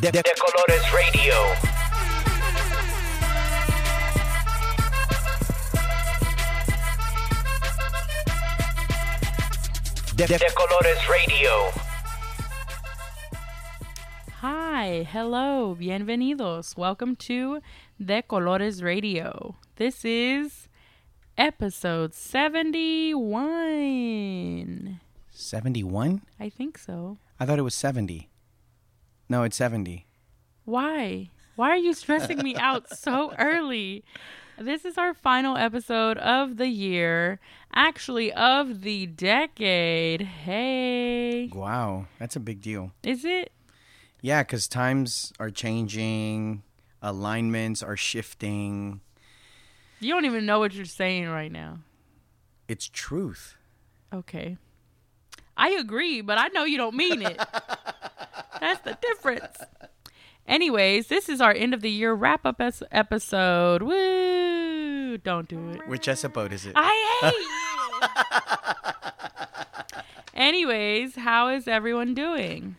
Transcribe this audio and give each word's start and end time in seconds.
De, 0.00 0.12
de 0.12 0.22
Colores 0.38 0.82
Radio. 0.92 1.34
De, 10.14 10.26
de 10.26 10.38
Colores 10.54 10.98
Radio. 11.08 11.50
Hi, 14.40 15.02
hello, 15.04 15.74
bienvenidos. 15.74 16.76
Welcome 16.76 17.16
to 17.16 17.60
De 17.98 18.22
Colores 18.22 18.80
Radio. 18.82 19.56
This 19.76 20.04
is 20.04 20.68
episode 21.36 22.14
71. 22.14 25.00
71? 25.30 26.22
I 26.38 26.48
think 26.48 26.78
so. 26.78 27.18
I 27.40 27.46
thought 27.46 27.58
it 27.58 27.62
was 27.62 27.74
70. 27.74 28.27
No, 29.28 29.42
it's 29.42 29.56
70. 29.56 30.06
Why? 30.64 31.30
Why 31.56 31.70
are 31.70 31.76
you 31.76 31.92
stressing 31.92 32.38
me 32.38 32.56
out 32.56 32.88
so 32.96 33.34
early? 33.38 34.04
This 34.58 34.84
is 34.84 34.96
our 34.96 35.12
final 35.12 35.56
episode 35.56 36.18
of 36.18 36.56
the 36.56 36.68
year, 36.68 37.38
actually, 37.74 38.32
of 38.32 38.82
the 38.82 39.06
decade. 39.06 40.22
Hey. 40.22 41.48
Wow, 41.52 42.06
that's 42.18 42.36
a 42.36 42.40
big 42.40 42.60
deal. 42.60 42.92
Is 43.02 43.24
it? 43.24 43.52
Yeah, 44.20 44.42
because 44.42 44.66
times 44.66 45.32
are 45.38 45.50
changing, 45.50 46.62
alignments 47.02 47.82
are 47.82 47.96
shifting. 47.96 49.00
You 50.00 50.14
don't 50.14 50.24
even 50.24 50.46
know 50.46 50.58
what 50.58 50.74
you're 50.74 50.84
saying 50.86 51.28
right 51.28 51.52
now. 51.52 51.80
It's 52.66 52.88
truth. 52.88 53.56
Okay. 54.12 54.56
I 55.56 55.70
agree, 55.70 56.20
but 56.20 56.38
I 56.38 56.48
know 56.48 56.64
you 56.64 56.78
don't 56.78 56.94
mean 56.96 57.22
it. 57.22 57.40
That's 58.60 58.80
the 58.82 58.96
difference. 59.00 59.56
Anyways, 60.46 61.08
this 61.08 61.28
is 61.28 61.40
our 61.40 61.52
end 61.52 61.74
of 61.74 61.82
the 61.82 61.90
year 61.90 62.14
wrap 62.14 62.46
up 62.46 62.60
es- 62.60 62.82
episode. 62.90 63.82
Woo! 63.82 65.18
Don't 65.18 65.48
do 65.48 65.70
it. 65.70 65.86
Which 65.88 66.08
episode 66.08 66.52
is 66.52 66.66
it? 66.66 66.72
I 66.76 67.20
hate 67.22 67.34
you. 69.94 70.02
Anyways, 70.34 71.16
how 71.16 71.48
is 71.48 71.66
everyone 71.68 72.14
doing? 72.14 72.76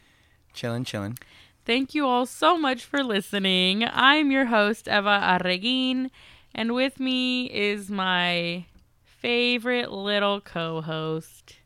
Chilling, 0.54 0.84
chilling. 0.84 1.18
Thank 1.66 1.94
you 1.94 2.06
all 2.08 2.26
so 2.26 2.58
much 2.58 2.84
for 2.86 3.04
listening. 3.04 3.84
I'm 3.86 4.32
your 4.32 4.46
host, 4.46 4.88
Eva 4.88 5.40
Arreguin, 5.40 6.10
and 6.56 6.74
with 6.74 7.00
me 7.00 7.46
is 7.52 7.92
my 7.92 8.66
favorite 9.04 9.92
little 9.92 10.40
co 10.42 10.82
host, 10.82 11.58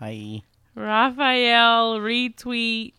Hi. 0.00 0.42
Rafael 0.74 1.98
Retweet 2.00 2.94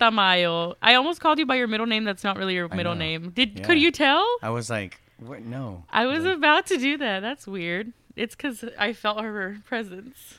Tamayo. 0.00 0.74
I 0.82 0.94
almost 0.94 1.20
called 1.20 1.38
you 1.38 1.46
by 1.46 1.56
your 1.56 1.68
middle 1.68 1.86
name. 1.86 2.04
That's 2.04 2.24
not 2.24 2.36
really 2.36 2.54
your 2.54 2.68
I 2.72 2.76
middle 2.76 2.94
know. 2.94 2.98
name. 2.98 3.30
Did 3.30 3.58
Yeah. 3.60 3.64
could 3.66 3.78
you 3.78 3.90
tell? 3.90 4.26
I 4.42 4.50
was 4.50 4.70
like, 4.70 5.00
what? 5.18 5.42
No. 5.42 5.84
I 5.90 6.06
was 6.06 6.24
Like, 6.24 6.36
about 6.36 6.66
to 6.68 6.78
do 6.78 6.96
that. 6.98 7.20
That's 7.20 7.46
weird. 7.46 7.92
It's 8.16 8.34
because 8.34 8.64
I 8.78 8.92
felt 8.92 9.20
her 9.20 9.58
presence. 9.66 10.38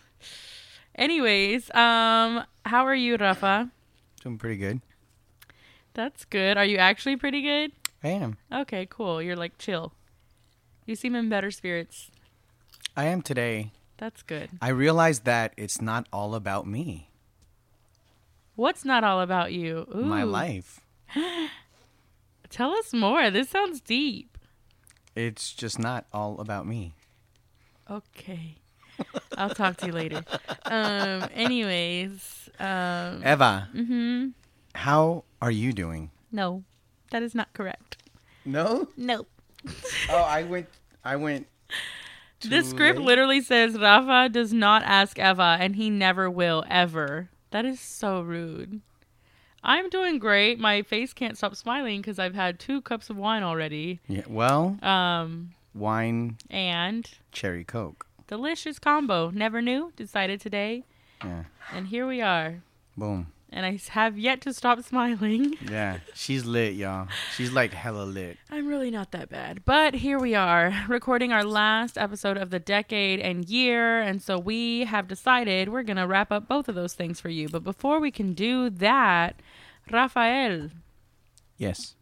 Anyways, 0.95 1.69
um, 1.73 2.43
how 2.65 2.85
are 2.85 2.95
you, 2.95 3.15
Rafa? 3.17 3.69
doing 4.23 4.37
pretty 4.37 4.57
good. 4.57 4.81
That's 5.93 6.25
good. 6.25 6.57
Are 6.57 6.65
you 6.65 6.77
actually 6.77 7.15
pretty 7.17 7.41
good? 7.41 7.71
I 8.03 8.09
am. 8.09 8.37
Okay, 8.51 8.85
cool. 8.89 9.21
You're 9.21 9.35
like 9.35 9.57
chill. 9.57 9.93
You 10.85 10.95
seem 10.95 11.15
in 11.15 11.27
better 11.29 11.49
spirits. 11.51 12.11
I 12.95 13.05
am 13.05 13.21
today. 13.21 13.71
That's 13.97 14.21
good. 14.23 14.49
I 14.61 14.69
realized 14.69 15.25
that 15.25 15.53
it's 15.57 15.81
not 15.81 16.07
all 16.11 16.35
about 16.35 16.65
me, 16.67 17.09
What's 18.55 18.85
not 18.85 19.03
all 19.03 19.21
about 19.21 19.53
you? 19.53 19.87
Ooh, 19.95 20.03
my 20.05 20.23
life. 20.23 20.81
Tell 22.49 22.71
us 22.71 22.93
more. 22.93 23.31
This 23.31 23.49
sounds 23.49 23.79
deep. 23.81 24.37
It's 25.15 25.53
just 25.53 25.79
not 25.79 26.05
all 26.13 26.39
about 26.39 26.67
me. 26.67 26.93
Okay. 27.89 28.55
I'll 29.37 29.49
talk 29.49 29.77
to 29.77 29.87
you 29.87 29.91
later. 29.93 30.23
Um 30.65 31.27
anyways, 31.33 32.49
um 32.59 33.23
Eva, 33.25 33.69
mhm. 33.73 34.33
how 34.75 35.23
are 35.41 35.51
you 35.51 35.73
doing? 35.73 36.11
No. 36.31 36.63
That 37.11 37.23
is 37.23 37.33
not 37.35 37.51
correct. 37.53 37.97
No. 38.45 38.87
No. 38.97 39.25
Oh, 40.09 40.17
I 40.23 40.43
went. 40.43 40.67
I 41.05 41.15
went. 41.15 41.47
This 42.41 42.69
script 42.69 42.97
late? 42.99 43.05
literally 43.05 43.41
says 43.41 43.77
Rafa 43.77 44.29
does 44.29 44.51
not 44.51 44.81
ask 44.83 45.19
Eva 45.19 45.57
and 45.59 45.75
he 45.75 45.89
never 45.89 46.29
will 46.29 46.63
ever. 46.69 47.29
That 47.51 47.65
is 47.65 47.79
so 47.79 48.21
rude. 48.21 48.81
I'm 49.63 49.89
doing 49.89 50.17
great. 50.17 50.59
My 50.59 50.81
face 50.81 51.13
can't 51.13 51.37
stop 51.37 51.55
smiling 51.55 52.01
because 52.01 52.17
I've 52.17 52.33
had 52.33 52.59
two 52.59 52.81
cups 52.81 53.09
of 53.09 53.17
wine 53.17 53.43
already. 53.43 53.99
Yeah. 54.07 54.23
Well, 54.27 54.77
Um, 54.83 55.51
wine, 55.75 56.37
and 56.49 57.09
cherry 57.31 57.63
coke. 57.63 58.07
delicious 58.27 58.79
combo. 58.79 59.29
Never 59.29 59.61
knew. 59.61 59.91
Decided 59.95 60.41
today, 60.41 60.83
Yeah. 61.23 61.43
and 61.73 61.87
here 61.87 62.07
we 62.07 62.21
are. 62.21 62.63
Boom. 62.97 63.27
And 63.53 63.65
I 63.65 63.77
have 63.89 64.17
yet 64.17 64.39
to 64.41 64.53
stop 64.53 64.81
smiling. 64.81 65.55
Yeah. 65.69 65.99
She's 66.13 66.45
lit, 66.45 66.73
y'all. 66.75 67.07
She's 67.35 67.51
like 67.51 67.73
hella 67.73 68.03
lit. 68.03 68.37
I'm 68.49 68.67
really 68.67 68.91
not 68.91 69.11
that 69.11 69.29
bad. 69.29 69.63
But 69.65 69.93
here 69.95 70.19
we 70.19 70.35
are, 70.35 70.73
recording 70.87 71.31
our 71.33 71.43
last 71.43 71.97
episode 71.97 72.37
of 72.37 72.49
the 72.49 72.59
decade 72.59 73.19
and 73.19 73.47
year. 73.49 74.01
And 74.01 74.21
so 74.21 74.37
we 74.39 74.85
have 74.85 75.07
decided 75.07 75.69
we're 75.69 75.83
going 75.83 75.97
to 75.97 76.07
wrap 76.07 76.31
up 76.31 76.47
both 76.47 76.69
of 76.69 76.75
those 76.75 76.93
things 76.93 77.19
for 77.19 77.29
you. 77.29 77.49
But 77.49 77.63
before 77.63 77.99
we 77.99 78.09
can 78.11 78.33
do 78.33 78.69
that, 78.69 79.41
Rafael, 79.91 80.69
Yes. 81.57 81.95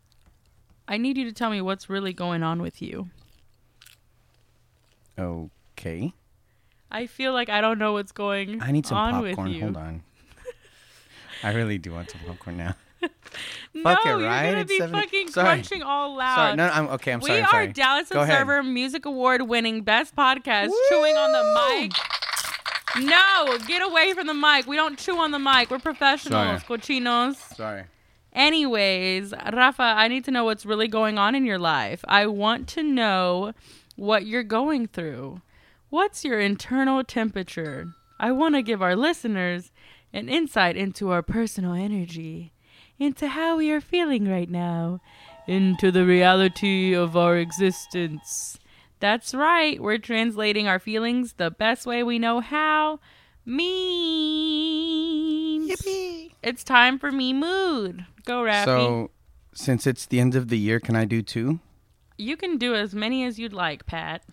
I 0.88 0.98
need 0.98 1.18
you 1.18 1.26
to 1.26 1.34
tell 1.34 1.50
me 1.50 1.62
what's 1.62 1.90
really 1.90 2.14
going 2.14 2.44
on 2.44 2.62
with 2.62 2.81
you. 2.81 3.10
Okay. 5.18 6.14
I 6.92 7.06
feel 7.08 7.34
like 7.34 7.50
I 7.50 7.62
don't 7.62 7.78
know 7.78 7.94
what's 7.94 8.12
going 8.12 8.62
on 8.62 8.68
I 8.68 8.72
need 8.72 8.86
some 8.86 8.98
on 8.98 9.26
popcorn. 9.26 9.60
Hold 9.60 9.78
on. 9.78 10.04
I 11.44 11.54
really 11.54 11.78
do 11.78 11.94
want 11.94 12.10
some 12.12 12.22
popcorn 12.28 12.58
now. 12.58 12.76
No, 13.74 13.84
Fuck 13.84 14.00
it, 14.06 14.10
you're 14.10 14.18
right? 14.24 14.50
gonna 14.50 14.62
It's 14.62 14.70
be 14.70 14.78
seven- 14.80 15.00
fucking 15.00 15.28
Sorry. 15.30 15.46
crunching 15.46 15.84
all 15.84 16.16
loud. 16.18 16.36
Sorry. 16.36 16.56
No, 16.58 16.68
I'm 16.68 16.88
okay. 16.90 17.14
I'm 17.14 17.20
we 17.20 17.28
sorry. 17.28 17.40
I'm 17.40 17.46
are 17.46 17.50
sorry. 17.52 17.68
Dallas 17.68 18.10
Go 18.10 18.22
ahead. 18.22 18.34
Observer 18.42 18.64
Music 18.64 19.06
Award 19.06 19.44
winning 19.44 19.84
best 19.84 20.16
podcast, 20.16 20.72
chewing 20.90 21.16
on 21.16 21.32
the 21.32 21.80
mic. 21.80 21.92
No, 23.06 23.58
get 23.68 23.84
away 23.84 24.14
from 24.14 24.26
the 24.28 24.34
mic. 24.34 24.66
We 24.68 24.76
don't 24.76 24.98
chew 24.98 25.18
on 25.18 25.30
the 25.32 25.38
mic. 25.40 25.70
We're 25.70 25.78
professionals, 25.80 26.64
cochinos. 26.64 27.36
Sorry. 27.56 27.84
Anyways, 28.34 29.34
Rafa, 29.54 29.84
I 29.84 30.08
need 30.08 30.26
to 30.26 30.32
know 30.32 30.44
what's 30.44 30.66
really 30.66 30.88
going 30.88 31.18
on 31.20 31.36
in 31.36 31.46
your 31.46 31.60
life. 31.60 32.04
I 32.08 32.26
want 32.26 32.68
to 32.70 32.84
know 32.84 33.54
what 33.96 34.26
you're 34.26 34.44
going 34.44 34.88
through. 34.88 35.42
What's 35.90 36.26
your 36.26 36.40
internal 36.40 37.04
temperature? 37.04 37.94
I 38.20 38.32
want 38.32 38.56
to 38.56 38.62
give 38.64 38.82
our 38.82 38.96
listeners 38.96 39.72
an 40.14 40.30
insight 40.30 40.75
into 40.78 41.12
our 41.12 41.22
personal 41.22 41.74
energy, 41.74 42.52
into 42.97 43.28
how 43.28 43.58
we 43.58 43.72
are 43.72 43.81
feeling 43.81 44.30
right 44.30 44.50
now, 44.50 45.02
into 45.47 45.92
the 45.92 46.06
reality 46.06 46.94
of 46.94 47.16
our 47.18 47.38
existence. 47.38 48.58
That's 49.00 49.34
right, 49.34 49.81
we're 49.81 49.98
translating 49.98 50.68
our 50.68 50.80
feelings 50.80 51.34
the 51.34 51.52
best 51.52 51.86
way 51.86 52.03
we 52.03 52.19
know 52.19 52.40
how. 52.40 53.00
Memes. 53.46 53.69
Yippee. 55.69 56.34
It's 56.44 56.64
time 56.64 57.00
for 57.00 57.12
me 57.12 57.34
mood. 57.34 58.06
Go, 58.25 58.44
Raffy. 58.44 58.66
So, 58.66 59.12
since 59.53 59.88
it's 59.88 60.06
the 60.06 60.19
end 60.19 60.36
of 60.36 60.50
the 60.50 60.58
year, 60.58 60.80
can 60.80 60.96
I 60.96 61.06
do 61.06 61.22
two? 61.22 61.59
you 62.19 62.36
can 62.36 62.58
do 62.58 62.75
as 62.75 62.94
many 62.94 63.24
as 63.24 63.40
you'd 63.40 63.53
like, 63.53 63.86
Pat. 63.86 64.24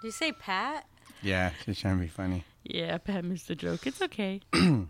Did 0.00 0.06
you 0.06 0.10
say 0.12 0.32
Pat? 0.32 0.86
Yeah, 1.22 1.50
she's 1.64 1.80
trying 1.80 1.96
to 1.96 2.02
be 2.02 2.08
funny. 2.08 2.44
Yeah, 2.68 2.98
Pat 2.98 3.24
missed 3.24 3.48
the 3.48 3.54
joke. 3.54 3.86
It's 3.86 4.02
okay. 4.02 4.40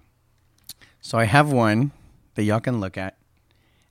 So 1.01 1.19
I 1.19 1.25
have 1.27 1.53
one 1.53 1.93
that 2.35 2.43
y'all 2.43 2.59
can 2.59 2.81
look 2.81 2.99
at, 2.99 3.17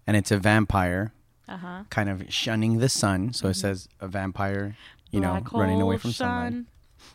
and 0.05 0.17
it's 0.17 0.31
a 0.31 0.37
vampire 0.37 1.13
Uh 1.47 1.55
huh. 1.57 1.83
kind 1.89 2.09
of 2.09 2.25
shunning 2.33 2.79
the 2.79 2.89
sun. 2.89 3.31
So 3.31 3.47
it 3.47 3.53
says 3.53 3.87
a 4.01 4.07
vampire, 4.09 4.75
you 5.11 5.21
know, 5.21 5.41
running 5.53 5.79
away 5.81 5.97
from 5.97 6.11
sunlight. 6.11 6.65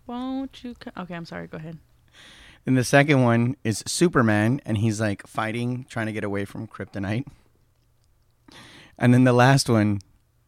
Won't 0.06 0.64
you? 0.64 0.74
Co- 0.80 1.02
okay, 1.02 1.14
I'm 1.14 1.26
sorry. 1.26 1.48
Go 1.48 1.58
ahead. 1.58 1.76
And 2.64 2.78
the 2.78 2.84
second 2.84 3.22
one 3.24 3.56
is 3.62 3.84
Superman, 3.86 4.62
and 4.64 4.78
he's 4.78 5.02
like 5.02 5.26
fighting, 5.26 5.84
trying 5.90 6.06
to 6.06 6.12
get 6.12 6.24
away 6.24 6.46
from 6.46 6.66
kryptonite. 6.66 7.26
And 8.98 9.12
then 9.12 9.24
the 9.24 9.34
last 9.34 9.68
one 9.68 10.00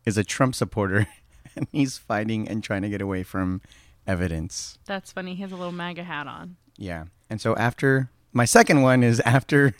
is 0.06 0.16
a 0.16 0.24
Trump 0.24 0.54
supporter, 0.54 1.06
and 1.56 1.66
he's 1.72 1.98
fighting 1.98 2.48
and 2.48 2.64
trying 2.64 2.82
to 2.82 2.88
get 2.88 3.02
away 3.02 3.22
from 3.22 3.60
evidence. 4.06 4.78
That's 4.86 5.12
funny. 5.12 5.34
He 5.34 5.42
has 5.42 5.52
a 5.52 5.56
little 5.56 5.72
MAGA 5.72 6.04
hat 6.04 6.26
on. 6.26 6.56
Yeah. 6.76 7.04
And 7.30 7.40
so 7.40 7.54
after 7.56 8.10
my 8.32 8.44
second 8.44 8.82
one 8.82 9.02
is 9.02 9.20
after 9.24 9.74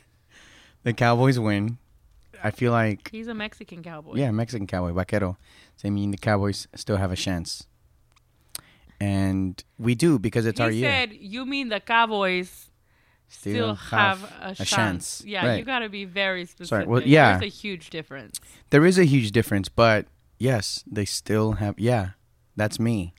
the 0.82 0.92
Cowboys 0.92 1.38
win, 1.38 1.78
I 2.42 2.50
feel 2.50 2.72
like 2.72 3.08
He's 3.10 3.28
a 3.28 3.34
Mexican 3.34 3.82
cowboy. 3.82 4.14
yeah, 4.16 4.30
Mexican 4.30 4.66
cowboy, 4.66 4.92
vaquero. 4.92 5.36
So 5.76 5.88
I 5.88 5.90
mean 5.90 6.10
the 6.10 6.16
Cowboys 6.18 6.66
still 6.74 6.96
have 6.96 7.12
a 7.12 7.16
chance. 7.16 7.66
And 9.00 9.62
we 9.78 9.94
do 9.94 10.18
because 10.18 10.46
it's 10.46 10.58
he 10.58 10.64
our 10.64 10.70
year. 10.70 10.88
You 10.90 10.94
said, 10.94 11.12
"You 11.20 11.44
mean 11.46 11.68
the 11.70 11.80
Cowboys 11.80 12.70
still 13.28 13.74
have 13.74 14.22
a, 14.40 14.54
chance. 14.54 14.70
chance. 14.70 15.22
Yeah, 15.26 15.56
you 15.56 15.64
got 15.64 15.80
to 15.80 15.88
be 15.88 16.04
very 16.04 16.44
specific. 16.44 16.68
Sorry, 16.68 16.86
well, 16.86 17.02
yeah. 17.02 17.38
There's 17.38 17.52
a 17.52 17.56
huge 17.56 17.90
difference. 17.90 18.38
There 18.70 18.84
is 18.84 18.98
a 18.98 19.04
huge 19.04 19.32
difference, 19.32 19.68
but 19.68 20.06
yes, 20.38 20.84
they 20.86 21.04
still 21.04 21.52
have. 21.52 21.78
Yeah, 21.78 22.10
that's 22.54 22.78
me. 22.78 23.14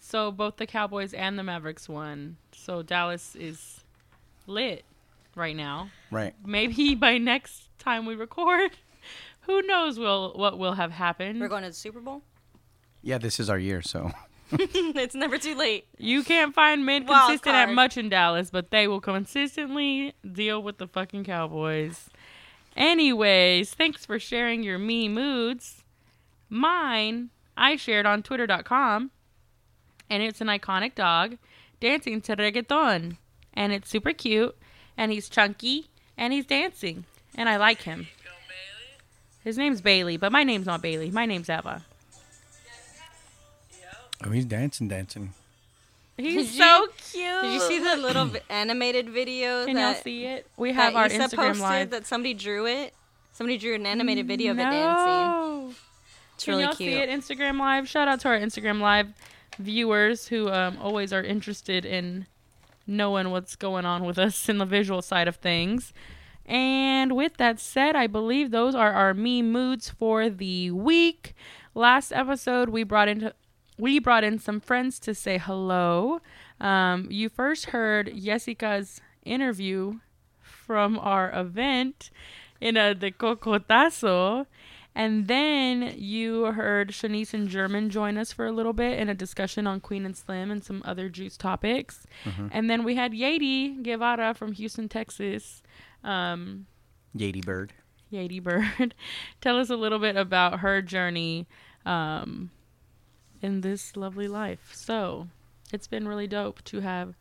So 0.00 0.30
both 0.30 0.56
the 0.56 0.66
Cowboys 0.66 1.14
and 1.14 1.38
the 1.38 1.42
Mavericks 1.42 1.88
won. 1.88 2.36
So 2.52 2.82
Dallas 2.82 3.34
is 3.36 3.80
lit 4.46 4.84
right 5.34 5.56
now. 5.56 5.90
Right. 6.10 6.34
Maybe 6.44 6.94
by 6.94 7.18
next 7.18 7.68
time 7.78 8.06
we 8.06 8.14
record, 8.14 8.72
who 9.42 9.62
knows 9.62 9.98
will 9.98 10.32
what 10.34 10.58
will 10.58 10.74
have 10.74 10.92
happened. 10.92 11.40
We're 11.40 11.48
going 11.48 11.62
to 11.62 11.70
the 11.70 11.74
Super 11.74 12.00
Bowl. 12.00 12.22
Yeah, 13.02 13.18
this 13.18 13.38
is 13.38 13.50
our 13.50 13.58
year, 13.58 13.82
so 13.82 14.12
it's 14.52 15.14
never 15.14 15.36
too 15.36 15.54
late. 15.54 15.86
You 15.98 16.22
can't 16.22 16.54
find 16.54 16.86
men 16.86 17.04
Wild 17.04 17.28
consistent 17.28 17.54
at 17.54 17.70
much 17.70 17.98
in 17.98 18.08
Dallas, 18.08 18.50
but 18.50 18.70
they 18.70 18.88
will 18.88 19.00
consistently 19.00 20.14
deal 20.30 20.62
with 20.62 20.78
the 20.78 20.86
fucking 20.86 21.24
Cowboys. 21.24 22.08
Anyways, 22.76 23.74
thanks 23.74 24.06
for 24.06 24.18
sharing 24.18 24.62
your 24.62 24.78
me 24.78 25.08
moods. 25.08 25.84
Mine, 26.48 27.30
I 27.56 27.76
shared 27.76 28.06
on 28.06 28.22
twitter.com, 28.22 29.10
and 30.10 30.22
it's 30.22 30.40
an 30.40 30.48
iconic 30.48 30.94
dog 30.94 31.36
dancing 31.80 32.20
to 32.22 32.36
reggaeton. 32.36 33.16
And 33.56 33.72
it's 33.72 33.88
super 33.88 34.12
cute, 34.12 34.56
and 34.96 35.12
he's 35.12 35.28
chunky, 35.28 35.86
and 36.18 36.32
he's 36.32 36.44
dancing, 36.46 37.04
and 37.36 37.48
I 37.48 37.56
like 37.56 37.82
him. 37.82 38.08
His 39.44 39.56
name's 39.58 39.80
Bailey, 39.80 40.16
but 40.16 40.32
my 40.32 40.42
name's 40.42 40.66
not 40.66 40.82
Bailey. 40.82 41.10
My 41.10 41.24
name's 41.26 41.48
Eva. 41.48 41.82
oh, 44.24 44.30
he's 44.30 44.44
dancing, 44.44 44.88
dancing. 44.88 45.32
He's 46.16 46.52
Did 46.52 46.58
so 46.58 46.64
you- 46.82 46.88
cute. 47.12 47.42
Did 47.42 47.52
you 47.54 47.60
see 47.60 47.78
the 47.80 47.96
little 47.96 48.26
vi- 48.26 48.40
animated 48.50 49.10
video 49.10 49.66
Can 49.66 49.76
y'all 49.76 49.92
that, 49.92 50.02
see 50.04 50.24
it? 50.26 50.46
We 50.56 50.70
that 50.70 50.74
have 50.76 50.96
our 50.96 51.06
Issa 51.06 51.18
Instagram 51.18 51.46
posted 51.48 51.60
live. 51.62 51.90
that 51.90 52.06
somebody 52.06 52.34
drew 52.34 52.66
it? 52.66 52.94
Somebody 53.32 53.58
drew 53.58 53.74
an 53.74 53.84
animated 53.84 54.26
video 54.28 54.52
of 54.52 54.58
it 54.58 54.62
dancing. 54.62 54.84
No. 55.06 55.72
It's 56.36 56.44
Can 56.44 56.52
really 56.52 56.64
y'all 56.64 56.74
cute. 56.74 56.92
see 56.92 56.98
it? 56.98 57.08
Instagram 57.10 57.58
live. 57.58 57.88
Shout 57.88 58.06
out 58.06 58.20
to 58.20 58.28
our 58.28 58.38
Instagram 58.38 58.80
live 58.80 59.08
viewers 59.58 60.28
who 60.28 60.50
um, 60.50 60.78
always 60.80 61.12
are 61.12 61.22
interested 61.22 61.84
in 61.84 62.26
knowing 62.86 63.30
what's 63.30 63.56
going 63.56 63.84
on 63.84 64.04
with 64.04 64.18
us 64.18 64.48
in 64.48 64.58
the 64.58 64.66
visual 64.66 65.02
side 65.02 65.28
of 65.28 65.36
things. 65.36 65.92
And 66.46 67.16
with 67.16 67.38
that 67.38 67.58
said, 67.58 67.96
I 67.96 68.06
believe 68.06 68.50
those 68.50 68.74
are 68.74 68.92
our 68.92 69.14
meme 69.14 69.50
moods 69.50 69.88
for 69.90 70.28
the 70.28 70.70
week. 70.70 71.34
Last 71.74 72.12
episode, 72.12 72.68
we 72.68 72.84
brought 72.84 73.08
into 73.08 73.34
we 73.76 73.98
brought 73.98 74.22
in 74.22 74.38
some 74.38 74.60
friends 74.60 75.00
to 75.00 75.14
say 75.14 75.38
hello. 75.38 76.20
Um, 76.60 77.08
you 77.10 77.28
first 77.28 77.66
heard 77.66 78.12
Jessica's 78.16 79.00
interview 79.24 79.98
from 80.40 80.98
our 80.98 81.32
event 81.32 82.10
in 82.60 82.76
a 82.76 82.94
de 82.94 83.10
cocotazo. 83.10 84.46
And 84.94 85.26
then 85.26 85.94
you 85.96 86.44
heard 86.52 86.90
Shanice 86.90 87.34
and 87.34 87.48
German 87.48 87.90
join 87.90 88.16
us 88.16 88.32
for 88.32 88.46
a 88.46 88.52
little 88.52 88.72
bit 88.72 88.98
in 88.98 89.08
a 89.08 89.14
discussion 89.14 89.66
on 89.66 89.80
Queen 89.80 90.06
and 90.06 90.16
Slim 90.16 90.50
and 90.50 90.62
some 90.62 90.82
other 90.84 91.08
juice 91.08 91.36
topics. 91.36 92.06
And 92.52 92.70
then 92.70 92.84
we 92.84 92.94
had 92.94 93.12
Yadi 93.12 93.82
Guevara 93.82 94.34
from 94.34 94.52
Houston, 94.52 94.88
Texas. 94.88 95.62
Um, 96.04 96.66
Yadi 97.16 97.44
bird. 97.44 97.72
Yadi 98.12 98.40
Bird, 98.42 98.94
tell 99.40 99.58
us 99.58 99.70
a 99.70 99.76
little 99.76 99.98
bit 99.98 100.16
about 100.16 100.60
her 100.60 100.80
journey 100.80 101.48
um, 101.84 102.50
in 103.42 103.60
this 103.62 103.96
lovely 103.96 104.28
life. 104.28 104.70
So 104.72 105.28
it's 105.72 105.88
been 105.88 106.06
really 106.06 106.28
dope 106.28 106.62
to 106.64 106.80
have 106.80 107.14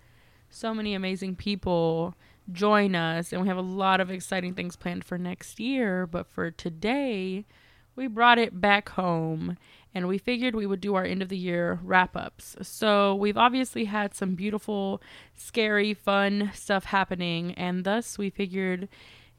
so 0.50 0.74
many 0.74 0.94
amazing 0.94 1.36
people 1.36 2.14
join 2.52 2.94
us, 2.96 3.34
and 3.34 3.42
we 3.42 3.48
have 3.48 3.58
a 3.58 3.62
lot 3.62 4.00
of 4.00 4.12
exciting 4.12 4.54
things 4.54 4.76
planned 4.76 5.04
for 5.04 5.18
next 5.18 5.60
year. 5.60 6.06
But 6.06 6.28
for 6.28 6.52
today, 6.52 7.46
we 7.96 8.08
brought 8.08 8.38
it 8.38 8.60
back 8.60 8.90
home 8.90 9.58
and 9.94 10.08
we 10.08 10.18
figured 10.18 10.56
we 10.56 10.66
would 10.66 10.82
do 10.82 10.96
our 10.96 11.04
end 11.04 11.22
of 11.22 11.30
the 11.30 11.38
year 11.38 11.80
wrap 11.84 12.16
ups. 12.16 12.56
So 12.62 13.14
we've 13.14 13.38
obviously 13.38 13.86
had 13.86 14.16
some 14.16 14.36
beautiful, 14.36 15.02
scary, 15.36 15.94
fun 15.94 16.52
stuff 16.54 16.86
happening, 16.86 17.54
and 17.54 17.84
thus 17.84 18.18
we 18.18 18.30
figured 18.30 18.90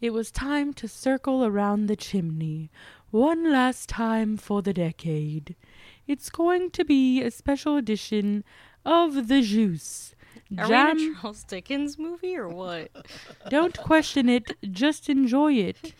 it 0.01 0.13
was 0.13 0.31
time 0.31 0.73
to 0.75 0.87
circle 0.87 1.45
around 1.45 1.87
the 1.87 1.97
chimney 1.97 2.71
one 3.11 3.51
last 3.51 3.89
time 3.89 4.37
for 4.37 4.63
the 4.63 4.73
decade. 4.73 5.57
It's 6.07 6.31
going 6.31 6.71
to 6.71 6.85
be 6.85 7.23
a 7.23 7.31
special 7.31 7.77
edition 7.77 8.45
of 8.85 9.29
The 9.29 9.41
Juice. 9.41 10.15
Are 10.59 10.69
Jam- 10.69 10.97
we 10.97 11.07
in 11.07 11.13
a 11.13 11.21
Charles 11.21 11.45
Dickens 11.45 11.99
movie 11.99 12.37
or 12.37 12.49
what? 12.49 12.91
don't 13.49 13.77
question 13.79 14.29
it, 14.29 14.53
just 14.71 15.09
enjoy 15.09 15.55
it. 15.55 15.95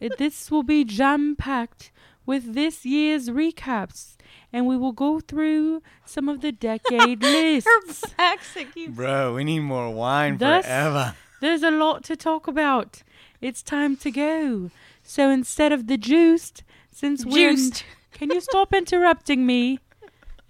It- 0.00 0.18
This 0.18 0.50
will 0.50 0.62
be 0.62 0.84
jam 0.84 1.36
packed 1.36 1.90
with 2.26 2.54
this 2.54 2.84
year's 2.84 3.28
recaps, 3.28 4.16
and 4.52 4.66
we 4.66 4.76
will 4.76 4.92
go 4.92 5.20
through 5.20 5.82
some 6.04 6.28
of 6.28 6.40
the 6.40 6.52
decade 6.52 7.22
lists. 7.36 7.68
Her 7.68 7.94
back's 8.16 8.56
like 8.56 8.74
you. 8.76 8.90
Bro, 8.90 9.34
we 9.34 9.44
need 9.44 9.60
more 9.60 9.90
wine 9.92 10.38
Thus- 10.38 10.64
forever. 10.64 11.14
There's 11.40 11.62
a 11.62 11.70
lot 11.70 12.04
to 12.04 12.16
talk 12.16 12.46
about. 12.46 13.02
It's 13.40 13.62
time 13.62 13.96
to 13.98 14.10
go. 14.10 14.70
So 15.02 15.30
instead 15.30 15.72
of 15.72 15.86
the 15.86 15.96
juiced, 15.96 16.62
since 16.92 17.24
we're. 17.24 17.52
Juiced. 17.52 17.84
Can 18.12 18.30
you 18.30 18.40
stop 18.42 18.74
interrupting 18.74 19.46
me? 19.46 19.78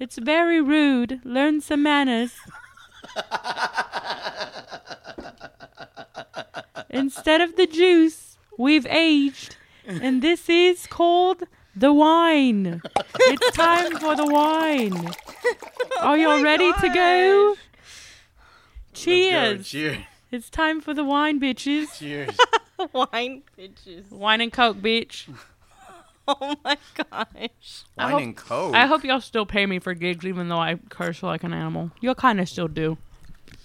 It's 0.00 0.18
very 0.18 0.60
rude. 0.60 1.20
Learn 1.24 1.60
some 1.60 1.84
manners. 1.84 2.34
Instead 6.90 7.40
of 7.40 7.56
the 7.56 7.66
juice, 7.66 8.29
we've 8.60 8.86
aged, 8.86 9.56
and 9.86 10.22
this 10.22 10.48
is 10.48 10.86
called 10.86 11.44
the 11.74 11.92
wine. 11.92 12.82
It's 13.20 13.56
time 13.56 13.96
for 13.98 14.14
the 14.14 14.26
wine. 14.26 15.10
Are 16.00 16.16
y'all 16.18 16.38
oh 16.38 16.42
ready 16.42 16.72
to 16.72 16.88
go? 16.88 17.56
Cheers. 18.92 19.68
Cheers. 19.68 19.98
It's 20.30 20.50
time 20.50 20.80
for 20.80 20.94
the 20.94 21.04
wine, 21.04 21.40
bitches. 21.40 21.98
Cheers. 21.98 22.36
Wine 22.94 23.42
bitches. 23.58 24.10
Wine 24.10 24.40
and 24.40 24.52
coke, 24.52 24.78
bitch. 24.78 25.28
Oh 26.28 26.54
my 26.64 26.76
gosh. 26.94 27.82
I 27.98 28.04
Wine 28.04 28.12
hope- 28.12 28.22
and 28.22 28.36
coke. 28.36 28.74
I 28.76 28.86
hope 28.86 29.02
y'all 29.02 29.20
still 29.20 29.44
pay 29.46 29.66
me 29.66 29.80
for 29.80 29.94
gigs, 29.94 30.24
even 30.24 30.48
though 30.48 30.60
I 30.60 30.76
curse 30.88 31.24
like 31.24 31.42
an 31.42 31.52
animal. 31.52 31.90
Y'all 32.00 32.14
kind 32.14 32.38
of 32.40 32.48
still 32.48 32.68
do. 32.68 32.98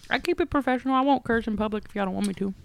I 0.10 0.18
keep 0.18 0.42
it 0.42 0.50
professional. 0.50 0.96
I 0.96 1.02
won't 1.02 1.24
curse 1.24 1.46
in 1.46 1.58
public 1.58 1.86
if 1.88 1.94
y'all 1.94 2.06
don't 2.06 2.16
want 2.16 2.26
me 2.26 2.34
to. 2.36 2.56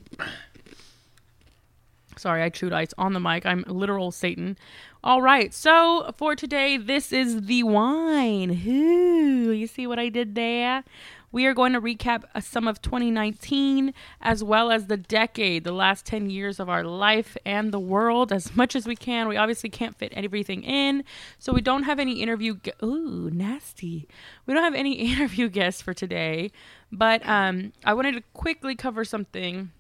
Sorry, 2.16 2.42
I 2.42 2.48
chewed 2.48 2.72
ice 2.72 2.92
on 2.98 3.12
the 3.12 3.20
mic. 3.20 3.46
I'm 3.46 3.64
literal 3.66 4.10
Satan. 4.10 4.56
All 5.02 5.22
right, 5.22 5.54
so 5.54 6.12
for 6.18 6.36
today, 6.36 6.76
this 6.76 7.12
is 7.12 7.42
the 7.42 7.62
wine. 7.62 8.50
Ooh, 8.66 9.50
you 9.50 9.66
see 9.66 9.86
what 9.86 9.98
I 9.98 10.10
did 10.10 10.34
there? 10.34 10.84
We 11.32 11.46
are 11.46 11.54
going 11.54 11.72
to 11.74 11.80
recap 11.80 12.24
uh, 12.34 12.40
some 12.40 12.66
of 12.66 12.82
2019 12.82 13.94
as 14.20 14.42
well 14.42 14.72
as 14.72 14.86
the 14.86 14.96
decade, 14.96 15.62
the 15.62 15.72
last 15.72 16.04
10 16.04 16.28
years 16.28 16.58
of 16.58 16.68
our 16.68 16.82
life 16.82 17.36
and 17.46 17.72
the 17.72 17.78
world 17.78 18.32
as 18.32 18.56
much 18.56 18.74
as 18.74 18.86
we 18.86 18.96
can. 18.96 19.28
We 19.28 19.36
obviously 19.36 19.70
can't 19.70 19.96
fit 19.96 20.12
everything 20.14 20.64
in, 20.64 21.04
so 21.38 21.52
we 21.52 21.60
don't 21.60 21.84
have 21.84 22.00
any 22.00 22.20
interview. 22.20 22.56
Ooh, 22.82 23.30
nasty. 23.32 24.08
We 24.44 24.54
don't 24.54 24.64
have 24.64 24.74
any 24.74 24.92
interview 25.12 25.48
guests 25.48 25.80
for 25.80 25.94
today, 25.94 26.50
but 26.90 27.26
um, 27.26 27.72
I 27.84 27.94
wanted 27.94 28.16
to 28.16 28.22
quickly 28.34 28.74
cover 28.74 29.04
something 29.04 29.70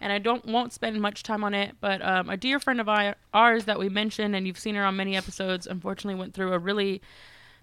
and 0.00 0.12
I 0.12 0.18
don't 0.18 0.44
won't 0.46 0.72
spend 0.72 1.00
much 1.00 1.22
time 1.22 1.44
on 1.44 1.54
it. 1.54 1.76
But 1.80 2.02
um, 2.02 2.28
a 2.28 2.36
dear 2.36 2.58
friend 2.60 2.80
of 2.80 2.88
ours 3.32 3.64
that 3.64 3.78
we 3.78 3.88
mentioned, 3.88 4.36
and 4.36 4.46
you've 4.46 4.58
seen 4.58 4.74
her 4.74 4.84
on 4.84 4.96
many 4.96 5.16
episodes, 5.16 5.66
unfortunately 5.66 6.18
went 6.18 6.34
through 6.34 6.52
a 6.52 6.58
really 6.58 7.02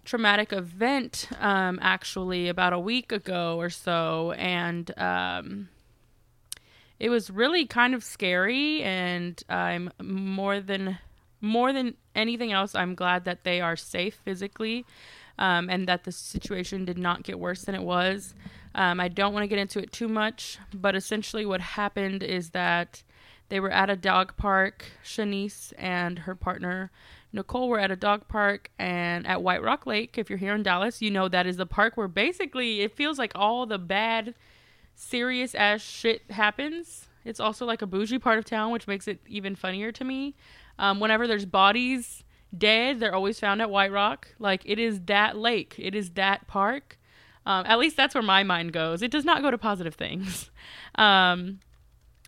traumatic 0.06 0.52
event 0.52 1.30
um, 1.40 1.80
actually 1.82 2.50
about 2.50 2.74
a 2.74 2.80
week 2.80 3.12
ago 3.12 3.58
or 3.58 3.70
so, 3.70 4.34
and 4.34 4.92
um, 5.00 5.70
it 7.00 7.10
was 7.10 7.30
really 7.30 7.66
kind 7.66 7.94
of 7.94 8.04
scary. 8.04 8.82
And 8.84 9.42
I'm 9.50 9.92
more 10.02 10.60
than 10.60 10.98
more 11.42 11.74
than 11.74 11.96
anything 12.16 12.52
else, 12.52 12.74
I'm 12.74 12.96
glad 12.96 13.26
that 13.26 13.44
they 13.44 13.60
are 13.62 13.76
safe 13.76 14.16
physically. 14.24 14.86
Um, 15.40 15.68
and 15.68 15.88
that 15.88 16.04
the 16.04 16.12
situation 16.12 16.86
did 16.86 17.00
not 17.00 17.24
get 17.24 17.40
worse 17.40 17.64
than 17.64 17.74
it 17.74 17.82
was. 17.82 18.36
Um, 18.76 19.00
I 19.00 19.08
don't 19.08 19.34
want 19.34 19.44
to 19.44 19.48
get 19.48 19.60
into 19.60 19.80
it 19.80 19.92
too 19.92 20.08
much, 20.08 20.58
but 20.74 20.96
essentially, 20.96 21.46
what 21.46 21.62
happened 21.62 22.24
is 22.24 22.52
that 22.52 23.04
they 23.50 23.60
were 23.60 23.70
at 23.72 23.90
a 23.90 23.96
dog 23.96 24.36
park. 24.36 24.86
Shanice 25.04 25.74
and 25.78 26.20
her 26.20 26.36
partner 26.36 26.92
Nicole 27.34 27.68
were 27.68 27.80
at 27.80 27.92
a 27.92 27.96
dog 27.96 28.28
park 28.28 28.70
and 28.78 29.26
at 29.26 29.42
White 29.42 29.64
Rock 29.64 29.88
Lake. 29.88 30.18
If 30.18 30.30
you're 30.30 30.38
here 30.38 30.54
in 30.54 30.64
Dallas, 30.64 31.02
you 31.02 31.10
know 31.10 31.28
that 31.28 31.48
is 31.48 31.58
the 31.58 31.66
park 31.66 31.98
where 31.98 32.08
basically 32.08 32.82
it 32.82 32.96
feels 32.96 33.18
like 33.18 33.32
all 33.36 33.66
the 33.66 33.80
bad, 33.80 34.36
serious 34.96 35.56
ass 35.56 35.82
shit 35.82 36.30
happens. 36.30 37.08
It's 37.26 37.40
also 37.40 37.66
like 37.66 37.82
a 37.82 37.88
bougie 37.88 38.20
part 38.20 38.38
of 38.38 38.46
town, 38.46 38.72
which 38.72 38.88
makes 38.88 39.08
it 39.08 39.20
even 39.28 39.56
funnier 39.56 39.92
to 39.92 40.04
me. 40.04 40.36
Um, 40.78 41.00
whenever 41.00 41.28
there's 41.28 41.46
bodies 41.46 42.24
dead, 42.56 43.00
they're 43.00 43.16
always 43.16 43.40
found 43.40 43.62
at 43.62 43.70
White 43.70 43.92
Rock. 43.92 44.28
Like 44.38 44.62
it 44.66 44.78
is 44.78 45.02
that 45.02 45.36
lake, 45.36 45.76
it 45.80 45.96
is 45.96 46.12
that 46.12 46.48
park. 46.48 47.00
Um, 47.46 47.66
at 47.66 47.80
least 47.80 47.98
that's 47.98 48.16
where 48.16 48.22
my 48.24 48.44
mind 48.44 48.72
goes. 48.72 49.02
It 49.02 49.12
does 49.12 49.26
not 49.26 49.42
go 49.42 49.52
to 49.52 49.58
positive 49.58 49.96
things. 49.96 50.50
Um, 50.96 51.60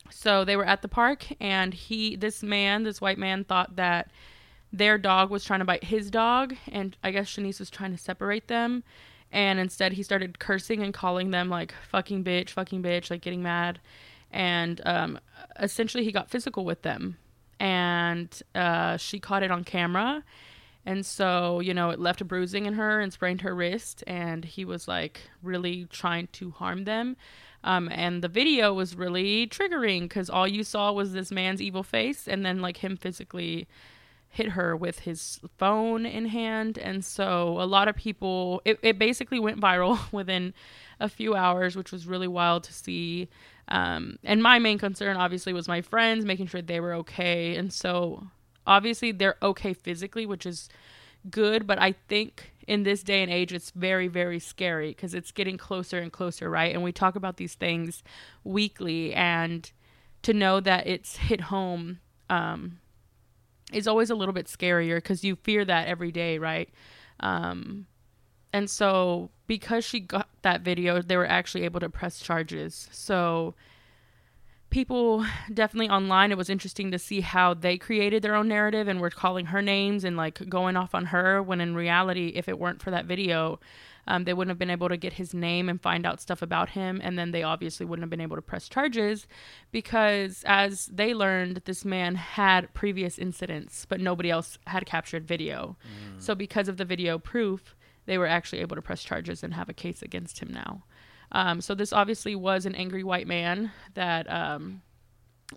so 0.10 0.44
they 0.44 0.56
were 0.56 0.66
at 0.66 0.82
the 0.82 0.88
park, 0.88 1.28
and 1.40 1.72
he, 1.72 2.16
this 2.16 2.42
man, 2.42 2.82
this 2.82 3.00
white 3.00 3.20
man, 3.20 3.44
thought 3.44 3.76
that 3.76 4.10
their 4.74 4.98
dog 4.98 5.30
was 5.30 5.44
trying 5.44 5.60
to 5.60 5.66
bite 5.66 5.84
his 5.84 6.10
dog, 6.10 6.56
and 6.72 6.98
I 7.04 7.12
guess 7.12 7.28
Shanice 7.28 7.60
was 7.60 7.70
trying 7.70 7.92
to 7.92 7.98
separate 7.98 8.48
them. 8.48 8.84
And 9.32 9.60
instead, 9.60 9.94
he 9.94 10.04
started 10.04 10.40
cursing 10.40 10.82
and 10.82 10.94
calling 10.94 11.32
them 11.32 11.50
like 11.50 11.74
fucking 11.90 12.24
bitch, 12.24 12.50
fucking 12.50 12.82
bitch, 12.82 13.10
like 13.10 13.22
getting 13.22 13.44
mad. 13.44 13.80
And 14.32 14.82
um, 14.86 15.20
essentially, 15.60 16.04
he 16.04 16.12
got 16.12 16.30
physical 16.30 16.66
with 16.66 16.82
them. 16.82 17.18
And 17.60 18.42
uh, 18.54 18.98
she 18.98 19.20
caught 19.20 19.44
it 19.44 19.52
on 19.52 19.64
camera. 19.64 20.24
And 20.86 21.06
so, 21.06 21.60
you 21.60 21.74
know, 21.74 21.90
it 21.90 22.00
left 22.00 22.22
a 22.22 22.26
bruising 22.26 22.66
in 22.66 22.76
her 22.76 23.00
and 23.00 23.12
sprained 23.12 23.42
her 23.42 23.56
wrist. 23.56 24.04
And 24.06 24.46
he 24.46 24.66
was 24.66 24.88
like 24.88 25.22
really 25.42 25.88
trying 25.90 26.28
to 26.34 26.52
harm 26.52 26.84
them. 26.84 27.18
Um, 27.64 27.90
and 27.92 28.24
the 28.24 28.28
video 28.28 28.74
was 28.74 28.96
really 28.96 29.48
triggering 29.48 30.02
because 30.02 30.30
all 30.30 30.48
you 30.48 30.64
saw 30.64 30.92
was 30.92 31.14
this 31.14 31.32
man's 31.32 31.62
evil 31.62 31.82
face 31.82 32.28
and 32.28 32.46
then 32.46 32.62
like 32.62 32.78
him 32.78 32.96
physically 32.96 33.68
hit 34.30 34.50
her 34.50 34.76
with 34.76 35.00
his 35.00 35.40
phone 35.58 36.06
in 36.06 36.28
hand. 36.28 36.78
And 36.78 37.04
so 37.04 37.60
a 37.60 37.66
lot 37.66 37.88
of 37.88 37.96
people, 37.96 38.62
it, 38.66 38.78
it 38.84 39.00
basically 39.00 39.40
went 39.40 39.60
viral 39.60 40.00
within 40.12 40.54
a 41.00 41.10
few 41.10 41.36
hours, 41.36 41.76
which 41.76 41.92
was 41.92 42.06
really 42.06 42.28
wild 42.28 42.64
to 42.66 42.74
see. 42.74 43.30
Um, 43.70 44.20
and 44.24 44.44
my 44.44 44.60
main 44.60 44.78
concern, 44.78 45.18
obviously, 45.18 45.54
was 45.54 45.68
my 45.68 45.82
friends, 45.82 46.26
making 46.26 46.48
sure 46.48 46.62
they 46.62 46.80
were 46.80 46.94
okay. 46.96 47.56
And 47.56 47.74
so 47.74 48.28
obviously 48.68 49.12
they're 49.12 49.38
okay 49.42 49.74
physically, 49.74 50.26
which 50.26 50.46
is 50.46 50.70
good. 51.30 51.68
But 51.68 51.82
I 51.82 51.94
think 52.08 52.52
in 52.68 52.84
this 52.84 53.04
day 53.04 53.22
and 53.22 53.32
age, 53.32 53.54
it's 53.54 53.72
very, 53.72 54.08
very 54.08 54.40
scary 54.40 54.90
because 54.90 55.14
it's 55.14 55.32
getting 55.32 55.58
closer 55.58 56.00
and 56.00 56.12
closer, 56.12 56.50
right? 56.50 56.74
And 56.74 56.84
we 56.84 56.92
talk 56.92 57.16
about 57.16 57.38
these 57.38 57.56
things 57.56 58.04
weekly. 58.44 59.14
And 59.14 59.70
to 60.24 60.34
know 60.34 60.60
that 60.60 60.88
it's 60.88 61.18
hit 61.18 61.42
home 61.42 62.00
um, 62.30 62.80
is 63.72 63.88
always 63.88 64.10
a 64.10 64.16
little 64.16 64.34
bit 64.34 64.48
scarier 64.48 64.98
because 64.98 65.24
you 65.24 65.36
fear 65.36 65.64
that 65.66 65.88
every 65.88 66.12
day, 66.12 66.38
right? 66.40 66.70
Um, 67.20 67.88
and 68.52 68.70
so 68.70 69.30
because 69.48 69.84
she 69.84 70.00
got 70.00 70.30
that 70.42 70.62
video, 70.62 71.02
they 71.02 71.18
were 71.18 71.28
actually 71.28 71.66
able 71.66 71.80
to 71.82 71.90
press 71.90 72.20
charges. 72.20 72.88
So 72.92 73.54
people 74.76 75.26
definitely 75.54 75.90
online 75.90 76.34
it 76.34 76.38
was 76.38 76.50
interesting 76.50 76.92
to 76.92 77.00
see 77.00 77.22
how 77.22 77.54
they 77.54 77.78
created 77.78 78.22
their 78.22 78.36
own 78.36 78.50
narrative 78.50 78.90
and 78.90 79.00
were 79.00 79.10
calling 79.10 79.46
her 79.46 79.62
names 79.62 80.04
and 80.04 80.18
like 80.18 80.50
going 80.50 80.76
off 80.76 80.94
on 80.94 81.06
her 81.06 81.42
when 81.42 81.62
in 81.62 81.74
reality 81.74 82.34
if 82.36 82.50
it 82.50 82.60
weren't 82.60 82.82
for 82.82 82.92
that 82.92 83.06
video 83.06 83.58
um, 84.08 84.26
they 84.26 84.34
wouldn't 84.34 84.52
have 84.52 84.60
been 84.60 84.70
able 84.70 84.90
to 84.90 84.98
get 84.98 85.14
his 85.14 85.34
name 85.34 85.70
and 85.70 85.82
find 85.82 86.06
out 86.06 86.20
stuff 86.20 86.42
about 86.42 86.72
him 86.72 87.00
and 87.02 87.18
then 87.18 87.32
they 87.32 87.42
obviously 87.42 87.86
wouldn't 87.86 88.04
have 88.04 88.10
been 88.10 88.20
able 88.20 88.36
to 88.36 88.42
press 88.42 88.68
charges 88.68 89.28
because 89.72 90.44
as 90.46 90.88
they 90.88 91.14
learned 91.14 91.62
this 91.64 91.86
man 91.86 92.16
had 92.16 92.74
previous 92.74 93.18
incidents 93.18 93.86
but 93.86 94.02
nobody 94.02 94.30
else 94.30 94.60
had 94.68 94.86
captured 94.86 95.26
video. 95.26 95.78
So 96.20 96.36
because 96.36 96.68
of 96.68 96.76
the 96.76 96.84
video 96.84 97.18
proof 97.18 97.78
they 98.08 98.18
were 98.18 98.28
actually 98.28 98.60
able 98.60 98.76
to 98.76 98.82
press 98.82 99.04
charges 99.04 99.42
and 99.42 99.54
have 99.54 99.70
a 99.70 99.74
case 99.74 100.02
against 100.02 100.40
him 100.40 100.52
now 100.52 100.84
um, 101.32 101.62
so 101.62 101.76
this 101.76 101.94
obviously 101.94 102.36
was 102.36 102.66
an 102.66 102.76
angry 102.76 103.04
white 103.04 103.28
man 103.28 103.72
that 103.94 104.30
um, 104.32 104.82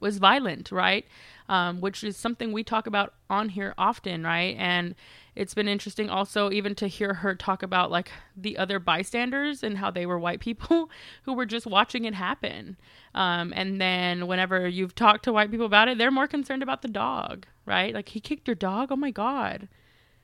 was 0.00 0.18
violent, 0.18 0.70
right? 0.70 1.06
Um, 1.48 1.80
which 1.80 2.04
is 2.04 2.16
something 2.16 2.52
we 2.52 2.62
talk 2.62 2.86
about 2.86 3.14
on 3.30 3.48
here 3.48 3.74
often, 3.78 4.22
right? 4.22 4.54
And 4.58 4.94
it's 5.34 5.54
been 5.54 5.68
interesting 5.68 6.10
also 6.10 6.50
even 6.50 6.74
to 6.74 6.88
hear 6.88 7.14
her 7.14 7.34
talk 7.34 7.62
about 7.62 7.90
like 7.90 8.10
the 8.36 8.58
other 8.58 8.78
bystanders 8.78 9.62
and 9.62 9.78
how 9.78 9.90
they 9.90 10.04
were 10.04 10.18
white 10.18 10.40
people 10.48 10.90
who 11.22 11.32
were 11.32 11.46
just 11.46 11.66
watching 11.66 12.04
it 12.04 12.14
happen. 12.14 12.76
Um, 13.14 13.52
and 13.56 13.80
then 13.80 14.26
whenever 14.26 14.68
you've 14.68 14.94
talked 14.94 15.24
to 15.24 15.32
white 15.32 15.50
people 15.50 15.66
about 15.66 15.88
it, 15.88 15.96
they're 15.96 16.10
more 16.10 16.28
concerned 16.28 16.62
about 16.62 16.82
the 16.82 16.88
dog, 16.88 17.46
right? 17.64 17.94
Like 17.94 18.10
he 18.10 18.20
kicked 18.20 18.46
your 18.46 18.54
dog. 18.54 18.92
Oh 18.92 18.96
my 18.96 19.10
god. 19.10 19.68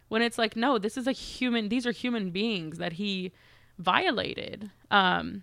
When 0.09 0.21
it's 0.21 0.39
like, 0.39 0.55
no, 0.55 0.79
this 0.79 0.97
is 0.97 1.07
a 1.07 1.13
human. 1.13 1.71
These 1.71 1.87
are 1.87 1.93
human 1.93 2.31
beings 2.31 2.79
that 2.79 2.95
he 2.95 3.33
violated. 3.79 4.71
Um, 4.91 5.43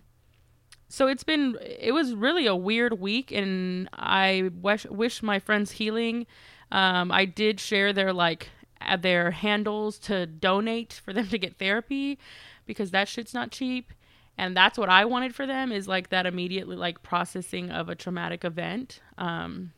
so 0.88 1.06
it's 1.06 1.24
been 1.24 1.56
it 1.60 1.92
was 1.92 2.14
really 2.14 2.46
a 2.46 2.56
weird 2.56 3.00
week, 3.00 3.32
and 3.32 3.88
I 3.94 4.50
wish 4.60 4.84
wish 4.86 5.22
my 5.22 5.38
friends 5.38 5.72
healing. 5.72 6.26
Um, 6.70 7.10
I 7.10 7.24
did 7.24 7.60
share 7.60 7.92
their 7.92 8.12
like 8.12 8.50
uh, 8.80 8.96
their 8.96 9.30
handles 9.30 9.98
to 10.00 10.26
donate 10.26 10.92
for 11.04 11.12
them 11.12 11.28
to 11.28 11.38
get 11.38 11.58
therapy 11.58 12.18
because 12.66 12.90
that 12.90 13.08
shit's 13.08 13.34
not 13.34 13.50
cheap. 13.50 13.92
And 14.38 14.56
that's 14.56 14.78
what 14.78 14.88
I 14.88 15.04
wanted 15.04 15.34
for 15.34 15.46
them 15.46 15.72
is 15.72 15.86
like 15.86 16.08
that 16.08 16.26
immediately 16.26 16.76
like 16.76 17.02
processing 17.02 17.70
of 17.70 17.88
a 17.88 17.94
traumatic 17.94 18.44
event. 18.44 19.00
Um, 19.18 19.72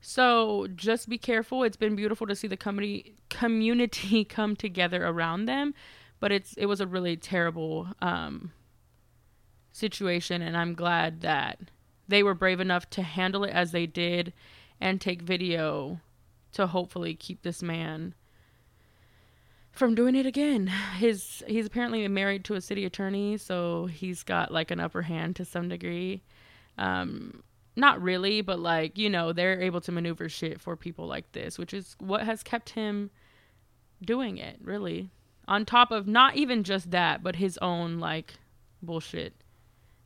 so 0.00 0.66
just 0.74 1.08
be 1.08 1.18
careful. 1.18 1.62
It's 1.62 1.76
been 1.76 1.96
beautiful 1.96 2.26
to 2.26 2.36
see 2.36 2.48
the 2.48 2.56
community 2.56 3.16
community 3.28 4.24
come 4.28 4.56
together 4.56 5.04
around 5.04 5.46
them, 5.46 5.74
but 6.26 6.32
it's 6.32 6.54
it 6.54 6.66
was 6.66 6.80
a 6.80 6.88
really 6.88 7.16
terrible 7.16 7.86
um, 8.02 8.50
situation, 9.70 10.42
and 10.42 10.56
I'm 10.56 10.74
glad 10.74 11.20
that 11.20 11.60
they 12.08 12.24
were 12.24 12.34
brave 12.34 12.58
enough 12.58 12.90
to 12.90 13.02
handle 13.02 13.44
it 13.44 13.52
as 13.52 13.70
they 13.70 13.86
did, 13.86 14.32
and 14.80 15.00
take 15.00 15.22
video 15.22 16.00
to 16.54 16.66
hopefully 16.66 17.14
keep 17.14 17.42
this 17.42 17.62
man 17.62 18.12
from 19.70 19.94
doing 19.94 20.16
it 20.16 20.26
again. 20.26 20.66
His 20.98 21.44
he's 21.46 21.66
apparently 21.66 22.08
married 22.08 22.44
to 22.46 22.54
a 22.54 22.60
city 22.60 22.84
attorney, 22.84 23.36
so 23.36 23.86
he's 23.86 24.24
got 24.24 24.50
like 24.50 24.72
an 24.72 24.80
upper 24.80 25.02
hand 25.02 25.36
to 25.36 25.44
some 25.44 25.68
degree. 25.68 26.24
Um, 26.76 27.44
not 27.76 28.02
really, 28.02 28.40
but 28.40 28.58
like 28.58 28.98
you 28.98 29.10
know, 29.10 29.32
they're 29.32 29.62
able 29.62 29.80
to 29.82 29.92
maneuver 29.92 30.28
shit 30.28 30.60
for 30.60 30.74
people 30.74 31.06
like 31.06 31.30
this, 31.30 31.56
which 31.56 31.72
is 31.72 31.94
what 32.00 32.24
has 32.24 32.42
kept 32.42 32.70
him 32.70 33.12
doing 34.04 34.38
it. 34.38 34.58
Really, 34.60 35.12
on 35.48 35.64
top 35.64 35.90
of 35.90 36.06
not 36.06 36.36
even 36.36 36.64
just 36.64 36.90
that, 36.90 37.22
but 37.22 37.36
his 37.36 37.58
own 37.58 37.98
like 37.98 38.34
bullshit, 38.82 39.34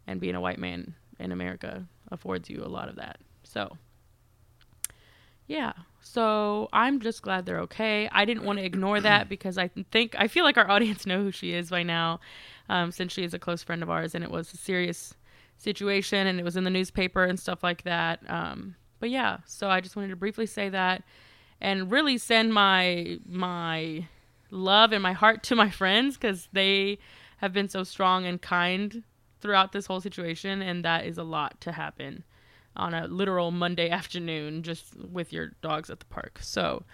and 0.06 0.20
being 0.20 0.34
a 0.34 0.40
white 0.40 0.58
man 0.58 0.94
in 1.18 1.32
America 1.32 1.86
affords 2.10 2.50
you 2.50 2.62
a 2.64 2.66
lot 2.66 2.88
of 2.88 2.96
that. 2.96 3.18
So. 3.44 3.76
Yeah. 5.46 5.72
So 6.00 6.68
I'm 6.72 7.00
just 7.00 7.22
glad 7.22 7.44
they're 7.44 7.60
okay. 7.62 8.08
I 8.12 8.24
didn't 8.24 8.44
want 8.44 8.60
to 8.60 8.64
ignore 8.64 9.00
that 9.00 9.28
because 9.28 9.58
I 9.58 9.68
think 9.90 10.14
I 10.16 10.28
feel 10.28 10.44
like 10.44 10.56
our 10.56 10.70
audience 10.70 11.06
know 11.06 11.22
who 11.22 11.32
she 11.32 11.52
is 11.52 11.70
by 11.70 11.82
now, 11.82 12.20
um, 12.68 12.92
since 12.92 13.12
she 13.12 13.24
is 13.24 13.34
a 13.34 13.38
close 13.38 13.62
friend 13.62 13.82
of 13.82 13.90
ours 13.90 14.14
and 14.14 14.22
it 14.22 14.30
was 14.30 14.52
a 14.52 14.56
serious 14.56 15.14
situation 15.58 16.26
and 16.26 16.38
it 16.38 16.44
was 16.44 16.56
in 16.56 16.64
the 16.64 16.70
newspaper 16.70 17.24
and 17.24 17.38
stuff 17.38 17.62
like 17.62 17.82
that. 17.82 18.20
Um, 18.28 18.76
but 19.00 19.10
yeah, 19.10 19.38
so 19.44 19.68
I 19.68 19.80
just 19.80 19.96
wanted 19.96 20.08
to 20.08 20.16
briefly 20.16 20.46
say 20.46 20.68
that 20.68 21.02
and 21.60 21.90
really 21.90 22.16
send 22.16 22.54
my 22.54 23.18
my 23.28 24.06
love 24.50 24.92
and 24.92 25.02
my 25.02 25.12
heart 25.12 25.42
to 25.44 25.56
my 25.56 25.70
friends 25.70 26.16
because 26.16 26.48
they 26.52 26.98
have 27.38 27.52
been 27.52 27.68
so 27.68 27.84
strong 27.84 28.26
and 28.26 28.40
kind 28.40 29.02
throughout 29.40 29.72
this 29.72 29.86
whole 29.86 30.00
situation, 30.00 30.60
and 30.62 30.84
that 30.84 31.06
is 31.06 31.18
a 31.18 31.22
lot 31.22 31.60
to 31.62 31.72
happen 31.72 32.24
on 32.76 32.94
a 32.94 33.06
literal 33.06 33.50
Monday 33.50 33.90
afternoon 33.90 34.62
just 34.62 34.94
with 34.96 35.32
your 35.32 35.52
dogs 35.62 35.90
at 35.90 36.00
the 36.00 36.06
park. 36.06 36.38
So 36.42 36.84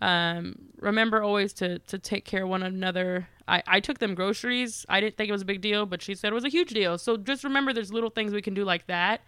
um, 0.00 0.56
remember 0.78 1.22
always 1.22 1.52
to 1.54 1.78
to 1.80 1.98
take 1.98 2.24
care 2.24 2.44
of 2.44 2.50
one 2.50 2.62
another. 2.62 3.28
I, 3.48 3.62
I 3.66 3.80
took 3.80 3.98
them 3.98 4.14
groceries. 4.14 4.84
I 4.88 5.00
didn't 5.00 5.16
think 5.16 5.28
it 5.28 5.32
was 5.32 5.42
a 5.42 5.46
big 5.46 5.60
deal, 5.60 5.86
but 5.86 6.02
she 6.02 6.14
said 6.14 6.32
it 6.32 6.34
was 6.34 6.44
a 6.44 6.50
huge 6.50 6.70
deal. 6.70 6.98
So 6.98 7.16
just 7.16 7.44
remember 7.44 7.72
there's 7.72 7.92
little 7.92 8.10
things 8.10 8.32
we 8.32 8.42
can 8.42 8.54
do 8.54 8.64
like 8.64 8.86
that 8.88 9.22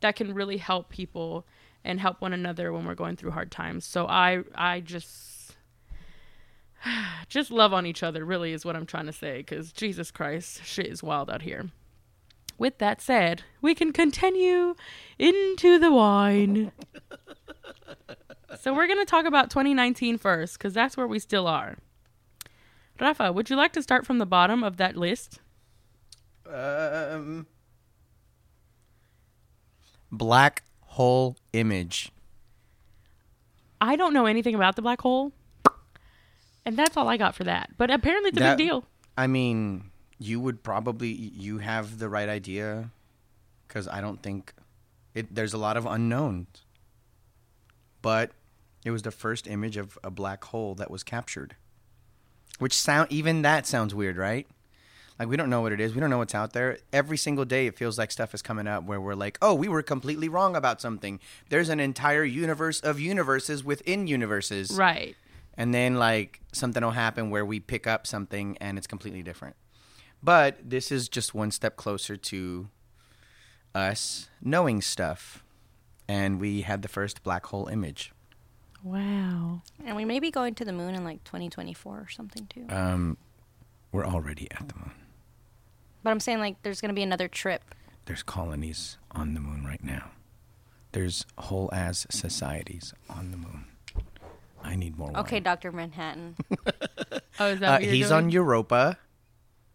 that 0.00 0.16
can 0.16 0.34
really 0.34 0.56
help 0.56 0.88
people 0.88 1.46
and 1.84 2.00
help 2.00 2.20
one 2.20 2.32
another 2.32 2.72
when 2.72 2.86
we're 2.86 2.94
going 2.94 3.16
through 3.16 3.32
hard 3.32 3.50
times. 3.50 3.84
So 3.84 4.06
I 4.06 4.42
I 4.54 4.80
just 4.80 5.33
just 7.28 7.50
love 7.50 7.72
on 7.72 7.86
each 7.86 8.02
other 8.02 8.24
really 8.24 8.52
is 8.52 8.64
what 8.64 8.76
I'm 8.76 8.86
trying 8.86 9.06
to 9.06 9.12
say 9.12 9.42
cuz 9.42 9.72
Jesus 9.72 10.10
Christ, 10.10 10.64
shit 10.64 10.86
is 10.86 11.02
wild 11.02 11.30
out 11.30 11.42
here. 11.42 11.70
With 12.56 12.78
that 12.78 13.00
said, 13.00 13.42
we 13.60 13.74
can 13.74 13.92
continue 13.92 14.74
into 15.18 15.78
the 15.78 15.92
wine. 15.92 16.72
so 18.60 18.72
we're 18.72 18.86
going 18.86 19.00
to 19.00 19.04
talk 19.04 19.26
about 19.26 19.50
2019 19.50 20.18
first 20.18 20.58
cuz 20.60 20.72
that's 20.74 20.96
where 20.96 21.08
we 21.08 21.18
still 21.18 21.46
are. 21.46 21.78
Rafa, 23.00 23.32
would 23.32 23.50
you 23.50 23.56
like 23.56 23.72
to 23.72 23.82
start 23.82 24.06
from 24.06 24.18
the 24.18 24.26
bottom 24.26 24.62
of 24.62 24.76
that 24.76 24.96
list? 24.96 25.40
Um, 26.48 27.46
black 30.12 30.62
hole 30.80 31.36
image. 31.52 32.12
I 33.80 33.96
don't 33.96 34.14
know 34.14 34.26
anything 34.26 34.54
about 34.54 34.76
the 34.76 34.82
black 34.82 35.00
hole. 35.00 35.32
And 36.66 36.76
that's 36.76 36.96
all 36.96 37.08
I 37.08 37.16
got 37.16 37.34
for 37.34 37.44
that. 37.44 37.70
But 37.76 37.90
apparently 37.90 38.28
it's 38.30 38.38
a 38.38 38.40
That- 38.40 38.56
big 38.58 38.66
deal. 38.66 38.84
I 39.16 39.26
mean, 39.26 39.90
you 40.18 40.40
would 40.40 40.62
probably 40.62 41.08
you 41.12 41.58
have 41.58 41.98
the 41.98 42.08
right 42.08 42.28
idea 42.28 42.90
because 43.68 43.86
I 43.88 44.00
don't 44.00 44.22
think 44.22 44.52
it. 45.14 45.34
There's 45.34 45.52
a 45.54 45.58
lot 45.58 45.76
of 45.76 45.86
unknowns, 45.86 46.62
but 48.02 48.32
it 48.84 48.90
was 48.90 49.02
the 49.02 49.10
first 49.10 49.46
image 49.46 49.76
of 49.76 49.98
a 50.02 50.10
black 50.10 50.44
hole 50.44 50.74
that 50.76 50.90
was 50.90 51.02
captured. 51.02 51.56
Which 52.58 52.72
sound 52.74 53.10
even 53.10 53.42
that 53.42 53.66
sounds 53.66 53.94
weird, 53.94 54.16
right? 54.16 54.46
Like 55.18 55.28
we 55.28 55.36
don't 55.36 55.50
know 55.50 55.60
what 55.60 55.72
it 55.72 55.80
is. 55.80 55.94
We 55.94 56.00
don't 56.00 56.10
know 56.10 56.18
what's 56.18 56.34
out 56.34 56.52
there. 56.52 56.78
Every 56.92 57.16
single 57.16 57.44
day, 57.44 57.66
it 57.68 57.76
feels 57.78 57.98
like 57.98 58.10
stuff 58.10 58.34
is 58.34 58.42
coming 58.42 58.66
up 58.66 58.84
where 58.84 59.00
we're 59.00 59.14
like, 59.14 59.38
"Oh, 59.40 59.54
we 59.54 59.68
were 59.68 59.82
completely 59.82 60.28
wrong 60.28 60.56
about 60.56 60.80
something." 60.80 61.20
There's 61.50 61.68
an 61.68 61.78
entire 61.78 62.24
universe 62.24 62.80
of 62.80 62.98
universes 62.98 63.62
within 63.62 64.06
universes, 64.08 64.72
Right. 64.72 65.16
And 65.56 65.74
then 65.74 65.96
like 65.96 66.40
something 66.52 66.82
will 66.82 66.92
happen 66.92 67.30
where 67.30 67.44
we 67.44 67.60
pick 67.60 67.86
up 67.86 68.06
something 68.06 68.56
and 68.60 68.78
it's 68.78 68.86
completely 68.86 69.22
different. 69.22 69.56
But 70.22 70.58
this 70.64 70.90
is 70.90 71.08
just 71.08 71.34
one 71.34 71.50
step 71.50 71.76
closer 71.76 72.16
to 72.16 72.68
us 73.74 74.28
knowing 74.40 74.80
stuff, 74.80 75.44
and 76.08 76.40
we 76.40 76.62
had 76.62 76.82
the 76.82 76.88
first 76.88 77.22
black 77.22 77.46
hole 77.46 77.66
image. 77.68 78.12
Wow. 78.82 79.62
And 79.84 79.96
we 79.96 80.04
may 80.04 80.20
be 80.20 80.30
going 80.30 80.54
to 80.56 80.64
the 80.64 80.72
moon 80.72 80.94
in 80.94 81.04
like 81.04 81.24
2024 81.24 81.98
or 81.98 82.08
something 82.08 82.46
too. 82.46 82.66
Um, 82.68 83.16
we're 83.92 84.06
already 84.06 84.48
at 84.50 84.68
the 84.68 84.74
moon. 84.76 84.92
But 86.02 86.10
I'm 86.10 86.20
saying 86.20 86.38
like 86.38 86.62
there's 86.62 86.80
gonna 86.80 86.94
be 86.94 87.02
another 87.02 87.28
trip. 87.28 87.74
There's 88.04 88.22
colonies 88.22 88.98
on 89.10 89.34
the 89.34 89.40
moon 89.40 89.64
right 89.64 89.82
now. 89.82 90.10
There's 90.92 91.24
whole 91.38 91.70
ass 91.72 92.06
societies 92.10 92.92
on 93.08 93.30
the 93.30 93.36
moon. 93.36 93.64
I 94.64 94.76
need 94.76 94.96
more. 94.98 95.10
Okay, 95.18 95.36
wine. 95.36 95.42
Doctor 95.42 95.72
Manhattan. 95.72 96.36
Oh, 97.40 97.46
is 97.48 97.58
that 97.60 97.82
Uh, 97.82 97.84
he's 97.84 98.08
doing? 98.08 98.24
on 98.26 98.30
Europa. 98.30 98.96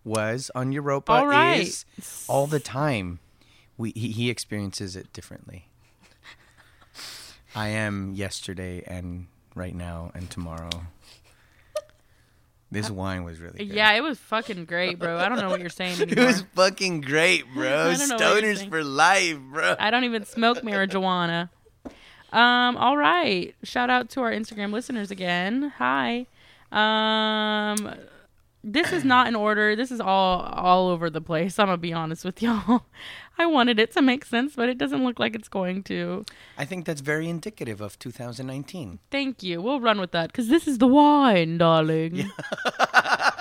Was 0.05 0.49
on 0.55 0.71
Europa. 0.71 1.11
All 1.11 1.27
right. 1.27 1.67
Is 1.67 1.85
all 2.29 2.47
the 2.47 2.59
time. 2.61 3.19
We 3.77 3.91
he, 3.95 4.11
he 4.11 4.29
experiences 4.29 4.95
it 4.95 5.11
differently. 5.11 5.67
I 7.55 7.67
am 7.69 8.13
yesterday 8.13 8.83
and 8.87 9.27
right 9.55 9.75
now 9.75 10.11
and 10.13 10.29
tomorrow. 10.29 10.69
This 12.71 12.89
wine 13.01 13.23
was 13.25 13.39
really 13.39 13.57
good. 13.65 13.75
Yeah, 13.75 13.91
it 13.93 14.01
was 14.01 14.17
fucking 14.19 14.63
great, 14.65 14.99
bro. 14.99 15.17
I 15.17 15.27
don't 15.27 15.39
know 15.39 15.49
what 15.49 15.59
you're 15.59 15.69
saying 15.69 15.99
It 16.09 16.17
was 16.17 16.43
fucking 16.55 17.01
great, 17.01 17.43
bro. 17.53 17.89
I 17.89 17.97
don't 17.97 18.07
know 18.09 18.15
what 18.15 18.43
you're 18.43 18.53
Stoners 18.55 18.69
for 18.69 18.83
life, 18.83 19.37
bro. 19.51 19.75
I 19.79 19.89
don't 19.91 20.05
even 20.05 20.23
smoke 20.25 20.59
marijuana. 20.59 21.49
Um, 22.31 22.77
all 22.77 22.97
right. 22.97 23.55
Shout 23.63 23.89
out 23.89 24.09
to 24.11 24.21
our 24.21 24.31
Instagram 24.31 24.71
listeners 24.71 25.11
again. 25.11 25.73
Hi. 25.77 26.27
Um 26.71 27.95
this 28.63 28.91
is 28.91 29.05
not 29.05 29.27
in 29.27 29.35
order. 29.35 29.75
This 29.75 29.91
is 29.91 30.01
all 30.01 30.41
all 30.41 30.89
over 30.89 31.09
the 31.09 31.21
place. 31.21 31.57
I'm 31.57 31.67
gonna 31.67 31.77
be 31.77 31.93
honest 31.93 32.25
with 32.25 32.41
y'all. 32.41 32.83
I 33.37 33.45
wanted 33.45 33.79
it 33.79 33.93
to 33.93 34.01
make 34.01 34.25
sense, 34.25 34.55
but 34.55 34.67
it 34.67 34.77
doesn't 34.77 35.03
look 35.03 35.17
like 35.17 35.33
it's 35.33 35.47
going 35.47 35.83
to. 35.83 36.25
I 36.57 36.65
think 36.65 36.85
that's 36.85 36.99
very 36.99 37.29
indicative 37.29 37.79
of 37.79 37.97
2019. 37.97 38.99
Thank 39.09 39.43
you. 39.43 39.61
We'll 39.61 39.79
run 39.79 39.99
with 40.01 40.11
that 40.11 40.27
because 40.27 40.49
this 40.49 40.67
is 40.67 40.77
the 40.79 40.87
wine, 40.87 41.57
darling. 41.57 42.15
Yeah. 42.17 42.27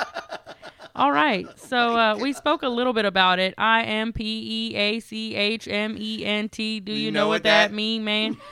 All 0.95 1.11
right. 1.13 1.47
So 1.59 1.97
uh, 1.97 2.17
we 2.17 2.33
spoke 2.33 2.63
a 2.63 2.69
little 2.69 2.93
bit 2.93 3.05
about 3.07 3.41
it. 3.41 3.55
I 3.59 3.83
M 3.83 4.13
P 4.13 4.71
E 4.73 4.77
A 4.77 5.01
C 5.01 5.35
H 5.35 5.67
M 5.67 5.97
E 5.99 6.25
N 6.25 6.49
T. 6.49 6.79
Do 6.79 6.93
you, 6.93 7.11
know, 7.11 7.27
what 7.27 7.43
that, 7.43 7.69
that- 7.71 7.75
mean, 7.75 8.05
man? 8.05 8.37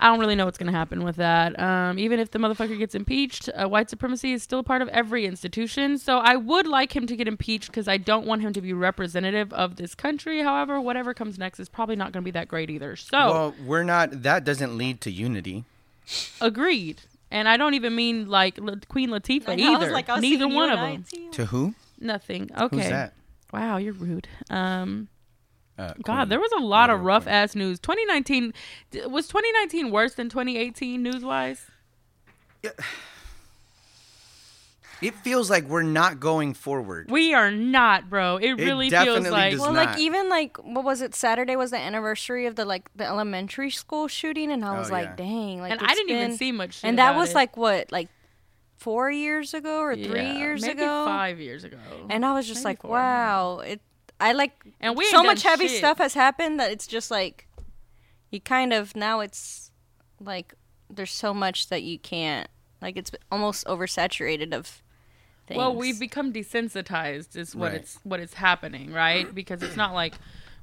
I 0.00 0.06
don't 0.08 0.20
really 0.20 0.36
know 0.36 0.44
what's 0.44 0.58
going 0.58 0.70
to 0.72 0.78
happen 0.78 1.02
with 1.02 1.16
that. 1.16 1.58
Um, 1.58 1.98
even 1.98 2.20
if 2.20 2.30
the 2.30 2.38
motherfucker 2.38 2.78
gets 2.78 2.94
impeached, 2.94 3.48
uh, 3.54 3.68
white 3.68 3.90
supremacy 3.90 4.32
is 4.32 4.44
still 4.44 4.60
a 4.60 4.62
part 4.62 4.80
of 4.80 4.88
every 4.88 5.26
institution. 5.26 5.98
So 5.98 6.18
I 6.18 6.36
would 6.36 6.68
like 6.68 6.94
him 6.94 7.06
to 7.08 7.16
get 7.16 7.26
impeached 7.26 7.66
because 7.66 7.88
I 7.88 7.96
don't 7.96 8.24
want 8.24 8.42
him 8.42 8.52
to 8.52 8.60
be 8.60 8.72
representative 8.72 9.52
of 9.52 9.74
this 9.74 9.96
country. 9.96 10.40
However, 10.42 10.80
whatever 10.80 11.14
comes 11.14 11.36
next 11.36 11.58
is 11.58 11.68
probably 11.68 11.96
not 11.96 12.12
going 12.12 12.22
to 12.22 12.24
be 12.24 12.30
that 12.30 12.46
great 12.46 12.70
either. 12.70 12.94
So 12.94 13.18
Well, 13.18 13.54
we're 13.66 13.82
not. 13.82 14.22
That 14.22 14.44
doesn't 14.44 14.78
lead 14.78 15.00
to 15.00 15.10
unity. 15.10 15.64
Agreed. 16.40 17.00
And 17.30 17.48
I 17.48 17.56
don't 17.56 17.74
even 17.74 17.94
mean 17.94 18.28
like 18.28 18.58
La- 18.60 18.76
Queen 18.88 19.10
Latifah 19.10 19.48
I 19.50 19.54
know, 19.56 19.74
either. 19.74 19.90
like, 19.90 20.08
Neither 20.20 20.48
one 20.48 20.70
of 20.70 20.78
them. 20.78 21.04
too. 21.12 21.30
To 21.32 21.46
who? 21.46 21.74
Nothing. 22.00 22.50
Okay. 22.56 22.76
Who's 22.76 22.88
that? 22.88 23.14
Wow, 23.52 23.78
you're 23.78 23.92
rude. 23.94 24.28
Um, 24.48 25.08
Uh, 25.78 25.92
God, 26.02 26.28
there 26.28 26.40
was 26.40 26.50
a 26.52 26.60
lot 26.60 26.90
of 26.90 27.02
rough 27.02 27.26
ass 27.28 27.54
news. 27.54 27.78
2019 27.78 28.52
was 29.06 29.28
2019 29.28 29.90
worse 29.92 30.14
than 30.14 30.28
2018 30.28 31.02
news 31.02 31.24
wise. 31.24 31.66
It 35.00 35.14
feels 35.14 35.48
like 35.48 35.62
we're 35.68 35.82
not 35.84 36.18
going 36.18 36.54
forward. 36.54 37.08
We 37.08 37.32
are 37.32 37.52
not, 37.52 38.10
bro. 38.10 38.38
It 38.38 38.54
really 38.54 38.90
feels 38.90 39.04
definitely 39.04 39.30
like 39.30 39.52
does 39.52 39.60
Well, 39.60 39.72
not. 39.72 39.86
like 39.90 39.98
even 40.00 40.28
like 40.28 40.56
what 40.56 40.84
was 40.84 41.00
it? 41.02 41.14
Saturday 41.14 41.54
was 41.54 41.70
the 41.70 41.76
anniversary 41.78 42.46
of 42.46 42.56
the 42.56 42.64
like 42.64 42.90
the 42.96 43.04
elementary 43.06 43.70
school 43.70 44.08
shooting, 44.08 44.50
and 44.50 44.64
I 44.64 44.76
was 44.76 44.90
Oh, 44.90 44.94
like, 44.94 45.10
yeah. 45.10 45.14
dang, 45.16 45.60
like 45.60 45.70
and 45.70 45.80
I 45.80 45.94
didn't 45.94 46.16
even 46.16 46.36
see 46.36 46.50
much. 46.50 46.74
Shit 46.80 46.88
And 46.88 46.98
that 46.98 47.10
about 47.10 47.20
was 47.20 47.30
it. 47.30 47.34
like 47.36 47.56
what, 47.56 47.92
like 47.92 48.08
four 48.78 49.08
years 49.08 49.54
ago 49.54 49.78
or 49.78 49.94
three 49.94 50.32
years 50.32 50.62
maybe 50.62 50.82
ago? 50.82 51.04
five 51.06 51.38
years 51.38 51.62
ago. 51.62 51.76
And 52.10 52.26
I 52.26 52.32
was 52.32 52.48
just 52.48 52.64
Maybe 52.64 52.70
like, 52.72 52.82
four. 52.82 52.90
wow, 52.90 53.58
it. 53.60 53.80
I 54.20 54.32
like 54.32 54.64
And 54.80 54.96
we 54.96 55.06
so 55.06 55.22
much 55.22 55.42
heavy 55.42 55.68
shit. 55.68 55.78
stuff 55.78 55.98
has 55.98 56.14
happened 56.14 56.58
that 56.60 56.70
it's 56.72 56.86
just 56.86 57.10
like 57.10 57.46
you 58.30 58.40
kind 58.40 58.72
of 58.72 58.94
now 58.96 59.20
it's 59.20 59.70
like 60.20 60.54
there's 60.90 61.12
so 61.12 61.32
much 61.32 61.68
that 61.68 61.82
you 61.82 61.98
can't 61.98 62.48
like 62.82 62.96
it's 62.96 63.10
almost 63.30 63.66
oversaturated 63.66 64.52
of 64.52 64.82
things. 65.46 65.56
Well, 65.58 65.74
we've 65.74 65.98
become 66.00 66.32
desensitized 66.32 67.36
is 67.36 67.54
what 67.54 67.72
Right. 67.72 67.80
it's 67.80 67.98
what 68.02 68.20
is 68.20 68.34
happening, 68.34 68.92
right? 68.92 69.32
Because 69.34 69.62
it's 69.62 69.76
not 69.76 69.94
like 69.94 70.14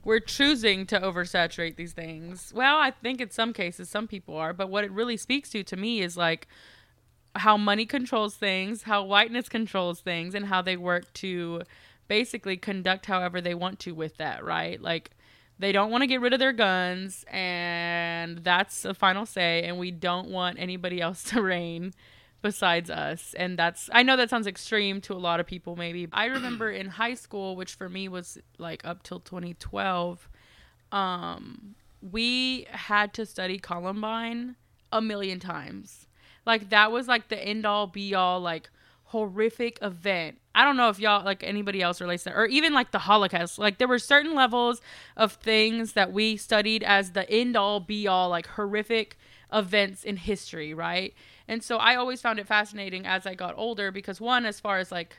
we're 0.03 0.19
choosing 0.19 0.85
to 0.87 0.99
oversaturate 0.99 1.75
these 1.77 1.93
things. 1.93 2.51
Well, 2.55 2.77
I 2.77 2.91
think 2.91 3.21
in 3.21 3.31
some 3.31 3.53
cases 3.53 3.89
some 3.89 4.07
people 4.07 4.35
are, 4.37 4.53
but 4.53 4.69
what 4.69 4.83
it 4.83 4.91
really 4.91 5.17
speaks 5.17 5.49
to 5.51 5.63
to 5.63 5.75
me 5.75 6.01
is 6.01 6.15
like 6.17 6.47
how 7.35 7.57
money 7.57 7.85
controls 7.85 8.35
things, 8.35 8.83
how 8.83 9.03
whiteness 9.03 9.49
controls 9.49 9.99
things, 10.01 10.35
and 10.35 10.45
how 10.45 10.61
they 10.61 10.77
work 10.77 11.11
to 11.13 11.63
basically 12.07 12.57
conduct 12.57 13.05
however 13.05 13.41
they 13.41 13.55
want 13.55 13.79
to 13.79 13.91
with 13.93 14.17
that, 14.17 14.43
right? 14.43 14.81
Like 14.81 15.11
they 15.57 15.71
don't 15.71 15.91
want 15.91 16.01
to 16.01 16.07
get 16.07 16.21
rid 16.21 16.33
of 16.33 16.39
their 16.39 16.53
guns, 16.53 17.25
and 17.29 18.39
that's 18.39 18.85
a 18.85 18.93
final 18.93 19.25
say, 19.25 19.63
and 19.63 19.77
we 19.77 19.91
don't 19.91 20.29
want 20.29 20.59
anybody 20.59 21.01
else 21.01 21.23
to 21.25 21.41
reign 21.41 21.93
besides 22.41 22.89
us. 22.89 23.33
And 23.33 23.57
that's, 23.57 23.89
I 23.91 24.03
know 24.03 24.17
that 24.17 24.29
sounds 24.29 24.45
extreme 24.45 25.01
to 25.01 25.13
a 25.13 25.17
lot 25.17 25.39
of 25.39 25.47
people, 25.47 25.75
maybe. 25.75 26.07
I 26.11 26.25
remember 26.25 26.69
in 26.69 26.87
high 26.87 27.15
school, 27.15 27.55
which 27.55 27.73
for 27.73 27.89
me 27.89 28.07
was 28.07 28.37
like 28.59 28.85
up 28.85 29.01
till 29.01 29.19
2012, 29.19 30.29
um, 30.91 31.75
we 32.11 32.67
had 32.69 33.13
to 33.15 33.25
study 33.25 33.57
Columbine 33.57 34.57
a 34.91 35.01
million 35.01 35.39
times. 35.39 36.07
Like 36.45 36.69
that 36.69 36.91
was 36.91 37.07
like 37.07 37.29
the 37.29 37.43
end 37.43 37.65
all 37.65 37.87
be 37.87 38.13
all 38.13 38.39
like 38.39 38.69
horrific 39.15 39.79
event. 39.81 40.37
I 40.53 40.65
don't 40.65 40.75
know 40.75 40.89
if 40.89 40.99
y'all 40.99 41.23
like 41.23 41.41
anybody 41.41 41.81
else 41.81 42.01
relates 42.01 42.23
to 42.23 42.29
that, 42.31 42.35
or 42.35 42.45
even 42.47 42.73
like 42.73 42.91
the 42.91 42.99
Holocaust. 42.99 43.57
Like 43.57 43.77
there 43.77 43.87
were 43.87 43.97
certain 43.97 44.35
levels 44.35 44.81
of 45.15 45.31
things 45.33 45.93
that 45.93 46.11
we 46.11 46.35
studied 46.35 46.83
as 46.83 47.13
the 47.13 47.29
end 47.29 47.55
all 47.55 47.79
be 47.79 48.07
all 48.07 48.27
like 48.27 48.45
horrific 48.47 49.17
events 49.53 50.03
in 50.03 50.17
history, 50.17 50.73
right? 50.73 51.13
And 51.47 51.63
so 51.63 51.77
I 51.77 51.95
always 51.95 52.19
found 52.19 52.39
it 52.39 52.47
fascinating 52.47 53.05
as 53.05 53.25
I 53.25 53.35
got 53.35 53.53
older 53.55 53.89
because 53.89 54.19
one, 54.19 54.45
as 54.45 54.59
far 54.59 54.79
as 54.79 54.91
like 54.91 55.15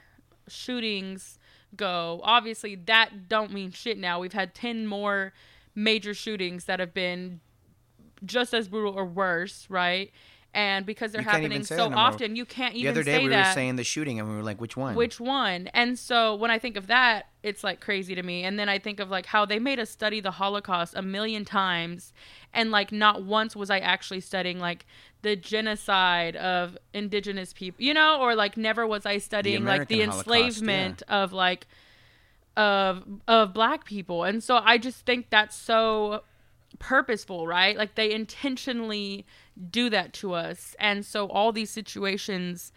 shootings 0.46 1.38
go, 1.74 2.20
obviously 2.22 2.74
that 2.74 3.30
don't 3.30 3.50
mean 3.50 3.70
shit 3.70 3.96
now. 3.96 4.20
We've 4.20 4.34
had 4.34 4.54
10 4.54 4.86
more 4.86 5.32
major 5.74 6.12
shootings 6.12 6.66
that 6.66 6.80
have 6.80 6.92
been 6.92 7.40
just 8.26 8.52
as 8.52 8.68
brutal 8.68 8.92
or 8.92 9.06
worse, 9.06 9.66
right? 9.70 10.10
And 10.56 10.86
because 10.86 11.12
they're 11.12 11.20
You 11.20 11.26
can't 11.26 11.36
even 11.40 11.50
happening 11.50 11.64
say 11.66 11.76
so 11.76 11.90
that 11.90 11.98
often, 11.98 12.34
you 12.34 12.46
can't 12.46 12.72
The 12.72 12.88
other 12.88 13.02
day 13.02 13.22
we 13.22 13.28
that. 13.28 13.48
were 13.48 13.52
saying 13.52 13.76
the 13.76 13.84
shooting, 13.84 14.18
and 14.18 14.26
we 14.26 14.36
were 14.36 14.42
like, 14.42 14.58
"Which 14.58 14.74
one?" 14.74 14.94
Which 14.94 15.20
one? 15.20 15.68
And 15.74 15.98
so 15.98 16.34
when 16.34 16.50
I 16.50 16.58
think 16.58 16.78
of 16.78 16.86
that, 16.86 17.26
it's 17.42 17.62
like 17.62 17.82
crazy 17.82 18.14
to 18.14 18.22
me. 18.22 18.42
And 18.42 18.58
then 18.58 18.66
I 18.66 18.78
think 18.78 18.98
of 18.98 19.10
like 19.10 19.26
how 19.26 19.44
they 19.44 19.58
made 19.58 19.78
us 19.78 19.90
study 19.90 20.18
the 20.18 20.30
Holocaust 20.30 20.94
a 20.96 21.02
million 21.02 21.44
times, 21.44 22.14
and 22.54 22.70
like 22.70 22.90
not 22.90 23.22
once 23.22 23.54
was 23.54 23.68
I 23.68 23.80
actually 23.80 24.20
studying 24.20 24.58
like 24.58 24.86
the 25.20 25.36
genocide 25.36 26.36
of 26.36 26.78
indigenous 26.94 27.52
people, 27.52 27.84
you 27.84 27.92
know, 27.92 28.18
or 28.18 28.34
like 28.34 28.56
never 28.56 28.86
was 28.86 29.04
I 29.04 29.18
studying 29.18 29.66
like 29.66 29.88
the 29.88 30.00
Holocaust, 30.00 30.26
enslavement 30.26 31.02
of 31.06 31.34
like 31.34 31.66
of 32.56 33.04
of 33.28 33.52
black 33.52 33.84
people. 33.84 34.24
And 34.24 34.42
so 34.42 34.56
I 34.56 34.78
just 34.78 35.04
think 35.04 35.28
that's 35.28 35.54
so 35.54 36.22
purposeful, 36.78 37.46
right? 37.46 37.76
Like 37.76 37.94
they 37.94 38.10
intentionally 38.10 39.26
do 39.70 39.90
that 39.90 40.12
to 40.14 40.32
us. 40.34 40.74
And 40.78 41.04
so 41.04 41.28
all 41.28 41.52
these 41.52 41.70
situations 41.70 42.72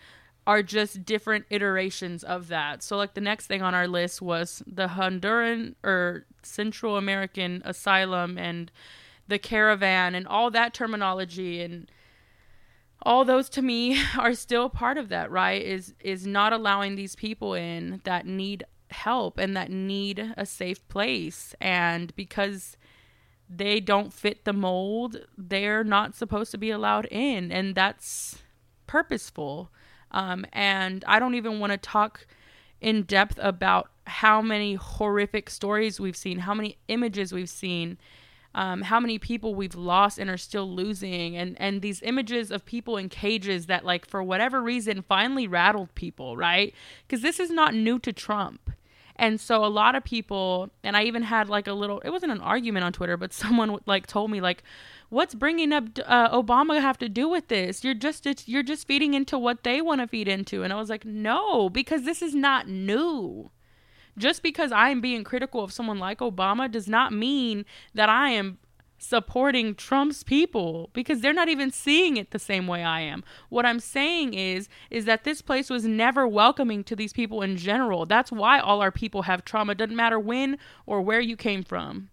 are 0.48 0.64
just 0.64 1.06
different 1.06 1.46
iterations 1.50 2.24
of 2.24 2.48
that. 2.48 2.82
So 2.82 2.98
like 2.98 3.14
the 3.14 3.22
next 3.22 3.48
thing 3.48 3.62
on 3.62 3.76
our 3.76 3.88
list 3.88 4.22
was 4.22 4.64
the 4.66 4.88
Honduran 4.88 5.76
or 5.84 6.26
Central 6.42 6.98
American 6.98 7.62
asylum 7.66 8.38
and 8.38 8.72
the 9.28 9.38
caravan 9.38 10.16
and 10.16 10.28
all 10.28 10.50
that 10.52 10.74
terminology 10.74 11.62
and 11.62 11.90
all 13.04 13.24
those 13.24 13.48
to 13.50 13.62
me 13.62 14.02
are 14.18 14.34
still 14.34 14.70
part 14.70 14.98
of 14.98 15.10
that, 15.10 15.30
right? 15.32 15.62
Is 15.62 15.94
is 16.00 16.26
not 16.26 16.54
allowing 16.54 16.96
these 16.96 17.16
people 17.16 17.54
in 17.54 18.02
that 18.04 18.26
need 18.26 18.64
help 18.92 19.38
and 19.38 19.56
that 19.56 19.70
need 19.70 20.34
a 20.36 20.46
safe 20.46 20.86
place 20.88 21.54
and 21.62 22.16
because 22.16 22.76
they 23.50 23.80
don't 23.80 24.14
fit 24.14 24.46
the 24.46 24.54
mold, 24.54 25.18
they're 25.38 25.84
not 25.84 26.16
supposed 26.16 26.52
to 26.52 26.58
be 26.58 26.70
allowed 26.70 27.06
in 27.06 27.52
and 27.52 27.76
that's 27.76 28.40
purposeful. 28.88 29.72
Um, 30.12 30.46
and 30.54 31.04
I 31.08 31.20
don't 31.20 31.36
even 31.36 31.60
want 31.60 31.72
to 31.72 31.78
talk 31.78 32.26
in 32.82 33.04
depth 33.04 33.38
about 33.42 33.90
how 34.08 34.42
many 34.42 34.76
horrific 34.76 35.50
stories 35.50 36.00
we've 36.00 36.18
seen, 36.18 36.40
how 36.40 36.54
many 36.54 36.78
images 36.88 37.32
we've 37.32 37.50
seen, 37.50 37.98
um, 38.56 38.82
how 38.82 39.00
many 39.00 39.20
people 39.20 39.54
we've 39.54 39.76
lost 39.76 40.18
and 40.18 40.30
are 40.30 40.38
still 40.38 40.70
losing, 40.70 41.38
and 41.38 41.56
and 41.62 41.82
these 41.82 42.02
images 42.02 42.52
of 42.52 42.66
people 42.66 42.98
in 42.98 43.08
cages 43.10 43.68
that 43.68 43.86
like 43.86 44.08
for 44.08 44.24
whatever 44.24 44.62
reason 44.62 45.04
finally 45.04 45.48
rattled 45.48 45.94
people, 45.94 46.36
right? 46.36 46.74
Because 47.08 47.22
this 47.22 47.40
is 47.40 47.52
not 47.52 47.76
new 47.76 48.00
to 48.00 48.12
Trump. 48.12 48.72
And 49.20 49.40
so 49.40 49.66
a 49.66 49.68
lot 49.68 49.96
of 49.96 50.06
people, 50.06 50.70
and 50.82 50.96
I 50.96 51.04
even 51.04 51.24
had 51.24 51.50
like 51.50 51.68
a 51.68 51.74
little, 51.74 52.00
it 52.00 52.10
wasn't 52.10 52.32
an 52.32 52.40
argument 52.40 52.86
on 52.86 52.94
Twitter, 52.94 53.18
but 53.18 53.34
someone 53.44 53.78
like 53.86 54.08
told 54.08 54.32
me 54.32 54.40
like, 54.40 54.64
what's 55.10 55.36
bringing 55.36 55.74
up 55.74 55.84
uh, 56.06 56.30
Obama 56.42 56.80
have 56.80 56.98
to 57.00 57.10
do 57.10 57.28
with 57.28 57.50
this? 57.50 57.84
You're 57.84 57.94
just 57.94 58.48
you're 58.48 58.64
just 58.64 58.88
feeding 58.88 59.14
into 59.14 59.38
what 59.38 59.64
they 59.64 59.82
want 59.82 60.00
to 60.00 60.08
feed 60.08 60.30
into, 60.30 60.64
and 60.64 60.72
I 60.72 60.78
was 60.78 60.90
like, 60.90 61.04
no, 61.06 61.70
because 61.70 62.06
this 62.06 62.22
is 62.22 62.34
not 62.34 62.68
new. 62.68 63.52
Just 64.18 64.42
because 64.42 64.72
I 64.72 64.90
am 64.90 65.02
being 65.02 65.24
critical 65.24 65.64
of 65.64 65.72
someone 65.72 66.00
like 66.00 66.20
Obama 66.20 66.72
does 66.72 66.88
not 66.88 67.14
mean 67.14 67.66
that 67.94 68.10
I 68.10 68.32
am 68.32 68.58
supporting 69.00 69.74
Trump's 69.74 70.24
people 70.24 70.90
because 70.94 71.22
they're 71.22 71.34
not 71.34 71.50
even 71.50 71.72
seeing 71.72 72.18
it 72.18 72.32
the 72.32 72.40
same 72.40 72.68
way 72.68 72.84
I 72.84 73.02
am. 73.02 73.24
What 73.50 73.66
I'm 73.66 73.80
saying 73.80 74.34
is 74.34 74.70
is 74.92 75.06
that 75.06 75.24
this 75.24 75.42
place 75.42 75.70
was 75.70 75.86
never 75.86 76.28
welcoming 76.28 76.84
to 76.84 76.96
these 76.96 77.14
people 77.14 77.42
in 77.42 77.58
general. 77.58 78.06
That's 78.06 78.32
why 78.32 78.60
all 78.60 78.82
our 78.82 78.92
people 78.92 79.24
have 79.24 79.46
trauma. 79.46 79.74
Doesn't 79.74 79.96
matter 79.96 80.20
when 80.20 80.58
or 80.86 81.02
where 81.02 81.22
you 81.22 81.36
came 81.36 81.64
from. 81.64 82.10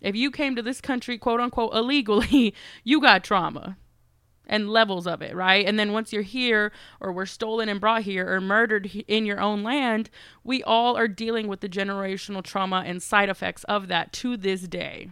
If 0.00 0.14
you 0.14 0.30
came 0.30 0.56
to 0.56 0.62
this 0.62 0.80
country, 0.80 1.18
quote 1.18 1.40
unquote, 1.40 1.74
illegally, 1.74 2.54
you 2.84 3.00
got 3.00 3.24
trauma 3.24 3.76
and 4.46 4.68
levels 4.68 5.06
of 5.06 5.22
it, 5.22 5.34
right? 5.34 5.64
And 5.64 5.78
then 5.78 5.92
once 5.92 6.12
you're 6.12 6.22
here 6.22 6.72
or 7.00 7.12
we're 7.12 7.26
stolen 7.26 7.68
and 7.68 7.80
brought 7.80 8.02
here 8.02 8.30
or 8.30 8.40
murdered 8.40 8.86
in 9.06 9.24
your 9.24 9.40
own 9.40 9.62
land, 9.62 10.10
we 10.42 10.62
all 10.64 10.96
are 10.96 11.08
dealing 11.08 11.46
with 11.46 11.60
the 11.60 11.68
generational 11.68 12.42
trauma 12.42 12.82
and 12.84 13.02
side 13.02 13.28
effects 13.28 13.64
of 13.64 13.88
that 13.88 14.12
to 14.14 14.36
this 14.36 14.62
day. 14.62 15.10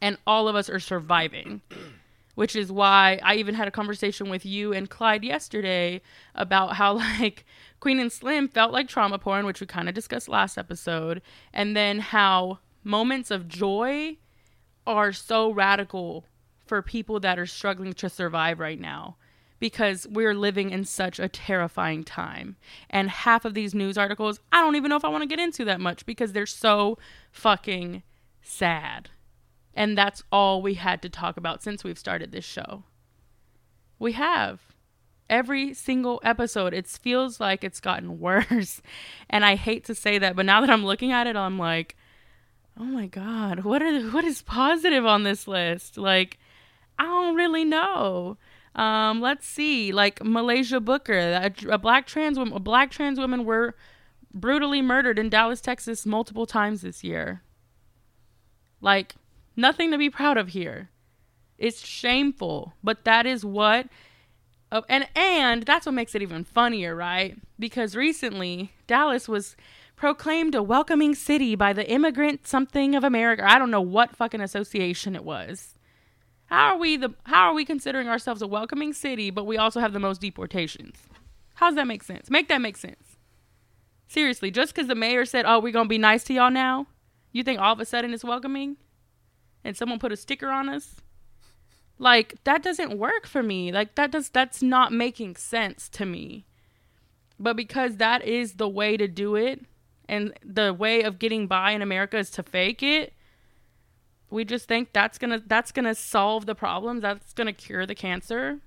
And 0.00 0.18
all 0.26 0.48
of 0.48 0.56
us 0.56 0.68
are 0.68 0.80
surviving. 0.80 1.62
Which 2.34 2.54
is 2.54 2.70
why 2.70 3.18
I 3.22 3.36
even 3.36 3.54
had 3.54 3.66
a 3.66 3.70
conversation 3.70 4.28
with 4.28 4.44
you 4.44 4.74
and 4.74 4.90
Clyde 4.90 5.24
yesterday 5.24 6.02
about 6.34 6.74
how, 6.76 6.92
like, 7.20 7.46
Queen 7.80 7.98
and 7.98 8.12
Slim 8.12 8.46
felt 8.48 8.72
like 8.72 8.88
trauma 8.88 9.18
porn, 9.18 9.46
which 9.46 9.60
we 9.60 9.66
kind 9.66 9.88
of 9.88 9.94
discussed 9.94 10.28
last 10.28 10.58
episode, 10.58 11.22
and 11.54 11.74
then 11.74 11.98
how 11.98 12.58
moments 12.84 13.30
of 13.30 13.48
joy 13.48 14.18
are 14.86 15.12
so 15.12 15.50
radical 15.50 16.26
for 16.66 16.82
people 16.82 17.20
that 17.20 17.38
are 17.38 17.46
struggling 17.46 17.92
to 17.94 18.10
survive 18.10 18.58
right 18.58 18.80
now 18.80 19.16
because 19.58 20.06
we're 20.08 20.34
living 20.34 20.70
in 20.70 20.84
such 20.84 21.18
a 21.18 21.28
terrifying 21.28 22.04
time. 22.04 22.56
And 22.90 23.08
half 23.08 23.44
of 23.44 23.54
these 23.54 23.74
news 23.74 23.96
articles, 23.96 24.40
I 24.52 24.60
don't 24.60 24.76
even 24.76 24.90
know 24.90 24.96
if 24.96 25.04
I 25.04 25.08
want 25.08 25.22
to 25.22 25.28
get 25.28 25.38
into 25.38 25.64
that 25.64 25.80
much 25.80 26.04
because 26.04 26.32
they're 26.32 26.46
so 26.46 26.98
fucking 27.30 28.02
sad. 28.42 29.10
And 29.76 29.96
that's 29.96 30.24
all 30.32 30.62
we 30.62 30.74
had 30.74 31.02
to 31.02 31.10
talk 31.10 31.36
about 31.36 31.62
since 31.62 31.84
we've 31.84 31.98
started 31.98 32.32
this 32.32 32.44
show. 32.44 32.84
We 33.98 34.12
have. 34.12 34.60
Every 35.28 35.74
single 35.74 36.20
episode, 36.24 36.72
it 36.72 36.86
feels 36.86 37.40
like 37.40 37.62
it's 37.62 37.80
gotten 37.80 38.18
worse. 38.20 38.80
And 39.28 39.44
I 39.44 39.54
hate 39.54 39.84
to 39.84 39.94
say 39.94 40.18
that, 40.18 40.34
but 40.34 40.46
now 40.46 40.62
that 40.62 40.70
I'm 40.70 40.84
looking 40.84 41.12
at 41.12 41.26
it, 41.26 41.36
I'm 41.36 41.58
like, 41.58 41.94
oh 42.78 42.84
my 42.84 43.06
god, 43.06 43.64
what 43.64 43.82
are 43.82 44.02
what 44.10 44.24
is 44.24 44.42
positive 44.42 45.04
on 45.04 45.24
this 45.24 45.46
list? 45.46 45.98
Like, 45.98 46.38
I 46.98 47.04
don't 47.04 47.34
really 47.34 47.64
know. 47.64 48.38
Um, 48.74 49.20
let's 49.20 49.46
see, 49.46 49.92
like 49.92 50.20
Muhlaysia 50.20 50.82
Booker, 50.84 51.18
a, 51.18 51.52
a 51.68 51.78
black 51.78 52.06
trans 52.06 52.38
woman, 52.38 52.54
a 52.54 52.60
black 52.60 52.90
trans 52.90 53.18
woman 53.18 53.44
were 53.44 53.74
brutally 54.32 54.82
murdered 54.82 55.18
in 55.18 55.28
Dallas, 55.28 55.60
Texas, 55.60 56.06
multiple 56.06 56.46
times 56.46 56.82
this 56.82 57.02
year. 57.02 57.42
Like, 58.82 59.16
nothing 59.56 59.90
to 59.90 59.98
be 59.98 60.10
proud 60.10 60.36
of 60.36 60.48
here. 60.48 60.90
It's 61.58 61.84
shameful, 61.84 62.74
but 62.84 63.04
that 63.04 63.26
is 63.26 63.44
what. 63.44 63.86
Uh, 64.70 64.82
and 64.88 65.08
and 65.14 65.62
that's 65.62 65.86
what 65.86 65.94
makes 65.94 66.14
it 66.14 66.22
even 66.22 66.44
funnier, 66.44 66.94
right? 66.94 67.38
Because 67.58 67.94
recently 67.96 68.72
Dallas 68.86 69.28
was 69.28 69.56
proclaimed 69.94 70.54
a 70.54 70.62
welcoming 70.62 71.14
city 71.14 71.54
by 71.54 71.72
the 71.72 71.88
immigrant 71.90 72.46
something 72.46 72.94
of 72.94 73.04
America. 73.04 73.48
I 73.48 73.58
don't 73.58 73.70
know 73.70 73.80
what 73.80 74.14
fucking 74.14 74.40
association 74.40 75.16
it 75.16 75.24
was. 75.24 75.74
How 76.46 76.74
are 76.74 76.78
we 76.78 76.96
the 76.96 77.14
how 77.24 77.48
are 77.48 77.54
we 77.54 77.64
considering 77.64 78.08
ourselves 78.08 78.42
a 78.42 78.46
welcoming 78.46 78.92
city, 78.92 79.30
but 79.30 79.46
we 79.46 79.56
also 79.56 79.80
have 79.80 79.92
the 79.92 80.00
most 80.00 80.20
deportations? 80.20 80.96
How 81.54 81.68
does 81.68 81.76
that 81.76 81.86
make 81.86 82.02
sense? 82.02 82.30
Make 82.30 82.48
that 82.48 82.60
make 82.60 82.76
sense. 82.76 83.16
Seriously, 84.06 84.50
just 84.50 84.74
because 84.74 84.86
the 84.86 84.94
mayor 84.94 85.24
said, 85.24 85.44
"Oh, 85.46 85.58
we're 85.58 85.72
gonna 85.72 85.88
be 85.88 85.98
nice 85.98 86.22
to 86.24 86.34
y'all 86.34 86.50
now," 86.50 86.86
you 87.32 87.42
think 87.42 87.58
all 87.58 87.72
of 87.72 87.80
a 87.80 87.84
sudden 87.84 88.14
it's 88.14 88.22
welcoming, 88.22 88.76
and 89.66 89.76
someone 89.76 89.98
put 89.98 90.12
a 90.12 90.16
sticker 90.16 90.48
on 90.48 90.68
us? 90.68 90.96
Like 91.98 92.36
that 92.44 92.62
doesn't 92.62 92.98
work 92.98 93.26
for 93.26 93.42
me. 93.42 93.72
Like 93.72 93.94
that 93.94 94.10
does 94.10 94.28
that's 94.28 94.62
not 94.62 94.92
making 94.92 95.36
sense 95.36 95.88
to 95.90 96.06
me. 96.06 96.46
But 97.38 97.56
because 97.56 97.96
that 97.96 98.24
is 98.24 98.54
the 98.54 98.68
way 98.68 98.96
to 98.96 99.08
do 99.08 99.36
it, 99.36 99.64
and 100.08 100.32
the 100.44 100.72
way 100.72 101.02
of 101.02 101.18
getting 101.18 101.46
by 101.46 101.72
in 101.72 101.82
America 101.82 102.16
is 102.16 102.30
to 102.30 102.42
fake 102.42 102.82
it, 102.82 103.12
we 104.30 104.44
just 104.44 104.68
think 104.68 104.92
that's 104.92 105.18
gonna 105.18 105.42
that's 105.46 105.72
gonna 105.72 105.94
solve 105.94 106.46
the 106.46 106.54
problems. 106.54 107.02
That's 107.02 107.32
gonna 107.32 107.52
cure 107.52 107.86
the 107.86 107.94
cancer. 107.94 108.60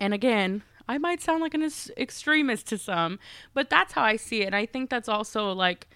And 0.00 0.12
again, 0.12 0.62
I 0.88 0.98
might 0.98 1.20
sound 1.20 1.42
like 1.42 1.54
an 1.54 1.68
extremist 1.96 2.66
to 2.68 2.78
some, 2.78 3.18
but 3.54 3.70
that's 3.70 3.92
how 3.92 4.02
I 4.02 4.16
see 4.16 4.42
it. 4.42 4.46
And 4.46 4.56
I 4.56 4.66
think 4.66 4.90
that's 4.90 5.08
also 5.08 5.52
like 5.52 5.88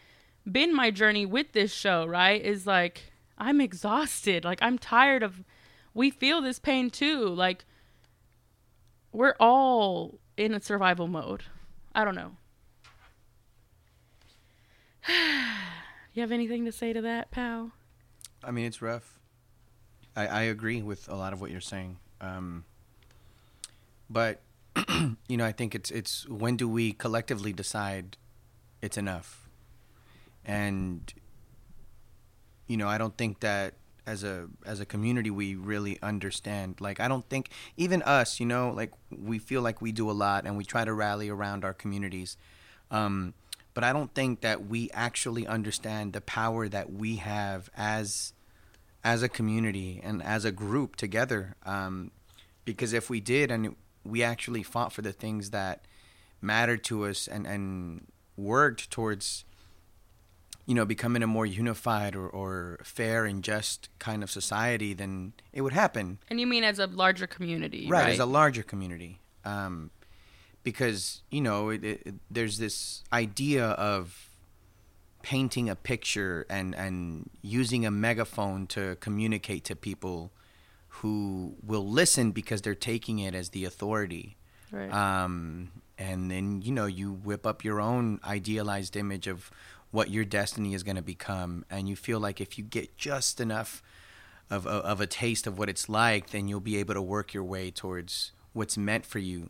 been 0.50 0.74
my 0.74 0.90
journey 0.90 1.26
with 1.26 1.52
this 1.52 1.72
show, 1.72 2.06
right? 2.06 2.40
Is 2.40 2.66
like 2.66 3.12
I'm 3.38 3.60
exhausted. 3.60 4.44
Like 4.44 4.58
I'm 4.62 4.78
tired 4.78 5.22
of 5.22 5.42
we 5.94 6.10
feel 6.10 6.40
this 6.40 6.58
pain 6.58 6.90
too. 6.90 7.28
Like 7.28 7.64
we're 9.12 9.34
all 9.40 10.18
in 10.36 10.54
a 10.54 10.60
survival 10.60 11.08
mode. 11.08 11.44
I 11.94 12.04
don't 12.04 12.14
know. 12.14 12.32
you 16.12 16.20
have 16.20 16.32
anything 16.32 16.64
to 16.64 16.72
say 16.72 16.92
to 16.92 17.00
that, 17.02 17.30
pal? 17.30 17.72
I 18.44 18.50
mean, 18.50 18.66
it's 18.66 18.82
rough. 18.82 19.18
I, 20.14 20.26
I 20.26 20.42
agree 20.42 20.82
with 20.82 21.08
a 21.08 21.14
lot 21.14 21.32
of 21.32 21.40
what 21.40 21.50
you're 21.50 21.60
saying. 21.60 21.98
Um, 22.20 22.64
but 24.08 24.40
you 25.28 25.36
know, 25.36 25.44
I 25.44 25.52
think 25.52 25.74
it's 25.74 25.90
it's 25.90 26.28
when 26.28 26.56
do 26.56 26.68
we 26.68 26.92
collectively 26.92 27.52
decide 27.52 28.16
it's 28.82 28.96
enough? 28.96 29.48
And 30.44 31.12
you 32.66 32.76
know, 32.76 32.88
I 32.88 32.98
don't 32.98 33.16
think 33.16 33.40
that 33.40 33.74
as 34.06 34.22
a 34.22 34.46
as 34.64 34.80
a 34.80 34.86
community 34.86 35.30
we 35.30 35.54
really 35.54 35.98
understand. 36.02 36.76
Like 36.80 37.00
I 37.00 37.08
don't 37.08 37.28
think 37.28 37.50
even 37.76 38.02
us, 38.02 38.38
you 38.38 38.46
know, 38.46 38.70
like 38.70 38.92
we 39.10 39.38
feel 39.38 39.62
like 39.62 39.82
we 39.82 39.92
do 39.92 40.10
a 40.10 40.12
lot 40.12 40.46
and 40.46 40.56
we 40.56 40.64
try 40.64 40.84
to 40.84 40.92
rally 40.92 41.28
around 41.28 41.64
our 41.64 41.74
communities. 41.74 42.36
Um, 42.90 43.34
but 43.74 43.84
I 43.84 43.92
don't 43.92 44.14
think 44.14 44.40
that 44.40 44.66
we 44.66 44.90
actually 44.94 45.46
understand 45.46 46.12
the 46.12 46.20
power 46.20 46.68
that 46.68 46.92
we 46.92 47.16
have 47.16 47.68
as 47.76 48.32
as 49.04 49.22
a 49.22 49.28
community 49.28 50.00
and 50.02 50.22
as 50.22 50.44
a 50.44 50.52
group 50.52 50.96
together. 50.96 51.56
Um, 51.64 52.10
because 52.64 52.92
if 52.92 53.10
we 53.10 53.20
did 53.20 53.50
and 53.50 53.76
we 54.04 54.22
actually 54.22 54.62
fought 54.62 54.92
for 54.92 55.02
the 55.02 55.12
things 55.12 55.50
that 55.50 55.84
mattered 56.40 56.84
to 56.84 57.04
us 57.04 57.26
and 57.26 57.46
and 57.46 58.06
worked 58.36 58.90
towards 58.90 59.44
you 60.66 60.74
know 60.74 60.84
becoming 60.84 61.22
a 61.22 61.26
more 61.26 61.46
unified 61.46 62.14
or, 62.14 62.28
or 62.28 62.78
fair 62.82 63.24
and 63.24 63.42
just 63.42 63.88
kind 63.98 64.22
of 64.22 64.30
society 64.30 64.92
then 64.92 65.32
it 65.52 65.62
would 65.62 65.72
happen 65.72 66.18
and 66.28 66.40
you 66.40 66.46
mean 66.46 66.64
as 66.64 66.78
a 66.78 66.86
larger 66.86 67.26
community 67.26 67.86
right, 67.88 68.04
right? 68.04 68.12
as 68.12 68.18
a 68.18 68.26
larger 68.26 68.62
community 68.62 69.20
um, 69.44 69.90
because 70.64 71.22
you 71.30 71.40
know 71.40 71.70
it, 71.70 71.84
it, 71.84 72.14
there's 72.30 72.58
this 72.58 73.04
idea 73.12 73.64
of 73.64 74.30
painting 75.22 75.70
a 75.70 75.76
picture 75.76 76.44
and 76.50 76.74
and 76.74 77.30
using 77.42 77.86
a 77.86 77.90
megaphone 77.90 78.66
to 78.66 78.96
communicate 78.96 79.64
to 79.64 79.74
people 79.74 80.32
who 80.88 81.54
will 81.62 81.86
listen 81.86 82.32
because 82.32 82.62
they're 82.62 82.74
taking 82.74 83.18
it 83.18 83.34
as 83.34 83.50
the 83.50 83.64
authority 83.64 84.36
right. 84.72 84.92
um, 84.92 85.70
and 85.98 86.30
then 86.30 86.62
you 86.62 86.72
know 86.72 86.86
you 86.86 87.12
whip 87.12 87.46
up 87.46 87.64
your 87.64 87.80
own 87.80 88.18
idealized 88.24 88.96
image 88.96 89.26
of 89.26 89.50
what 89.96 90.10
your 90.10 90.26
destiny 90.26 90.74
is 90.74 90.82
going 90.82 90.96
to 90.96 91.00
become 91.16 91.64
and 91.70 91.88
you 91.88 91.96
feel 91.96 92.20
like 92.20 92.38
if 92.38 92.58
you 92.58 92.64
get 92.64 92.98
just 92.98 93.40
enough 93.40 93.82
of, 94.50 94.66
of, 94.66 94.84
of 94.84 95.00
a 95.00 95.06
taste 95.06 95.46
of 95.46 95.58
what 95.58 95.70
it's 95.70 95.88
like 95.88 96.28
then 96.32 96.48
you'll 96.48 96.60
be 96.60 96.76
able 96.76 96.92
to 96.92 97.00
work 97.00 97.32
your 97.32 97.42
way 97.42 97.70
towards 97.70 98.32
what's 98.52 98.76
meant 98.76 99.06
for 99.06 99.18
you. 99.18 99.48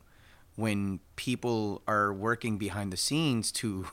When 0.54 1.00
people 1.16 1.82
are 1.88 2.12
working 2.12 2.58
behind 2.58 2.92
the 2.92 2.96
scenes 2.96 3.50
to 3.52 3.88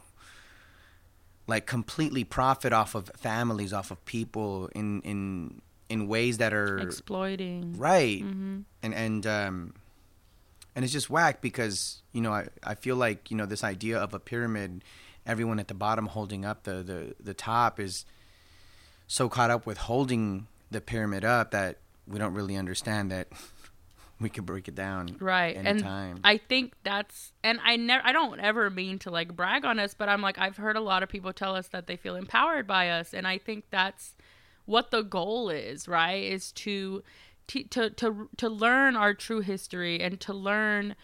like 1.48 1.66
completely 1.66 2.24
profit 2.24 2.72
off 2.72 2.94
of 2.94 3.10
families 3.18 3.74
off 3.74 3.90
of 3.90 4.06
people 4.06 4.70
in 4.76 5.02
in 5.02 5.62
in 5.90 6.08
ways 6.08 6.38
that 6.38 6.54
are 6.54 6.78
exploiting. 6.78 7.76
Right. 7.80 8.22
Mm-hmm. 8.24 8.60
and 8.84 8.94
and 8.94 9.26
um 9.26 9.74
and 10.76 10.86
it's 10.86 10.94
just 10.94 11.10
whack 11.10 11.42
because 11.42 12.04
you 12.12 12.22
know 12.22 12.32
I, 12.32 12.48
I 12.64 12.76
feel 12.76 12.96
like 12.96 13.32
you 13.32 13.38
know 13.38 13.48
this 13.48 13.64
idea 13.64 13.98
of 13.98 14.14
a 14.14 14.20
pyramid 14.20 14.84
everyone 15.26 15.60
at 15.60 15.68
the 15.68 15.74
bottom 15.74 16.08
holding 16.08 16.46
up 16.46 16.64
the, 16.64 16.84
the 16.84 17.16
the 17.20 17.34
top 17.34 17.80
is 17.80 18.06
so 19.08 19.30
caught 19.30 19.50
up 19.52 19.66
with 19.66 19.78
holding 19.78 20.48
the 20.72 20.82
pyramid 20.82 21.24
up 21.24 21.52
that 21.52 21.78
we 22.08 22.18
don't 22.20 22.34
really 22.34 22.56
understand 22.56 23.12
that 23.12 23.28
we 24.20 24.30
could 24.30 24.46
break 24.46 24.68
it 24.68 24.76
down 24.76 25.16
right 25.20 25.56
anytime. 25.56 26.12
and 26.12 26.22
i 26.24 26.38
think 26.38 26.74
that's 26.84 27.34
and 27.44 27.60
i 27.64 27.76
never 27.76 28.06
i 28.06 28.12
don't 28.12 28.40
ever 28.40 28.70
mean 28.70 28.98
to 28.98 29.10
like 29.10 29.36
brag 29.36 29.66
on 29.66 29.80
us 29.80 29.94
but 29.94 30.08
i'm 30.08 30.22
like 30.22 30.38
i've 30.38 30.58
heard 30.58 30.76
a 30.78 30.82
lot 30.82 31.04
of 31.04 31.10
people 31.10 31.34
tell 31.34 31.56
us 31.56 31.68
that 31.68 31.88
they 31.88 31.96
feel 31.98 32.16
empowered 32.16 32.66
by 32.66 32.90
us 32.90 33.14
and 33.14 33.28
i 33.28 33.38
think 33.38 33.66
that's 33.70 34.16
what 34.66 34.92
the 34.92 35.02
goal 35.02 35.50
is 35.50 35.88
right 35.88 36.24
is 36.24 36.52
to 36.54 37.04
to 37.48 37.64
to 37.66 37.90
to, 37.90 38.30
to 38.38 38.50
learn 38.50 38.96
our 38.96 39.14
true 39.14 39.42
history 39.42 40.00
and 40.00 40.20
to 40.22 40.34
learn 40.34 40.96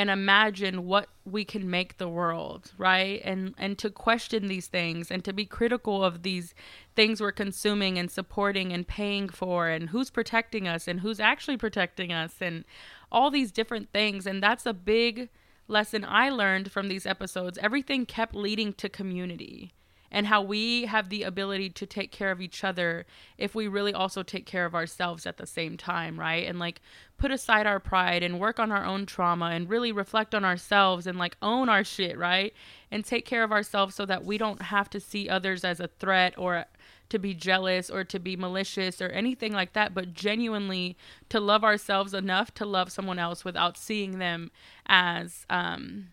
and 0.00 0.08
imagine 0.08 0.86
what 0.86 1.10
we 1.26 1.44
can 1.44 1.68
make 1.68 1.98
the 1.98 2.08
world 2.08 2.72
right? 2.78 3.20
And 3.22 3.54
and 3.58 3.76
to 3.78 3.90
question 3.90 4.48
these 4.48 4.66
things 4.66 5.10
and 5.10 5.22
to 5.24 5.32
be 5.34 5.44
critical 5.44 6.02
of 6.02 6.22
these 6.22 6.54
things 6.96 7.20
we're 7.20 7.32
consuming 7.32 7.98
and 7.98 8.10
supporting 8.10 8.72
and 8.72 8.88
paying 8.88 9.28
for 9.28 9.68
and 9.68 9.90
who's 9.90 10.08
protecting 10.08 10.66
us 10.66 10.88
and 10.88 11.00
who's 11.00 11.20
actually 11.20 11.58
protecting 11.58 12.14
us 12.14 12.36
and 12.40 12.64
all 13.12 13.30
these 13.30 13.52
different 13.52 13.90
things. 13.92 14.26
And 14.26 14.42
that's 14.42 14.64
a 14.64 14.72
big 14.72 15.28
lesson 15.68 16.04
i 16.08 16.30
learned 16.30 16.72
from 16.72 16.88
these 16.88 17.04
episodes. 17.04 17.58
Everything 17.58 18.06
kept 18.06 18.34
leading 18.34 18.72
to 18.72 18.88
community 18.88 19.74
and 20.10 20.26
how 20.26 20.42
we 20.42 20.86
have 20.86 21.08
the 21.08 21.22
ability 21.22 21.70
to 21.70 21.86
take 21.86 22.10
care 22.10 22.30
of 22.30 22.40
each 22.40 22.64
other 22.64 23.06
if 23.38 23.54
we 23.54 23.68
really 23.68 23.94
also 23.94 24.22
take 24.22 24.46
care 24.46 24.64
of 24.64 24.74
ourselves 24.74 25.26
at 25.26 25.36
the 25.36 25.46
same 25.46 25.76
time, 25.76 26.18
right? 26.18 26.46
And 26.46 26.58
like 26.58 26.80
put 27.16 27.30
aside 27.30 27.66
our 27.66 27.78
pride 27.78 28.22
and 28.22 28.40
work 28.40 28.58
on 28.58 28.72
our 28.72 28.84
own 28.84 29.06
trauma 29.06 29.46
and 29.46 29.68
really 29.68 29.92
reflect 29.92 30.34
on 30.34 30.44
ourselves 30.44 31.06
and 31.06 31.18
like 31.18 31.36
own 31.42 31.68
our 31.68 31.84
shit, 31.84 32.18
right? 32.18 32.52
And 32.90 33.04
take 33.04 33.24
care 33.24 33.44
of 33.44 33.52
ourselves 33.52 33.94
so 33.94 34.04
that 34.06 34.24
we 34.24 34.38
don't 34.38 34.62
have 34.62 34.90
to 34.90 35.00
see 35.00 35.28
others 35.28 35.64
as 35.64 35.80
a 35.80 35.88
threat 35.88 36.34
or 36.36 36.64
to 37.10 37.18
be 37.18 37.34
jealous 37.34 37.90
or 37.90 38.04
to 38.04 38.18
be 38.18 38.36
malicious 38.36 39.02
or 39.02 39.08
anything 39.08 39.52
like 39.52 39.72
that, 39.74 39.94
but 39.94 40.14
genuinely 40.14 40.96
to 41.28 41.40
love 41.40 41.64
ourselves 41.64 42.14
enough 42.14 42.54
to 42.54 42.64
love 42.64 42.90
someone 42.90 43.18
else 43.18 43.44
without 43.44 43.76
seeing 43.76 44.18
them 44.18 44.50
as 44.86 45.44
um 45.50 46.08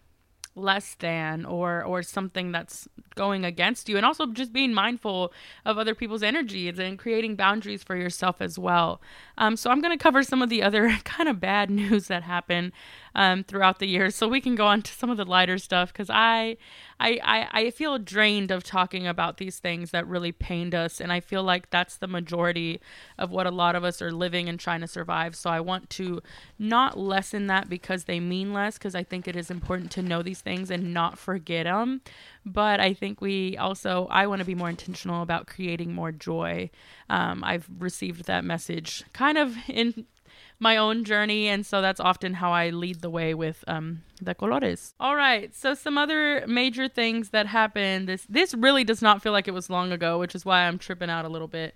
less 0.58 0.96
than 0.96 1.46
or 1.46 1.84
or 1.84 2.02
something 2.04 2.52
that's 2.52 2.88
going 3.16 3.46
against 3.46 3.90
you. 3.90 3.98
And 3.98 4.06
also 4.06 4.26
just 4.28 4.54
being 4.54 4.74
mindful 4.74 5.32
of 5.66 5.78
other 5.78 5.96
people's 5.96 6.24
energies 6.24 6.80
and 6.80 7.00
creating 7.00 7.36
boundaries 7.36 7.84
for 7.84 7.96
yourself 7.96 8.42
as 8.42 8.58
well. 8.60 9.02
Um, 9.38 9.56
so 9.56 9.70
i'm 9.70 9.82
going 9.82 9.98
to 9.98 10.02
cover 10.02 10.24
some 10.24 10.42
of 10.42 10.50
the 10.50 10.64
other 10.64 10.90
kind 11.04 11.30
of 11.30 11.40
bad 11.40 11.70
news 11.82 12.08
that 12.08 12.24
happened 12.24 12.72
um, 13.18 13.44
throughout 13.44 13.80
the 13.80 13.88
years. 13.88 14.16
So 14.16 14.28
we 14.28 14.40
can 14.40 14.56
go 14.56 14.68
on 14.68 14.84
to 14.84 14.94
some 14.94 15.10
of 15.10 15.18
the 15.18 15.26
lighter 15.26 15.58
stuff 15.58 15.92
because 15.92 16.10
I, 16.10 16.56
I 17.00 17.20
i 17.24 17.48
i 17.52 17.72
feel 17.72 17.98
drained 17.98 18.52
of 18.52 18.64
talking 18.64 19.08
about 19.08 19.38
these 19.38 19.60
things 19.60 19.92
that 19.92 20.08
really 20.08 20.32
pained 20.32 20.74
us 20.74 21.02
and 21.02 21.12
i 21.12 21.20
feel 21.20 21.44
like 21.44 21.70
that's 21.70 21.98
the 21.98 22.08
majority 22.08 22.80
of 23.18 23.32
what 23.32 23.48
a 23.48 23.52
lot 23.52 23.76
of 23.76 23.84
us 23.84 24.02
are 24.02 24.12
living 24.12 24.48
and 24.48 24.60
trying 24.60 24.82
to 24.82 24.88
survive. 24.88 25.36
So 25.36 25.50
i 25.50 25.60
want 25.60 25.90
to 25.92 26.22
not 26.60 26.98
lessen 26.98 27.48
that 27.48 27.70
because 27.70 28.04
they 28.06 28.20
mean 28.20 28.54
less 28.54 28.78
because 28.78 28.96
i 28.96 29.04
think 29.04 29.28
it 29.28 29.36
is 29.36 29.50
important 29.50 29.92
to 29.92 30.02
know 30.02 30.22
these 30.22 30.42
things 30.42 30.70
and 30.70 30.94
not 30.94 31.18
forget 31.18 31.66
them 31.66 32.02
but 32.46 32.80
i 32.80 32.94
think 32.94 33.20
we 33.20 33.58
also 33.58 34.08
i 34.12 34.28
want 34.28 34.40
to 34.40 34.46
be 34.46 34.56
more 34.56 34.70
intentional 34.70 35.24
about 35.24 35.48
creating 35.48 35.94
more 35.94 36.12
joy. 36.12 36.70
Um, 37.10 37.44
i've 37.44 37.68
received 37.80 38.26
that 38.26 38.44
message 38.44 39.04
kind 39.14 39.38
of 39.38 39.56
in 39.68 40.06
my 40.60 40.76
own 40.78 41.04
journey 41.04 41.48
and 41.48 41.66
so 41.66 41.82
that's 41.82 42.00
often 42.00 42.34
how 42.36 42.52
i 42.52 42.70
lead 42.70 43.02
the 43.02 43.10
way 43.10 43.34
with 43.34 43.64
um, 43.68 44.02
the 44.22 44.34
colores 44.34 44.94
all 45.00 45.16
right 45.16 45.54
so 45.56 45.74
some 45.74 45.98
other 45.98 46.44
major 46.48 46.88
things 46.88 47.30
that 47.30 47.46
happened 47.48 48.08
this 48.10 48.26
this 48.28 48.54
really 48.56 48.84
does 48.84 49.02
not 49.02 49.22
feel 49.22 49.32
like 49.32 49.48
it 49.48 49.54
was 49.54 49.70
long 49.70 49.92
ago 49.92 50.18
which 50.18 50.34
is 50.34 50.44
why 50.46 50.62
i'm 50.68 50.78
tripping 50.80 51.10
out 51.10 51.26
a 51.26 51.30
little 51.30 51.48
bit 51.48 51.76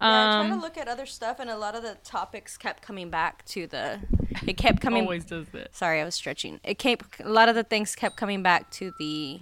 Yeah, 0.00 0.08
I 0.08 0.32
tried 0.42 0.48
to 0.48 0.54
Um, 0.54 0.60
look 0.60 0.76
at 0.78 0.88
other 0.88 1.06
stuff, 1.06 1.38
and 1.38 1.48
a 1.48 1.56
lot 1.56 1.74
of 1.76 1.82
the 1.82 1.96
topics 2.02 2.56
kept 2.56 2.82
coming 2.82 3.10
back 3.10 3.44
to 3.54 3.66
the. 3.68 4.00
It 4.46 4.56
kept 4.56 4.80
coming. 4.80 5.04
always 5.04 5.24
does 5.24 5.48
this 5.50 5.68
Sorry, 5.70 6.00
I 6.00 6.04
was 6.04 6.14
stretching. 6.16 6.60
It 6.64 6.78
kept 6.78 7.20
a 7.20 7.28
lot 7.28 7.48
of 7.48 7.54
the 7.54 7.62
things 7.62 7.94
kept 7.94 8.16
coming 8.16 8.42
back 8.42 8.70
to 8.72 8.92
the, 8.98 9.40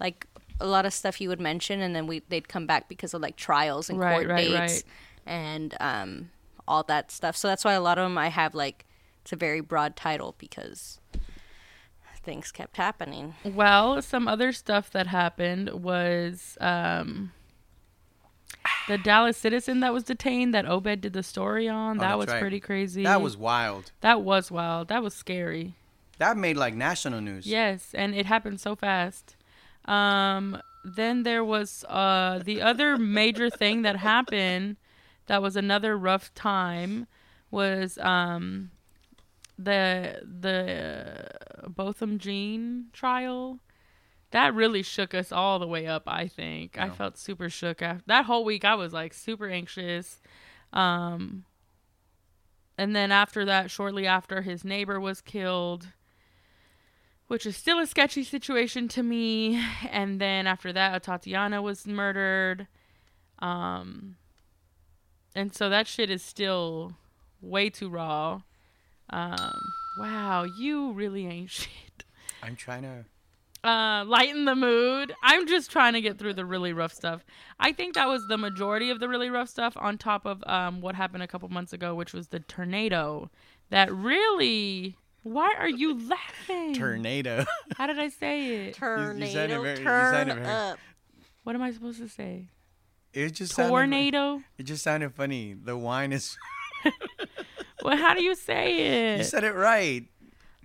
like 0.00 0.26
a 0.60 0.66
lot 0.66 0.84
of 0.84 0.92
stuff 0.92 1.20
you 1.20 1.28
would 1.28 1.40
mention, 1.40 1.80
and 1.80 1.94
then 1.94 2.06
we 2.08 2.22
they'd 2.28 2.48
come 2.48 2.66
back 2.66 2.88
because 2.88 3.14
of 3.14 3.22
like 3.22 3.36
trials 3.36 3.88
and 3.88 3.98
Right, 3.98 4.14
court 4.14 4.28
right, 4.28 4.48
dates 4.48 4.82
right. 4.82 4.84
and 5.26 5.74
um 5.80 6.30
all 6.66 6.82
that 6.84 7.10
stuff. 7.10 7.36
So 7.36 7.48
that's 7.48 7.64
why 7.64 7.72
a 7.72 7.80
lot 7.80 7.98
of 7.98 8.04
them 8.04 8.18
I 8.18 8.28
have 8.28 8.54
like 8.54 8.86
it's 9.22 9.32
a 9.32 9.36
very 9.36 9.60
broad 9.60 9.96
title 9.96 10.34
because 10.38 11.00
things 12.24 12.50
kept 12.50 12.76
happening. 12.76 13.34
Well, 13.44 14.02
some 14.02 14.26
other 14.26 14.52
stuff 14.52 14.90
that 14.92 15.06
happened 15.06 15.70
was 15.70 16.56
um, 16.60 17.32
the 18.88 18.98
Dallas 18.98 19.36
citizen 19.36 19.80
that 19.80 19.92
was 19.92 20.02
detained 20.04 20.54
that 20.54 20.66
Obed 20.66 21.02
did 21.02 21.12
the 21.12 21.22
story 21.22 21.68
on. 21.68 21.98
Oh, 21.98 22.00
that 22.00 22.18
was 22.18 22.28
right. 22.28 22.40
pretty 22.40 22.60
crazy. 22.60 23.04
that 23.04 23.20
was 23.20 23.36
wild. 23.36 23.92
that 24.00 24.22
was 24.22 24.50
wild. 24.50 24.88
That 24.88 25.02
was 25.02 25.14
scary. 25.14 25.74
That 26.18 26.36
made 26.36 26.56
like 26.56 26.74
national 26.74 27.20
news. 27.20 27.46
Yes, 27.46 27.90
and 27.94 28.14
it 28.14 28.26
happened 28.26 28.60
so 28.60 28.76
fast. 28.76 29.36
Um, 29.84 30.60
then 30.84 31.24
there 31.24 31.44
was 31.44 31.84
uh, 31.88 32.40
the 32.44 32.62
other 32.62 32.96
major 32.96 33.50
thing 33.50 33.82
that 33.82 33.96
happened 33.96 34.76
that 35.26 35.42
was 35.42 35.56
another 35.56 35.96
rough 35.96 36.32
time 36.34 37.06
was 37.50 37.98
um, 37.98 38.70
the 39.58 40.20
the 40.22 41.30
Botham 41.68 42.18
Jean 42.18 42.86
trial. 42.92 43.60
That 44.30 44.54
really 44.54 44.82
shook 44.82 45.14
us 45.14 45.30
all 45.30 45.58
the 45.58 45.68
way 45.68 45.86
up. 45.86 46.04
I 46.06 46.26
think 46.26 46.76
I 46.76 46.90
felt 46.90 47.16
super 47.16 47.48
shook 47.48 47.82
after 47.82 48.02
that 48.06 48.24
whole 48.24 48.44
week. 48.44 48.64
I 48.64 48.74
was 48.74 48.92
like 48.92 49.14
super 49.14 49.48
anxious. 49.48 50.20
Um, 50.72 51.44
and 52.76 52.96
then 52.96 53.12
after 53.12 53.44
that, 53.44 53.70
shortly 53.70 54.08
after, 54.08 54.42
his 54.42 54.64
neighbor 54.64 54.98
was 54.98 55.20
killed 55.20 55.86
which 57.26 57.46
is 57.46 57.56
still 57.56 57.78
a 57.78 57.86
sketchy 57.86 58.22
situation 58.22 58.88
to 58.88 59.02
me. 59.02 59.62
And 59.90 60.20
then 60.20 60.46
after 60.46 60.72
that, 60.72 61.02
Tatiana 61.02 61.62
was 61.62 61.86
murdered. 61.86 62.66
Um, 63.38 64.16
and 65.34 65.54
so 65.54 65.68
that 65.68 65.86
shit 65.86 66.10
is 66.10 66.22
still 66.22 66.92
way 67.40 67.70
too 67.70 67.88
raw. 67.88 68.42
Um, 69.10 69.52
wow, 69.98 70.44
you 70.58 70.92
really 70.92 71.26
ain't 71.26 71.50
shit. 71.60 72.04
I'm 72.42 72.56
trying 72.56 72.82
to. 72.82 73.04
Uh, 73.68 74.04
lighten 74.04 74.44
the 74.44 74.54
mood. 74.54 75.14
I'm 75.22 75.46
just 75.46 75.70
trying 75.70 75.94
to 75.94 76.02
get 76.02 76.18
through 76.18 76.34
the 76.34 76.44
really 76.44 76.74
rough 76.74 76.92
stuff. 76.92 77.24
I 77.58 77.72
think 77.72 77.94
that 77.94 78.06
was 78.08 78.26
the 78.28 78.36
majority 78.36 78.90
of 78.90 79.00
the 79.00 79.08
really 79.08 79.30
rough 79.30 79.48
stuff 79.48 79.74
on 79.78 79.96
top 79.96 80.26
of 80.26 80.44
um, 80.46 80.82
what 80.82 80.94
happened 80.94 81.22
a 81.22 81.26
couple 81.26 81.48
months 81.48 81.72
ago, 81.72 81.94
which 81.94 82.12
was 82.12 82.28
the 82.28 82.40
tornado 82.40 83.30
that 83.70 83.90
really. 83.92 84.96
Why 85.22 85.54
are 85.58 85.70
you 85.70 85.98
laughing? 86.08 86.74
Tornado. 86.74 87.46
How 87.78 87.86
did 87.86 87.98
I 87.98 88.10
say 88.10 88.66
it? 88.66 88.74
Tornado, 88.74 89.32
sounded 89.32 89.62
very- 89.62 89.78
you 89.78 89.84
turn 89.84 90.12
sounded 90.14 90.34
very- 90.34 90.46
up. 90.46 90.78
What 91.44 91.54
am 91.54 91.62
I 91.62 91.72
supposed 91.72 91.98
to 92.00 92.08
say? 92.10 92.48
It 93.14 93.30
just 93.30 93.54
sounded, 93.54 93.70
Tornado? 93.70 94.42
It 94.58 94.64
just 94.64 94.82
sounded 94.82 95.14
funny. 95.14 95.54
The 95.54 95.76
wine 95.76 96.12
is. 96.12 96.36
Well, 97.82 97.98
how 97.98 98.14
do 98.14 98.22
you 98.22 98.34
say 98.34 99.12
it? 99.14 99.18
you 99.18 99.24
said 99.24 99.44
it 99.44 99.54
right. 99.54 100.06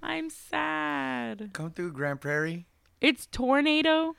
I'm 0.02 0.30
sad. 0.30 1.50
Come 1.52 1.72
through 1.72 1.92
Grand 1.92 2.22
Prairie 2.22 2.66
It's 3.02 3.26
tornado. 3.26 4.16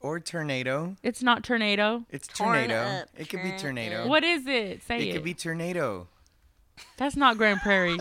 or 0.00 0.18
tornado. 0.20 0.96
It's 1.02 1.22
not 1.22 1.44
tornado. 1.44 2.06
It's 2.08 2.26
Torn 2.26 2.68
tornado. 2.68 3.02
up, 3.02 3.08
It 3.18 3.28
could 3.28 3.42
be 3.42 3.52
tornado. 3.58 4.06
What 4.08 4.24
is 4.24 4.46
it? 4.46 4.82
Say 4.84 5.00
It 5.00 5.08
it. 5.08 5.12
could 5.12 5.24
be 5.24 5.34
tornado. 5.34 6.08
That's 6.96 7.16
not 7.16 7.36
Grand 7.36 7.60
Prairie. 7.60 7.98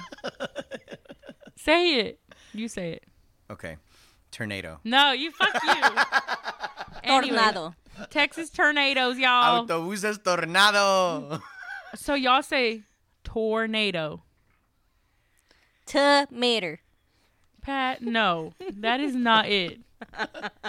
say 1.58 1.96
it. 2.00 2.20
You 2.54 2.70
say 2.70 2.94
it. 2.94 3.04
Okay. 3.52 3.76
Tornado. 4.32 4.80
No, 4.86 5.12
you 5.12 5.32
fuck 5.32 5.62
you. 5.62 5.74
Anyway, 7.04 7.36
Tornado. 7.38 7.76
Texas 8.10 8.50
tornadoes, 8.50 9.18
y'all. 9.18 9.66
Autobuses 9.66 10.24
tornado. 10.24 11.42
So 11.96 12.14
y'all 12.14 12.44
say 12.44 12.84
tornado. 13.24 14.24
Tomato. 15.86 16.78
Pat, 17.62 18.02
no, 18.02 18.54
that 18.78 19.00
is 19.00 19.16
not 19.16 19.48
it. 19.50 19.80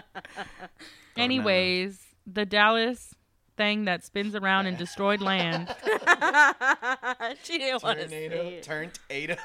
Anyways, 1.16 2.00
the 2.26 2.46
Dallas 2.46 3.14
thing 3.56 3.84
that 3.86 4.04
spins 4.04 4.34
around 4.34 4.66
and 4.66 4.76
destroyed 4.76 5.20
land. 5.20 5.68
she 7.42 7.58
didn't 7.58 7.82
want 7.82 8.00
to 8.00 8.08
say 8.08 8.28
tornado. 8.28 8.48
it. 8.48 8.62
Tornado. 8.62 9.36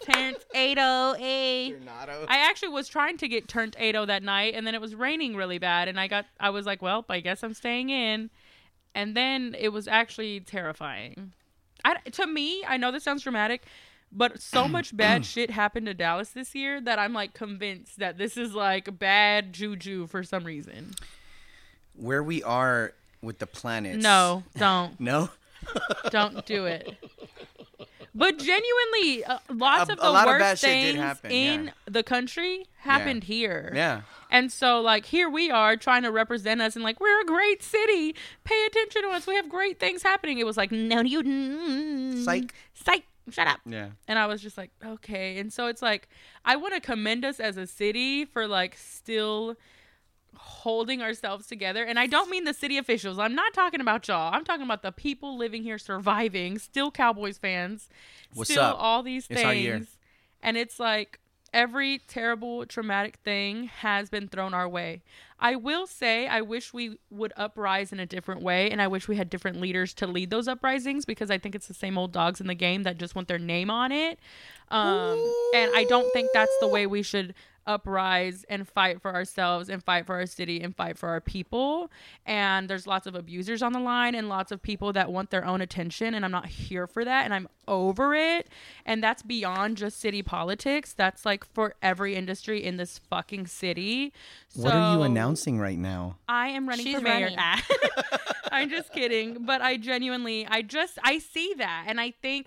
Terrence 0.00 0.44
808. 0.54 1.70
Tornado. 1.70 2.26
I 2.28 2.38
actually 2.48 2.68
was 2.68 2.88
trying 2.88 3.16
to 3.18 3.28
get 3.28 3.48
turned 3.48 3.76
80 3.78 4.06
that 4.06 4.22
night 4.22 4.54
and 4.54 4.66
then 4.66 4.74
it 4.74 4.80
was 4.80 4.94
raining 4.94 5.36
really 5.36 5.58
bad 5.58 5.88
and 5.88 5.98
I 5.98 6.08
got 6.08 6.26
I 6.40 6.50
was 6.50 6.66
like, 6.66 6.82
well, 6.82 7.04
I 7.08 7.20
guess 7.20 7.42
I'm 7.42 7.54
staying 7.54 7.90
in. 7.90 8.30
And 8.94 9.16
then 9.16 9.56
it 9.58 9.70
was 9.70 9.88
actually 9.88 10.40
terrifying. 10.40 11.32
I, 11.84 11.96
to 12.12 12.26
me, 12.26 12.64
I 12.66 12.76
know 12.76 12.92
this 12.92 13.02
sounds 13.02 13.22
dramatic, 13.22 13.64
But 14.12 14.40
so 14.40 14.68
much 14.68 14.96
bad 14.96 15.24
shit 15.26 15.50
happened 15.50 15.86
to 15.86 15.94
Dallas 15.94 16.30
this 16.30 16.54
year 16.54 16.80
that 16.80 16.98
I'm 16.98 17.12
like 17.12 17.34
convinced 17.34 17.98
that 17.98 18.16
this 18.18 18.36
is 18.36 18.54
like 18.54 18.98
bad 18.98 19.52
juju 19.52 20.06
for 20.06 20.22
some 20.22 20.44
reason. 20.44 20.92
Where 21.96 22.22
we 22.22 22.42
are 22.42 22.92
with 23.24 23.38
the 23.38 23.46
planets. 23.46 24.02
No, 24.02 24.42
don't. 24.56 24.98
No? 25.00 25.30
Don't 26.10 26.44
do 26.44 26.66
it. 26.66 26.96
But 28.14 28.38
genuinely, 28.38 29.24
uh, 29.24 29.38
lots 29.50 29.88
A- 29.90 29.94
of 29.94 29.98
the 29.98 30.10
lot 30.10 30.28
of 30.28 30.38
bad 30.38 30.52
worst 30.52 30.60
shit 30.62 30.70
did 30.70 30.82
things 30.94 30.98
happen, 30.98 31.30
in 31.32 31.64
yeah. 31.64 31.70
the 31.86 32.02
country 32.04 32.66
happened 32.76 33.24
here. 33.24 33.72
Yeah. 33.74 34.02
And 34.30 34.52
so, 34.52 34.80
like, 34.80 35.06
here 35.06 35.28
we 35.28 35.50
are 35.50 35.76
trying 35.76 36.02
to 36.04 36.12
represent 36.12 36.60
us 36.60 36.76
and, 36.76 36.84
like, 36.84 37.00
we're 37.00 37.20
a 37.22 37.24
great 37.24 37.62
city. 37.62 38.14
Pay 38.44 38.66
attention 38.66 39.02
to 39.02 39.08
us. 39.08 39.26
We 39.26 39.34
have 39.34 39.48
great 39.48 39.80
things 39.80 40.02
happening. 40.02 40.38
It 40.38 40.46
was 40.46 40.56
like, 40.56 40.70
no, 40.70 41.00
you. 41.00 41.22
mm, 41.22 42.24
Psych. 42.24 42.54
Psych. 42.74 43.04
Shut 43.30 43.48
up. 43.48 43.60
Yeah. 43.64 43.88
And 44.06 44.18
I 44.18 44.26
was 44.26 44.42
just 44.42 44.58
like, 44.58 44.70
okay. 44.84 45.38
And 45.38 45.52
so 45.52 45.66
it's 45.66 45.80
like, 45.82 46.08
I 46.44 46.56
want 46.56 46.74
to 46.74 46.80
commend 46.80 47.24
us 47.24 47.40
as 47.40 47.56
a 47.56 47.66
city 47.66 48.26
for, 48.26 48.46
like, 48.46 48.76
still 48.76 49.56
holding 50.44 51.00
ourselves 51.02 51.46
together. 51.46 51.84
And 51.84 51.98
I 51.98 52.06
don't 52.06 52.30
mean 52.30 52.44
the 52.44 52.54
city 52.54 52.78
officials. 52.78 53.18
I'm 53.18 53.34
not 53.34 53.54
talking 53.54 53.80
about 53.80 54.06
y'all. 54.08 54.32
I'm 54.32 54.44
talking 54.44 54.64
about 54.64 54.82
the 54.82 54.92
people 54.92 55.36
living 55.36 55.62
here 55.62 55.78
surviving, 55.78 56.58
still 56.58 56.90
Cowboys 56.90 57.38
fans, 57.38 57.88
What's 58.32 58.50
still 58.50 58.62
up? 58.62 58.76
all 58.78 59.02
these 59.02 59.26
It's 59.28 59.40
things. 59.40 59.96
And 60.42 60.56
it's 60.56 60.78
like 60.78 61.18
every 61.52 61.98
terrible, 61.98 62.66
traumatic 62.66 63.16
thing 63.24 63.64
has 63.64 64.10
been 64.10 64.28
thrown 64.28 64.52
our 64.52 64.68
way. 64.68 65.02
I 65.38 65.56
will 65.56 65.86
say, 65.86 66.26
I 66.26 66.40
wish 66.40 66.72
we 66.72 66.98
would 67.10 67.32
uprise 67.36 67.92
in 67.92 68.00
a 68.00 68.06
different 68.06 68.42
way, 68.42 68.70
and 68.70 68.80
I 68.80 68.86
wish 68.88 69.08
we 69.08 69.16
had 69.16 69.28
different 69.30 69.60
leaders 69.60 69.92
to 69.94 70.06
lead 70.06 70.30
those 70.30 70.48
uprisings 70.48 71.04
because 71.04 71.30
I 71.30 71.38
think 71.38 71.54
it's 71.54 71.66
the 71.68 71.74
same 71.74 71.98
old 71.98 72.12
dogs 72.12 72.40
in 72.40 72.46
the 72.46 72.54
game 72.54 72.82
that 72.84 72.98
just 72.98 73.14
want 73.14 73.28
their 73.28 73.38
name 73.38 73.70
on 73.70 73.92
it. 73.92 74.18
Um, 74.70 75.18
and 75.54 75.70
I 75.74 75.84
don't 75.88 76.10
think 76.12 76.30
that's 76.32 76.56
the 76.60 76.68
way 76.68 76.86
we 76.86 77.02
should 77.02 77.34
uprise 77.66 78.44
and 78.48 78.68
fight 78.68 79.00
for 79.00 79.14
ourselves 79.14 79.68
and 79.68 79.82
fight 79.82 80.06
for 80.06 80.14
our 80.14 80.26
city 80.26 80.60
and 80.60 80.74
fight 80.76 80.98
for 80.98 81.08
our 81.08 81.20
people. 81.20 81.90
And 82.26 82.68
there's 82.68 82.86
lots 82.86 83.06
of 83.06 83.14
abusers 83.14 83.62
on 83.62 83.72
the 83.72 83.78
line 83.80 84.14
and 84.14 84.28
lots 84.28 84.52
of 84.52 84.62
people 84.62 84.92
that 84.92 85.10
want 85.10 85.30
their 85.30 85.44
own 85.44 85.60
attention. 85.60 86.14
And 86.14 86.24
I'm 86.24 86.30
not 86.30 86.46
here 86.46 86.86
for 86.86 87.04
that. 87.04 87.24
And 87.24 87.34
I'm 87.34 87.48
over 87.66 88.14
it. 88.14 88.48
And 88.84 89.02
that's 89.02 89.22
beyond 89.22 89.76
just 89.76 89.98
city 90.00 90.22
politics. 90.22 90.92
That's 90.92 91.24
like 91.24 91.44
for 91.54 91.74
every 91.82 92.14
industry 92.14 92.62
in 92.62 92.76
this 92.76 92.98
fucking 92.98 93.46
city. 93.46 94.12
What 94.54 94.74
are 94.74 94.96
you 94.96 95.02
announcing 95.02 95.58
right 95.58 95.78
now? 95.78 96.16
I 96.28 96.48
am 96.48 96.68
running 96.68 96.84
She's 96.86 96.96
for 96.96 97.02
mayor. 97.02 97.30
running. 97.36 97.38
I'm 98.52 98.70
just 98.70 98.92
kidding, 98.92 99.44
but 99.44 99.60
I 99.62 99.76
genuinely, 99.76 100.46
I 100.46 100.62
just, 100.62 100.98
I 101.02 101.18
see 101.18 101.54
that, 101.58 101.86
and 101.88 102.00
I 102.00 102.12
think 102.12 102.46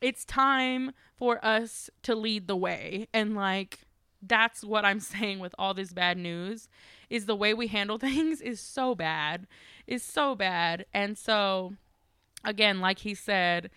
it's 0.00 0.24
time 0.24 0.92
for 1.16 1.44
us 1.44 1.90
to 2.04 2.14
lead 2.14 2.46
the 2.46 2.54
way, 2.56 3.08
and 3.12 3.34
like 3.34 3.80
that's 4.22 4.64
what 4.64 4.84
I'm 4.84 5.00
saying 5.14 5.38
with 5.38 5.54
all 5.58 5.74
this 5.74 5.92
bad 5.92 6.18
news 6.18 6.68
is 7.08 7.26
the 7.26 7.36
way 7.36 7.54
we 7.54 7.66
handle 7.66 7.98
things 7.98 8.40
is 8.40 8.60
so 8.60 8.94
bad, 8.94 9.46
is 9.86 10.02
so 10.02 10.34
bad, 10.34 10.86
and 10.94 11.16
so 11.16 11.74
again, 12.44 12.80
like 12.80 13.00
he 13.00 13.14
said 13.14 13.70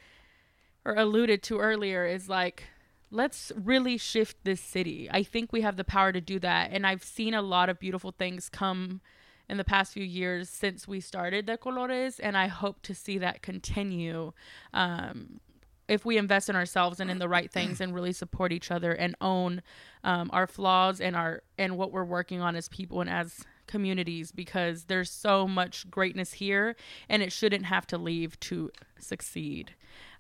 or 0.86 0.96
alluded 0.96 1.42
to 1.44 1.60
earlier, 1.60 2.06
is 2.06 2.30
like 2.30 2.66
let's 3.14 3.52
really 3.56 3.98
shift 3.98 4.38
this 4.44 4.60
city. 4.60 5.08
I 5.10 5.22
think 5.24 5.54
we 5.54 5.62
have 5.62 5.78
the 5.78 5.84
power 5.84 6.12
to 6.12 6.20
do 6.20 6.40
that. 6.40 6.72
And 6.72 6.86
I've 6.86 7.04
seen 7.04 7.36
a 7.36 7.44
lot 7.44 7.70
of 7.70 7.80
beautiful 7.80 8.12
things 8.12 8.50
come 8.50 9.02
in 9.48 9.58
the 9.58 9.64
past 9.64 9.94
few 9.94 10.04
years 10.04 10.50
since 10.50 10.88
we 10.88 11.00
started 11.00 11.46
De 11.46 11.58
Colores, 11.58 12.20
and 12.22 12.36
I 12.36 12.48
hope 12.48 12.82
to 12.84 12.96
see 12.96 13.20
that 13.20 13.42
continue. 13.42 14.34
Um, 14.74 15.40
if 15.88 16.06
we 16.06 16.18
invest 16.18 16.50
in 16.50 16.56
ourselves 16.56 17.00
and 17.00 17.12
in 17.12 17.20
the 17.20 17.28
right 17.28 17.52
things 17.52 17.82
and 17.82 17.94
really 17.94 18.14
support 18.14 18.52
each 18.52 18.72
other 18.72 18.92
and 18.94 19.16
own 19.20 19.62
um, 20.04 20.30
our 20.34 20.48
flaws 20.48 21.02
and 21.02 21.16
our 21.16 21.44
and 21.58 21.78
what 21.78 21.92
we're 21.92 22.04
working 22.04 22.42
on 22.42 22.56
as 22.56 22.70
people 22.70 23.02
and 23.02 23.10
as 23.10 23.44
communities 23.68 24.32
because 24.32 24.86
there's 24.86 25.10
so 25.10 25.48
much 25.48 25.90
greatness 25.90 26.34
here 26.34 26.76
and 27.10 27.24
it 27.24 27.32
shouldn't 27.32 27.66
have 27.66 27.88
to 27.88 27.98
leave 27.98 28.40
to 28.40 28.72
succeed. 29.00 29.72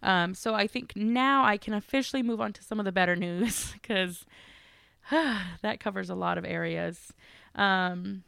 Um, 0.01 0.33
so 0.33 0.53
i 0.53 0.67
think 0.67 0.95
now 0.97 1.45
i 1.45 1.55
can 1.55 1.73
officially 1.73 2.21
move 2.21 2.41
on 2.41 2.51
to 2.53 2.63
some 2.63 2.77
of 2.77 2.85
the 2.85 2.91
better 2.91 3.15
news 3.15 3.71
because 3.73 4.25
that 5.11 5.79
covers 5.79 6.09
a 6.09 6.15
lot 6.15 6.37
of 6.37 6.45
areas. 6.45 7.13
Um, 7.55 8.23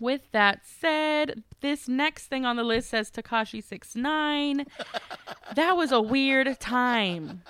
with 0.00 0.30
that 0.32 0.60
said, 0.64 1.42
this 1.60 1.88
next 1.88 2.26
thing 2.26 2.44
on 2.44 2.56
the 2.56 2.64
list 2.64 2.90
says 2.90 3.10
Tekashi 3.10 3.62
six 3.62 3.94
nine. 3.94 4.66
that 5.54 5.76
was 5.76 5.92
a 5.92 6.00
weird 6.00 6.58
time. 6.60 7.42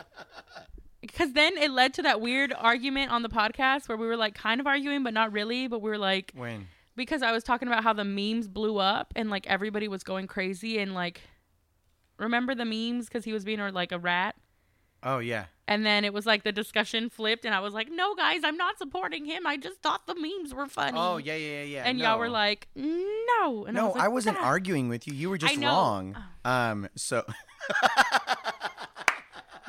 Because 1.00 1.32
then 1.32 1.56
it 1.58 1.70
led 1.70 1.94
to 1.94 2.02
that 2.02 2.20
weird 2.20 2.52
argument 2.56 3.10
on 3.10 3.22
the 3.22 3.28
podcast 3.28 3.88
where 3.88 3.96
we 3.98 4.06
were 4.06 4.16
like 4.16 4.34
kind 4.34 4.60
of 4.60 4.66
arguing, 4.66 5.02
but 5.02 5.12
not 5.12 5.32
really. 5.32 5.66
But 5.66 5.82
we 5.82 5.90
were 5.90 5.98
like, 5.98 6.32
When? 6.34 6.68
because 6.94 7.22
I 7.22 7.32
was 7.32 7.42
talking 7.42 7.68
about 7.68 7.82
how 7.82 7.92
the 7.92 8.04
memes 8.04 8.48
blew 8.48 8.78
up 8.78 9.12
and 9.16 9.30
like 9.30 9.46
everybody 9.46 9.88
was 9.88 10.04
going 10.04 10.26
crazy 10.26 10.78
and 10.78 10.94
like, 10.94 11.20
remember 12.18 12.54
the 12.54 12.64
memes 12.64 13.06
because 13.06 13.24
he 13.24 13.32
was 13.32 13.44
being 13.44 13.58
like 13.58 13.92
a 13.92 13.98
rat? 13.98 14.36
Oh 15.02 15.18
yeah. 15.18 15.46
And 15.68 15.86
then 15.86 16.04
it 16.04 16.12
was 16.12 16.26
like 16.26 16.42
the 16.42 16.52
discussion 16.52 17.08
flipped, 17.08 17.44
and 17.44 17.54
I 17.54 17.60
was 17.60 17.72
like, 17.72 17.88
"No, 17.90 18.14
guys, 18.14 18.40
I'm 18.44 18.56
not 18.56 18.78
supporting 18.78 19.24
him. 19.24 19.46
I 19.46 19.56
just 19.56 19.80
thought 19.80 20.06
the 20.06 20.14
memes 20.14 20.52
were 20.54 20.66
funny." 20.66 20.98
Oh 21.00 21.16
yeah 21.16 21.34
yeah 21.36 21.62
yeah 21.62 21.62
yeah. 21.62 21.82
and 21.86 21.98
no. 21.98 22.04
y'all 22.04 22.18
were 22.18 22.28
like, 22.28 22.68
"No." 22.74 23.64
And 23.66 23.74
No, 23.76 23.86
was 23.86 23.94
like, 23.94 24.04
I 24.04 24.08
wasn't 24.08 24.38
"Ah." 24.40 24.44
arguing 24.44 24.88
with 24.88 25.06
you. 25.06 25.14
You 25.14 25.30
were 25.30 25.38
just 25.38 25.56
wrong. 25.56 26.16
Um. 26.44 26.88
So. 26.96 27.24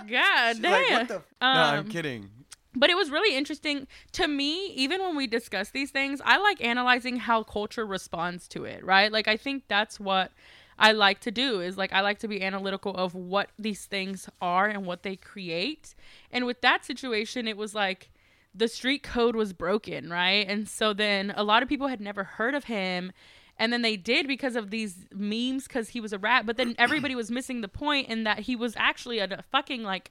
God 0.10 0.54
She's 0.56 0.62
damn. 0.62 0.94
like, 1.00 1.08
the? 1.08 1.16
F-? 1.16 1.22
no, 1.42 1.48
I'm 1.48 1.80
Um, 1.80 1.88
kidding. 1.90 2.30
But 2.76 2.90
it 2.90 2.96
was 2.98 3.12
really 3.12 3.38
interesting 3.38 3.88
to 4.14 4.28
me, 4.28 4.68
even 4.74 5.00
when 5.00 5.16
we 5.16 5.28
discuss 5.28 5.70
these 5.70 5.92
things, 5.92 6.20
I 6.26 6.38
like 6.40 6.62
analyzing 6.64 7.18
how 7.18 7.44
culture 7.44 7.86
responds 7.86 8.48
to 8.50 8.64
it, 8.66 8.84
right? 8.84 9.12
Like, 9.12 9.28
I 9.28 9.38
think 9.38 9.66
that's 9.68 10.00
what 10.00 10.32
I 10.78 10.92
like 10.92 11.20
to 11.22 11.32
do 11.32 11.62
is 11.62 11.78
like, 11.78 11.94
I 11.94 12.02
like 12.02 12.20
to 12.20 12.28
be 12.28 12.42
analytical 12.42 12.94
of 12.96 13.16
what 13.16 13.50
these 13.58 13.86
things 13.86 14.30
are 14.42 14.68
and 14.68 14.86
what 14.86 15.04
they 15.04 15.16
create. 15.16 15.96
And 16.32 16.46
with 16.46 16.62
that 16.62 16.86
situation, 16.86 17.48
it 17.48 17.58
was 17.58 17.76
like 17.76 18.12
the 18.56 18.68
street 18.68 19.04
code 19.04 19.36
was 19.36 19.54
broken, 19.54 20.10
right? 20.10 20.46
And 20.48 20.68
so 20.68 20.94
then 20.94 21.34
a 21.36 21.44
lot 21.44 21.64
of 21.64 21.70
people 21.70 21.88
had 21.88 22.02
never 22.02 22.24
heard 22.24 22.54
of 22.54 22.66
him. 22.66 23.12
And 23.58 23.72
then 23.72 23.84
they 23.84 23.98
did 23.98 24.28
because 24.28 24.56
of 24.56 24.72
these 24.72 25.06
memes 25.14 25.68
because 25.68 25.90
he 25.90 26.00
was 26.00 26.14
a 26.14 26.18
rat. 26.18 26.46
But 26.46 26.58
then 26.58 26.76
everybody 26.78 27.16
was 27.16 27.30
missing 27.30 27.62
the 27.62 27.68
point 27.68 28.10
in 28.10 28.24
that 28.24 28.40
he 28.40 28.56
was 28.56 28.74
actually 28.78 29.20
a 29.20 29.44
fucking 29.52 29.84
like 29.84 30.10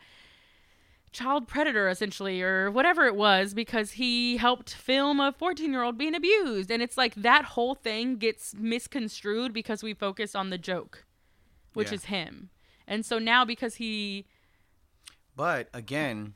child 1.12 1.46
predator 1.46 1.88
essentially 1.88 2.40
or 2.42 2.70
whatever 2.70 3.04
it 3.06 3.14
was 3.14 3.52
because 3.54 3.92
he 3.92 4.36
helped 4.38 4.72
film 4.74 5.20
a 5.20 5.30
14 5.32 5.70
year 5.70 5.82
old 5.82 5.98
being 5.98 6.14
abused 6.14 6.70
and 6.70 6.82
it's 6.82 6.96
like 6.96 7.14
that 7.16 7.44
whole 7.44 7.74
thing 7.74 8.16
gets 8.16 8.54
misconstrued 8.54 9.52
because 9.52 9.82
we 9.82 9.92
focus 9.92 10.34
on 10.34 10.48
the 10.50 10.56
joke 10.58 11.04
which 11.74 11.88
Yeah. 11.88 11.94
is 11.94 12.04
him 12.06 12.48
and 12.86 13.04
so 13.04 13.18
now 13.18 13.44
because 13.44 13.74
he 13.76 14.24
But 15.36 15.68
again, 15.72 16.34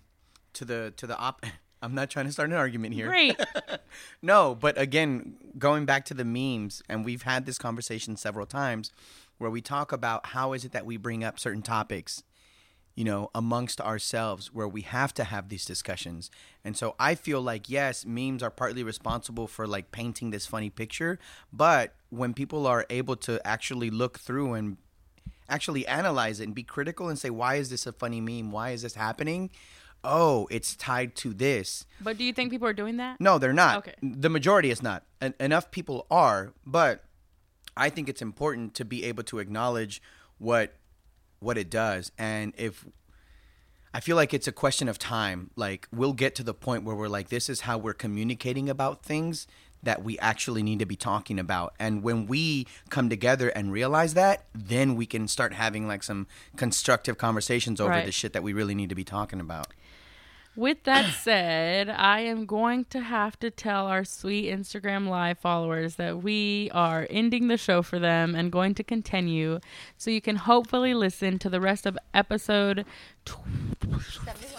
to 0.54 0.64
the 0.64 0.92
to 0.96 1.06
the 1.06 1.16
op. 1.18 1.44
I'm 1.82 1.94
not 1.94 2.08
trying 2.08 2.24
to 2.26 2.32
start 2.32 2.48
an 2.48 2.56
argument 2.56 2.94
here. 2.94 3.06
great 3.08 3.38
No, 4.22 4.54
but 4.54 4.78
again, 4.80 5.36
going 5.58 5.84
back 5.84 6.04
to 6.06 6.14
the 6.14 6.24
memes, 6.24 6.82
and 6.88 7.04
we've 7.04 7.22
had 7.22 7.44
this 7.46 7.58
conversation 7.58 8.16
several 8.16 8.46
times 8.46 8.90
where 9.38 9.50
we 9.50 9.60
talk 9.60 9.92
about 9.92 10.26
how 10.28 10.54
is 10.54 10.64
it 10.64 10.72
that 10.72 10.86
we 10.86 10.96
bring 10.96 11.22
up 11.22 11.38
certain 11.38 11.60
topics, 11.62 12.22
you 12.96 13.04
know, 13.04 13.30
amongst 13.34 13.80
ourselves 13.80 14.52
where 14.52 14.66
we 14.66 14.80
have 14.80 15.12
to 15.14 15.24
have 15.24 15.50
these 15.50 15.64
discussions. 15.66 16.30
And 16.64 16.76
so 16.76 16.96
I 16.98 17.14
feel 17.14 17.42
like, 17.42 17.68
yes, 17.68 18.04
memes 18.06 18.42
are 18.42 18.50
partly 18.50 18.82
responsible 18.82 19.46
for 19.46 19.66
like 19.66 19.92
painting 19.92 20.30
this 20.30 20.46
funny 20.46 20.70
picture, 20.70 21.18
but 21.52 21.94
when 22.08 22.32
people 22.34 22.66
are 22.66 22.86
able 22.88 23.14
to 23.16 23.46
actually 23.46 23.90
look 23.90 24.18
through 24.18 24.54
and 24.54 24.78
actually 25.48 25.86
analyze 25.86 26.40
it 26.40 26.44
and 26.44 26.54
be 26.54 26.62
critical 26.62 27.08
and 27.08 27.18
say, 27.18 27.28
why 27.30 27.56
is 27.56 27.68
this 27.68 27.86
a 27.86 27.92
funny 27.92 28.20
meme? 28.20 28.50
Why 28.50 28.70
is 28.70 28.80
this 28.82 28.94
happening? 28.94 29.50
Oh, 30.02 30.48
it's 30.50 30.74
tied 30.74 31.14
to 31.16 31.34
this. 31.34 31.84
but 32.00 32.16
do 32.16 32.24
you 32.24 32.32
think 32.32 32.50
people 32.50 32.66
are 32.68 32.72
doing 32.72 32.96
that 32.96 33.20
No, 33.20 33.38
they're 33.38 33.52
not. 33.52 33.78
Okay. 33.78 33.94
The 34.02 34.30
majority 34.30 34.70
is 34.70 34.82
not. 34.82 35.04
En- 35.20 35.34
enough 35.38 35.70
people 35.70 36.06
are, 36.10 36.52
but 36.64 37.04
I 37.76 37.90
think 37.90 38.08
it's 38.08 38.22
important 38.22 38.72
to 38.74 38.84
be 38.84 39.04
able 39.04 39.24
to 39.24 39.38
acknowledge 39.38 40.00
what 40.38 40.74
what 41.40 41.58
it 41.58 41.70
does 41.70 42.12
and 42.18 42.52
if 42.56 42.84
I 43.94 44.00
feel 44.00 44.16
like 44.16 44.34
it's 44.34 44.46
a 44.46 44.52
question 44.52 44.88
of 44.88 44.98
time. 44.98 45.50
Like 45.56 45.88
we'll 45.90 46.12
get 46.12 46.34
to 46.34 46.42
the 46.42 46.52
point 46.52 46.84
where 46.84 46.94
we're 46.94 47.08
like 47.08 47.30
this 47.30 47.48
is 47.48 47.62
how 47.62 47.78
we're 47.78 47.94
communicating 47.94 48.68
about 48.68 49.02
things 49.02 49.46
that 49.82 50.02
we 50.04 50.18
actually 50.18 50.62
need 50.62 50.80
to 50.80 50.84
be 50.84 50.96
talking 50.96 51.38
about. 51.38 51.72
And 51.78 52.02
when 52.02 52.26
we 52.26 52.66
come 52.90 53.08
together 53.08 53.48
and 53.48 53.72
realize 53.72 54.12
that, 54.12 54.44
then 54.54 54.96
we 54.96 55.06
can 55.06 55.28
start 55.28 55.54
having 55.54 55.88
like 55.88 56.02
some 56.02 56.26
constructive 56.56 57.16
conversations 57.16 57.80
over 57.80 57.90
Right. 57.92 58.04
the 58.04 58.12
shit 58.12 58.34
that 58.34 58.42
we 58.42 58.52
really 58.52 58.74
need 58.74 58.90
to 58.90 58.94
be 58.94 59.04
talking 59.04 59.40
about. 59.40 59.68
With 60.56 60.84
that 60.84 61.12
said, 61.12 61.90
I 61.90 62.20
am 62.20 62.46
going 62.46 62.86
to 62.86 63.00
have 63.00 63.38
to 63.40 63.50
tell 63.50 63.88
our 63.88 64.04
sweet 64.04 64.50
Instagram 64.50 65.06
live 65.06 65.38
followers 65.38 65.96
that 65.96 66.22
we 66.22 66.70
are 66.72 67.06
ending 67.10 67.48
the 67.48 67.58
show 67.58 67.82
for 67.82 67.98
them 67.98 68.34
and 68.34 68.50
going 68.50 68.74
to 68.76 68.82
continue 68.82 69.60
so 69.98 70.10
you 70.10 70.22
can 70.22 70.36
hopefully 70.36 70.94
listen 70.94 71.38
to 71.40 71.50
the 71.50 71.60
rest 71.60 71.84
of 71.84 71.98
episode 72.14 72.86
tw- 73.26 73.36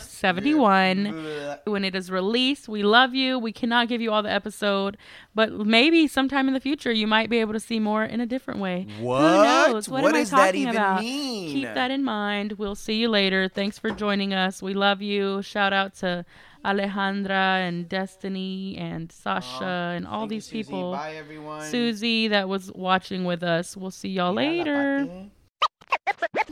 71 0.01 1.57
when 1.65 1.83
it 1.83 1.95
is 1.95 2.09
released. 2.11 2.67
We 2.67 2.83
love 2.83 3.13
you. 3.13 3.37
We 3.39 3.51
cannot 3.51 3.87
give 3.87 4.01
you 4.01 4.11
all 4.11 4.23
the 4.23 4.31
episode, 4.31 4.97
but 5.35 5.51
maybe 5.53 6.07
sometime 6.07 6.47
in 6.47 6.53
the 6.53 6.59
future 6.59 6.91
you 6.91 7.07
might 7.07 7.29
be 7.29 7.37
able 7.39 7.53
to 7.53 7.59
see 7.59 7.79
more 7.79 8.03
in 8.03 8.19
a 8.21 8.25
different 8.25 8.59
way. 8.59 8.87
What? 8.99 9.19
Who 9.21 9.43
knows? 9.73 9.89
What, 9.89 10.03
What 10.03 10.09
am 10.09 10.15
I 10.15 10.19
does 10.19 10.31
that 10.31 10.37
talking 10.47 10.61
even 10.63 10.75
about? 10.75 11.01
mean? 11.01 11.51
Keep 11.51 11.73
that 11.73 11.91
in 11.91 12.03
mind. 12.03 12.53
We'll 12.53 12.75
see 12.75 12.95
you 12.95 13.09
later. 13.09 13.47
Thanks 13.47 13.77
for 13.79 13.89
joining 13.91 14.33
us. 14.33 14.61
We 14.61 14.73
love 14.73 15.01
you. 15.01 15.41
Shout 15.41 15.73
out 15.73 15.93
to 15.95 16.25
Alejandra 16.65 17.67
and 17.67 17.87
Destiny 17.87 18.75
and 18.77 19.11
Sasha 19.11 19.93
and 19.95 20.05
all 20.07 20.21
Thank 20.21 20.31
you, 20.31 20.35
these 20.37 20.45
Susie. 20.45 20.63
people. 20.63 20.91
Bye, 20.93 21.13
everyone. 21.15 21.65
Susie 21.65 22.27
that 22.29 22.49
was 22.49 22.71
watching 22.73 23.23
with 23.25 23.43
us. 23.43 23.77
We'll 23.77 23.91
see 23.91 24.09
y'all 24.09 24.33
later. 24.33 25.07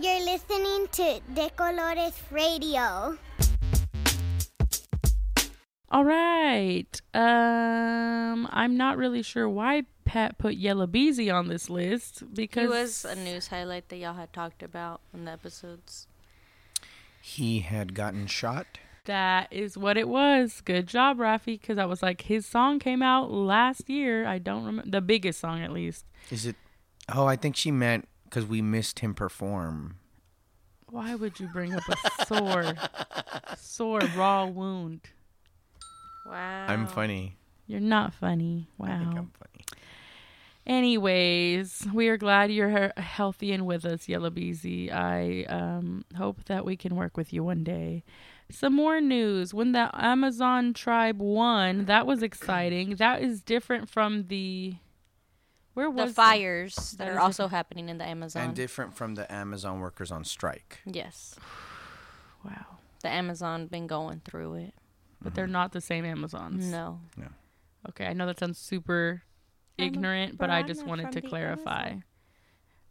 You're 0.02 0.26
listening 0.26 0.88
to 0.92 1.20
De 1.34 1.50
Colores 1.56 2.14
Radio. 2.32 3.18
All 5.90 6.04
right. 6.04 7.02
Um, 7.14 8.48
I'm 8.52 8.76
not 8.76 8.98
really 8.98 9.22
sure 9.22 9.48
why 9.48 9.84
Pat 10.04 10.38
put 10.38 10.56
Yella 10.56 10.88
Beezy 10.88 11.30
on 11.30 11.48
this 11.48 11.70
list 11.70 12.24
because 12.34 12.64
He 12.64 12.68
was 12.68 13.06
a 13.06 13.16
news 13.16 13.48
highlight 13.48 13.90
that 13.90 13.98
y'all 13.98 14.14
had 14.16 14.34
talked 14.34 14.62
about 14.62 15.02
in 15.14 15.26
the 15.26 15.32
episodes. 15.32 16.08
He 17.22 17.62
had 17.62 17.94
gotten 17.96 18.28
shot. 18.28 18.66
that 19.06 19.48
is 19.52 19.78
what 19.78 19.98
it 19.98 20.08
was. 20.10 20.62
Good 20.62 20.88
job, 20.88 21.18
Rafi, 21.18 21.60
because 21.60 21.78
I 21.78 21.86
was 21.86 22.04
like, 22.04 22.22
his 22.22 22.46
song 22.46 22.80
came 22.80 23.02
out 23.02 23.32
last 23.32 23.90
year. 23.90 24.26
I 24.28 24.38
don't 24.40 24.66
remember 24.66 24.92
the 24.92 25.02
biggest 25.02 25.40
song 25.40 25.62
at 25.62 25.72
least. 25.72 26.06
Is 26.30 26.46
it? 26.46 26.56
Oh, 27.14 27.26
I 27.26 27.36
think 27.36 27.56
she 27.56 27.72
meant 27.72 28.08
because 28.26 28.46
we 28.46 28.62
missed 28.62 29.00
him 29.00 29.14
perform. 29.14 29.98
Why 30.88 31.16
would 31.16 31.40
you 31.40 31.48
bring 31.48 31.74
up 31.74 31.84
a 31.90 32.26
sore, 32.26 32.74
sore 33.58 34.02
raw 34.16 34.46
wound? 34.46 35.02
Wow. 36.26 36.66
I'm 36.68 36.88
funny. 36.88 37.38
You're 37.68 37.80
not 37.80 38.14
funny. 38.14 38.70
Wow. 38.78 38.88
I 38.88 39.00
think 39.00 39.18
I'm 39.18 39.32
funny. 39.32 39.66
Anyways, 40.68 41.88
we 41.94 42.08
are 42.08 42.18
glad 42.18 42.52
you're 42.52 42.92
healthy 42.98 43.52
and 43.52 43.68
with 43.68 43.86
us, 43.86 44.10
Yella 44.10 44.32
Beezy. 44.32 44.92
I 44.92 45.44
um, 45.44 46.06
hope 46.18 46.46
that 46.46 46.66
we 46.66 46.76
can 46.76 46.96
work 46.96 47.18
with 47.18 47.32
you 47.32 47.44
one 47.44 47.64
day. 47.64 48.04
Some 48.50 48.74
more 48.76 49.00
news. 49.00 49.54
When 49.54 49.74
the 49.74 49.90
Amazon 49.94 50.74
tribe 50.74 51.20
won, 51.20 51.86
that 51.86 52.08
was 52.08 52.24
exciting. 52.24 52.96
That 52.96 53.22
is 53.22 53.42
different 53.42 53.90
from 53.90 54.28
the. 54.28 54.76
Where 55.76 55.92
The 55.92 56.08
fires 56.08 56.76
that 56.76 56.98
That 56.98 57.08
are 57.10 57.12
is 57.12 57.18
also 57.18 57.48
happening 57.48 57.90
in 57.90 57.98
the 58.00 58.06
Amazon. 58.06 58.42
And 58.42 58.56
different 58.56 58.96
from 58.96 59.16
the 59.16 59.32
Amazon 59.32 59.80
workers 59.80 60.12
on 60.12 60.24
strike. 60.24 60.80
yes. 60.86 61.36
Wow. 62.44 62.78
The 63.02 63.10
Amazon 63.10 63.66
been 63.66 63.88
going 63.88 64.22
through 64.24 64.54
it. 64.56 64.74
But 65.20 65.34
they're 65.34 65.48
not 65.48 65.72
the 65.72 65.82
same 65.82 66.06
Amazons. 66.06 66.66
No. 66.68 67.00
Okay, 67.90 68.06
I 68.06 68.14
know 68.14 68.28
that 68.28 68.40
sounds 68.40 68.60
super 68.60 69.24
I'm 69.80 69.84
a 69.84 69.88
ignorant, 69.88 70.38
but 70.38 70.52
I 70.52 70.62
just 70.62 70.86
wanted 70.86 71.12
to 71.14 71.22
clarify. 71.22 71.96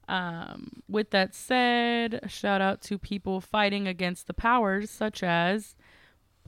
Um, 0.09 0.83
with 0.89 1.11
that 1.11 1.35
said, 1.35 2.21
a 2.23 2.29
shout 2.29 2.61
out 2.61 2.81
to 2.83 2.99
people 2.99 3.41
fighting 3.41 3.87
against 3.87 4.27
the 4.27 4.35
powers, 4.35 4.91
such 4.91 5.23
as 5.23 5.77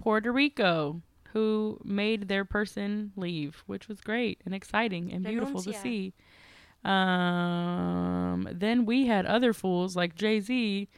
Puerto 0.00 0.30
Rico, 0.32 1.00
who 1.32 1.78
made 1.84 2.28
their 2.28 2.44
person 2.44 3.12
leave, 3.16 3.62
which 3.66 3.88
was 3.88 4.00
great 4.00 4.40
and 4.44 4.54
exciting 4.54 5.12
and 5.12 5.24
beautiful 5.24 5.62
to 5.62 5.70
Renuncia. 5.70 5.82
see. 5.82 6.14
Um, 6.86 8.48
then 8.52 8.86
we 8.86 9.06
had 9.06 9.26
other 9.26 9.52
fools 9.52 9.96
like 9.96 10.14
Jay 10.14 10.38
Z, 10.38 10.88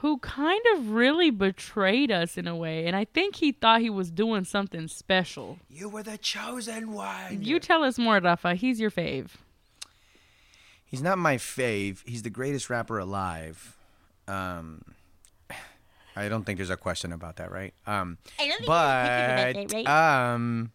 who 0.00 0.18
kind 0.18 0.62
of 0.74 0.90
really 0.90 1.30
betrayed 1.30 2.10
us 2.10 2.38
in 2.38 2.46
a 2.46 2.56
way, 2.56 2.86
and 2.86 2.96
I 2.96 3.04
think 3.04 3.36
he 3.36 3.52
thought 3.52 3.82
he 3.82 3.90
was 3.90 4.10
doing 4.10 4.44
something 4.44 4.88
special. 4.88 5.58
You 5.68 5.88
were 5.88 6.02
the 6.02 6.16
chosen 6.16 6.92
one. 6.92 7.42
You 7.42 7.60
tell 7.60 7.82
us 7.84 7.98
more, 7.98 8.18
Rafa. 8.18 8.54
He's 8.54 8.80
your 8.80 8.90
fave. 8.90 9.28
He's 10.86 11.02
not 11.02 11.18
my 11.18 11.36
fave. 11.36 12.06
He's 12.06 12.22
the 12.22 12.30
greatest 12.30 12.70
rapper 12.70 12.98
alive. 12.98 13.76
Um, 14.28 14.82
I 16.16 16.28
don't 16.30 16.44
think 16.44 16.56
there's 16.56 16.70
a 16.70 16.78
question 16.78 17.12
about 17.12 17.36
that, 17.36 17.50
right? 17.50 17.74
Um, 17.86 18.16
but 18.66 19.86
um, 19.86 20.72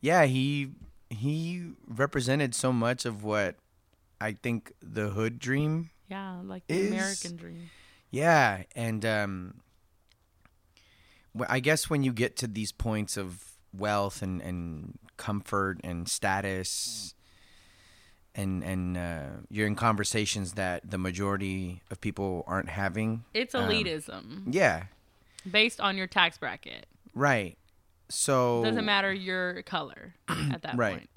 yeah, 0.00 0.24
he 0.24 0.70
he 1.10 1.72
represented 1.86 2.54
so 2.54 2.72
much 2.72 3.04
of 3.04 3.22
what 3.24 3.56
I 4.20 4.32
think 4.32 4.72
the 4.80 5.08
hood 5.10 5.38
dream. 5.38 5.90
Yeah, 6.08 6.40
like 6.44 6.66
the 6.66 6.74
Is- 6.74 6.92
American 6.92 7.36
dream. 7.36 7.70
Yeah, 8.10 8.62
and 8.74 9.04
um, 9.04 9.54
I 11.48 11.60
guess 11.60 11.88
when 11.88 12.02
you 12.02 12.12
get 12.12 12.36
to 12.38 12.46
these 12.48 12.72
points 12.72 13.16
of 13.16 13.44
wealth 13.76 14.20
and, 14.22 14.40
and 14.42 14.98
comfort 15.16 15.78
and 15.84 16.08
status, 16.08 17.14
and 18.34 18.64
and 18.64 18.96
uh, 18.96 19.26
you're 19.48 19.66
in 19.68 19.76
conversations 19.76 20.54
that 20.54 20.90
the 20.90 20.98
majority 20.98 21.82
of 21.90 22.00
people 22.00 22.42
aren't 22.48 22.68
having. 22.70 23.24
It's 23.32 23.54
um, 23.54 23.68
elitism 23.70 24.52
Yeah, 24.52 24.84
based 25.48 25.80
on 25.80 25.96
your 25.96 26.06
tax 26.08 26.36
bracket. 26.38 26.86
right. 27.14 27.56
So 28.10 28.62
Doesn't 28.64 28.84
matter 28.84 29.12
your 29.12 29.62
color 29.62 30.14
at 30.28 30.62
that 30.62 30.76
Right. 30.76 30.98
point. 30.98 31.10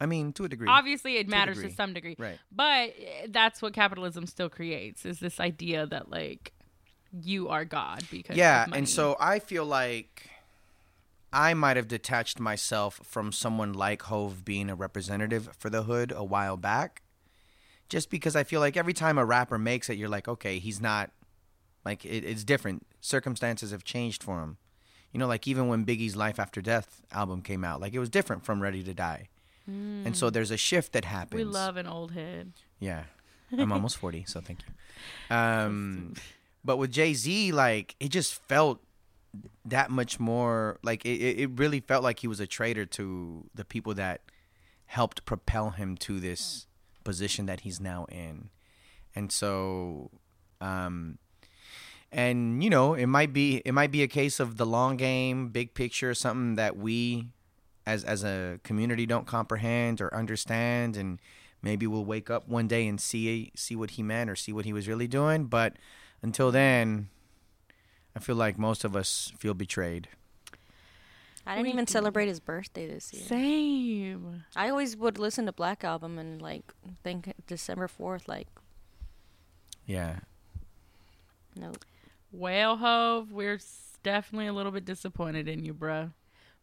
I 0.00 0.06
mean, 0.06 0.32
to 0.32 0.44
a 0.44 0.48
degree. 0.48 0.68
Obviously, 0.68 1.16
it 1.18 1.28
matters 1.28 1.60
to 1.62 1.70
some 1.70 1.94
degree, 1.94 2.16
Right. 2.18 2.38
But 2.50 2.90
eh, 2.98 3.26
that's 3.28 3.62
what 3.62 3.72
capitalism 3.72 4.26
still 4.26 4.48
creates: 4.48 5.06
is 5.06 5.20
this 5.20 5.38
idea 5.38 5.86
that 5.86 6.10
like 6.10 6.52
you 7.20 7.48
are 7.48 7.64
God 7.64 8.04
because 8.10 8.36
yeah 8.36 8.66
and 8.72 8.88
so 8.88 9.16
i 9.20 9.38
feel 9.38 9.64
like 9.64 10.30
i 11.32 11.52
might 11.52 11.76
have 11.76 11.88
detached 11.88 12.40
myself 12.40 13.00
from 13.04 13.32
someone 13.32 13.72
like 13.72 14.02
Hov 14.02 14.44
being 14.44 14.70
a 14.70 14.74
representative 14.74 15.50
for 15.58 15.68
the 15.68 15.82
hood 15.82 16.12
a 16.14 16.24
while 16.24 16.56
back 16.56 17.02
just 17.88 18.08
because 18.08 18.34
i 18.34 18.44
feel 18.44 18.60
like 18.60 18.76
every 18.76 18.94
time 18.94 19.18
a 19.18 19.24
rapper 19.24 19.58
makes 19.58 19.90
it 19.90 19.98
you're 19.98 20.08
like 20.08 20.26
okay 20.26 20.58
he's 20.58 20.80
not 20.80 21.10
like 21.84 22.04
it, 22.04 22.24
it's 22.24 22.44
different 22.44 22.86
circumstances 23.00 23.70
have 23.70 23.84
changed 23.84 24.22
for 24.22 24.40
him 24.42 24.56
you 25.12 25.18
know 25.18 25.26
like 25.26 25.46
even 25.46 25.68
when 25.68 25.84
biggie's 25.84 26.16
life 26.16 26.38
after 26.40 26.60
death 26.60 27.02
album 27.12 27.42
came 27.42 27.64
out 27.64 27.80
like 27.80 27.92
it 27.94 27.98
was 27.98 28.08
different 28.10 28.44
from 28.44 28.60
ready 28.60 28.82
to 28.82 28.94
die 28.94 29.28
and 29.66 30.16
so 30.16 30.28
there's 30.28 30.50
a 30.50 30.56
shift 30.56 30.92
that 30.92 31.04
happens 31.04 31.38
we 31.38 31.44
love 31.44 31.76
an 31.76 31.86
old 31.86 32.10
head. 32.12 32.52
yeah. 32.80 33.04
I'm 33.56 33.70
almost 33.70 33.96
40, 33.98 34.24
so 34.26 34.40
thank 34.40 34.60
you. 34.66 34.72
Um, 35.36 36.14
but 36.64 36.78
with 36.78 36.90
Jay 36.90 37.12
Z, 37.14 37.52
like, 37.52 37.94
it 38.00 38.08
just 38.08 38.34
felt 38.48 38.80
that 39.64 39.90
much 39.90 40.18
more 40.18 40.78
like 40.82 41.04
it, 41.04 41.20
it 41.20 41.40
it 41.40 41.50
really 41.56 41.80
felt 41.80 42.02
like 42.02 42.20
he 42.20 42.28
was 42.28 42.40
a 42.40 42.46
traitor 42.46 42.86
to 42.86 43.44
the 43.54 43.64
people 43.64 43.94
that 43.94 44.20
helped 44.86 45.24
propel 45.24 45.70
him 45.70 45.96
to 45.98 46.18
this 46.20 46.66
position 47.04 47.46
that 47.46 47.60
he's 47.60 47.80
now 47.80 48.06
in. 48.10 48.50
And 49.14 49.30
so, 49.32 50.10
um, 50.60 51.18
and 52.12 52.62
you 52.62 52.70
know, 52.70 52.94
it 52.94 53.06
might 53.06 53.32
be 53.32 53.62
it 53.64 53.72
might 53.72 53.90
be 53.90 54.02
a 54.02 54.08
case 54.08 54.38
of 54.40 54.56
the 54.56 54.66
long 54.66 54.96
game, 54.96 55.48
big 55.48 55.74
picture, 55.74 56.14
something 56.14 56.54
that 56.56 56.76
we 56.76 57.28
as 57.86 58.04
as 58.04 58.22
a 58.22 58.60
community 58.62 59.06
don't 59.06 59.26
comprehend 59.26 60.00
or 60.00 60.14
understand 60.14 60.96
and 60.96 61.18
maybe 61.62 61.84
we'll 61.86 62.04
wake 62.04 62.30
up 62.30 62.46
one 62.48 62.68
day 62.68 62.86
and 62.86 63.00
see 63.00 63.50
see 63.56 63.74
what 63.74 63.90
he 63.92 64.02
meant 64.04 64.30
or 64.30 64.36
see 64.36 64.52
what 64.52 64.64
he 64.64 64.72
was 64.72 64.86
really 64.86 65.08
doing 65.08 65.46
but 65.46 65.74
until 66.22 66.52
then 66.52 67.08
i 68.14 68.20
feel 68.20 68.36
like 68.36 68.56
most 68.56 68.84
of 68.84 68.94
us 68.94 69.32
feel 69.36 69.52
betrayed 69.52 70.06
I 71.44 71.56
didn't 71.56 71.64
We 71.64 71.72
even 71.72 71.84
do. 71.86 71.92
celebrate 71.92 72.28
his 72.28 72.38
birthday 72.38 72.86
this 72.86 73.12
year. 73.12 73.24
Same. 73.24 74.44
I 74.54 74.68
always 74.68 74.96
would 74.96 75.18
listen 75.18 75.44
to 75.46 75.52
Black 75.52 75.82
Album 75.82 76.16
and 76.16 76.40
like 76.40 76.72
think 77.02 77.32
December 77.48 77.88
4th, 77.88 78.28
like, 78.28 78.46
yeah 79.86 80.20
no. 81.56 81.72
Well, 82.32 82.78
Hov, 82.78 83.30
we're 83.30 83.60
definitely 84.02 84.46
a 84.46 84.52
little 84.52 84.72
bit 84.72 84.86
disappointed 84.86 85.48
in 85.48 85.64
you, 85.64 85.74
bruh. 85.74 86.12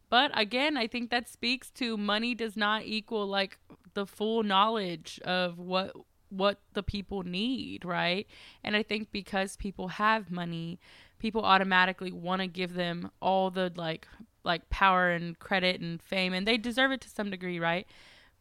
But 0.09 0.31
again, 0.37 0.75
I 0.75 0.87
think 0.87 1.11
that 1.11 1.29
speaks 1.29 1.69
to 1.71 1.95
money 1.95 2.33
does 2.33 2.57
not 2.57 2.83
equal 2.85 3.27
like 3.27 3.59
the 3.93 4.07
full 4.07 4.43
knowledge 4.43 5.19
of 5.23 5.59
what 5.59 5.93
what 6.29 6.59
the 6.73 6.83
people 6.83 7.23
need, 7.23 7.85
right? 7.85 8.27
And 8.63 8.75
I 8.75 8.83
think 8.83 9.11
because 9.11 9.55
people 9.55 9.87
have 9.87 10.31
money, 10.31 10.79
people 11.19 11.43
automatically 11.43 12.11
want 12.11 12.41
to 12.41 12.47
give 12.47 12.73
them 12.73 13.11
all 13.21 13.51
the 13.51 13.71
like 13.75 14.07
like 14.43 14.69
power 14.69 15.11
and 15.11 15.37
credit 15.37 15.81
and 15.81 16.01
fame 16.01 16.33
and 16.33 16.47
they 16.47 16.57
deserve 16.57 16.91
it 16.91 17.01
to 17.01 17.09
some 17.09 17.29
degree, 17.29 17.59
right? 17.59 17.85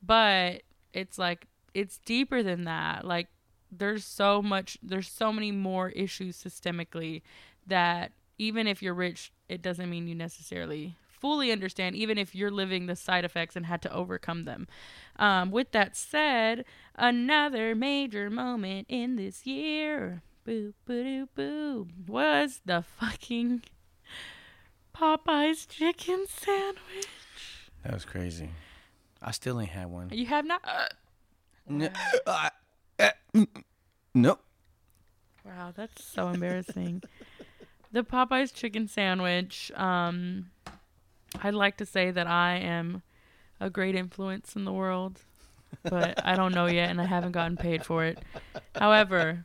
But 0.03 0.63
it's 0.95 1.19
like 1.19 1.47
it's 1.75 1.99
deeper 1.99 2.43
than 2.43 2.65
that. 2.65 3.05
Like 3.05 3.29
there's 3.71 4.05
so 4.05 4.43
much 4.43 4.79
there's 4.83 5.09
so 5.09 5.33
many 5.33 5.53
more 5.53 5.91
issues 5.91 6.37
systemically 6.43 7.23
that 7.67 8.13
even 8.39 8.67
if 8.67 8.83
you're 8.83 8.95
rich, 8.95 9.33
it 9.49 9.63
doesn't 9.63 9.91
mean 9.91 10.07
you 10.07 10.15
necessarily 10.15 10.97
fully 11.09 11.51
understand, 11.51 11.97
even 11.97 12.17
if 12.17 12.35
you're 12.35 12.51
living 12.51 12.87
the 12.87 12.97
side 12.97 13.25
effects 13.25 13.57
and 13.57 13.67
had 13.67 13.83
to 13.83 13.93
overcome 13.93 14.45
them. 14.45 14.69
Um, 15.17 15.51
with 15.51 15.73
that 15.73 15.97
said, 15.97 16.65
another 16.95 17.75
major 17.75 18.31
moment 18.31 18.87
in 18.89 19.17
this 19.17 19.47
year. 19.47 20.23
boo 20.45 20.75
boo 20.87 21.03
doo 21.03 21.29
boo 21.35 21.89
was 22.07 22.61
the 22.65 22.83
fucking 22.83 23.63
Popeye's 24.95 25.67
chicken 25.67 26.27
sandwich. 26.29 27.09
That 27.85 27.95
was 27.95 28.05
crazy. 28.05 28.51
I 29.21 29.33
still 29.33 29.61
ain't 29.61 29.71
had 29.71 29.91
one. 29.91 30.11
You 30.13 30.27
have 30.27 30.47
not. 30.47 30.63
Uh, 32.27 32.49
uh, 32.99 33.11
Nope. 34.15 34.43
Wow, 35.45 35.73
that's 35.75 36.05
so 36.05 36.29
embarrassing. 36.29 37.03
the 37.93 38.03
Popeyes 38.03 38.53
chicken 38.53 38.89
sandwich. 38.89 39.71
Um, 39.75 40.51
I'd 41.43 41.55
like 41.55 41.77
to 41.79 41.87
say 41.87 42.11
that 42.11 42.27
I 42.27 42.57
am 42.57 43.03
a 43.61 43.71
great 43.71 43.95
influence 43.95 44.57
in 44.57 44.65
the 44.65 44.73
world, 44.73 45.21
but 45.83 46.25
I 46.25 46.35
don't 46.37 46.55
know 46.55 46.67
yet, 46.67 46.91
and 46.91 47.01
I 47.01 47.05
haven't 47.07 47.33
gotten 47.33 47.57
paid 47.57 47.85
for 47.85 48.05
it. 48.05 48.19
However, 48.75 49.45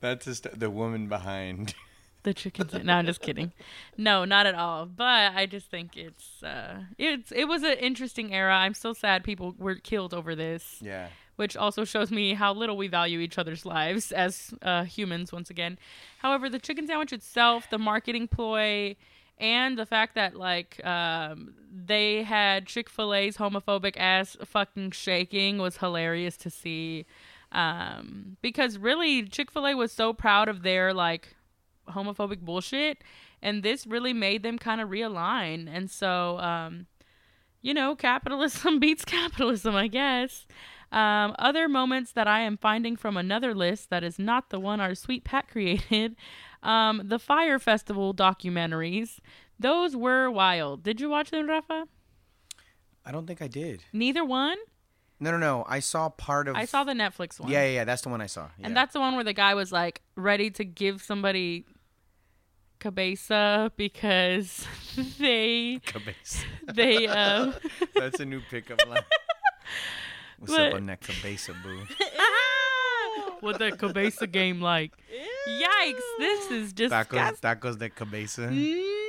That's 0.00 0.24
just 0.24 0.58
the 0.58 0.70
woman 0.70 1.08
behind. 1.08 1.74
the 2.22 2.34
chicken. 2.34 2.68
Sa- 2.68 2.78
no, 2.78 2.94
I'm 2.94 3.06
just 3.06 3.20
kidding. 3.20 3.52
No, 3.96 4.24
not 4.24 4.46
at 4.46 4.54
all. 4.54 4.86
But 4.86 5.32
I 5.34 5.46
just 5.46 5.70
think 5.70 5.96
it's 5.96 6.42
uh, 6.42 6.82
it's 6.98 7.32
it 7.32 7.46
was 7.46 7.62
an 7.62 7.78
interesting 7.78 8.32
era. 8.34 8.54
I'm 8.54 8.74
so 8.74 8.92
sad 8.92 9.24
people 9.24 9.54
were 9.58 9.74
killed 9.76 10.14
over 10.14 10.34
this. 10.34 10.78
Yeah. 10.80 11.08
Which 11.36 11.56
also 11.56 11.84
shows 11.84 12.10
me 12.10 12.34
how 12.34 12.52
little 12.52 12.76
we 12.76 12.88
value 12.88 13.18
each 13.20 13.38
other's 13.38 13.66
lives 13.66 14.12
as 14.12 14.54
uh, 14.62 14.84
humans 14.84 15.32
once 15.32 15.50
again. 15.50 15.78
However, 16.18 16.48
the 16.48 16.58
chicken 16.58 16.86
sandwich 16.86 17.12
itself, 17.12 17.68
the 17.70 17.78
marketing 17.78 18.28
ploy, 18.28 18.96
and 19.38 19.76
the 19.76 19.86
fact 19.86 20.14
that 20.14 20.36
like 20.36 20.84
um, 20.84 21.54
they 21.72 22.22
had 22.22 22.66
Chick 22.66 22.88
Fil 22.88 23.14
A's 23.14 23.36
homophobic 23.36 23.96
ass 23.96 24.36
fucking 24.44 24.92
shaking 24.92 25.58
was 25.58 25.78
hilarious 25.78 26.36
to 26.38 26.50
see. 26.50 27.06
Um, 27.52 28.36
because 28.42 28.78
really, 28.78 29.24
Chick 29.24 29.50
Fil 29.50 29.66
A 29.66 29.74
was 29.74 29.92
so 29.92 30.12
proud 30.12 30.48
of 30.48 30.62
their 30.62 30.92
like 30.92 31.34
homophobic 31.88 32.40
bullshit, 32.40 32.98
and 33.42 33.62
this 33.62 33.86
really 33.86 34.12
made 34.12 34.42
them 34.42 34.58
kind 34.58 34.80
of 34.80 34.88
realign. 34.88 35.68
And 35.72 35.90
so, 35.90 36.38
um, 36.38 36.86
you 37.62 37.74
know, 37.74 37.94
capitalism 37.94 38.78
beats 38.80 39.04
capitalism, 39.04 39.74
I 39.74 39.88
guess. 39.88 40.46
Um, 40.94 41.34
other 41.40 41.68
moments 41.68 42.12
that 42.12 42.28
I 42.28 42.40
am 42.40 42.56
finding 42.56 42.94
from 42.96 43.16
another 43.16 43.52
list 43.52 43.90
that 43.90 44.04
is 44.04 44.18
not 44.18 44.50
the 44.50 44.60
one 44.60 44.80
our 44.80 44.94
sweet 44.94 45.24
Pat 45.24 45.48
created. 45.48 46.16
Um, 46.62 47.02
the 47.04 47.18
Fyre 47.18 47.58
Festival 47.58 48.14
documentaries. 48.14 49.18
Those 49.60 49.94
were 49.94 50.30
wild. 50.30 50.82
Did 50.82 50.98
you 50.98 51.10
watch 51.10 51.30
them, 51.30 51.46
Rafa? 51.46 51.86
I 53.04 53.12
don't 53.12 53.26
think 53.26 53.42
I 53.42 53.48
did. 53.48 53.84
Neither 53.92 54.24
one. 54.24 54.56
No, 55.20 55.30
no, 55.30 55.36
no. 55.36 55.66
I 55.68 55.80
saw 55.80 56.08
part 56.08 56.48
of. 56.48 56.56
I 56.56 56.64
saw 56.64 56.82
the 56.82 56.94
Netflix 56.94 57.38
one. 57.38 57.50
Yeah, 57.50 57.64
yeah, 57.64 57.70
yeah. 57.72 57.84
That's 57.84 58.00
the 58.00 58.08
one 58.08 58.22
I 58.22 58.26
saw. 58.28 58.48
And 58.62 58.74
that's 58.74 58.94
the 58.94 59.00
one 59.00 59.14
where 59.14 59.24
the 59.24 59.34
guy 59.34 59.54
was 59.54 59.72
like 59.72 60.00
ready 60.16 60.50
to 60.52 60.64
give 60.64 61.02
somebody 61.02 61.66
cabeza 62.80 63.70
because 63.76 64.66
they 65.18 65.80
Cabeza. 65.84 66.46
they 66.72 67.06
uh 67.08 67.52
That's 67.94 68.20
a 68.20 68.24
new 68.24 68.40
pickup 68.50 68.86
line. 68.88 69.02
What's 70.38 70.52
But- 70.54 70.68
up 70.68 70.74
on 70.74 70.86
that 70.86 71.00
cabeza, 71.00 71.52
boo? 71.62 71.80
what 73.40 73.58
the 73.58 73.72
cabeza 73.72 74.26
game 74.26 74.60
like. 74.60 74.92
Yikes! 75.48 76.00
This 76.18 76.50
is 76.50 76.72
disgusting. 76.72 77.18
Tacos, 77.18 77.40
tacos 77.40 77.78
de 77.78 77.90
cabeza. 77.90 78.48
Mm. 78.48 79.03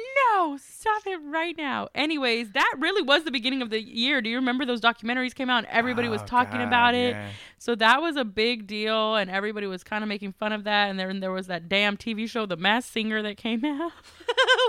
No, 0.52 0.58
stop 0.58 1.06
it 1.08 1.20
right 1.26 1.56
now. 1.58 1.89
Anyways, 1.96 2.52
that 2.52 2.74
really 2.78 3.02
was 3.02 3.24
the 3.24 3.32
beginning 3.32 3.62
of 3.62 3.70
the 3.70 3.82
year. 3.82 4.22
Do 4.22 4.30
you 4.30 4.36
remember 4.38 4.66
those 4.66 4.82
documentaries 4.82 5.34
came 5.34 5.50
out 5.50 5.60
and 5.60 5.68
everybody 5.68 6.08
was 6.08 6.22
Oh, 6.22 6.26
talking 6.26 6.60
God, 6.60 6.68
about 6.68 6.93
it? 6.96 7.12
yeah. 7.14 7.30
So 7.58 7.74
that 7.76 8.00
was 8.00 8.16
a 8.16 8.24
big 8.26 8.68
deal 8.68 9.16
and 9.16 9.30
everybody 9.32 9.66
was 9.66 9.84
kind 9.84 10.04
of 10.04 10.08
making 10.08 10.34
fun 10.34 10.52
of 10.52 10.66
that. 10.66 10.89
And 10.91 11.00
then 11.00 11.20
there 11.20 11.32
was 11.32 11.48
that 11.48 11.68
damn 11.68 11.98
TV 11.98 12.30
show, 12.30 12.46
The 12.46 12.58
Masked 12.58 12.93
Singer, 12.93 13.24
that 13.24 13.38
came 13.38 13.66
out. 13.66 13.91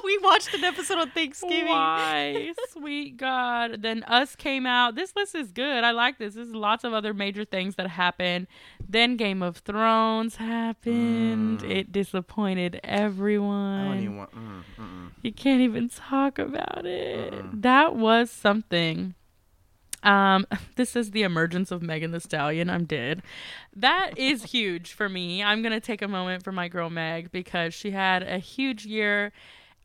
we 0.05 0.17
watched 0.19 0.55
an 0.55 0.65
episode 0.65 0.99
on 0.99 1.11
Thanksgiving. 1.11 1.67
Why? 1.69 2.55
Sweet 2.71 3.19
God. 3.19 3.83
Then 3.83 4.03
Us 4.05 4.35
came 4.35 4.65
out. 4.67 4.95
This 4.95 5.15
list 5.15 5.35
is 5.35 5.53
good. 5.53 5.85
I 5.85 5.91
like 5.91 6.19
this. 6.19 6.35
There's 6.35 6.55
lots 6.55 6.85
of 6.85 6.95
other 6.95 7.13
major 7.13 7.45
things 7.45 7.75
that 7.75 7.89
happened. 7.89 8.47
Then 8.89 9.17
Game 9.17 9.43
of 9.43 9.59
Thrones 9.59 10.37
happened. 10.37 11.63
It 11.65 11.93
disappointed 11.93 12.81
everyone. 12.83 13.47
Mm. 13.57 13.81
I 13.85 13.89
don't 13.95 14.03
even 14.03 14.17
want. 14.17 14.31
Mm. 14.35 15.11
You 15.23 15.33
can't 15.33 15.61
even 15.67 15.89
talk 15.89 16.39
about 16.39 16.87
it. 16.87 17.63
That 17.63 17.95
was 17.97 18.31
something. 18.31 19.15
Um, 20.03 20.47
this 20.77 20.97
is 20.97 21.11
the 21.11 21.23
emergence 21.23 21.71
of 21.71 21.83
Megan 21.83 22.13
Thee 22.13 22.21
Stallion. 22.21 22.71
I'm 22.71 22.85
dead. 22.85 23.23
That 23.75 24.17
is 24.17 24.43
huge 24.53 24.93
for 24.93 25.09
me. 25.09 25.43
I'm 25.43 25.63
gonna 25.63 25.81
take 25.81 26.03
a 26.03 26.09
moment 26.09 26.43
for 26.45 26.53
my 26.53 26.69
girl 26.69 26.89
Meg 26.91 27.31
because 27.33 27.75
she 27.75 27.91
had 27.91 28.23
a 28.23 28.39
huge 28.39 28.87
year. 28.87 29.33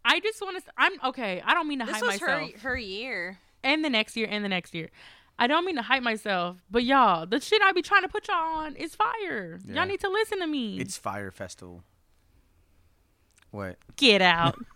I 0.05 0.19
just 0.19 0.41
want 0.41 0.63
to. 0.63 0.71
I'm 0.77 0.93
okay. 1.05 1.41
I 1.45 1.53
don't 1.53 1.67
mean 1.67 1.79
to 1.79 1.85
This 1.85 1.95
hype 1.95 2.03
was 2.03 2.19
her 2.19 2.47
her 2.61 2.77
year. 2.77 3.37
and 3.63 3.83
the 3.83 3.89
next 3.89 4.15
year, 4.15 4.27
and 4.29 4.43
the 4.45 4.49
next 4.49 4.73
year. 4.73 4.89
I 5.39 5.47
don't 5.47 5.65
mean 5.65 5.75
to 5.77 5.81
hype 5.81 6.03
myself, 6.03 6.57
but 6.69 6.83
y'all, 6.83 7.25
the 7.25 7.39
shit 7.39 7.61
I 7.63 7.71
be 7.71 7.81
trying 7.81 8.03
to 8.03 8.07
put 8.09 8.27
y'all 8.27 8.59
on 8.59 8.75
is 8.75 8.93
fire. 8.93 9.59
Yeah. 9.65 9.75
Y'all 9.75 9.85
need 9.87 9.99
to 10.01 10.09
listen 10.09 10.39
to 10.39 10.45
me. 10.47 10.79
It's 10.79 10.97
Fyre 10.97 11.31
Festival. 11.31 11.83
What? 13.49 13.77
get 13.97 14.21
out. 14.21 14.55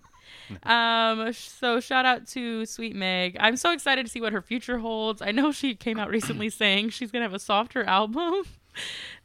um 0.64 1.32
so 1.34 1.80
shout 1.80 2.06
out 2.06 2.28
to 2.30 2.66
sweet 2.66 2.96
meg. 2.96 3.38
I'm 3.40 3.58
so 3.58 3.72
excited 3.72 4.06
to 4.06 4.12
see 4.12 4.22
what 4.22 4.34
her 4.34 4.42
future 4.42 4.78
holds. 4.80 5.22
I 5.22 5.32
know 5.32 5.52
she 5.52 5.76
came 5.76 6.00
out 6.00 6.10
recently 6.10 6.50
saying 6.62 6.90
she's 6.90 7.12
gonna 7.12 7.26
have 7.26 7.34
a 7.34 7.40
softer 7.40 7.84
album. 7.84 8.44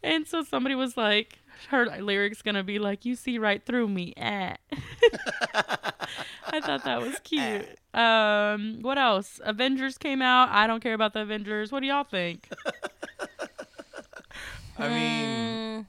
And 0.03 0.29
so 0.29 0.45
somebody 0.45 0.77
was 0.77 0.97
like 0.97 1.41
her 1.71 1.85
lyrics 1.87 2.41
gonna 2.41 2.63
be 2.63 2.79
like 2.79 3.05
you 3.05 3.17
see 3.17 3.37
right 3.37 3.61
through 3.67 3.89
me 3.89 4.15
eh. 4.17 4.55
i 6.47 6.61
thought 6.61 6.85
that 6.85 7.01
was 7.01 7.19
cute. 7.25 7.67
Um 7.93 8.79
what 8.81 8.97
else? 8.97 9.41
Avengers 9.45 9.99
came 9.99 10.23
out. 10.23 10.51
I 10.51 10.69
don't 10.69 10.81
care 10.81 10.95
about 10.95 11.15
the 11.15 11.23
avengers. 11.23 11.73
What 11.73 11.81
do 11.81 11.87
y'all 11.89 12.05
think? 12.05 12.49
I 14.79 14.89
mean, 14.89 15.87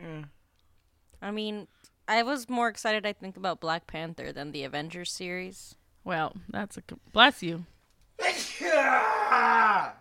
Mm. 0.00 0.28
I 1.22 1.30
mean, 1.30 1.66
I 2.08 2.22
was 2.22 2.48
more 2.48 2.68
excited, 2.68 3.04
I 3.04 3.12
think, 3.12 3.36
about 3.36 3.60
Black 3.60 3.86
Panther 3.86 4.32
than 4.32 4.52
the 4.52 4.64
Avengers 4.64 5.10
series. 5.10 5.74
well 6.04 6.34
that's 6.48 6.76
a 6.76 6.82
bless 7.12 7.42
you 7.42 7.66
I 8.20 9.92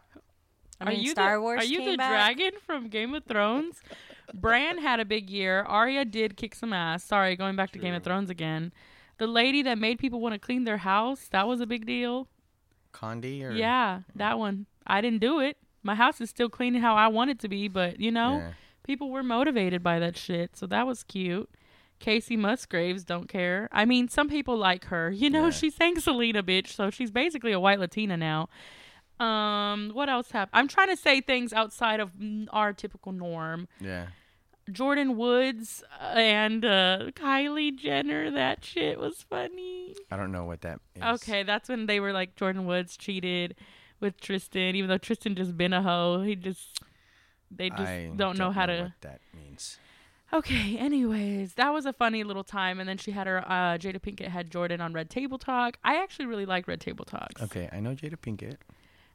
Are 0.81 0.91
you 0.91 1.11
Star 1.11 1.35
the, 1.35 1.41
Wars 1.41 1.61
Are 1.61 1.65
you 1.65 1.79
came 1.79 1.91
the 1.91 1.97
back. 1.97 2.35
dragon 2.37 2.59
from 2.65 2.89
Game 2.89 3.13
of 3.13 3.23
Thrones? 3.25 3.81
Bran 4.33 4.77
had 4.77 4.99
a 4.99 5.05
big 5.05 5.29
year. 5.29 5.63
Arya 5.63 6.05
did 6.05 6.35
kick 6.37 6.55
some 6.55 6.73
ass. 6.73 7.03
Sorry, 7.03 7.35
going 7.35 7.55
back 7.55 7.71
to 7.71 7.79
Game 7.79 7.93
of 7.93 8.03
Thrones 8.03 8.29
again. 8.29 8.73
The 9.17 9.27
lady 9.27 9.61
that 9.63 9.77
made 9.77 9.99
people 9.99 10.19
want 10.19 10.33
to 10.33 10.39
clean 10.39 10.65
their 10.65 10.77
house, 10.77 11.27
that 11.31 11.47
was 11.47 11.61
a 11.61 11.65
big 11.65 11.85
deal. 11.85 12.27
Kondo 12.91 13.27
or 13.27 13.51
Yeah, 13.51 14.01
that 14.15 14.35
mm. 14.35 14.39
one. 14.39 14.65
I 14.85 15.01
didn't 15.01 15.19
do 15.21 15.39
it. 15.39 15.57
My 15.83 15.95
house 15.95 16.19
is 16.19 16.29
still 16.29 16.49
clean 16.49 16.75
how 16.75 16.95
I 16.95 17.07
want 17.07 17.29
it 17.31 17.39
to 17.39 17.47
be, 17.47 17.67
but 17.67 17.99
you 17.99 18.11
know, 18.11 18.37
Yeah. 18.37 18.51
people 18.83 19.09
were 19.11 19.23
motivated 19.23 19.81
by 19.81 19.99
that 19.99 20.17
shit. 20.17 20.57
So 20.57 20.67
that 20.67 20.85
was 20.85 21.03
cute. 21.03 21.49
Kacey 21.99 22.37
Musgraves 22.37 23.03
don't 23.03 23.27
care. 23.27 23.69
I 23.71 23.85
mean, 23.85 24.07
some 24.09 24.27
people 24.29 24.57
like 24.57 24.85
her. 24.85 25.09
You 25.11 25.29
know, 25.29 25.45
Yeah. 25.45 25.49
she 25.51 25.69
sang 25.69 25.99
Selena, 25.99 26.43
bitch, 26.43 26.67
so 26.67 26.89
she's 26.89 27.11
basically 27.11 27.51
a 27.51 27.59
white 27.59 27.79
Latina 27.79 28.17
now. 28.17 28.49
Um, 29.19 29.91
what 29.93 30.09
else 30.09 30.31
happened? 30.31 30.51
I'm 30.59 30.67
trying 30.67 30.89
to 30.89 30.97
say 30.97 31.21
things 31.21 31.53
outside 31.53 31.99
of 32.01 32.11
our 32.49 32.73
typical 32.73 33.11
norm. 33.13 33.67
Yeah. 33.79 34.07
Jordyn 34.69 35.15
Woods 35.15 35.83
and 36.01 36.65
uh, 36.65 37.11
Kylie 37.11 37.75
Jenner, 37.75 38.31
that 38.31 38.65
shit 38.65 38.99
was 38.99 39.21
funny. 39.29 39.95
I 40.11 40.17
don't 40.17 40.31
know 40.31 40.43
what 40.43 40.61
that 40.61 40.79
is. 40.95 41.03
Okay, 41.21 41.43
that's 41.43 41.69
when 41.69 41.85
they 41.85 41.99
were 41.99 42.11
like 42.11 42.35
Jordyn 42.35 42.65
Woods 42.65 42.97
cheated 42.97 43.55
with 43.99 44.19
Tristan, 44.19 44.75
even 44.75 44.89
though 44.89 44.97
Tristan 44.97 45.35
just 45.35 45.55
been 45.55 45.71
a 45.71 45.81
hoe. 45.83 46.23
He 46.23 46.35
just 46.35 46.81
they 47.51 47.69
just 47.69 47.81
I 47.83 48.11
don't 48.15 48.37
know 48.39 48.51
how 48.51 48.65
to. 48.65 48.75
Know 48.75 48.83
what 48.85 48.91
that 49.01 49.21
means. 49.35 49.77
Okay, 50.35 50.77
anyways, 50.77 51.53
that 51.53 51.71
was 51.73 51.85
a 51.85 51.93
funny 51.93 52.23
little 52.23 52.43
time, 52.43 52.79
and 52.79 52.89
then 52.89 52.97
she 52.97 53.11
had 53.11 53.25
her 53.27 53.39
uh, 53.49 53.77
Jada 53.77 53.99
Pinkett 53.99 54.27
had 54.27 54.51
Jordan 54.51 54.81
on 54.81 54.91
Red 54.93 55.09
Table 55.09 55.37
Talk. 55.37 55.77
I 55.83 56.01
actually 56.01 56.25
really 56.25 56.45
like 56.45 56.67
Red 56.67 56.81
Table 56.81 57.05
Talks. 57.05 57.41
Okay, 57.41 57.69
I 57.71 57.79
know 57.79 57.91
Jada 57.95 58.17
Pinkett. 58.17 58.57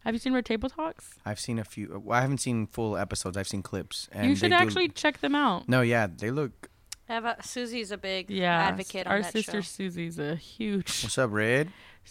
Have 0.05 0.15
you 0.15 0.19
seen 0.19 0.33
Red 0.33 0.47
Table 0.47 0.71
Talks? 0.71 1.19
I've 1.27 1.39
seen 1.39 1.59
a 1.59 1.65
few. 1.65 2.01
Well, 2.03 2.19
I 2.19 2.23
haven't 2.23 2.39
seen 2.39 2.67
full 2.67 2.97
episodes. 2.97 3.37
I've 3.37 3.49
seen 3.49 3.63
clips. 3.63 4.09
And 4.13 4.29
you 4.29 4.35
they 4.35 4.39
should 4.41 4.49
do- 4.51 4.55
actually 4.57 4.89
check 4.89 5.21
them 5.21 5.35
out. 5.35 5.69
No, 5.69 5.83
yeah, 5.83 6.07
they 6.07 6.31
look. 6.31 6.71
Have 7.07 7.25
a, 7.27 7.37
Susie's 7.43 7.91
a 7.91 7.99
big 7.99 8.31
Yeah, 8.31 8.55
advocate 8.69 9.07
on 9.07 9.13
our 9.13 9.23
that 9.23 9.33
sister 9.33 9.61
show. 9.63 9.67
Susie's 9.69 10.19
a 10.19 10.37
huge, 10.37 11.03
What's 11.03 11.19
up, 11.19 11.31
Red? 11.33 11.71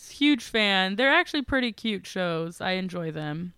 huge 0.09 0.43
fan. 0.43 0.97
They're 0.97 1.09
actually 1.11 1.41
pretty 1.41 1.71
cute 1.71 2.05
shows. 2.05 2.61
I 2.61 2.71
enjoy 2.71 3.09
them. 3.11 3.53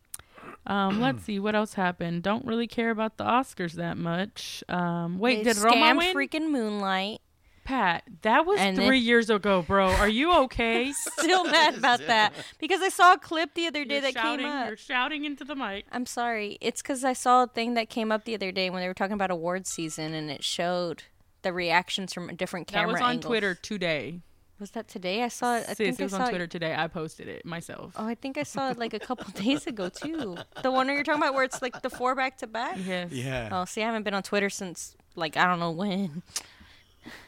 Um, 0.68 1.01
let's 1.01 1.24
see 1.26 1.39
what 1.39 1.55
else 1.55 1.74
happened. 1.74 2.24
Don't 2.24 2.45
really 2.45 2.68
care 2.68 2.91
about 2.91 3.18
the 3.18 3.24
Oscars 3.24 3.74
that 3.74 3.97
much. 3.97 4.64
Um, 4.70 5.18
wait, 5.20 5.43
They 5.43 5.53
did 5.53 5.57
Roma 5.62 5.76
scammed 5.78 5.97
win? 5.97 6.16
freaking 6.16 6.49
Moonlight. 6.51 7.22
Pat, 7.64 8.03
that 8.24 8.45
was 8.47 8.59
And 8.59 8.76
three 8.76 8.99
then- 8.99 9.03
years 9.03 9.30
ago, 9.30 9.62
bro. 9.62 9.88
Are 9.88 10.09
you 10.09 10.34
okay? 10.43 10.91
Still 10.93 11.43
mad 11.45 11.76
about 11.76 11.99
that 12.07 12.34
because 12.59 12.82
I 12.82 12.89
saw 12.89 13.14
a 13.14 13.18
clip 13.20 13.53
the 13.53 13.68
other 13.68 13.86
day 13.86 13.95
You're 13.95 14.01
that 14.01 14.14
shouting, 14.14 14.45
came 14.45 14.55
up. 14.55 14.68
You're 14.68 14.78
shouting 14.78 15.26
into 15.26 15.45
the 15.45 15.55
mic. 15.55 15.86
I'm 15.91 16.07
sorry. 16.07 16.57
It's 16.59 16.82
because 16.82 17.03
I 17.03 17.14
saw 17.14 17.43
a 17.43 17.47
thing 17.47 17.76
that 17.76 17.88
came 17.89 18.12
up 18.12 18.26
the 18.26 18.34
other 18.34 18.51
day 18.51 18.72
when 18.72 18.82
they 18.82 18.88
were 18.88 18.95
talking 18.95 19.14
about 19.14 19.30
awards 19.30 19.70
season, 19.70 20.14
and 20.16 20.32
it 20.32 20.43
showed 20.43 21.03
the 21.43 21.53
reactions 21.53 22.14
from 22.14 22.30
a 22.30 22.34
different 22.34 22.68
That 22.68 22.74
camera 22.74 22.93
was 22.93 23.01
on 23.01 23.12
angles. 23.12 23.30
Twitter 23.30 23.53
today. 23.55 24.22
Was 24.62 24.72
that 24.72 24.88
today? 24.88 25.24
I 25.24 25.28
saw 25.28 25.57
it. 25.57 25.64
I 25.68 25.74
Sis, 25.74 25.78
think 25.78 25.99
it 25.99 26.03
was 26.03 26.14
I 26.14 26.20
on 26.20 26.26
saw 26.26 26.30
Twitter 26.30 26.45
today. 26.45 26.76
I 26.78 26.88
posted 26.88 27.28
it 27.28 27.43
myself. 27.47 27.93
Oh, 27.97 28.05
I 28.05 28.14
think 28.14 28.38
I 28.38 28.43
saw 28.43 28.70
it 28.70 28.78
like 28.78 28.93
a 28.93 28.99
couple 28.99 29.26
days 29.43 29.66
ago 29.66 29.89
too. 29.89 30.38
The 30.62 30.70
one 30.72 30.88
you're 30.88 31.03
talking 31.03 31.20
about 31.20 31.34
where 31.34 31.43
it's 31.43 31.64
like 31.64 31.82
the 31.82 31.89
four 31.89 32.14
back 32.14 32.38
to 32.38 32.47
back. 32.47 32.78
Yes. 32.86 33.12
Yeah. 33.12 33.49
Oh, 33.51 33.66
see, 33.66 33.82
I 33.82 33.88
haven't 33.88 34.03
been 34.03 34.14
on 34.14 34.22
Twitter 34.22 34.51
since 34.51 34.95
like 35.16 35.36
I 35.36 35.45
don't 35.45 35.59
know 35.59 35.72
when 35.72 36.22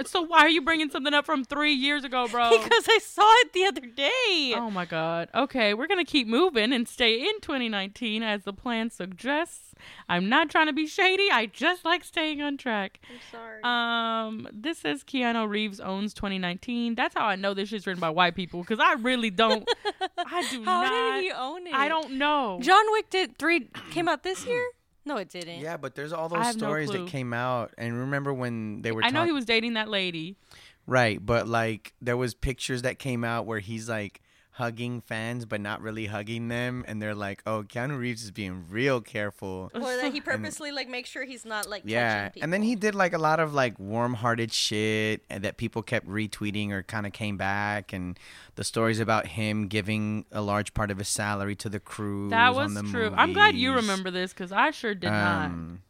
So 0.06 0.22
why 0.22 0.40
are 0.40 0.50
you 0.50 0.62
bringing 0.62 0.90
something 0.90 1.14
up 1.14 1.26
from 1.26 1.44
three 1.44 1.74
years 1.74 2.04
ago, 2.04 2.28
bro? 2.28 2.50
because 2.52 2.86
I 2.90 3.00
saw 3.02 3.32
it 3.42 3.54
the 3.54 3.66
other 3.66 3.82
day. 3.82 4.54
Oh 4.56 4.70
my 4.72 4.86
god. 4.86 5.30
Okay, 5.34 5.74
we're 5.74 5.88
gonna 5.88 6.06
keep 6.06 6.28
moving 6.28 6.74
and 6.74 6.88
stay 6.88 7.22
in 7.22 7.40
2019 7.42 8.22
as 8.24 8.44
the 8.44 8.54
plan 8.54 8.90
suggests. 8.90 9.74
I'm 10.08 10.30
not 10.30 10.50
trying 10.50 10.68
to 10.68 10.74
be 10.74 10.88
shady. 10.88 11.30
I 11.32 11.46
just 11.48 11.84
like 11.84 12.04
staying 12.04 12.42
on 12.42 12.58
track. 12.58 13.00
I'm 13.10 13.20
sorry. 13.32 13.62
Um, 13.64 14.48
this 14.54 14.80
says 14.80 15.04
Keanu 15.04 15.48
Reeves 15.50 15.80
owns 15.80 16.14
2019. 16.14 16.96
That's 16.96 17.14
how 17.16 17.26
I 17.26 17.36
know 17.36 17.54
this 17.54 17.70
shit's 17.70 17.86
written 17.88 18.00
by 18.00 18.10
white 18.10 18.36
people 18.36 18.62
because 18.62 18.80
I 18.80 18.94
really 18.94 19.30
don't. 19.30 19.68
I 20.18 20.48
do 20.50 20.64
How 20.64 20.84
not. 20.84 21.16
did 21.16 21.24
he 21.24 21.32
own 21.32 21.68
it? 21.68 21.74
I 21.74 21.88
don't 21.90 22.14
know. 22.14 22.60
John 22.62 22.84
Wick 22.92 23.10
did 23.10 23.38
three 23.38 23.68
came 23.92 24.08
out 24.08 24.24
this 24.24 24.46
year. 24.46 24.64
No, 25.06 25.18
it 25.18 25.30
didn't. 25.30 25.60
Yeah, 25.60 25.78
but 25.78 25.96
there's 25.96 26.14
all 26.14 26.26
I 26.34 26.38
those 26.38 26.46
have 26.48 26.56
no 26.58 26.68
stories 26.68 26.90
clue. 26.90 27.04
that 27.06 27.12
came 27.12 27.34
out, 27.34 27.74
and 27.78 27.98
remember 28.00 28.34
when 28.34 28.82
they 28.82 28.92
were? 28.92 29.04
I 29.04 29.10
know 29.10 29.20
talk- 29.20 29.28
he 29.28 29.32
was 29.34 29.46
dating 29.46 29.74
that 29.74 29.90
lady. 29.90 30.36
right, 30.88 31.24
but 31.24 31.48
like 31.48 31.94
there 32.02 32.18
was 32.18 32.34
pictures 32.34 32.82
that 32.84 33.00
came 33.00 33.24
out 33.24 33.46
where 33.46 33.60
he's 33.60 33.88
like 33.90 34.22
hugging 34.54 35.02
fans, 35.02 35.46
but 35.46 35.60
not 35.60 35.82
really 35.82 36.06
hugging 36.06 36.48
them, 36.48 36.86
and 36.88 37.02
they're 37.02 37.16
like, 37.16 37.42
"Oh, 37.46 37.64
Keanu 37.64 37.98
Reeves 37.98 38.24
is 38.24 38.32
being 38.32 38.66
real 38.70 39.02
careful." 39.02 39.72
Or 39.74 39.96
that 39.98 40.14
he 40.14 40.22
purposely 40.22 40.72
like 40.72 40.88
make 40.88 41.06
sure 41.06 41.26
he's 41.26 41.44
not 41.46 41.68
like 41.68 41.84
Yeah, 41.86 42.26
touching 42.30 42.44
and 42.44 42.54
then 42.54 42.62
he 42.62 42.76
did 42.76 42.94
like 42.96 43.14
a 43.14 43.18
lot 43.18 43.40
of 43.40 43.54
like 43.54 43.80
warm-hearted 43.80 44.52
shit, 44.54 45.24
and 45.30 45.44
that 45.44 45.58
people 45.58 45.82
kept 45.82 46.08
retweeting 46.08 46.72
or 46.72 46.84
kind 46.84 47.06
of 47.06 47.14
came 47.14 47.38
back, 47.38 47.94
and 47.94 48.20
the 48.56 48.64
stories 48.64 49.00
about 49.00 49.28
him 49.28 49.68
giving 49.68 50.26
a 50.32 50.42
large 50.42 50.74
part 50.74 50.92
of 50.92 50.98
his 51.00 51.08
salary 51.08 51.56
to 51.56 51.70
the 51.70 51.80
crew. 51.80 52.30
That 52.30 52.54
was 52.54 52.66
on 52.66 52.74
the 52.76 52.92
true. 52.92 53.12
I'm 53.16 53.34
glad 53.34 53.56
you 53.56 53.74
remember 53.74 54.12
this 54.12 54.34
because 54.34 54.52
I 54.52 54.72
sure 54.72 54.94
did 54.94 55.10
not. 55.10 55.46
Um, 55.46 55.82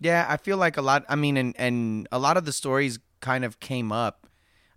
Yeah, 0.00 0.26
I 0.28 0.36
feel 0.36 0.56
like 0.56 0.76
a 0.76 0.82
lot. 0.82 1.04
I 1.08 1.14
mean, 1.14 1.36
and 1.36 1.54
and 1.56 2.08
a 2.10 2.18
lot 2.18 2.36
of 2.36 2.44
the 2.44 2.52
stories 2.52 2.98
kind 3.20 3.44
of 3.44 3.60
came 3.60 3.92
up, 3.92 4.26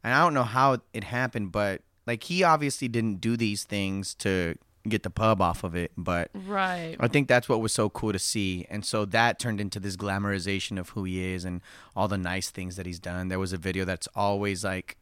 and 0.03 0.13
I 0.13 0.21
don't 0.21 0.35
know 0.35 0.43
how 0.43 0.77
it 0.93 1.03
happened, 1.05 1.51
but 1.51 1.81
like 2.07 2.23
he 2.23 2.43
obviously 2.43 2.87
didn't 2.87 3.21
do 3.21 3.35
these 3.37 3.63
things 3.63 4.13
to 4.15 4.55
get 4.87 5.01
the 5.01 5.09
pub 5.09 5.41
off 5.41 5.63
of 5.63 5.75
it, 5.75 5.91
but 5.97 6.29
Right. 6.33 6.95
I 6.99 7.07
think 7.07 7.27
that's 7.27 7.49
what 7.49 7.59
was 7.59 7.73
so 7.73 7.89
cool 7.89 8.11
to 8.13 8.19
see, 8.19 8.67
and 8.69 8.85
so 8.85 9.03
that 9.05 9.39
turned 9.39 9.59
into 9.59 9.79
this 9.79 9.95
glamorization 9.95 10.79
of 10.79 10.89
who 10.89 11.05
he 11.05 11.33
is 11.33 11.43
and 11.43 11.61
all 11.95 12.07
the 12.07 12.17
nice 12.19 12.51
things 12.51 12.75
that 12.75 12.85
he's 12.85 12.99
done. 12.99 13.29
There 13.29 13.39
was 13.39 13.51
a 13.53 13.57
video 13.57 13.85
that's 13.85 14.07
always 14.15 14.63
like. 14.63 14.97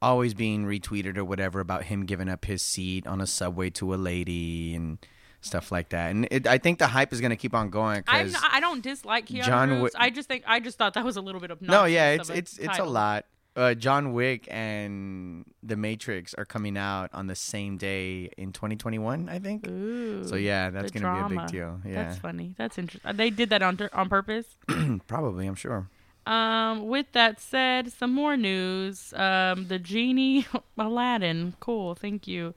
Always 0.00 0.32
being 0.32 0.64
retweeted 0.64 1.16
or 1.16 1.24
whatever 1.24 1.58
about 1.58 1.82
him 1.86 2.06
giving 2.06 2.28
up 2.28 2.44
his 2.44 2.62
seat 2.62 3.04
on 3.04 3.20
a 3.20 3.26
subway 3.26 3.68
to 3.70 3.92
a 3.92 3.96
lady 3.96 4.72
and 4.76 4.98
stuff 5.40 5.72
like 5.72 5.88
that, 5.88 6.12
and 6.12 6.28
it, 6.30 6.46
I 6.46 6.56
think 6.58 6.78
the 6.78 6.86
hype 6.86 7.12
is 7.12 7.20
gonna 7.20 7.34
keep 7.34 7.52
on 7.52 7.68
going. 7.68 8.04
Cause 8.04 8.32
not, 8.32 8.44
I 8.52 8.60
don't 8.60 8.80
dislike 8.80 9.26
Keanu 9.26 9.42
John 9.42 9.70
Reeves. 9.70 9.82
Wick- 9.82 9.92
I 9.96 10.10
just 10.10 10.28
think 10.28 10.44
I 10.46 10.60
just 10.60 10.78
thought 10.78 10.94
that 10.94 11.04
was 11.04 11.16
a 11.16 11.20
little 11.20 11.40
bit 11.40 11.50
of 11.50 11.60
No, 11.60 11.84
yeah, 11.84 12.10
it's 12.10 12.30
it's 12.30 12.58
it's 12.58 12.78
a 12.78 12.84
lot. 12.84 13.24
Uh, 13.58 13.74
John 13.74 14.12
Wick 14.12 14.46
and 14.48 15.44
The 15.64 15.76
Matrix 15.76 16.32
are 16.34 16.44
coming 16.44 16.78
out 16.78 17.10
on 17.12 17.26
the 17.26 17.34
same 17.34 17.76
day 17.76 18.30
in 18.38 18.52
2021, 18.52 19.28
I 19.28 19.40
think. 19.40 19.66
Ooh, 19.66 20.22
So 20.24 20.36
yeah, 20.36 20.70
that's 20.70 20.92
gonna 20.92 21.28
be 21.28 21.34
a 21.34 21.40
big 21.40 21.50
deal. 21.50 21.80
Yeah, 21.84 22.04
That's 22.04 22.18
funny. 22.18 22.54
That's 22.56 22.78
interesting. 22.78 23.16
They 23.16 23.30
did 23.30 23.50
that 23.50 23.62
on 23.62 23.76
on 23.92 24.08
purpose. 24.08 24.46
probably. 25.08 25.48
I'm 25.48 25.56
sure. 25.56 25.88
Um, 26.24 26.86
with 26.86 27.10
that 27.12 27.40
said, 27.40 27.90
some 27.90 28.12
more 28.12 28.36
news. 28.36 29.12
Um, 29.14 29.66
the 29.66 29.78
genie 29.80 30.46
Aladdin. 30.78 31.54
Cool. 31.58 31.96
Thank 31.96 32.28
you. 32.28 32.54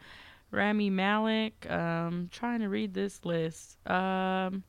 Rami 0.52 0.89
Malek. 0.91 1.68
Um, 1.72 2.30
trying 2.32 2.60
to 2.60 2.70
read 2.70 2.93
this 2.93 3.26
list. 3.26 3.78
Um, 3.89 4.64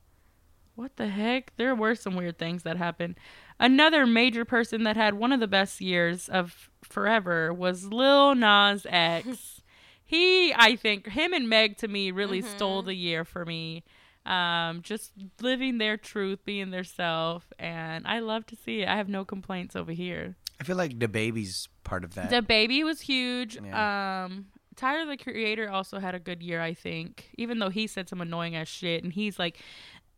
what 0.75 0.95
the 0.95 1.07
heck? 1.09 1.55
There 1.57 1.75
were 1.75 1.93
some 1.93 2.15
weird 2.15 2.39
things 2.39 2.63
that 2.63 2.77
happened. 2.77 3.15
Another 3.63 4.05
major 4.05 4.43
person 4.43 4.83
that 4.83 4.97
had 4.97 5.13
one 5.13 5.31
of 5.31 5.39
the 5.39 5.47
best 5.47 5.79
years 5.79 6.27
of 6.27 6.69
forever 6.83 7.53
was 7.53 7.85
Lil 7.85 8.35
Nas 8.35 8.85
X. 8.89 9.61
he, 10.03 10.53
I 10.53 10.75
think, 10.75 11.07
him 11.07 11.31
and 11.31 11.47
Meg 11.47 11.77
to 11.77 11.87
me 11.87 12.11
really 12.11 12.41
stole 12.41 12.81
the 12.81 12.93
year 12.93 13.23
for 13.23 13.45
me. 13.45 13.85
Um, 14.25 14.81
just 14.81 15.13
living 15.41 15.77
their 15.77 15.95
truth, 15.95 16.43
being 16.43 16.71
their 16.71 16.83
self, 16.83 17.53
and 17.57 18.05
I 18.05 18.19
love 18.19 18.45
to 18.47 18.57
see 18.57 18.81
it. 18.81 18.89
I 18.89 18.97
have 18.97 19.07
no 19.07 19.23
complaints 19.23 19.77
over 19.77 19.93
here. 19.93 20.35
I 20.59 20.65
feel 20.65 20.75
like 20.75 20.99
the 20.99 21.07
baby's 21.07 21.69
part 21.85 22.03
of 22.03 22.15
that. 22.15 22.31
The 22.31 22.41
baby 22.41 22.83
was 22.83 22.99
huge. 22.99 23.57
Yeah. 23.63 24.25
Um, 24.25 24.47
Tyler 24.75 25.05
the 25.05 25.17
Creator 25.17 25.69
also 25.69 25.99
had 25.99 26.15
a 26.15 26.19
good 26.19 26.41
year, 26.41 26.61
I 26.61 26.73
think, 26.73 27.29
even 27.37 27.59
though 27.59 27.69
he 27.69 27.87
said 27.87 28.09
some 28.09 28.21
annoying 28.21 28.55
ass 28.55 28.67
shit, 28.67 29.03
and 29.03 29.13
he's 29.13 29.39
like, 29.39 29.59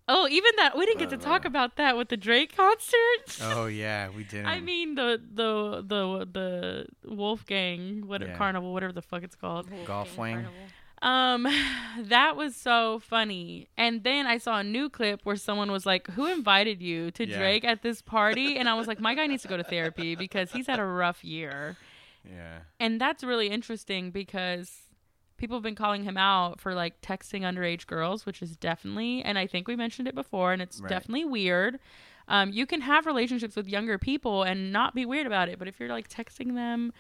oh, 0.08 0.28
even 0.30 0.52
that 0.58 0.78
we 0.78 0.86
didn't 0.86 1.00
get 1.00 1.10
to 1.12 1.18
talk 1.18 1.46
about 1.46 1.76
that 1.78 1.98
with 1.98 2.10
the 2.10 2.18
Drake 2.18 2.56
concert. 2.56 3.40
oh 3.42 3.66
yeah, 3.68 4.10
we 4.10 4.24
didn't. 4.32 4.46
I 4.48 4.60
mean 4.62 4.96
the 4.96 5.22
the 5.34 5.84
the 5.86 6.28
the 6.32 6.86
Wolfgang 7.16 8.08
whatever 8.08 8.32
Yeah. 8.32 8.38
carnival 8.38 8.74
whatever 8.74 8.94
the 8.94 9.02
fuck 9.02 9.24
it's 9.24 9.36
called. 9.36 9.68
Golf 9.86 10.18
Wang. 10.18 10.46
Um, 11.02 11.46
that 12.00 12.36
was 12.36 12.56
so 12.56 13.00
funny. 13.00 13.68
And 13.78 14.04
then 14.04 14.26
I 14.28 14.38
saw 14.38 14.60
a 14.60 14.64
new 14.64 14.90
clip 14.90 15.22
where 15.24 15.36
someone 15.36 15.72
was 15.72 15.86
like, 15.86 16.08
"Who 16.12 16.26
invited 16.26 16.82
you 16.82 17.12
to 17.12 17.28
Yeah. 17.28 17.38
Drake 17.38 17.64
at 17.66 17.82
this 17.82 18.02
party?" 18.02 18.58
And 18.58 18.68
I 18.70 18.74
was 18.76 18.88
like, 18.88 19.00
"My 19.00 19.14
guy 19.16 19.28
needs 19.28 19.44
to 19.44 19.48
go 19.50 19.58
to 19.58 19.64
therapy 19.64 20.16
because 20.16 20.52
he's 20.52 20.68
had 20.68 20.80
a 20.80 20.86
rough 20.86 21.24
year." 21.24 21.78
Yeah. 22.24 22.60
And 22.80 23.00
that's 23.00 23.24
really 23.24 23.50
interesting 23.50 24.10
because 24.12 24.85
people 25.38 25.58
have 25.58 25.64
been 25.64 25.76
calling 25.76 26.04
him 26.04 26.18
out 26.18 26.60
for 26.60 26.74
like 26.74 27.02
texting 27.02 27.42
underage 27.42 27.88
girls, 27.88 28.26
which 28.26 28.42
is 28.42 28.56
definitely, 28.58 29.22
and 29.24 29.38
I 29.38 29.48
think 29.48 29.68
we 29.68 29.76
mentioned 29.76 30.08
it 30.08 30.16
before, 30.16 30.54
and 30.54 30.62
it's 30.62 30.80
Right. 30.82 30.90
definitely 30.90 31.26
weird. 31.26 31.80
Um, 32.28 32.52
you 32.52 32.66
can 32.66 32.82
have 32.82 33.06
relationships 33.06 33.56
with 33.56 33.68
younger 33.68 33.98
people 34.00 34.44
and 34.44 34.72
not 34.72 34.96
be 34.96 35.06
weird 35.06 35.28
about 35.28 35.50
it, 35.50 35.60
but 35.60 35.68
if 35.68 35.80
you're 35.80 35.90
like 35.90 36.08
texting 36.10 36.56
them, 36.56 36.92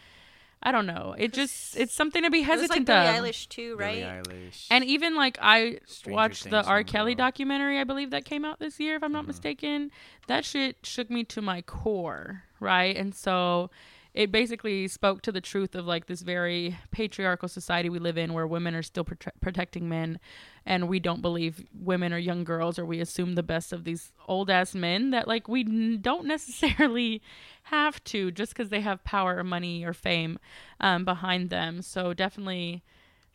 I 0.61 0.71
don't 0.71 0.85
know. 0.87 1.15
It 1.17 1.33
just 1.33 1.77
it's 1.77 1.95
something 1.95 2.23
to 2.23 2.29
be 2.31 2.39
It 2.41 2.47
was 2.47 2.69
like 2.69 2.79
hesitant 2.79 2.85
Billie 2.87 3.07
of. 3.07 3.15
Eilish 3.35 3.49
too, 3.49 3.75
right? 3.75 4.23
Billie 4.25 4.39
Eilish. 4.47 4.67
And 4.71 4.83
even 4.83 5.15
like 5.15 5.37
I 5.41 5.79
Stranger 5.85 6.15
watched 6.15 6.49
the 6.49 6.63
R. 6.63 6.83
Kelly 6.83 7.13
though. 7.13 7.17
documentary, 7.25 7.79
I 7.79 7.83
believe 7.83 8.11
that 8.11 8.25
came 8.25 8.45
out 8.45 8.59
this 8.59 8.79
year, 8.79 8.95
if 8.95 9.03
I'm 9.03 9.11
not 9.11 9.27
mistaken. 9.27 9.91
That 10.27 10.43
shit 10.45 10.77
shook 10.83 11.09
me 11.09 11.23
to 11.25 11.41
my 11.41 11.61
core, 11.61 12.43
right? 12.59 12.95
And 12.95 13.13
so 13.13 13.69
it 14.15 14.31
basically 14.31 14.87
spoke 14.87 15.21
to 15.21 15.31
the 15.31 15.41
truth 15.41 15.75
of 15.75 15.85
like 15.85 16.07
this 16.07 16.21
very 16.21 16.77
patriarchal 16.89 17.49
society 17.49 17.89
we 17.89 17.99
live 17.99 18.17
in 18.17 18.33
where 18.33 18.47
women 18.47 18.73
are 18.73 18.81
still 18.81 19.03
prote- 19.03 19.31
protecting 19.41 19.89
men 19.89 20.19
and 20.65 20.87
we 20.87 20.99
don't 20.99 21.21
believe 21.21 21.65
women 21.77 22.13
or 22.13 22.17
young 22.17 22.43
girls 22.43 22.79
or 22.79 22.85
we 22.85 23.01
assume 23.01 23.35
the 23.35 23.43
best 23.43 23.73
of 23.73 23.83
these 23.83 24.13
old 24.27 24.49
ass 24.49 24.73
men 24.73 25.11
that 25.11 25.27
like 25.27 25.47
we 25.47 25.61
n- 25.61 25.99
don't 26.01 26.25
necessarily 26.25 27.21
have 27.63 28.01
to 28.05 28.31
just 28.31 28.53
because 28.53 28.69
they 28.69 28.81
have 28.81 29.03
power 29.03 29.37
or 29.37 29.43
money 29.43 29.83
or 29.83 29.93
fame 29.93 30.39
um, 30.79 31.03
behind 31.03 31.49
them 31.49 31.81
so 31.81 32.13
definitely 32.13 32.81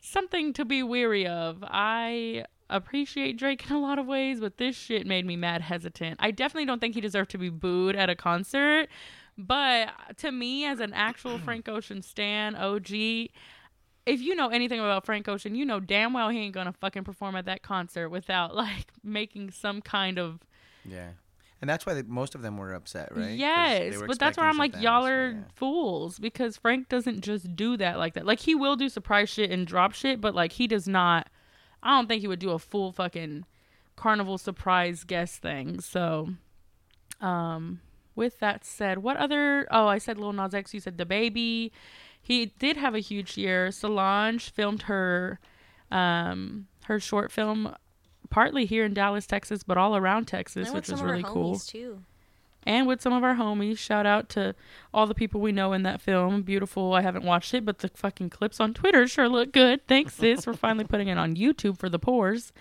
something 0.01 0.51
to 0.53 0.65
be 0.65 0.83
weary 0.83 1.25
of. 1.25 1.63
I 1.63 2.45
appreciate 2.69 3.37
Drake 3.37 3.69
in 3.69 3.75
a 3.75 3.79
lot 3.79 3.99
of 3.99 4.07
ways, 4.07 4.39
but 4.39 4.57
this 4.57 4.75
shit 4.75 5.05
made 5.05 5.25
me 5.25 5.35
mad 5.35 5.61
hesitant. 5.61 6.17
I 6.19 6.31
definitely 6.31 6.65
don't 6.65 6.79
think 6.79 6.95
he 6.95 7.01
deserved 7.01 7.31
to 7.31 7.37
be 7.37 7.49
booed 7.49 7.95
at 7.95 8.09
a 8.09 8.15
concert, 8.15 8.89
but 9.37 9.89
to 10.17 10.31
me, 10.31 10.65
as 10.65 10.79
an 10.79 10.93
actual 10.93 11.37
Frank 11.45 11.67
Ocean 11.69 12.01
stan 12.01 12.55
OG, 12.55 12.91
if 12.91 14.19
you 14.19 14.35
know 14.35 14.49
anything 14.49 14.79
about 14.79 15.05
Frank 15.05 15.27
Ocean, 15.27 15.55
you 15.55 15.65
know 15.65 15.79
damn 15.79 16.13
well 16.13 16.29
he 16.29 16.39
ain't 16.39 16.53
gonna 16.53 16.73
fucking 16.73 17.03
perform 17.03 17.35
at 17.35 17.45
that 17.45 17.61
concert 17.61 18.09
without 18.09 18.55
like 18.55 18.87
making 19.03 19.51
some 19.51 19.81
kind 19.81 20.19
of 20.19 20.39
yeah. 20.85 21.09
And 21.61 21.69
that's 21.69 21.85
why 21.85 21.93
they, 21.93 22.01
most 22.01 22.33
of 22.33 22.41
them 22.41 22.57
were 22.57 22.73
upset, 22.73 23.15
right? 23.15 23.37
Yes, 23.37 23.95
but 24.07 24.17
that's 24.17 24.35
where 24.35 24.47
I'm 24.47 24.57
like, 24.57 24.81
y'all 24.81 25.05
are 25.05 25.29
yeah. 25.29 25.41
fools 25.53 26.17
because 26.17 26.57
Frank 26.57 26.89
doesn't 26.89 27.21
just 27.21 27.55
do 27.55 27.77
that 27.77 27.99
like 27.99 28.15
that. 28.15 28.25
Like 28.25 28.39
he 28.39 28.55
will 28.55 28.75
do 28.75 28.89
surprise 28.89 29.29
shit 29.29 29.51
and 29.51 29.67
drop 29.67 29.93
shit, 29.93 30.19
but 30.19 30.33
like 30.33 30.53
he 30.53 30.65
does 30.65 30.87
not. 30.87 31.29
I 31.83 31.95
don't 31.95 32.07
think 32.07 32.21
he 32.21 32.27
would 32.27 32.39
do 32.39 32.49
a 32.49 32.57
full 32.57 32.91
fucking 32.91 33.45
carnival 33.95 34.39
surprise 34.39 35.03
guest 35.03 35.43
thing. 35.43 35.79
So, 35.81 36.29
um, 37.21 37.79
with 38.15 38.39
that 38.39 38.65
said, 38.65 38.99
what 38.99 39.17
other? 39.17 39.67
Oh, 39.71 39.87
I 39.87 39.97
said 39.97 40.17
Lil 40.17 40.33
Nas 40.33 40.53
X. 40.53 40.73
You 40.73 40.79
said 40.79 40.97
the 40.97 41.05
baby. 41.05 41.71
He 42.21 42.47
did 42.47 42.77
have 42.77 42.93
a 42.93 42.99
huge 42.99 43.37
year. 43.37 43.71
Solange 43.71 44.51
filmed 44.51 44.83
her, 44.83 45.39
um, 45.89 46.67
her 46.85 46.99
short 46.99 47.31
film, 47.31 47.75
partly 48.29 48.65
here 48.65 48.85
in 48.85 48.93
Dallas, 48.93 49.25
Texas, 49.25 49.63
but 49.63 49.77
all 49.77 49.95
around 49.95 50.25
Texas, 50.27 50.71
which 50.71 50.89
was 50.89 51.01
really 51.01 51.23
cool. 51.23 51.57
too. 51.59 52.03
And 52.63 52.87
with 52.87 53.01
some 53.01 53.13
of 53.13 53.23
our 53.23 53.35
homies. 53.35 53.77
Shout 53.77 54.05
out 54.05 54.29
to 54.29 54.55
all 54.93 55.07
the 55.07 55.15
people 55.15 55.41
we 55.41 55.51
know 55.51 55.73
in 55.73 55.83
that 55.83 56.01
film. 56.01 56.43
Beautiful. 56.43 56.93
I 56.93 57.01
haven't 57.01 57.25
watched 57.25 57.53
it, 57.53 57.65
but 57.65 57.79
the 57.79 57.89
fucking 57.89 58.29
clips 58.29 58.59
on 58.59 58.73
Twitter 58.73 59.07
sure 59.07 59.27
look 59.27 59.51
good. 59.51 59.87
Thanks, 59.87 60.15
sis. 60.15 60.45
We're 60.45 60.53
finally 60.53 60.85
putting 60.85 61.07
it 61.07 61.17
on 61.17 61.35
YouTube 61.35 61.77
for 61.77 61.89
the 61.89 61.99
pores. 61.99 62.53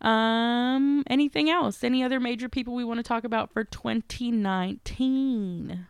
Um, 0.00 1.02
anything 1.08 1.50
else? 1.50 1.82
Any 1.82 2.02
other 2.02 2.20
major 2.20 2.48
people 2.48 2.74
we 2.74 2.84
want 2.84 2.98
to 2.98 3.04
talk 3.04 3.24
about 3.24 3.52
for 3.52 3.64
2019? 3.64 5.86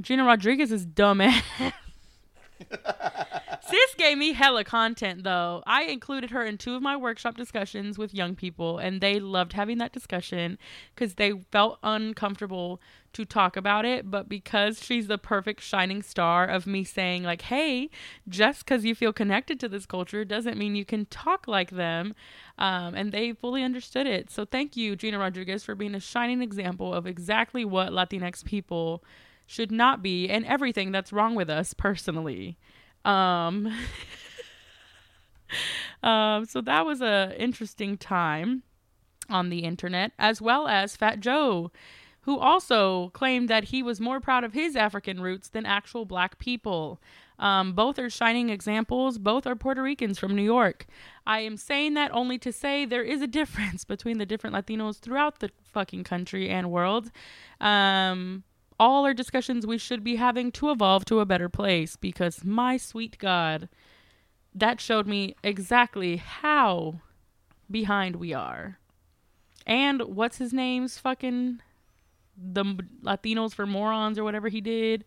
Gina 0.00 0.24
Rodriguez 0.24 0.72
is 0.72 0.86
dumbass. 0.86 1.42
Sis 3.62 3.94
gave 3.96 4.18
me 4.18 4.32
hella 4.32 4.64
content 4.64 5.22
though. 5.22 5.62
I 5.66 5.84
included 5.84 6.30
her 6.30 6.44
in 6.44 6.58
two 6.58 6.74
of 6.74 6.82
my 6.82 6.96
workshop 6.96 7.36
discussions 7.36 7.98
with 7.98 8.14
young 8.14 8.34
people, 8.34 8.78
and 8.78 9.00
they 9.00 9.20
loved 9.20 9.52
having 9.52 9.78
that 9.78 9.92
discussion 9.92 10.58
because 10.94 11.14
they 11.14 11.32
felt 11.52 11.78
uncomfortable 11.82 12.80
to 13.12 13.24
talk 13.24 13.56
about 13.56 13.84
it. 13.84 14.10
But 14.10 14.28
because 14.28 14.82
she's 14.82 15.06
the 15.06 15.18
perfect 15.18 15.62
shining 15.62 16.02
star 16.02 16.46
of 16.46 16.66
me 16.66 16.84
saying, 16.84 17.22
like, 17.22 17.42
hey, 17.42 17.90
just 18.28 18.64
because 18.64 18.84
you 18.84 18.94
feel 18.94 19.12
connected 19.12 19.60
to 19.60 19.68
this 19.68 19.86
culture 19.86 20.24
doesn't 20.24 20.58
mean 20.58 20.74
you 20.74 20.84
can 20.84 21.06
talk 21.06 21.46
like 21.46 21.70
them. 21.70 22.14
Um, 22.58 22.94
and 22.94 23.12
they 23.12 23.32
fully 23.32 23.62
understood 23.62 24.06
it. 24.06 24.30
So 24.30 24.44
thank 24.44 24.76
you, 24.76 24.96
Gina 24.96 25.18
Rodriguez, 25.18 25.64
for 25.64 25.74
being 25.74 25.94
a 25.94 26.00
shining 26.00 26.42
example 26.42 26.92
of 26.92 27.06
exactly 27.06 27.64
what 27.64 27.90
Latinx 27.90 28.44
people 28.44 29.02
should 29.50 29.72
not 29.72 30.00
be 30.00 30.28
and 30.28 30.46
everything 30.46 30.92
that's 30.92 31.12
wrong 31.12 31.34
with 31.34 31.50
us 31.50 31.74
personally. 31.74 32.56
Um, 33.04 33.66
um, 36.04 36.44
so 36.44 36.60
that 36.60 36.86
was 36.86 37.02
a 37.02 37.34
interesting 37.36 37.98
time 37.98 38.62
on 39.28 39.50
the 39.50 39.64
internet, 39.64 40.12
as 40.20 40.40
well 40.40 40.68
as 40.68 40.94
Fat 40.94 41.18
Joe, 41.18 41.72
who 42.20 42.38
also 42.38 43.08
claimed 43.08 43.48
that 43.48 43.64
he 43.64 43.82
was 43.82 44.00
more 44.00 44.20
proud 44.20 44.44
of 44.44 44.52
his 44.52 44.76
African 44.76 45.20
roots 45.20 45.48
than 45.48 45.66
actual 45.66 46.04
black 46.04 46.38
people. 46.38 47.00
Um, 47.40 47.72
both 47.72 47.98
are 47.98 48.10
shining 48.10 48.50
examples. 48.50 49.18
Both 49.18 49.48
are 49.48 49.56
Puerto 49.56 49.82
Ricans 49.82 50.16
from 50.16 50.36
New 50.36 50.44
York. 50.44 50.86
I 51.26 51.40
am 51.40 51.56
saying 51.56 51.94
that 51.94 52.14
only 52.14 52.38
to 52.38 52.52
say 52.52 52.84
there 52.84 53.02
is 53.02 53.20
a 53.20 53.26
difference 53.26 53.84
between 53.84 54.18
the 54.18 54.26
different 54.26 54.54
Latinos 54.54 55.00
throughout 55.00 55.40
the 55.40 55.50
fucking 55.64 56.04
country 56.04 56.48
and 56.48 56.70
world. 56.70 57.10
Um, 57.60 58.44
all 58.80 59.04
our 59.04 59.12
discussions 59.12 59.66
we 59.66 59.76
should 59.76 60.02
be 60.02 60.16
having 60.16 60.50
to 60.50 60.70
evolve 60.70 61.04
to 61.04 61.20
a 61.20 61.26
better 61.26 61.50
place 61.50 61.96
because 61.96 62.44
my 62.44 62.78
sweet 62.78 63.18
God, 63.18 63.68
that 64.54 64.80
showed 64.80 65.06
me 65.06 65.36
exactly 65.44 66.16
how 66.16 67.00
behind 67.70 68.16
we 68.16 68.32
are. 68.32 68.78
And 69.66 70.00
what's 70.02 70.38
his 70.38 70.54
name's 70.54 70.98
fucking 70.98 71.60
the 72.40 72.64
Latinos 73.02 73.54
for 73.54 73.66
morons 73.66 74.18
or 74.18 74.24
whatever 74.24 74.48
he 74.48 74.62
did. 74.62 75.04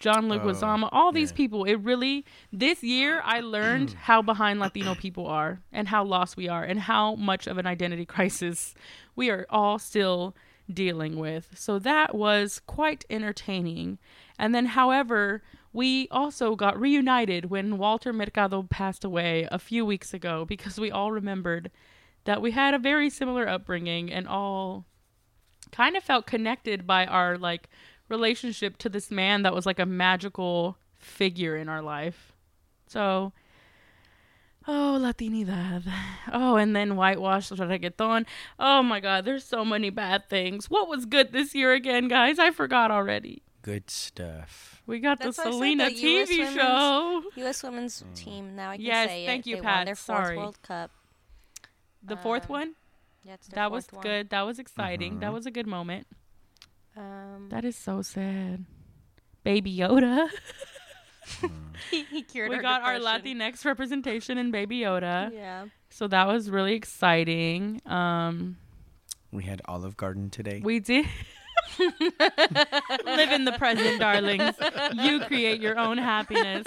John 0.00 0.30
oh, 0.30 0.36
Leguizamo, 0.36 0.88
all 0.90 1.12
these 1.12 1.30
yeah. 1.30 1.36
people. 1.36 1.64
It 1.64 1.76
really 1.76 2.24
this 2.52 2.82
year 2.82 3.22
I 3.24 3.40
learned 3.40 3.92
how 4.00 4.22
behind 4.22 4.58
Latino 4.58 4.96
people 4.96 5.28
are 5.28 5.60
and 5.72 5.86
how 5.86 6.02
lost 6.04 6.36
we 6.36 6.48
are 6.48 6.64
and 6.64 6.80
how 6.80 7.14
much 7.14 7.46
of 7.46 7.58
an 7.58 7.66
identity 7.66 8.04
crisis 8.16 8.74
we 9.14 9.30
are 9.30 9.46
all 9.50 9.78
still 9.78 10.34
dealing 10.72 11.18
with. 11.18 11.50
So 11.54 11.78
that 11.80 12.14
was 12.14 12.60
quite 12.66 13.04
entertaining. 13.10 13.98
And 14.38 14.54
then 14.54 14.66
however, 14.66 15.42
we 15.72 16.08
also 16.10 16.54
got 16.54 16.80
reunited 16.80 17.46
when 17.46 17.78
Walter 17.78 18.12
Mercado 18.12 18.62
passed 18.62 19.04
away 19.04 19.48
a 19.50 19.58
few 19.58 19.84
weeks 19.84 20.14
ago 20.14 20.44
because 20.44 20.78
we 20.78 20.90
all 20.90 21.12
remembered 21.12 21.70
that 22.24 22.40
we 22.40 22.52
had 22.52 22.74
a 22.74 22.78
very 22.78 23.10
similar 23.10 23.48
upbringing 23.48 24.12
and 24.12 24.26
all 24.26 24.86
kind 25.72 25.96
of 25.96 26.04
felt 26.04 26.26
connected 26.26 26.86
by 26.86 27.04
our 27.06 27.36
like 27.36 27.68
relationship 28.08 28.78
to 28.78 28.88
this 28.88 29.10
man 29.10 29.42
that 29.42 29.54
was 29.54 29.66
like 29.66 29.78
a 29.78 29.86
magical 29.86 30.76
figure 30.94 31.56
in 31.56 31.68
our 31.68 31.82
life. 31.82 32.32
So, 32.86 33.32
oh, 34.66 34.98
Latinidad. 35.00 35.84
Oh, 36.32 36.56
and 36.56 36.74
then 36.74 36.96
whitewash 36.96 37.50
reggaeton. 37.50 38.26
Oh 38.58 38.82
my 38.82 39.00
God, 39.00 39.24
there's 39.24 39.44
so 39.44 39.64
many 39.64 39.90
bad 39.90 40.28
things. 40.28 40.70
What 40.70 40.88
was 40.88 41.06
good 41.06 41.32
this 41.32 41.54
year 41.54 41.72
again, 41.72 42.08
guys? 42.08 42.38
I 42.38 42.50
forgot 42.50 42.90
already. 42.90 43.42
Good 43.62 43.88
stuff. 43.90 44.82
We 44.86 44.98
got 45.00 45.18
That's 45.20 45.36
the 45.38 45.44
why 45.44 45.50
Selena 45.50 45.88
the 45.88 45.94
TV 45.96 46.28
women's- 46.38 46.54
show. 46.54 47.22
U.S. 47.36 47.62
women's 47.62 48.04
team. 48.14 48.54
Now 48.54 48.70
I 48.70 48.76
can 48.76 48.84
Yes, 48.84 49.08
say 49.08 49.26
thank 49.26 49.46
it. 49.46 49.50
you, 49.50 49.56
they 49.56 49.62
Pat. 49.62 49.76
Won 49.78 49.86
their 49.86 49.94
fourth 49.94 50.18
Sorry. 50.24 50.36
World 50.36 50.58
Cup. 50.62 50.90
The 52.02 52.16
fourth 52.18 52.44
Um, 52.44 52.48
one? 52.50 52.74
Yeah, 53.22 53.34
it's 53.34 53.46
their 53.48 53.56
That 53.56 53.70
was 53.72 53.86
one. 53.90 54.02
good. 54.02 54.28
That 54.30 54.42
was 54.42 54.58
exciting. 54.58 55.20
That 55.20 55.32
was 55.32 55.46
a 55.46 55.50
good 55.50 55.66
moment. 55.66 56.06
Um, 56.96 57.48
That 57.50 57.64
is 57.64 57.76
so 57.76 58.02
sad. 58.02 58.66
Baby 59.42 59.74
Yoda. 59.76 60.28
he, 61.90 62.02
he 62.04 62.22
cured 62.22 62.50
we 62.50 62.56
her 62.56 62.62
got 62.62 62.82
our 62.82 62.98
depression. 62.98 63.38
Latinx 63.40 63.64
representation 63.64 64.38
in 64.38 64.50
Baby 64.50 64.80
Yoda. 64.80 65.32
Yeah. 65.32 65.66
So 65.90 66.08
that 66.08 66.26
was 66.26 66.50
really 66.50 66.74
exciting. 66.74 67.80
Um, 67.86 68.56
We 69.32 69.44
had 69.44 69.62
Olive 69.66 69.96
Garden 69.96 70.30
today. 70.30 70.60
we 70.64 70.80
did 70.80 71.06
live 71.78 73.32
in 73.32 73.44
the 73.44 73.52
present, 73.58 73.98
darlings. 74.00 74.54
You 74.94 75.20
create 75.20 75.60
your 75.60 75.78
own 75.78 75.98
happiness. 75.98 76.66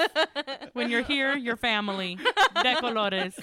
When 0.73 0.89
you're 0.89 1.03
here, 1.03 1.35
your 1.35 1.55
family. 1.55 2.17
De 2.63 2.75
colores. 2.75 3.33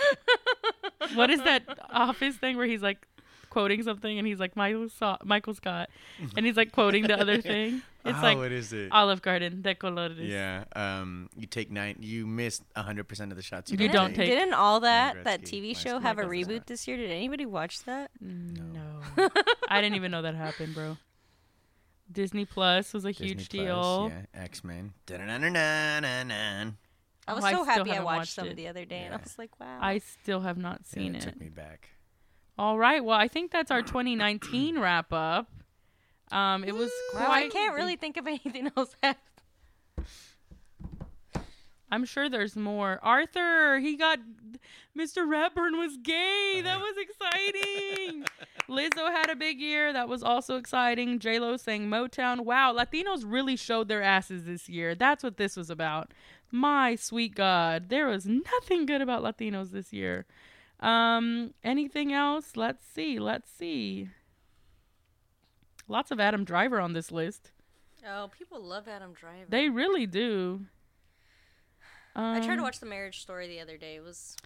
What 1.15 1.31
is 1.31 1.43
that 1.43 1.63
office 1.91 2.37
thing 2.37 2.57
where 2.57 2.67
he's 2.67 2.83
like 2.83 3.07
quoting 3.55 3.83
something 3.83 4.19
and 4.19 4.27
he's 4.27 4.41
like 4.45 4.55
Michael 4.57 4.89
so- 5.01 5.19
Michael 5.25 5.55
Scott 5.55 5.89
and 6.37 6.45
he's 6.47 6.57
like 6.57 6.73
quoting 6.73 7.05
the 7.07 7.19
other 7.25 7.41
thing? 7.41 7.83
It's 8.07 8.19
oh, 8.19 8.23
like 8.23 8.37
what 8.37 8.53
is 8.53 8.71
it? 8.75 8.93
Olive 8.93 9.23
Garden, 9.23 9.63
de 9.63 9.75
colores. 9.75 10.19
yeah. 10.21 10.65
Um, 10.77 11.31
you 11.41 11.47
take 11.47 11.71
nine. 11.71 11.97
You 12.01 12.27
miss 12.27 12.61
hundred 12.77 13.05
percent 13.09 13.33
of 13.33 13.37
the 13.41 13.43
shots. 13.43 13.71
You 13.73 13.79
You, 13.79 13.89
don't 13.89 14.09
take. 14.09 14.29
take- 14.29 14.39
Didn't 14.39 14.53
all 14.53 14.81
that 14.81 15.25
that 15.25 15.41
TV 15.41 15.75
show 15.75 15.99
have 16.01 16.19
a 16.19 16.25
Gretzky. 16.25 16.45
reboot 16.47 16.67
this 16.67 16.87
year? 16.87 16.99
Did 16.99 17.11
anybody 17.11 17.47
watch 17.47 17.83
that? 17.85 18.11
No. 18.21 19.01
I 19.71 19.81
didn't 19.81 19.97
even 19.97 20.11
know 20.11 20.21
that 20.21 20.35
happened, 20.35 20.75
bro. 20.75 20.99
Disney 22.13 22.45
Plus 22.45 22.93
was 22.93 23.07
a 23.07 23.13
Disney 23.13 23.27
huge 23.29 23.49
Plus, 23.49 23.49
deal. 23.49 24.13
Yeah. 24.13 24.43
X 24.43 24.63
Men. 24.63 24.93
I 25.11 26.73
was 27.33 27.39
Oh, 27.39 27.41
so 27.41 27.47
still 27.49 27.65
happy 27.65 27.91
I 27.93 28.01
watched 28.03 28.17
watched 28.19 28.35
some 28.35 28.49
it. 28.49 28.57
the 28.57 28.69
other 28.69 28.85
day, 28.85 28.99
and 29.05 29.15
I 29.15 29.17
was 29.17 29.39
like, 29.39 29.59
wow. 29.59 29.79
I 29.81 29.97
still 29.99 30.41
have 30.41 30.59
not 30.59 30.81
Yeah, 30.93 31.03
seen 31.03 31.15
it 31.15 31.23
it. 31.23 31.31
took 31.31 31.41
me 31.41 31.49
back. 31.49 31.89
All 32.59 32.79
right. 32.79 33.05
Well, 33.05 33.19
I 33.19 33.29
think 33.29 33.51
that's 33.51 33.71
our 33.71 33.83
2019 33.83 34.79
wrap 34.79 35.13
up. 35.13 35.51
Um, 36.33 36.65
it 36.65 36.75
was 36.75 36.91
Wow, 37.15 37.31
I 37.31 37.49
can't 37.49 37.75
really 37.75 37.97
think 37.97 38.17
of 38.17 38.27
anything 38.27 38.71
else. 38.77 38.95
I'm 41.91 42.05
sure 42.05 42.29
there's 42.29 42.57
more. 42.57 42.99
Arthur, 43.03 43.79
he 43.79 43.97
got 43.97 44.19
Mr. 44.99 45.27
Ratburn 45.27 45.79
was 45.79 45.97
gay. 46.03 46.61
That 46.63 46.81
was 46.81 46.95
exciting. 46.99 48.25
Lizzo 48.69 49.11
had 49.13 49.31
a 49.31 49.37
big 49.37 49.61
year. 49.61 49.93
That 49.93 50.09
was 50.09 50.23
also 50.23 50.57
exciting. 50.57 51.19
J 51.19 51.39
Lo 51.39 51.57
sang 51.57 51.89
Motown. 51.89 52.41
Wow, 52.41 52.73
Latinos 52.73 53.23
really 53.25 53.57
showed 53.57 53.89
their 53.89 54.03
asses 54.03 54.45
this 54.45 54.69
year. 54.69 54.95
That's 54.95 55.23
what 55.23 55.37
this 55.37 55.57
was 55.57 55.71
about. 55.71 56.13
My 56.51 56.97
sweet 56.97 57.35
God, 57.35 57.91
there 57.91 58.07
was 58.07 58.27
nothing 58.27 58.87
good 58.87 59.01
about 59.01 59.23
Latinos 59.23 59.71
this 59.71 59.93
year. 59.93 60.27
Um, 60.85 61.55
anything 61.63 62.13
else? 62.13 62.57
Let's 62.57 62.85
see. 62.87 63.19
Let's 63.19 63.51
see. 63.51 64.11
Lots 65.89 66.11
of 66.11 66.21
Adam 66.21 66.45
Driver 66.45 66.81
on 66.81 66.93
this 66.93 67.11
list. 67.11 67.51
Oh, 68.07 68.31
people 68.39 68.63
love 68.63 68.87
Adam 68.89 69.13
Driver. 69.13 69.47
They 69.49 69.69
really 69.71 70.07
do. 70.07 70.67
I 72.17 72.39
tried 72.41 72.51
Um, 72.53 72.57
to 72.59 72.63
watch 72.63 72.79
The 72.81 72.87
Marriage 72.87 73.21
Story 73.21 73.49
the 73.49 73.61
other 73.61 73.77
day. 73.77 73.97
It 73.97 74.03
was 74.05 74.37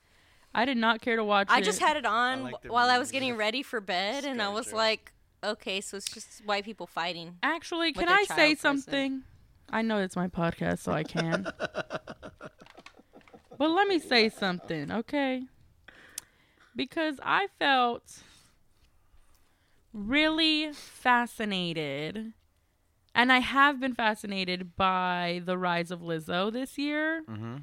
I 0.55 0.64
did 0.64 0.76
not 0.78 1.01
care 1.03 1.16
to 1.16 1.24
watch 1.24 1.49
I 1.51 1.59
it. 1.59 1.64
just 1.64 1.80
had 1.80 1.97
it 1.97 2.07
on 2.07 2.45
like 2.45 2.62
the 2.62 2.72
while 2.72 2.89
I 2.89 2.99
was 2.99 3.11
getting 3.11 3.36
ready 3.36 3.62
for 3.62 3.80
bed, 3.80 4.24
and 4.24 4.41
I 4.41 4.49
was 4.49 4.72
like, 4.72 5.12
okay, 5.45 5.80
so 5.80 5.97
it's 5.99 6.09
just 6.09 6.45
white 6.47 6.64
people 6.64 6.86
fighting. 6.86 7.36
Actually, 7.43 7.93
can 7.93 8.09
I 8.09 8.22
say 8.24 8.55
present. 8.55 8.61
something? 8.61 9.22
I 9.70 9.82
know 9.82 9.99
it's 9.99 10.16
my 10.16 10.28
podcast, 10.28 10.78
so 10.78 10.93
I 10.93 11.03
can. 11.03 11.47
but 13.59 13.70
let 13.70 13.86
me 13.89 13.99
say 13.99 14.28
something, 14.30 14.91
okay? 14.91 15.43
Because 16.78 17.18
I 17.24 17.48
felt 17.58 18.22
really 19.92 20.72
fascinated, 20.72 22.34
and 23.16 23.32
I 23.32 23.40
have 23.40 23.80
been 23.80 23.94
fascinated 23.94 24.76
by 24.76 25.42
the 25.44 25.58
rise 25.58 25.90
of 25.90 26.02
Lizzo 26.02 26.52
this 26.52 26.78
year. 26.78 27.24
Mm-hmm. 27.28 27.56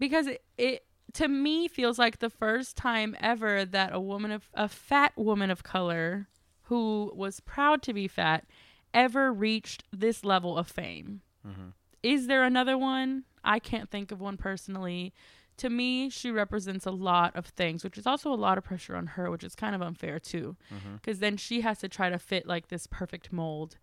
Because 0.00 0.26
it, 0.26 0.42
it, 0.58 0.84
to 1.12 1.28
me, 1.28 1.68
feels 1.68 1.96
like 1.96 2.18
the 2.18 2.28
first 2.28 2.76
time 2.76 3.14
ever 3.20 3.64
that 3.64 3.94
a 3.94 4.00
woman 4.00 4.32
of, 4.32 4.50
a 4.52 4.68
fat 4.68 5.12
woman 5.14 5.48
of 5.48 5.62
color 5.62 6.26
who 6.62 7.12
was 7.14 7.38
proud 7.38 7.82
to 7.82 7.92
be 7.92 8.08
fat 8.08 8.46
ever 8.92 9.32
reached 9.32 9.84
this 9.92 10.24
level 10.24 10.58
of 10.58 10.66
fame. 10.66 11.20
Mm-hmm. 11.46 11.68
Is 12.02 12.26
there 12.26 12.42
another 12.42 12.76
one? 12.76 13.22
I 13.44 13.60
can't 13.60 13.88
think 13.88 14.10
of 14.10 14.20
one 14.20 14.38
personally. 14.38 15.14
To 15.58 15.70
me, 15.70 16.10
she 16.10 16.30
represents 16.30 16.84
a 16.86 16.90
lot 16.90 17.34
of 17.36 17.46
things, 17.46 17.84
which 17.84 17.96
is 17.98 18.06
also 18.06 18.32
a 18.32 18.34
lot 18.36 18.58
of 18.58 18.64
pressure 18.64 18.96
on 18.96 19.06
her, 19.08 19.30
which 19.30 19.44
is 19.44 19.54
kind 19.54 19.74
of 19.74 19.82
unfair 19.82 20.18
too, 20.18 20.56
because 21.00 21.18
then 21.20 21.36
she 21.36 21.60
has 21.60 21.78
to 21.80 21.88
try 21.88 22.10
to 22.10 22.18
fit 22.18 22.46
like 22.46 22.68
this 22.68 22.86
perfect 22.86 23.32
mold. 23.32 23.76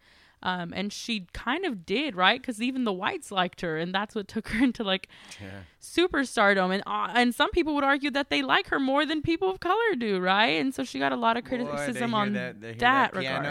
Um, 0.44 0.74
and 0.76 0.92
she 0.92 1.28
kind 1.34 1.66
of 1.66 1.86
did, 1.86 2.16
right? 2.16 2.42
Because 2.42 2.62
even 2.62 2.84
the 2.84 2.92
whites 2.92 3.32
liked 3.32 3.62
her, 3.62 3.78
and 3.78 3.94
that's 3.94 4.16
what 4.16 4.28
took 4.28 4.48
her 4.54 4.64
into 4.64 4.84
like 4.84 5.08
Yeah. 5.40 5.62
superstardom. 5.80 6.74
And 6.74 6.84
uh, 6.88 7.10
and 7.14 7.34
some 7.36 7.52
people 7.52 7.76
would 7.76 7.84
argue 7.84 8.10
that 8.12 8.30
they 8.30 8.42
like 8.42 8.68
her 8.70 8.80
more 8.80 9.06
than 9.06 9.22
people 9.22 9.50
of 9.50 9.60
color 9.60 9.96
do, 9.98 10.20
right? 10.20 10.60
And 10.60 10.74
so 10.74 10.84
she 10.84 10.98
got 11.00 11.12
a 11.12 11.16
lot 11.16 11.38
of 11.38 11.44
criticism 11.44 12.10
hear 12.12 12.20
on 12.20 12.34
that, 12.34 12.60
that, 12.62 12.78
that 12.80 13.16
regard 13.16 13.46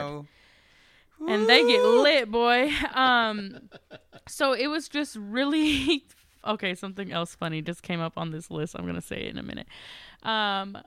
and 1.27 1.49
they 1.49 1.63
get 1.65 1.85
lit, 1.85 2.31
boy. 2.31 2.71
Um, 2.95 3.69
so 4.29 4.53
it 4.53 4.67
was 4.67 4.89
just 4.89 5.17
really 5.17 6.05
okay. 6.47 6.75
Something 6.75 7.13
else 7.13 7.35
funny 7.35 7.63
just 7.63 7.83
came 7.83 8.01
up 8.01 8.17
on 8.17 8.31
this 8.31 8.51
list. 8.51 8.75
I'm 8.79 8.87
gonna 8.87 9.01
say 9.01 9.23
it 9.23 9.31
in 9.31 9.39
a 9.39 9.43
minute. 9.43 9.67
Um, 10.23 10.79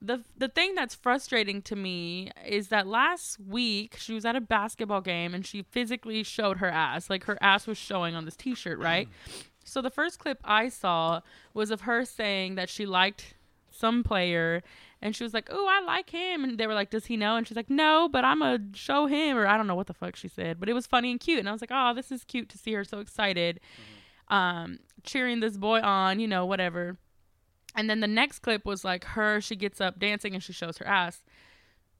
the 0.00 0.22
the 0.36 0.48
thing 0.48 0.74
that's 0.74 0.94
frustrating 0.94 1.62
to 1.62 1.76
me 1.76 2.30
is 2.46 2.68
that 2.68 2.86
last 2.86 3.40
week 3.40 3.96
she 3.98 4.12
was 4.12 4.24
at 4.24 4.36
a 4.36 4.40
basketball 4.40 5.00
game 5.00 5.34
and 5.34 5.46
she 5.46 5.62
physically 5.62 6.22
showed 6.22 6.58
her 6.58 6.68
ass, 6.68 7.08
like 7.08 7.24
her 7.24 7.38
ass 7.40 7.66
was 7.66 7.78
showing 7.78 8.14
on 8.14 8.24
this 8.24 8.36
T-shirt, 8.36 8.78
right? 8.78 9.08
So 9.66 9.80
the 9.80 9.88
first 9.88 10.18
clip 10.18 10.40
I 10.44 10.68
saw 10.68 11.22
was 11.54 11.70
of 11.70 11.80
her 11.82 12.04
saying 12.04 12.56
that 12.56 12.68
she 12.68 12.84
liked 12.84 13.32
some 13.70 14.04
player 14.04 14.62
and 15.00 15.14
she 15.14 15.22
was 15.22 15.34
like, 15.34 15.48
"Oh, 15.50 15.66
I 15.68 15.84
like 15.84 16.10
him." 16.10 16.44
And 16.44 16.58
they 16.58 16.66
were 16.66 16.74
like, 16.74 16.90
"Does 16.90 17.06
he 17.06 17.16
know?" 17.16 17.36
And 17.36 17.46
she's 17.46 17.56
like, 17.56 17.70
"No, 17.70 18.08
but 18.10 18.24
I'm 18.24 18.40
to 18.40 18.60
show 18.72 19.06
him." 19.06 19.36
Or 19.36 19.46
I 19.46 19.56
don't 19.56 19.66
know 19.66 19.74
what 19.74 19.86
the 19.86 19.94
fuck 19.94 20.16
she 20.16 20.28
said, 20.28 20.58
but 20.58 20.68
it 20.68 20.72
was 20.72 20.86
funny 20.86 21.10
and 21.10 21.20
cute. 21.20 21.38
And 21.38 21.48
I 21.48 21.52
was 21.52 21.60
like, 21.60 21.70
"Oh, 21.72 21.92
this 21.94 22.10
is 22.10 22.24
cute 22.24 22.48
to 22.50 22.58
see 22.58 22.72
her 22.72 22.84
so 22.84 23.00
excited." 23.00 23.60
Um, 24.28 24.78
cheering 25.02 25.40
this 25.40 25.56
boy 25.56 25.80
on, 25.80 26.18
you 26.20 26.26
know, 26.26 26.46
whatever. 26.46 26.96
And 27.74 27.90
then 27.90 28.00
the 28.00 28.06
next 28.06 28.40
clip 28.40 28.64
was 28.64 28.84
like 28.84 29.04
her, 29.04 29.40
she 29.40 29.56
gets 29.56 29.80
up 29.80 29.98
dancing 29.98 30.34
and 30.34 30.42
she 30.42 30.52
shows 30.52 30.78
her 30.78 30.86
ass. 30.86 31.22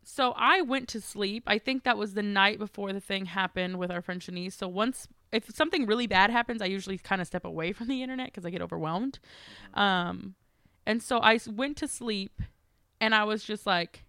So 0.05 0.35
I 0.37 0.61
went 0.61 0.89
to 0.91 1.01
sleep. 1.01 1.45
I 1.47 1.59
think 1.59 1.83
that 1.85 1.97
was 1.97 2.15
the 2.15 2.23
night 2.23 2.59
before 2.59 2.93
the 2.93 3.01
thing 3.01 3.27
happened 3.27 3.79
with 3.79 3.91
our 3.91 4.03
friend 4.03 4.21
Shanice. 4.21 4.53
So 4.53 4.69
once, 4.69 5.09
if 5.33 5.51
something 5.55 5.87
really 5.87 6.07
bad 6.07 6.31
happens, 6.31 6.61
I 6.63 6.67
usually 6.67 6.99
kind 6.99 7.21
of 7.21 7.27
step 7.27 7.45
away 7.45 7.73
from 7.75 7.89
the 7.89 8.03
internet 8.03 8.27
because 8.27 8.45
I 8.45 8.51
get 8.51 8.63
overwhelmed. 8.63 9.19
Um, 9.73 10.35
and 10.87 11.03
so 11.03 11.19
I 11.19 11.39
went 11.47 11.77
to 11.79 11.89
sleep 11.89 12.43
and 13.01 13.15
I 13.15 13.25
was 13.25 13.43
just 13.43 13.67
like, 13.67 14.05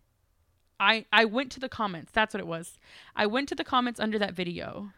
I, 0.79 1.05
I 1.11 1.23
went 1.23 1.51
to 1.53 1.59
the 1.61 1.69
comments. 1.69 2.11
That's 2.11 2.33
what 2.33 2.41
it 2.41 2.47
was. 2.47 2.77
I 3.15 3.25
went 3.25 3.47
to 3.49 3.55
the 3.55 3.63
comments 3.63 3.99
under 3.99 4.19
that 4.19 4.33
video. 4.33 4.91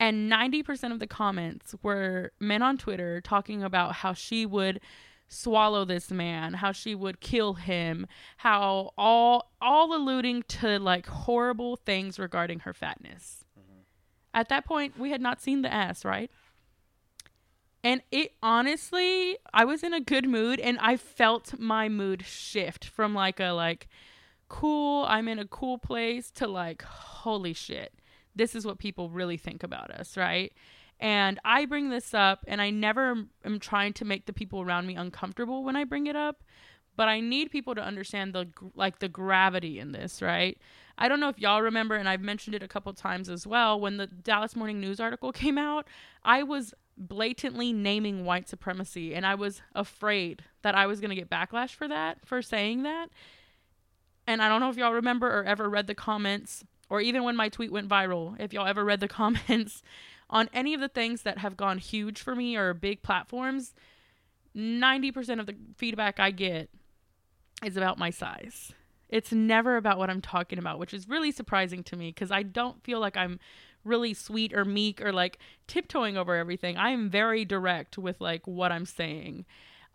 And 0.00 0.30
90% 0.30 0.92
of 0.92 0.98
the 0.98 1.06
comments 1.06 1.74
were 1.82 2.32
men 2.40 2.62
on 2.62 2.76
Twitter 2.76 3.20
talking 3.20 3.62
about 3.62 3.96
how 3.96 4.12
she 4.12 4.44
would 4.44 4.80
swallow 5.28 5.84
this 5.84 6.10
man, 6.10 6.54
how 6.54 6.72
she 6.72 6.94
would 6.94 7.20
kill 7.20 7.54
him, 7.54 8.06
how 8.38 8.92
all 8.98 9.52
all 9.60 9.94
alluding 9.94 10.42
to 10.44 10.78
like 10.78 11.06
horrible 11.06 11.76
things 11.76 12.18
regarding 12.18 12.60
her 12.60 12.72
fatness. 12.72 13.44
Mm-hmm. 13.58 13.80
At 14.34 14.48
that 14.48 14.64
point, 14.64 14.98
we 14.98 15.10
had 15.10 15.20
not 15.20 15.40
seen 15.40 15.62
the 15.62 15.72
ass, 15.72 16.04
right? 16.04 16.30
And 17.82 18.00
it 18.10 18.32
honestly, 18.42 19.36
I 19.52 19.64
was 19.64 19.82
in 19.82 19.92
a 19.92 20.00
good 20.00 20.28
mood 20.28 20.58
and 20.58 20.78
I 20.78 20.96
felt 20.96 21.58
my 21.58 21.88
mood 21.88 22.24
shift 22.26 22.84
from 22.86 23.14
like 23.14 23.40
a 23.40 23.50
like 23.50 23.88
cool, 24.48 25.04
I'm 25.06 25.28
in 25.28 25.38
a 25.38 25.46
cool 25.46 25.78
place 25.78 26.30
to 26.32 26.46
like 26.46 26.82
holy 26.82 27.52
shit. 27.52 27.92
This 28.34 28.54
is 28.54 28.66
what 28.66 28.78
people 28.78 29.10
really 29.10 29.36
think 29.36 29.62
about 29.62 29.90
us, 29.90 30.16
right? 30.16 30.52
And 31.00 31.40
I 31.44 31.66
bring 31.66 31.90
this 31.90 32.14
up 32.14 32.44
and 32.46 32.60
I 32.60 32.70
never 32.70 33.24
am 33.44 33.58
trying 33.58 33.92
to 33.94 34.04
make 34.04 34.26
the 34.26 34.32
people 34.32 34.60
around 34.60 34.86
me 34.86 34.94
uncomfortable 34.94 35.64
when 35.64 35.76
I 35.76 35.84
bring 35.84 36.06
it 36.06 36.16
up, 36.16 36.42
but 36.96 37.08
I 37.08 37.20
need 37.20 37.50
people 37.50 37.74
to 37.74 37.82
understand 37.82 38.32
the 38.32 38.48
like 38.74 39.00
the 39.00 39.08
gravity 39.08 39.78
in 39.78 39.92
this, 39.92 40.22
right? 40.22 40.58
I 40.96 41.08
don't 41.08 41.18
know 41.18 41.28
if 41.28 41.38
y'all 41.38 41.62
remember 41.62 41.96
and 41.96 42.08
I've 42.08 42.20
mentioned 42.20 42.54
it 42.54 42.62
a 42.62 42.68
couple 42.68 42.92
times 42.92 43.28
as 43.28 43.46
well 43.46 43.78
when 43.78 43.96
the 43.96 44.06
Dallas 44.06 44.54
Morning 44.54 44.80
News 44.80 45.00
article 45.00 45.32
came 45.32 45.58
out, 45.58 45.86
I 46.22 46.42
was 46.42 46.74
blatantly 46.96 47.72
naming 47.72 48.24
white 48.24 48.48
supremacy 48.48 49.14
and 49.14 49.26
I 49.26 49.34
was 49.34 49.62
afraid 49.74 50.44
that 50.62 50.76
I 50.76 50.86
was 50.86 51.00
going 51.00 51.10
to 51.10 51.16
get 51.16 51.28
backlash 51.28 51.70
for 51.70 51.88
that, 51.88 52.24
for 52.24 52.40
saying 52.40 52.84
that. 52.84 53.08
And 54.26 54.40
I 54.40 54.48
don't 54.48 54.60
know 54.60 54.70
if 54.70 54.76
y'all 54.76 54.92
remember 54.92 55.28
or 55.28 55.44
ever 55.44 55.68
read 55.68 55.86
the 55.88 55.94
comments 55.94 56.64
or 56.90 57.00
even 57.00 57.24
when 57.24 57.36
my 57.36 57.48
tweet 57.48 57.72
went 57.72 57.88
viral, 57.88 58.38
if 58.40 58.52
y'all 58.52 58.66
ever 58.66 58.84
read 58.84 59.00
the 59.00 59.08
comments 59.20 59.82
on 60.30 60.48
any 60.52 60.74
of 60.74 60.80
the 60.80 60.88
things 60.88 61.22
that 61.22 61.38
have 61.38 61.56
gone 61.56 61.78
huge 61.78 62.20
for 62.20 62.34
me 62.34 62.56
or 62.56 62.74
big 62.74 63.02
platforms, 63.02 63.74
90% 64.56 65.40
of 65.40 65.46
the 65.46 65.56
feedback 65.76 66.20
I 66.20 66.30
get 66.30 66.70
is 67.64 67.76
about 67.76 67.98
my 67.98 68.10
size. 68.10 68.72
It's 69.08 69.32
never 69.32 69.76
about 69.76 69.98
what 69.98 70.10
I'm 70.10 70.20
talking 70.20 70.58
about, 70.58 70.78
which 70.78 70.94
is 70.94 71.08
really 71.08 71.30
surprising 71.30 71.82
to 71.84 71.96
me 71.96 72.08
because 72.08 72.30
I 72.30 72.42
don't 72.42 72.82
feel 72.82 73.00
like 73.00 73.16
I'm 73.16 73.38
really 73.84 74.14
sweet 74.14 74.52
or 74.54 74.64
meek 74.64 75.00
or 75.00 75.12
like 75.12 75.38
tiptoeing 75.66 76.16
over 76.16 76.34
everything. 76.34 76.76
I 76.76 76.90
am 76.90 77.10
very 77.10 77.44
direct 77.44 77.98
with 77.98 78.20
like 78.20 78.46
what 78.46 78.72
I'm 78.72 78.86
saying. 78.86 79.44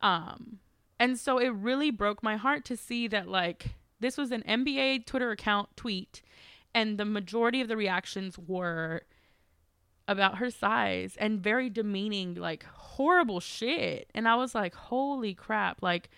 Um 0.02 0.60
and 1.00 1.18
so 1.18 1.38
it 1.38 1.50
really 1.50 1.92
broke 1.92 2.22
my 2.22 2.36
heart 2.36 2.66
to 2.66 2.78
see 2.78 3.08
that 3.08 3.28
like 3.28 3.76
this 4.00 4.18
was 4.18 4.32
an 4.32 4.44
NBA 4.48 5.06
Twitter 5.06 5.32
account 5.32 5.76
tweet 5.76 6.22
and 6.74 6.98
the 6.98 7.06
majority 7.06 7.62
of 7.62 7.68
the 7.68 7.78
reactions 7.78 8.38
were 8.38 9.04
about 10.08 10.40
her 10.40 10.50
size 10.50 11.16
and 11.20 11.40
very 11.40 11.70
demeaning 11.70 12.34
like 12.34 12.64
horrible 12.66 13.40
shit. 13.40 14.10
And 14.16 14.28
i 14.28 14.36
was 14.36 14.56
like 14.56 14.74
holy 14.74 15.34
crap. 15.34 15.82
Like 15.82 16.10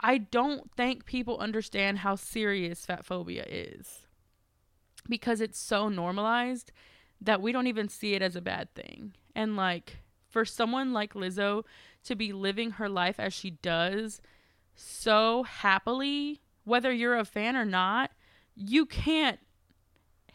i 0.00 0.18
don't 0.18 0.70
think 0.76 1.06
people 1.06 1.38
understand 1.38 1.98
how 1.98 2.16
serious 2.16 2.84
fat 2.84 3.04
phobia 3.06 3.44
is 3.48 4.06
because 5.08 5.40
it's 5.40 5.58
so 5.58 5.88
normalized 5.88 6.72
that 7.20 7.40
we 7.40 7.52
don't 7.52 7.68
even 7.68 7.88
see 7.88 8.14
it 8.14 8.22
as 8.22 8.36
a 8.36 8.40
bad 8.40 8.74
thing. 8.74 9.14
And 9.34 9.56
like 9.56 9.98
for 10.28 10.44
someone 10.44 10.92
like 10.92 11.14
lizzo 11.14 11.64
to 12.04 12.14
be 12.14 12.32
living 12.32 12.72
her 12.72 12.88
life 12.88 13.18
as 13.18 13.32
she 13.32 13.50
does 13.50 14.20
so 14.74 15.44
happily 15.44 16.40
whether 16.64 16.92
you're 16.92 17.16
a 17.16 17.24
fan 17.24 17.56
or 17.56 17.64
not 17.64 18.10
you 18.54 18.84
can't 18.84 19.38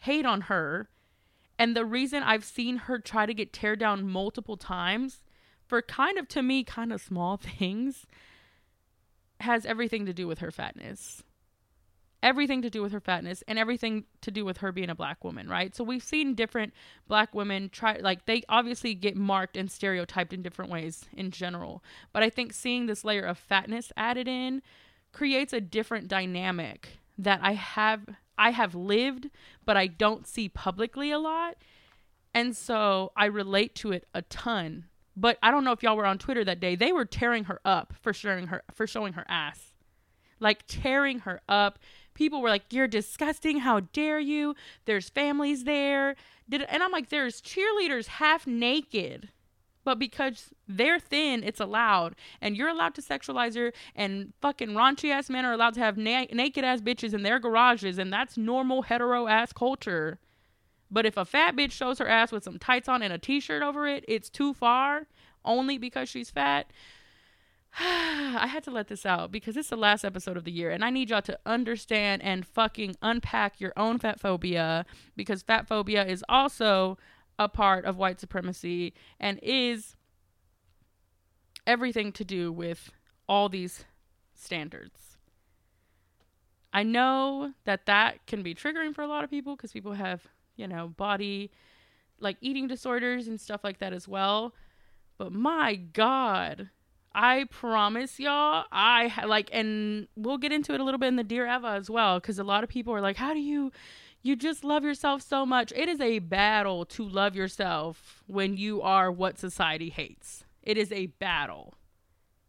hate 0.02 0.26
on 0.26 0.42
her 0.42 0.88
and 1.58 1.76
the 1.76 1.84
reason 1.84 2.24
I've 2.24 2.44
seen 2.44 2.76
her 2.76 2.98
try 2.98 3.24
to 3.24 3.32
get 3.32 3.52
tear 3.52 3.76
down 3.76 4.08
multiple 4.08 4.56
times 4.56 5.22
for 5.64 5.80
kind 5.80 6.18
of 6.18 6.26
to 6.28 6.42
me 6.42 6.64
kind 6.64 6.92
of 6.92 7.00
small 7.00 7.36
things 7.58 8.04
has 9.38 9.64
everything 9.64 10.06
to 10.06 10.12
do 10.12 10.26
with 10.26 10.40
her 10.40 10.50
fatness. 10.50 11.22
Everything 12.20 12.62
to 12.62 12.70
do 12.70 12.82
with 12.82 12.90
her 12.90 13.00
fatness 13.00 13.44
and 13.46 13.60
everything 13.60 14.04
to 14.22 14.32
do 14.32 14.44
with 14.44 14.58
her 14.58 14.72
being 14.72 14.90
a 14.90 14.94
black 14.94 15.22
woman, 15.22 15.48
right? 15.48 15.74
So 15.74 15.84
we've 15.84 16.02
seen 16.02 16.34
different 16.34 16.72
black 17.06 17.32
women 17.32 17.68
try 17.68 17.98
like 18.00 18.26
they 18.26 18.42
obviously 18.48 18.94
get 18.94 19.16
marked 19.16 19.56
and 19.56 19.70
stereotyped 19.70 20.32
in 20.32 20.42
different 20.42 20.70
ways 20.70 21.04
in 21.12 21.30
general. 21.30 21.82
But 22.12 22.24
I 22.24 22.30
think 22.30 22.52
seeing 22.52 22.86
this 22.86 23.04
layer 23.04 23.24
of 23.24 23.38
fatness 23.38 23.92
added 23.96 24.26
in 24.26 24.62
creates 25.12 25.52
a 25.52 25.60
different 25.60 26.08
dynamic 26.08 26.88
that 27.18 27.40
I 27.42 27.52
have 27.52 28.06
I 28.38 28.50
have 28.50 28.74
lived, 28.74 29.30
but 29.64 29.76
I 29.76 29.86
don't 29.86 30.26
see 30.26 30.48
publicly 30.48 31.10
a 31.10 31.18
lot. 31.18 31.56
And 32.34 32.56
so 32.56 33.12
I 33.16 33.26
relate 33.26 33.74
to 33.76 33.92
it 33.92 34.06
a 34.14 34.22
ton. 34.22 34.86
But 35.16 35.38
I 35.42 35.50
don't 35.50 35.64
know 35.64 35.72
if 35.72 35.82
y'all 35.82 35.96
were 35.96 36.06
on 36.06 36.18
Twitter 36.18 36.44
that 36.44 36.60
day. 36.60 36.74
They 36.74 36.92
were 36.92 37.04
tearing 37.04 37.44
her 37.44 37.60
up 37.64 37.92
for 38.00 38.12
showing 38.12 38.46
her 38.46 38.62
for 38.70 38.86
showing 38.86 39.12
her 39.12 39.26
ass. 39.28 39.74
Like 40.40 40.64
tearing 40.66 41.20
her 41.20 41.40
up. 41.48 41.78
People 42.14 42.40
were 42.40 42.48
like, 42.48 42.72
"You're 42.72 42.88
disgusting. 42.88 43.58
How 43.58 43.80
dare 43.80 44.20
you? 44.20 44.54
There's 44.86 45.10
families 45.10 45.64
there." 45.64 46.16
Did 46.48 46.62
and 46.62 46.82
I'm 46.82 46.90
like, 46.90 47.10
"There's 47.10 47.42
cheerleaders 47.42 48.06
half 48.06 48.46
naked." 48.46 49.28
But 49.84 49.98
because 49.98 50.50
they're 50.68 51.00
thin, 51.00 51.42
it's 51.42 51.60
allowed. 51.60 52.14
And 52.40 52.56
you're 52.56 52.68
allowed 52.68 52.94
to 52.94 53.02
sexualize 53.02 53.56
her, 53.56 53.72
and 53.94 54.32
fucking 54.40 54.70
raunchy 54.70 55.10
ass 55.10 55.28
men 55.28 55.44
are 55.44 55.52
allowed 55.52 55.74
to 55.74 55.80
have 55.80 55.96
na- 55.96 56.26
naked 56.32 56.64
ass 56.64 56.80
bitches 56.80 57.14
in 57.14 57.22
their 57.22 57.38
garages, 57.38 57.98
and 57.98 58.12
that's 58.12 58.36
normal 58.36 58.82
hetero 58.82 59.26
ass 59.26 59.52
culture. 59.52 60.18
But 60.90 61.06
if 61.06 61.16
a 61.16 61.24
fat 61.24 61.56
bitch 61.56 61.72
shows 61.72 61.98
her 61.98 62.08
ass 62.08 62.30
with 62.30 62.44
some 62.44 62.58
tights 62.58 62.88
on 62.88 63.02
and 63.02 63.12
a 63.12 63.18
t 63.18 63.40
shirt 63.40 63.62
over 63.62 63.88
it, 63.88 64.04
it's 64.06 64.28
too 64.28 64.52
far 64.52 65.06
only 65.44 65.78
because 65.78 66.08
she's 66.08 66.30
fat. 66.30 66.70
I 67.78 68.46
had 68.46 68.62
to 68.64 68.70
let 68.70 68.88
this 68.88 69.06
out 69.06 69.32
because 69.32 69.56
it's 69.56 69.70
the 69.70 69.76
last 69.76 70.04
episode 70.04 70.36
of 70.36 70.44
the 70.44 70.52
year, 70.52 70.70
and 70.70 70.84
I 70.84 70.90
need 70.90 71.08
y'all 71.08 71.22
to 71.22 71.38
understand 71.46 72.22
and 72.22 72.46
fucking 72.46 72.96
unpack 73.00 73.60
your 73.60 73.72
own 73.76 73.98
fat 73.98 74.20
phobia 74.20 74.84
because 75.16 75.42
fat 75.42 75.66
phobia 75.66 76.04
is 76.04 76.22
also 76.28 76.98
a 77.38 77.48
part 77.48 77.84
of 77.84 77.96
white 77.96 78.20
supremacy 78.20 78.94
and 79.18 79.38
is 79.42 79.96
everything 81.66 82.12
to 82.12 82.24
do 82.24 82.52
with 82.52 82.90
all 83.28 83.48
these 83.48 83.84
standards. 84.34 85.16
I 86.72 86.82
know 86.82 87.52
that 87.64 87.86
that 87.86 88.26
can 88.26 88.42
be 88.42 88.54
triggering 88.54 88.94
for 88.94 89.02
a 89.02 89.06
lot 89.06 89.24
of 89.24 89.30
people 89.30 89.56
because 89.56 89.72
people 89.72 89.92
have, 89.92 90.26
you 90.56 90.66
know, 90.66 90.88
body 90.88 91.50
like 92.18 92.36
eating 92.40 92.66
disorders 92.66 93.28
and 93.28 93.40
stuff 93.40 93.62
like 93.62 93.78
that 93.78 93.92
as 93.92 94.08
well. 94.08 94.54
But 95.18 95.32
my 95.32 95.74
God, 95.74 96.70
I 97.14 97.44
promise 97.50 98.18
y'all, 98.18 98.64
I 98.72 99.12
like, 99.26 99.50
and 99.52 100.08
we'll 100.16 100.38
get 100.38 100.52
into 100.52 100.72
it 100.72 100.80
a 100.80 100.84
little 100.84 100.98
bit 100.98 101.08
in 101.08 101.16
the 101.16 101.24
Dear 101.24 101.46
Eva 101.46 101.68
as 101.68 101.90
well, 101.90 102.18
because 102.18 102.38
a 102.38 102.44
lot 102.44 102.64
of 102.64 102.70
people 102.70 102.94
are 102.94 103.02
like, 103.02 103.16
how 103.16 103.34
do 103.34 103.40
you, 103.40 103.70
you 104.22 104.36
just 104.36 104.64
love 104.64 104.84
yourself 104.84 105.22
so 105.22 105.44
much? 105.44 105.72
It 105.74 105.88
is 105.88 106.00
a 106.00 106.20
battle 106.20 106.84
to 106.86 107.06
love 107.06 107.34
yourself 107.34 108.22
when 108.26 108.56
you 108.56 108.80
are 108.80 109.10
what 109.10 109.38
society 109.38 109.90
hates. 109.90 110.44
It 110.62 110.78
is 110.78 110.92
a 110.92 111.06
battle. 111.06 111.74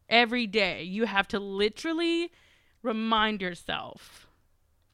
Every 0.07 0.45
day, 0.45 0.83
you 0.83 1.05
have 1.05 1.27
to 1.29 1.39
literally 1.39 2.31
remind 2.83 3.41
yourself 3.41 4.27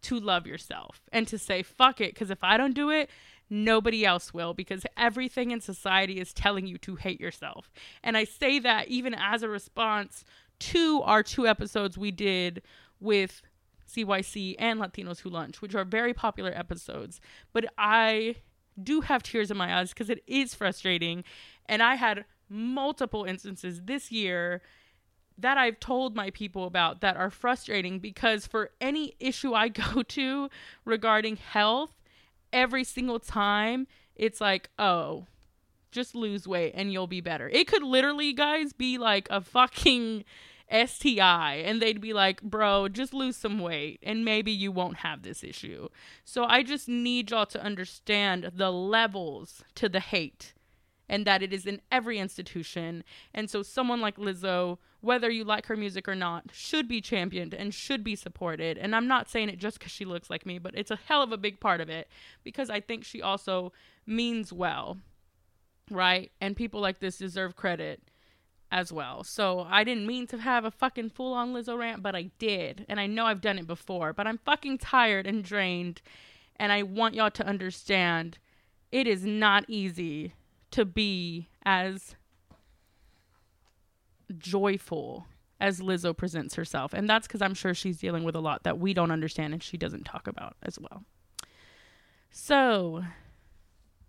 to 0.03 0.19
love 0.19 0.47
yourself 0.47 1.01
and 1.11 1.27
to 1.27 1.38
say, 1.38 1.61
fuck 1.63 1.99
it, 1.99 2.13
because 2.13 2.30
if 2.30 2.43
I 2.43 2.55
don't 2.55 2.73
do 2.73 2.89
it, 2.89 3.09
nobody 3.49 4.05
else 4.05 4.34
will 4.34 4.53
because 4.53 4.86
everything 4.95 5.51
in 5.51 5.59
society 5.59 6.19
is 6.19 6.34
telling 6.34 6.67
you 6.67 6.77
to 6.77 6.95
hate 6.95 7.19
yourself. 7.19 7.71
And 8.03 8.15
I 8.15 8.23
say 8.23 8.59
that 8.59 8.88
even 8.88 9.13
as 9.13 9.43
a 9.43 9.49
response 9.49 10.23
to 10.59 11.01
our 11.03 11.23
two 11.23 11.47
episodes 11.47 11.97
we 11.97 12.11
did 12.11 12.61
with 12.99 13.41
CYC 13.89 14.55
and 14.57 14.79
Latinos 14.79 15.19
Who 15.21 15.29
Lunch, 15.29 15.61
which 15.61 15.75
are 15.75 15.85
very 15.85 16.13
popular 16.13 16.51
episodes. 16.55 17.19
But 17.53 17.65
I 17.77 18.35
do 18.81 19.01
have 19.01 19.23
tears 19.23 19.51
in 19.51 19.57
my 19.57 19.79
eyes 19.79 19.89
because 19.89 20.09
it 20.09 20.23
is 20.27 20.53
frustrating. 20.53 21.23
And 21.65 21.83
I 21.83 21.95
had 21.95 22.25
multiple 22.49 23.25
instances 23.25 23.81
this 23.83 24.11
year 24.11 24.61
that 25.37 25.57
I've 25.57 25.79
told 25.79 26.15
my 26.15 26.31
people 26.31 26.65
about 26.65 27.01
that 27.01 27.15
are 27.15 27.29
frustrating 27.29 27.99
because 27.99 28.45
for 28.45 28.71
any 28.81 29.15
issue 29.19 29.53
I 29.53 29.67
go 29.69 30.03
to 30.03 30.49
regarding 30.85 31.37
health, 31.37 31.91
every 32.51 32.83
single 32.83 33.19
time 33.19 33.87
it's 34.15 34.41
like, 34.41 34.69
oh, 34.77 35.25
just 35.91 36.13
lose 36.13 36.47
weight 36.47 36.73
and 36.75 36.91
you'll 36.91 37.07
be 37.07 37.21
better. 37.21 37.49
It 37.49 37.67
could 37.67 37.83
literally, 37.83 38.33
guys, 38.33 38.73
be 38.73 38.97
like 38.97 39.27
a 39.31 39.41
fucking 39.41 40.25
STI 40.72 41.63
and 41.65 41.82
they'd 41.82 42.01
be 42.01 42.13
like, 42.13 42.41
bro, 42.41 42.88
just 42.88 43.13
lose 43.13 43.36
some 43.36 43.59
weight 43.59 43.99
and 44.03 44.24
maybe 44.24 44.51
you 44.51 44.72
won't 44.72 44.97
have 44.97 45.24
this 45.24 45.43
issue. 45.43 45.89
So 46.24 46.45
I 46.45 46.63
just 46.63 46.88
need 46.88 47.32
y'all 47.32 47.45
to 47.47 47.63
understand 47.63 48.51
the 48.55 48.72
levels 48.72 49.63
to 49.76 49.89
the 49.89 49.99
hate 49.99 50.53
and 51.09 51.26
that 51.26 51.41
it 51.41 51.51
is 51.51 51.65
in 51.65 51.82
every 51.91 52.20
institution. 52.20 53.03
And 53.34 53.49
so 53.49 53.63
someone 53.63 53.99
like 53.99 54.17
Lizzo, 54.17 54.78
whether 55.01 55.30
you 55.30 55.43
like 55.43 55.65
her 55.65 55.76
music 55.76 56.07
or 56.07 56.15
not, 56.15 56.51
should 56.53 56.88
be 56.88 57.01
championed 57.01 57.53
and 57.53 57.74
should 57.74 58.03
be 58.03 58.15
supported. 58.15 58.78
And 58.78 58.95
I'm 58.95 59.07
not 59.07 59.28
saying 59.28 59.49
it 59.49 59.57
just 59.57 59.80
because 59.80 59.91
she 59.91 60.05
looks 60.05 60.30
like 60.30 60.45
me, 60.45 60.59
but 60.59 60.76
it's 60.76 60.91
a 60.91 60.99
hell 61.07 61.24
of 61.24 61.32
a 61.32 61.38
big 61.38 61.59
part 61.59 61.82
of 61.82 61.89
it 61.89 62.07
because 62.43 62.70
I 62.70 62.80
think 62.80 63.03
she 63.03 63.22
also 63.22 63.74
means 64.05 64.53
well, 64.53 64.97
right? 65.89 66.32
And 66.39 66.55
people 66.55 66.80
like 66.80 66.99
this 66.99 67.17
deserve 67.17 67.55
credit 67.55 68.03
as 68.72 68.91
well. 68.91 69.24
So 69.24 69.65
I 69.70 69.84
didn't 69.84 70.07
mean 70.07 70.28
to 70.28 70.38
have 70.38 70.65
a 70.65 70.72
fucking 70.72 71.09
full 71.11 71.34
on 71.34 71.53
Lizzo 71.53 71.78
rant, 71.78 72.03
but 72.03 72.15
I 72.15 72.30
did. 72.38 72.86
And 72.88 72.99
I 72.99 73.07
know 73.07 73.26
I've 73.26 73.41
done 73.41 73.59
it 73.59 73.67
before, 73.67 74.13
but 74.13 74.28
I'm 74.28 74.38
fucking 74.39 74.78
tired 74.78 75.26
and 75.26 75.43
drained. 75.43 76.01
And 76.57 76.72
I 76.72 76.84
want 76.84 77.15
y'all 77.15 77.32
to 77.32 77.45
understand 77.45 78.38
it 78.91 79.07
is 79.07 79.26
not 79.26 79.65
easy 79.67 80.34
to 80.72 80.86
be 80.86 81.49
as 81.65 82.15
joyful 84.38 85.26
as 85.59 85.82
Lizzo 85.82 86.15
presents 86.15 86.55
herself. 86.55 86.93
And 86.93 87.09
that's 87.09 87.28
because 87.28 87.41
I'm 87.41 87.53
sure 87.53 87.74
she's 87.74 87.97
dealing 87.97 88.24
with 88.24 88.36
a 88.36 88.39
lot 88.39 88.63
that 88.63 88.80
we 88.80 88.93
don't 88.93 89.11
understand 89.11 89.53
and 89.53 89.61
she 89.63 89.78
doesn't 89.78 90.05
talk 90.05 90.28
about 90.28 90.55
as 90.63 90.80
well. 90.80 91.03
So, 92.32 93.03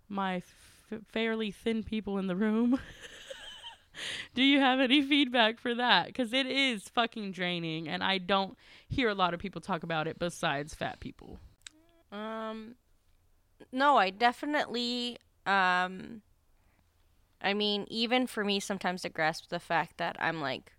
my 0.07 0.37
f- 0.37 1.01
fairly 1.07 1.51
thin 1.51 1.83
people 1.83 2.17
in 2.17 2.27
the 2.27 2.35
room, 2.35 2.79
do 4.35 4.43
you 4.43 4.59
have 4.59 4.79
any 4.79 5.01
feedback 5.01 5.59
for 5.59 5.75
that? 5.75 6.07
Because 6.07 6.33
it 6.33 6.45
is 6.45 6.89
fucking 6.89 7.31
draining 7.31 7.87
and 7.87 8.03
I 8.03 8.17
don't 8.17 8.57
hear 8.87 9.09
a 9.09 9.15
lot 9.15 9.33
of 9.33 9.39
people 9.39 9.61
talk 9.61 9.83
about 9.83 10.07
it 10.07 10.19
besides 10.19 10.73
fat 10.73 10.99
people. 10.99 11.39
Um, 12.11 12.75
no, 13.71 13.97
I 13.97 14.09
definitely. 14.09 15.17
Um, 15.45 16.21
I 17.41 17.53
mean, 17.53 17.85
even 17.89 18.27
for 18.27 18.43
me, 18.43 18.59
sometimes 18.59 19.01
to 19.01 19.09
grasp 19.09 19.49
the 19.49 19.59
fact 19.59 19.97
that 19.97 20.15
I'm 20.19 20.41
like, 20.41 20.73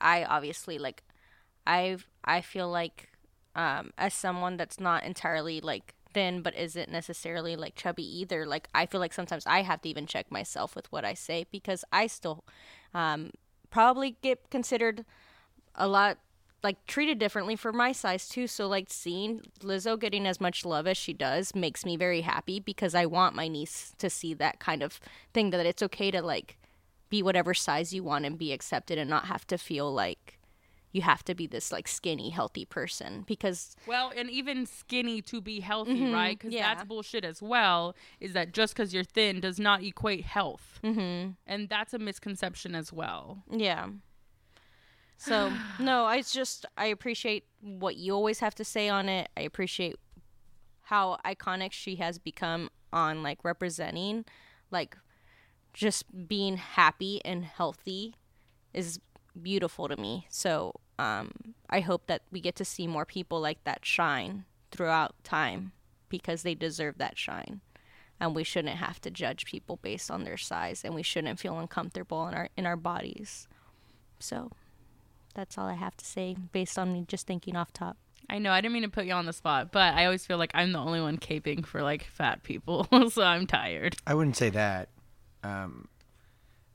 I 0.00 0.24
obviously 0.24 0.78
like, 0.78 1.02
I've, 1.66 2.08
I 2.24 2.40
feel 2.40 2.70
like, 2.70 3.10
um, 3.54 3.92
as 3.98 4.14
someone 4.14 4.56
that's 4.56 4.80
not 4.80 5.04
entirely 5.04 5.60
like 5.60 5.94
thin, 6.12 6.42
but 6.42 6.56
isn't 6.56 6.90
necessarily 6.90 7.56
like 7.56 7.74
chubby 7.74 8.04
either. 8.20 8.46
Like, 8.46 8.68
I 8.74 8.86
feel 8.86 9.00
like 9.00 9.12
sometimes 9.12 9.46
I 9.46 9.62
have 9.62 9.82
to 9.82 9.88
even 9.88 10.06
check 10.06 10.30
myself 10.30 10.74
with 10.74 10.90
what 10.92 11.04
I 11.04 11.14
say 11.14 11.46
because 11.50 11.84
I 11.92 12.06
still, 12.06 12.44
um, 12.94 13.30
probably 13.70 14.16
get 14.22 14.50
considered 14.50 15.04
a 15.74 15.86
lot 15.86 16.18
like 16.62 16.84
treated 16.86 17.18
differently 17.18 17.54
for 17.54 17.72
my 17.72 17.92
size 17.92 18.28
too. 18.28 18.46
So 18.46 18.66
like 18.66 18.86
seeing 18.88 19.42
Lizzo 19.60 19.98
getting 19.98 20.26
as 20.26 20.40
much 20.40 20.64
love 20.64 20.86
as 20.86 20.96
she 20.96 21.12
does 21.12 21.54
makes 21.54 21.84
me 21.84 21.96
very 21.96 22.22
happy 22.22 22.58
because 22.58 22.94
I 22.94 23.06
want 23.06 23.36
my 23.36 23.48
niece 23.48 23.94
to 23.98 24.10
see 24.10 24.34
that 24.34 24.58
kind 24.58 24.82
of 24.82 24.98
thing 25.32 25.50
that 25.50 25.66
it's 25.66 25.82
okay 25.84 26.10
to 26.10 26.20
like 26.20 26.56
be 27.10 27.22
whatever 27.22 27.54
size 27.54 27.92
you 27.92 28.02
want 28.02 28.26
and 28.26 28.36
be 28.36 28.52
accepted 28.52 28.98
and 28.98 29.08
not 29.08 29.26
have 29.26 29.46
to 29.46 29.58
feel 29.58 29.92
like 29.92 30.37
you 30.92 31.02
have 31.02 31.22
to 31.24 31.34
be 31.34 31.46
this 31.46 31.70
like 31.70 31.86
skinny 31.86 32.30
healthy 32.30 32.64
person 32.64 33.24
because 33.26 33.76
Well, 33.86 34.12
and 34.16 34.30
even 34.30 34.66
skinny 34.66 35.20
to 35.22 35.40
be 35.40 35.60
healthy, 35.60 36.12
right? 36.12 36.38
Because 36.38 36.52
yeah. 36.52 36.74
that's 36.74 36.86
bullshit 36.86 37.24
as 37.24 37.42
well. 37.42 37.94
Is 38.20 38.32
that 38.32 38.52
just 38.52 38.74
because 38.74 38.94
you're 38.94 39.04
thin 39.04 39.40
does 39.40 39.58
not 39.58 39.82
equate 39.82 40.24
health, 40.24 40.80
mm-hmm. 40.82 41.32
and 41.46 41.68
that's 41.68 41.94
a 41.94 41.98
misconception 41.98 42.74
as 42.74 42.92
well. 42.92 43.42
yeah. 43.50 43.88
So 45.18 45.52
no, 45.80 46.04
I 46.04 46.22
just 46.22 46.64
I 46.76 46.86
appreciate 46.86 47.44
what 47.60 47.96
you 47.96 48.14
always 48.14 48.40
have 48.40 48.54
to 48.56 48.64
say 48.64 48.88
on 48.88 49.08
it. 49.08 49.28
I 49.36 49.42
appreciate 49.42 49.96
how 50.82 51.18
iconic 51.24 51.72
she 51.72 51.96
has 51.96 52.18
become 52.18 52.70
on 52.92 53.22
like 53.22 53.44
representing 53.44 54.24
like 54.70 54.96
just 55.74 56.04
being 56.26 56.56
happy 56.56 57.20
and 57.24 57.44
healthy 57.44 58.14
is 58.72 58.98
beautiful 59.38 59.88
to 59.88 59.96
me. 59.96 60.26
So 60.30 60.74
um, 60.98 61.30
I 61.70 61.80
hope 61.80 62.06
that 62.06 62.22
we 62.30 62.40
get 62.40 62.56
to 62.56 62.64
see 62.64 62.86
more 62.86 63.04
people 63.04 63.40
like 63.40 63.62
that 63.64 63.84
shine 63.84 64.44
throughout 64.70 65.14
time 65.24 65.72
because 66.08 66.42
they 66.42 66.54
deserve 66.54 66.98
that 66.98 67.18
shine. 67.18 67.60
And 68.20 68.34
we 68.34 68.42
shouldn't 68.42 68.76
have 68.76 69.00
to 69.02 69.10
judge 69.10 69.44
people 69.44 69.78
based 69.80 70.10
on 70.10 70.24
their 70.24 70.36
size, 70.36 70.84
and 70.84 70.92
we 70.92 71.04
shouldn't 71.04 71.38
feel 71.38 71.58
uncomfortable 71.58 72.26
in 72.26 72.34
our 72.34 72.48
in 72.56 72.66
our 72.66 72.76
bodies. 72.76 73.46
So 74.18 74.50
that's 75.34 75.56
all 75.56 75.68
I 75.68 75.74
have 75.74 75.96
to 75.98 76.04
say 76.04 76.36
based 76.50 76.78
on 76.80 76.92
me 76.92 77.04
just 77.06 77.28
thinking 77.28 77.54
off 77.54 77.72
top. 77.72 77.96
I 78.28 78.38
know 78.38 78.50
I 78.50 78.60
didn't 78.60 78.74
mean 78.74 78.82
to 78.82 78.88
put 78.88 79.06
you 79.06 79.12
on 79.12 79.26
the 79.26 79.32
spot, 79.32 79.70
but 79.70 79.94
I 79.94 80.04
always 80.04 80.26
feel 80.26 80.36
like 80.36 80.50
I'm 80.52 80.72
the 80.72 80.80
only 80.80 81.00
one 81.00 81.16
caping 81.16 81.64
for 81.64 81.82
like 81.82 82.02
fat 82.02 82.42
people, 82.42 82.88
so 83.10 83.22
I'm 83.22 83.46
tired. 83.46 83.96
I 84.04 84.14
wouldn't 84.14 84.36
say 84.36 84.50
that. 84.50 84.88
Um, 85.44 85.86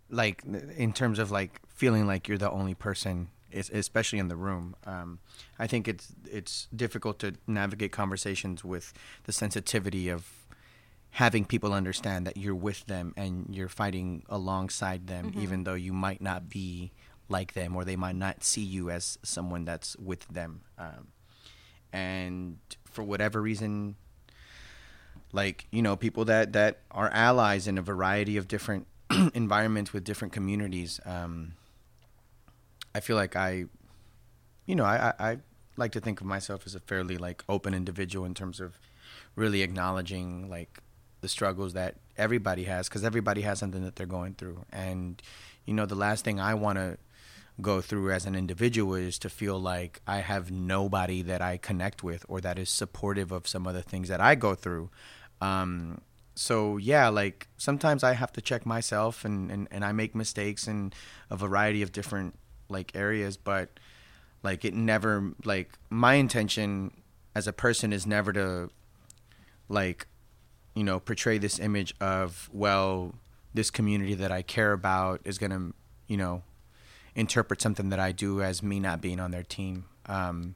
like 0.09 0.43
in 0.77 0.93
terms 0.93 1.19
of 1.19 1.31
like 1.31 1.59
feeling 1.69 2.07
like 2.07 2.27
you're 2.27 2.37
the 2.37 2.51
only 2.51 2.73
person, 2.73 3.29
especially 3.51 4.19
in 4.19 4.27
the 4.27 4.35
room. 4.35 4.75
Um, 4.85 5.19
I 5.57 5.67
think 5.67 5.87
it's 5.87 6.13
it's 6.29 6.67
difficult 6.75 7.19
to 7.19 7.33
navigate 7.47 7.91
conversations 7.91 8.63
with 8.63 8.93
the 9.23 9.31
sensitivity 9.31 10.09
of 10.09 10.27
having 11.11 11.45
people 11.45 11.73
understand 11.73 12.25
that 12.25 12.37
you're 12.37 12.55
with 12.55 12.85
them 12.87 13.13
and 13.15 13.47
you're 13.51 13.69
fighting 13.69 14.23
alongside 14.29 15.07
them, 15.07 15.31
even 15.37 15.63
though 15.63 15.75
you 15.75 15.93
might 15.93 16.21
not 16.21 16.49
be 16.49 16.91
like 17.29 17.53
them 17.53 17.75
or 17.75 17.85
they 17.85 17.95
might 17.95 18.15
not 18.15 18.43
see 18.43 18.63
you 18.63 18.89
as 18.89 19.17
someone 19.23 19.63
that's 19.63 19.95
with 19.97 20.27
them. 20.27 20.61
Um, 20.77 21.07
and 21.91 22.57
for 22.85 23.03
whatever 23.03 23.41
reason, 23.41 23.95
like 25.31 25.67
you 25.71 25.81
know 25.81 25.95
people 25.95 26.25
that 26.25 26.53
that 26.53 26.79
are 26.91 27.09
allies 27.11 27.67
in 27.67 27.77
a 27.77 27.81
variety 27.81 28.37
of 28.37 28.47
different 28.47 28.87
environments 29.33 29.93
with 29.93 30.03
different 30.03 30.33
communities 30.33 30.99
um 31.05 31.53
i 32.95 32.99
feel 32.99 33.15
like 33.15 33.35
i 33.35 33.65
you 34.65 34.75
know 34.75 34.85
I, 34.85 35.13
I 35.19 35.29
i 35.31 35.37
like 35.75 35.91
to 35.93 35.99
think 35.99 36.21
of 36.21 36.27
myself 36.27 36.63
as 36.65 36.75
a 36.75 36.79
fairly 36.79 37.17
like 37.17 37.43
open 37.49 37.73
individual 37.73 38.25
in 38.25 38.33
terms 38.33 38.59
of 38.59 38.79
really 39.35 39.61
acknowledging 39.63 40.49
like 40.49 40.79
the 41.21 41.27
struggles 41.27 41.73
that 41.73 41.95
everybody 42.17 42.65
has 42.65 42.87
because 42.87 43.03
everybody 43.03 43.41
has 43.41 43.57
something 43.57 43.83
that 43.83 43.95
they're 43.95 44.05
going 44.05 44.35
through 44.35 44.65
and 44.71 45.21
you 45.65 45.73
know 45.73 45.85
the 45.85 45.95
last 45.95 46.23
thing 46.23 46.39
i 46.39 46.53
want 46.53 46.77
to 46.77 46.97
go 47.61 47.81
through 47.81 48.11
as 48.11 48.25
an 48.25 48.35
individual 48.35 48.95
is 48.95 49.19
to 49.19 49.29
feel 49.29 49.59
like 49.59 50.01
I 50.07 50.17
have 50.19 50.51
nobody 50.51 51.21
that 51.23 51.41
I 51.41 51.57
connect 51.57 52.03
with 52.03 52.25
or 52.27 52.41
that 52.41 52.57
is 52.57 52.69
supportive 52.69 53.31
of 53.31 53.47
some 53.47 53.67
of 53.67 53.73
the 53.73 53.83
things 53.83 54.09
that 54.09 54.19
I 54.19 54.35
go 54.35 54.55
through. 54.55 54.89
Um, 55.39 56.01
so 56.35 56.77
yeah, 56.77 57.09
like 57.09 57.47
sometimes 57.57 58.03
I 58.03 58.13
have 58.13 58.31
to 58.33 58.41
check 58.41 58.65
myself 58.65 59.23
and, 59.25 59.51
and, 59.51 59.67
and 59.71 59.85
I 59.85 59.91
make 59.91 60.15
mistakes 60.15 60.67
in 60.67 60.93
a 61.29 61.35
variety 61.35 61.81
of 61.81 61.91
different 61.91 62.37
like 62.69 62.95
areas, 62.95 63.37
but 63.37 63.79
like 64.41 64.65
it 64.65 64.73
never 64.73 65.31
like 65.45 65.71
my 65.89 66.15
intention 66.15 66.91
as 67.35 67.47
a 67.47 67.53
person 67.53 67.93
is 67.93 68.05
never 68.05 68.33
to 68.33 68.69
like 69.69 70.07
you 70.75 70.83
know 70.83 70.99
portray 70.99 71.37
this 71.37 71.59
image 71.59 71.95
of 71.99 72.49
well 72.51 73.15
this 73.53 73.71
community 73.71 74.13
that 74.15 74.31
I 74.31 74.41
care 74.41 74.73
about 74.73 75.21
is 75.23 75.37
gonna 75.37 75.71
you 76.07 76.17
know 76.17 76.43
interpret 77.15 77.61
something 77.61 77.89
that 77.89 77.99
I 77.99 78.11
do 78.11 78.41
as 78.41 78.63
me 78.63 78.79
not 78.79 78.99
being 78.99 79.19
on 79.19 79.31
their 79.31 79.43
team. 79.43 79.85
Um, 80.07 80.55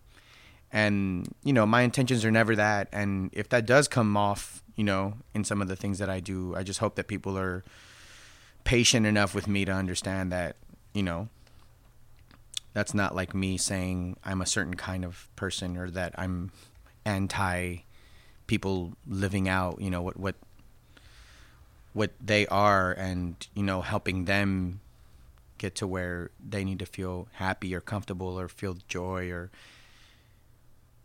and 0.72 1.34
you 1.44 1.54
know, 1.54 1.66
my 1.66 1.82
intentions 1.82 2.26
are 2.26 2.32
never 2.32 2.56
that. 2.56 2.90
And 2.92 3.30
if 3.34 3.50
that 3.50 3.66
does 3.66 3.88
come 3.88 4.18
off, 4.18 4.64
you 4.76 4.84
know, 4.84 5.16
in 5.34 5.44
some 5.44 5.62
of 5.62 5.68
the 5.68 5.76
things 5.76 6.00
that 6.00 6.10
I 6.10 6.20
do, 6.20 6.56
I 6.56 6.64
just 6.64 6.80
hope 6.80 6.96
that 6.96 7.08
people 7.08 7.38
are 7.38 7.64
patient 8.64 9.06
enough 9.06 9.34
with 9.34 9.48
me 9.48 9.66
to 9.66 9.72
understand 9.72 10.32
that, 10.32 10.58
you 10.94 11.04
know, 11.04 11.30
that's 12.74 12.94
not 12.94 13.16
like 13.16 13.34
me 13.34 13.58
saying 13.58 14.18
I'm 14.24 14.42
a 14.42 14.46
certain 14.46 14.76
kind 14.76 15.04
of 15.04 15.30
person 15.36 15.78
or 15.78 15.90
that 15.92 16.14
I'm 16.18 16.52
anti 17.06 17.78
people 18.46 18.94
living 19.08 19.50
out, 19.50 19.82
you 19.82 19.90
know, 19.90 20.02
what 20.02 20.18
what 20.18 20.36
what 21.94 22.12
they 22.24 22.46
are 22.48 22.92
and, 22.92 23.48
you 23.56 23.64
know, 23.64 23.82
helping 23.82 24.26
them 24.26 24.80
get 25.58 25.74
to 25.76 25.88
where 25.88 26.30
they 26.48 26.64
need 26.64 26.78
to 26.80 26.86
feel 26.86 27.28
happy 27.34 27.74
or 27.74 27.82
comfortable 27.82 28.40
or 28.40 28.48
feel 28.48 28.78
joy 28.88 29.32
or 29.32 29.50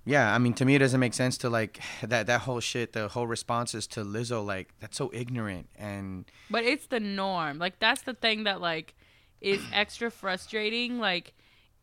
yeah, 0.05 0.35
I 0.35 0.39
mean, 0.39 0.53
to 0.55 0.65
me, 0.65 0.75
it 0.75 0.81
doesn't 0.81 0.99
make 0.99 1.15
sense 1.15 1.39
to 1.39 1.51
like 1.51 1.81
that 2.03 2.27
that 2.27 2.43
whole 2.43 2.61
shit. 2.61 2.93
The 2.93 3.09
whole 3.09 3.27
responses 3.27 3.87
to 3.89 4.05
Lizzo, 4.05 4.45
like 4.45 4.75
that's 4.81 4.97
so 4.97 5.11
ignorant 5.13 5.69
and 5.77 6.25
But 6.51 6.65
it's 6.65 6.87
the 6.87 7.01
norm. 7.01 7.59
Like 7.59 7.79
that's 7.79 8.03
the 8.03 8.15
thing 8.15 8.45
that 8.45 8.61
like 8.61 8.95
is 9.41 9.61
extra 9.73 10.11
frustrating. 10.11 10.99
Like 10.99 11.35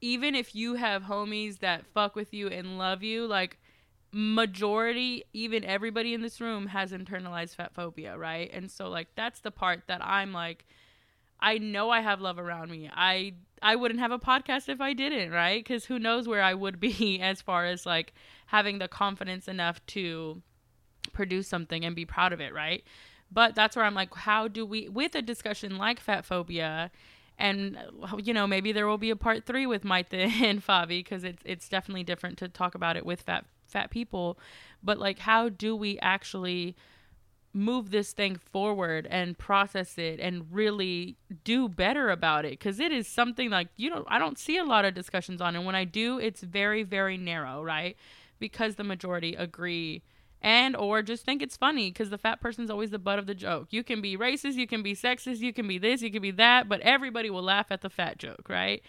even 0.02 0.36
if 0.36 0.56
you 0.56 0.76
have 0.76 1.04
homies 1.04 1.60
that 1.60 1.86
fuck 1.94 2.16
with 2.16 2.34
you 2.34 2.48
and 2.48 2.78
love 2.78 3.04
you, 3.04 3.26
like 3.26 3.58
majority, 4.12 5.24
even 5.34 5.64
everybody 5.64 6.14
in 6.14 6.22
this 6.22 6.42
room 6.42 6.68
has 6.68 6.92
internalized 6.92 7.56
fat 7.56 7.74
phobia, 7.74 8.18
right? 8.18 8.50
And 8.54 8.70
so 8.70 8.90
like 8.90 9.08
that's 9.16 9.40
the 9.40 9.52
part 9.52 9.84
that 9.88 10.04
I'm 10.04 10.34
like 10.34 10.66
I 11.42 11.58
know 11.58 11.90
I 11.90 12.02
have 12.02 12.20
love 12.20 12.38
around 12.38 12.70
me. 12.70 12.90
I 12.94 13.34
I 13.62 13.76
wouldn't 13.76 14.00
have 14.00 14.12
a 14.12 14.20
podcast 14.20 14.70
if 14.70 14.82
I 14.82 14.94
didn't, 14.94 15.32
right? 15.32 15.66
Cuz 15.66 15.86
who 15.86 16.00
knows 16.00 16.28
where 16.28 16.42
I 16.42 16.54
would 16.54 16.80
be 16.80 17.20
as 17.22 17.42
far 17.42 17.66
as 17.66 17.86
like 17.86 18.14
having 18.48 18.80
the 18.80 18.88
confidence 18.88 19.48
enough 19.48 19.86
to 19.88 20.42
produce 21.14 21.48
something 21.48 21.86
and 21.86 21.96
be 21.96 22.06
proud 22.06 22.34
of 22.34 22.42
it, 22.42 22.54
right? 22.54 22.84
But 23.32 23.56
that's 23.56 23.76
where 23.76 23.86
I'm 23.86 23.94
like, 23.94 24.14
how 24.16 24.48
do 24.48 24.66
we, 24.66 24.90
with 24.90 25.16
a 25.16 25.22
discussion 25.22 25.78
like 25.78 26.00
fat 26.00 26.26
phobia, 26.26 26.92
and 27.38 27.78
you 28.22 28.34
know 28.34 28.46
maybe 28.48 28.72
there 28.72 28.88
will 28.88 28.98
be 28.98 29.12
a 29.12 29.16
part 29.16 29.46
three 29.46 29.66
with 29.66 29.84
Maite 29.84 30.14
and 30.42 30.66
Favi 30.66 31.00
because 31.00 31.24
it's 31.24 31.42
it's 31.46 31.70
definitely 31.70 32.04
different 32.04 32.38
to 32.40 32.50
talk 32.50 32.76
about 32.76 32.98
it 32.98 33.06
with 33.06 33.22
fat 33.22 33.46
fat 33.68 33.92
people, 33.92 34.38
but 34.84 34.98
like 35.00 35.20
how 35.20 35.48
do 35.50 35.76
we 35.76 35.98
actually 36.00 36.76
move 37.54 37.90
this 37.90 38.14
thing 38.14 38.36
forward 38.36 39.08
and 39.10 39.38
process 39.38 39.98
it 39.98 40.20
and 40.20 40.46
really 40.52 41.18
do 41.44 41.68
better 41.68 42.10
about 42.10 42.46
it. 42.46 42.52
Because 42.52 42.80
it 42.80 42.92
is 42.92 43.08
something 43.08 43.50
like 43.50 43.70
you 43.76 43.90
know 43.90 44.06
I 44.08 44.20
don't 44.20 44.38
see 44.38 44.58
a 44.58 44.64
lot 44.64 44.86
of 44.86 44.94
discussions 44.94 45.42
on 45.42 45.56
and 45.56 45.66
when 45.66 45.76
I 45.76 45.86
do 45.86 46.20
it's 46.20 46.42
very 46.42 46.84
very 46.84 47.18
narrow 47.18 47.64
right? 47.64 47.96
Because 48.40 48.76
the 48.76 48.84
majority 48.84 49.36
agree 49.36 50.04
and 50.42 50.76
or 50.76 51.02
just 51.02 51.26
think 51.26 51.42
it's 51.42 51.58
funny 51.58 51.92
because 51.92 52.10
the 52.10 52.18
fat 52.18 52.40
person's 52.40 52.70
always 52.70 52.92
the 52.92 53.00
butt 53.00 53.20
of 53.20 53.26
the 53.26 53.36
joke. 53.36 53.68
You 53.72 53.84
can 53.84 54.02
be 54.02 54.16
racist 54.16 54.54
you 54.54 54.68
can 54.68 54.84
be 54.84 54.94
sexist 54.96 55.40
you 55.40 55.52
can 55.52 55.68
be 55.68 55.78
this 55.78 56.02
you 56.02 56.12
can 56.12 56.22
be 56.22 56.32
that 56.32 56.70
but 56.70 56.82
everybody 56.82 57.30
will 57.30 57.44
laugh 57.44 57.68
at 57.72 57.82
the 57.82 57.90
fat 57.90 58.18
joke 58.18 58.48
right? 58.48 58.84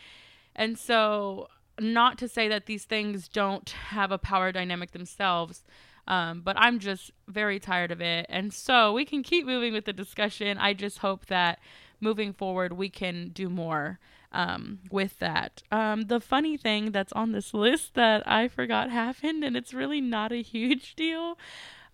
And 0.54 0.78
so 0.78 1.48
not 1.80 2.18
to 2.18 2.28
say 2.28 2.46
that 2.48 2.66
these 2.66 2.84
things 2.84 3.26
don't 3.26 3.70
have 3.70 4.12
a 4.12 4.18
power 4.18 4.52
dynamic 4.52 4.90
themselves 4.90 5.64
um, 6.10 6.40
but 6.40 6.56
I'm 6.58 6.80
just 6.80 7.12
very 7.28 7.60
tired 7.60 7.92
of 7.92 8.00
it. 8.00 8.26
And 8.28 8.52
so 8.52 8.92
we 8.92 9.04
can 9.04 9.22
keep 9.22 9.46
moving 9.46 9.72
with 9.72 9.84
the 9.84 9.92
discussion. 9.92 10.58
I 10.58 10.74
just 10.74 10.98
hope 10.98 11.26
that 11.26 11.60
moving 12.00 12.32
forward 12.32 12.72
we 12.72 12.88
can 12.88 13.28
do 13.28 13.48
more 13.48 14.00
um, 14.32 14.80
with 14.90 15.20
that. 15.20 15.62
Um, 15.70 16.02
the 16.02 16.18
funny 16.18 16.56
thing 16.56 16.90
that's 16.90 17.12
on 17.12 17.30
this 17.30 17.54
list 17.54 17.94
that 17.94 18.26
I 18.26 18.48
forgot 18.48 18.90
happened, 18.90 19.44
and 19.44 19.56
it's 19.56 19.72
really 19.72 20.00
not 20.00 20.32
a 20.32 20.42
huge 20.42 20.94
deal. 20.96 21.38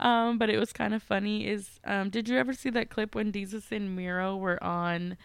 Um, 0.01 0.39
but 0.39 0.49
it 0.49 0.59
was 0.59 0.73
kind 0.73 0.95
of 0.95 1.03
funny. 1.03 1.47
Is 1.47 1.79
um, 1.85 2.09
did 2.09 2.27
you 2.27 2.39
ever 2.39 2.55
see 2.55 2.71
that 2.71 2.89
clip 2.89 3.14
when 3.14 3.33
Desus 3.33 3.71
and 3.71 3.95
Mero 3.95 4.35
were 4.35 4.62
on 4.64 5.19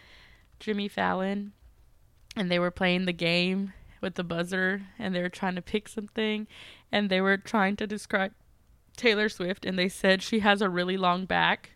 Jimmy 0.60 0.88
Fallon, 0.88 1.52
and 2.36 2.50
they 2.50 2.58
were 2.58 2.70
playing 2.70 3.06
the 3.06 3.12
game 3.14 3.72
with 4.02 4.16
the 4.16 4.24
buzzer, 4.24 4.82
and 4.98 5.14
they 5.14 5.22
were 5.22 5.30
trying 5.30 5.54
to 5.54 5.62
pick 5.62 5.88
something, 5.88 6.46
and 6.90 7.08
they 7.08 7.22
were 7.22 7.38
trying 7.38 7.76
to 7.76 7.86
describe 7.86 8.32
Taylor 8.96 9.28
Swift 9.28 9.64
and 9.64 9.78
they 9.78 9.88
said 9.88 10.22
she 10.22 10.40
has 10.40 10.60
a 10.62 10.68
really 10.68 10.96
long 10.96 11.24
back. 11.24 11.70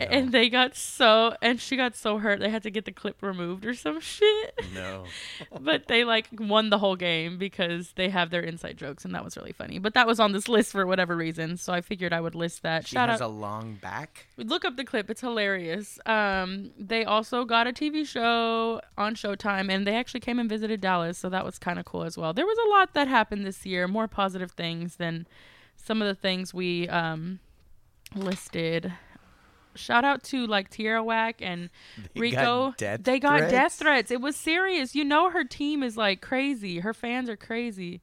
And 0.00 0.32
they 0.32 0.50
got 0.50 0.76
so 0.76 1.34
and 1.40 1.58
she 1.58 1.74
got 1.74 1.96
so 1.96 2.18
hurt 2.18 2.40
they 2.40 2.50
had 2.50 2.62
to 2.64 2.70
get 2.70 2.84
the 2.84 2.92
clip 2.92 3.22
removed 3.22 3.64
or 3.64 3.72
some 3.72 4.00
shit. 4.00 4.60
no. 4.74 5.04
but 5.60 5.88
they 5.88 6.04
like 6.04 6.28
won 6.38 6.68
the 6.68 6.78
whole 6.78 6.94
game 6.94 7.38
because 7.38 7.92
they 7.96 8.10
have 8.10 8.28
their 8.30 8.42
inside 8.42 8.76
jokes 8.76 9.06
and 9.06 9.14
that 9.14 9.24
was 9.24 9.36
really 9.36 9.50
funny. 9.52 9.78
But 9.78 9.94
that 9.94 10.06
was 10.06 10.20
on 10.20 10.32
this 10.32 10.46
list 10.46 10.72
for 10.72 10.86
whatever 10.86 11.16
reason, 11.16 11.56
so 11.56 11.72
I 11.72 11.80
figured 11.80 12.12
I 12.12 12.20
would 12.20 12.34
list 12.34 12.62
that. 12.62 12.86
She 12.86 12.94
Shout 12.94 13.08
has 13.08 13.22
out 13.22 13.30
a 13.30 13.32
long 13.32 13.76
back. 13.76 14.26
look 14.36 14.64
up 14.66 14.76
the 14.76 14.84
clip 14.84 15.08
it's 15.10 15.22
hilarious 15.22 15.98
um 16.06 16.70
they 16.78 17.04
also 17.04 17.44
got 17.44 17.66
a 17.66 17.72
tv 17.72 18.06
show 18.06 18.80
on 18.96 19.14
showtime 19.14 19.70
and 19.72 19.86
they 19.86 19.94
actually 19.96 20.20
came 20.20 20.38
and 20.38 20.48
visited 20.48 20.80
dallas 20.80 21.16
so 21.18 21.28
that 21.28 21.44
was 21.44 21.58
kind 21.58 21.78
of 21.78 21.84
cool 21.84 22.02
as 22.04 22.16
well 22.16 22.32
there 22.32 22.46
was 22.46 22.58
a 22.66 22.68
lot 22.68 22.92
that 22.94 23.08
happened 23.08 23.44
this 23.44 23.64
year 23.66 23.88
more 23.88 24.06
positive 24.06 24.52
things 24.52 24.96
than 24.96 25.26
some 25.82 26.02
of 26.02 26.08
the 26.08 26.14
things 26.14 26.52
we 26.52 26.88
um 26.88 27.38
listed 28.14 28.92
shout 29.74 30.04
out 30.04 30.22
to 30.24 30.46
like 30.46 30.70
Tierra 30.70 31.02
Whack 31.04 31.36
and 31.40 31.70
They 32.14 32.20
Rico. 32.20 32.68
got 32.70 32.78
death 32.78 33.00
they 33.04 33.18
got 33.20 33.38
death 33.40 33.50
threats? 33.50 33.76
threats. 33.76 34.10
It 34.10 34.20
was 34.20 34.34
serious. 34.36 34.94
You 34.94 35.04
know 35.04 35.30
her 35.30 35.44
team 35.44 35.82
is 35.82 35.96
like 35.96 36.20
crazy. 36.20 36.80
Her 36.80 36.92
fans 36.92 37.28
are 37.28 37.36
crazy. 37.36 38.00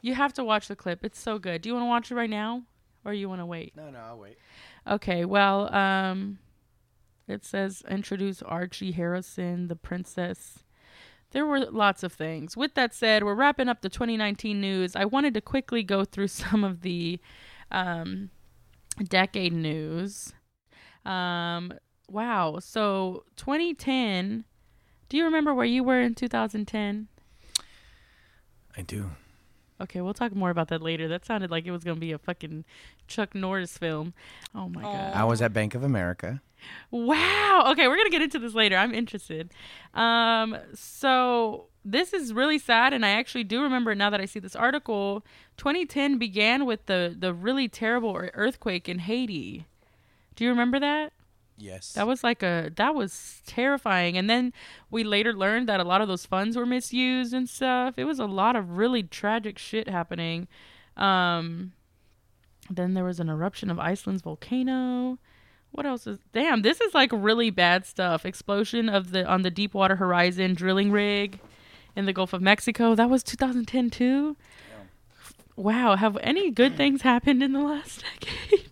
You 0.00 0.14
have 0.14 0.32
to 0.34 0.44
watch 0.44 0.68
the 0.68 0.76
clip. 0.76 1.04
It's 1.04 1.20
so 1.20 1.38
good. 1.38 1.62
Do 1.62 1.68
you 1.68 1.74
want 1.74 1.84
to 1.84 1.88
watch 1.88 2.10
it 2.10 2.14
right 2.14 2.30
now 2.30 2.62
or 3.04 3.12
you 3.12 3.28
want 3.28 3.40
to 3.40 3.46
wait? 3.46 3.74
No, 3.76 3.90
no, 3.90 3.98
I'll 3.98 4.18
wait. 4.18 4.38
Okay, 4.88 5.24
well, 5.24 5.74
um, 5.74 6.38
it 7.28 7.44
says 7.44 7.82
introduce 7.90 8.40
Archie 8.40 8.92
Harrison, 8.92 9.68
the 9.68 9.76
princess. 9.76 10.60
There 11.36 11.44
were 11.44 11.66
lots 11.66 12.02
of 12.02 12.14
things. 12.14 12.56
With 12.56 12.72
that 12.76 12.94
said, 12.94 13.22
we're 13.22 13.34
wrapping 13.34 13.68
up 13.68 13.82
the 13.82 13.90
2019 13.90 14.58
news. 14.58 14.96
I 14.96 15.04
wanted 15.04 15.34
to 15.34 15.42
quickly 15.42 15.82
go 15.82 16.02
through 16.02 16.28
some 16.42 16.64
of 16.64 16.80
the 16.80 17.20
um, 17.70 18.30
decade 19.06 19.52
news. 19.52 20.32
Um, 21.04 21.74
wow. 22.08 22.58
So 22.58 23.24
2010. 23.36 24.46
Do 25.10 25.16
you 25.18 25.24
remember 25.24 25.52
where 25.52 25.66
you 25.66 25.84
were 25.84 26.00
in 26.00 26.14
2010? 26.14 27.08
I 28.74 28.80
do. 28.80 29.10
Okay, 29.80 30.00
we'll 30.00 30.14
talk 30.14 30.34
more 30.34 30.50
about 30.50 30.68
that 30.68 30.82
later. 30.82 31.06
That 31.08 31.26
sounded 31.26 31.50
like 31.50 31.66
it 31.66 31.70
was 31.70 31.84
going 31.84 31.96
to 31.96 32.00
be 32.00 32.12
a 32.12 32.18
fucking 32.18 32.64
Chuck 33.06 33.34
Norris 33.34 33.76
film. 33.76 34.14
Oh 34.54 34.68
my 34.68 34.82
god. 34.82 35.14
I 35.14 35.24
was 35.24 35.42
at 35.42 35.52
Bank 35.52 35.74
of 35.74 35.82
America. 35.82 36.40
Wow. 36.90 37.64
Okay, 37.68 37.86
we're 37.88 37.96
gonna 37.96 38.10
get 38.10 38.22
into 38.22 38.38
this 38.38 38.54
later. 38.54 38.76
I'm 38.76 38.94
interested. 38.94 39.50
Um, 39.94 40.56
so 40.74 41.66
this 41.84 42.12
is 42.12 42.32
really 42.32 42.58
sad, 42.58 42.92
and 42.92 43.04
I 43.04 43.10
actually 43.10 43.44
do 43.44 43.62
remember 43.62 43.94
now 43.94 44.10
that 44.10 44.20
I 44.20 44.24
see 44.24 44.40
this 44.40 44.56
article. 44.56 45.24
2010 45.56 46.18
began 46.18 46.64
with 46.64 46.86
the 46.86 47.14
the 47.16 47.32
really 47.34 47.68
terrible 47.68 48.16
earthquake 48.34 48.88
in 48.88 49.00
Haiti. 49.00 49.66
Do 50.34 50.44
you 50.44 50.50
remember 50.50 50.80
that? 50.80 51.12
Yes. 51.58 51.92
That 51.94 52.06
was 52.06 52.22
like 52.22 52.42
a 52.42 52.70
that 52.76 52.94
was 52.94 53.40
terrifying. 53.46 54.16
And 54.16 54.28
then 54.28 54.52
we 54.90 55.04
later 55.04 55.32
learned 55.32 55.68
that 55.68 55.80
a 55.80 55.84
lot 55.84 56.00
of 56.00 56.08
those 56.08 56.26
funds 56.26 56.56
were 56.56 56.66
misused 56.66 57.32
and 57.32 57.48
stuff. 57.48 57.94
It 57.96 58.04
was 58.04 58.18
a 58.18 58.26
lot 58.26 58.56
of 58.56 58.76
really 58.76 59.02
tragic 59.02 59.58
shit 59.58 59.88
happening. 59.88 60.48
Um 60.96 61.72
then 62.68 62.94
there 62.94 63.04
was 63.04 63.20
an 63.20 63.28
eruption 63.30 63.70
of 63.70 63.78
Iceland's 63.78 64.22
volcano. 64.22 65.18
What 65.70 65.86
else 65.86 66.06
is 66.06 66.18
Damn, 66.32 66.62
this 66.62 66.80
is 66.80 66.94
like 66.94 67.10
really 67.12 67.50
bad 67.50 67.86
stuff. 67.86 68.26
Explosion 68.26 68.88
of 68.88 69.10
the 69.12 69.24
on 69.26 69.42
the 69.42 69.50
Deepwater 69.50 69.96
Horizon 69.96 70.54
drilling 70.54 70.90
rig 70.90 71.40
in 71.94 72.04
the 72.04 72.12
Gulf 72.12 72.32
of 72.34 72.42
Mexico. 72.42 72.94
That 72.94 73.08
was 73.08 73.22
2010 73.22 73.90
too. 73.90 74.36
Wow, 75.56 75.96
have 75.96 76.18
any 76.20 76.50
good 76.50 76.76
things 76.76 77.00
happened 77.00 77.42
in 77.42 77.52
the 77.52 77.60
last 77.62 78.04
decade? 78.20 78.65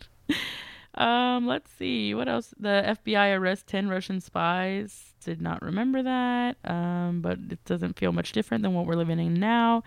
Um, 0.95 1.47
let's 1.47 1.71
see. 1.73 2.15
What 2.15 2.29
else? 2.29 2.55
The 2.59 2.97
FBI 3.05 3.37
arrests 3.37 3.65
10 3.67 3.89
Russian 3.89 4.21
spies. 4.21 5.15
Did 5.25 5.41
not 5.41 5.63
remember 5.63 6.03
that. 6.03 6.57
Um, 6.65 7.21
but 7.21 7.39
it 7.51 7.65
doesn't 7.65 7.99
feel 7.99 8.13
much 8.13 8.33
different 8.33 8.63
than 8.63 8.75
what 8.75 8.87
we're 8.87 8.95
living 8.95 9.19
in 9.19 9.35
now. 9.35 9.83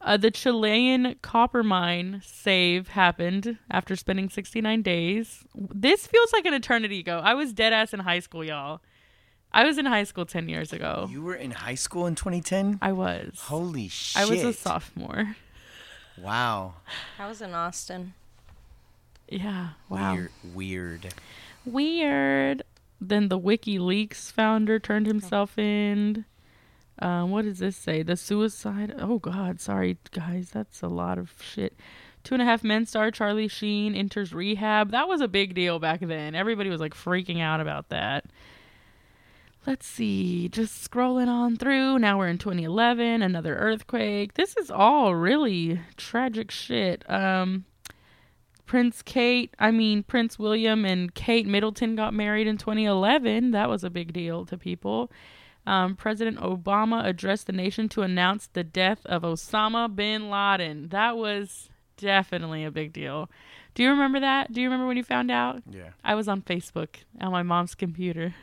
Uh, 0.00 0.16
the 0.16 0.30
Chilean 0.30 1.16
copper 1.22 1.62
mine 1.62 2.20
save 2.24 2.88
happened 2.88 3.58
after 3.70 3.96
spending 3.96 4.28
69 4.28 4.82
days. 4.82 5.44
This 5.54 6.06
feels 6.06 6.32
like 6.32 6.44
an 6.44 6.54
eternity 6.54 7.00
ago. 7.00 7.20
I 7.24 7.34
was 7.34 7.52
dead 7.52 7.72
ass 7.72 7.92
in 7.94 8.00
high 8.00 8.20
school, 8.20 8.44
y'all. 8.44 8.80
I 9.52 9.64
was 9.64 9.78
in 9.78 9.86
high 9.86 10.04
school 10.04 10.26
10 10.26 10.48
years 10.48 10.72
ago. 10.72 11.08
You 11.10 11.22
were 11.22 11.34
in 11.34 11.50
high 11.50 11.76
school 11.76 12.06
in 12.06 12.14
2010? 12.14 12.78
I 12.82 12.92
was. 12.92 13.40
Holy 13.44 13.88
shit. 13.88 14.20
I 14.20 14.26
was 14.26 14.42
a 14.42 14.52
sophomore. 14.52 15.34
Wow. 16.18 16.74
I 17.18 17.26
was 17.26 17.40
in 17.40 17.54
Austin. 17.54 18.14
Yeah. 19.28 19.70
Wow. 19.88 20.14
Weird. 20.14 20.30
Weird. 20.54 21.14
Weird. 21.64 22.62
Then 23.00 23.28
the 23.28 23.38
WikiLeaks 23.38 24.32
founder 24.32 24.78
turned 24.78 25.06
himself 25.06 25.58
in. 25.58 26.24
Um, 26.98 27.30
what 27.30 27.44
does 27.44 27.58
this 27.58 27.76
say? 27.76 28.02
The 28.02 28.16
suicide. 28.16 28.94
Oh 28.98 29.18
God, 29.18 29.60
sorry 29.60 29.98
guys, 30.12 30.50
that's 30.50 30.80
a 30.82 30.88
lot 30.88 31.18
of 31.18 31.32
shit. 31.42 31.78
Two 32.24 32.34
and 32.34 32.42
a 32.42 32.46
Half 32.46 32.64
Men 32.64 32.86
star 32.86 33.10
Charlie 33.10 33.48
Sheen 33.48 33.94
enters 33.94 34.32
rehab. 34.32 34.90
That 34.90 35.08
was 35.08 35.20
a 35.20 35.28
big 35.28 35.54
deal 35.54 35.78
back 35.78 36.00
then. 36.00 36.34
Everybody 36.34 36.70
was 36.70 36.80
like 36.80 36.94
freaking 36.94 37.40
out 37.40 37.60
about 37.60 37.90
that. 37.90 38.24
Let's 39.66 39.86
see, 39.86 40.48
just 40.48 40.88
scrolling 40.88 41.26
on 41.26 41.56
through. 41.56 41.98
Now 41.98 42.18
we're 42.18 42.28
in 42.28 42.38
2011, 42.38 43.20
another 43.20 43.56
earthquake. 43.56 44.34
This 44.34 44.56
is 44.56 44.70
all 44.70 45.14
really 45.14 45.80
tragic 45.96 46.52
shit. 46.52 47.08
Um, 47.10 47.64
Prince 48.66 49.00
Kate, 49.02 49.54
I 49.58 49.70
mean 49.70 50.02
Prince 50.02 50.38
William 50.38 50.84
and 50.84 51.14
Kate 51.14 51.46
Middleton 51.46 51.94
got 51.96 52.12
married 52.12 52.46
in 52.46 52.58
2011. 52.58 53.52
That 53.52 53.68
was 53.68 53.84
a 53.84 53.90
big 53.90 54.12
deal 54.12 54.44
to 54.46 54.58
people. 54.58 55.10
Um, 55.66 55.96
President 55.96 56.38
Obama 56.38 57.04
addressed 57.04 57.46
the 57.46 57.52
nation 57.52 57.88
to 57.90 58.02
announce 58.02 58.48
the 58.48 58.64
death 58.64 59.04
of 59.06 59.22
Osama 59.22 59.94
bin 59.94 60.30
Laden. 60.30 60.88
That 60.88 61.16
was 61.16 61.70
definitely 61.96 62.64
a 62.64 62.70
big 62.70 62.92
deal. 62.92 63.30
Do 63.74 63.82
you 63.82 63.90
remember 63.90 64.20
that? 64.20 64.52
Do 64.52 64.60
you 64.60 64.68
remember 64.68 64.86
when 64.86 64.96
you 64.96 65.04
found 65.04 65.30
out? 65.30 65.62
Yeah. 65.70 65.90
I 66.04 66.14
was 66.14 66.28
on 66.28 66.42
Facebook 66.42 66.96
on 67.20 67.32
my 67.32 67.42
mom's 67.42 67.74
computer. 67.74 68.34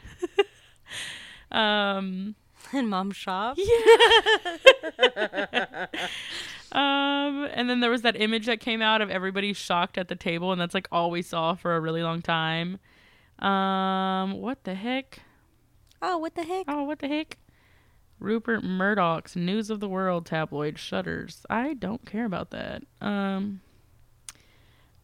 um, 1.52 2.36
In 2.74 2.88
mom's 2.88 3.16
shop. 3.16 3.58
um, 6.74 7.48
and 7.54 7.70
then 7.70 7.80
there 7.80 7.92
was 7.92 8.02
that 8.02 8.20
image 8.20 8.48
that 8.48 8.60
came 8.60 8.82
out 8.82 9.02
of 9.02 9.10
everybody 9.10 9.54
shocked 9.54 9.98
at 9.98 10.08
the 10.08 10.16
table, 10.16 10.52
and 10.52 10.60
that's 10.60 10.74
like 10.74 10.88
all 10.92 11.12
we 11.12 11.22
saw 11.22 11.56
for 11.56 11.76
a 11.76 11.80
really 11.80 12.04
long 12.04 12.22
time. 12.22 12.80
Um, 13.40 14.34
what 14.42 14.64
the 14.64 14.74
heck? 14.74 15.20
Oh, 16.02 16.18
what 16.18 16.36
the 16.36 16.44
heck? 16.44 16.66
Oh, 16.68 16.84
what 16.84 17.00
the 17.00 17.08
heck? 17.08 17.38
Rupert 18.20 18.64
Murdoch's 18.64 19.36
News 19.36 19.70
of 19.70 19.80
the 19.80 19.90
World 19.90 20.26
tabloid 20.26 20.80
shutters. 20.80 21.46
I 21.50 21.74
don't 21.74 22.06
care 22.06 22.26
about 22.26 22.52
that. 22.52 22.84
Um 23.02 23.62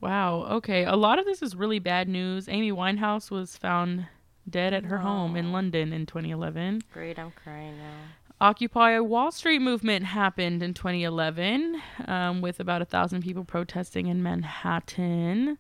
Wow, 0.02 0.46
okay. 0.52 0.86
A 0.86 0.96
lot 0.96 1.20
of 1.20 1.26
this 1.26 1.42
is 1.42 1.56
really 1.56 1.80
bad 1.80 2.08
news. 2.08 2.48
Amy 2.48 2.72
Winehouse 2.72 3.30
was 3.30 3.58
found 3.58 4.08
dead 4.50 4.74
at 4.74 4.86
her 4.86 5.00
home 5.00 5.36
in 5.36 5.52
London 5.52 5.92
in 5.92 6.06
2011. 6.06 6.84
Great, 6.94 7.20
I'm 7.20 7.32
crying 7.32 7.78
now. 7.78 7.94
Occupy 8.42 8.98
Wall 9.00 9.32
Street 9.32 9.60
movement 9.60 10.06
happened 10.06 10.64
in 10.64 10.74
2011 10.74 11.82
um, 12.08 12.42
with 12.42 12.62
about 12.62 12.82
a 12.82 12.86
thousand 12.86 13.22
people 13.22 13.44
protesting 13.44 14.08
in 14.08 14.24
Manhattan. 14.24 15.58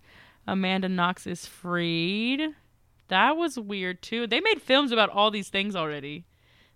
Amanda 0.47 0.87
Knox 0.87 1.27
is 1.27 1.45
freed. 1.45 2.41
That 3.09 3.35
was 3.35 3.59
weird 3.59 4.01
too. 4.01 4.27
They 4.27 4.39
made 4.39 4.61
films 4.61 4.93
about 4.93 5.09
all 5.09 5.29
these 5.29 5.49
things 5.49 5.75
already. 5.75 6.23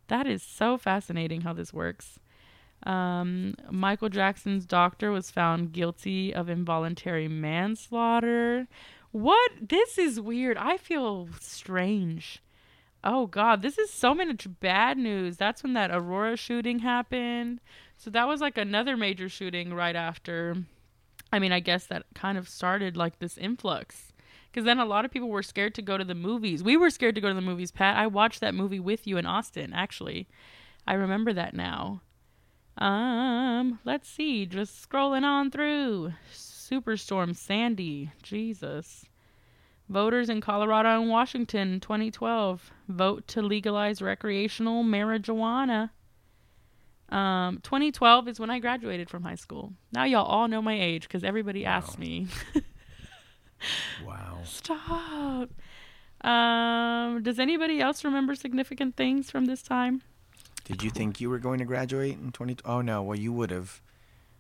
That 0.08 0.28
is 0.28 0.44
so 0.44 0.78
fascinating 0.78 1.42
how 1.42 1.54
this 1.54 1.74
works. 1.74 2.20
Um, 2.86 3.56
Michael 3.72 4.10
Jackson's 4.10 4.66
doctor 4.66 5.10
was 5.10 5.32
found 5.32 5.72
guilty 5.72 6.34
of 6.34 6.50
involuntary 6.50 7.30
manslaughter. 7.30 8.68
What? 9.12 9.52
This 9.62 9.98
is 9.98 10.20
weird. 10.20 10.58
I 10.58 10.76
feel 10.76 11.30
strange. 11.40 12.42
Oh 13.04 13.28
God, 13.28 13.62
this 13.62 13.78
is 13.78 13.92
so 13.92 14.16
much 14.16 14.48
bad 14.62 14.98
news. 14.98 15.36
That's 15.38 15.62
when 15.62 15.74
that 15.74 15.92
Aurora 15.92 16.38
shooting 16.38 16.80
happened. 16.80 17.60
So 17.98 18.10
that 18.12 18.28
was 18.28 18.40
like 18.40 18.58
another 18.58 18.96
major 18.96 19.28
shooting 19.28 19.74
right 19.74 19.96
after. 19.96 20.56
I 21.32 21.40
mean, 21.40 21.52
I 21.52 21.60
guess 21.60 21.86
that 21.88 22.06
kind 22.14 22.38
of 22.38 22.48
started 22.48 22.96
like 22.96 23.20
this 23.20 23.38
influx. 23.38 24.14
Because 24.50 24.66
then 24.66 24.80
a 24.80 24.86
lot 24.86 25.04
of 25.04 25.12
people 25.12 25.30
were 25.30 25.44
scared 25.44 25.74
to 25.76 25.82
go 25.82 25.98
to 25.98 26.06
the 26.06 26.16
movies. 26.16 26.64
We 26.64 26.78
were 26.78 26.92
scared 26.92 27.16
to 27.16 27.22
go 27.22 27.28
to 27.28 27.34
the 27.34 27.42
movies, 27.42 27.72
Pat. 27.72 27.98
I 27.98 28.08
watched 28.08 28.40
that 28.42 28.54
movie 28.54 28.80
with 28.80 29.08
you 29.08 29.18
in 29.18 29.26
Austin, 29.26 29.74
actually. 29.74 30.28
I 30.86 30.94
remember 30.94 31.34
that 31.34 31.56
now. 31.56 32.02
Um, 32.78 33.80
let's 33.84 34.08
see. 34.08 34.46
Just 34.46 34.88
scrolling 34.88 35.24
on 35.24 35.50
through. 35.50 36.14
Superstorm 36.34 37.36
Sandy. 37.36 38.12
Jesus. 38.22 39.06
Voters 39.94 40.28
in 40.28 40.42
Colorado 40.42 41.00
and 41.00 41.10
Washington 41.10 41.80
2012 41.80 42.72
vote 42.90 43.28
to 43.28 43.44
legalize 43.44 44.02
recreational 44.02 44.84
marijuana. 44.84 45.92
Um, 47.10 47.60
2012 47.62 48.28
is 48.28 48.40
when 48.40 48.50
I 48.50 48.58
graduated 48.58 49.08
from 49.08 49.22
high 49.22 49.36
school. 49.36 49.72
Now 49.92 50.06
y'all 50.06 50.26
all 50.26 50.48
know 50.48 50.64
my 50.64 50.80
age 50.80 51.04
because 51.04 51.24
everybody 51.24 51.64
asks 51.66 51.98
me. 51.98 52.28
Wow. 54.06 54.40
Stop. 54.44 55.50
Um, 56.22 57.24
does 57.24 57.40
anybody 57.40 57.80
else 57.80 58.04
remember 58.04 58.36
significant 58.36 58.98
things 58.98 59.32
from 59.32 59.46
this 59.46 59.62
time? 59.62 60.02
Did 60.66 60.84
you 60.84 60.90
think 60.90 61.22
you 61.22 61.30
were 61.30 61.40
going 61.40 61.60
to 61.60 61.66
graduate 61.66 62.18
in 62.18 62.32
20? 62.32 62.58
Oh 62.66 62.82
no, 62.82 63.02
well 63.02 63.18
you 63.18 63.32
would 63.32 63.52
have. 63.52 63.82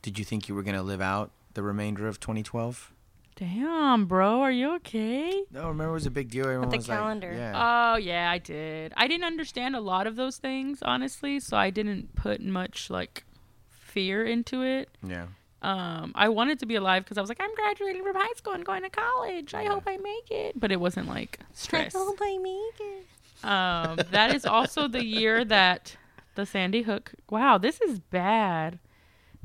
Did 0.01 0.19
you 0.19 0.25
think 0.25 0.49
you 0.49 0.55
were 0.55 0.63
going 0.63 0.75
to 0.75 0.83
live 0.83 1.01
out 1.01 1.31
the 1.53 1.63
remainder 1.63 2.07
of 2.07 2.19
2012? 2.19 2.92
Damn, 3.35 4.05
bro, 4.05 4.41
are 4.41 4.51
you 4.51 4.75
okay? 4.75 5.43
No, 5.51 5.67
remember 5.69 5.91
it 5.91 5.93
was 5.93 6.05
a 6.05 6.11
big 6.11 6.29
deal. 6.29 6.45
Everyone 6.45 6.69
the 6.69 6.77
was 6.77 6.85
calendar. 6.85 7.29
Like, 7.29 7.37
yeah. 7.37 7.93
Oh 7.93 7.97
yeah, 7.97 8.29
I 8.29 8.37
did. 8.37 8.93
I 8.95 9.07
didn't 9.07 9.23
understand 9.25 9.75
a 9.75 9.79
lot 9.79 10.05
of 10.05 10.15
those 10.15 10.37
things, 10.37 10.79
honestly, 10.83 11.39
so 11.39 11.57
I 11.57 11.69
didn't 11.71 12.13
put 12.15 12.41
much 12.41 12.89
like 12.89 13.23
fear 13.69 14.23
into 14.25 14.61
it. 14.63 14.89
yeah. 15.05 15.25
Um, 15.63 16.11
I 16.13 16.27
wanted 16.27 16.59
to 16.59 16.65
be 16.65 16.75
alive 16.75 17.05
because 17.05 17.17
I 17.17 17.21
was 17.21 17.29
like, 17.29 17.39
I'm 17.41 17.55
graduating 17.55 18.03
from 18.03 18.15
high 18.17 18.33
school 18.35 18.51
and 18.51 18.65
going 18.65 18.81
to 18.83 18.89
college. 18.89 19.53
I 19.53 19.63
hope 19.63 19.83
I 19.87 19.95
make 19.95 20.29
it, 20.29 20.59
but 20.59 20.73
it 20.73 20.79
wasn't 20.79 21.07
like 21.07 21.39
stress. 21.53 21.95
I 21.95 21.99
hope 21.99 22.17
I 22.21 22.37
make 22.37 22.79
it. 22.81 23.05
Um, 23.45 23.99
that 24.11 24.35
is 24.35 24.45
also 24.45 24.89
the 24.89 25.05
year 25.05 25.45
that 25.45 25.95
the 26.35 26.45
Sandy 26.45 26.81
Hook. 26.81 27.13
Wow, 27.29 27.57
this 27.57 27.79
is 27.79 27.99
bad. 27.99 28.79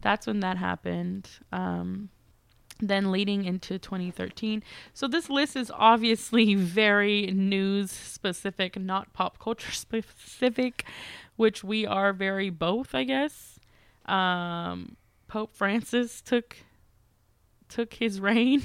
That's 0.01 0.27
when 0.27 0.41
that 0.41 0.57
happened. 0.57 1.29
Um, 1.53 2.09
then 2.81 3.11
leading 3.11 3.45
into 3.45 3.79
2013. 3.79 4.63
So 4.95 5.09
this 5.09 5.29
list 5.29 5.57
is 5.57 5.71
obviously 5.75 6.55
very 6.57 7.27
news 7.27 7.91
specific, 7.91 8.79
not 8.79 9.13
pop 9.13 9.39
culture 9.39 9.73
specific, 9.73 10.85
which 11.37 11.65
we 11.65 11.87
are 11.87 12.13
very 12.13 12.51
both, 12.51 12.95
I 12.95 13.05
guess. 13.05 13.59
Um, 14.07 14.97
Pope 15.27 15.55
Francis 15.55 16.21
took 16.23 16.57
took 17.69 17.95
his 17.95 18.21
reign 18.23 18.63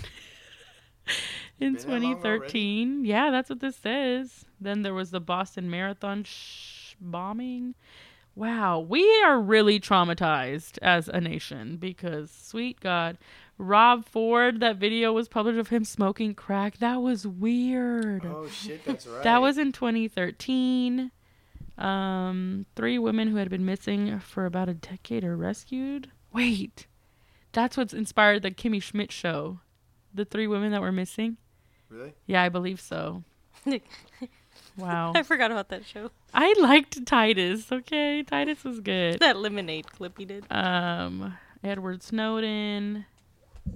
in 1.59 1.73
Been 1.73 1.81
that 1.81 1.87
long 1.89 2.15
already? 2.23 2.53
2013. 2.53 3.05
Yeah, 3.05 3.31
that's 3.31 3.49
what 3.49 3.59
this 3.59 3.75
says. 3.75 4.45
Then 4.59 4.81
there 4.81 4.93
was 4.93 5.11
the 5.11 5.19
Boston 5.19 5.69
Marathon 5.69 6.23
sh- 6.23 6.95
bombing. 6.99 7.75
Wow, 8.35 8.79
we 8.79 9.07
are 9.23 9.39
really 9.39 9.79
traumatized 9.79 10.79
as 10.81 11.07
a 11.07 11.21
nation 11.21 11.77
because, 11.77 12.31
sweet 12.31 12.79
God, 12.79 13.17
Rob 13.57 14.05
Ford, 14.05 14.59
that 14.61 14.77
video 14.77 15.13
was 15.13 15.27
published 15.27 15.59
of 15.59 15.69
him 15.69 15.85
smoking 15.85 16.33
crack. 16.33 16.77
That 16.79 17.01
was 17.01 17.25
weird. 17.27 18.25
Oh 18.25 18.47
shit, 18.47 18.83
that's 18.85 19.05
right. 19.07 19.23
That 19.23 19.41
was 19.41 19.57
in 19.57 19.71
2013. 19.71 21.11
Um, 21.77 22.65
three 22.75 22.99
women 22.99 23.29
who 23.29 23.37
had 23.37 23.49
been 23.49 23.65
missing 23.65 24.19
for 24.19 24.45
about 24.45 24.69
a 24.69 24.73
decade 24.73 25.23
are 25.23 25.35
rescued. 25.37 26.11
Wait, 26.31 26.87
that's 27.51 27.77
what's 27.77 27.93
inspired 27.93 28.41
the 28.43 28.51
Kimmy 28.51 28.81
Schmidt 28.81 29.11
show. 29.11 29.59
The 30.13 30.25
three 30.25 30.45
women 30.47 30.71
that 30.71 30.81
were 30.81 30.91
missing. 30.91 31.37
really. 31.89 32.13
Yeah, 32.27 32.43
I 32.43 32.49
believe 32.49 32.79
so. 32.81 33.23
Wow. 34.77 35.13
I 35.15 35.23
forgot 35.23 35.51
about 35.51 35.69
that 35.69 35.85
show. 35.85 36.09
I 36.33 36.53
liked 36.59 37.05
Titus. 37.05 37.71
Okay, 37.71 38.23
Titus 38.23 38.63
was 38.63 38.79
good. 38.79 39.19
That 39.19 39.37
lemonade 39.37 39.91
clip 39.91 40.17
he 40.17 40.25
did. 40.25 40.45
Um, 40.51 41.37
Edward 41.63 42.01
Snowden, 42.01 43.05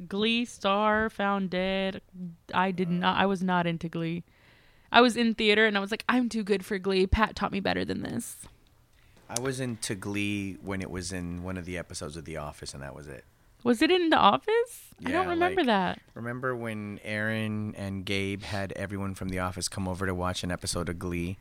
Glee 0.08 0.46
star 0.46 1.10
found 1.10 1.50
dead. 1.50 2.02
I 2.54 2.72
did 2.72 2.90
not. 2.90 3.18
I 3.18 3.26
was 3.26 3.42
not 3.42 3.66
into 3.68 3.88
Glee. 3.90 4.24
I 4.92 5.02
was 5.02 5.18
in 5.18 5.34
theater 5.34 5.66
and 5.66 5.78
I 5.78 5.80
was 5.82 5.92
like, 5.92 6.04
I'm 6.08 6.30
too 6.30 6.44
good 6.44 6.66
for 6.66 6.78
Glee. 6.78 7.08
Pat 7.08 7.36
taught 7.36 7.52
me 7.52 7.60
better 7.60 7.84
than 7.84 8.04
this. 8.04 8.38
I 9.30 9.40
was 9.42 9.60
into 9.60 9.96
Glee 9.96 10.58
when 10.62 10.82
it 10.82 10.90
was 10.90 11.12
in 11.12 11.44
one 11.44 11.58
of 11.58 11.66
the 11.66 11.78
episodes 11.78 12.16
of 12.16 12.24
The 12.24 12.38
Office, 12.38 12.74
and 12.74 12.82
that 12.82 12.96
was 12.96 13.08
it. 13.08 13.26
Was 13.64 13.82
it 13.82 13.92
in 13.92 14.10
The 14.10 14.18
Office? 14.18 14.94
I 15.06 15.12
don't 15.12 15.28
remember 15.28 15.62
like- 15.62 15.68
that. 15.68 16.00
Remember 16.14 16.56
when 16.56 17.00
Erin 17.04 17.76
and 17.76 18.06
Gabe 18.06 18.44
had 18.44 18.72
everyone 18.74 19.16
from 19.16 19.28
The 19.30 19.40
Office 19.40 19.68
come 19.68 19.86
over 19.88 20.06
to 20.06 20.16
watch 20.16 20.44
an 20.44 20.52
episode 20.52 20.88
of 20.88 20.98
Glee, 21.00 21.38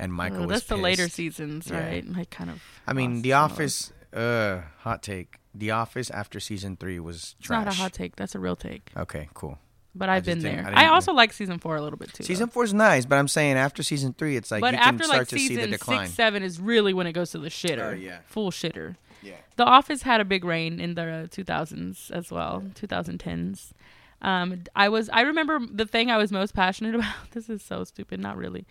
and 0.00 0.12
Michael 0.12 0.38
Oh, 0.44 0.46
was 0.48 0.56
that's 0.56 0.66
the 0.66 0.76
later 0.76 1.04
pissed? 1.04 1.14
seasons, 1.14 1.68
Yeah. 1.70 1.78
right? 1.86 2.04
I 2.16 2.24
kind 2.24 2.50
of. 2.50 2.60
I 2.88 2.92
mean, 2.92 3.22
The 3.22 3.34
Office. 3.34 3.92
Uh, 4.12 4.62
hot 4.78 5.02
take. 5.04 5.36
The 5.58 5.72
Office 5.72 6.08
after 6.10 6.38
season 6.40 6.76
three 6.76 7.00
was 7.00 7.34
It's 7.40 7.50
not 7.50 7.66
a 7.66 7.72
hot 7.72 7.92
take. 7.92 8.16
That's 8.16 8.34
a 8.34 8.38
real 8.38 8.56
take. 8.56 8.90
Okay, 8.96 9.28
cool. 9.34 9.58
But 9.94 10.08
I've 10.08 10.24
been 10.24 10.38
there. 10.38 10.64
I 10.72 10.84
I, 10.84 10.88
also 10.88 11.12
like 11.12 11.32
season 11.32 11.58
four 11.58 11.74
a 11.74 11.82
little 11.82 11.98
bit 11.98 12.12
too. 12.12 12.22
Season 12.22 12.46
though. 12.46 12.52
four 12.52 12.64
is 12.64 12.72
nice, 12.72 13.04
but 13.04 13.18
I'm 13.18 13.26
saying 13.26 13.56
after 13.56 13.82
season 13.82 14.14
three, 14.16 14.36
it's 14.36 14.50
like 14.50 14.60
but 14.60 14.74
you 14.74 14.78
can 14.78 14.94
after 14.94 15.04
start 15.04 15.18
like 15.20 15.28
to 15.28 15.38
see 15.38 15.48
the 15.48 15.54
season 15.56 15.70
decline. 15.70 16.06
six, 16.06 16.16
seven 16.16 16.42
is 16.44 16.60
really 16.60 16.94
when 16.94 17.08
it 17.08 17.12
goes 17.12 17.32
to 17.32 17.38
the 17.38 17.48
shitter. 17.48 17.92
Oh, 17.92 17.94
yeah. 17.94 18.20
Full 18.26 18.52
shitter. 18.52 18.96
yeah. 19.22 19.34
The 19.56 19.64
Office 19.64 20.02
had 20.02 20.20
a 20.20 20.24
big 20.24 20.44
reign 20.44 20.78
in 20.78 20.94
the 20.94 21.28
2000s 21.32 22.12
as 22.12 22.30
well, 22.30 22.62
2010s. 22.74 23.72
Um, 24.22 24.62
I 24.76 24.88
was 24.88 25.08
I 25.10 25.22
remember 25.22 25.58
the 25.68 25.86
thing 25.86 26.10
I 26.10 26.16
was 26.18 26.30
most 26.30 26.54
passionate 26.54 26.94
about. 26.94 27.14
This 27.32 27.48
is 27.48 27.62
so 27.62 27.82
stupid, 27.82 28.20
not 28.20 28.36
really. 28.36 28.66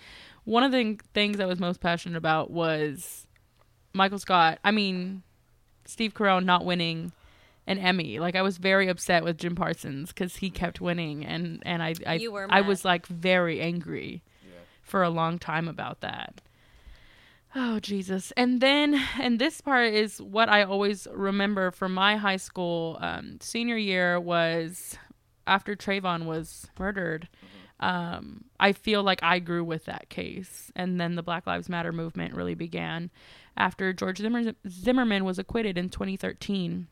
One 0.45 0.63
of 0.63 0.71
the 0.71 0.97
things 1.13 1.41
I 1.41 1.45
was 1.45 1.59
most 1.59 1.81
passionate 1.81 2.17
about 2.17 2.51
was 2.51 3.27
Michael 3.93 4.19
Scott. 4.19 4.59
I 4.63 4.71
mean, 4.71 5.23
Steve 5.87 6.13
Carell 6.13 6.43
not 6.43 6.65
winning 6.65 7.11
an 7.65 7.77
Emmy. 7.77 8.19
Like 8.19 8.35
I 8.35 8.41
was 8.41 8.57
very 8.57 8.87
upset 8.87 9.23
with 9.23 9.37
Jim 9.37 9.55
Parsons 9.55 10.09
because 10.09 10.37
he 10.37 10.49
kept 10.49 10.81
winning, 10.81 11.25
and 11.25 11.61
and 11.65 11.83
I 11.83 11.95
I, 12.05 12.15
You 12.15 12.31
were 12.31 12.47
I 12.49 12.61
was 12.61 12.85
like 12.85 13.05
very 13.07 13.61
angry 13.61 14.23
for 14.81 15.03
a 15.03 15.09
long 15.09 15.37
time 15.37 15.67
about 15.67 15.99
that. 15.99 16.41
Oh 17.55 17.79
Jesus! 17.79 18.31
And 18.37 18.61
then, 18.61 19.01
and 19.19 19.39
this 19.39 19.61
part 19.61 19.93
is 19.93 20.21
what 20.21 20.49
I 20.49 20.63
always 20.63 21.07
remember 21.11 21.71
from 21.71 21.93
my 21.93 22.17
high 22.17 22.37
school 22.37 22.97
um, 23.01 23.37
senior 23.41 23.77
year 23.77 24.19
was 24.19 24.97
after 25.45 25.75
Trayvon 25.75 26.25
was 26.25 26.67
murdered. 26.79 27.27
Um, 27.79 28.45
I 28.59 28.73
feel 28.73 29.03
like 29.03 29.21
I 29.21 29.39
grew 29.39 29.63
with 29.63 29.85
that 29.85 30.09
case, 30.09 30.71
and 30.75 30.99
then 30.99 31.15
the 31.15 31.23
Black 31.23 31.45
Lives 31.45 31.69
Matter 31.69 31.91
movement 31.91 32.33
really 32.33 32.55
began 32.55 33.11
after 33.57 33.91
George 33.93 34.19
Zimmer- 34.19 34.53
Zimmerman 34.69 35.25
was 35.25 35.39
acquitted 35.39 35.77
in 35.77 35.89
2013. 35.89 36.87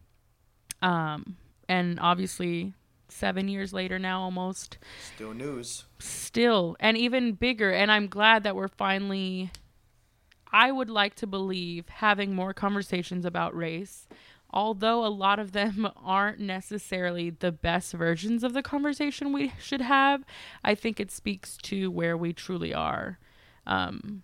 Um, 0.82 1.38
and 1.70 2.00
obviously, 2.00 2.74
seven 3.08 3.48
years 3.48 3.72
later 3.74 3.98
now, 4.00 4.22
almost 4.22 4.78
Still 5.16 5.34
news. 5.34 5.86
still 6.00 6.76
and 6.80 6.98
even 6.98 7.34
bigger 7.34 7.72
and 7.72 7.92
i'm 7.92 8.08
glad 8.08 8.44
that 8.44 8.56
we're 8.56 8.68
finally 8.68 9.52
i 10.52 10.72
would 10.72 10.90
like 10.90 11.16
to 11.16 11.28
believe 11.28 11.88
having 11.88 12.34
more 12.36 12.54
conversations 12.54 13.26
about 13.26 13.56
race 13.56 14.08
although 14.50 15.06
a 15.06 15.08
lot 15.08 15.40
of 15.40 15.52
them 15.54 15.88
aren't 16.04 16.40
necessarily 16.40 17.30
the 17.30 17.52
best 17.52 17.94
versions 17.94 18.44
of 18.44 18.54
the 18.54 18.64
conversation 18.64 19.32
we 19.32 19.54
should 19.60 19.82
have 19.82 20.24
i 20.64 20.74
think 20.76 21.00
it 21.00 21.12
speaks 21.12 21.58
to 21.58 21.90
where 21.92 22.18
we 22.18 22.34
truly 22.34 22.74
are 22.74 23.20
um, 23.68 24.24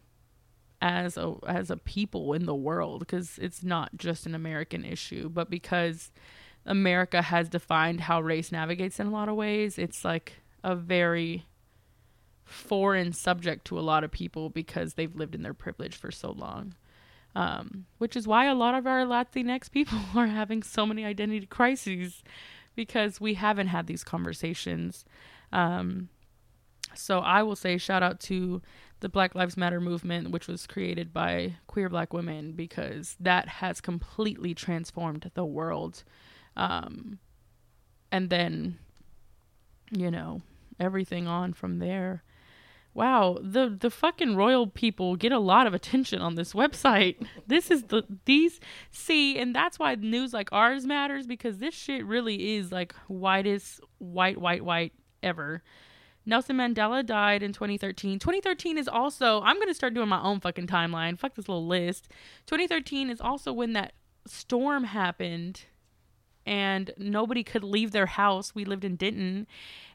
as 0.82 1.16
a 1.16 1.36
as 1.48 1.70
a 1.70 1.78
people 1.78 2.34
in 2.34 2.46
the 2.46 2.56
world 2.56 3.00
because 3.00 3.38
it's 3.40 3.64
not 3.64 3.96
just 3.96 4.26
an 4.26 4.34
american 4.34 4.84
issue 4.84 5.30
but 5.30 5.50
because 5.50 6.12
america 6.66 7.22
has 7.22 7.48
defined 7.48 8.02
how 8.02 8.20
race 8.20 8.52
navigates 8.52 9.00
in 9.00 9.06
a 9.08 9.12
lot 9.12 9.30
of 9.30 9.36
ways 9.36 9.78
it's 9.78 10.04
like 10.04 10.42
a 10.64 10.76
very 10.76 11.46
foreign 12.52 13.14
subject 13.14 13.66
to 13.66 13.80
a 13.80 13.82
lot 13.82 14.04
of 14.04 14.12
people 14.12 14.50
because 14.50 14.94
they've 14.94 15.16
lived 15.16 15.34
in 15.34 15.42
their 15.42 15.54
privilege 15.54 15.96
for 15.96 16.12
so 16.12 16.32
long. 16.32 16.76
Um, 17.34 17.86
which 17.98 18.18
is 18.18 18.28
why 18.28 18.46
a 18.46 18.54
lot 18.54 18.76
of 18.76 18.86
our 18.86 19.06
Latinx 19.06 19.72
people 19.72 19.98
are 20.16 20.28
having 20.28 20.64
so 20.64 20.86
many 20.86 21.06
identity 21.06 21.46
crises 21.46 22.24
because 22.76 23.22
we 23.22 23.36
haven't 23.36 23.68
had 23.68 23.88
these 23.88 24.04
conversations. 24.04 25.06
Um, 25.54 26.10
so 26.94 27.20
I 27.20 27.42
will 27.42 27.56
say 27.56 27.78
shout 27.78 28.04
out 28.04 28.20
to 28.22 28.62
the 29.02 29.10
Black 29.10 29.36
Lives 29.36 29.58
Matter 29.58 29.82
movement, 29.82 30.32
which 30.32 30.48
was 30.48 30.66
created 30.66 31.12
by 31.14 31.56
queer 31.68 31.90
black 31.90 32.14
women, 32.14 32.54
because 32.54 33.16
that 33.20 33.48
has 33.48 33.82
completely 33.82 34.54
transformed 34.54 35.30
the 35.34 35.46
world. 35.46 36.04
Um, 36.56 37.20
and 38.12 38.30
then, 38.30 38.80
you 39.92 40.10
know, 40.10 40.42
everything 40.80 41.28
on 41.28 41.54
from 41.54 41.80
there. 41.80 42.24
Wow, 42.94 43.38
the 43.42 43.70
the 43.70 43.90
fucking 43.90 44.36
royal 44.36 44.68
people 44.68 45.16
get 45.16 45.32
a 45.32 45.40
lot 45.40 45.66
of 45.66 45.74
attention 45.74 46.22
on 46.22 46.36
this 46.36 46.54
website. 46.54 47.26
This 47.48 47.72
is 47.72 47.84
the 47.84 48.04
these 48.26 48.60
see, 48.92 49.38
and 49.38 49.56
that's 49.56 49.80
why 49.80 49.96
news 49.96 50.34
like 50.34 50.50
ours 50.52 50.86
matters 50.86 51.26
because 51.26 51.58
this 51.58 51.74
shit 51.74 52.06
really 52.06 52.56
is 52.56 52.72
like 52.72 52.94
whitest 53.08 53.80
white 53.98 54.38
white 54.38 54.64
white 54.64 54.94
ever. 55.24 55.64
Nelson 56.26 56.58
Mandela 56.58 57.06
died 57.06 57.42
in 57.44 57.52
2013. 57.54 58.20
2013 58.20 58.78
is 58.78 58.88
also 58.88 59.42
I'm 59.42 59.56
going 59.56 59.68
to 59.68 59.74
start 59.74 59.94
doing 59.94 60.10
my 60.10 60.22
own 60.22 60.40
fucking 60.40 60.68
timeline. 60.68 61.18
Fuck 61.18 61.36
this 61.36 61.50
little 61.50 61.66
list. 61.68 62.08
2013 62.48 63.10
is 63.10 63.20
also 63.22 63.52
when 63.54 63.74
that 63.74 63.94
storm 64.28 64.84
happened 64.84 65.62
and 66.46 66.92
nobody 66.98 67.44
could 67.44 67.64
leave 67.64 67.92
their 67.92 68.06
house. 68.08 68.54
We 68.56 68.66
lived 68.66 68.84
in 68.84 68.96
Denton, 68.96 69.46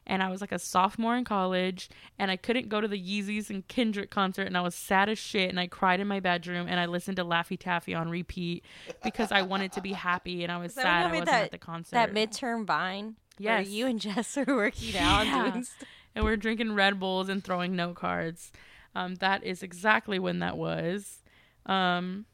and 0.05 0.23
I 0.23 0.29
was 0.29 0.39
like 0.39 0.53
a 0.53 0.59
sophomore 0.59 1.17
in 1.17 1.25
college, 1.25 1.89
and 2.17 2.31
I 2.31 2.37
couldn't 2.37 2.69
go 2.69 2.79
to 2.79 2.87
the 2.87 2.97
Yeezus 2.97 3.49
and 3.49 3.67
Kendrick 3.67 4.09
concert, 4.11 4.47
and 4.47 4.57
I 4.57 4.61
was 4.61 4.73
sad 4.73 5.09
as 5.09 5.19
shit, 5.19 5.49
and 5.49 5.59
I 5.59 5.67
cried 5.67 5.99
in 5.99 6.07
my 6.07 6.21
bedroom, 6.21 6.67
and 6.69 6.79
I 6.79 6.85
listened 6.85 7.17
to 7.17 7.25
Laffy 7.25 7.59
Taffy 7.59 7.93
on 7.93 8.09
repeat 8.09 8.63
because 9.03 9.29
I 9.33 9.41
wanted 9.41 9.73
to 9.73 9.81
be 9.81 9.91
happy, 9.91 10.43
and 10.43 10.51
I 10.51 10.57
was 10.57 10.73
sad 10.73 11.11
when 11.11 11.15
I 11.15 11.19
wasn't 11.19 11.25
made 11.37 11.43
at 11.43 11.51
the 11.51 11.57
concert. 11.57 11.91
That 11.91 12.13
midterm 12.13 12.65
vine. 12.65 13.15
where 13.39 13.59
Yes. 13.59 13.67
you 13.69 13.85
and 13.87 13.99
Jess 13.99 14.37
are 14.37 14.45
working 14.47 14.95
out 14.97 15.25
Yeah. 15.25 15.51
doing 15.51 15.63
stuff. 15.65 15.87
And 16.17 16.25
we're 16.25 16.35
drinking 16.35 16.73
Red 16.73 16.99
Bulls 16.99 17.29
and 17.29 17.43
throwing 17.43 17.75
note 17.75 17.93
cards. 17.93 18.51
Um, 18.95 19.15
that 19.15 19.43
is 19.43 19.61
exactly 19.61 20.17
when 20.17 20.39
that 20.39 20.57
was. 20.57 21.21
Um, 21.67 22.25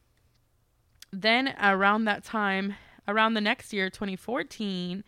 then 1.11 1.53
around 1.61 2.05
that 2.05 2.23
time, 2.23 2.76
around 3.10 3.34
the 3.34 3.41
next 3.41 3.73
year, 3.73 3.89
2014, 3.89 5.03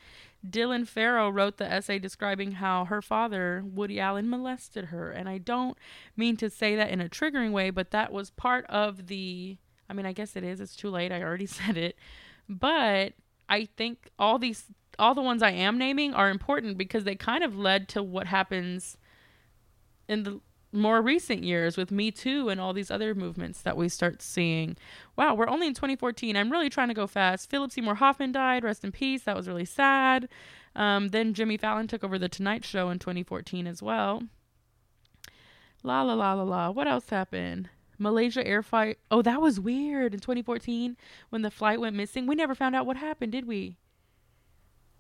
Dylan 0.45 0.85
Farrow 0.85 1.29
wrote 1.29 1.55
the 1.55 1.71
essay 1.71 1.99
describing 1.99 2.51
how 2.51 2.83
her 2.83 3.01
father, 3.01 3.63
Woody 3.65 3.97
Allen, 3.97 4.29
molested 4.29 4.87
her. 4.87 5.09
And 5.09 5.29
I 5.29 5.37
don't 5.37 5.77
mean 6.17 6.35
to 6.35 6.49
say 6.49 6.75
that 6.75 6.89
in 6.89 6.99
a 6.99 7.07
triggering 7.07 7.53
way, 7.53 7.69
but 7.69 7.91
that 7.91 8.11
was 8.11 8.31
part 8.31 8.65
of 8.65 9.07
the. 9.07 9.55
I 9.89 9.93
mean, 9.93 10.05
I 10.05 10.11
guess 10.11 10.35
it 10.35 10.43
is. 10.43 10.59
It's 10.59 10.75
too 10.75 10.89
late. 10.89 11.13
I 11.13 11.23
already 11.23 11.45
said 11.45 11.77
it. 11.77 11.95
But 12.49 13.13
I 13.47 13.69
think 13.77 14.09
all 14.19 14.37
these, 14.37 14.65
all 14.99 15.13
the 15.13 15.21
ones 15.21 15.41
I 15.41 15.51
am 15.51 15.77
naming 15.77 16.13
are 16.13 16.29
important 16.29 16.77
because 16.77 17.03
they 17.03 17.15
kind 17.15 17.43
of 17.43 17.57
led 17.57 17.87
to 17.89 18.03
what 18.03 18.27
happens 18.27 18.97
in 20.07 20.23
the 20.23 20.41
more 20.71 21.01
recent 21.01 21.43
years 21.43 21.77
with 21.77 21.91
Me 21.91 22.11
Too 22.11 22.49
and 22.49 22.59
all 22.59 22.73
these 22.73 22.91
other 22.91 23.15
movements 23.15 23.61
that 23.61 23.77
we 23.77 23.89
start 23.89 24.21
seeing. 24.21 24.75
Wow, 25.15 25.33
we're 25.33 25.47
only 25.47 25.67
in 25.67 25.73
2014. 25.73 26.35
I'm 26.35 26.51
really 26.51 26.69
trying 26.69 26.89
to 26.89 26.93
go 26.93 27.07
fast. 27.07 27.49
Philip 27.49 27.71
Seymour 27.71 27.95
Hoffman 27.95 28.31
died. 28.31 28.63
Rest 28.63 28.83
in 28.83 28.91
peace. 28.91 29.23
That 29.23 29.37
was 29.37 29.47
really 29.47 29.65
sad. 29.65 30.27
Um, 30.75 31.09
then 31.09 31.33
Jimmy 31.33 31.57
Fallon 31.57 31.87
took 31.87 32.03
over 32.03 32.19
The 32.19 32.29
Tonight 32.29 32.65
Show 32.65 32.89
in 32.89 32.99
2014 32.99 33.65
as 33.65 33.81
well. 33.81 34.23
La 35.81 36.01
la 36.01 36.13
la 36.13 36.33
la 36.33 36.43
la. 36.43 36.69
What 36.71 36.87
else 36.87 37.09
happened? 37.09 37.69
Malaysia 37.97 38.45
air 38.45 38.61
flight. 38.61 38.99
Oh, 39.09 39.21
that 39.21 39.41
was 39.41 39.59
weird 39.59 40.13
in 40.13 40.19
2014 40.19 40.97
when 41.29 41.41
the 41.41 41.51
flight 41.51 41.79
went 41.79 41.95
missing. 41.95 42.27
We 42.27 42.35
never 42.35 42.55
found 42.55 42.75
out 42.75 42.85
what 42.85 42.97
happened, 42.97 43.31
did 43.31 43.47
we? 43.47 43.77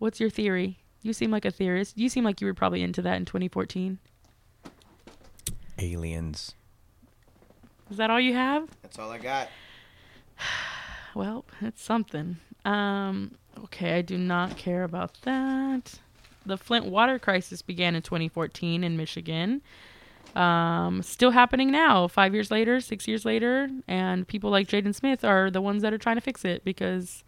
What's 0.05 0.19
your 0.19 0.29
theory? 0.29 0.77
You 1.01 1.13
seem 1.13 1.31
like 1.31 1.45
a 1.45 1.51
theorist. 1.51 1.97
You 1.97 2.09
seem 2.09 2.23
like 2.23 2.39
you 2.39 2.45
were 2.45 2.53
probably 2.53 2.83
into 2.83 3.01
that 3.01 3.15
in 3.15 3.25
2014. 3.25 3.97
Aliens. 5.79 6.53
Is 7.89 7.97
that 7.97 8.11
all 8.11 8.19
you 8.19 8.35
have? 8.35 8.69
That's 8.83 8.99
all 8.99 9.09
I 9.09 9.17
got. 9.17 9.49
Well, 11.15 11.45
it's 11.61 11.81
something. 11.81 12.37
Um, 12.65 13.35
okay, 13.63 13.97
I 13.97 14.01
do 14.01 14.17
not 14.17 14.57
care 14.57 14.83
about 14.83 15.17
that. 15.21 15.97
The 16.45 16.57
Flint 16.57 16.85
water 16.85 17.17
crisis 17.17 17.61
began 17.61 17.95
in 17.95 18.01
2014 18.01 18.83
in 18.83 18.97
Michigan. 18.97 19.61
Um, 20.35 21.01
still 21.01 21.31
happening 21.31 21.71
now, 21.71 22.07
five 22.09 22.33
years 22.33 22.51
later, 22.51 22.79
six 22.81 23.07
years 23.07 23.23
later, 23.23 23.69
and 23.87 24.27
people 24.27 24.51
like 24.51 24.67
Jaden 24.67 24.93
Smith 24.93 25.23
are 25.23 25.49
the 25.49 25.61
ones 25.61 25.81
that 25.81 25.93
are 25.93 25.97
trying 25.97 26.17
to 26.17 26.21
fix 26.21 26.45
it 26.45 26.65
because 26.65 27.23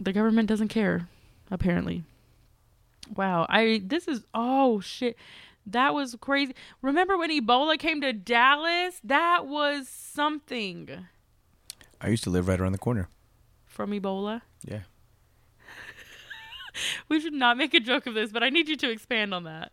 the 0.00 0.12
government 0.12 0.48
doesn't 0.48 0.68
care, 0.68 1.08
apparently. 1.50 2.04
Wow, 3.14 3.46
I 3.48 3.80
this 3.84 4.06
is 4.08 4.24
oh 4.34 4.80
shit. 4.80 5.16
That 5.66 5.92
was 5.94 6.16
crazy. 6.20 6.54
Remember 6.82 7.16
when 7.18 7.30
Ebola 7.30 7.78
came 7.78 8.00
to 8.00 8.12
Dallas? 8.12 9.00
That 9.04 9.46
was 9.46 9.86
something 9.88 11.06
I 12.00 12.08
used 12.08 12.24
to 12.24 12.30
live 12.30 12.48
right 12.48 12.58
around 12.60 12.72
the 12.72 12.78
corner. 12.78 13.08
from 13.66 13.90
Ebola. 13.90 14.42
Yeah. 14.64 14.80
We 17.08 17.20
should 17.20 17.32
not 17.32 17.56
make 17.56 17.74
a 17.74 17.80
joke 17.80 18.06
of 18.06 18.14
this, 18.14 18.30
but 18.30 18.42
I 18.44 18.50
need 18.50 18.68
you 18.68 18.76
to 18.76 18.90
expand 18.90 19.34
on 19.34 19.44
that. 19.44 19.72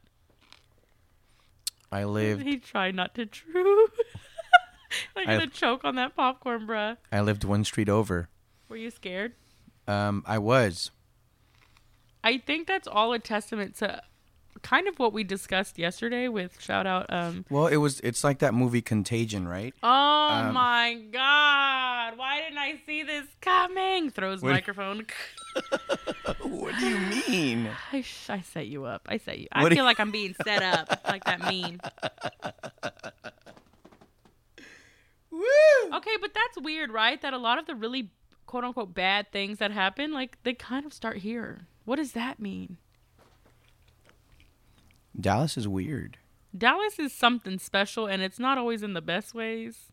I 1.92 2.04
lived 2.04 2.42
He 2.42 2.58
tried 2.58 2.96
not 2.96 3.14
to 3.16 3.26
true. 3.28 3.88
like 5.16 5.28
I- 5.28 5.38
gonna 5.38 5.48
choke 5.48 5.84
on 5.86 5.96
that 5.96 6.16
popcorn, 6.16 6.66
bruh. 6.68 6.98
I 7.12 7.22
lived 7.22 7.44
one 7.44 7.64
street 7.64 7.90
over. 7.90 8.30
Were 8.70 8.78
you 8.78 8.90
scared? 8.90 9.34
Um, 9.88 10.24
I 10.26 10.38
was. 10.40 10.92
I 12.24 12.38
think 12.40 12.68
that's 12.68 12.88
all 12.88 13.14
a 13.14 13.20
testament 13.20 13.76
to 13.78 14.02
kind 14.64 14.88
of 14.88 14.98
what 14.98 15.14
we 15.14 15.24
discussed 15.24 15.78
yesterday 15.78 16.28
with 16.28 16.60
shout 16.60 16.88
out 16.88 17.06
um 17.14 17.46
Well, 17.52 17.68
it 17.68 17.76
was. 17.78 18.00
It's 18.00 18.24
like 18.24 18.40
that 18.40 18.54
movie 18.56 18.82
Contagion, 18.82 19.48
right? 19.48 19.76
Oh 19.84 19.90
Um, 20.30 20.54
my 20.56 21.00
god. 21.12 22.18
Why 22.18 22.42
didn't 22.42 22.58
I 22.58 22.80
see 22.86 23.04
this 23.04 23.26
coming? 23.42 24.10
Throws 24.10 24.42
What- 24.42 24.54
microphone. 24.54 25.06
what 26.42 26.74
do 26.80 26.90
you 26.90 26.98
mean? 27.30 27.70
I, 27.94 28.02
sh- 28.02 28.30
I 28.30 28.42
set 28.42 28.66
you 28.68 28.86
up. 28.86 29.04
I 29.08 29.18
set 29.18 29.38
you. 29.40 29.48
I 29.52 29.62
What 29.62 29.72
feel 29.72 29.80
you- 29.80 29.84
like 29.84 30.00
I'm 30.00 30.12
being 30.12 30.36
set 30.44 30.64
up 30.64 31.02
like 31.08 31.24
that 31.26 31.42
meme. 31.42 31.80
Woo! 35.32 35.42
Okay, 35.94 36.16
but 36.22 36.32
that's 36.34 36.60
weird, 36.64 36.92
right? 36.92 37.22
That 37.22 37.34
a 37.34 37.38
lot 37.38 37.58
of 37.60 37.66
the 37.68 37.76
really 37.76 38.10
quote 38.56 38.64
unquote 38.64 38.94
bad 38.94 39.30
things 39.34 39.58
that 39.58 39.72
happen, 39.72 40.14
like 40.14 40.38
they 40.44 40.54
kind 40.54 40.86
of 40.86 40.94
start 40.94 41.18
here. 41.18 41.68
What 41.84 41.98
does 41.98 42.14
that 42.14 42.40
mean? 42.40 42.78
Dallas 45.20 45.58
is 45.58 45.68
weird. 45.68 46.18
Dallas 46.58 46.98
is 46.98 47.12
something 47.12 47.60
special 47.60 48.06
and 48.06 48.22
it's 48.22 48.40
not 48.40 48.58
always 48.58 48.82
in 48.82 48.94
the 48.94 49.02
best 49.02 49.34
ways. 49.36 49.92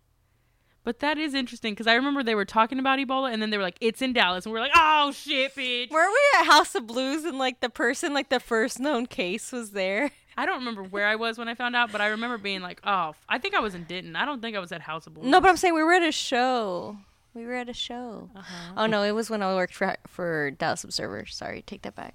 But 0.84 1.01
that 1.01 1.18
is 1.18 1.34
interesting 1.34 1.72
because 1.74 1.89
I 1.89 1.94
remember 1.94 2.22
they 2.22 2.36
were 2.36 2.44
talking 2.44 2.78
about 2.78 3.01
Ebola 3.01 3.32
and 3.32 3.43
then 3.43 3.51
they 3.51 3.56
were 3.56 3.64
like, 3.64 3.78
it's 3.80 4.01
in 4.01 4.12
Dallas. 4.12 4.47
And 4.47 4.52
we 4.52 4.60
are 4.60 4.62
like, 4.62 4.76
oh 4.76 5.10
shit, 5.10 5.56
bitch. 5.56 5.90
Were 5.90 6.09
we 6.09 6.39
at 6.39 6.47
House 6.47 6.76
of 6.76 6.86
Blues 6.86 7.24
and 7.24 7.39
like 7.39 7.59
the 7.62 7.68
person, 7.68 8.14
like 8.14 8.28
the 8.28 8.39
first 8.39 8.78
known 8.78 9.06
case 9.06 9.51
was 9.51 9.72
there? 9.72 10.12
I 10.36 10.47
don't 10.47 10.60
remember 10.60 10.84
where 10.84 11.09
I 11.09 11.16
was 11.16 11.36
when 11.36 11.48
I 11.48 11.56
found 11.56 11.74
out, 11.74 11.90
but 11.90 12.01
I 12.01 12.06
remember 12.06 12.39
being 12.39 12.62
like, 12.62 12.80
oh, 12.84 13.09
f- 13.09 13.24
I 13.28 13.39
think 13.39 13.56
I 13.56 13.60
was 13.60 13.74
in 13.74 13.82
Denton. 13.82 14.14
I 14.14 14.24
don't 14.24 14.40
think 14.40 14.56
I 14.56 14.60
was 14.60 14.70
at 14.70 14.82
House 14.82 15.09
of 15.09 15.14
Blues. 15.14 15.26
No, 15.26 15.40
but 15.40 15.48
I'm 15.48 15.56
saying 15.56 15.74
we 15.74 15.82
were 15.82 15.94
at 15.94 16.05
a 16.05 16.12
show. 16.12 16.98
We 17.34 17.46
were 17.46 17.54
at 17.54 17.68
a 17.68 17.74
show. 17.74 18.30
Oh 18.76 18.86
no, 18.86 19.02
it 19.02 19.12
was 19.12 19.30
when 19.30 19.42
I 19.42 19.54
worked 19.54 19.74
for 19.74 19.96
for 20.06 20.50
Dallas 20.50 20.84
Observer. 20.84 21.26
Sorry, 21.26 21.62
take 21.62 21.82
that 21.82 21.94
back. 21.94 22.14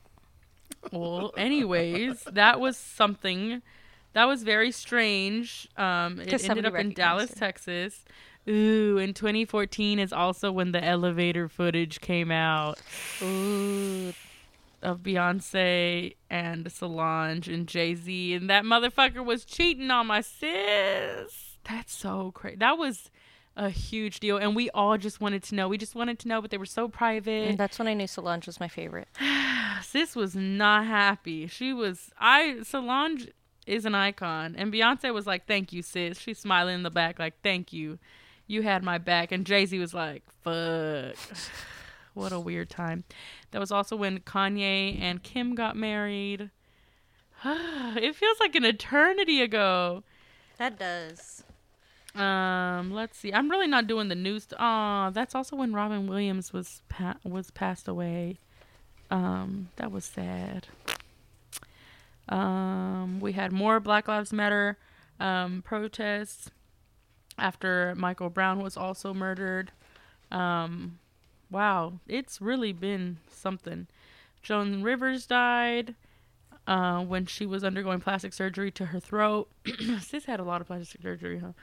Well, 0.92 1.34
anyways, 1.36 2.24
that 2.32 2.60
was 2.60 2.78
something 2.78 3.62
that 4.14 4.26
was 4.26 4.44
very 4.44 4.72
strange. 4.72 5.68
Um, 5.78 6.20
it 6.20 6.50
ended 6.50 6.66
up 6.66 6.76
in 6.76 6.94
Dallas, 6.94 7.32
it. 7.32 7.38
Texas. 7.38 8.06
Ooh, 8.50 8.98
in 8.98 9.14
2014 9.14 10.00
is 10.00 10.14
also 10.14 10.52
when 10.52 10.72
the 10.72 10.84
elevator 10.84 11.50
footage 11.50 12.00
came 12.00 12.32
out 12.32 12.80
Ooh, 13.22 14.14
of 14.82 15.00
Beyonce 15.00 16.16
and 16.30 16.72
Solange 16.72 17.50
and 17.50 17.68
Jay 17.68 17.94
Z, 17.94 18.34
and 18.34 18.50
that 18.50 18.64
motherfucker 18.64 19.24
was 19.24 19.44
cheating 19.44 19.92
on 19.92 20.08
my 20.08 20.22
sis. 20.22 21.58
That's 21.66 21.94
so 21.94 22.32
crazy. 22.32 22.56
That 22.58 22.78
was 22.78 23.12
a 23.58 23.70
huge 23.70 24.20
deal, 24.20 24.38
and 24.38 24.56
we 24.56 24.70
all 24.70 24.98
just 24.98 25.20
wanted 25.20 25.42
to 25.44 25.56
know. 25.56 25.68
We 25.68 25.78
just 25.78 25.96
wanted 25.96 26.20
to 26.20 26.28
know, 26.28 26.42
but 26.42 26.52
they 26.52 26.58
were 26.58 26.66
so 26.66 26.88
private. 26.88 27.50
and 27.50 27.58
that's 27.58 27.80
when 27.80 27.88
I 27.88 27.96
knew 27.96 28.08
Solange 28.08 28.46
was 28.46 28.60
my 28.60 28.68
favorite. 28.68 29.08
sis 29.82 30.16
was 30.16 30.36
not 30.36 30.86
happy. 30.86 31.48
She 31.48 31.74
was 31.74 32.12
I 32.20 32.62
Solange 32.64 33.30
is 33.66 33.86
an 33.86 33.96
icon 33.96 34.56
and 34.58 34.72
Beyonce 34.72 35.14
was 35.14 35.26
like, 35.28 35.48
Thank 35.48 35.74
you, 35.74 35.82
sis. 35.82 36.20
She's 36.20 36.38
smiling 36.38 36.76
in 36.76 36.84
the 36.84 36.92
back 36.92 37.20
like, 37.20 37.42
Thank 37.44 37.74
you. 37.74 38.00
You 38.46 38.62
had 38.62 38.84
my 38.84 38.98
back. 38.98 39.32
And 39.32 39.46
Jay 39.46 39.66
Z 39.66 39.78
was 39.80 39.94
like, 39.94 40.24
Fuck. 40.44 41.16
what 42.14 42.32
a 42.32 42.40
weird 42.40 42.70
time. 42.70 43.04
That 43.52 43.60
was 43.60 43.72
also 43.72 43.96
when 43.96 44.20
Kanye 44.20 45.02
and 45.02 45.24
Kim 45.24 45.56
got 45.56 45.76
married. 45.76 46.52
it 47.46 48.16
feels 48.16 48.40
like 48.40 48.56
an 48.56 48.66
eternity 48.66 49.42
ago. 49.42 50.04
That 50.58 50.80
does. 50.80 51.44
Um, 52.18 52.92
let's 52.92 53.18
see. 53.18 53.34
I'm 53.34 53.50
really 53.50 53.68
not 53.68 53.88
doing 53.88 54.08
the 54.08 54.16
news. 54.16 54.48
Oh, 54.60 55.12
that's 55.14 55.36
also 55.36 55.56
when 55.56 55.74
Robin 55.74 56.08
Williams 56.08 56.52
was 56.52 56.82
pa- 56.90 57.18
was 57.24 57.52
passed 57.52 57.88
away. 57.88 58.38
Um, 59.12 59.70
that 59.76 59.92
was 59.92 60.04
sad. 60.06 60.68
Um, 62.28 63.20
we 63.20 63.34
had 63.34 63.52
more 63.52 63.80
Black 63.80 64.08
Lives 64.08 64.34
Matter 64.34 64.78
um, 65.20 65.62
protests 65.62 66.50
after 67.38 67.94
Michael 67.96 68.30
Brown 68.30 68.62
was 68.62 68.76
also 68.76 69.14
murdered. 69.14 69.72
Um, 70.32 71.00
wow, 71.50 72.00
it's 72.08 72.42
really 72.42 72.74
been 72.74 73.18
something. 73.32 73.88
Joan 74.42 74.82
Rivers 74.82 75.26
died 75.26 75.96
uh, 76.68 77.02
when 77.02 77.26
she 77.26 77.46
was 77.46 77.64
undergoing 77.64 78.00
plastic 78.00 78.34
surgery 78.34 78.72
to 78.72 78.88
her 78.88 79.00
throat. 79.00 79.50
Sis 80.02 80.26
had 80.26 80.40
a 80.40 80.44
lot 80.44 80.62
of 80.62 80.68
plastic 80.68 81.02
surgery, 81.02 81.40
huh? 81.40 81.54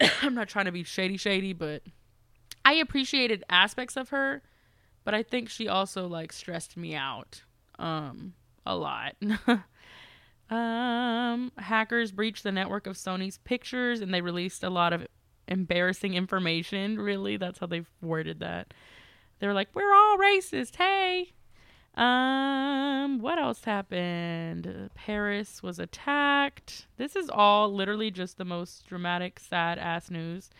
I'm 0.22 0.34
not 0.34 0.48
trying 0.48 0.66
to 0.66 0.72
be 0.72 0.84
shady, 0.84 1.16
shady, 1.16 1.52
but 1.52 1.82
I 2.64 2.74
appreciated 2.74 3.44
aspects 3.48 3.96
of 3.96 4.10
her, 4.10 4.42
but 5.04 5.14
I 5.14 5.22
think 5.22 5.48
she 5.48 5.68
also 5.68 6.06
like 6.06 6.32
stressed 6.32 6.76
me 6.76 6.94
out 6.94 7.42
um 7.78 8.34
a 8.64 8.76
lot. 8.76 9.14
um 10.50 11.52
hackers 11.58 12.12
breached 12.12 12.42
the 12.42 12.52
network 12.52 12.86
of 12.86 12.96
Sony's 12.96 13.38
pictures 13.38 14.00
and 14.00 14.12
they 14.12 14.20
released 14.20 14.64
a 14.64 14.70
lot 14.70 14.92
of 14.92 15.06
embarrassing 15.48 16.14
information. 16.14 16.98
Really, 16.98 17.36
that's 17.36 17.58
how 17.58 17.66
they've 17.66 17.90
worded 18.00 18.40
that. 18.40 18.74
They 19.38 19.46
were 19.46 19.52
like, 19.52 19.68
"We're 19.74 19.94
all 19.94 20.18
racist." 20.18 20.76
Hey. 20.76 21.34
Um, 21.96 23.20
what 23.20 23.38
else 23.38 23.64
happened? 23.64 24.90
Paris 24.94 25.62
was 25.62 25.78
attacked. 25.78 26.86
This 26.98 27.16
is 27.16 27.30
all 27.30 27.72
literally 27.72 28.10
just 28.10 28.36
the 28.38 28.44
most 28.44 28.86
dramatic, 28.86 29.38
sad 29.40 29.78
ass 29.78 30.10
news. 30.10 30.50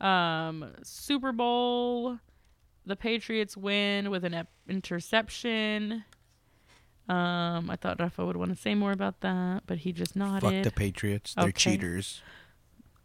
Um, 0.00 0.72
Super 0.82 1.32
Bowl, 1.32 2.18
the 2.84 2.96
Patriots 2.96 3.56
win 3.56 4.10
with 4.10 4.24
an 4.24 4.34
ep- 4.34 4.50
interception. 4.68 6.04
Um, 7.08 7.70
I 7.70 7.76
thought 7.80 8.00
Rafa 8.00 8.24
would 8.24 8.36
want 8.36 8.54
to 8.54 8.60
say 8.60 8.74
more 8.74 8.92
about 8.92 9.20
that, 9.20 9.62
but 9.66 9.78
he 9.78 9.92
just 9.92 10.16
nodded. 10.16 10.42
Fuck 10.42 10.62
the 10.64 10.70
Patriots. 10.70 11.34
They're 11.34 11.44
Okay. 11.48 11.52
cheaters. 11.72 12.22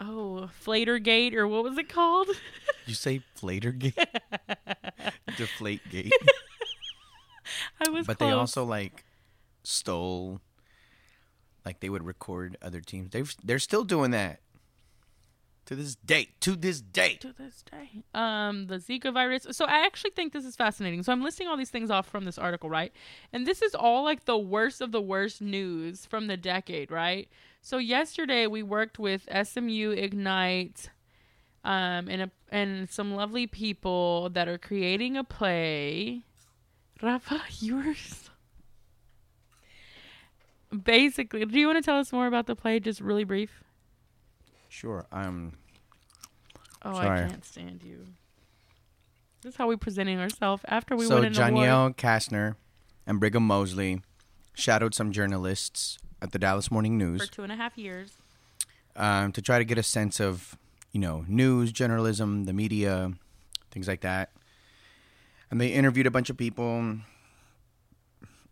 oh, 0.01 0.49
Flatergate 0.53 1.35
or 1.35 1.47
what 1.47 1.63
was 1.63 1.77
it 1.77 1.89
called? 1.89 2.27
You 2.85 2.93
say 2.95 3.21
Flatergate? 3.35 3.95
Deflategate. 5.29 6.11
I 7.85 7.89
was 7.89 8.07
but 8.07 8.17
close. 8.17 8.29
they 8.29 8.33
also 8.33 8.63
like 8.63 9.03
stole 9.63 10.41
like 11.65 11.79
they 11.79 11.89
would 11.89 12.05
record 12.05 12.57
other 12.61 12.81
teams. 12.81 13.11
They've 13.11 13.33
they're 13.43 13.59
still 13.59 13.83
doing 13.83 14.11
that. 14.11 14.39
To 15.65 15.75
this 15.75 15.93
day. 15.93 16.29
To 16.39 16.55
this 16.55 16.81
day. 16.81 17.17
to 17.21 17.31
this 17.31 17.63
day. 17.69 18.03
Um, 18.15 18.65
the 18.65 18.77
Zika 18.77 19.13
virus. 19.13 19.45
So 19.51 19.65
I 19.65 19.85
actually 19.85 20.09
think 20.11 20.33
this 20.33 20.43
is 20.43 20.55
fascinating. 20.55 21.03
So 21.03 21.11
I'm 21.11 21.21
listing 21.23 21.47
all 21.47 21.57
these 21.57 21.69
things 21.69 21.91
off 21.91 22.07
from 22.07 22.25
this 22.25 22.39
article, 22.39 22.71
right? 22.71 22.91
And 23.31 23.45
this 23.45 23.61
is 23.61 23.75
all 23.75 24.03
like 24.03 24.25
the 24.25 24.35
worst 24.35 24.81
of 24.81 24.91
the 24.91 25.01
worst 25.01 25.43
news 25.43 26.07
from 26.07 26.25
the 26.25 26.37
decade, 26.37 26.89
right? 26.89 27.29
So 27.61 27.77
yesterday 27.77 28.47
we 28.47 28.63
worked 28.63 28.97
with 28.97 29.27
SMU 29.31 29.91
Ignite, 29.91 30.89
um, 31.63 32.07
and 32.07 32.23
a, 32.23 32.31
and 32.51 32.89
some 32.89 33.13
lovely 33.13 33.45
people 33.45 34.29
that 34.31 34.47
are 34.47 34.57
creating 34.57 35.17
a 35.17 35.23
play. 35.23 36.23
Rafa, 37.01 37.41
yours. 37.59 38.29
Basically, 40.83 41.43
do 41.45 41.59
you 41.59 41.67
want 41.67 41.77
to 41.77 41.81
tell 41.81 41.97
us 41.99 42.11
more 42.13 42.27
about 42.27 42.45
the 42.45 42.55
play? 42.55 42.79
Just 42.79 43.01
really 43.01 43.23
brief. 43.23 43.63
Sure. 44.67 45.05
Um 45.11 45.53
Oh, 46.83 46.93
Sorry. 46.93 47.25
I 47.25 47.27
can't 47.27 47.43
stand 47.43 47.83
you. 47.83 48.05
This 49.41 49.53
is 49.53 49.57
how 49.57 49.67
we're 49.67 49.75
presenting 49.77 50.19
ourselves 50.19 50.63
after 50.67 50.95
we 50.95 51.05
so 51.05 51.15
win 51.15 51.25
an 51.25 51.35
award. 51.35 51.55
Danielle 51.55 51.89
Kastner 51.91 52.55
and 53.05 53.19
Brigham 53.19 53.45
Mosley 53.45 54.01
shadowed 54.53 54.93
some 54.95 55.11
journalists 55.11 55.97
at 56.21 56.31
the 56.31 56.39
Dallas 56.39 56.69
Morning 56.71 56.97
News 56.97 57.21
for 57.25 57.33
two 57.33 57.43
and 57.43 57.51
a 57.51 57.55
half 57.55 57.77
years. 57.77 58.11
um, 58.95 59.31
to 59.33 59.41
try 59.41 59.57
to 59.57 59.65
get 59.65 59.77
a 59.77 59.83
sense 59.83 60.19
of, 60.21 60.57
you 60.93 60.99
know, 61.01 61.25
news, 61.27 61.71
journalism, 61.73 62.45
the 62.45 62.53
media, 62.53 63.11
things 63.71 63.87
like 63.87 64.01
that. 64.01 64.29
And 65.51 65.59
they 65.59 65.69
interviewed 65.69 66.07
a 66.07 66.11
bunch 66.11 66.29
of 66.29 66.37
people 66.37 66.97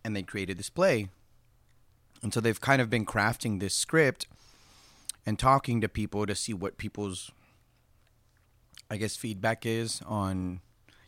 and 0.03 0.15
they 0.15 0.23
created 0.23 0.57
this 0.57 0.69
play. 0.69 1.09
And 2.23 2.33
so 2.33 2.41
they've 2.41 2.59
kind 2.59 2.81
of 2.81 2.89
been 2.89 3.05
crafting 3.05 3.59
this 3.59 3.75
script 3.75 4.27
and 5.25 5.37
talking 5.37 5.81
to 5.81 5.89
people 5.89 6.25
to 6.25 6.33
see 6.33 6.53
what 6.53 6.77
people's 6.77 7.31
I 8.89 8.95
guess 8.95 9.17
feedback 9.17 9.65
is 9.65 10.01
on 10.05 10.61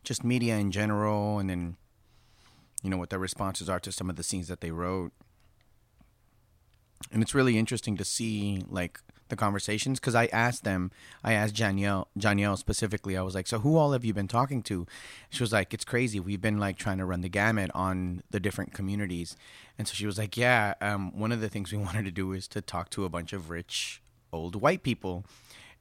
just 0.04 0.24
media 0.24 0.58
in 0.58 0.72
general 0.72 1.40
and 1.40 1.50
then 1.50 1.78
you 2.84 2.90
know 2.90 2.98
what 2.98 3.10
their 3.10 3.20
responses 3.20 3.70
are 3.70 3.80
to 3.80 3.92
some 3.92 4.10
of 4.10 4.18
the 4.18 4.24
scenes 4.24 4.50
that 4.50 4.60
they 4.60 4.72
wrote 4.72 5.14
and 7.12 7.22
it's 7.22 7.34
really 7.34 7.58
interesting 7.58 7.96
to 7.96 8.04
see 8.04 8.62
like 8.70 9.00
the 9.30 9.36
conversations 9.36 10.00
because 10.00 10.16
I 10.16 10.26
asked 10.28 10.64
them, 10.64 10.92
I 11.24 11.34
asked 11.34 11.56
Danielle, 11.56 12.08
Danielle 12.18 12.58
specifically. 12.58 13.18
I 13.18 13.22
was 13.22 13.36
like, 13.36 13.48
"So 13.48 13.60
who 13.60 13.78
all 13.78 13.94
have 13.94 14.06
you 14.06 14.14
been 14.14 14.28
talking 14.28 14.62
to?" 14.64 14.86
She 15.30 15.44
was 15.44 15.54
like, 15.54 15.74
"It's 15.74 15.86
crazy. 15.86 16.20
We've 16.20 16.42
been 16.42 16.58
like 16.58 16.78
trying 16.78 16.98
to 16.98 17.06
run 17.06 17.22
the 17.22 17.30
gamut 17.30 17.72
on 17.74 18.24
the 18.30 18.40
different 18.40 18.74
communities." 18.74 19.38
And 19.78 19.88
so 19.88 19.94
she 19.94 20.06
was 20.06 20.18
like, 20.18 20.36
"Yeah, 20.38 20.74
um, 20.82 21.18
one 21.18 21.32
of 21.32 21.42
the 21.42 21.50
things 21.50 21.72
we 21.72 21.78
wanted 21.88 22.06
to 22.06 22.12
do 22.12 22.34
is 22.34 22.48
to 22.50 22.62
talk 22.62 22.90
to 22.92 23.06
a 23.06 23.10
bunch 23.10 23.34
of 23.34 23.50
rich 23.50 24.02
old 24.32 24.56
white 24.56 24.84
people." 24.84 25.26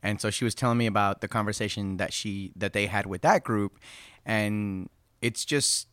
And 0.03 0.21
so 0.21 0.31
she 0.31 0.45
was 0.45 0.55
telling 0.55 0.79
me 0.79 0.87
about 0.87 1.21
the 1.21 1.29
conversation 1.29 1.97
that 1.97 2.13
she 2.13 2.53
that 2.55 2.73
they 2.73 2.87
had 2.87 3.07
with 3.07 3.23
that 3.23 3.43
group, 3.43 3.79
and 4.25 4.89
it's 5.21 5.45
just 5.45 5.89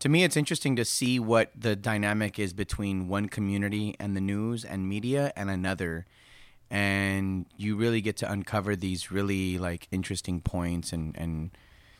to 0.00 0.08
me 0.08 0.24
it's 0.24 0.36
interesting 0.36 0.74
to 0.76 0.84
see 0.84 1.20
what 1.20 1.52
the 1.56 1.76
dynamic 1.76 2.38
is 2.38 2.52
between 2.52 3.06
one 3.06 3.28
community 3.28 3.94
and 4.00 4.16
the 4.16 4.20
news 4.20 4.64
and 4.64 4.88
media 4.88 5.32
and 5.36 5.50
another 5.50 6.06
and 6.70 7.46
you 7.56 7.76
really 7.76 8.00
get 8.00 8.16
to 8.18 8.30
uncover 8.30 8.76
these 8.76 9.10
really 9.10 9.58
like 9.58 9.88
interesting 9.90 10.40
points 10.40 10.92
and 10.92 11.16
and 11.16 11.50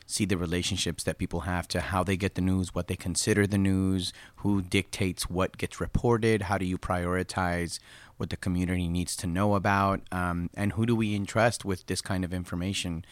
see 0.05 0.25
the 0.25 0.37
relationships 0.37 1.03
that 1.03 1.17
people 1.17 1.41
have 1.41 1.67
to 1.69 1.79
how 1.79 2.03
they 2.03 2.17
get 2.17 2.35
the 2.35 2.41
news 2.41 2.75
what 2.75 2.87
they 2.87 2.95
consider 2.95 3.47
the 3.47 3.57
news 3.57 4.11
who 4.37 4.61
dictates 4.61 5.29
what 5.29 5.57
gets 5.57 5.79
reported 5.79 6.43
how 6.43 6.57
do 6.57 6.65
you 6.65 6.77
prioritize 6.77 7.79
what 8.21 8.29
the 8.29 8.37
community 8.37 8.87
needs 8.87 9.15
to 9.15 9.25
know 9.25 9.55
about 9.55 9.99
um, 10.11 10.47
and 10.53 10.73
who 10.73 10.85
do 10.85 10.95
we 10.95 11.15
entrust 11.15 11.65
with 11.65 11.87
this 11.87 12.01
kind 12.01 12.23
of 12.23 12.31
information. 12.31 13.03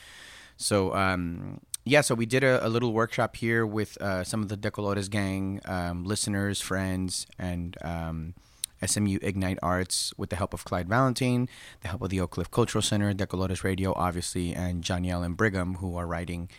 So 0.56 0.94
um, 0.94 1.62
yeah, 1.84 2.02
so 2.02 2.14
we 2.14 2.28
did 2.28 2.44
a, 2.44 2.64
a 2.66 2.70
little 2.70 2.94
workshop 2.94 3.36
here 3.36 3.66
with 3.66 4.00
uh, 4.00 4.24
some 4.24 4.44
of 4.44 4.50
the 4.50 4.56
De 4.56 4.70
Colores 4.70 5.10
gang 5.10 5.62
um, 5.66 6.06
listeners, 6.06 6.62
friends, 6.62 7.26
and 7.40 7.76
um, 7.82 8.36
SMU 8.86 9.20
Ignite 9.22 9.60
Arts 9.62 10.14
with 10.18 10.30
the 10.30 10.36
help 10.36 10.54
of 10.54 10.64
Clyde 10.66 10.88
Valentine, 10.88 11.48
the 11.82 11.88
help 11.90 12.02
of 12.02 12.10
the 12.10 12.20
Oak 12.20 12.32
Cliff 12.32 12.50
Cultural 12.52 12.82
Center, 12.82 13.14
De 13.14 13.26
Colores 13.28 13.64
Radio, 13.64 13.94
obviously, 13.96 14.54
and 14.54 14.84
Janielle 14.84 15.24
and 15.24 15.36
Brigham, 15.38 15.76
who 15.76 15.96
are 15.98 16.08
writing 16.08 16.50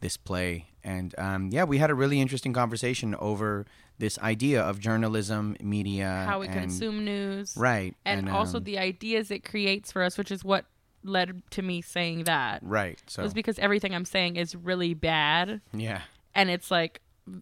this 0.00 0.16
play. 0.16 0.66
And 0.82 1.14
um, 1.18 1.50
yeah, 1.52 1.64
we 1.64 1.78
had 1.78 1.90
a 1.90 1.94
really 1.94 2.20
interesting 2.20 2.52
conversation 2.52 3.14
over 3.16 3.66
this 3.98 4.18
idea 4.20 4.62
of 4.62 4.80
journalism, 4.80 5.56
media, 5.60 6.24
How 6.26 6.40
we 6.40 6.46
and- 6.46 6.60
consume 6.60 7.04
news. 7.04 7.54
right, 7.56 7.94
And, 8.06 8.30
also 8.30 8.56
um, 8.58 8.64
the 8.64 8.78
ideas 8.78 9.30
it 9.30 9.44
creates 9.44 9.92
for 9.92 10.02
us, 10.02 10.16
which 10.16 10.30
is 10.30 10.42
what 10.42 10.64
led 11.04 11.42
to 11.50 11.62
me 11.62 11.82
saying 11.82 12.24
that. 12.24 12.62
right. 12.62 12.98
So 13.06 13.22
Was 13.22 13.34
because 13.34 13.58
everything 13.58 13.94
I'm 13.94 14.04
saying 14.06 14.36
is 14.36 14.54
really 14.56 14.94
bad. 14.94 15.60
yeah, 15.74 16.02
and 16.34 16.48
it's 16.50 16.70
like 16.70 17.00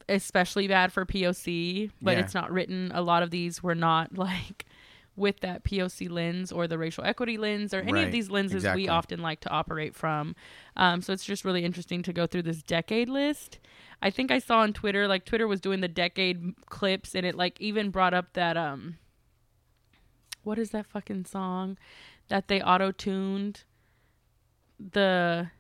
especially 0.09 0.69
bad 0.69 0.93
for 0.93 1.05
POC, 1.07 1.91
but 2.03 2.13
Yeah. 2.17 2.21
it's 2.25 2.35
not 2.35 2.51
written. 2.53 2.91
A 2.95 3.03
lot 3.03 3.23
of 3.23 3.31
these 3.31 3.63
were 3.63 3.75
not 3.75 4.17
like 4.19 4.67
with 5.17 5.41
that 5.41 5.65
POC 5.65 6.09
lens 6.09 6.53
or 6.53 6.69
the 6.69 6.79
racial 6.79 7.03
equity 7.05 7.37
lens 7.37 7.75
or 7.75 7.81
any 7.81 7.93
Right, 7.93 8.07
of 8.07 8.13
these 8.13 8.31
lenses 8.31 8.57
exactly. 8.57 8.85
we 8.85 8.89
often 8.89 9.21
like 9.21 9.41
to 9.41 9.51
operate 9.51 9.95
from. 9.97 10.37
Um, 10.77 11.03
so 11.03 11.13
it's 11.13 11.25
just 11.25 11.45
really 11.45 11.65
interesting 11.65 12.03
to 12.05 12.13
go 12.13 12.27
through 12.29 12.43
this 12.43 12.63
decade 12.63 13.09
list. 13.09 13.59
I 14.01 14.11
think 14.11 14.31
I 14.31 14.39
saw 14.39 14.59
on 14.61 14.73
Twitter, 14.73 15.09
like 15.09 15.25
Twitter 15.25 15.49
was 15.49 15.61
doing 15.61 15.81
the 15.81 15.89
decade 15.89 16.55
clips, 16.67 17.17
and 17.17 17.27
it 17.27 17.35
like 17.35 17.61
even 17.61 17.91
brought 17.91 18.15
up 18.15 18.35
that 18.35 18.57
um, 18.57 18.99
what 20.45 20.57
is 20.57 20.71
that 20.71 20.87
fucking 20.87 21.25
song 21.25 21.77
that 22.29 22.47
they 22.47 22.61
auto 22.63 22.93
tuned? 22.93 23.65
The 24.79 25.51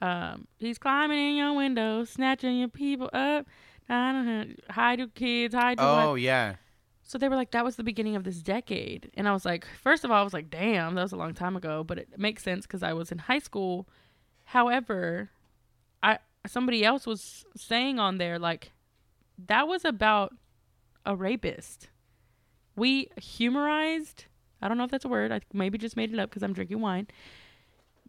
um, 0.00 0.46
he's 0.58 0.78
climbing 0.78 1.18
in 1.32 1.36
your 1.36 1.52
window, 1.54 2.04
snatching 2.04 2.58
your 2.58 2.68
people 2.68 3.10
up. 3.12 3.46
I 3.88 4.12
don't 4.12 4.26
know, 4.26 4.44
Hide 4.70 4.98
your 5.00 5.08
kids, 5.08 5.54
hide 5.54 5.78
your. 5.78 5.86
oh 5.88 6.12
wife. 6.12 6.20
yeah, 6.22 6.54
So 7.02 7.18
they 7.18 7.28
were 7.28 7.34
like, 7.36 7.50
that 7.50 7.64
was 7.64 7.76
the 7.76 7.82
beginning 7.82 8.14
of 8.16 8.22
this 8.24 8.40
decade, 8.40 9.10
and 9.14 9.26
I 9.28 9.32
was 9.32 9.44
like, 9.44 9.66
first 9.82 10.04
of 10.04 10.10
all, 10.10 10.20
I 10.20 10.22
was 10.22 10.32
like, 10.32 10.48
damn, 10.48 10.94
that 10.94 11.02
was 11.02 11.12
a 11.12 11.16
long 11.16 11.34
time 11.34 11.56
ago, 11.56 11.82
but 11.82 11.98
it 11.98 12.08
makes 12.18 12.42
sense 12.44 12.66
because 12.66 12.82
I 12.84 12.92
was 12.92 13.10
in 13.10 13.18
high 13.18 13.40
school. 13.40 13.88
However, 14.44 15.30
I 16.02 16.18
somebody 16.46 16.84
else 16.84 17.06
was 17.06 17.44
saying 17.56 17.98
on 17.98 18.18
there 18.18 18.38
like 18.38 18.72
that 19.46 19.68
was 19.68 19.84
about 19.84 20.32
a 21.04 21.14
rapist. 21.16 21.88
We 22.76 23.08
humorized. 23.16 24.24
I 24.62 24.68
don't 24.68 24.78
know 24.78 24.84
if 24.84 24.90
that's 24.90 25.04
a 25.04 25.08
word. 25.08 25.32
I 25.32 25.40
maybe 25.52 25.78
just 25.78 25.96
made 25.96 26.12
it 26.12 26.18
up 26.18 26.30
because 26.30 26.42
I'm 26.42 26.52
drinking 26.52 26.80
wine 26.80 27.06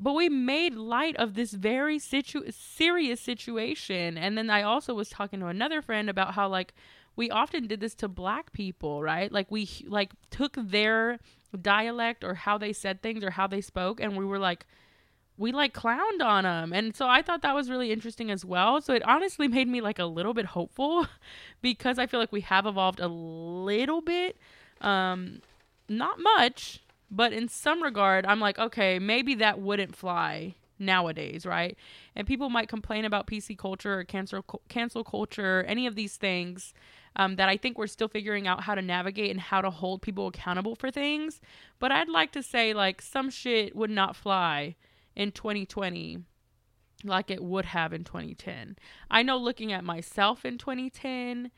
but 0.02 0.14
we 0.14 0.28
made 0.30 0.74
light 0.74 1.16
of 1.18 1.36
this 1.36 1.54
very 1.54 2.00
situ- 2.00 2.52
serious 2.52 3.22
situation. 3.22 4.18
And 4.18 4.36
then 4.36 4.50
i 4.50 4.64
also 4.64 4.96
was 4.96 5.10
talking 5.10 5.40
to 5.40 5.46
another 5.46 5.82
friend 5.82 6.10
about 6.10 6.34
how 6.34 6.50
like 6.50 6.74
we 7.16 7.30
often 7.30 7.68
did 7.68 7.80
this 7.82 7.94
to 7.96 8.08
black 8.08 8.52
people 8.52 9.04
right? 9.04 9.32
Like 9.32 9.52
we 9.52 9.70
like 9.88 10.14
took 10.32 10.56
their 10.58 11.20
dialect 11.62 12.24
or 12.24 12.34
how 12.34 12.58
they 12.58 12.74
said 12.74 13.02
things 13.02 13.24
or 13.24 13.32
how 13.32 13.46
they 13.46 13.62
spoke 13.62 14.00
and 14.00 14.18
we 14.18 14.26
were 14.26 14.40
like 14.40 14.66
we 15.38 15.52
like 15.52 15.74
clowned 15.74 16.22
on 16.24 16.44
them 16.44 16.72
and 16.72 16.96
so 16.96 17.08
i 17.08 17.22
thought 17.22 17.42
that 17.42 17.54
was 17.56 17.70
really 17.70 17.92
interesting 17.92 18.32
as 18.32 18.44
well. 18.44 18.82
So 18.82 18.94
it 18.96 19.04
honestly 19.04 19.48
made 19.48 19.68
me 19.68 19.82
like 19.82 20.00
a 20.00 20.06
little 20.06 20.34
bit 20.34 20.46
hopeful 20.46 21.06
because 21.62 22.00
i 22.00 22.08
feel 22.08 22.20
like 22.20 22.32
we 22.32 22.42
have 22.42 22.66
evolved 22.66 23.00
a 23.00 23.08
little 23.08 24.02
bit. 24.02 24.38
Um 24.82 25.42
not 25.88 26.20
much 26.20 26.82
but 27.12 27.34
in 27.34 27.48
some 27.48 27.84
regard 27.84 28.26
i'm 28.26 28.40
like 28.40 28.58
okay 28.58 28.98
maybe 28.98 29.36
that 29.36 29.60
wouldn't 29.60 29.96
fly 29.96 30.56
nowadays 30.80 31.46
right? 31.46 31.78
And 32.16 32.26
people 32.26 32.50
might 32.50 32.68
complain 32.68 33.06
about 33.06 33.28
pc 33.28 33.58
culture 33.58 34.00
or 34.00 34.04
cancel 34.04 34.44
cancel 34.68 35.04
culture 35.04 35.64
any 35.68 35.86
of 35.86 35.96
these 35.96 36.18
things 36.18 36.74
um, 37.16 37.36
that 37.36 37.50
i 37.50 37.58
think 37.58 37.78
we're 37.78 37.88
still 37.88 38.08
figuring 38.08 38.48
out 38.48 38.64
how 38.64 38.74
to 38.74 38.82
navigate 38.82 39.30
and 39.30 39.40
how 39.40 39.62
to 39.62 39.70
hold 39.70 40.02
people 40.02 40.28
accountable 40.28 40.76
for 40.76 40.90
things. 40.90 41.40
But 41.80 41.92
i'd 41.92 42.10
like 42.10 42.32
to 42.32 42.42
say 42.42 42.74
like 42.74 43.02
some 43.02 43.30
shit 43.30 43.76
would 43.76 43.92
not 43.92 44.16
fly 44.16 44.76
in 45.16 45.32
2020 45.32 46.20
like 47.04 47.32
it 47.32 47.44
would 47.44 47.66
have 47.66 47.94
in 47.94 48.04
2010 48.04 48.78
i 49.10 49.24
know 49.24 49.38
looking 49.38 49.72
at 49.72 49.84
myself 49.84 50.46
in 50.46 50.58
2010 50.58 51.52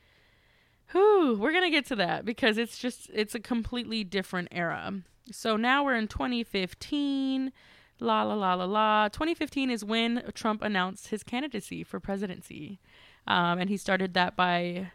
Whew, 0.91 1.37
we're 1.39 1.53
gonna 1.53 1.69
get 1.69 1.85
to 1.87 1.95
that 1.95 2.25
because 2.25 2.57
it's 2.57 2.77
just 2.77 3.09
it's 3.13 3.35
a 3.35 3.39
completely 3.39 4.03
different 4.03 4.49
era. 4.51 4.93
So 5.31 5.55
now 5.55 5.83
we're 5.83 5.95
in 5.95 6.07
2015. 6.07 7.51
La 7.99 8.23
la 8.23 8.33
la 8.33 8.53
la 8.55 8.65
la. 8.65 9.07
2015 9.07 9.69
is 9.69 9.85
when 9.85 10.23
Trump 10.33 10.61
announced 10.61 11.07
his 11.07 11.23
candidacy 11.23 11.83
for 11.83 11.99
presidency, 11.99 12.79
um, 13.27 13.59
and 13.59 13.69
he 13.69 13.77
started 13.77 14.13
that 14.13 14.35
by 14.35 14.91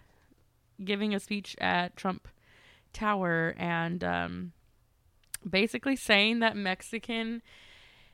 giving 0.84 1.14
a 1.14 1.20
speech 1.20 1.56
at 1.60 1.96
Trump 1.96 2.28
Tower 2.92 3.54
and 3.58 4.04
um, 4.04 4.52
basically 5.48 5.96
saying 5.96 6.40
that 6.40 6.56
Mexican 6.56 7.42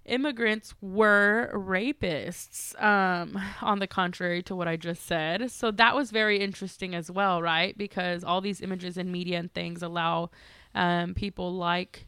immigrants 0.05 0.74
were 0.81 1.51
rapists 1.55 2.81
um 2.82 3.40
on 3.62 3.78
the 3.78 3.86
contrary 3.86 4.43
to 4.43 4.55
what 4.55 4.68
i 4.68 4.76
just 4.76 5.06
said 5.06 5.51
so 5.51 5.70
that 5.70 5.94
was 5.94 6.10
very 6.10 6.39
interesting 6.39 6.94
as 6.94 7.10
well 7.10 7.40
right 7.40 7.78
because 7.78 8.22
all 8.22 8.40
these 8.40 8.60
images 8.60 8.98
in 8.98 9.10
media 9.10 9.39
and 9.39 9.52
things 9.55 9.82
allow 9.82 10.31
um 10.74 11.14
people 11.14 11.52
like 11.55 12.06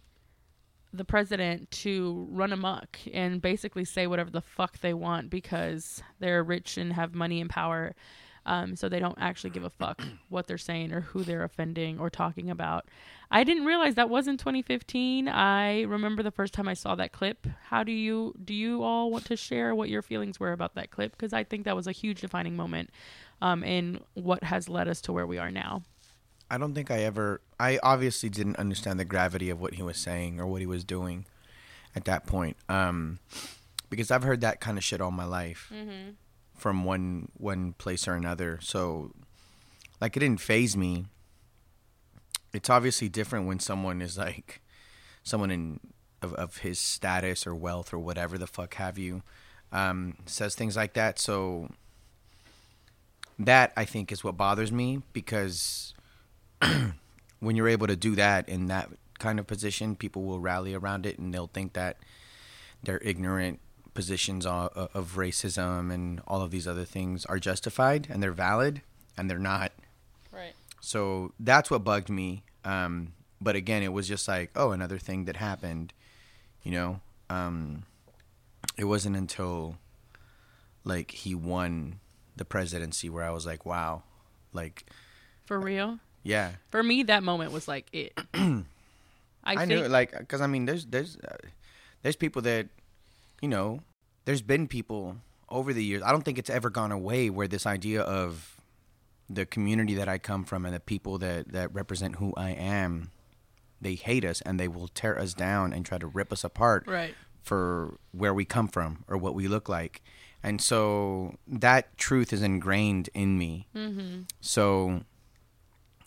the 0.92 1.04
president 1.04 1.70
to 1.70 2.26
run 2.30 2.52
amok 2.52 2.98
and 3.12 3.42
basically 3.42 3.84
say 3.84 4.06
whatever 4.06 4.30
the 4.30 4.40
fuck 4.40 4.78
they 4.80 4.94
want 4.94 5.30
because 5.30 6.02
they're 6.20 6.44
rich 6.44 6.76
and 6.76 6.92
have 6.92 7.14
money 7.14 7.40
and 7.40 7.50
power 7.50 7.94
um, 8.46 8.76
so 8.76 8.88
they 8.88 9.00
don't 9.00 9.18
actually 9.20 9.50
give 9.50 9.64
a 9.64 9.70
fuck 9.70 10.02
what 10.28 10.46
they're 10.46 10.56
saying 10.56 10.92
or 10.92 11.00
who 11.00 11.24
they're 11.24 11.42
offending 11.42 11.98
or 11.98 12.08
talking 12.08 12.48
about. 12.48 12.86
I 13.30 13.44
didn't 13.44 13.64
realize 13.64 13.96
that 13.96 14.08
was 14.08 14.28
in 14.28 14.36
2015. 14.36 15.28
I 15.28 15.82
remember 15.82 16.22
the 16.22 16.30
first 16.30 16.54
time 16.54 16.68
I 16.68 16.74
saw 16.74 16.94
that 16.94 17.12
clip. 17.12 17.46
How 17.64 17.82
do 17.82 17.92
you 17.92 18.34
do 18.44 18.54
you 18.54 18.82
all 18.82 19.10
want 19.10 19.24
to 19.26 19.36
share 19.36 19.74
what 19.74 19.88
your 19.88 20.02
feelings 20.02 20.38
were 20.38 20.52
about 20.52 20.74
that 20.76 20.90
clip? 20.90 21.12
Because 21.12 21.32
I 21.32 21.44
think 21.44 21.64
that 21.64 21.74
was 21.74 21.86
a 21.86 21.92
huge 21.92 22.20
defining 22.20 22.56
moment 22.56 22.90
um, 23.42 23.64
in 23.64 24.00
what 24.14 24.44
has 24.44 24.68
led 24.68 24.88
us 24.88 25.00
to 25.02 25.12
where 25.12 25.26
we 25.26 25.38
are 25.38 25.50
now. 25.50 25.82
I 26.50 26.58
don't 26.58 26.74
think 26.74 26.90
I 26.90 27.00
ever. 27.02 27.40
I 27.58 27.78
obviously 27.82 28.28
didn't 28.28 28.56
understand 28.56 29.00
the 29.00 29.04
gravity 29.04 29.50
of 29.50 29.60
what 29.60 29.74
he 29.74 29.82
was 29.82 29.96
saying 29.96 30.40
or 30.40 30.46
what 30.46 30.60
he 30.60 30.66
was 30.66 30.84
doing 30.84 31.26
at 31.94 32.04
that 32.04 32.26
point. 32.26 32.56
Um, 32.68 33.18
because 33.90 34.10
I've 34.10 34.22
heard 34.22 34.40
that 34.42 34.60
kind 34.60 34.78
of 34.78 34.84
shit 34.84 35.00
all 35.00 35.10
my 35.10 35.24
life 35.24 35.72
from 36.54 36.84
one 36.84 37.28
one 37.36 37.72
place 37.74 38.06
or 38.06 38.14
another. 38.14 38.60
So, 38.62 39.10
like, 40.00 40.16
it 40.16 40.20
didn't 40.20 40.40
phase 40.40 40.76
me. 40.76 41.06
It's 42.52 42.70
obviously 42.70 43.08
different 43.08 43.46
when 43.46 43.60
someone 43.60 44.00
is 44.00 44.16
like 44.16 44.62
someone 45.22 45.50
in 45.50 45.80
of, 46.22 46.34
of 46.34 46.58
his 46.58 46.78
status 46.78 47.46
or 47.46 47.54
wealth 47.54 47.92
or 47.92 47.98
whatever 47.98 48.38
the 48.38 48.46
fuck 48.46 48.74
have 48.74 48.98
you 48.98 49.22
um, 49.72 50.16
says 50.26 50.54
things 50.54 50.76
like 50.76 50.94
that. 50.94 51.18
So 51.18 51.68
that 53.38 53.72
I 53.76 53.84
think 53.84 54.12
is 54.12 54.24
what 54.24 54.36
bothers 54.36 54.72
me 54.72 55.02
because 55.12 55.94
when 57.40 57.56
you're 57.56 57.68
able 57.68 57.86
to 57.86 57.96
do 57.96 58.14
that 58.16 58.48
in 58.48 58.66
that 58.66 58.88
kind 59.18 59.38
of 59.38 59.46
position, 59.46 59.96
people 59.96 60.24
will 60.24 60.40
rally 60.40 60.74
around 60.74 61.06
it 61.06 61.18
and 61.18 61.32
they'll 61.32 61.48
think 61.48 61.74
that 61.74 61.98
their 62.82 62.98
ignorant 62.98 63.60
positions 63.94 64.46
of, 64.46 64.70
of 64.74 65.14
racism 65.16 65.92
and 65.92 66.20
all 66.26 66.42
of 66.42 66.50
these 66.50 66.68
other 66.68 66.84
things 66.84 67.24
are 67.26 67.38
justified 67.38 68.06
and 68.10 68.22
they're 68.22 68.32
valid, 68.32 68.82
and 69.16 69.30
they're 69.30 69.38
not. 69.38 69.72
So 70.80 71.32
that's 71.40 71.70
what 71.70 71.84
bugged 71.84 72.08
me. 72.08 72.44
Um, 72.64 73.12
but 73.40 73.56
again, 73.56 73.82
it 73.82 73.92
was 73.92 74.08
just 74.08 74.28
like, 74.28 74.50
oh, 74.56 74.72
another 74.72 74.98
thing 74.98 75.24
that 75.24 75.36
happened. 75.36 75.92
You 76.62 76.72
know, 76.72 77.00
um, 77.30 77.84
it 78.76 78.84
wasn't 78.84 79.16
until 79.16 79.76
like 80.84 81.10
he 81.10 81.34
won 81.34 82.00
the 82.36 82.44
presidency 82.44 83.08
where 83.08 83.24
I 83.24 83.30
was 83.30 83.46
like, 83.46 83.64
wow, 83.64 84.02
like, 84.52 84.84
For 85.44 85.58
real. 85.58 85.98
yeah, 86.22 86.52
For 86.70 86.82
me, 86.82 87.02
that 87.04 87.22
moment 87.22 87.52
was 87.52 87.68
like 87.68 87.86
it. 87.92 88.12
I, 88.34 88.64
I, 89.44 89.56
think, 89.56 89.68
knew 89.68 89.84
it, 89.84 89.90
like 89.90 90.16
because 90.18 90.40
I 90.40 90.46
mean, 90.46 90.66
there's 90.66 90.86
there's 90.86 91.16
uh, 91.18 91.36
there's 92.02 92.16
people 92.16 92.42
that 92.42 92.68
you 93.40 93.48
know, 93.48 93.80
there's 94.24 94.42
been 94.42 94.66
people 94.66 95.16
over 95.48 95.72
the 95.72 95.84
years. 95.84 96.02
I 96.02 96.10
don't 96.10 96.22
think 96.22 96.38
it's 96.38 96.50
ever 96.50 96.70
gone 96.70 96.92
away 96.92 97.30
where 97.30 97.48
this 97.48 97.66
idea 97.66 98.02
of 98.02 98.55
the 99.28 99.46
community 99.46 99.94
that 99.94 100.08
I 100.08 100.18
come 100.18 100.44
from 100.44 100.64
and 100.64 100.74
the 100.74 100.80
people 100.80 101.18
that 101.18 101.52
that 101.52 101.72
represent 101.74 102.16
who 102.16 102.32
I 102.36 102.50
am, 102.50 103.10
they 103.80 103.94
hate 103.94 104.24
us 104.24 104.40
and 104.42 104.58
they 104.60 104.68
will 104.68 104.88
tear 104.88 105.18
us 105.18 105.34
down 105.34 105.72
and 105.72 105.84
try 105.84 105.98
to 105.98 106.06
rip 106.06 106.32
us 106.32 106.44
apart 106.44 106.84
Right. 106.86 107.14
for 107.42 107.98
where 108.12 108.32
we 108.34 108.44
come 108.44 108.68
from 108.68 109.04
or 109.08 109.16
what 109.16 109.34
we 109.34 109.48
look 109.48 109.68
like. 109.68 110.02
And 110.42 110.60
so 110.60 111.34
that 111.48 111.96
truth 111.98 112.32
is 112.32 112.40
ingrained 112.42 113.10
in 113.14 113.36
me. 113.36 113.66
Mm-hmm. 113.74 114.22
So 114.40 115.00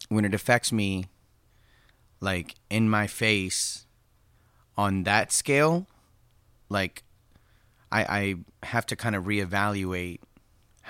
when 0.07 0.23
it 0.23 0.33
affects 0.33 0.71
me, 0.71 1.05
like 2.21 2.55
in 2.69 2.89
my 2.89 3.05
face 3.07 3.85
on 4.77 5.03
that 5.03 5.31
scale, 5.33 5.87
like 6.69 7.03
I, 7.91 8.01
I 8.61 8.65
have 8.67 8.85
to 8.87 8.95
kind 8.95 9.15
of 9.15 9.25
reevaluate 9.25 10.19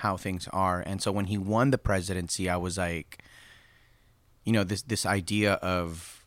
how 0.00 0.16
things 0.16 0.48
are. 0.52 0.80
And 0.80 1.00
so 1.02 1.12
when 1.12 1.26
he 1.26 1.38
won 1.38 1.70
the 1.70 1.78
presidency, 1.78 2.48
I 2.48 2.56
was 2.56 2.76
like, 2.78 3.22
you 4.44 4.52
know, 4.52 4.64
this 4.64 4.82
this 4.82 5.06
idea 5.06 5.54
of 5.54 6.26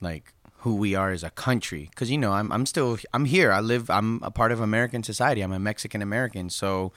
like 0.00 0.32
who 0.58 0.76
we 0.76 0.94
are 0.94 1.10
as 1.10 1.22
a 1.22 1.30
country. 1.30 1.88
Because 1.90 2.10
you 2.10 2.18
know 2.18 2.32
I'm 2.32 2.50
I'm 2.50 2.66
still 2.66 2.98
I'm 3.12 3.26
here. 3.26 3.52
I 3.52 3.60
live 3.60 3.90
I'm 3.90 4.20
a 4.22 4.30
part 4.30 4.52
of 4.52 4.60
American 4.60 5.02
society. 5.02 5.42
I'm 5.42 5.52
a 5.52 5.58
Mexican 5.58 6.02
American. 6.02 6.50
So 6.50 6.92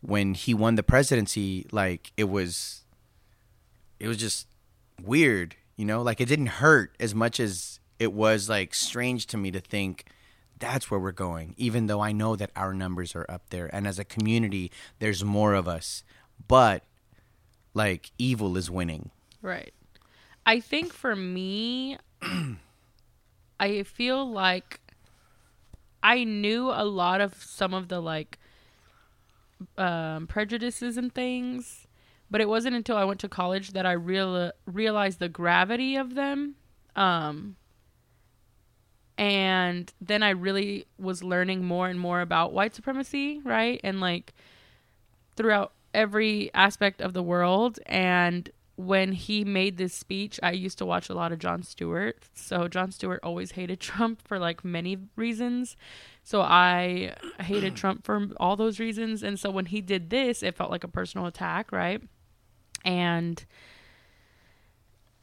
when 0.00 0.34
he 0.34 0.54
won 0.54 0.76
the 0.76 0.82
presidency 0.82 1.66
like 1.72 2.12
it 2.16 2.28
was 2.28 2.84
it 3.98 4.06
was 4.06 4.16
just 4.16 4.46
weird 5.02 5.56
you 5.78 5.86
know? 5.86 6.02
Like 6.02 6.20
it 6.20 6.26
didn't 6.26 6.58
hurt 6.58 6.94
as 7.00 7.14
much 7.14 7.40
as 7.40 7.80
it 7.98 8.12
was 8.12 8.50
like 8.50 8.74
strange 8.74 9.26
to 9.28 9.38
me 9.38 9.50
to 9.52 9.60
think 9.60 10.04
that's 10.58 10.90
where 10.90 11.00
we're 11.00 11.12
going 11.12 11.54
even 11.56 11.86
though 11.86 12.00
I 12.00 12.12
know 12.12 12.36
that 12.36 12.50
our 12.56 12.74
numbers 12.74 13.14
are 13.14 13.26
up 13.28 13.50
there 13.50 13.70
and 13.72 13.86
as 13.86 13.98
a 13.98 14.04
community 14.04 14.70
there's 14.98 15.24
more 15.24 15.54
of 15.54 15.68
us 15.68 16.02
but 16.46 16.84
like 17.74 18.10
evil 18.18 18.56
is 18.56 18.70
winning 18.70 19.10
Right. 19.42 19.72
I 20.46 20.60
think 20.60 20.92
for 20.92 21.14
me, 21.14 21.98
I 23.60 23.82
feel 23.82 24.28
like 24.28 24.80
I 26.02 26.24
knew 26.24 26.70
a 26.70 26.84
lot 26.84 27.20
of 27.20 27.34
some 27.42 27.74
of 27.74 27.88
the 27.88 28.00
like 28.00 28.38
um, 29.76 30.26
prejudices 30.26 30.96
and 30.96 31.14
things, 31.14 31.86
but 32.30 32.40
it 32.40 32.48
wasn't 32.48 32.76
until 32.76 32.96
I 32.96 33.04
went 33.04 33.20
to 33.20 33.28
college 33.28 33.72
that 33.72 33.86
I 33.86 33.92
real 33.92 34.52
realized 34.66 35.18
the 35.18 35.28
gravity 35.28 35.96
of 35.96 36.14
them. 36.14 36.56
Um, 36.96 37.56
and 39.18 39.92
then 40.00 40.22
I 40.22 40.30
really 40.30 40.86
was 40.96 41.24
learning 41.24 41.64
more 41.64 41.88
and 41.88 41.98
more 41.98 42.20
about 42.20 42.52
white 42.52 42.74
supremacy, 42.74 43.40
right? 43.44 43.80
And 43.82 44.00
like 44.00 44.32
throughout 45.34 45.72
every 45.92 46.54
aspect 46.54 47.00
of 47.00 47.12
the 47.12 47.22
world 47.22 47.80
and 47.86 48.50
when 48.76 49.10
he 49.10 49.44
made 49.44 49.76
this 49.76 49.92
speech, 49.92 50.38
I 50.40 50.52
used 50.52 50.78
to 50.78 50.86
watch 50.86 51.08
a 51.08 51.14
lot 51.14 51.32
of 51.32 51.40
Jon 51.40 51.64
Stewart. 51.64 52.16
So 52.34 52.68
Jon 52.68 52.92
Stewart 52.92 53.18
always 53.24 53.52
hated 53.52 53.80
Trump 53.80 54.22
for 54.22 54.38
like 54.38 54.64
many 54.64 54.96
reasons. 55.16 55.76
So 56.22 56.40
I 56.42 57.16
hated 57.40 57.74
Trump 57.76 58.04
for 58.04 58.28
all 58.36 58.54
those 58.54 58.78
reasons. 58.78 59.24
And 59.24 59.36
so 59.36 59.50
when 59.50 59.66
he 59.66 59.80
did 59.80 60.10
this, 60.10 60.44
it 60.44 60.54
felt 60.54 60.70
like 60.70 60.84
a 60.84 60.88
personal 60.88 61.26
attack, 61.26 61.72
right? 61.72 62.00
And 62.84 63.44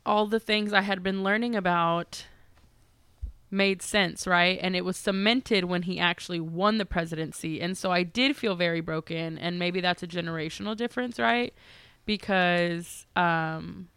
all 0.05 0.27
the 0.27 0.39
things 0.41 0.73
I 0.73 0.81
had 0.81 1.01
been 1.01 1.23
learning 1.23 1.55
about 1.55 2.25
made 3.51 3.81
sense, 3.81 4.27
right? 4.27 4.59
And 4.61 4.75
it 4.75 4.83
was 4.83 4.97
cemented 4.97 5.65
when 5.65 5.83
he 5.83 5.99
actually 5.99 6.39
won 6.39 6.77
the 6.77 6.85
presidency. 6.85 7.61
And 7.61 7.77
so 7.77 7.91
I 7.91 8.03
did 8.03 8.35
feel 8.35 8.55
very 8.55 8.81
broken. 8.81 9.37
And 9.37 9.59
maybe 9.59 9.81
that's 9.81 10.03
a 10.03 10.07
generational 10.07 10.75
difference, 10.75 11.19
right? 11.19 11.53
because 12.05 13.05
um, 13.15 13.87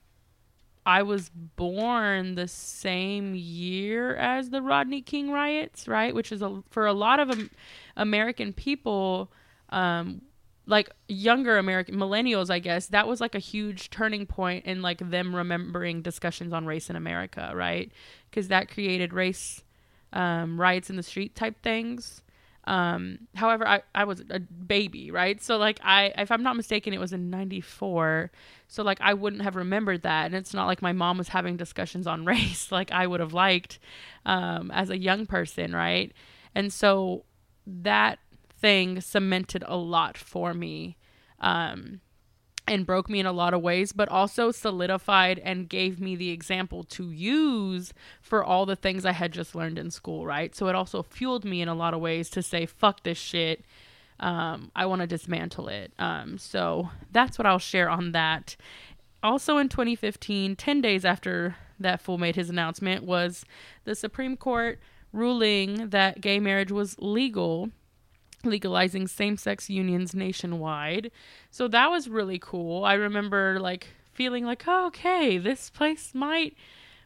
I 0.85 1.03
was 1.03 1.31
born 1.31 2.35
the 2.35 2.49
same 2.49 3.35
year 3.35 4.17
as 4.17 4.51
the 4.51 4.63
Rodney 4.63 5.03
King 5.03 5.31
riots, 5.31 5.87
right? 5.87 6.15
Which 6.15 6.33
is 6.33 6.43
a, 6.43 6.63
for 6.71 6.87
a 6.87 6.93
lot 6.93 7.21
of 7.21 7.31
um, 7.31 7.51
American 7.97 8.53
people, 8.53 9.31
um, 9.71 10.23
like 10.69 10.91
younger 11.09 11.57
American 11.57 11.97
millennials, 11.97 12.51
I 12.51 12.59
guess 12.59 12.89
that 12.89 13.09
was 13.09 13.23
like 13.23 13.35
a 13.35 13.41
huge 13.41 13.89
turning 13.89 14.27
point 14.27 14.67
in 14.67 14.83
like 14.83 14.99
them 14.99 15.35
remembering 15.35 16.03
discussions 16.03 16.53
on 16.53 16.67
race 16.67 16.91
in 16.91 16.97
America, 16.97 17.51
right? 17.55 17.91
Because 18.31 18.49
that 18.49 18.71
created 18.71 19.15
race 19.15 19.65
um, 20.13 20.61
riots 20.61 20.91
in 20.91 20.97
the 20.97 21.03
street 21.03 21.35
type 21.35 21.63
things. 21.63 22.23
Um, 22.65 23.21
however, 23.35 23.67
I, 23.67 23.81
I 23.95 24.05
was 24.05 24.23
a 24.29 24.41
baby, 24.41 25.11
right? 25.11 25.43
So 25.43 25.57
like 25.57 25.81
I, 25.83 26.13
if 26.19 26.31
I'm 26.31 26.43
not 26.43 26.55
mistaken, 26.55 26.93
it 26.93 27.01
was 27.01 27.15
in 27.15 27.31
'94. 27.31 28.31
So 28.69 28.83
like 28.83 29.01
I 29.01 29.15
wouldn't 29.15 29.41
have 29.41 29.57
remembered 29.57 30.03
that, 30.03 30.27
and 30.27 30.35
it's 30.35 30.53
not 30.53 30.67
like 30.67 30.83
my 30.83 30.93
mom 30.93 31.17
was 31.17 31.29
having 31.29 31.57
discussions 31.57 32.07
on 32.07 32.25
race 32.27 32.71
like 32.71 32.93
I 32.93 33.07
would 33.07 33.21
have 33.21 33.33
liked 33.33 33.79
um, 34.27 34.71
as 34.71 34.91
a 34.91 34.99
young 34.99 35.25
person, 35.25 35.75
right? 35.75 36.13
And 36.55 36.71
so 36.71 37.25
that 37.67 38.19
thing 38.61 39.01
cemented 39.01 39.65
a 39.67 39.77
lot 39.77 40.17
for 40.17 40.55
me. 40.55 40.97
Um, 41.41 42.01
and 42.69 42.87
broke 42.87 43.09
me 43.09 43.19
in 43.19 43.27
a 43.27 43.33
lot 43.33 43.55
of 43.55 43.63
ways, 43.63 43.93
but 43.93 44.09
also 44.09 44.51
solidified 44.51 45.41
and 45.41 45.69
gave 45.69 46.01
me 46.01 46.15
the 46.15 46.31
example 46.31 46.85
to 46.85 47.11
use 47.11 47.93
for 48.21 48.45
all 48.45 48.67
the 48.67 48.77
things 48.77 49.05
I 49.05 49.13
had 49.13 49.33
just 49.33 49.55
learned 49.55 49.79
in 49.79 49.91
school, 49.91 50.27
right? 50.27 50.55
So 50.55 50.69
it 50.69 50.75
also 50.75 51.03
fueled 51.03 51.45
me 51.45 51.63
in 51.63 51.69
a 51.69 51.75
lot 51.75 51.95
of 51.95 52.01
ways 52.01 52.29
to 52.31 52.43
say, 52.43 52.67
fuck 52.67 53.03
this 53.03 53.19
shit. 53.19 53.65
Um, 54.21 54.71
I 54.77 54.87
want 54.87 55.01
to 55.01 55.07
dismantle 55.07 55.69
it. 55.69 55.93
Um, 55.99 56.39
so 56.39 56.91
that's 57.11 57.39
what 57.39 57.47
I'll 57.47 57.59
share 57.59 57.89
on 57.89 58.13
that. 58.13 58.57
Also 59.23 59.57
in 59.57 59.69
2015, 59.69 60.55
10 60.55 60.81
days 60.81 61.05
after 61.05 61.57
that 61.81 62.01
fool 62.01 62.19
made 62.19 62.37
his 62.37 62.51
announcement, 62.51 63.05
was 63.05 63.45
the 63.85 63.95
Supreme 63.95 64.37
Court 64.37 64.79
ruling 65.13 65.89
that 65.89 66.21
gay 66.21 66.39
marriage 66.39 66.71
was 66.71 66.97
legal 66.99 67.71
legalizing 68.49 69.07
same-sex 69.07 69.71
unions 69.71 70.15
nationwide. 70.15 71.11
So 71.51 71.69
that 71.69 71.91
was 71.91 72.09
really 72.09 72.39
cool. 72.39 72.85
I 72.85 72.95
remember 72.95 73.59
like 73.61 73.89
feeling 74.13 74.45
like, 74.45 74.65
oh, 74.67 74.87
okay, 74.87 75.39
this 75.39 75.71
place 75.71 76.15
might 76.15 76.57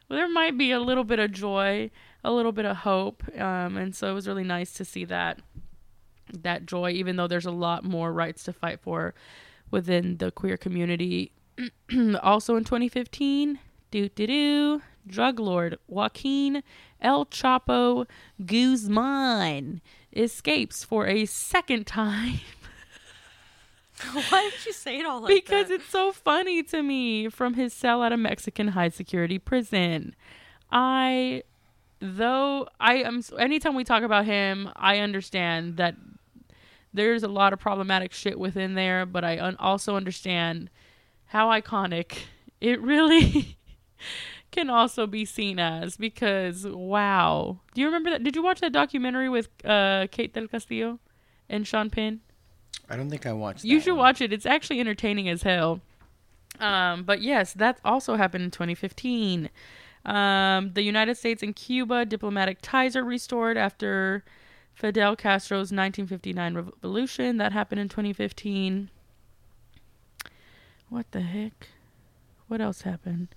well, 0.09 0.19
there 0.19 0.29
might 0.29 0.57
be 0.57 0.71
a 0.71 0.79
little 0.79 1.03
bit 1.03 1.19
of 1.19 1.31
joy, 1.31 1.89
a 2.23 2.31
little 2.31 2.51
bit 2.51 2.65
of 2.65 2.77
hope, 2.77 3.23
um, 3.39 3.77
and 3.77 3.95
so 3.95 4.09
it 4.09 4.13
was 4.13 4.27
really 4.27 4.43
nice 4.43 4.73
to 4.73 4.85
see 4.85 5.05
that 5.05 5.39
that 6.41 6.65
joy, 6.65 6.91
even 6.91 7.15
though 7.15 7.27
there's 7.27 7.45
a 7.45 7.51
lot 7.51 7.83
more 7.83 8.11
rights 8.11 8.43
to 8.45 8.53
fight 8.53 8.79
for 8.81 9.13
within 9.71 10.17
the 10.17 10.31
queer 10.31 10.57
community. 10.57 11.31
also 12.23 12.55
in 12.55 12.63
2015, 12.63 13.59
do 13.91 14.09
do 14.09 14.27
do, 14.27 14.81
drug 15.05 15.39
lord 15.39 15.77
Joaquin 15.87 16.63
El 17.01 17.25
Chapo 17.27 18.07
Guzman 18.45 19.81
escapes 20.15 20.83
for 20.83 21.07
a 21.07 21.25
second 21.25 21.87
time. 21.87 22.39
Why 24.29 24.49
did 24.51 24.65
you 24.65 24.73
say 24.73 24.99
it 24.99 25.05
all 25.05 25.21
like 25.21 25.33
because 25.33 25.67
that? 25.69 25.75
it's 25.75 25.89
so 25.89 26.11
funny 26.11 26.63
to 26.63 26.81
me 26.83 27.29
from 27.29 27.53
his 27.53 27.73
cell 27.73 28.03
at 28.03 28.11
a 28.11 28.17
Mexican 28.17 28.69
high 28.69 28.89
security 28.89 29.39
prison. 29.39 30.15
I 30.71 31.43
though 31.99 32.67
I 32.79 32.95
am 32.95 33.21
anytime 33.39 33.75
we 33.75 33.83
talk 33.83 34.03
about 34.03 34.25
him, 34.25 34.69
I 34.75 34.97
understand 34.99 35.77
that 35.77 35.95
there's 36.93 37.23
a 37.23 37.27
lot 37.27 37.53
of 37.53 37.59
problematic 37.59 38.11
shit 38.13 38.37
within 38.37 38.73
there, 38.73 39.05
but 39.05 39.23
I 39.23 39.39
un- 39.39 39.57
also 39.57 39.95
understand 39.95 40.69
how 41.27 41.47
iconic 41.49 42.17
it 42.59 42.81
really 42.81 43.57
can 44.53 44.69
also 44.69 45.05
be 45.05 45.25
seen 45.25 45.59
as 45.59 45.97
because 45.97 46.65
wow. 46.65 47.59
Do 47.73 47.81
you 47.81 47.87
remember 47.87 48.11
that? 48.11 48.23
Did 48.23 48.35
you 48.35 48.43
watch 48.43 48.61
that 48.61 48.71
documentary 48.71 49.27
with 49.27 49.49
uh, 49.65 50.07
Kate 50.11 50.33
Del 50.33 50.47
Castillo 50.47 50.99
and 51.49 51.67
Sean 51.67 51.89
Penn? 51.89 52.21
I 52.89 52.95
don't 52.95 53.09
think 53.09 53.25
I 53.25 53.33
watched. 53.33 53.65
You 53.65 53.79
should 53.79 53.91
one. 53.91 53.99
watch 53.99 54.21
it. 54.21 54.31
It's 54.31 54.45
actually 54.45 54.79
entertaining 54.79 55.27
as 55.27 55.43
hell. 55.43 55.81
Um, 56.59 57.03
but 57.03 57.21
yes, 57.21 57.53
that 57.53 57.79
also 57.83 58.15
happened 58.15 58.43
in 58.43 58.51
2015. 58.51 59.49
Um, 60.05 60.71
the 60.73 60.81
United 60.81 61.17
States 61.17 61.41
and 61.41 61.55
Cuba 61.55 62.05
diplomatic 62.05 62.59
ties 62.61 62.95
are 62.95 63.03
restored 63.03 63.57
after 63.57 64.23
Fidel 64.73 65.15
Castro's 65.15 65.71
1959 65.71 66.55
revolution. 66.55 67.37
That 67.37 67.53
happened 67.53 67.81
in 67.81 67.89
2015. 67.89 68.89
What 70.89 71.09
the 71.11 71.21
heck? 71.21 71.69
What 72.47 72.61
else 72.61 72.81
happened? 72.81 73.29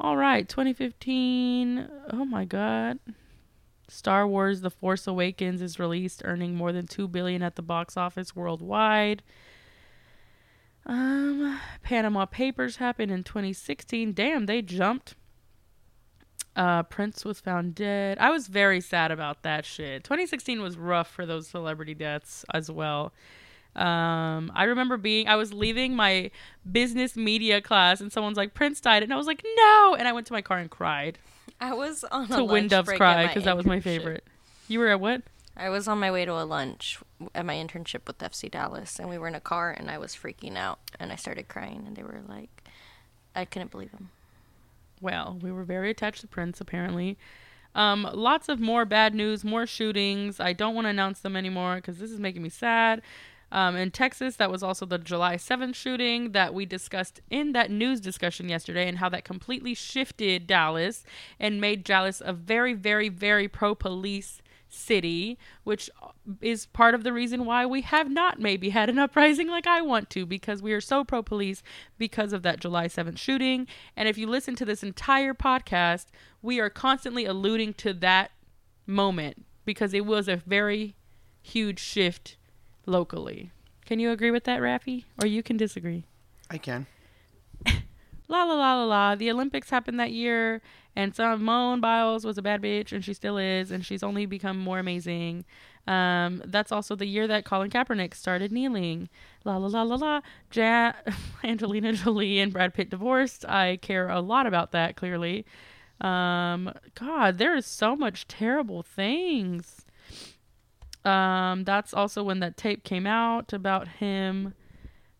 All 0.00 0.16
right, 0.16 0.48
2015. 0.48 1.88
Oh 2.12 2.24
my 2.24 2.44
god. 2.44 2.98
Star 3.88 4.26
Wars 4.26 4.62
The 4.62 4.70
Force 4.70 5.06
Awakens 5.06 5.60
is 5.60 5.78
released 5.78 6.22
earning 6.24 6.54
more 6.54 6.72
than 6.72 6.86
2 6.86 7.08
billion 7.08 7.42
at 7.42 7.56
the 7.56 7.62
box 7.62 7.96
office 7.96 8.34
worldwide. 8.34 9.22
Um 10.86 11.60
Panama 11.82 12.26
Papers 12.26 12.76
happened 12.76 13.12
in 13.12 13.22
2016. 13.22 14.12
Damn, 14.14 14.46
they 14.46 14.62
jumped. 14.62 15.14
Uh 16.56 16.82
Prince 16.84 17.24
was 17.24 17.38
found 17.38 17.74
dead. 17.74 18.18
I 18.18 18.30
was 18.30 18.48
very 18.48 18.80
sad 18.80 19.10
about 19.12 19.42
that 19.42 19.64
shit. 19.64 20.04
2016 20.04 20.60
was 20.60 20.76
rough 20.76 21.08
for 21.08 21.26
those 21.26 21.46
celebrity 21.46 21.94
deaths 21.94 22.44
as 22.52 22.70
well. 22.70 23.12
Um, 23.74 24.52
I 24.54 24.64
remember 24.64 24.96
being, 24.96 25.28
I 25.28 25.36
was 25.36 25.52
leaving 25.52 25.96
my 25.96 26.30
business 26.70 27.16
media 27.16 27.60
class 27.60 28.00
and 28.00 28.12
someone's 28.12 28.36
like, 28.36 28.54
Prince 28.54 28.80
died. 28.80 29.02
And 29.02 29.12
I 29.12 29.16
was 29.16 29.26
like, 29.26 29.42
no. 29.56 29.96
And 29.98 30.06
I 30.06 30.12
went 30.12 30.26
to 30.26 30.32
my 30.32 30.42
car 30.42 30.58
and 30.58 30.70
cried 30.70 31.18
I 31.62 31.74
was 31.74 32.04
on 32.04 32.24
a 32.24 32.26
to 32.28 32.36
lunch 32.38 32.50
When 32.50 32.68
Doves 32.68 32.86
break 32.86 32.98
Cry 32.98 33.26
because 33.28 33.44
that 33.44 33.56
was 33.56 33.66
my 33.66 33.78
favorite. 33.80 34.24
You 34.68 34.80
were 34.80 34.88
at 34.88 35.00
what? 35.00 35.22
I 35.56 35.68
was 35.68 35.86
on 35.86 35.98
my 36.00 36.10
way 36.10 36.24
to 36.24 36.32
a 36.32 36.44
lunch 36.44 36.98
at 37.34 37.46
my 37.46 37.54
internship 37.54 38.06
with 38.06 38.18
FC 38.18 38.50
Dallas, 38.50 38.98
and 38.98 39.08
we 39.08 39.16
were 39.18 39.28
in 39.28 39.34
a 39.34 39.40
car, 39.40 39.70
and 39.70 39.90
I 39.90 39.98
was 39.98 40.14
freaking 40.16 40.56
out, 40.56 40.78
and 40.98 41.12
I 41.12 41.16
started 41.16 41.48
crying, 41.48 41.84
and 41.86 41.94
they 41.94 42.02
were 42.02 42.22
like, 42.26 42.64
I 43.36 43.44
couldn't 43.44 43.70
believe 43.70 43.92
them. 43.92 44.10
Well, 45.00 45.38
we 45.42 45.52
were 45.52 45.64
very 45.64 45.90
attached 45.90 46.22
to 46.22 46.26
Prince, 46.26 46.60
apparently. 46.60 47.18
Um, 47.74 48.08
lots 48.12 48.48
of 48.48 48.60
more 48.60 48.84
bad 48.84 49.14
news, 49.14 49.44
more 49.44 49.66
shootings. 49.66 50.40
I 50.40 50.52
don't 50.52 50.74
want 50.74 50.86
to 50.86 50.90
announce 50.90 51.20
them 51.20 51.36
anymore 51.36 51.76
because 51.76 51.98
this 51.98 52.10
is 52.10 52.18
making 52.18 52.42
me 52.42 52.48
sad. 52.48 53.02
Um, 53.52 53.76
in 53.76 53.90
Texas, 53.90 54.36
that 54.36 54.50
was 54.50 54.62
also 54.62 54.86
the 54.86 54.96
July 54.96 55.36
7th 55.36 55.74
shooting 55.74 56.32
that 56.32 56.54
we 56.54 56.64
discussed 56.64 57.20
in 57.28 57.52
that 57.52 57.70
news 57.70 58.00
discussion 58.00 58.48
yesterday, 58.48 58.88
and 58.88 58.96
how 58.96 59.10
that 59.10 59.24
completely 59.24 59.74
shifted 59.74 60.46
Dallas 60.46 61.04
and 61.38 61.60
made 61.60 61.84
Dallas 61.84 62.22
a 62.24 62.32
very, 62.32 62.72
very, 62.72 63.10
very 63.10 63.48
pro 63.48 63.74
police 63.74 64.40
city, 64.70 65.38
which 65.64 65.90
is 66.40 66.64
part 66.64 66.94
of 66.94 67.04
the 67.04 67.12
reason 67.12 67.44
why 67.44 67.66
we 67.66 67.82
have 67.82 68.10
not 68.10 68.40
maybe 68.40 68.70
had 68.70 68.88
an 68.88 68.98
uprising 68.98 69.48
like 69.48 69.66
I 69.66 69.82
want 69.82 70.08
to, 70.10 70.24
because 70.24 70.62
we 70.62 70.72
are 70.72 70.80
so 70.80 71.04
pro 71.04 71.22
police 71.22 71.62
because 71.98 72.32
of 72.32 72.42
that 72.44 72.58
July 72.58 72.88
7th 72.88 73.18
shooting. 73.18 73.66
And 73.94 74.08
if 74.08 74.16
you 74.16 74.26
listen 74.26 74.56
to 74.56 74.64
this 74.64 74.82
entire 74.82 75.34
podcast, 75.34 76.06
we 76.40 76.58
are 76.58 76.70
constantly 76.70 77.26
alluding 77.26 77.74
to 77.74 77.92
that 77.92 78.30
moment 78.86 79.44
because 79.66 79.92
it 79.92 80.06
was 80.06 80.26
a 80.26 80.36
very 80.36 80.96
huge 81.42 81.78
shift 81.78 82.38
locally. 82.86 83.50
Can 83.86 83.98
you 83.98 84.10
agree 84.10 84.30
with 84.30 84.44
that, 84.44 84.60
Rafi? 84.60 85.04
Or 85.20 85.26
you 85.26 85.42
can 85.42 85.56
disagree? 85.56 86.04
I 86.50 86.58
can. 86.58 86.86
La 88.28 88.44
la 88.44 88.54
la 88.54 88.74
la 88.76 88.84
la. 88.84 89.14
The 89.14 89.30
Olympics 89.30 89.68
happened 89.68 90.00
that 90.00 90.12
year, 90.12 90.62
and 90.96 91.14
Simone 91.14 91.80
Biles 91.80 92.24
was 92.24 92.38
a 92.38 92.42
bad 92.42 92.62
bitch, 92.62 92.90
and 92.92 93.04
she 93.04 93.12
still 93.12 93.36
is, 93.36 93.70
and 93.70 93.84
she's 93.84 94.02
only 94.02 94.24
become 94.24 94.56
more 94.56 94.78
amazing. 94.78 95.44
Um, 95.86 96.40
that's 96.46 96.72
also 96.72 96.94
the 96.96 97.04
year 97.04 97.26
that 97.26 97.44
Colin 97.44 97.68
Kaepernick 97.68 98.14
started 98.14 98.50
kneeling. 98.50 99.10
La 99.44 99.56
la 99.58 99.66
la 99.66 99.82
la 99.82 99.96
la. 99.96 100.20
Ja- 100.54 100.92
Angelina 101.44 101.92
Jolie 101.92 102.38
and 102.38 102.52
Brad 102.52 102.72
Pitt 102.72 102.88
divorced. 102.88 103.44
I 103.46 103.76
care 103.82 104.08
a 104.08 104.20
lot 104.20 104.46
about 104.46 104.72
that. 104.72 104.96
Clearly, 104.96 105.44
um, 106.00 106.72
God, 106.94 107.36
there 107.36 107.54
is 107.54 107.66
so 107.66 107.96
much 107.96 108.26
terrible 108.28 108.82
things. 108.82 109.81
Um, 111.04 111.64
that's 111.64 111.92
also 111.92 112.22
when 112.22 112.40
that 112.40 112.56
tape 112.56 112.84
came 112.84 113.06
out 113.06 113.52
about 113.52 113.88
him 113.88 114.54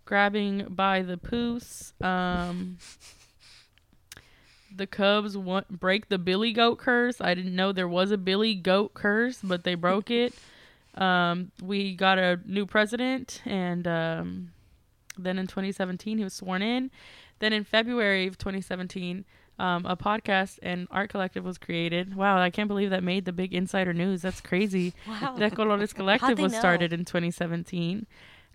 grabbing 0.05 0.67
by 0.69 1.03
the 1.03 1.17
poos. 1.17 1.93
Um, 2.05 2.79
the 4.75 4.87
Cubs 4.87 5.37
want, 5.37 5.81
break 5.81 6.09
the 6.09 6.19
Billy 6.19 6.53
Goat 6.53 6.79
curse. 6.79 7.21
I 7.21 7.35
didn't 7.35 7.57
know 7.57 7.73
there 7.73 7.89
was 7.89 8.11
a 8.11 8.19
Billy 8.19 8.55
Goat 8.55 8.95
curse, 8.95 9.41
but 9.43 9.65
they 9.65 9.75
broke 9.75 10.11
it. 10.11 10.35
Um, 10.95 11.53
we 11.63 11.95
got 11.95 12.19
a 12.19 12.41
new 12.45 12.67
president, 12.67 13.43
and 13.45 13.87
um, 13.87 14.53
then 15.19 15.39
in 15.39 15.47
2017 15.47 16.19
he 16.19 16.25
was 16.25 16.35
sworn 16.35 16.63
in. 16.63 16.91
Then 17.39 17.53
in 17.53 17.65
February 17.65 18.27
of 18.27 18.39
2017, 18.39 19.25
um, 19.63 19.87
a 19.87 19.97
podcast 19.97 20.59
and 20.61 20.89
art 20.91 21.09
collective 21.09 21.45
was 21.45 21.57
created. 21.57 22.17
Wow, 22.17 22.37
I 22.39 22.51
can't 22.51 22.67
believe 22.67 22.91
that 22.91 23.05
made 23.05 23.25
the 23.27 23.33
big 23.33 23.55
insider 23.55 23.95
news. 23.95 24.23
That's 24.23 24.41
crazy. 24.41 24.93
Wow. 25.07 25.37
De 25.37 25.51
Colores 25.51 25.95
Collective 25.95 26.39
was 26.39 26.53
know? 26.53 26.59
started 26.59 26.93
in 26.93 27.05
2017. 27.05 28.07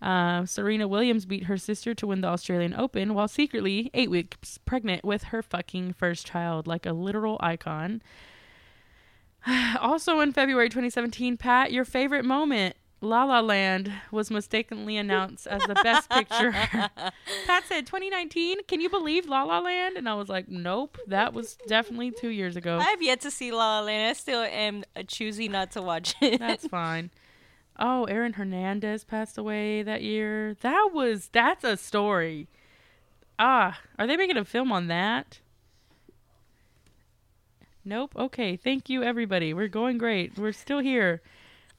Uh, 0.02 0.46
Serena 0.46 0.88
Williams 0.88 1.26
beat 1.26 1.44
her 1.44 1.58
sister 1.58 1.94
to 1.94 2.08
win 2.08 2.22
the 2.22 2.28
Australian 2.28 2.74
Open 2.74 3.14
while 3.14 3.28
secretly 3.28 3.92
eight 3.94 4.10
weeks 4.10 4.58
pregnant 4.66 5.06
with 5.06 5.26
her 5.26 5.42
fucking 5.42 5.94
first 5.94 6.26
child, 6.26 6.68
like 6.68 6.86
a 6.86 6.94
literal 6.94 7.38
icon. 7.42 8.02
also 9.80 10.20
in 10.20 10.34
February 10.34 10.70
2017, 10.70 11.38
Pat, 11.38 11.72
your 11.72 11.86
favorite 11.86 12.26
moment. 12.26 12.76
La 13.00 13.26
La 13.26 13.42
Land 13.42 13.92
was 14.12 14.32
mistakenly 14.32 14.98
announced 14.98 15.46
as 15.46 15.62
the 15.64 15.76
best 15.76 16.10
picture. 16.10 16.52
Pat 17.46 17.64
said 17.68 17.86
2019. 17.86 18.64
Can 18.64 18.82
you 18.82 18.90
believe 18.90 19.28
La 19.28 19.44
La 19.44 19.60
Land? 19.60 19.98
And 19.98 20.10
I 20.10 20.16
was 20.16 20.30
like, 20.30 20.50
nope, 20.50 20.98
that 21.08 21.34
was 21.34 21.58
definitely 21.68 22.12
two 22.12 22.30
years 22.30 22.56
ago. 22.56 22.80
I 22.80 22.86
have 22.86 23.02
yet 23.04 23.22
to 23.22 23.32
see 23.32 23.52
La 23.52 23.80
La 23.80 23.86
Land. 23.86 24.10
I 24.10 24.14
still 24.14 24.42
am 24.42 24.84
choosing 25.08 25.52
not 25.52 25.72
to 25.72 25.82
watch 25.82 26.16
it. 26.22 26.40
That's 26.40 26.68
fine. 26.70 27.12
Oh, 27.78 28.06
Aaron 28.06 28.34
Hernandez 28.34 29.04
passed 29.04 29.38
away 29.38 29.84
that 29.84 30.02
year. 30.02 30.56
That 30.62 30.90
was 30.92 31.30
that's 31.32 31.64
a 31.64 31.78
story. 31.78 32.48
Ah, 33.38 33.80
are 34.00 34.08
they 34.08 34.18
making 34.18 34.38
a 34.38 34.46
film 34.46 34.72
on 34.72 34.88
that? 34.88 35.40
Nope. 37.86 38.14
Okay. 38.18 38.58
Thank 38.58 38.90
you, 38.90 39.04
everybody. 39.04 39.54
We're 39.54 39.68
going 39.68 40.00
great. 40.00 40.38
We're 40.40 40.52
still 40.52 40.80
here. 40.80 41.22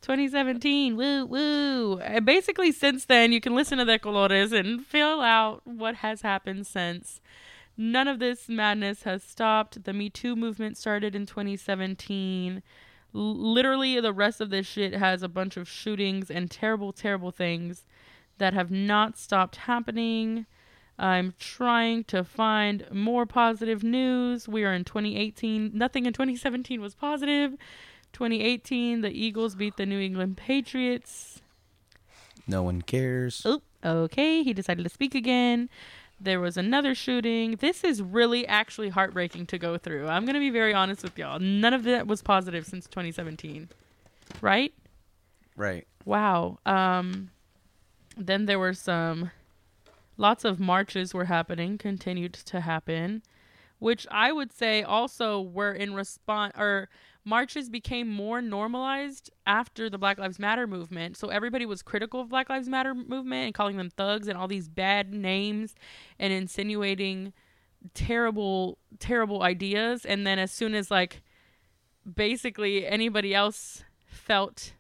2017. 0.03 0.97
Woo 0.97 1.27
woo. 1.27 1.99
And 1.99 2.25
basically, 2.25 2.73
since 2.73 3.05
then, 3.05 3.33
you 3.33 3.41
can 3.41 3.55
listen 3.55 3.79
to 3.79 3.85
the 3.85 3.99
Colores 3.99 4.53
and 4.53 4.85
fill 4.85 5.21
out 5.21 5.63
what 5.65 5.97
has 5.97 6.23
happened 6.23 6.67
since. 6.67 7.21
None 7.77 8.09
of 8.09 8.19
this 8.19 8.49
madness 8.49 9.05
has 9.05 9.23
stopped. 9.23 9.85
The 9.85 9.93
Me 9.93 10.11
Too 10.11 10.35
movement 10.35 10.77
started 10.77 11.15
in 11.15 11.27
2017 11.27 12.63
L- 13.15 13.53
literally 13.55 14.01
the 14.01 14.13
rest 14.13 14.41
of 14.41 14.51
this 14.51 14.67
shit 14.67 14.95
has 14.95 15.23
a 15.23 15.29
bunch 15.29 15.57
of 15.57 15.69
shootings 15.69 16.31
and 16.31 16.51
terrible 16.51 16.93
terrible 16.93 17.31
things 17.31 17.85
that 18.39 18.55
have 18.55 18.71
not 18.71 19.17
stopped 19.17 19.57
happening 19.57 20.47
i'm 20.99 21.33
trying 21.39 22.05
to 22.05 22.23
find 22.23 22.87
more 22.93 23.25
positive 23.25 23.83
news 23.83 24.47
we 24.49 24.65
are 24.65 24.75
in 24.75 24.85
2018 24.85 25.71
nothing 25.73 26.07
in 26.07 26.13
2017 26.13 26.81
was 26.81 26.95
positive 26.95 27.55
2018 28.13 29.01
the 29.03 29.11
eagles 29.11 29.55
beat 29.55 29.77
the 29.77 29.87
new 29.87 30.01
england 30.01 30.37
patriots 30.37 31.41
No 32.47 32.63
one 32.63 32.81
cares. 32.83 33.45
Oop, 33.47 33.63
okay, 33.85 34.43
he 34.43 34.53
decided 34.55 34.83
to 34.83 34.89
speak 34.89 35.15
again. 35.15 35.69
There 36.19 36.41
was 36.41 36.57
another 36.57 36.95
shooting. 36.95 37.57
This 37.61 37.85
is 37.85 38.01
really 38.03 38.47
actually 38.47 38.89
heartbreaking 38.89 39.47
to 39.49 39.59
go 39.59 39.77
through. 39.79 40.09
I'm 40.09 40.25
going 40.25 40.35
to 40.35 40.41
be 40.41 40.51
very 40.51 40.73
honest 40.75 41.03
with 41.03 41.17
y'all. 41.19 41.39
None 41.39 41.75
of 41.75 41.85
that 41.85 42.07
was 42.07 42.23
positive 42.23 42.65
since 42.67 42.87
2017. 42.87 43.69
Right? 44.41 44.73
Right. 45.57 45.87
Wow. 46.05 46.59
Um 46.65 47.31
then 48.17 48.47
there 48.47 48.59
were 48.59 48.75
some 48.75 49.31
lots 50.17 50.45
of 50.45 50.59
marches 50.59 51.15
were 51.15 51.27
happening, 51.27 51.79
continued 51.79 52.33
to 52.33 52.61
happen, 52.63 53.23
which 53.79 54.07
I 54.11 54.33
would 54.33 54.53
say 54.53 54.83
also 54.83 55.41
were 55.41 55.73
in 55.73 55.95
response 55.95 56.55
or 56.59 56.89
marches 57.29 57.69
became 57.69 58.09
more 58.09 58.41
normalized 58.41 59.31
after 59.47 59.91
the 59.91 59.99
Black 59.99 60.19
Lives 60.19 60.39
Matter 60.39 60.67
movement. 60.67 61.17
So 61.17 61.29
everybody 61.29 61.67
was 61.67 61.83
critical 61.83 62.21
of 62.23 62.31
Black 62.31 62.49
Lives 62.49 62.69
Matter 62.69 62.95
movement 62.95 63.47
and 63.47 63.55
calling 63.55 63.77
them 63.77 63.91
thugs 63.91 64.29
and 64.29 64.39
all 64.39 64.49
these 64.49 64.69
bad 64.69 65.13
names 65.13 65.75
and 66.19 66.33
insinuating 66.33 67.35
terrible 67.95 68.79
terrible 68.99 69.43
ideas 69.45 70.05
and 70.05 70.27
then 70.27 70.37
as 70.37 70.51
soon 70.51 70.75
as 70.75 70.91
like 70.91 71.23
basically 72.13 72.85
anybody 72.85 73.33
else 73.33 73.85
felt 74.05 74.73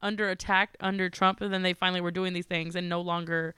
under 0.00 0.30
attack 0.30 0.74
under 0.80 1.10
Trump 1.10 1.42
and 1.42 1.52
then 1.52 1.62
they 1.62 1.74
finally 1.74 2.00
were 2.00 2.10
doing 2.10 2.32
these 2.32 2.46
things 2.46 2.74
and 2.74 2.88
no 2.88 3.00
longer 3.00 3.54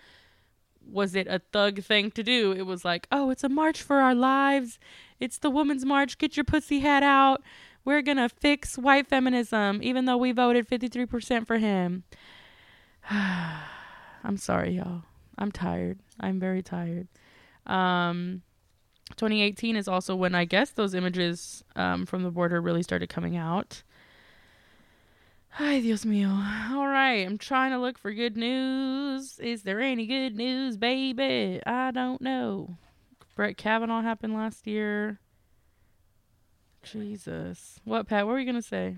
was 0.85 1.15
it 1.15 1.29
a 1.29 1.41
thug 1.53 1.83
thing 1.83 2.11
to 2.11 2.23
do. 2.23 2.53
It 2.53 2.63
was 2.63 2.85
like, 2.85 3.07
"Oh, 3.13 3.31
it's 3.31 3.45
a 3.45 3.49
march 3.49 3.83
for 3.83 3.97
our 3.99 4.15
lives. 4.15 4.79
It's 5.21 5.39
the 5.39 5.51
women's 5.51 5.85
march. 5.85 6.19
Get 6.19 6.37
your 6.37 6.45
pussy 6.45 6.81
hat 6.81 7.03
out. 7.03 7.43
We're 7.89 8.03
going 8.03 8.19
to 8.19 8.29
fix 8.29 8.77
white 8.77 9.07
feminism 9.07 9.81
even 9.83 10.05
though 10.05 10.19
we 10.19 10.33
voted 10.33 10.69
53% 10.69 11.47
for 11.47 11.57
him." 11.57 12.05
I'm 13.11 14.37
sorry, 14.37 14.73
y'all. 14.73 15.05
I'm 15.39 15.51
tired. 15.51 15.99
I'm 16.21 16.39
very 16.39 16.63
tired. 16.63 17.09
Um 17.67 18.43
2018 19.17 19.75
is 19.75 19.89
also 19.89 20.15
when 20.15 20.35
I 20.35 20.45
guess 20.45 20.69
those 20.69 20.93
images 20.93 21.65
um, 21.77 22.05
from 22.05 22.25
the 22.25 22.31
border 22.31 22.61
really 22.61 22.83
started 22.83 23.09
coming 23.09 23.39
out. 23.39 23.83
Ay, 25.59 25.81
Dios 25.81 26.05
mío. 26.05 26.29
All 26.71 26.87
right, 26.87 27.27
I'm 27.27 27.39
trying 27.39 27.73
to 27.73 27.79
look 27.79 27.97
for 27.97 28.13
good 28.13 28.37
news. 28.37 29.39
Is 29.39 29.63
there 29.63 29.81
any 29.81 30.07
good 30.07 30.37
news, 30.37 30.77
baby? 30.77 31.63
I 31.65 31.91
don't 31.91 32.21
know. 32.21 32.77
Brett 33.35 33.57
Kavanaugh 33.57 34.03
happened 34.03 34.35
last 34.35 34.67
year. 34.67 35.21
Jesus. 36.93 37.81
What, 37.85 38.07
Pat? 38.07 38.27
What 38.27 38.33
were 38.33 38.39
you 38.39 38.45
going 38.45 38.55
to 38.57 38.63
say? 38.63 38.97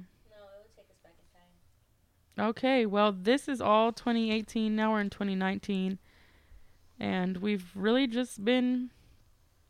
Okay, 2.38 2.86
well, 2.86 3.12
this 3.12 3.48
is 3.48 3.60
all 3.60 3.92
2018. 3.92 4.74
Now 4.74 4.92
we're 4.92 5.00
in 5.00 5.10
2019. 5.10 5.98
And 6.98 7.36
we've 7.38 7.70
really 7.74 8.06
just 8.06 8.44
been 8.44 8.90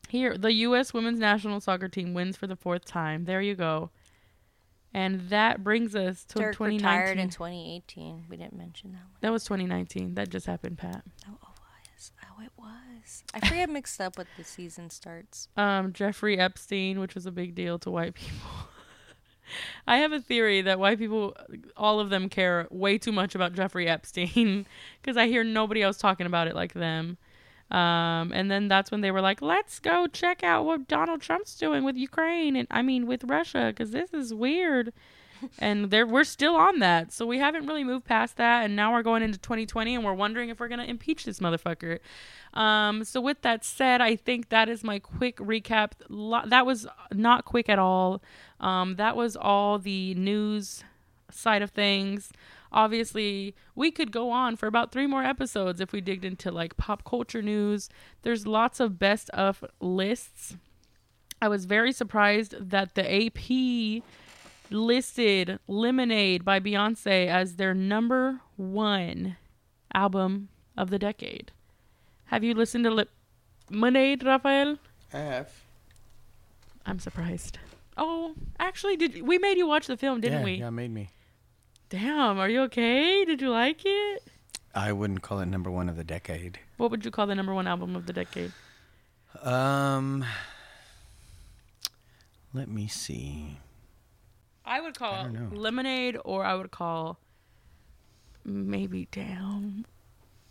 here. 0.08 0.36
The 0.36 0.52
U.S. 0.52 0.92
women's 0.92 1.18
national 1.18 1.60
soccer 1.60 1.88
team 1.88 2.14
wins 2.14 2.36
for 2.36 2.46
the 2.46 2.56
fourth 2.56 2.84
time. 2.84 3.24
There 3.24 3.40
you 3.40 3.54
go. 3.54 3.90
And 4.92 5.28
that 5.30 5.62
brings 5.62 5.94
us 5.94 6.24
to 6.26 6.38
Dirk 6.38 6.54
2019. 6.54 6.76
retired 6.76 7.18
in 7.18 7.30
2018. 7.30 8.24
We 8.28 8.36
didn't 8.36 8.56
mention 8.56 8.92
that 8.92 8.98
one. 9.02 9.16
that 9.20 9.32
was 9.32 9.44
2019. 9.44 10.14
That 10.14 10.28
just 10.30 10.46
happened, 10.46 10.78
Pat. 10.78 11.04
Oh, 11.28 11.32
it 11.32 11.90
was. 11.94 12.12
Oh, 12.24 12.42
it 12.42 12.50
was. 12.56 12.66
I 13.34 13.40
forget 13.40 13.68
mixed 13.70 14.00
up 14.00 14.18
what 14.18 14.26
the 14.36 14.44
season 14.44 14.90
starts. 14.90 15.48
Um, 15.56 15.92
Jeffrey 15.92 16.38
Epstein, 16.38 17.00
which 17.00 17.14
was 17.14 17.26
a 17.26 17.30
big 17.30 17.54
deal 17.54 17.78
to 17.80 17.90
white 17.90 18.14
people. 18.14 18.48
I 19.86 19.98
have 19.98 20.12
a 20.12 20.20
theory 20.20 20.62
that 20.62 20.78
white 20.78 20.98
people, 20.98 21.36
all 21.76 22.00
of 22.00 22.10
them, 22.10 22.28
care 22.28 22.66
way 22.70 22.98
too 22.98 23.12
much 23.12 23.34
about 23.34 23.52
Jeffrey 23.52 23.88
Epstein 23.88 24.66
because 25.02 25.16
I 25.16 25.26
hear 25.26 25.44
nobody 25.44 25.82
else 25.82 25.98
talking 25.98 26.26
about 26.26 26.48
it 26.48 26.54
like 26.54 26.72
them. 26.72 27.18
Um, 27.70 28.32
and 28.32 28.50
then 28.50 28.68
that's 28.68 28.90
when 28.90 29.00
they 29.00 29.10
were 29.10 29.20
like, 29.20 29.42
let's 29.42 29.78
go 29.78 30.06
check 30.08 30.42
out 30.42 30.64
what 30.64 30.88
Donald 30.88 31.20
Trump's 31.20 31.56
doing 31.56 31.84
with 31.84 31.96
Ukraine 31.96 32.56
and 32.56 32.66
I 32.70 32.82
mean 32.82 33.06
with 33.06 33.24
Russia 33.24 33.72
because 33.74 33.92
this 33.92 34.12
is 34.12 34.34
weird. 34.34 34.92
And 35.58 35.90
there 35.90 36.06
we're 36.06 36.24
still 36.24 36.56
on 36.56 36.78
that. 36.80 37.12
So 37.12 37.26
we 37.26 37.38
haven't 37.38 37.66
really 37.66 37.84
moved 37.84 38.04
past 38.06 38.36
that 38.36 38.64
and 38.64 38.76
now 38.76 38.92
we're 38.92 39.02
going 39.02 39.22
into 39.22 39.38
2020 39.38 39.94
and 39.94 40.04
we're 40.04 40.14
wondering 40.14 40.48
if 40.48 40.60
we're 40.60 40.68
going 40.68 40.80
to 40.80 40.88
impeach 40.88 41.24
this 41.24 41.40
motherfucker. 41.40 41.98
Um 42.54 43.04
so 43.04 43.20
with 43.20 43.42
that 43.42 43.64
said, 43.64 44.00
I 44.00 44.16
think 44.16 44.48
that 44.48 44.68
is 44.68 44.82
my 44.84 44.98
quick 44.98 45.36
recap. 45.36 45.92
Lo- 46.08 46.42
That 46.46 46.66
was 46.66 46.86
not 47.12 47.44
quick 47.44 47.68
at 47.68 47.78
all. 47.78 48.22
Um 48.60 48.96
that 48.96 49.16
was 49.16 49.36
all 49.36 49.78
the 49.78 50.14
news 50.14 50.84
side 51.30 51.62
of 51.62 51.70
things. 51.70 52.32
Obviously, 52.72 53.54
we 53.74 53.90
could 53.90 54.12
go 54.12 54.30
on 54.30 54.54
for 54.56 54.66
about 54.68 54.92
three 54.92 55.06
more 55.08 55.24
episodes 55.24 55.80
if 55.80 55.90
we 55.92 56.00
digged 56.00 56.24
into 56.24 56.50
like 56.52 56.76
pop 56.76 57.04
culture 57.04 57.42
news. 57.42 57.88
There's 58.22 58.46
lots 58.46 58.78
of 58.78 58.96
best 58.98 59.28
of 59.30 59.64
lists. 59.80 60.56
I 61.42 61.48
was 61.48 61.64
very 61.64 61.90
surprised 61.90 62.54
that 62.70 62.94
the 62.94 63.26
AP 63.26 64.02
listed 64.72 65.58
Lemonade 65.66 66.44
by 66.44 66.60
Beyonce 66.60 67.26
as 67.26 67.56
their 67.56 67.74
number 67.74 68.40
one 68.56 69.36
album 69.94 70.48
of 70.76 70.90
the 70.90 70.98
decade. 70.98 71.52
Have 72.26 72.44
you 72.44 72.54
listened 72.54 72.84
to 72.84 73.06
Lemonade, 73.70 74.22
Rafael? 74.22 74.78
I 75.12 75.18
have. 75.18 75.52
I'm 76.86 76.98
surprised. 76.98 77.58
Oh, 77.96 78.34
actually, 78.58 78.96
did 78.96 79.22
we 79.22 79.38
made 79.38 79.58
you 79.58 79.66
watch 79.66 79.86
the 79.86 79.96
film, 79.96 80.20
didn't 80.20 80.38
yeah, 80.40 80.44
we? 80.44 80.52
Yeah, 80.54 80.70
made 80.70 80.92
me. 80.92 81.10
Damn, 81.88 82.38
are 82.38 82.48
you 82.48 82.62
okay? 82.62 83.24
Did 83.24 83.40
you 83.40 83.50
like 83.50 83.82
it? 83.84 84.22
I 84.74 84.92
wouldn't 84.92 85.22
call 85.22 85.40
it 85.40 85.46
number 85.46 85.70
one 85.70 85.88
of 85.88 85.96
the 85.96 86.04
decade. 86.04 86.60
What 86.76 86.90
would 86.92 87.04
you 87.04 87.10
call 87.10 87.26
the 87.26 87.34
number 87.34 87.52
one 87.52 87.66
album 87.66 87.96
of 87.96 88.06
the 88.06 88.12
decade? 88.12 88.52
Um, 89.42 90.24
let 92.54 92.68
me 92.68 92.86
see. 92.86 93.58
I 94.70 94.80
would 94.80 94.96
call 94.96 95.24
don't. 95.24 95.54
Lemonade, 95.54 96.16
or 96.24 96.44
I 96.44 96.54
would 96.54 96.70
call 96.70 97.18
maybe 98.44 99.08
Down, 99.10 99.84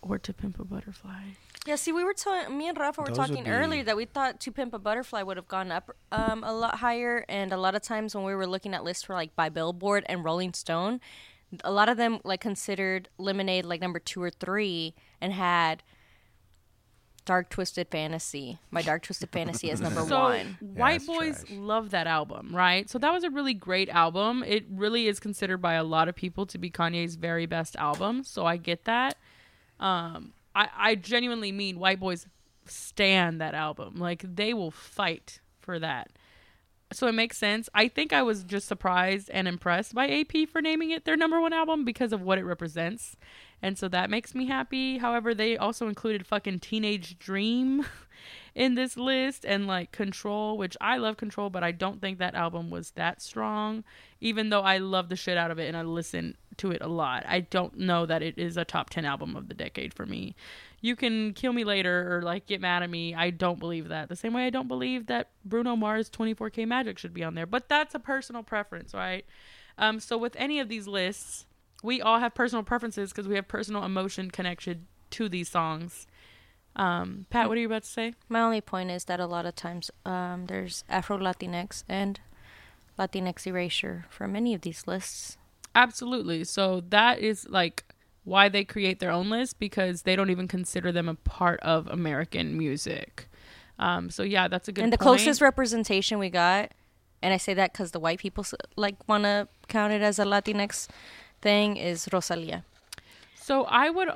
or 0.02 0.20
To 0.20 0.34
Pimp 0.34 0.60
a 0.60 0.66
Butterfly. 0.66 1.22
Yeah, 1.66 1.76
see, 1.76 1.92
we 1.92 2.04
were 2.04 2.14
talking. 2.14 2.58
Me 2.58 2.68
and 2.68 2.78
Rafa 2.78 3.02
were 3.02 3.08
Those 3.08 3.18
talking 3.18 3.44
be- 3.46 3.50
earlier 3.50 3.84
that 3.84 3.96
we 3.98 4.06
thought 4.06 4.40
"To 4.42 4.52
Pimp 4.52 4.74
a 4.74 4.80
Butterfly" 4.80 5.22
would 5.24 5.38
have 5.38 5.48
gone 5.48 5.72
up 5.72 5.96
um, 6.12 6.44
a 6.44 6.54
lot 6.54 6.76
higher, 6.80 7.26
and 7.30 7.52
a 7.54 7.58
lot 7.58 7.76
of 7.76 7.82
times 7.82 8.14
when 8.14 8.24
we 8.26 8.36
were 8.36 8.48
looking 8.48 8.74
at 8.74 8.84
lists 8.84 9.04
for 9.04 9.14
like 9.14 9.36
by 9.36 9.50
Billboard 9.50 10.04
and 10.08 10.24
Rolling 10.24 10.54
Stone, 10.54 11.00
a 11.64 11.72
lot 11.72 11.88
of 11.90 11.98
them 11.98 12.20
like 12.24 12.42
considered 12.42 13.08
"Lemonade" 13.18 13.66
like 13.66 13.82
number 13.82 14.00
two 14.00 14.22
or 14.22 14.30
three, 14.30 14.96
and 15.22 15.32
had 15.34 15.82
"Dark 17.30 17.50
Twisted 17.50 17.88
Fantasy." 17.90 18.58
My 18.72 18.82
"Dark 18.82 19.04
Twisted 19.04 19.30
Fantasy" 19.30 19.70
is 19.70 19.80
number 19.88 20.02
So 20.02 20.20
one. 20.20 20.58
white 20.60 20.94
that's 21.02 21.06
boys 21.06 21.44
trash. 21.44 21.52
love 21.60 21.92
that 21.92 22.08
album, 22.08 22.56
right? 22.56 22.90
So 22.90 22.98
that 22.98 23.14
was 23.14 23.24
a 23.24 23.30
really 23.30 23.54
great 23.54 23.88
album. 23.90 24.44
It 24.46 24.66
really 24.72 25.08
is 25.08 25.20
considered 25.20 25.62
by 25.62 25.76
a 25.76 25.84
lot 25.84 26.10
of 26.10 26.16
people 26.16 26.48
to 26.48 26.58
be 26.58 26.72
Kanye's 26.72 27.16
very 27.16 27.46
best 27.46 27.76
album. 27.76 28.24
So 28.24 28.48
I 28.48 28.58
get 28.58 28.86
that. 28.86 29.16
Um, 29.80 30.34
I, 30.56 30.70
I 30.76 30.96
genuinely 30.96 31.52
mean 31.52 31.78
white 31.80 32.00
boys 32.00 32.26
stand 32.66 33.40
that 33.42 33.54
album. 33.54 33.96
Like 33.98 34.24
they 34.26 34.54
will 34.56 34.72
fight 34.72 35.40
for 35.60 35.78
that. 35.80 36.10
So 36.92 37.06
it 37.06 37.12
makes 37.12 37.38
sense. 37.38 37.70
I 37.76 37.88
think 37.88 38.12
I 38.12 38.24
was 38.24 38.44
just 38.44 38.68
surprised 38.68 39.30
and 39.30 39.48
impressed 39.48 39.94
by 39.94 40.10
AP 40.10 40.50
for 40.50 40.60
naming 40.64 40.90
it 40.90 41.06
their 41.06 41.16
number 41.16 41.40
one 41.40 41.54
album 41.54 41.86
because 41.86 42.12
of 42.12 42.22
what 42.24 42.40
it 42.40 42.44
represents. 42.46 43.16
And 43.62 43.78
so 43.78 43.88
that 43.90 44.10
makes 44.10 44.34
me 44.34 44.46
happy. 44.46 44.98
However, 44.98 45.34
they 45.34 45.58
also 45.58 45.88
included 45.88 46.26
fucking 46.26 46.60
Teenage 46.60 47.20
Dream 47.20 47.86
in 48.56 48.76
this 48.76 48.98
list 48.98 49.46
and 49.46 49.68
like 49.68 49.92
Control, 49.92 50.58
which 50.58 50.78
I 50.80 50.98
love 50.98 51.18
Control, 51.18 51.50
but 51.50 51.64
I 51.64 51.72
don't 51.72 52.02
think 52.02 52.20
that 52.20 52.36
album 52.36 52.70
was 52.70 52.92
that 52.92 53.22
strong, 53.22 53.84
even 54.22 54.50
though 54.50 54.62
I 54.62 54.78
love 54.78 55.10
the 55.10 55.16
shit 55.16 55.38
out 55.38 55.52
of 55.52 55.60
it 55.60 55.68
and 55.68 55.76
I 55.76 55.82
listen 55.82 56.38
to 56.58 56.72
it 56.72 56.82
a 56.82 56.88
lot. 56.88 57.26
I 57.28 57.42
don't 57.42 57.78
know 57.78 58.06
that 58.06 58.22
it 58.22 58.38
is 58.38 58.58
a 58.58 58.66
top 58.66 58.90
10 58.90 59.06
album 59.06 59.36
of 59.36 59.48
the 59.48 59.54
decade 59.54 59.94
for 59.94 60.06
me. 60.06 60.36
You 60.82 60.96
can 60.96 61.34
kill 61.34 61.52
me 61.52 61.64
later 61.64 62.18
or 62.18 62.22
like 62.22 62.46
get 62.46 62.62
mad 62.62 62.84
at 62.84 62.90
me. 62.90 63.14
I 63.14 63.30
don't 63.30 63.60
believe 63.60 63.90
that. 63.90 64.08
The 64.10 64.16
same 64.16 64.34
way 64.34 64.46
I 64.46 64.50
don't 64.50 64.68
believe 64.68 65.08
that 65.08 65.30
Bruno 65.44 65.76
Mars 65.76 66.10
24K 66.10 66.68
Magic 66.68 66.98
should 66.98 67.14
be 67.14 67.24
on 67.24 67.36
there, 67.36 67.46
but 67.46 67.68
that's 67.68 67.96
a 67.96 68.00
personal 68.00 68.44
preference, 68.44 68.94
right? 68.94 69.26
Um, 69.78 70.00
so 70.00 70.18
with 70.18 70.36
any 70.38 70.60
of 70.60 70.68
these 70.68 70.88
lists, 70.88 71.46
we 71.84 72.02
all 72.02 72.20
have 72.20 72.34
personal 72.34 72.64
preferences 72.64 73.12
because 73.12 73.28
we 73.28 73.36
have 73.36 73.48
personal 73.48 73.84
emotion 73.84 74.32
connection 74.32 74.88
to 75.12 75.30
these 75.30 75.50
songs. 75.50 76.08
Um, 76.76 77.26
Pat, 77.30 77.50
what 77.50 77.58
are 77.58 77.62
you 77.62 77.68
about 77.68 77.84
to 77.84 77.90
say? 77.90 78.14
My 78.28 78.42
only 78.42 78.62
point 78.62 78.92
is 78.92 79.06
that 79.06 79.20
a 79.20 79.26
lot 79.26 79.46
of 79.46 79.56
times 79.56 79.92
um, 80.06 80.46
there's 80.46 80.84
Afro 80.90 81.18
Latinx 81.18 81.84
and 81.90 82.20
Latinx 82.98 83.48
erasure 83.48 84.06
for 84.10 84.28
many 84.28 84.54
of 84.54 84.62
these 84.62 84.86
lists. 84.88 85.38
Absolutely. 85.76 86.44
So 86.44 86.82
that 86.90 87.20
is 87.20 87.48
like 87.50 87.84
why 88.24 88.50
they 88.50 88.64
create 88.64 89.00
their 89.00 89.12
own 89.12 89.30
list 89.30 89.60
because 89.60 90.04
they 90.04 90.16
don't 90.16 90.30
even 90.30 90.48
consider 90.48 90.92
them 90.92 91.10
a 91.10 91.16
part 91.16 91.60
of 91.62 91.88
American 91.88 92.58
music. 92.58 93.30
Um, 93.78 94.10
so 94.10 94.24
yeah, 94.24 94.48
that's 94.48 94.68
a 94.68 94.72
good. 94.72 94.84
and 94.84 94.94
the 94.94 94.98
point. 94.98 95.20
closest 95.20 95.42
representation 95.42 96.20
we 96.20 96.30
got, 96.30 96.72
and 97.22 97.34
I 97.34 97.38
say 97.38 97.54
that 97.54 97.72
because 97.72 97.92
the 97.92 98.00
white 98.00 98.20
people 98.20 98.46
like 98.76 98.96
want 99.08 99.24
to 99.24 99.48
count 99.68 99.94
it 99.94 100.02
as 100.02 100.20
a 100.20 100.26
Latinx 100.26 100.88
thing, 101.42 101.78
is 101.78 102.08
Rosalia. 102.12 102.64
So 103.36 103.64
I 103.66 103.90
would 103.90 104.10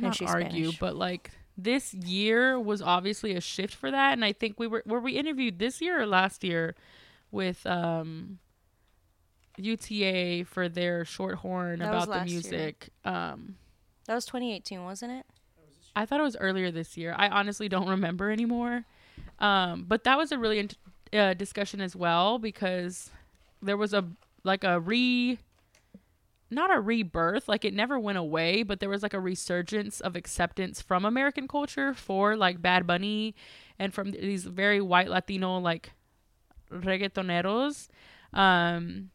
not 0.00 0.22
argue, 0.22 0.66
Spanish. 0.66 0.78
but 0.78 0.96
like 0.96 1.30
this 1.56 1.94
year 1.94 2.58
was 2.58 2.82
obviously 2.82 3.34
a 3.34 3.40
shift 3.40 3.74
for 3.74 3.90
that, 3.90 4.12
and 4.12 4.24
I 4.24 4.32
think 4.32 4.58
we 4.58 4.66
were 4.66 4.82
were 4.86 5.00
we 5.00 5.12
interviewed 5.12 5.58
this 5.58 5.80
year 5.80 6.00
or 6.00 6.06
last 6.06 6.44
year 6.44 6.74
with 7.30 7.66
um 7.66 8.38
UTA 9.56 10.44
for 10.46 10.68
their 10.68 11.04
short 11.04 11.36
horn 11.36 11.78
That 11.78 11.88
about 11.88 12.08
the 12.08 12.14
year. 12.16 12.24
music. 12.24 12.88
Um, 13.04 13.56
That 14.06 14.14
was 14.14 14.26
2018, 14.26 14.82
wasn't 14.84 15.12
it? 15.12 15.26
I 15.96 16.06
thought 16.06 16.18
it 16.18 16.24
was 16.24 16.36
earlier 16.36 16.72
this 16.72 16.96
year. 16.96 17.14
I 17.16 17.28
honestly 17.28 17.68
don't 17.68 17.88
remember 17.88 18.30
anymore. 18.32 18.84
Um, 19.38 19.84
but 19.86 20.02
that 20.04 20.18
was 20.18 20.32
a 20.32 20.38
really 20.38 20.58
int- 20.58 20.76
uh, 21.12 21.34
discussion 21.34 21.80
as 21.80 21.94
well 21.94 22.38
because 22.40 23.10
there 23.62 23.76
was 23.76 23.94
a 23.94 24.04
like 24.42 24.64
a 24.64 24.80
re 24.80 25.38
not 26.50 26.74
a 26.74 26.80
rebirth 26.80 27.48
like 27.48 27.64
it 27.64 27.74
never 27.74 27.98
went 27.98 28.18
away 28.18 28.62
but 28.62 28.80
there 28.80 28.88
was 28.88 29.02
like 29.02 29.14
a 29.14 29.20
resurgence 29.20 30.00
of 30.00 30.14
acceptance 30.14 30.80
from 30.80 31.04
american 31.04 31.48
culture 31.48 31.94
for 31.94 32.36
like 32.36 32.62
bad 32.62 32.86
bunny 32.86 33.34
and 33.78 33.92
from 33.92 34.12
these 34.12 34.44
very 34.44 34.80
white 34.80 35.08
latino 35.08 35.58
like 35.58 35.92
reggaetoneros 36.70 37.88
um 38.32 39.10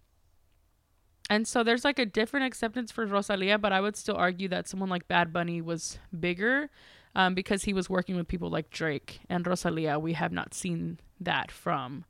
and 1.29 1.47
so 1.47 1.63
there's 1.63 1.85
like 1.85 1.99
a 1.99 2.05
different 2.05 2.47
acceptance 2.47 2.91
for 2.91 3.05
Rosalia, 3.05 3.59
but 3.59 3.71
I 3.71 3.81
would 3.81 3.95
still 3.95 4.15
argue 4.17 4.47
that 4.47 4.67
someone 4.67 4.89
like 4.89 5.07
Bad 5.07 5.31
Bunny 5.31 5.61
was 5.61 5.99
bigger 6.19 6.71
um, 7.15 7.35
because 7.35 7.63
he 7.63 7.73
was 7.73 7.89
working 7.89 8.15
with 8.15 8.27
people 8.27 8.49
like 8.49 8.71
Drake 8.71 9.19
and 9.29 9.45
Rosalia. 9.45 9.99
We 9.99 10.13
have 10.13 10.31
not 10.31 10.55
seen 10.55 10.99
that 11.19 11.51
from. 11.51 12.05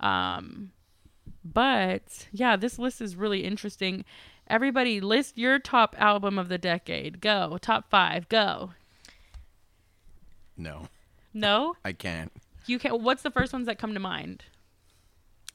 Um, 0.00 0.72
but 1.44 2.28
yeah, 2.32 2.56
this 2.56 2.78
list 2.78 3.02
is 3.02 3.14
really 3.14 3.44
interesting. 3.44 4.06
Everybody, 4.52 5.00
list 5.00 5.38
your 5.38 5.58
top 5.58 5.96
album 5.98 6.38
of 6.38 6.50
the 6.50 6.58
decade. 6.58 7.22
Go. 7.22 7.56
Top 7.58 7.88
five. 7.88 8.28
Go. 8.28 8.72
No, 10.58 10.88
No? 11.32 11.74
I 11.82 11.92
can't. 11.94 12.30
You 12.66 12.78
can't. 12.78 13.00
What's 13.00 13.22
the 13.22 13.30
first 13.30 13.54
ones 13.54 13.64
that 13.66 13.78
come 13.78 13.94
to 13.94 13.98
mind? 14.00 14.44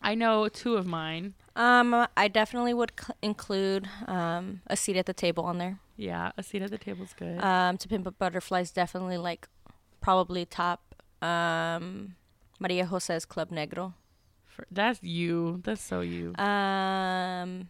I 0.02 0.16
know 0.16 0.48
two 0.50 0.78
of 0.78 0.88
mine. 0.88 1.36
Um, 1.56 2.08
I 2.18 2.28
definitely 2.28 2.74
would 2.74 2.92
c- 3.00 3.14
include 3.22 3.88
um, 4.08 4.62
a 4.66 4.76
seat 4.76 4.98
at 4.98 5.06
the 5.06 5.14
table 5.14 5.44
on 5.46 5.60
there. 5.60 5.78
Yeah, 5.96 6.32
A 6.36 6.42
Seat 6.44 6.64
at 6.64 6.72
the 6.72 6.78
Table's 6.80 7.14
good. 7.18 7.40
Um, 7.44 7.78
to 7.78 7.88
Pimp 7.88 8.06
a 8.08 8.12
Butterfly 8.12 8.62
is 8.62 8.72
definitely 8.72 9.18
like 9.18 9.48
probably 10.02 10.44
top. 10.46 10.96
Um, 11.22 12.16
Maria 12.60 12.86
Jose's 12.88 13.26
Club 13.26 13.50
Negro. 13.52 13.94
For, 14.46 14.66
that's 14.72 15.02
you. 15.04 15.62
That's 15.64 15.82
so 15.84 16.02
you. 16.02 16.34
Um, 16.36 17.70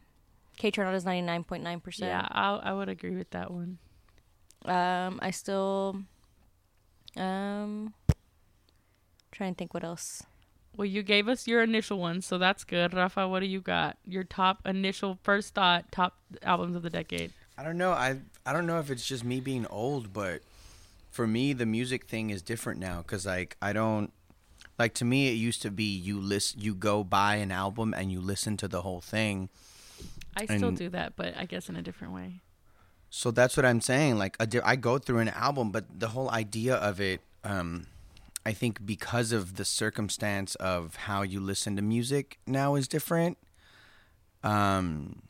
Kaytranada's 0.58 1.06
99.9%. 1.06 2.00
Yeah, 2.00 2.28
I 2.30 2.56
I 2.56 2.74
would 2.74 2.90
agree 2.90 3.16
with 3.16 3.30
that 3.32 3.52
one. 3.52 3.78
Um, 4.66 5.20
I 5.22 5.32
still 5.32 6.02
um 7.16 7.94
trying 9.32 9.54
to 9.54 9.58
think 9.58 9.74
what 9.74 9.84
else. 9.84 10.24
Well, 10.76 10.86
you 10.86 11.02
gave 11.02 11.28
us 11.28 11.48
your 11.48 11.64
initial 11.64 11.98
one, 12.00 12.22
so 12.22 12.38
that's 12.38 12.64
good. 12.64 12.94
Rafa, 12.94 13.28
what 13.28 13.40
do 13.40 13.48
you 13.48 13.62
got? 13.62 13.98
Your 14.06 14.24
top 14.24 14.66
initial 14.66 15.18
first 15.24 15.56
thought 15.56 15.92
top 15.92 16.18
albums 16.44 16.76
of 16.76 16.84
the 16.84 16.90
decade. 16.90 17.34
I 17.58 17.64
don't 17.64 17.78
know. 17.78 17.92
I 17.92 18.20
I 18.46 18.54
don't 18.54 18.68
know 18.68 18.80
if 18.80 18.92
it's 18.92 19.06
just 19.06 19.24
me 19.24 19.40
being 19.40 19.66
old, 19.68 20.14
but 20.14 20.42
for 21.10 21.26
me, 21.26 21.54
the 21.54 21.66
music 21.66 22.06
thing 22.06 22.30
is 22.30 22.42
different 22.42 22.80
now. 22.80 23.02
Cause 23.02 23.26
like 23.26 23.58
I 23.62 23.74
don't 23.74 24.12
like 24.78 24.94
to 24.96 25.06
me, 25.06 25.30
it 25.30 25.34
used 25.34 25.62
to 25.64 25.72
be 25.72 25.84
you 25.84 26.20
list 26.20 26.58
you 26.58 26.76
go 26.76 27.04
buy 27.04 27.36
an 27.36 27.52
album 27.52 27.94
and 27.96 28.12
you 28.12 28.22
listen 28.22 28.58
to 28.58 28.68
the 28.68 28.84
whole 28.84 29.02
thing. 29.02 29.50
I 30.42 30.46
still 30.46 30.70
And- 30.70 30.78
do 30.78 30.90
that, 30.90 31.16
but 31.16 31.36
I 31.38 31.46
guess 31.46 31.70
in 31.70 31.76
a 31.76 31.82
different 31.82 32.14
way. 32.14 32.42
So 33.10 33.32
that's 33.32 33.56
what 33.58 33.66
I'm 33.66 33.82
saying. 33.82 34.18
Like 34.18 34.36
a 34.40 34.46
di- 34.48 34.60
I 34.62 34.76
go 34.76 34.98
through 34.98 35.20
an 35.20 35.30
album, 35.30 35.72
but 35.72 36.00
the 36.00 36.10
whole 36.10 36.30
idea 36.32 36.76
of 36.76 37.00
it, 37.00 37.22
um, 37.44 37.88
I 38.46 38.54
think 38.54 38.86
because 38.86 39.32
of 39.32 39.56
the 39.56 39.64
circumstance 39.66 40.56
of 40.56 40.96
how 41.08 41.22
you 41.22 41.40
listen 41.40 41.76
to 41.78 41.82
music 41.82 42.38
now 42.46 42.76
is 42.76 42.88
different. 42.88 43.38
um, 44.44 45.22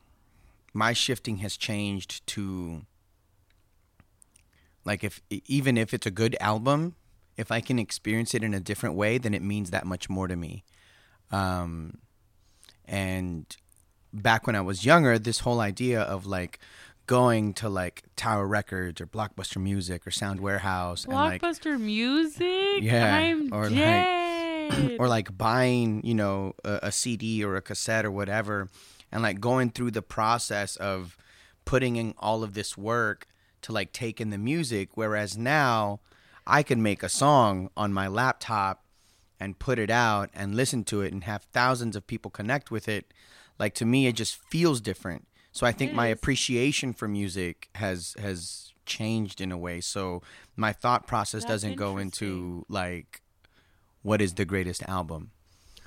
my 0.73 0.91
shifting 0.93 1.38
has 1.38 1.55
changed 1.57 2.27
to 2.27 2.85
like 4.85 5.03
if 5.03 5.21
even 5.29 5.77
if 5.77 5.93
it's 5.93 6.05
a 6.05 6.11
good 6.11 6.35
album, 6.39 6.95
if 7.35 7.51
I 7.51 7.61
can 7.61 7.79
experience 7.79 8.34
it 8.34 8.43
in 8.43 8.53
a 8.53 8.59
different 8.59 8.95
way, 8.95 9.17
then 9.17 9.34
it 9.34 9.41
means 9.41 9.71
that 9.71 9.85
much 9.85 10.09
more 10.09 10.27
to 10.27 10.35
me. 10.35 10.63
Um, 11.31 11.97
and 12.85 13.45
back 14.22 14.48
when 14.48 14.56
I 14.56 14.61
was 14.61 14.85
younger, 14.85 15.18
this 15.19 15.39
whole 15.39 15.60
idea 15.60 16.02
of 16.02 16.26
like 16.26 16.60
going 17.06 17.53
to 17.53 17.69
like 17.69 18.03
Tower 18.15 18.45
Records 18.45 18.99
or 18.99 19.07
Blockbuster 19.07 19.61
Music 19.61 20.06
or 20.06 20.11
Sound 20.11 20.39
Warehouse 20.41 21.06
and 21.06 21.14
like 21.14 21.41
Blockbuster 21.41 21.80
music. 21.80 22.81
Yeah, 22.84 23.15
I'm 23.15 23.53
or 23.53 23.69
like- 23.69 24.95
or 24.99 25.07
like 25.07 25.38
buying, 25.38 26.02
you 26.06 26.14
know, 26.14 26.53
a, 26.65 26.80
a 26.84 26.91
CD 26.91 27.44
or 27.44 27.56
a 27.56 27.61
cassette 27.61 28.06
or 28.06 28.11
whatever, 28.11 28.68
and 29.11 29.23
like 29.23 29.39
going 29.39 29.69
through 29.69 29.91
the 29.91 30.02
process 30.02 30.76
of 30.76 31.18
putting 31.64 31.95
in 31.95 32.14
all 32.18 32.44
of 32.44 32.53
this 32.53 32.77
work 32.77 33.27
to 33.61 33.72
like 33.72 33.94
take 33.94 34.19
in 34.19 34.30
the 34.30 34.38
music. 34.38 34.89
Whereas 34.95 35.38
now, 35.38 36.02
I 36.45 36.64
can 36.64 36.81
make 36.84 37.03
a 37.03 37.10
song 37.10 37.69
on 37.77 37.94
my 37.94 38.07
laptop 38.07 38.84
and 39.39 39.57
put 39.60 39.80
it 39.80 39.89
out 39.89 40.30
and 40.34 40.56
listen 40.56 40.84
to 40.85 41.02
it 41.02 41.14
and 41.14 41.23
have 41.23 41.44
thousands 41.53 41.95
of 41.95 42.06
people 42.07 42.31
connect 42.31 42.69
with 42.72 42.89
it. 42.89 43.14
Like 43.59 43.73
to 43.75 43.85
me, 43.85 44.07
it 44.07 44.13
just 44.13 44.35
feels 44.49 44.81
different. 44.81 45.27
So 45.51 45.65
I 45.65 45.71
think 45.71 45.91
It 45.91 45.95
my 45.95 46.07
appreciation 46.07 46.93
for 46.93 47.07
music 47.07 47.69
has 47.75 48.15
has 48.19 48.73
changed 48.85 49.41
in 49.41 49.51
a 49.51 49.57
way. 49.57 49.81
So 49.81 50.21
my 50.55 50.71
thought 50.73 51.07
process 51.07 51.43
That's 51.43 51.63
doesn't 51.63 51.75
go 51.75 51.97
into 51.97 52.65
like 52.69 53.21
what 54.03 54.21
is 54.21 54.35
the 54.35 54.45
greatest 54.45 54.84
album. 54.84 55.31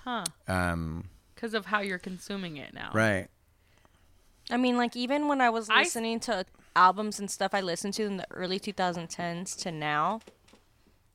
huh? 0.04 0.24
Um, 0.48 1.04
Because 1.34 1.54
of 1.54 1.66
how 1.66 1.80
you're 1.80 1.98
consuming 1.98 2.56
it 2.56 2.74
now. 2.74 2.90
right. 2.92 3.28
I 4.50 4.56
mean, 4.56 4.76
like 4.76 4.96
even 4.96 5.28
when 5.28 5.40
I 5.40 5.48
was 5.50 5.70
I 5.70 5.80
s- 5.82 5.86
listening 5.86 6.18
to 6.20 6.44
albums 6.74 7.20
and 7.20 7.30
stuff 7.30 7.54
I 7.54 7.60
listened 7.60 7.94
to 7.94 8.04
in 8.04 8.16
the 8.16 8.26
early 8.32 8.58
2010s 8.58 9.54
to 9.62 9.70
now, 9.70 10.20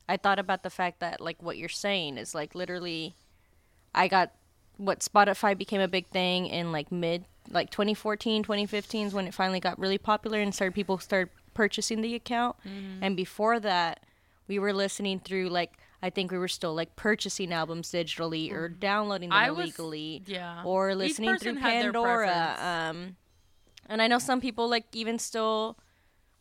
I 0.08 0.16
thought 0.18 0.40
about 0.40 0.64
the 0.64 0.70
fact 0.70 1.00
that 1.02 1.20
like 1.20 1.44
what 1.44 1.58
you're 1.58 1.68
saying 1.70 2.18
is 2.18 2.34
like 2.34 2.56
literally, 2.56 3.14
I 3.94 4.08
got 4.08 4.32
what 4.78 5.00
Spotify 5.00 5.58
became 5.58 5.82
a 5.82 5.88
big 5.88 6.06
thing 6.08 6.48
in 6.48 6.72
like 6.72 6.92
mid 6.92 7.26
like 7.52 7.70
2014, 7.70 8.44
2015 8.44 9.08
is 9.08 9.14
when 9.14 9.28
it 9.28 9.34
finally 9.34 9.60
got 9.60 9.78
really 9.78 9.98
popular 10.00 10.40
and 10.40 10.54
started 10.54 10.74
people 10.74 10.98
started 10.98 11.30
purchasing 11.54 12.02
the 12.02 12.16
account. 12.16 12.56
Mm-hmm. 12.68 13.04
And 13.04 13.16
before 13.16 13.60
that, 13.60 14.02
we 14.48 14.58
were 14.60 14.74
listening 14.74 15.20
through 15.20 15.50
like 15.50 15.74
I 16.02 16.10
think 16.10 16.32
we 16.32 16.38
were 16.38 16.48
still 16.48 16.74
like 16.76 16.96
purchasing 16.96 17.52
albums 17.54 17.92
digitally 17.92 18.52
or 18.52 18.68
downloading 18.70 19.30
them 19.30 19.38
Mm-hmm. 19.38 19.48
I 19.48 19.52
was- 19.52 19.66
illegally 19.68 20.24
yeah. 20.26 20.64
or 20.64 20.94
listening 20.96 21.38
through 21.38 21.56
Pandora. 21.56 22.56
Um, 22.60 23.16
and 23.88 24.02
I 24.02 24.08
know 24.08 24.20
some 24.20 24.42
people 24.42 24.68
like 24.70 24.86
even 24.94 25.20
still 25.20 25.78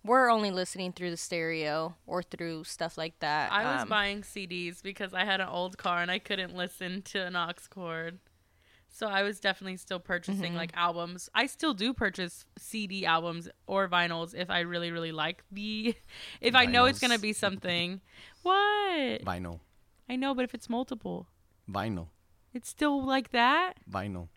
were 0.05 0.31
only 0.31 0.51
listening 0.51 0.93
through 0.93 1.11
the 1.11 1.17
stereo 1.17 1.97
or 2.07 2.23
through 2.23 2.65
stuff 2.65 2.99
like 2.99 3.19
that. 3.21 3.51
I 3.53 3.73
was 3.75 3.83
Um, 3.83 3.89
buying 3.89 4.23
CDs 4.23 4.83
because 4.83 5.15
I 5.15 5.25
had 5.25 5.41
an 5.41 5.49
old 5.49 5.79
car 5.79 6.03
and 6.03 6.11
I 6.11 6.19
couldn't 6.19 6.55
listen 6.55 7.03
to 7.03 7.25
an 7.27 7.35
aux 7.37 7.53
cord. 7.71 8.19
So 8.89 9.09
I 9.09 9.23
was 9.25 9.41
definitely 9.41 9.77
still 9.79 9.99
purchasing 9.99 10.43
Mm-hmm. 10.51 10.57
like 10.57 10.71
albums. 10.75 11.29
I 11.35 11.47
still 11.47 11.75
do 11.75 11.93
purchase 11.93 12.45
CD 12.59 13.05
albums 13.05 13.49
or 13.67 13.89
vinyls 13.89 14.35
if 14.37 14.51
I 14.51 14.61
really 14.61 14.93
really 14.93 15.11
like 15.11 15.43
the 15.51 15.97
if 16.41 16.55
I 16.55 16.67
know 16.67 16.85
it's 16.85 17.01
going 17.01 17.11
to 17.11 17.19
be 17.19 17.33
something. 17.33 18.01
What? 18.43 19.25
Vinyl. 19.25 19.61
I 20.09 20.17
know, 20.17 20.35
but 20.35 20.45
if 20.45 20.55
it's 20.55 20.69
multiple, 20.69 21.27
Vinyl. 21.69 22.09
it's 22.53 22.69
still 22.69 23.03
like 23.05 23.31
that. 23.33 23.79
Vinyl. 23.91 24.29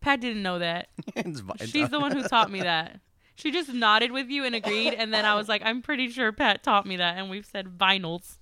Pat 0.00 0.20
didn't 0.20 0.42
know 0.42 0.58
that. 0.60 0.88
It's 1.16 1.40
vi- 1.40 1.66
She's 1.66 1.88
the 1.90 2.00
one 2.00 2.12
who 2.12 2.22
taught 2.22 2.50
me 2.50 2.60
that. 2.62 3.00
She 3.40 3.50
just 3.50 3.72
nodded 3.72 4.12
with 4.12 4.28
you 4.28 4.44
and 4.44 4.54
agreed, 4.54 4.92
and 4.94 5.14
then 5.14 5.24
I 5.24 5.34
was 5.34 5.48
like, 5.48 5.62
I'm 5.64 5.80
pretty 5.80 6.10
sure 6.10 6.30
Pat 6.30 6.62
taught 6.62 6.86
me 6.86 6.96
that, 6.96 7.16
and 7.16 7.30
we've 7.30 7.46
said 7.46 7.78
vinyls. 7.78 8.36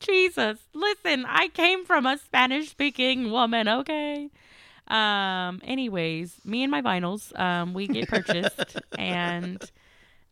Jesus, 0.00 0.58
listen, 0.74 1.24
I 1.26 1.48
came 1.48 1.86
from 1.86 2.04
a 2.04 2.18
Spanish 2.18 2.68
speaking 2.68 3.30
woman, 3.30 3.68
okay? 3.68 4.28
Um, 4.88 5.62
anyways, 5.64 6.36
me 6.44 6.62
and 6.62 6.70
my 6.70 6.82
vinyls, 6.82 7.38
um, 7.38 7.72
we 7.72 7.86
get 7.86 8.08
purchased 8.08 8.76
and 8.98 9.62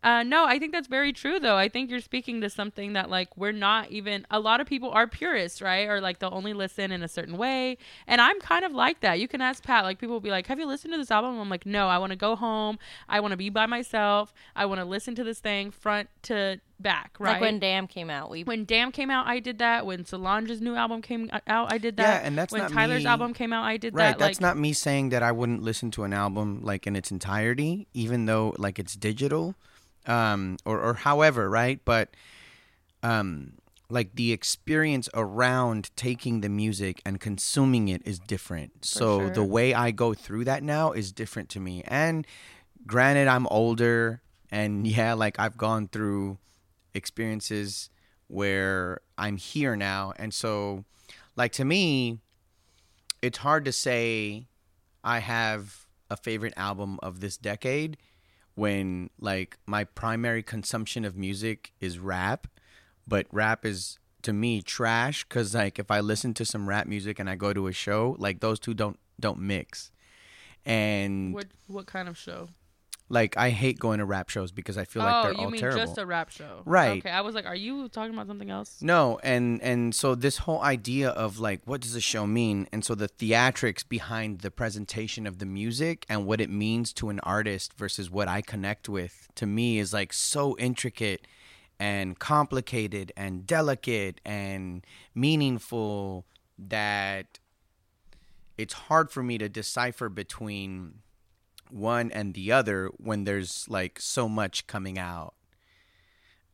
uh 0.03 0.23
no, 0.25 0.45
I 0.47 0.59
think 0.59 0.73
that's 0.73 0.89
very 0.89 1.13
true 1.13 1.39
though. 1.39 1.57
I 1.57 1.69
think 1.69 1.91
you're 1.91 2.01
speaking 2.01 2.41
to 2.41 2.51
something 2.51 2.93
that 2.95 3.09
like 3.09 3.37
we're 3.37 3.53
not 3.53 3.91
even 3.91 4.27
a 4.31 4.41
lot 4.41 4.61
of 4.61 4.67
people 4.67 4.91
are 4.91 5.07
purists, 5.07 5.63
right? 5.63 5.89
Or 5.89 6.01
like 6.01 6.19
they'll 6.19 6.35
only 6.35 6.53
listen 6.55 6.91
in 6.91 7.03
a 7.03 7.09
certain 7.09 7.37
way. 7.37 7.79
And 8.07 8.21
I'm 8.21 8.41
kind 8.41 8.65
of 8.65 8.73
like 8.73 9.01
that. 9.01 9.21
You 9.21 9.29
can 9.29 9.41
ask 9.41 9.63
Pat, 9.63 9.85
like 9.85 9.99
people 9.99 10.15
will 10.15 10.21
be 10.21 10.31
like, 10.31 10.47
Have 10.49 10.59
you 10.59 10.67
listened 10.67 10.93
to 10.93 10.99
this 10.99 11.11
album? 11.11 11.39
I'm 11.39 11.49
like, 11.49 11.67
No, 11.67 11.89
I 11.89 11.99
want 11.99 12.11
to 12.11 12.17
go 12.17 12.35
home. 12.37 12.79
I 13.09 13.21
want 13.21 13.31
to 13.33 13.37
be 13.37 13.49
by 13.49 13.67
myself. 13.67 14.33
I 14.57 14.67
want 14.67 14.81
to 14.81 14.85
listen 14.85 15.15
to 15.15 15.25
this 15.25 15.39
thing 15.39 15.71
front 15.71 16.09
to 16.23 16.61
back, 16.81 17.15
right? 17.21 17.33
like 17.35 17.41
when 17.41 17.61
Damn 17.61 17.87
came 17.87 18.11
out, 18.11 18.29
we 18.29 18.43
when 18.43 18.65
Damn 18.65 18.91
came 18.91 19.09
out, 19.09 19.29
I 19.29 19.39
did 19.39 19.59
that. 19.59 19.87
When 19.87 20.05
Solange's 20.05 20.61
new 20.61 20.75
album 20.75 21.01
came 21.01 21.31
out, 21.47 21.73
I 21.73 21.79
did 21.79 21.97
that. 21.99 22.03
Yeah, 22.03 22.19
that. 22.19 22.27
and 22.27 22.37
that's 22.37 22.53
when 22.53 22.63
not 22.63 22.73
Tyler's 22.73 23.05
me- 23.05 23.09
album 23.09 23.35
came 23.35 23.53
out, 23.53 23.63
I 23.65 23.77
did 23.77 23.95
Right, 23.95 24.03
that. 24.05 24.09
Right. 24.11 24.19
That's 24.19 24.41
like, 24.41 24.41
not 24.41 24.59
me 24.59 24.73
saying 24.73 25.11
that 25.11 25.23
I 25.23 25.31
wouldn't 25.31 25.63
listen 25.63 25.93
to 25.93 26.03
an 26.03 26.13
album 26.13 26.61
like 26.63 26.89
in 26.89 26.97
its 26.97 27.13
entirety, 27.13 27.87
even 27.95 28.27
though 28.27 28.55
like 28.59 28.81
it's 28.81 28.95
digital, 28.97 29.55
um, 30.07 30.57
or 30.65 30.81
or 30.81 30.95
however, 30.95 31.49
right? 31.49 31.81
But 31.85 32.11
um, 33.03 33.55
like 33.89 34.15
the 34.15 34.33
experience 34.33 35.09
around 35.15 35.91
taking 35.97 36.41
the 36.41 36.49
music 36.49 37.03
and 37.05 37.21
consuming 37.21 37.89
it 37.89 38.03
is 38.05 38.19
different. 38.19 38.85
so 38.85 39.21
sure. 39.21 39.31
the 39.31 39.45
way 39.45 39.75
I 39.75 39.91
go 39.91 40.15
through 40.15 40.45
that 40.45 40.63
now 40.63 40.93
is 40.93 41.13
different 41.13 41.49
to 41.51 41.61
me. 41.61 41.83
And 41.87 42.27
granted, 42.87 43.29
I'm 43.29 43.47
older, 43.49 44.23
and 44.51 44.87
yeah, 44.97 45.15
like 45.15 45.39
I've 45.39 45.57
gone 45.57 45.89
through 45.89 46.39
experiences 46.95 47.91
where 48.29 49.01
I'm 49.19 49.37
here 49.37 49.77
now, 49.77 50.13
and 50.17 50.33
so 50.33 50.85
like 51.37 51.53
to 51.53 51.65
me 51.65 52.19
it's 53.23 53.39
hard 53.39 53.65
to 53.65 53.73
say 53.73 54.49
I 55.05 55.21
have 55.21 55.87
a 56.11 56.17
favorite 56.17 56.53
album 56.57 56.99
of 57.03 57.21
this 57.21 57.37
decade 57.37 57.97
when 58.55 59.11
like 59.21 59.59
my 59.67 59.85
primary 59.85 60.43
consumption 60.43 61.05
of 61.05 61.17
music 61.17 61.73
is 61.81 61.99
rap, 61.99 62.47
but 63.07 63.27
rap 63.33 63.65
is 63.65 63.99
to 64.23 64.33
me 64.33 64.63
trash 64.63 65.25
cuz 65.25 65.55
like 65.55 65.79
if 65.79 65.91
I 65.91 66.01
listen 66.01 66.35
to 66.35 66.45
some 66.45 66.69
rap 66.69 66.87
music 66.87 67.19
and 67.19 67.29
I 67.29 67.37
go 67.37 67.53
to 67.53 67.67
a 67.67 67.73
show, 67.73 68.17
like 68.19 68.41
those 68.41 68.59
two 68.61 68.75
don't 68.75 68.99
don't 69.19 69.41
mix. 69.41 69.91
And 70.65 71.35
what 71.35 71.47
what 71.67 71.87
kind 71.87 72.09
of 72.09 72.17
show? 72.17 72.49
Like 73.13 73.37
I 73.37 73.51
hate 73.51 73.79
going 73.79 73.99
to 73.99 74.07
rap 74.07 74.31
shows 74.31 74.51
because 74.53 74.79
I 74.79 74.87
feel 74.87 75.03
like 75.03 75.15
oh, 75.15 75.23
they're 75.25 75.33
you 75.33 75.39
all 75.41 75.51
mean 75.51 75.61
terrible. 75.61 75.81
just 75.81 75.99
a 75.99 76.07
rap 76.07 76.31
show? 76.31 76.63
Right. 76.65 76.99
Okay, 76.99 77.11
I 77.11 77.21
was 77.21 77.35
like, 77.35 77.45
are 77.45 77.55
you 77.55 77.89
talking 77.91 78.15
about 78.15 78.27
something 78.27 78.49
else? 78.49 78.79
No, 78.81 79.21
and 79.23 79.61
and 79.63 79.95
so 79.95 80.15
this 80.15 80.39
whole 80.39 80.63
idea 80.63 81.11
of 81.11 81.39
like 81.39 81.61
what 81.67 81.83
does 81.83 81.95
a 81.95 82.01
show 82.01 82.27
mean, 82.27 82.67
and 82.73 82.83
so 82.83 82.95
the 82.95 83.09
theatrics 83.09 83.87
behind 83.87 84.41
the 84.41 84.51
presentation 84.51 85.27
of 85.27 85.39
the 85.39 85.47
music 85.47 86.07
and 86.09 86.27
what 86.27 86.41
it 86.41 86.49
means 86.49 86.95
to 86.95 87.11
an 87.11 87.21
artist 87.21 87.75
versus 87.75 88.11
what 88.11 88.29
I 88.29 88.41
connect 88.41 88.89
with 88.89 89.29
to 89.35 89.47
me 89.47 89.79
is 89.79 89.93
like 89.93 90.15
so 90.15 90.57
intricate 90.59 91.27
and 91.79 92.19
complicated 92.19 93.13
and 93.15 93.47
delicate 93.47 94.23
and 94.25 94.87
meaningful 95.15 96.25
that 96.59 97.41
it's 98.57 98.75
hard 98.75 99.11
for 99.11 99.23
me 99.23 99.37
to 99.37 99.51
decipher 99.51 100.09
between 100.09 101.03
one 101.73 102.11
and 102.13 102.35
the 102.35 102.53
other 102.53 102.91
when 102.99 103.25
there's 103.25 103.67
like 103.69 103.99
so 104.01 104.29
much 104.29 104.67
coming 104.67 104.99
out 104.99 105.35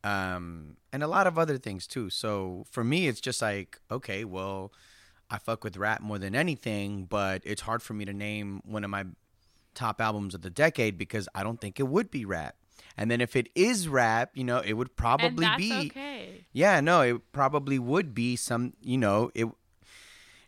um, 0.03 0.77
and 0.93 1.03
a 1.03 1.07
lot 1.07 1.27
of 1.27 1.37
other 1.37 1.57
things 1.57 1.87
too. 1.87 2.09
So 2.09 2.65
for 2.69 2.83
me, 2.83 3.07
it's 3.07 3.21
just 3.21 3.41
like, 3.41 3.79
okay, 3.91 4.23
well, 4.23 4.71
I 5.29 5.37
fuck 5.37 5.63
with 5.63 5.77
rap 5.77 6.01
more 6.01 6.17
than 6.17 6.35
anything, 6.35 7.05
but 7.05 7.41
it's 7.45 7.61
hard 7.61 7.81
for 7.81 7.93
me 7.93 8.05
to 8.05 8.13
name 8.13 8.61
one 8.65 8.83
of 8.83 8.89
my 8.89 9.05
top 9.75 10.01
albums 10.01 10.33
of 10.33 10.41
the 10.41 10.49
decade 10.49 10.97
because 10.97 11.27
I 11.35 11.43
don't 11.43 11.59
think 11.61 11.79
it 11.79 11.87
would 11.87 12.09
be 12.09 12.25
rap. 12.25 12.55
And 12.97 13.11
then 13.11 13.21
if 13.21 13.35
it 13.35 13.49
is 13.55 13.87
rap, 13.87 14.31
you 14.33 14.43
know, 14.43 14.59
it 14.59 14.73
would 14.73 14.95
probably 14.95 15.47
be 15.57 15.87
okay. 15.87 16.45
yeah, 16.53 16.79
no, 16.79 17.01
it 17.01 17.31
probably 17.31 17.77
would 17.77 18.13
be 18.13 18.35
some, 18.35 18.73
you 18.81 18.97
know, 18.97 19.31
it 19.35 19.47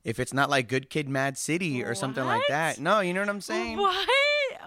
if 0.03 0.19
it's 0.19 0.33
not 0.33 0.49
like 0.49 0.67
Good 0.67 0.89
Kid, 0.89 1.07
Mad 1.07 1.37
City 1.37 1.83
or 1.83 1.93
something 1.93 2.25
like 2.25 2.41
that. 2.49 2.79
No, 2.79 3.01
you 3.01 3.13
know 3.13 3.19
what 3.19 3.29
I'm 3.29 3.41
saying? 3.41 3.77
What? 3.77 4.09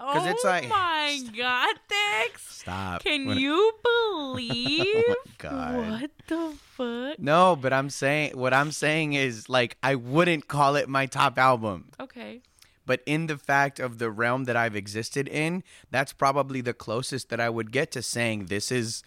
Oh 0.07 0.29
it's 0.29 0.43
like- 0.43 0.69
my 0.69 1.19
god, 1.37 1.75
Dex! 1.89 2.59
Stop. 2.59 3.03
Can 3.03 3.29
you 3.37 3.73
oh 3.85 4.33
believe? 4.35 5.15
God. 5.37 6.01
What 6.01 6.11
the 6.27 6.53
fuck? 6.75 7.19
No, 7.19 7.55
but 7.55 7.73
I'm 7.73 7.89
saying 7.89 8.37
what 8.37 8.53
I'm 8.53 8.71
saying 8.71 9.13
is 9.13 9.49
like 9.49 9.77
I 9.83 9.95
wouldn't 9.95 10.47
call 10.47 10.75
it 10.75 10.87
my 10.89 11.05
top 11.05 11.37
album. 11.37 11.89
Okay. 11.99 12.41
But 12.87 13.01
in 13.07 13.25
the 13.27 13.37
fact 13.37 13.79
of 13.79 13.97
the 13.97 14.11
realm 14.11 14.43
that 14.43 14.55
I've 14.55 14.75
existed 14.75 15.27
in, 15.27 15.63
that's 15.89 16.13
probably 16.13 16.61
the 16.61 16.73
closest 16.73 17.29
that 17.29 17.39
I 17.39 17.49
would 17.49 17.71
get 17.71 17.89
to 17.93 18.03
saying 18.03 18.45
this 18.45 18.71
is, 18.71 19.01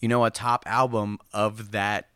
you 0.00 0.06
know, 0.06 0.24
a 0.24 0.30
top 0.30 0.62
album 0.66 1.18
of 1.32 1.72
that 1.72 2.08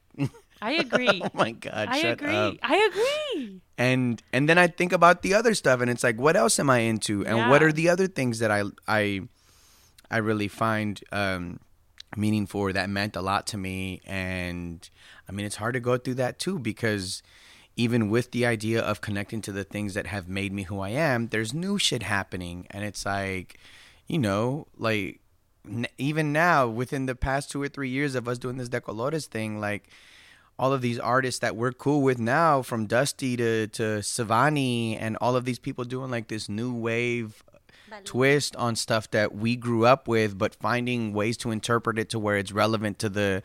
I 0.62 0.72
agree. 0.74 1.20
oh 1.24 1.30
my 1.34 1.50
god, 1.50 1.88
I 1.90 1.98
agree. 1.98 2.34
up. 2.34 2.54
I 2.62 2.76
agree. 2.90 3.60
and 3.76 4.22
and 4.32 4.48
then 4.48 4.58
I 4.58 4.68
think 4.68 4.92
about 4.92 5.22
the 5.22 5.34
other 5.34 5.54
stuff, 5.54 5.80
and 5.80 5.90
it's 5.90 6.04
like, 6.04 6.18
what 6.18 6.36
else 6.36 6.58
am 6.60 6.70
I 6.70 6.78
into, 6.78 7.26
and 7.26 7.50
what 7.50 7.62
are 7.62 7.72
the 7.72 7.88
other 7.88 8.06
things 8.06 8.38
that 8.38 8.50
I 8.52 8.62
I 8.86 9.22
I 10.10 10.18
really 10.18 10.48
find 10.48 11.02
um, 11.10 11.58
meaningful 12.16 12.60
or 12.60 12.72
that 12.72 12.88
meant 12.88 13.16
a 13.16 13.20
lot 13.20 13.46
to 13.48 13.58
me, 13.58 14.00
and 14.06 14.88
I 15.28 15.32
mean, 15.32 15.44
it's 15.44 15.56
hard 15.56 15.74
to 15.74 15.80
go 15.80 15.98
through 15.98 16.14
that 16.14 16.38
too 16.38 16.60
because 16.60 17.22
even 17.74 18.08
with 18.08 18.30
the 18.30 18.46
idea 18.46 18.80
of 18.80 19.00
connecting 19.00 19.40
to 19.40 19.50
the 19.50 19.64
things 19.64 19.94
that 19.94 20.06
have 20.06 20.28
made 20.28 20.52
me 20.52 20.64
who 20.64 20.78
I 20.80 20.90
am, 20.90 21.28
there's 21.28 21.52
new 21.52 21.76
shit 21.78 22.04
happening, 22.04 22.66
and 22.70 22.84
it's 22.84 23.04
like, 23.04 23.58
you 24.06 24.18
know, 24.18 24.68
like 24.78 25.18
n- 25.66 25.88
even 25.98 26.32
now 26.32 26.68
within 26.68 27.06
the 27.06 27.16
past 27.16 27.50
two 27.50 27.60
or 27.60 27.68
three 27.68 27.88
years 27.88 28.14
of 28.14 28.28
us 28.28 28.38
doing 28.38 28.58
this 28.58 28.68
De 28.68 28.80
Colores 28.80 29.26
thing, 29.26 29.58
like 29.58 29.88
all 30.62 30.72
of 30.72 30.80
these 30.80 31.00
artists 31.00 31.40
that 31.40 31.56
we're 31.56 31.72
cool 31.72 32.02
with 32.02 32.20
now, 32.20 32.62
from 32.62 32.86
Dusty 32.86 33.36
to 33.36 33.66
to 33.66 33.82
Savani, 33.98 34.96
and 34.98 35.18
all 35.20 35.34
of 35.34 35.44
these 35.44 35.58
people 35.58 35.82
doing 35.82 36.08
like 36.08 36.28
this 36.28 36.48
new 36.48 36.72
wave 36.72 37.42
twist 38.04 38.54
on 38.54 38.76
stuff 38.76 39.10
that 39.10 39.34
we 39.34 39.56
grew 39.56 39.84
up 39.84 40.06
with, 40.06 40.38
but 40.38 40.54
finding 40.54 41.12
ways 41.12 41.36
to 41.38 41.50
interpret 41.50 41.98
it 41.98 42.08
to 42.10 42.18
where 42.18 42.36
it's 42.36 42.52
relevant 42.52 43.00
to 43.00 43.08
the 43.08 43.42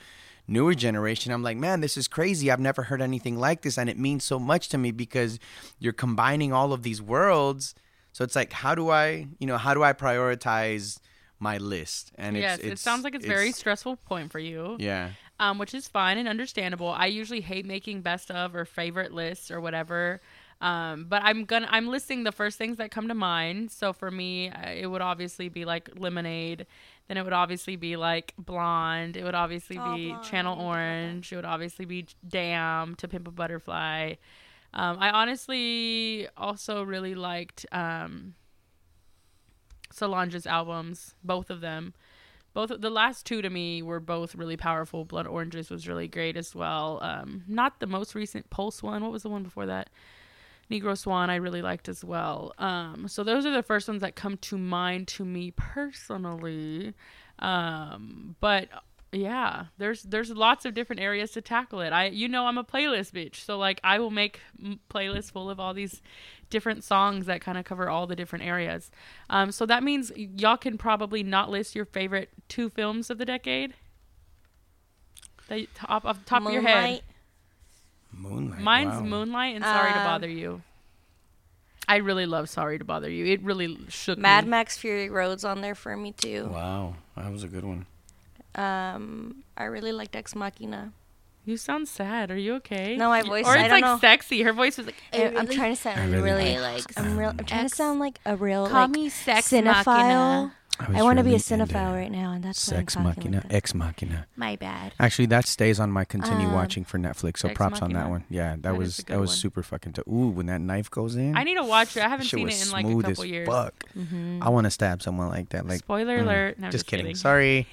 newer 0.48 0.76
generation. 0.76 1.34
I'm 1.34 1.42
like, 1.42 1.58
man, 1.58 1.82
this 1.82 1.98
is 1.98 2.08
crazy. 2.08 2.52
I've 2.52 2.60
never 2.60 2.84
heard 2.84 3.02
anything 3.02 3.36
like 3.40 3.64
this, 3.64 3.80
and 3.80 3.90
it 3.90 3.98
means 3.98 4.24
so 4.24 4.38
much 4.38 4.70
to 4.70 4.78
me 4.78 4.92
because 4.92 5.40
you're 5.80 5.94
combining 5.94 6.54
all 6.54 6.72
of 6.72 6.84
these 6.84 7.02
worlds. 7.02 7.74
So 8.14 8.24
it's 8.24 8.36
like, 8.36 8.54
how 8.54 8.76
do 8.76 8.92
I, 8.92 9.28
you 9.40 9.48
know, 9.48 9.58
how 9.58 9.74
do 9.74 9.84
I 9.84 9.94
prioritize 9.94 11.00
my 11.40 11.58
list? 11.58 12.12
And 12.16 12.38
it's, 12.38 12.44
yes, 12.44 12.60
it 12.60 12.80
sounds 12.80 13.04
like 13.04 13.16
it's, 13.16 13.26
a 13.26 13.28
very 13.28 13.52
stressful 13.52 13.98
point 14.06 14.32
for 14.32 14.40
you. 14.40 14.78
yeah. 14.80 15.10
Um, 15.40 15.58
which 15.58 15.74
is 15.74 15.88
fine 15.88 16.18
and 16.18 16.28
understandable. 16.28 16.90
I 16.90 17.06
usually 17.08 17.42
hate 17.42 17.66
making 17.66 18.02
best 18.02 18.32
of 18.32 18.56
or 18.56 18.66
favorite 18.66 19.14
lists 19.14 19.52
or 19.52 19.62
whatever. 19.62 20.22
Um, 20.60 21.06
but 21.08 21.22
I'm 21.24 21.46
gonna 21.46 21.68
I'm 21.70 21.88
listing 21.88 22.24
the 22.24 22.32
first 22.32 22.58
things 22.58 22.78
that 22.78 22.90
come 22.90 23.08
to 23.10 23.14
mind. 23.14 23.72
So 23.72 23.94
for 23.94 24.10
me, 24.10 24.50
uh, 24.50 24.72
it 24.72 24.88
would 24.88 25.02
obviously 25.02 25.50
be 25.50 25.66
like 25.66 25.90
Lemonade. 25.96 26.66
Then 27.08 27.18
it 27.18 27.24
would 27.24 27.34
obviously 27.34 27.76
be 27.76 27.96
like 27.96 28.34
Blonde. 28.40 29.18
It 29.18 29.24
would 29.24 29.36
obviously 29.36 29.78
Oh, 29.78 29.96
be 29.96 30.10
Blonde. 30.10 30.24
Channel 30.26 30.60
Orange. 30.60 31.32
It 31.32 31.36
would 31.36 31.46
obviously 31.46 31.86
be 31.86 32.08
Damn 32.28 32.96
to 32.96 33.08
Pimp 33.08 33.28
a 33.28 33.32
Butterfly. 33.32 34.16
Um, 34.74 34.98
I 35.00 35.12
honestly 35.12 36.28
also 36.36 36.84
really 36.84 37.16
liked 37.16 37.66
um, 37.72 38.34
Solange's 39.92 40.46
albums, 40.46 41.14
both 41.24 41.50
of 41.50 41.62
them 41.62 41.94
both 42.54 42.72
the 42.80 42.90
last 42.90 43.26
two 43.26 43.42
to 43.42 43.50
me 43.50 43.82
were 43.82 44.00
both 44.00 44.36
really 44.36 44.58
powerful. 44.58 45.06
Blood 45.06 45.28
Oranges 45.28 45.70
was 45.70 45.88
really 45.88 46.08
great 46.08 46.36
as 46.38 46.56
well. 46.56 47.00
Um, 47.02 47.44
not 47.48 47.80
the 47.80 47.88
most 47.88 48.16
recent 48.16 48.50
Pulse 48.50 48.82
one. 48.82 49.04
What 49.04 49.12
was 49.12 49.24
the 49.24 49.30
one 49.30 49.44
before 49.44 49.68
that? 49.68 49.90
Negro 50.70 50.98
Swan 50.98 51.30
I 51.30 51.36
really 51.36 51.62
liked 51.62 51.88
as 51.88 52.04
well. 52.04 52.54
Um, 52.58 53.08
so 53.08 53.24
those 53.24 53.46
are 53.46 53.54
the 53.54 53.64
first 53.64 53.88
ones 53.88 54.02
that 54.02 54.16
come 54.16 54.38
to 54.38 54.58
mind 54.58 55.08
to 55.10 55.24
me 55.24 55.52
personally. 55.52 56.94
Um, 57.40 58.36
but 58.40 58.70
yeah, 59.12 59.66
there's 59.78 60.04
there's 60.04 60.30
lots 60.32 60.66
of 60.66 60.74
different 60.74 61.02
areas 61.02 61.32
to 61.32 61.42
tackle 61.42 61.82
it. 61.82 61.94
I 61.94 62.08
you 62.08 62.28
know 62.28 62.46
I'm 62.48 62.58
a 62.58 62.64
playlist 62.64 63.12
bitch, 63.14 63.36
so 63.36 63.58
like 63.58 63.80
I 63.84 64.00
will 64.00 64.12
make 64.12 64.42
playlists 64.90 65.32
full 65.32 65.50
of 65.50 65.60
all 65.60 65.74
these 65.74 66.02
different 66.50 66.84
songs 66.84 67.26
that 67.26 67.42
kind 67.42 67.58
of 67.58 67.66
cover 67.66 67.90
all 67.90 68.08
the 68.08 68.16
different 68.16 68.46
areas. 68.46 68.92
Um, 69.30 69.52
so 69.52 69.66
that 69.66 69.84
means 69.84 70.12
y'all 70.16 70.58
can 70.58 70.78
probably 70.78 71.24
not 71.24 71.50
list 71.50 71.76
your 71.76 71.86
favorite 71.86 72.30
two 72.48 72.70
films 72.70 73.10
of 73.10 73.18
the 73.18 73.26
decade. 73.26 73.74
That 75.50 75.74
top 75.74 76.06
off 76.06 76.20
the 76.20 76.26
top 76.26 76.46
of 76.46 76.52
your 76.52 76.62
head. 76.62 76.76
Moonlight. 76.76 77.04
Moonlight. 78.12 78.62
Mine's 78.62 79.02
wow. 79.02 79.02
Moonlight 79.02 79.56
and 79.56 79.64
Sorry 79.64 79.92
to 79.92 80.00
Um, 80.00 80.06
Bother 80.06 80.30
You. 80.30 80.62
I 81.88 81.98
really 81.98 82.26
love 82.26 82.50
Sorry 82.50 82.78
to 82.78 82.84
Bother 82.84 83.10
You. 83.10 83.26
It 83.26 83.42
really 83.44 83.78
shook 83.88 84.18
me. 84.18 84.24
Mad 84.24 84.44
me. 84.46 84.52
Max 84.52 84.78
Fury 84.78 85.10
Road's 85.10 85.46
on 85.46 85.62
there 85.62 85.76
for 85.76 85.96
me 85.96 86.12
too. 86.12 86.50
Wow, 86.52 86.96
that 87.16 87.32
was 87.32 87.44
a 87.44 87.48
good 87.48 87.64
one. 87.64 87.86
Um, 88.56 89.44
I 89.56 89.66
really 89.66 89.92
liked 89.92 90.16
Ex 90.16 90.36
Machina. 90.36 90.92
You 91.48 91.56
sound 91.56 91.88
sad. 91.88 92.30
Are 92.30 92.38
you 92.38 92.56
okay? 92.56 92.98
No, 92.98 93.08
my 93.08 93.22
voice- 93.22 93.46
Or 93.46 93.52
I 93.52 93.60
it's 93.60 93.64
don't 93.70 93.72
like 93.80 93.84
know. 93.86 93.98
sexy. 94.00 94.42
Her 94.42 94.52
voice 94.52 94.76
was 94.76 94.86
like. 94.88 94.96
I, 95.14 95.18
am 95.18 95.48
trying 95.48 95.74
to 95.74 95.82
sound 95.82 95.98
I 95.98 96.06
really, 96.08 96.22
really 96.24 96.60
like 96.60 96.84
like, 96.86 97.00
I'm 97.00 97.18
real. 97.18 97.30
I'm 97.30 97.38
trying 97.46 97.62
Ex- 97.64 97.72
to 97.72 97.76
sound 97.78 98.00
like 98.02 98.20
a 98.26 98.36
real 98.36 98.68
Call 98.68 98.82
like 98.82 98.90
me 98.90 99.08
sex 99.08 99.52
cinephile. 99.52 99.86
machina. 99.86 100.54
I 100.80 101.02
want 101.02 101.18
to 101.18 101.24
be 101.24 101.34
a 101.34 101.38
cinephile 101.40 101.94
right 101.96 102.12
now, 102.12 102.34
and 102.34 102.44
that's 102.44 102.60
Sex 102.62 102.96
why 102.96 103.02
I'm 103.02 103.08
talking 103.16 103.32
Machina, 103.32 103.48
like. 103.48 103.54
Ex 103.54 103.74
Machina. 103.74 104.28
My 104.36 104.56
bad. 104.58 104.94
Actually, 105.00 105.26
that 105.28 105.46
stays 105.48 105.80
on 105.80 105.92
my 105.92 106.06
continue 106.06 106.48
Um, 106.48 106.54
watching 106.54 106.84
for 106.86 107.00
Netflix. 107.00 107.40
So 107.40 107.48
Ex 107.50 107.58
props 107.58 107.82
on 107.82 107.94
that 107.94 108.10
one. 108.10 108.26
Yeah, 108.30 108.52
that, 108.52 108.62
That 108.62 108.74
is 108.74 108.78
was 108.80 109.00
a 109.00 109.02
good 109.04 109.14
that 109.16 109.20
was 109.20 109.30
one. 109.32 109.38
super 109.38 109.64
fucking. 109.64 109.94
T- 109.94 110.02
Ooh, 110.08 110.28
when 110.30 110.46
that 110.46 110.62
knife 110.62 110.92
goes 110.92 111.16
in, 111.16 111.36
I 111.36 111.44
need 111.44 111.56
to 111.56 111.64
watch 111.64 111.98
it. 111.98 112.04
I 112.04 112.10
haven't 112.10 112.28
seen 112.28 112.48
it 112.48 112.62
in 112.66 112.72
like 112.72 112.86
a 112.86 112.90
couple 112.96 113.24
as 113.24 113.26
years. 113.26 113.48
fuck. 113.48 113.84
I 114.42 114.50
want 114.50 114.66
to 114.66 114.72
stab 114.72 115.02
someone 115.02 115.30
like 115.30 115.50
that. 115.50 115.68
Like 115.68 115.80
Spoiler 115.80 116.20
mm, 116.20 116.24
alert. 116.24 116.60
No, 116.60 116.68
just, 116.68 116.74
just 116.74 116.86
kidding. 116.88 117.06
kidding. 117.06 117.16
Sorry, 117.16 117.68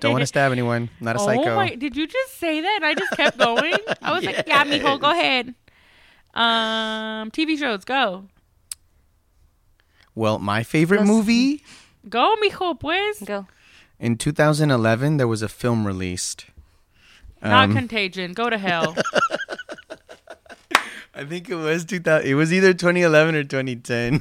don't 0.00 0.12
want 0.12 0.22
to 0.22 0.26
stab 0.26 0.52
anyone. 0.52 0.90
Not 1.00 1.16
a 1.16 1.18
oh 1.22 1.24
psycho. 1.24 1.56
my! 1.56 1.74
Did 1.74 1.96
you 1.96 2.06
just 2.06 2.38
say 2.38 2.60
that? 2.60 2.76
And 2.82 2.84
I 2.84 2.94
just 2.94 3.12
kept 3.12 3.38
going. 3.38 3.74
I 4.02 4.12
was 4.12 4.22
like, 4.24 4.44
"Yeah, 4.46 4.64
mijo, 4.64 5.00
go 5.00 5.10
ahead." 5.10 5.54
Um, 6.34 7.30
TV 7.32 7.58
shows, 7.58 7.84
go, 7.84 8.26
Well, 10.14 10.38
my 10.38 10.62
favorite 10.62 11.00
Los- 11.00 11.08
movie 11.08 11.64
go, 12.08 12.34
mijo, 12.42 12.78
pues. 12.78 13.20
Go. 13.24 13.46
in 13.98 14.16
2011, 14.16 15.16
there 15.18 15.28
was 15.28 15.42
a 15.42 15.48
film 15.48 15.86
released. 15.86 16.46
Not 17.42 17.70
Um, 17.70 17.74
Contagion. 17.74 18.32
Go 18.34 18.50
to 18.50 18.58
hell. 18.58 18.96
I 21.14 21.24
think 21.24 21.48
it 21.50 21.54
was 21.56 21.84
2000. 21.84 22.26
It 22.26 22.34
was 22.34 22.52
either 22.52 22.72
2011 22.72 23.34
or 23.34 23.44
2010. 23.44 24.20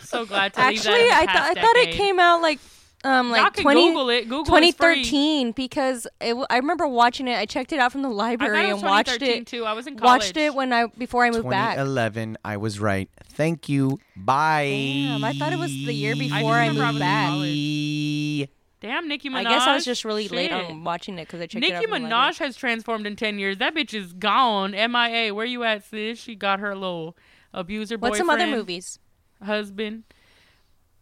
so 0.00 0.24
glad 0.24 0.54
to 0.54 0.60
leave 0.66 0.82
that 0.82 0.88
Actually, 0.88 1.02
in 1.02 1.08
the 1.08 1.14
I 1.14 1.26
past 1.26 1.38
thought 1.38 1.56
I 1.58 1.60
thought 1.60 1.76
it 1.76 1.90
came 1.92 2.18
out 2.18 2.40
like 2.42 2.58
um 3.04 3.26
Y'all 3.28 3.42
like 3.42 3.54
can 3.54 3.62
20, 3.62 3.88
Google 3.88 4.10
it. 4.10 4.22
Google 4.28 4.54
is 4.56 4.74
free. 4.74 5.02
2013 5.04 5.52
because 5.52 6.06
it, 6.20 6.28
w- 6.30 6.46
I 6.50 6.56
remember 6.56 6.86
watching 6.88 7.28
it. 7.28 7.38
I 7.38 7.46
checked 7.46 7.72
it 7.72 7.78
out 7.78 7.92
from 7.92 8.02
the 8.02 8.08
library 8.08 8.70
and 8.70 8.82
watched 8.82 9.22
it. 9.22 9.46
too. 9.46 9.64
I 9.64 9.72
was 9.72 9.86
in 9.86 9.96
college. 9.96 10.20
Watched 10.22 10.36
it 10.36 10.54
when 10.54 10.72
I 10.72 10.86
before 10.86 11.24
I 11.24 11.30
moved 11.30 11.48
back. 11.48 11.74
2011. 11.76 12.38
I 12.44 12.56
was 12.56 12.80
right. 12.80 13.08
Thank 13.24 13.68
you. 13.68 14.00
Bye. 14.16 14.64
Damn, 14.68 15.24
I 15.24 15.32
thought 15.32 15.52
it 15.52 15.58
was 15.58 15.70
the 15.70 15.92
year 15.94 16.16
before 16.16 16.54
I, 16.54 16.66
remember 16.66 16.82
I 16.82 16.86
moved 17.30 17.48
in 17.48 18.40
back. 18.40 18.48
Damn, 18.80 19.08
Nicki 19.08 19.28
Minaj. 19.28 19.34
I 19.38 19.42
guess 19.44 19.62
I 19.66 19.74
was 19.74 19.84
just 19.84 20.04
really 20.04 20.28
late 20.28 20.52
on 20.52 20.84
watching 20.84 21.18
it 21.18 21.26
because 21.26 21.40
I 21.40 21.46
checked 21.46 21.56
it 21.56 21.60
Nicki 21.60 21.74
out 21.74 21.84
from 21.84 22.02
the. 22.02 22.08
Minaj 22.08 22.38
has 22.38 22.56
transformed 22.56 23.06
in 23.06 23.16
10 23.16 23.38
years. 23.38 23.58
That 23.58 23.74
bitch 23.74 23.92
is 23.92 24.12
gone. 24.12 24.70
MIA. 24.70 25.34
Where 25.34 25.46
you 25.46 25.64
at, 25.64 25.84
sis? 25.84 26.18
She 26.20 26.36
got 26.36 26.60
her 26.60 26.74
little 26.76 27.16
abuser 27.52 27.98
boyfriend. 27.98 28.10
What's 28.10 28.18
some 28.18 28.30
other 28.30 28.46
movies? 28.46 28.98
Husband. 29.42 30.04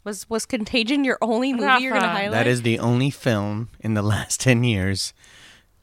Was 0.06 0.30
was 0.30 0.46
Contagion 0.46 1.02
your 1.04 1.18
only 1.20 1.52
movie 1.52 1.82
you're 1.82 1.92
gonna 1.92 2.06
Rafa. 2.06 2.18
highlight? 2.18 2.30
That 2.30 2.46
is 2.46 2.62
the 2.62 2.78
only 2.78 3.10
film 3.10 3.68
in 3.80 3.94
the 3.94 4.02
last 4.14 4.40
10 4.40 4.62
years 4.62 5.12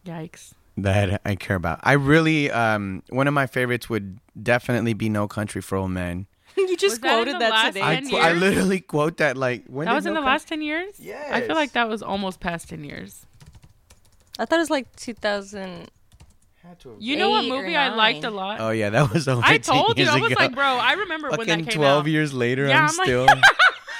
Yikes. 0.05 0.53
that 0.77 1.19
I 1.25 1.35
care 1.35 1.57
about. 1.57 1.81
I 1.83 1.91
really, 1.93 2.49
um, 2.49 3.03
one 3.09 3.27
of 3.27 3.33
my 3.33 3.47
favorites 3.47 3.89
would 3.89 4.19
definitely 4.41 4.93
be 4.93 5.09
No 5.09 5.27
Country 5.27 5.61
for 5.61 5.77
Old 5.77 5.91
Men. 5.91 6.27
you 6.57 6.65
Was 6.67 6.77
just 6.77 7.01
that 7.01 7.09
in 7.09 7.15
quoted 7.17 7.35
the 7.35 7.39
that 7.39 7.49
last 7.51 7.67
today. 7.73 7.81
I, 7.81 7.95
10 7.95 8.09
qu- 8.09 8.15
I 8.17 8.29
years? 8.29 8.39
literally 8.39 8.79
quote 8.79 9.17
that 9.17 9.35
like 9.35 9.65
when 9.67 9.85
That 9.85 9.91
did 9.91 9.95
was 9.97 10.05
in 10.05 10.13
No 10.13 10.21
the 10.21 10.23
Coun- 10.23 10.31
last 10.33 10.47
10 10.47 10.61
years? 10.61 10.99
Yeah. 10.99 11.21
I 11.29 11.37
Yes. 11.39 11.47
feel 11.47 11.55
like 11.57 11.73
that 11.73 11.89
was 11.89 12.01
almost 12.01 12.39
past 12.39 12.69
10 12.69 12.85
years. 12.85 13.25
I 14.39 14.45
thought 14.45 14.55
it 14.55 14.59
was 14.59 14.69
like 14.71 14.95
2000. 14.95 15.89
You 16.97 17.17
know 17.17 17.29
what 17.29 17.43
Eight 17.43 17.51
or 17.51 17.61
movie 17.61 17.75
I 17.75 17.89
liked 17.93 18.19
a 18.19 18.21
nine. 18.27 18.33
lot? 18.35 18.59
Oh 18.61 18.69
yeah, 18.69 18.89
that 18.89 19.11
was 19.13 19.27
over 19.27 19.41
I 19.43 19.57
10 19.57 19.75
told 19.75 19.97
you. 19.97 20.05
years 20.05 20.15
I 20.15 20.19
was 20.21 20.31
ago. 20.31 20.41
like, 20.43 20.55
bro, 20.55 20.63
I 20.63 20.93
remember 20.93 21.29
when 21.29 21.39
Fucking 21.39 21.65
that 21.65 21.71
came 21.71 21.77
12 21.81 22.05
out. 22.05 22.09
years 22.09 22.33
later, 22.33 22.67
Yeah, 22.67 22.83
I'm, 22.85 22.89
I'm 22.89 22.95
like- 22.97 23.05
still. 23.07 23.27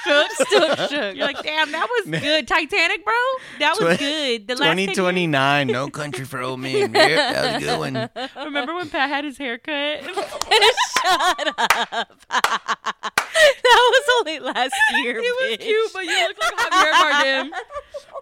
Still 0.03 0.75
shook. 0.87 1.15
You're 1.15 1.25
like, 1.25 1.41
damn, 1.43 1.71
that 1.71 1.87
was 1.89 2.19
good. 2.21 2.47
Titanic, 2.47 3.03
bro? 3.05 3.13
That 3.59 3.75
was 3.79 3.97
good. 3.97 4.47
The 4.47 4.55
last 4.55 4.71
2029, 4.77 5.67
No 5.67 5.87
Country 5.89 6.25
for 6.25 6.41
Old 6.41 6.59
Men. 6.59 6.73
Yep, 6.73 6.91
that 6.93 7.53
was 7.55 7.63
a 7.63 7.65
good 7.65 7.79
one. 7.79 8.09
Remember 8.45 8.73
when 8.75 8.89
Pat 8.89 9.09
had 9.09 9.23
his 9.25 9.37
haircut? 9.37 10.03
Shut 10.03 11.47
up. 11.57 12.11
That 12.29 13.91
was 13.91 14.09
only 14.19 14.39
last 14.39 14.73
year. 14.95 15.17
It 15.17 15.21
was 15.21 15.57
bitch. 15.57 15.61
cute, 15.61 15.93
but 15.93 16.05
you 16.05 16.27
look 16.27 16.37
like 16.41 16.71
Javier 16.71 16.91
Bardem. 16.93 17.49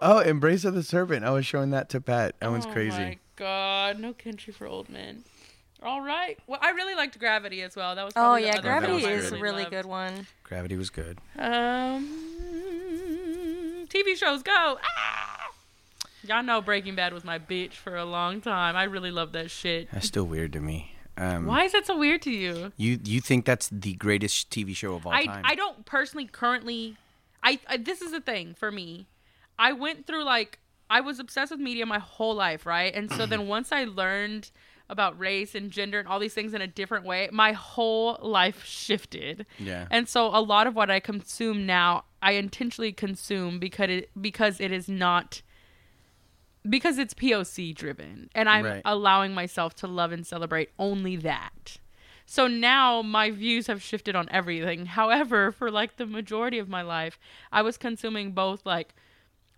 Oh, 0.00 0.18
Embrace 0.20 0.64
of 0.64 0.74
the 0.74 0.82
Serpent. 0.82 1.24
I 1.24 1.30
was 1.30 1.46
showing 1.46 1.70
that 1.70 1.88
to 1.90 2.00
Pat. 2.00 2.34
That 2.40 2.50
one's 2.50 2.66
Oh 2.66 2.72
crazy. 2.72 2.96
my 2.98 3.18
god, 3.36 4.00
no 4.00 4.12
country 4.14 4.52
for 4.52 4.66
old 4.66 4.88
men. 4.88 5.24
All 5.84 6.00
right. 6.00 6.38
Well, 6.46 6.60
I 6.62 6.70
really 6.70 6.94
liked 6.94 7.18
Gravity 7.18 7.62
as 7.62 7.74
well. 7.74 7.94
That 7.94 8.04
was. 8.04 8.12
Oh 8.16 8.34
the 8.34 8.42
yeah, 8.42 8.50
other 8.52 8.62
Gravity 8.62 9.00
film 9.00 9.12
is 9.12 9.32
a 9.32 9.38
really 9.38 9.62
loved. 9.64 9.70
good 9.70 9.86
one. 9.86 10.26
Gravity 10.44 10.76
was 10.76 10.90
good. 10.90 11.18
Um, 11.38 12.06
TV 13.88 14.16
shows 14.16 14.42
go. 14.42 14.78
Ah! 14.82 15.50
Y'all 16.24 16.42
know 16.42 16.60
Breaking 16.60 16.94
Bad 16.94 17.12
was 17.12 17.24
my 17.24 17.38
bitch 17.38 17.72
for 17.72 17.96
a 17.96 18.04
long 18.04 18.40
time. 18.40 18.76
I 18.76 18.84
really 18.84 19.10
love 19.10 19.32
that 19.32 19.50
shit. 19.50 19.90
That's 19.90 20.06
still 20.06 20.24
weird 20.24 20.52
to 20.52 20.60
me. 20.60 20.94
Um, 21.16 21.46
Why 21.46 21.64
is 21.64 21.72
that 21.72 21.86
so 21.86 21.98
weird 21.98 22.22
to 22.22 22.30
you? 22.30 22.72
You 22.76 22.98
you 23.04 23.20
think 23.20 23.44
that's 23.44 23.68
the 23.70 23.94
greatest 23.94 24.50
TV 24.50 24.74
show 24.74 24.94
of 24.94 25.06
all 25.06 25.12
I 25.12 25.26
time? 25.26 25.42
I 25.44 25.54
don't 25.54 25.84
personally 25.84 26.26
currently. 26.26 26.96
I, 27.42 27.58
I 27.68 27.76
this 27.76 28.00
is 28.00 28.12
the 28.12 28.20
thing 28.20 28.54
for 28.54 28.70
me. 28.70 29.06
I 29.58 29.72
went 29.72 30.06
through 30.06 30.24
like 30.24 30.58
I 30.88 31.00
was 31.00 31.18
obsessed 31.18 31.50
with 31.50 31.60
media 31.60 31.84
my 31.86 31.98
whole 31.98 32.34
life, 32.34 32.66
right? 32.66 32.94
And 32.94 33.10
so 33.12 33.26
then 33.26 33.46
once 33.48 33.72
I 33.72 33.84
learned 33.84 34.50
about 34.92 35.18
race 35.18 35.54
and 35.56 35.70
gender 35.72 35.98
and 35.98 36.06
all 36.06 36.20
these 36.20 36.34
things 36.34 36.54
in 36.54 36.60
a 36.60 36.66
different 36.68 37.04
way, 37.04 37.28
my 37.32 37.52
whole 37.52 38.18
life 38.22 38.64
shifted. 38.64 39.44
Yeah. 39.58 39.86
And 39.90 40.08
so 40.08 40.26
a 40.28 40.38
lot 40.40 40.66
of 40.68 40.76
what 40.76 40.90
I 40.90 41.00
consume 41.00 41.66
now, 41.66 42.04
I 42.22 42.32
intentionally 42.32 42.92
consume 42.92 43.58
because 43.58 43.90
it 43.90 44.10
because 44.20 44.60
it 44.60 44.70
is 44.70 44.88
not 44.88 45.42
because 46.68 46.98
it's 46.98 47.14
POC 47.14 47.74
driven 47.74 48.30
and 48.34 48.48
I'm 48.48 48.64
Right. 48.64 48.82
allowing 48.84 49.34
myself 49.34 49.74
to 49.76 49.86
love 49.88 50.12
and 50.12 50.24
celebrate 50.24 50.70
only 50.78 51.16
that. 51.16 51.78
So 52.24 52.46
now 52.46 53.02
my 53.02 53.30
views 53.30 53.66
have 53.66 53.82
shifted 53.82 54.14
on 54.14 54.28
everything. 54.30 54.86
However, 54.86 55.50
for 55.50 55.70
like 55.70 55.96
the 55.96 56.06
majority 56.06 56.58
of 56.58 56.68
my 56.68 56.82
life, 56.82 57.18
I 57.50 57.62
was 57.62 57.76
consuming 57.76 58.30
both 58.32 58.64
like 58.64 58.94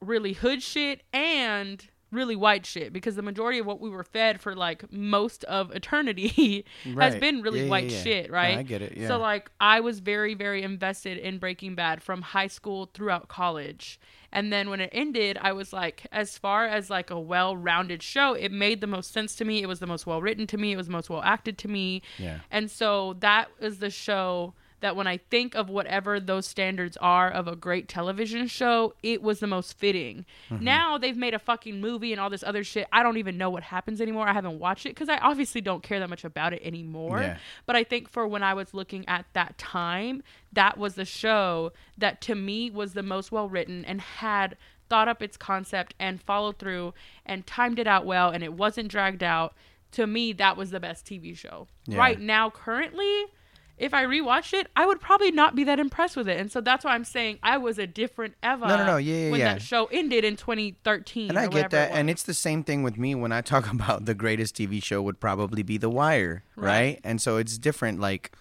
really 0.00 0.32
hood 0.32 0.62
shit 0.62 1.02
and 1.12 1.86
really 2.14 2.36
white 2.36 2.64
shit 2.64 2.92
because 2.92 3.16
the 3.16 3.22
majority 3.22 3.58
of 3.58 3.66
what 3.66 3.80
we 3.80 3.90
were 3.90 4.04
fed 4.04 4.40
for 4.40 4.54
like 4.54 4.90
most 4.92 5.44
of 5.44 5.70
eternity 5.72 6.64
has 6.98 7.16
been 7.16 7.42
really 7.42 7.64
Yeah, 7.64 7.68
white 7.70 7.90
yeah. 7.90 8.02
shit, 8.02 8.26
Yeah, 8.26 8.32
right? 8.34 8.58
I 8.58 8.62
get 8.62 8.80
it, 8.82 8.96
yeah. 8.96 9.08
So 9.08 9.18
like 9.18 9.50
I 9.60 9.80
was 9.80 10.00
very 10.00 10.34
very 10.34 10.62
invested 10.62 11.18
in 11.18 11.38
Breaking 11.38 11.74
Bad 11.74 12.02
from 12.02 12.22
high 12.22 12.46
school 12.46 12.90
throughout 12.94 13.28
college. 13.28 13.98
And 14.32 14.52
then 14.52 14.68
when 14.68 14.80
it 14.80 14.90
ended, 14.92 15.38
I 15.40 15.52
was 15.52 15.72
like 15.72 16.06
as 16.10 16.36
far 16.38 16.66
as 16.66 16.90
like 16.90 17.10
a 17.10 17.20
well-rounded 17.20 18.02
show, 18.02 18.34
it 18.34 18.50
made 18.50 18.80
the 18.80 18.86
most 18.88 19.12
sense 19.12 19.36
to 19.36 19.44
me. 19.44 19.62
It 19.62 19.66
was 19.66 19.78
the 19.78 19.86
most 19.86 20.06
well 20.06 20.20
written 20.20 20.46
to 20.48 20.56
me. 20.58 20.72
It 20.72 20.76
was 20.76 20.86
the 20.86 20.92
most 20.92 21.08
well 21.08 21.22
acted 21.22 21.56
to 21.58 21.68
me. 21.68 22.02
Yeah. 22.18 22.40
And 22.50 22.70
so 22.70 23.14
that 23.20 23.48
is 23.60 23.78
the 23.78 23.90
show 23.90 24.54
that 24.84 24.96
when 24.96 25.06
I 25.06 25.16
think 25.16 25.54
of 25.54 25.70
whatever 25.70 26.20
those 26.20 26.46
standards 26.46 26.98
are 26.98 27.30
of 27.30 27.48
a 27.48 27.56
great 27.56 27.88
television 27.88 28.46
show, 28.46 28.92
it 29.02 29.22
was 29.22 29.40
the 29.40 29.46
most 29.46 29.78
fitting. 29.78 30.26
Mm-hmm. 30.50 30.62
Now 30.62 30.98
they've 30.98 31.16
made 31.16 31.32
a 31.32 31.38
fucking 31.38 31.80
movie 31.80 32.12
and 32.12 32.20
all 32.20 32.28
this 32.28 32.44
other 32.44 32.62
shit. 32.62 32.86
I 32.92 33.02
don't 33.02 33.16
even 33.16 33.38
know 33.38 33.48
what 33.48 33.62
happens 33.62 34.02
anymore. 34.02 34.28
I 34.28 34.34
haven't 34.34 34.58
watched 34.58 34.84
it 34.84 34.90
because 34.90 35.08
I 35.08 35.16
obviously 35.16 35.62
don't 35.62 35.82
care 35.82 36.00
that 36.00 36.10
much 36.10 36.22
about 36.22 36.52
it 36.52 36.60
anymore. 36.62 37.22
Yeah. 37.22 37.38
But 37.64 37.76
I 37.76 37.84
think 37.84 38.10
for 38.10 38.28
when 38.28 38.42
I 38.42 38.52
was 38.52 38.74
looking 38.74 39.08
at 39.08 39.24
that 39.32 39.56
time, 39.56 40.22
that 40.52 40.76
was 40.76 40.96
the 40.96 41.06
show 41.06 41.72
that 41.96 42.20
to 42.20 42.34
me 42.34 42.70
was 42.70 42.92
the 42.92 43.02
most 43.02 43.32
well 43.32 43.48
written 43.48 43.86
and 43.86 44.02
had 44.02 44.54
thought 44.90 45.08
up 45.08 45.22
its 45.22 45.38
concept 45.38 45.94
and 45.98 46.20
followed 46.20 46.58
through 46.58 46.92
and 47.24 47.46
timed 47.46 47.78
it 47.78 47.86
out 47.86 48.04
well 48.04 48.28
and 48.28 48.44
it 48.44 48.52
wasn't 48.52 48.88
dragged 48.88 49.22
out. 49.22 49.54
To 49.92 50.06
me, 50.06 50.34
that 50.34 50.58
was 50.58 50.72
the 50.72 50.80
best 50.80 51.06
TV 51.06 51.34
show. 51.34 51.68
Yeah. 51.86 51.96
Right 51.96 52.20
now, 52.20 52.50
currently, 52.50 53.28
if 53.76 53.92
I 53.92 54.04
rewatched 54.04 54.52
it, 54.52 54.68
I 54.76 54.86
would 54.86 55.00
probably 55.00 55.32
not 55.32 55.56
be 55.56 55.64
that 55.64 55.80
impressed 55.80 56.16
with 56.16 56.28
it. 56.28 56.38
And 56.38 56.50
so 56.50 56.60
that's 56.60 56.84
why 56.84 56.94
I'm 56.94 57.04
saying 57.04 57.38
I 57.42 57.58
was 57.58 57.78
a 57.78 57.86
different 57.86 58.34
Eva. 58.42 58.68
No, 58.68 58.76
no, 58.76 58.86
no, 58.86 58.96
yeah, 58.96 59.14
yeah, 59.14 59.30
when 59.30 59.40
yeah. 59.40 59.54
that 59.54 59.62
show 59.62 59.86
ended 59.86 60.24
in 60.24 60.36
2013. 60.36 61.30
And 61.30 61.38
I 61.38 61.48
get 61.48 61.70
that, 61.70 61.90
it 61.90 61.94
and 61.94 62.08
it's 62.08 62.22
the 62.22 62.34
same 62.34 62.62
thing 62.62 62.82
with 62.82 62.96
me 62.96 63.14
when 63.14 63.32
I 63.32 63.40
talk 63.40 63.70
about 63.72 64.04
the 64.04 64.14
greatest 64.14 64.56
TV 64.56 64.82
show 64.82 65.02
would 65.02 65.18
probably 65.20 65.62
be 65.62 65.78
The 65.78 65.90
Wire, 65.90 66.44
right? 66.56 66.68
Right. 66.68 67.00
And 67.02 67.20
so 67.20 67.36
it's 67.36 67.58
different. 67.58 68.00
Like, 68.00 68.32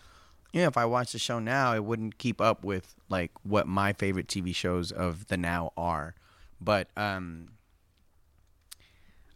you 0.52 0.62
know, 0.62 0.68
if 0.68 0.78
I 0.78 0.86
watch 0.86 1.14
the 1.14 1.20
show 1.20 1.40
now, 1.40 1.74
it 1.74 1.84
wouldn't 1.84 2.20
keep 2.20 2.40
up 2.40 2.64
with 2.64 2.96
like 3.10 3.32
what 3.44 3.68
my 3.68 3.94
favorite 3.94 4.28
TV 4.28 4.54
shows 4.54 4.92
of 4.92 5.28
the 5.28 5.38
now 5.38 5.72
are. 5.76 6.14
But 6.62 6.90
um, 6.96 7.50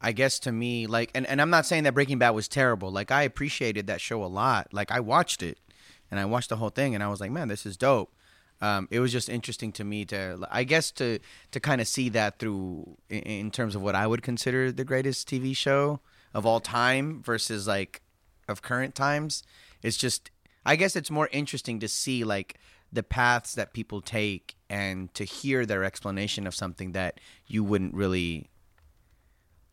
I 0.02 0.12
guess 0.12 0.40
to 0.40 0.52
me, 0.52 0.86
like, 0.88 1.12
and, 1.16 1.26
and 1.26 1.42
I'm 1.42 1.50
not 1.50 1.66
saying 1.66 1.84
that 1.84 1.94
Breaking 1.94 2.20
Bad 2.20 2.32
was 2.32 2.48
terrible. 2.48 2.92
Like, 2.92 3.12
I 3.12 3.24
appreciated 3.24 3.88
that 3.88 4.00
show 4.00 4.24
a 4.24 4.28
lot. 4.28 4.72
Like, 4.72 4.92
I 4.92 5.00
watched 5.00 5.42
it, 5.42 5.58
and 6.10 6.20
I 6.20 6.26
watched 6.26 6.50
the 6.50 6.58
whole 6.58 6.70
thing, 6.70 6.96
and 6.96 7.04
I 7.04 7.08
was 7.08 7.20
like, 7.20 7.32
man, 7.32 7.48
this 7.48 7.66
is 7.66 7.78
dope. 7.78 8.14
Um, 8.60 8.88
it 8.90 9.00
was 9.00 9.12
just 9.12 9.30
interesting 9.30 9.72
to 9.74 9.84
me 9.84 10.06
to, 10.06 10.40
I 10.50 10.64
guess, 10.64 10.92
to 10.92 11.20
to 11.52 11.60
kind 11.60 11.80
of 11.80 11.88
see 11.88 12.10
that 12.10 12.40
through 12.40 12.98
in, 13.10 13.20
in 13.20 13.52
terms 13.52 13.76
of 13.76 13.82
what 13.82 13.96
I 13.96 14.08
would 14.08 14.24
consider 14.24 14.72
the 14.72 14.84
greatest 14.84 15.30
TV 15.30 15.56
show 15.56 16.00
of 16.34 16.46
all 16.46 16.60
time 16.60 17.22
versus 17.22 17.68
like 17.68 18.02
of 18.48 18.62
current 18.62 18.96
times. 18.96 19.44
It's 19.84 19.98
just, 19.98 20.32
I 20.66 20.76
guess, 20.76 20.96
it's 20.96 21.12
more 21.12 21.30
interesting 21.32 21.80
to 21.82 21.88
see 21.88 22.24
like 22.24 22.58
the 22.92 23.04
paths 23.04 23.54
that 23.56 23.74
people 23.74 24.02
take 24.02 24.56
and 24.70 25.14
to 25.14 25.24
hear 25.24 25.66
their 25.66 25.84
explanation 25.84 26.48
of 26.48 26.56
something 26.56 26.94
that 26.94 27.20
you 27.46 27.64
wouldn't 27.64 27.94
really 27.94 28.50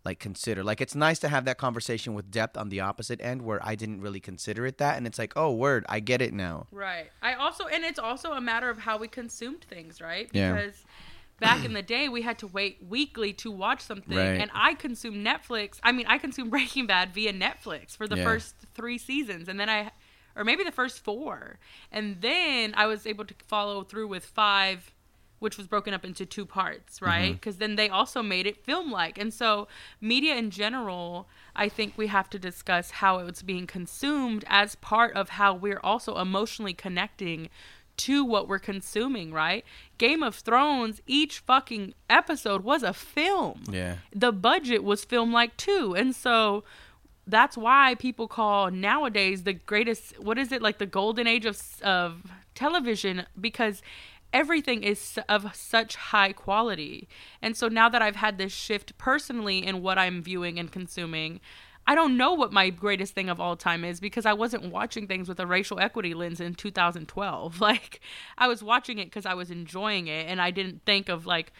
like 0.04 0.18
consider 0.18 0.62
like 0.62 0.80
it's 0.80 0.94
nice 0.94 1.18
to 1.18 1.28
have 1.28 1.44
that 1.46 1.56
conversation 1.58 2.14
with 2.14 2.30
depth 2.30 2.56
on 2.56 2.68
the 2.68 2.80
opposite 2.80 3.20
end 3.22 3.40
where 3.42 3.58
i 3.66 3.74
didn't 3.74 4.00
really 4.00 4.20
consider 4.20 4.66
it 4.66 4.78
that 4.78 4.96
and 4.98 5.06
it's 5.06 5.18
like 5.18 5.32
oh 5.36 5.50
word 5.52 5.84
i 5.88 5.98
get 6.00 6.20
it 6.20 6.32
now 6.32 6.66
Right. 6.70 7.10
I 7.22 7.34
also, 7.34 7.66
and 7.66 7.84
it's 7.84 7.98
also 7.98 8.32
a 8.32 8.40
matter 8.40 8.68
of 8.70 8.78
how 8.78 8.98
we 8.98 9.08
consumed 9.08 9.64
things, 9.64 10.00
right? 10.00 10.28
Yeah. 10.32 10.52
Because 10.52 10.84
back 11.40 11.64
in 11.64 11.72
the 11.72 11.82
day, 11.82 12.08
we 12.08 12.22
had 12.22 12.38
to 12.38 12.46
wait 12.46 12.78
weekly 12.86 13.32
to 13.34 13.50
watch 13.50 13.80
something, 13.80 14.16
Right. 14.16 14.40
and 14.40 14.50
I 14.54 14.74
consumed 14.74 15.26
Netflix. 15.26 15.78
I 15.82 15.92
mean, 15.92 16.06
I 16.06 16.18
consumed 16.18 16.50
Breaking 16.56 16.86
Bad 16.86 17.12
via 17.14 17.32
Netflix 17.32 17.96
for 17.96 18.06
the 18.06 18.16
Yeah. 18.16 18.24
first 18.24 18.54
three 18.74 18.98
seasons, 18.98 19.48
and 19.48 19.58
then 19.58 19.68
I, 19.68 19.90
or 20.36 20.44
maybe 20.44 20.62
the 20.64 20.72
first 20.72 21.02
four, 21.02 21.58
and 21.90 22.20
then 22.20 22.74
I 22.76 22.86
was 22.86 23.06
able 23.06 23.24
to 23.24 23.34
follow 23.46 23.82
through 23.82 24.08
with 24.08 24.24
five. 24.26 24.93
Which 25.44 25.58
was 25.58 25.66
broken 25.66 25.92
up 25.92 26.04
into 26.04 26.24
two 26.26 26.46
parts, 26.46 26.96
mm-hmm. 26.96 27.04
right? 27.04 27.32
Because 27.32 27.58
then 27.58 27.76
they 27.76 27.88
also 27.88 28.22
made 28.22 28.46
it 28.46 28.64
film 28.64 28.90
like. 28.90 29.18
And 29.18 29.32
so, 29.32 29.68
media 30.00 30.34
in 30.36 30.50
general, 30.50 31.28
I 31.54 31.68
think 31.68 31.94
we 31.96 32.06
have 32.08 32.30
to 32.30 32.38
discuss 32.38 32.90
how 32.92 33.18
it's 33.18 33.42
being 33.42 33.66
consumed 33.66 34.44
as 34.48 34.74
part 34.76 35.14
of 35.14 35.28
how 35.30 35.54
we're 35.54 35.80
also 35.84 36.18
emotionally 36.18 36.74
connecting 36.74 37.50
to 37.96 38.24
what 38.24 38.48
we're 38.48 38.58
consuming, 38.58 39.32
right? 39.32 39.64
Game 39.98 40.22
of 40.22 40.34
Thrones, 40.34 41.00
each 41.06 41.40
fucking 41.40 41.94
episode 42.10 42.64
was 42.64 42.82
a 42.82 42.92
film. 42.92 43.62
yeah 43.70 43.96
The 44.12 44.32
budget 44.32 44.82
was 44.82 45.04
film 45.04 45.32
like 45.32 45.56
too. 45.56 45.94
And 45.94 46.14
so 46.14 46.64
that's 47.26 47.56
why 47.56 47.94
people 47.98 48.28
call 48.28 48.70
nowadays 48.70 49.44
the 49.44 49.52
greatest 49.52 50.18
what 50.20 50.38
is 50.38 50.52
it 50.52 50.60
like 50.60 50.78
the 50.78 50.86
golden 50.86 51.26
age 51.26 51.46
of 51.46 51.60
of 51.82 52.22
television 52.54 53.24
because 53.40 53.82
everything 54.34 54.82
is 54.82 55.18
of 55.28 55.54
such 55.54 55.94
high 55.94 56.32
quality. 56.32 57.08
And 57.40 57.56
so 57.56 57.68
now 57.68 57.88
that 57.88 58.02
I've 58.02 58.16
had 58.16 58.36
this 58.36 58.52
shift 58.52 58.98
personally 58.98 59.64
in 59.64 59.80
what 59.80 59.96
I'm 59.96 60.22
viewing 60.22 60.58
and 60.58 60.70
consuming, 60.70 61.40
I 61.86 61.94
don't 61.94 62.16
know 62.16 62.32
what 62.34 62.52
my 62.52 62.70
greatest 62.70 63.14
thing 63.14 63.28
of 63.28 63.38
all 63.38 63.56
time 63.56 63.84
is 63.84 64.00
because 64.00 64.26
I 64.26 64.32
wasn't 64.32 64.72
watching 64.72 65.06
things 65.06 65.28
with 65.28 65.38
a 65.38 65.46
racial 65.46 65.78
equity 65.78 66.14
lens 66.14 66.40
in 66.40 66.54
2012. 66.54 67.60
Like 67.64 68.00
I 68.36 68.48
was 68.48 68.62
watching 68.62 68.98
it 68.98 69.12
cuz 69.12 69.24
I 69.24 69.34
was 69.34 69.50
enjoying 69.50 70.08
it 70.08 70.26
and 70.26 70.40
I 70.40 70.50
didn't 70.50 70.84
think 70.84 71.08
of 71.08 71.24
like 71.24 71.52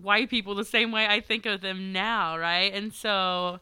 white 0.00 0.28
people 0.30 0.54
the 0.54 0.64
same 0.64 0.92
way 0.92 1.06
I 1.06 1.20
think 1.20 1.46
of 1.46 1.62
them 1.62 1.92
now, 1.92 2.36
right? 2.38 2.72
And 2.72 2.92
so 2.92 3.58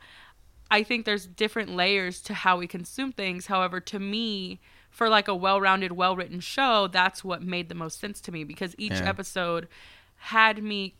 I 0.71 0.83
think 0.83 1.05
there's 1.05 1.27
different 1.27 1.71
layers 1.71 2.21
to 2.23 2.35
how 2.35 2.59
we 2.59 2.67
consume 2.67 3.13
things. 3.13 3.47
However, 3.47 3.81
to 3.81 3.99
me, 3.99 4.61
for 4.99 5.09
like 5.09 5.29
a 5.29 5.35
well-rounded, 5.35 5.93
well-written 5.93 6.41
show, 6.41 6.89
that's 6.89 7.23
what 7.23 7.41
made 7.41 7.69
the 7.69 7.75
most 7.77 8.01
sense 8.01 8.21
to 8.23 8.33
me 8.33 8.43
because 8.43 8.75
each 8.79 8.95
Yeah. 8.95 9.09
episode 9.09 9.69
had 10.17 10.61
me 10.61 10.97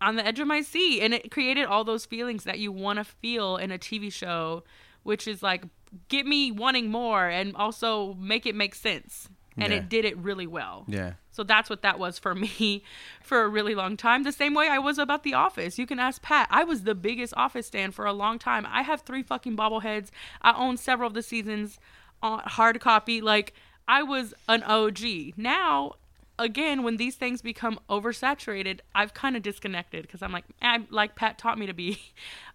on 0.00 0.16
the 0.16 0.26
edge 0.26 0.40
of 0.40 0.46
my 0.46 0.62
seat 0.62 1.02
and 1.02 1.12
it 1.12 1.30
created 1.30 1.66
all 1.66 1.84
those 1.84 2.06
feelings 2.06 2.44
that 2.44 2.58
you 2.58 2.72
want 2.72 2.98
to 2.98 3.04
feel 3.04 3.58
in 3.58 3.70
a 3.70 3.76
TV 3.78 4.10
show, 4.10 4.64
which 5.02 5.28
is 5.28 5.42
like 5.42 5.64
get 6.08 6.24
me 6.26 6.50
wanting 6.50 6.90
more 6.90 7.28
and 7.28 7.54
also 7.54 8.14
make 8.14 8.46
it 8.46 8.54
make 8.54 8.74
sense. 8.74 9.28
And 9.58 9.72
Yeah. 9.72 9.78
it 9.78 9.88
did 9.90 10.04
it 10.06 10.16
really 10.18 10.46
well. 10.46 10.84
yeah 10.88 11.12
So 11.32 11.42
that's 11.42 11.68
what 11.68 11.82
that 11.82 11.98
was 11.98 12.18
for 12.18 12.34
me 12.34 12.82
for 13.22 13.42
a 13.42 13.48
really 13.48 13.74
long 13.74 13.96
time. 13.98 14.22
The 14.22 14.32
same 14.32 14.54
way 14.54 14.68
I 14.68 14.78
was 14.78 14.98
about 14.98 15.22
The 15.22 15.34
Office. 15.34 15.78
You 15.78 15.86
can 15.86 15.98
ask 15.98 16.22
Pat. 16.22 16.46
I 16.50 16.64
was 16.64 16.84
the 16.84 16.94
biggest 16.94 17.34
Office 17.36 17.68
fan 17.68 17.90
for 17.90 18.06
a 18.06 18.12
long 18.14 18.38
time. 18.38 18.66
I 18.68 18.80
have 18.82 19.02
three 19.02 19.22
fucking 19.22 19.54
bobbleheads. 19.54 20.08
I 20.40 20.52
own 20.54 20.78
several 20.78 21.08
of 21.08 21.14
the 21.14 21.22
seasons 21.22 21.78
on 22.26 22.40
hard 22.44 22.80
copy. 22.80 23.20
Like 23.20 23.54
I 23.88 24.02
was 24.02 24.34
an 24.48 24.62
OG. 24.64 25.00
Now, 25.36 25.94
again, 26.38 26.82
when 26.82 26.96
these 26.96 27.14
things 27.16 27.40
become 27.42 27.78
oversaturated, 27.88 28.80
I've 28.94 29.14
kind 29.14 29.36
of 29.36 29.42
disconnected 29.42 30.02
because 30.02 30.22
I'm 30.22 30.32
like, 30.32 30.44
I'm 30.60 30.86
like 30.90 31.14
Pat 31.14 31.38
taught 31.38 31.58
me 31.58 31.66
to 31.66 31.72
be 31.74 31.98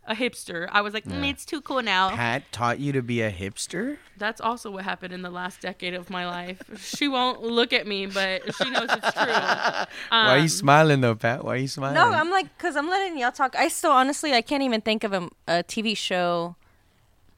a 0.07 0.15
hipster. 0.15 0.67
I 0.71 0.81
was 0.81 0.93
like, 0.93 1.05
mm, 1.05 1.29
it's 1.29 1.45
too 1.45 1.61
cool 1.61 1.81
now. 1.81 2.09
pat 2.09 2.43
taught 2.51 2.79
you 2.79 2.91
to 2.91 3.01
be 3.01 3.21
a 3.21 3.31
hipster 3.31 3.97
That's 4.17 4.41
also 4.41 4.71
what 4.71 4.83
happened 4.83 5.13
in 5.13 5.21
the 5.21 5.29
last 5.29 5.61
decade 5.61 5.93
of 5.93 6.09
my 6.09 6.25
life. 6.27 6.61
She 6.79 7.07
won't 7.07 7.41
look 7.43 7.71
at 7.71 7.85
me, 7.87 8.07
but 8.07 8.41
she 8.55 8.69
knows 8.69 8.89
it's 8.89 9.13
true. 9.13 9.31
why 9.31 9.85
are 10.09 10.37
you 10.37 10.43
Um, 10.43 10.47
smiling 10.49 11.01
though 11.01 11.15
pat 11.15 11.45
why 11.45 11.53
are 11.53 11.57
you 11.57 11.67
smiling 11.67 11.95
No, 11.95 12.09
I'm 12.11 12.29
like, 12.31 12.55
cause 12.57 12.75
I'm 12.75 12.89
letting 12.89 13.17
y'all 13.17 13.31
talk. 13.31 13.55
I 13.55 13.67
still, 13.67 13.91
honestly, 13.91 14.33
I 14.33 14.41
can't 14.41 14.63
even 14.63 14.81
think 14.81 15.03
of 15.03 15.13
a, 15.13 15.29
a 15.47 15.63
TV 15.63 15.95
show 15.95 16.55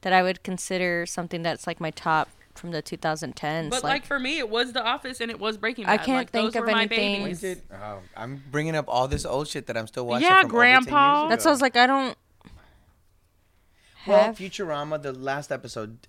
that 0.04 0.12
I 0.12 0.22
would 0.22 0.42
consider 0.42 1.04
something 1.04 1.42
that's 1.42 1.66
like 1.66 1.80
my 1.80 1.90
top 1.90 2.28
from 2.54 2.70
the 2.70 2.80
2010s. 2.82 3.68
But 3.70 3.82
like, 3.82 4.06
for 4.06 4.18
me, 4.20 4.38
it 4.38 4.48
was 4.48 4.72
The 4.72 4.84
Office 4.84 5.20
and 5.20 5.28
it 5.30 5.40
was 5.40 5.56
Breaking 5.56 5.86
Bad. 5.86 5.92
I 5.92 5.96
can't 6.04 6.18
like, 6.18 6.30
think 6.30 6.52
those 6.52 6.56
of 6.56 6.60
were 6.60 6.70
my 6.72 6.82
anything- 6.82 7.22
babies. 7.24 7.42
Is 7.42 7.58
it? 7.58 7.64
Oh, 7.72 7.98
I'm 8.16 8.42
bringing 8.50 8.76
up 8.76 8.84
all 8.86 9.08
this 9.08 9.24
old 9.26 9.48
shit 9.48 9.66
that 9.66 9.76
I'm 9.76 9.88
still 9.88 10.06
watching. 10.06 10.28
Yeah, 10.28 10.42
from 10.42 10.52
over 10.52 10.62
10 10.62 10.70
years 10.70 10.84
Grandpa. 10.86 11.28
that's 11.28 11.44
what 11.44 11.50
I 11.50 11.52
was 11.54 11.60
like, 11.60 11.76
I 11.76 11.86
don't. 11.88 12.16
Well, 14.06 14.18
have- 14.24 14.36
Futurama, 14.38 15.02
the 15.02 15.12
last 15.12 15.50
episode 15.50 16.06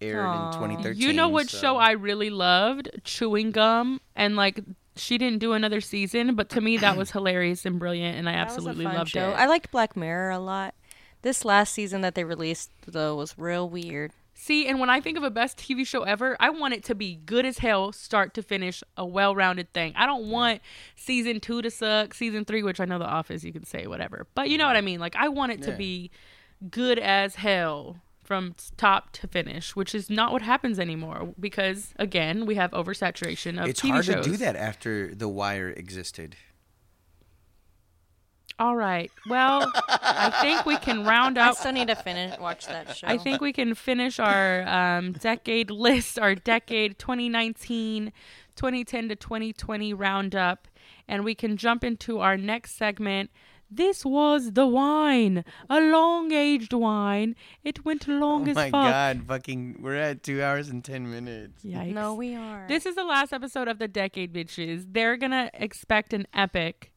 aired 0.00 0.24
Aw. 0.24 0.48
in 0.48 0.52
2013. 0.54 1.00
You 1.02 1.12
know 1.12 1.28
what 1.28 1.48
so- 1.48 1.58
show 1.58 1.76
I 1.78 1.92
really 1.92 2.30
loved? 2.30 2.90
Chewing 3.04 3.50
Gum 3.50 4.00
and 4.14 4.36
like 4.36 4.60
she 4.96 5.16
didn't 5.18 5.38
do 5.38 5.52
another 5.52 5.80
season, 5.80 6.34
but 6.34 6.48
to 6.50 6.60
me 6.60 6.76
that 6.78 6.96
was 6.96 7.10
hilarious 7.12 7.64
and 7.64 7.78
brilliant, 7.78 8.18
and 8.18 8.28
I 8.28 8.32
That 8.32 8.38
absolutely 8.48 8.84
loved 8.84 9.10
show. 9.10 9.30
it. 9.30 9.34
I 9.34 9.46
liked 9.46 9.70
Black 9.70 9.96
Mirror 9.96 10.30
a 10.30 10.38
lot. 10.38 10.74
This 11.22 11.44
last 11.44 11.72
season 11.74 12.00
that 12.02 12.14
they 12.14 12.24
released 12.24 12.70
though 12.86 13.16
was 13.16 13.36
real 13.38 13.68
weird. 13.68 14.12
See, 14.34 14.68
and 14.68 14.78
when 14.78 14.88
I 14.88 15.00
think 15.00 15.18
of 15.18 15.24
a 15.24 15.30
best 15.30 15.58
TV 15.58 15.84
show 15.84 16.02
ever, 16.04 16.36
I 16.38 16.50
want 16.50 16.72
it 16.72 16.84
to 16.84 16.94
be 16.94 17.16
good 17.16 17.44
as 17.44 17.58
hell, 17.58 17.90
start 17.90 18.34
to 18.34 18.42
finish, 18.42 18.84
a 18.96 19.04
well-rounded 19.04 19.72
thing. 19.72 19.92
I 19.96 20.06
don't 20.06 20.30
want 20.30 20.60
season 20.94 21.40
two 21.40 21.60
to 21.60 21.72
suck, 21.72 22.14
season 22.14 22.44
three, 22.44 22.62
which 22.62 22.78
I 22.78 22.84
know 22.84 23.00
The 23.00 23.04
Office, 23.04 23.42
you 23.42 23.52
can 23.52 23.64
say 23.64 23.88
whatever, 23.88 24.28
but 24.36 24.48
you 24.48 24.56
know 24.56 24.66
what 24.68 24.76
I 24.76 24.80
mean. 24.80 25.00
Like 25.00 25.16
I 25.16 25.28
want 25.28 25.50
it 25.52 25.62
to 25.62 25.70
Yeah. 25.70 25.76
be 25.76 26.10
good 26.70 27.00
as 27.00 27.34
hell 27.34 27.96
from 28.22 28.54
top 28.76 29.10
to 29.14 29.26
finish, 29.26 29.74
which 29.74 29.92
is 29.94 30.08
not 30.08 30.32
what 30.32 30.42
happens 30.42 30.78
anymore 30.78 31.34
because 31.40 31.92
again 31.96 32.46
we 32.46 32.54
have 32.54 32.70
oversaturation 32.70 33.60
of 33.60 33.68
it's 33.68 33.80
TV 33.80 33.88
shows. 33.96 33.98
It's 33.98 34.08
hard 34.14 34.24
to 34.24 34.30
do 34.30 34.36
that 34.36 34.54
after 34.54 35.14
The 35.16 35.28
Wire 35.28 35.70
existed. 35.70 36.36
All 38.58 38.74
right. 38.76 39.10
Well, 39.28 39.70
I 39.88 40.30
think 40.42 40.66
we 40.66 40.76
can 40.78 41.04
round 41.04 41.38
up. 41.38 41.46
I 41.46 41.50
up. 41.50 41.56
still 41.56 41.72
need 41.72 41.88
to 41.88 41.94
finish 41.94 42.38
watch 42.38 42.66
that 42.66 42.96
show. 42.96 43.06
I 43.06 43.16
think 43.18 43.40
we 43.40 43.52
can 43.52 43.74
finish 43.74 44.18
our 44.18 44.66
um, 44.66 45.12
decade 45.12 45.70
list, 45.70 46.18
our 46.18 46.34
decade 46.34 46.98
2019, 46.98 48.12
2010 48.56 49.08
to 49.10 49.16
2020 49.16 49.94
roundup, 49.94 50.66
and 51.06 51.24
we 51.24 51.34
can 51.34 51.56
jump 51.56 51.84
into 51.84 52.18
our 52.18 52.36
next 52.36 52.76
segment. 52.76 53.30
This 53.70 54.02
was 54.04 54.52
the 54.52 54.66
wine, 54.66 55.44
a 55.68 55.78
long 55.78 56.32
aged 56.32 56.72
wine. 56.72 57.36
It 57.62 57.84
went 57.84 58.08
long 58.08 58.48
Oh 58.48 58.50
as 58.50 58.56
my 58.56 58.70
god, 58.70 59.24
fucking 59.28 59.80
we're 59.82 59.94
at 59.94 60.22
two 60.22 60.42
hours 60.42 60.70
and 60.70 60.82
ten 60.82 61.10
minutes. 61.10 61.62
Yikes. 61.64 61.92
No, 61.92 62.14
we 62.14 62.34
are. 62.34 62.64
This 62.66 62.86
is 62.86 62.94
the 62.94 63.04
last 63.04 63.32
episode 63.32 63.68
of 63.68 63.78
the 63.78 63.86
decade, 63.86 64.32
bitches. 64.32 64.86
They're 64.90 65.18
gonna 65.18 65.50
expect 65.52 66.14
an 66.14 66.26
epic, 66.32 66.92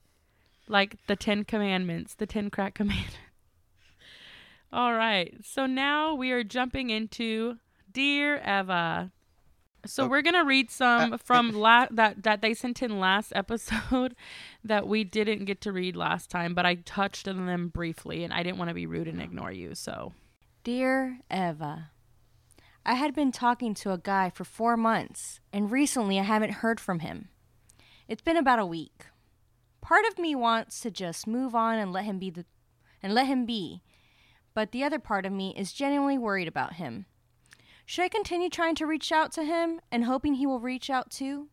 like 0.72 0.96
the 1.08 1.16
Ten 1.16 1.44
Commandments, 1.44 2.16
the 2.16 2.26
Ten 2.26 2.50
Crack 2.50 2.74
Commandments. 2.76 3.16
All 4.74 4.94
right, 4.94 5.36
so 5.44 5.66
now 5.66 6.16
we 6.16 6.32
are 6.32 6.44
jumping 6.44 6.90
into 6.90 7.58
Dear 7.92 8.38
Eva. 8.38 9.12
So 9.86 10.06
Oh. 10.06 10.08
we're 10.08 10.22
gonna 10.22 10.46
read 10.46 10.70
some 10.72 11.14
uh, 11.14 11.18
from 11.18 11.50
uh, 11.56 11.58
la- 11.60 11.88
that 11.92 12.24
that 12.24 12.42
they 12.42 12.54
sent 12.54 12.82
in 12.82 13.00
last 13.00 13.34
episode 13.36 14.16
that 14.64 14.88
we 14.88 15.04
didn't 15.04 15.46
get 15.46 15.60
to 15.62 15.72
read 15.72 15.96
last 15.96 16.30
time, 16.30 16.54
but 16.54 16.66
I 16.66 16.76
touched 16.76 17.28
on 17.28 17.48
them 17.48 17.68
briefly, 17.70 18.24
and 18.24 18.32
I 18.32 18.44
didn't 18.44 18.60
want 18.60 18.70
to 18.70 18.76
be 18.76 18.86
rude 18.86 19.08
and 19.08 19.22
ignore 19.22 19.52
you. 19.52 19.76
So 19.76 20.14
Dear 20.64 21.18
Eva, 21.32 21.90
I 22.86 22.94
had 22.94 23.14
been 23.14 23.32
talking 23.32 23.74
to 23.74 23.92
a 23.92 23.98
guy 23.98 24.30
for 24.30 24.44
four 24.46 24.78
months, 24.78 25.40
and 25.52 25.70
recently 25.72 26.18
I 26.20 26.24
haven't 26.24 26.54
heard 26.62 26.80
from 26.80 27.00
him. 27.00 27.28
It's 28.08 28.22
been 28.22 28.38
about 28.38 28.60
a 28.60 28.66
week. 28.66 29.08
Part 29.82 30.06
of 30.06 30.18
me 30.20 30.36
wants 30.36 30.80
to 30.82 30.92
just 30.92 31.28
move 31.28 31.56
on 31.56 31.78
and 31.78 31.92
let 31.92 32.06
him 32.06 32.20
be 32.20 32.30
the 32.30 32.46
and 33.04 33.14
let 33.16 33.26
him 33.26 33.46
be, 33.46 33.82
but 34.54 34.72
the 34.72 34.84
other 34.84 35.00
part 35.00 35.26
of 35.26 35.34
me 35.34 35.56
is 35.58 35.74
genuinely 35.74 36.18
worried 36.18 36.48
about 36.48 36.74
him. 36.74 37.08
Should 37.86 38.04
I 38.06 38.10
continue 38.10 38.50
trying 38.50 38.76
to 38.76 38.86
reach 38.86 39.12
out 39.12 39.32
to 39.34 39.44
him 39.44 39.82
and 39.92 40.06
hoping 40.06 40.36
he 40.36 40.46
will 40.46 40.60
reach 40.60 40.90
out 40.90 41.10
too? 41.10 41.48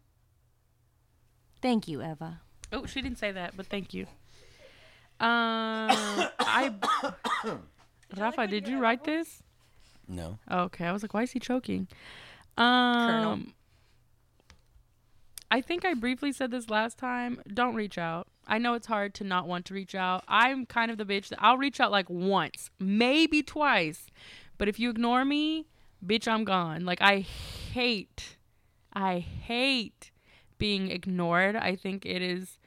Thank 1.62 1.88
you, 1.88 2.02
Eva. 2.02 2.42
Oh, 2.72 2.86
she 2.86 3.00
didn't 3.00 3.18
say 3.18 3.32
that, 3.32 3.56
but 3.56 3.66
thank 3.66 3.94
you. 3.94 4.02
Um, 5.20 5.90
I. 6.38 6.74
Rafa, 8.16 8.46
did 8.46 8.68
you 8.68 8.78
write 8.78 9.04
this? 9.04 9.42
No. 10.06 10.38
Okay, 10.50 10.84
I 10.86 10.92
was 10.92 11.02
like, 11.02 11.14
why 11.14 11.22
is 11.22 11.32
he 11.32 11.40
choking? 11.40 11.88
Um, 12.56 13.52
I 15.50 15.60
think 15.60 15.84
I 15.84 15.94
briefly 15.94 16.32
said 16.32 16.50
this 16.50 16.68
last 16.68 16.98
time. 16.98 17.40
Don't 17.52 17.74
reach 17.74 17.96
out. 17.96 18.26
I 18.46 18.58
know 18.58 18.74
it's 18.74 18.86
hard 18.86 19.14
to 19.14 19.24
not 19.24 19.46
want 19.46 19.64
to 19.66 19.74
reach 19.74 19.94
out. 19.94 20.24
I'm 20.28 20.66
kind 20.66 20.90
of 20.90 20.98
the 20.98 21.04
bitch 21.04 21.28
that 21.28 21.38
I'll 21.42 21.58
reach 21.58 21.80
out 21.80 21.90
like 21.90 22.08
once, 22.08 22.70
maybe 22.78 23.42
twice, 23.42 24.06
but 24.56 24.68
if 24.68 24.78
you 24.78 24.90
ignore 24.90 25.24
me, 25.24 25.66
bitch, 26.04 26.26
I'm 26.26 26.44
gone. 26.44 26.84
Like 26.84 27.00
I 27.02 27.20
hate, 27.20 28.36
I 28.92 29.18
hate 29.18 30.10
being 30.58 30.90
ignored. 30.90 31.56
I 31.56 31.76
think 31.76 32.04
it 32.04 32.22
is 32.22 32.58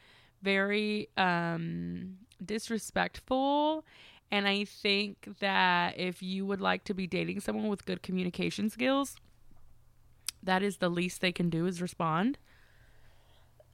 very 0.42 1.08
um 1.18 2.18
disrespectful 2.44 3.86
and 4.32 4.48
I 4.48 4.64
think 4.64 5.28
that 5.40 6.00
if 6.00 6.24
you 6.24 6.46
would 6.46 6.62
like 6.62 6.86
to 6.86 6.94
be 6.94 7.06
dating 7.06 7.42
someone 7.42 7.68
with 7.68 7.86
good 7.86 8.02
communication 8.02 8.70
skills, 8.70 9.18
that 10.42 10.64
is 10.64 10.78
the 10.78 10.90
least 10.90 11.20
they 11.20 11.34
can 11.34 11.50
do 11.50 11.66
is 11.66 11.82
respond. 11.82 12.38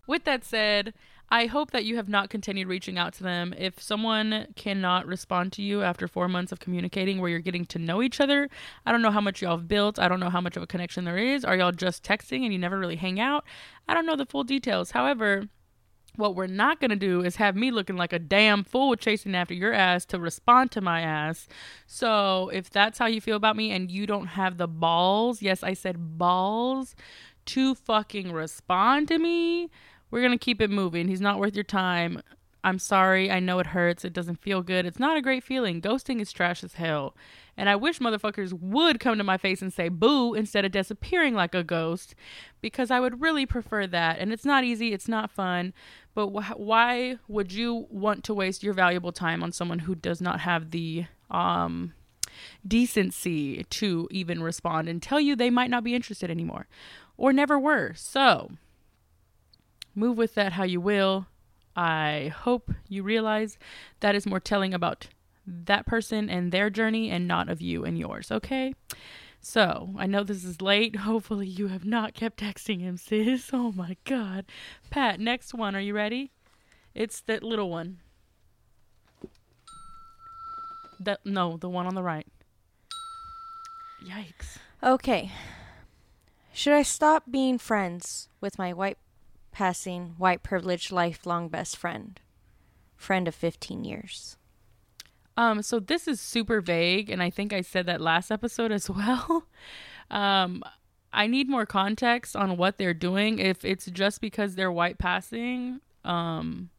With 0.08 0.24
that 0.24 0.44
said, 0.44 0.94
I 1.30 1.48
hope 1.48 1.72
that 1.72 1.84
you 1.84 1.98
have 1.98 2.08
not 2.08 2.30
continued 2.30 2.70
reaching 2.70 2.98
out 2.98 3.14
to 3.16 3.24
them. 3.24 3.54
If 3.58 3.82
someone 3.82 4.48
cannot 4.56 5.06
respond 5.06 5.52
to 5.54 5.62
you 5.62 5.82
after 5.84 6.08
four 6.08 6.30
months 6.30 6.54
of 6.54 6.62
communicating 6.62 7.20
where 7.20 7.30
you're 7.30 7.40
getting 7.40 7.66
to 7.66 7.80
know 7.80 8.02
each 8.02 8.22
other, 8.22 8.50
I 8.86 8.94
don't 8.94 9.02
know 9.02 9.12
how 9.12 9.20
much 9.20 9.42
y'all 9.42 9.58
have 9.58 9.68
built. 9.68 10.00
I 10.00 10.08
don't 10.08 10.22
know 10.22 10.30
how 10.30 10.40
much 10.40 10.56
of 10.56 10.64
a 10.64 10.68
connection 10.68 11.04
there 11.04 11.18
is. 11.18 11.44
Are 11.44 11.58
y'all 11.58 11.74
just 11.74 12.04
texting 12.04 12.44
and 12.44 12.54
you 12.54 12.60
never 12.60 12.80
really 12.80 12.96
hang 12.96 13.20
out? 13.20 13.44
I 13.90 13.94
don't 13.94 14.06
know 14.06 14.16
the 14.16 14.26
full 14.26 14.46
details. 14.46 14.92
However, 14.92 15.50
what 16.16 16.36
we're 16.36 16.48
not 16.48 16.80
going 16.80 16.92
to 16.92 16.96
do 16.96 17.24
is 17.24 17.36
have 17.36 17.58
me 17.58 17.72
looking 17.72 17.98
like 17.98 18.14
a 18.14 18.20
damn 18.20 18.64
fool 18.64 18.96
chasing 18.96 19.36
after 19.36 19.54
your 19.54 19.74
ass 19.74 20.06
to 20.06 20.20
respond 20.20 20.72
to 20.72 20.82
my 20.82 21.02
ass. 21.02 21.48
So, 21.86 22.50
if 22.50 22.70
that's 22.70 22.98
how 22.98 23.06
you 23.06 23.22
feel 23.22 23.36
about 23.36 23.56
me 23.56 23.72
and 23.72 23.92
you 23.92 24.08
don't 24.08 24.28
have 24.28 24.58
the 24.58 24.68
balls, 24.68 25.42
yes, 25.42 25.62
I 25.62 25.74
said 25.74 26.18
balls, 26.18 26.96
to 27.48 27.76
fucking 27.76 28.32
respond 28.32 29.08
to 29.10 29.20
me, 29.20 29.70
we're 30.10 30.22
going 30.22 30.32
to 30.32 30.38
keep 30.38 30.62
it 30.62 30.70
moving. 30.70 31.08
He's 31.08 31.22
not 31.22 31.40
worth 31.40 31.56
your 31.56 31.64
time. 31.64 32.22
I'm 32.64 32.80
sorry. 32.80 33.32
I 33.32 33.40
know 33.40 33.60
it 33.60 33.68
hurts. 33.68 34.04
It 34.04 34.14
doesn't 34.14 34.42
feel 34.42 34.62
good. 34.62 34.86
It's 34.86 35.00
not 35.00 35.16
a 35.16 35.22
great 35.22 35.44
feeling. 35.44 35.82
Ghosting 35.82 36.20
is 36.20 36.34
trash 36.34 36.64
as 36.64 36.74
hell. 36.74 37.16
And 37.56 37.70
I 37.70 37.76
wish 37.76 38.00
motherfuckers 38.00 38.52
would 38.54 39.00
come 39.00 39.18
to 39.18 39.24
my 39.24 39.38
face 39.38 39.62
and 39.62 39.72
say 39.72 39.90
boo 39.90 40.34
instead 40.34 40.66
of 40.66 40.72
disappearing 40.72 41.34
like 41.34 41.56
a 41.56 41.64
ghost 41.64 42.14
because 42.62 42.92
I 42.92 43.00
would 43.00 43.22
really 43.22 43.46
prefer 43.46 43.88
that. 43.88 44.20
And 44.20 44.34
it's 44.34 44.46
not 44.46 44.64
easy, 44.64 44.94
it's 44.94 45.08
not 45.08 45.32
fun. 45.32 45.74
But 46.14 46.28
wh- 46.28 46.60
why 46.60 47.18
would 47.28 47.52
you 47.52 47.88
want 47.90 48.24
to 48.26 48.34
waste 48.34 48.64
your 48.64 48.74
valuable 48.74 49.12
time 49.12 49.42
on 49.44 49.52
someone 49.52 49.80
who 49.80 49.96
does 49.96 50.22
not 50.22 50.42
have 50.42 50.72
the 50.72 51.06
um 51.32 51.94
decency 52.68 53.64
to 53.64 54.08
even 54.12 54.44
respond 54.44 54.88
and 54.88 55.02
tell 55.02 55.20
you 55.20 55.36
they 55.36 55.50
might 55.50 55.70
not 55.70 55.84
be 55.84 55.96
interested 55.96 56.30
anymore 56.30 56.68
or 57.18 57.32
never 57.32 57.58
were? 57.58 57.94
So, 57.96 58.52
move 59.98 60.18
with 60.18 60.36
that 60.36 60.54
how 60.54 60.64
you 60.64 60.80
will. 60.80 61.28
I 61.76 62.32
hope 62.36 62.72
you 62.88 63.04
realize 63.04 63.58
that 64.00 64.16
is 64.16 64.26
more 64.26 64.40
telling 64.40 64.74
about 64.74 65.08
that 65.46 65.86
person 65.86 66.30
and 66.30 66.52
their 66.52 66.70
journey 66.70 67.10
and 67.10 67.28
not 67.28 67.50
of 67.50 67.62
you 67.62 67.84
and 67.84 67.98
yours, 67.98 68.32
okay? 68.32 68.74
So, 69.40 69.94
I 69.98 70.08
know 70.08 70.24
this 70.24 70.44
is 70.44 70.62
late. 70.62 70.96
Hopefully, 71.08 71.48
you 71.48 71.68
have 71.68 71.86
not 71.86 72.14
kept 72.14 72.40
texting 72.40 72.82
him, 72.82 72.98
sis. 72.98 73.50
Oh 73.54 73.72
my 73.72 73.98
god. 74.04 74.46
Pat, 74.90 75.20
next 75.20 75.54
one. 75.54 75.76
Are 75.76 75.82
you 75.82 75.94
ready? 75.94 76.32
It's 76.94 77.22
that 77.22 77.44
little 77.44 77.70
one. 77.70 78.00
That 81.00 81.20
no, 81.26 81.58
the 81.58 81.70
one 81.70 81.86
on 81.86 81.96
the 81.96 82.04
right. 82.04 82.28
Yikes. 84.04 84.58
Okay. 84.84 85.32
Should 86.52 86.74
I 86.74 86.82
stop 86.82 87.26
being 87.30 87.60
friends 87.60 88.30
with 88.42 88.58
my 88.58 88.74
white 88.74 88.98
passing, 89.58 90.14
white 90.20 90.44
privileged, 90.44 90.92
lifelong 90.92 91.50
best 91.50 91.76
friend? 91.76 92.20
Friend 92.96 93.28
of 93.28 93.34
15 93.34 93.84
years. 93.84 94.38
Um, 95.36 95.64
so 95.64 95.80
this 95.80 96.08
is 96.08 96.22
super 96.22 96.62
vague, 96.62 97.10
and 97.10 97.24
I 97.24 97.32
think 97.32 97.52
I 97.52 97.62
said 97.62 97.88
that 97.88 98.00
last 98.00 98.30
episode 98.30 98.72
as 98.72 98.88
well. 98.90 99.48
um, 100.12 100.64
I 101.12 101.26
need 101.26 101.50
more 101.50 101.66
context 101.66 102.36
on 102.36 102.58
what 102.58 102.78
they're 102.78 102.94
doing. 102.94 103.40
If 103.40 103.66
it's 103.66 103.88
just 103.88 104.22
because 104.22 104.54
they're 104.54 104.72
white 104.72 105.00
passing, 105.00 105.82
um, 106.06 106.70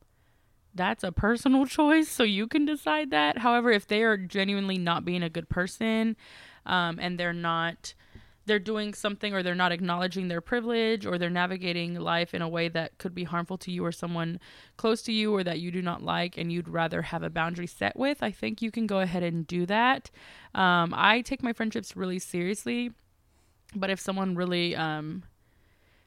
that's 0.72 1.02
a 1.02 1.10
personal 1.10 1.66
choice, 1.78 2.08
so 2.08 2.22
you 2.22 2.46
can 2.46 2.64
decide 2.64 3.10
that. 3.10 3.38
However, 3.38 3.72
if 3.72 3.88
they 3.88 4.04
are 4.04 4.16
genuinely 4.16 4.78
not 4.78 5.04
being 5.04 5.24
a 5.24 5.30
good 5.30 5.48
person, 5.48 6.14
um, 6.64 7.00
and 7.00 7.18
they're 7.18 7.32
not 7.32 7.94
they're 8.48 8.58
doing 8.58 8.94
something 8.94 9.32
or 9.32 9.42
they're 9.42 9.54
not 9.54 9.70
acknowledging 9.70 10.26
their 10.26 10.40
privilege 10.40 11.06
or 11.06 11.18
they're 11.18 11.30
navigating 11.30 11.94
life 11.94 12.34
in 12.34 12.42
a 12.42 12.48
way 12.48 12.68
that 12.68 12.98
could 12.98 13.14
be 13.14 13.24
harmful 13.24 13.58
to 13.58 13.70
you 13.70 13.84
or 13.84 13.92
someone 13.92 14.40
close 14.76 15.02
to 15.02 15.12
you 15.12 15.32
or 15.32 15.44
that 15.44 15.60
you 15.60 15.70
do 15.70 15.82
not 15.82 16.02
like 16.02 16.36
and 16.36 16.50
you'd 16.50 16.68
rather 16.68 17.02
have 17.02 17.22
a 17.22 17.30
boundary 17.30 17.66
set 17.66 17.96
with, 17.96 18.22
I 18.22 18.32
think 18.32 18.60
you 18.60 18.70
can 18.70 18.86
go 18.86 19.00
ahead 19.00 19.22
and 19.22 19.46
do 19.46 19.66
that. 19.66 20.10
Um, 20.54 20.92
I 20.96 21.20
take 21.20 21.42
my 21.42 21.52
friendships 21.52 21.96
really 21.96 22.18
seriously, 22.18 22.90
but 23.76 23.90
if 23.90 24.00
someone 24.00 24.34
really 24.34 24.74
um, 24.74 25.22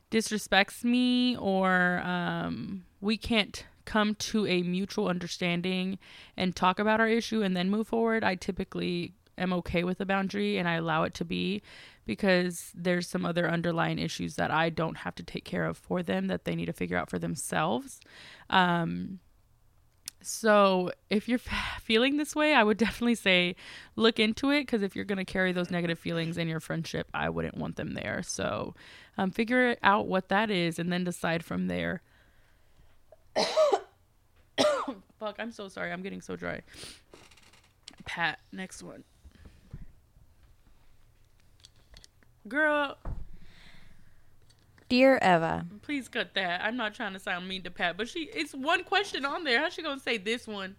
disrespects 0.09 0.83
me 0.83 1.37
or 1.37 1.99
um, 2.03 2.83
we 2.99 3.15
can't 3.17 3.65
come 3.85 4.15
to 4.15 4.45
a 4.47 4.63
mutual 4.63 5.07
understanding 5.07 5.97
and 6.35 6.55
talk 6.55 6.79
about 6.79 6.99
our 6.99 7.07
issue 7.07 7.41
and 7.41 7.55
then 7.55 7.69
move 7.69 7.87
forward, 7.87 8.23
I 8.23 8.35
typically 8.35 9.13
am 9.37 9.53
okay 9.53 9.83
with 9.83 9.97
the 9.97 10.05
boundary 10.05 10.57
and 10.57 10.67
I 10.67 10.75
allow 10.75 11.03
it 11.03 11.13
to 11.15 11.25
be 11.25 11.61
because 12.05 12.71
there's 12.73 13.07
some 13.07 13.25
other 13.25 13.49
underlying 13.49 13.99
issues 13.99 14.35
that 14.35 14.51
I 14.51 14.69
don't 14.69 14.97
have 14.97 15.15
to 15.15 15.23
take 15.23 15.45
care 15.45 15.65
of 15.65 15.77
for 15.77 16.03
them 16.03 16.27
that 16.27 16.45
they 16.45 16.55
need 16.55 16.65
to 16.65 16.73
figure 16.73 16.97
out 16.97 17.09
for 17.09 17.19
themselves. 17.19 17.99
Um, 18.49 19.19
so 20.21 20.91
if 21.09 21.27
you're 21.27 21.39
f- 21.45 21.81
feeling 21.83 22.17
this 22.17 22.35
way, 22.35 22.53
I 22.53 22.63
would 22.63 22.77
definitely 22.77 23.15
say 23.15 23.55
look 23.95 24.19
into 24.19 24.51
it 24.51 24.61
because 24.61 24.81
if 24.83 24.95
you're 24.95 25.05
going 25.05 25.17
to 25.17 25.25
carry 25.25 25.51
those 25.51 25.71
negative 25.71 25.99
feelings 25.99 26.37
in 26.37 26.47
your 26.47 26.59
friendship, 26.59 27.07
I 27.13 27.29
wouldn't 27.29 27.57
want 27.57 27.75
them 27.75 27.93
there. 27.93 28.21
So 28.23 28.75
um, 29.17 29.31
figure 29.31 29.75
out 29.83 30.07
what 30.07 30.29
that 30.29 30.49
is 30.49 30.79
and 30.79 30.91
then 30.91 31.03
decide 31.03 31.43
from 31.43 31.67
there. 31.67 32.01
Fuck, 35.19 35.35
I'm 35.39 35.51
so 35.51 35.67
sorry. 35.67 35.91
I'm 35.91 36.01
getting 36.01 36.21
so 36.21 36.35
dry. 36.35 36.61
Pat, 38.05 38.39
next 38.51 38.81
one. 38.83 39.03
Girl, 42.47 42.97
Dear 44.89 45.19
Eva, 45.21 45.65
please 45.83 46.09
cut 46.09 46.33
that. 46.33 46.61
I'm 46.63 46.75
not 46.75 46.93
trying 46.93 47.13
to 47.13 47.19
sound 47.19 47.47
mean 47.47 47.63
to 47.63 47.71
Pat, 47.71 47.95
but 47.95 48.09
she 48.09 48.29
it's 48.33 48.53
one 48.53 48.83
question 48.83 49.25
on 49.25 49.43
there. 49.43 49.59
How's 49.61 49.73
she 49.73 49.81
gonna 49.81 49.99
say 49.99 50.17
this 50.17 50.47
one? 50.47 50.75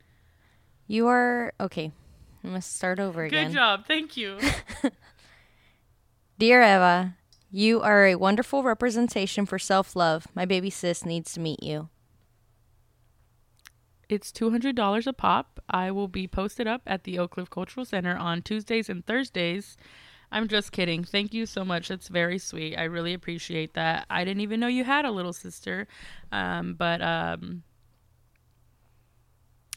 you 0.87 1.07
are 1.07 1.55
okay. 1.59 1.93
I'm 2.45 2.51
gonna 2.51 2.61
start 2.61 3.01
over 3.01 3.25
again. 3.25 3.49
Good 3.49 3.55
job. 3.55 3.87
Thank 3.87 4.17
you. 4.17 4.39
Dear 6.39 6.61
Eva, 6.63 7.17
you 7.51 7.81
are 7.81 8.05
a 8.07 8.17
wonderful 8.17 8.63
representation 8.63 9.47
for 9.47 9.59
self 9.59 9.97
love. 9.97 10.27
My 10.35 10.45
baby 10.45 10.69
sis 10.69 11.05
needs 11.07 11.33
to 11.33 11.41
meet 11.41 11.63
you. 11.63 11.89
It's 14.09 14.31
$200 14.31 15.07
a 15.07 15.13
pop. 15.15 15.61
I 15.71 15.91
will 15.91 16.09
be 16.09 16.29
posted 16.29 16.67
up 16.67 16.83
at 16.87 17.05
the 17.05 17.19
Oak 17.19 17.31
Cliff 17.31 17.49
Cultural 17.49 17.87
Center 17.87 18.15
on 18.15 18.43
Tuesdays 18.43 18.91
and 18.91 19.07
Thursdays. 19.07 19.79
I'm 20.33 20.49
just 20.49 20.73
kidding. 20.73 21.05
Thank 21.05 21.35
you 21.35 21.45
so 21.45 21.63
much. 21.63 21.89
That's 21.89 22.09
very 22.09 22.39
sweet. 22.39 22.75
I 22.77 22.85
really 22.85 23.13
appreciate 23.13 23.75
that. 23.75 24.07
I 24.09 24.25
didn't 24.25 24.41
even 24.41 24.61
know 24.61 24.67
you 24.67 24.83
had 24.83 25.05
a 25.05 25.11
little 25.11 25.35
sister. 25.35 25.87
Um, 26.33 26.73
but 26.73 27.03
um, 27.03 27.63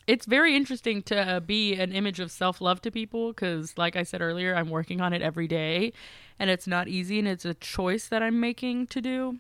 it's 0.07 0.26
very 0.26 0.56
interesting 0.56 1.03
to 1.03 1.19
uh, 1.19 1.40
be 1.41 1.76
an 1.76 1.91
image 1.91 2.22
of 2.22 2.32
self 2.32 2.61
love 2.61 2.82
to 2.84 2.91
people 2.91 3.34
because, 3.34 3.77
like 3.77 3.98
I 3.98 4.03
said 4.03 4.22
earlier, 4.22 4.56
I'm 4.56 4.69
working 4.69 5.02
on 5.02 5.11
it 5.11 5.22
every 5.22 5.48
day 5.48 5.91
and 6.40 6.49
it's 6.49 6.68
not 6.68 6.88
easy 6.88 7.19
and 7.19 7.27
it's 7.27 7.45
a 7.45 7.53
choice 7.53 8.07
that 8.07 8.23
I'm 8.23 8.40
making 8.40 8.88
to 8.88 9.02
do. 9.02 9.40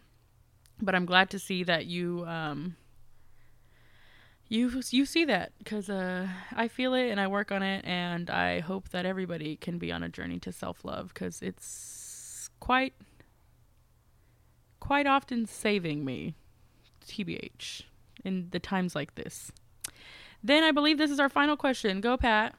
But 0.81 0.95
I'm 0.95 1.05
glad 1.05 1.29
to 1.29 1.39
see 1.39 1.63
that 1.63 1.85
you. 1.85 2.25
Um, 2.27 2.75
you 4.47 4.81
you 4.91 5.05
see 5.05 5.25
that 5.25 5.51
because 5.57 5.89
uh, 5.89 6.27
I 6.55 6.67
feel 6.67 6.93
it 6.93 7.09
and 7.09 7.19
I 7.19 7.27
work 7.27 7.51
on 7.51 7.63
it 7.63 7.83
and 7.85 8.29
I 8.29 8.59
hope 8.59 8.89
that 8.89 9.05
everybody 9.05 9.55
can 9.55 9.77
be 9.77 9.91
on 9.91 10.03
a 10.03 10.09
journey 10.09 10.39
to 10.39 10.51
self 10.51 10.85
love 10.85 11.13
because 11.13 11.41
it's 11.41 12.49
quite 12.59 12.93
quite 14.79 15.07
often 15.07 15.47
saving 15.47 16.05
me, 16.05 16.35
tbh, 17.07 17.81
in 18.23 18.49
the 18.51 18.59
times 18.59 18.95
like 18.95 19.15
this. 19.15 19.51
Then 20.43 20.63
I 20.63 20.71
believe 20.71 20.99
this 20.99 21.09
is 21.09 21.19
our 21.19 21.29
final 21.29 21.57
question. 21.57 22.01
Go 22.01 22.17
Pat. 22.17 22.53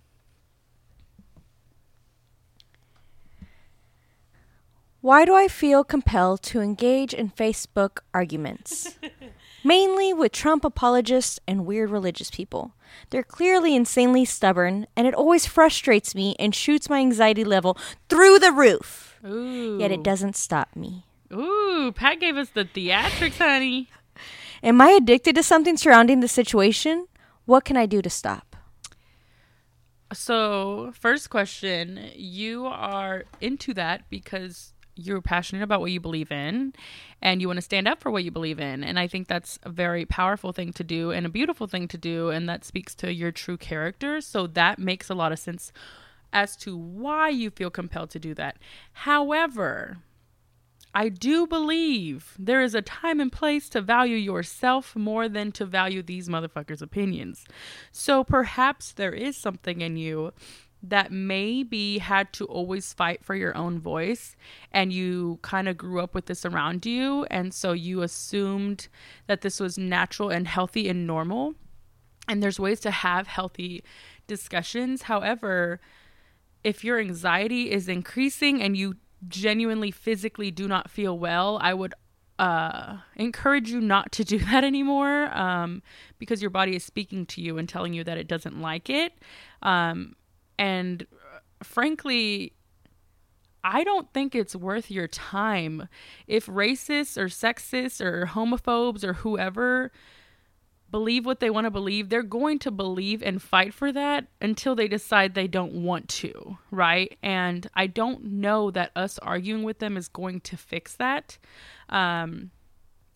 Why 5.00 5.24
do 5.24 5.36
I 5.36 5.46
feel 5.46 5.84
compelled 5.84 6.42
to 6.44 6.60
engage 6.60 7.14
in 7.14 7.30
Facebook 7.30 7.98
arguments? 8.12 8.98
Mainly 9.66 10.12
with 10.12 10.30
Trump 10.30 10.64
apologists 10.64 11.40
and 11.48 11.66
weird 11.66 11.90
religious 11.90 12.30
people. 12.30 12.76
They're 13.10 13.24
clearly 13.24 13.74
insanely 13.74 14.24
stubborn, 14.24 14.86
and 14.94 15.08
it 15.08 15.14
always 15.14 15.44
frustrates 15.44 16.14
me 16.14 16.36
and 16.38 16.54
shoots 16.54 16.88
my 16.88 17.00
anxiety 17.00 17.42
level 17.42 17.76
through 18.08 18.38
the 18.38 18.52
roof. 18.52 19.18
Ooh. 19.26 19.76
Yet 19.80 19.90
it 19.90 20.04
doesn't 20.04 20.36
stop 20.36 20.76
me. 20.76 21.04
Ooh, 21.32 21.92
Pat 21.92 22.20
gave 22.20 22.36
us 22.36 22.50
the 22.50 22.64
theatrics, 22.64 23.38
honey. 23.38 23.88
Am 24.62 24.80
I 24.80 24.90
addicted 24.90 25.34
to 25.34 25.42
something 25.42 25.76
surrounding 25.76 26.20
the 26.20 26.28
situation? 26.28 27.08
What 27.44 27.64
can 27.64 27.76
I 27.76 27.86
do 27.86 28.00
to 28.02 28.08
stop? 28.08 28.54
So, 30.12 30.92
first 30.94 31.28
question, 31.28 32.08
you 32.14 32.66
are 32.66 33.24
into 33.40 33.74
that 33.74 34.08
because 34.10 34.74
you're 34.94 35.20
passionate 35.20 35.62
about 35.62 35.80
what 35.80 35.90
you 35.90 36.00
believe 36.00 36.30
in 36.30 36.72
and 37.22 37.40
you 37.40 37.48
want 37.48 37.56
to 37.58 37.62
stand 37.62 37.88
up 37.88 38.00
for 38.00 38.10
what 38.10 38.24
you 38.24 38.30
believe 38.30 38.60
in. 38.60 38.84
And 38.84 38.98
I 38.98 39.06
think 39.06 39.28
that's 39.28 39.58
a 39.62 39.70
very 39.70 40.04
powerful 40.04 40.52
thing 40.52 40.72
to 40.74 40.84
do 40.84 41.10
and 41.10 41.26
a 41.26 41.30
beautiful 41.30 41.66
thing 41.66 41.88
to 41.88 41.98
do. 41.98 42.30
And 42.30 42.48
that 42.48 42.64
speaks 42.64 42.94
to 42.96 43.12
your 43.12 43.32
true 43.32 43.56
character. 43.56 44.20
So 44.20 44.46
that 44.48 44.78
makes 44.78 45.08
a 45.08 45.14
lot 45.14 45.32
of 45.32 45.38
sense 45.38 45.72
as 46.32 46.56
to 46.58 46.76
why 46.76 47.28
you 47.28 47.50
feel 47.50 47.70
compelled 47.70 48.10
to 48.10 48.18
do 48.18 48.34
that. 48.34 48.58
However, 48.92 49.98
I 50.94 51.10
do 51.10 51.46
believe 51.46 52.34
there 52.38 52.62
is 52.62 52.74
a 52.74 52.80
time 52.80 53.20
and 53.20 53.30
place 53.30 53.68
to 53.70 53.82
value 53.82 54.16
yourself 54.16 54.96
more 54.96 55.28
than 55.28 55.52
to 55.52 55.66
value 55.66 56.02
these 56.02 56.26
motherfuckers' 56.26 56.80
opinions. 56.80 57.44
So 57.92 58.24
perhaps 58.24 58.92
there 58.92 59.12
is 59.12 59.36
something 59.36 59.82
in 59.82 59.98
you 59.98 60.32
that 60.88 61.10
maybe 61.10 61.98
had 61.98 62.32
to 62.34 62.44
always 62.46 62.92
fight 62.92 63.24
for 63.24 63.34
your 63.34 63.56
own 63.56 63.78
voice 63.78 64.36
and 64.72 64.92
you 64.92 65.38
kind 65.42 65.68
of 65.68 65.76
grew 65.76 66.00
up 66.00 66.14
with 66.14 66.26
this 66.26 66.44
around 66.44 66.86
you 66.86 67.24
and 67.30 67.52
so 67.52 67.72
you 67.72 68.02
assumed 68.02 68.88
that 69.26 69.40
this 69.40 69.60
was 69.60 69.76
natural 69.78 70.30
and 70.30 70.48
healthy 70.48 70.88
and 70.88 71.06
normal. 71.06 71.54
And 72.28 72.42
there's 72.42 72.58
ways 72.58 72.80
to 72.80 72.90
have 72.90 73.28
healthy 73.28 73.84
discussions. 74.26 75.02
However 75.02 75.80
if 76.64 76.82
your 76.82 76.98
anxiety 76.98 77.70
is 77.70 77.88
increasing 77.88 78.60
and 78.60 78.76
you 78.76 78.96
genuinely 79.28 79.90
physically 79.90 80.50
do 80.50 80.68
not 80.68 80.90
feel 80.90 81.18
well 81.18 81.58
i 81.62 81.72
would 81.72 81.94
uh, 82.38 82.98
encourage 83.16 83.70
you 83.70 83.80
not 83.80 84.12
to 84.12 84.24
do 84.24 84.38
that 84.50 84.64
anymore 84.64 85.36
um, 85.36 85.82
because 86.18 86.40
your 86.40 86.50
body 86.50 86.76
is 86.76 86.84
speaking 86.84 87.26
to 87.26 87.40
you 87.40 87.58
and 87.58 87.68
telling 87.68 87.94
you 87.94 88.04
that 88.04 88.18
it 88.18 88.28
doesn't 88.28 88.60
like 88.60 88.90
it. 88.90 89.12
Um, 89.62 90.14
and 90.58 91.02
uh, 91.02 91.38
frankly, 91.62 92.52
I 93.64 93.82
don't 93.82 94.12
think 94.12 94.34
it's 94.34 94.54
worth 94.54 94.90
your 94.90 95.08
time. 95.08 95.88
If 96.26 96.46
racists 96.46 97.16
or 97.16 97.26
sexists 97.26 98.00
or 98.00 98.26
homophobes 98.26 99.02
or 99.02 99.14
whoever 99.14 99.90
believe 100.90 101.26
what 101.26 101.40
they 101.40 101.50
want 101.50 101.64
to 101.64 101.70
believe, 101.70 102.08
they're 102.08 102.22
going 102.22 102.58
to 102.60 102.70
believe 102.70 103.22
and 103.22 103.42
fight 103.42 103.74
for 103.74 103.90
that 103.92 104.28
until 104.40 104.74
they 104.74 104.88
decide 104.88 105.34
they 105.34 105.48
don't 105.48 105.72
want 105.72 106.08
to, 106.08 106.58
right? 106.70 107.18
And 107.22 107.68
I 107.74 107.88
don't 107.88 108.24
know 108.24 108.70
that 108.70 108.92
us 108.94 109.18
arguing 109.18 109.64
with 109.64 109.80
them 109.80 109.96
is 109.96 110.08
going 110.08 110.40
to 110.42 110.56
fix 110.56 110.94
that. 110.96 111.38
Um, 111.88 112.50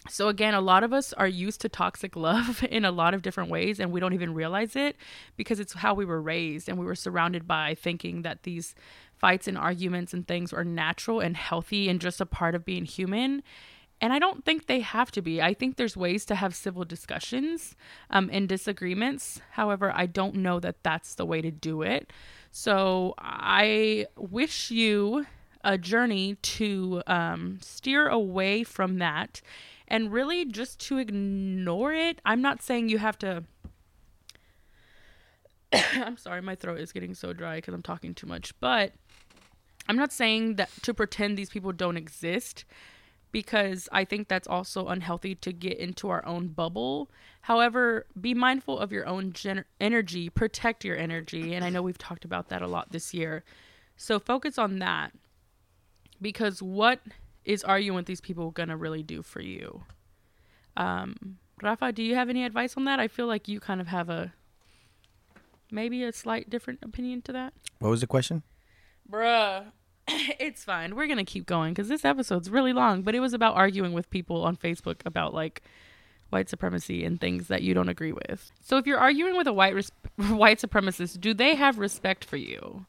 so 0.09 0.28
again, 0.28 0.55
a 0.55 0.60
lot 0.60 0.82
of 0.82 0.93
us 0.93 1.12
are 1.12 1.28
used 1.28 1.60
to 1.60 1.68
toxic 1.68 2.16
love 2.16 2.64
in 2.70 2.85
a 2.85 2.90
lot 2.90 3.12
of 3.14 3.22
different 3.22 3.51
ways 3.51 3.78
and 3.81 3.93
we 3.93 4.01
don't 4.01 4.14
even 4.14 4.35
realize 4.35 4.74
it 4.77 4.97
because 5.36 5.60
it's 5.60 5.74
how 5.74 5.94
we 5.94 6.05
were 6.05 6.22
raised 6.22 6.68
and 6.68 6.78
we 6.78 6.86
were 6.86 6.94
surrounded 6.94 7.47
by 7.47 7.74
thinking 7.74 8.22
that 8.22 8.44
these 8.44 8.74
fights 9.18 9.47
and 9.47 9.59
arguments 9.59 10.14
and 10.14 10.27
things 10.27 10.52
are 10.52 10.64
natural 10.64 11.20
and 11.20 11.36
healthy 11.36 11.89
and 11.89 12.01
just 12.01 12.20
a 12.20 12.27
part 12.27 12.55
of 12.55 12.64
being 12.64 12.86
human. 12.86 13.43
And 14.01 14.14
I 14.14 14.18
don't 14.18 14.43
think 14.47 14.66
they 14.66 14.81
have 14.81 15.10
to 15.12 15.20
be. 15.20 15.43
I 15.43 15.52
think 15.52 15.77
there's 15.77 15.97
ways 15.97 16.24
to 16.27 16.35
have 16.35 16.55
civil 16.55 16.86
discussions 16.86 17.77
um, 18.09 18.31
and 18.32 18.48
disagreements. 18.48 19.43
However, 19.51 19.93
I 19.94 20.06
don't 20.06 20.36
know 20.36 20.59
that 20.60 20.82
that's 20.82 21.16
the 21.16 21.27
way 21.27 21.43
to 21.43 21.51
do 21.51 21.82
it. 21.82 22.10
So 22.51 23.14
I 23.18 24.06
wish 24.16 24.70
you 24.70 25.27
a 25.62 25.77
journey 25.77 26.36
to 26.36 27.02
um, 27.06 27.59
steer 27.60 28.09
away 28.09 28.64
from 28.64 28.98
that 28.98 29.43
and 29.90 30.12
really 30.12 30.44
just 30.44 30.78
to 30.86 30.98
ignore 30.98 31.92
it. 31.92 32.20
I'm 32.24 32.40
not 32.40 32.62
saying 32.62 32.88
you 32.88 32.98
have 32.98 33.18
to. 33.18 33.44
I'm 35.94 36.16
sorry, 36.16 36.40
my 36.40 36.54
throat 36.54 36.78
is 36.80 36.92
getting 36.92 37.14
so 37.14 37.32
dry 37.32 37.56
because 37.56 37.74
I'm 37.74 37.82
talking 37.82 38.14
too 38.14 38.26
much. 38.26 38.58
But 38.60 38.92
I'm 39.88 39.96
not 39.96 40.12
saying 40.12 40.54
that 40.56 40.70
to 40.82 40.94
pretend 40.94 41.36
these 41.36 41.50
people 41.50 41.72
don't 41.72 41.96
exist 41.96 42.64
because 43.32 43.88
I 43.92 44.04
think 44.04 44.28
that's 44.28 44.48
also 44.48 44.88
unhealthy 44.88 45.34
to 45.36 45.52
get 45.52 45.78
into 45.78 46.08
our 46.08 46.24
own 46.26 46.48
bubble. 46.48 47.10
However, 47.42 48.06
be 48.20 48.34
mindful 48.34 48.78
of 48.78 48.92
your 48.92 49.06
own 49.06 49.32
gener- 49.32 49.64
energy, 49.80 50.28
protect 50.28 50.84
your 50.84 50.96
energy. 50.96 51.54
And 51.54 51.64
I 51.64 51.70
know 51.70 51.82
we've 51.82 51.98
talked 51.98 52.24
about 52.24 52.48
that 52.48 52.62
a 52.62 52.66
lot 52.66 52.92
this 52.92 53.14
year. 53.14 53.44
So 53.96 54.18
focus 54.18 54.58
on 54.58 54.78
that 54.80 55.12
because 56.20 56.62
what 56.62 57.00
is 57.44 57.64
arguing 57.64 57.96
with 57.96 58.06
these 58.06 58.20
people 58.20 58.50
gonna 58.50 58.76
really 58.76 59.02
do 59.02 59.22
for 59.22 59.40
you? 59.40 59.82
Um, 60.76 61.38
Rafa, 61.62 61.92
do 61.92 62.02
you 62.02 62.14
have 62.14 62.28
any 62.28 62.44
advice 62.44 62.76
on 62.76 62.84
that? 62.84 63.00
I 63.00 63.08
feel 63.08 63.26
like 63.26 63.48
you 63.48 63.60
kind 63.60 63.80
of 63.80 63.88
have 63.88 64.08
a 64.08 64.32
maybe 65.70 66.02
a 66.04 66.12
slight 66.12 66.50
different 66.50 66.80
opinion 66.82 67.22
to 67.22 67.32
that. 67.32 67.54
What 67.78 67.90
was 67.90 68.00
the 68.00 68.06
question? 68.06 68.42
Bruh. 69.10 69.66
it's 70.08 70.64
fine. 70.64 70.94
We're 70.94 71.06
gonna 71.06 71.24
keep 71.24 71.46
going 71.46 71.72
because 71.72 71.88
this 71.88 72.04
episode's 72.04 72.50
really 72.50 72.72
long. 72.72 73.02
But 73.02 73.14
it 73.14 73.20
was 73.20 73.32
about 73.32 73.56
arguing 73.56 73.92
with 73.92 74.10
people 74.10 74.44
on 74.44 74.56
Facebook 74.56 75.02
about 75.04 75.34
like 75.34 75.62
white 76.30 76.48
supremacy 76.48 77.04
and 77.04 77.20
things 77.20 77.48
that 77.48 77.62
you 77.62 77.74
don't 77.74 77.88
agree 77.88 78.12
with. 78.12 78.52
So 78.60 78.76
if 78.76 78.86
you're 78.86 78.98
arguing 78.98 79.36
with 79.36 79.46
a 79.46 79.52
white 79.52 79.74
res- 79.74 79.92
white 80.28 80.60
supremacist, 80.60 81.20
do 81.20 81.34
they 81.34 81.54
have 81.54 81.78
respect 81.78 82.24
for 82.24 82.36
you? 82.36 82.86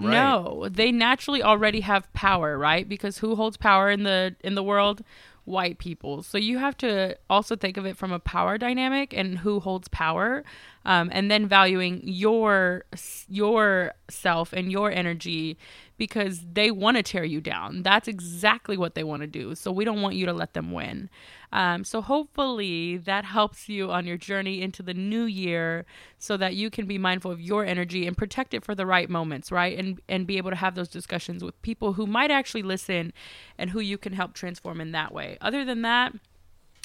Right. 0.00 0.12
No, 0.12 0.68
they 0.70 0.92
naturally 0.92 1.42
already 1.42 1.80
have 1.80 2.12
power, 2.12 2.58
right? 2.58 2.88
Because 2.88 3.18
who 3.18 3.36
holds 3.36 3.56
power 3.56 3.90
in 3.90 4.02
the 4.02 4.34
in 4.42 4.54
the 4.54 4.62
world? 4.62 5.02
White 5.44 5.78
people. 5.78 6.22
So 6.22 6.38
you 6.38 6.58
have 6.58 6.76
to 6.78 7.16
also 7.28 7.56
think 7.56 7.76
of 7.76 7.84
it 7.86 7.96
from 7.96 8.12
a 8.12 8.18
power 8.18 8.58
dynamic 8.58 9.12
and 9.12 9.38
who 9.38 9.58
holds 9.58 9.88
power, 9.88 10.44
um, 10.84 11.10
and 11.12 11.30
then 11.30 11.46
valuing 11.46 12.00
your 12.04 12.84
your 13.28 13.92
self 14.08 14.52
and 14.52 14.72
your 14.72 14.90
energy 14.90 15.58
because 15.98 16.40
they 16.54 16.70
want 16.70 16.96
to 16.96 17.02
tear 17.02 17.24
you 17.24 17.40
down. 17.42 17.82
That's 17.82 18.08
exactly 18.08 18.78
what 18.78 18.94
they 18.94 19.04
want 19.04 19.20
to 19.20 19.26
do. 19.26 19.54
So 19.54 19.70
we 19.70 19.84
don't 19.84 20.00
want 20.00 20.14
you 20.14 20.24
to 20.24 20.32
let 20.32 20.54
them 20.54 20.72
win. 20.72 21.10
Um, 21.52 21.84
so 21.84 22.00
hopefully 22.00 22.96
that 22.96 23.26
helps 23.26 23.68
you 23.68 23.90
on 23.90 24.06
your 24.06 24.16
journey 24.16 24.62
into 24.62 24.82
the 24.82 24.94
new 24.94 25.24
year, 25.24 25.84
so 26.18 26.36
that 26.38 26.54
you 26.54 26.70
can 26.70 26.86
be 26.86 26.96
mindful 26.96 27.30
of 27.30 27.40
your 27.40 27.66
energy 27.66 28.06
and 28.06 28.16
protect 28.16 28.54
it 28.54 28.64
for 28.64 28.74
the 28.74 28.86
right 28.86 29.10
moments, 29.10 29.52
right? 29.52 29.78
And 29.78 30.00
and 30.08 30.26
be 30.26 30.38
able 30.38 30.50
to 30.50 30.56
have 30.56 30.74
those 30.74 30.88
discussions 30.88 31.44
with 31.44 31.60
people 31.60 31.94
who 31.94 32.06
might 32.06 32.30
actually 32.30 32.62
listen, 32.62 33.12
and 33.58 33.70
who 33.70 33.80
you 33.80 33.98
can 33.98 34.14
help 34.14 34.32
transform 34.32 34.80
in 34.80 34.92
that 34.92 35.12
way. 35.12 35.36
Other 35.40 35.64
than 35.64 35.82
that. 35.82 36.14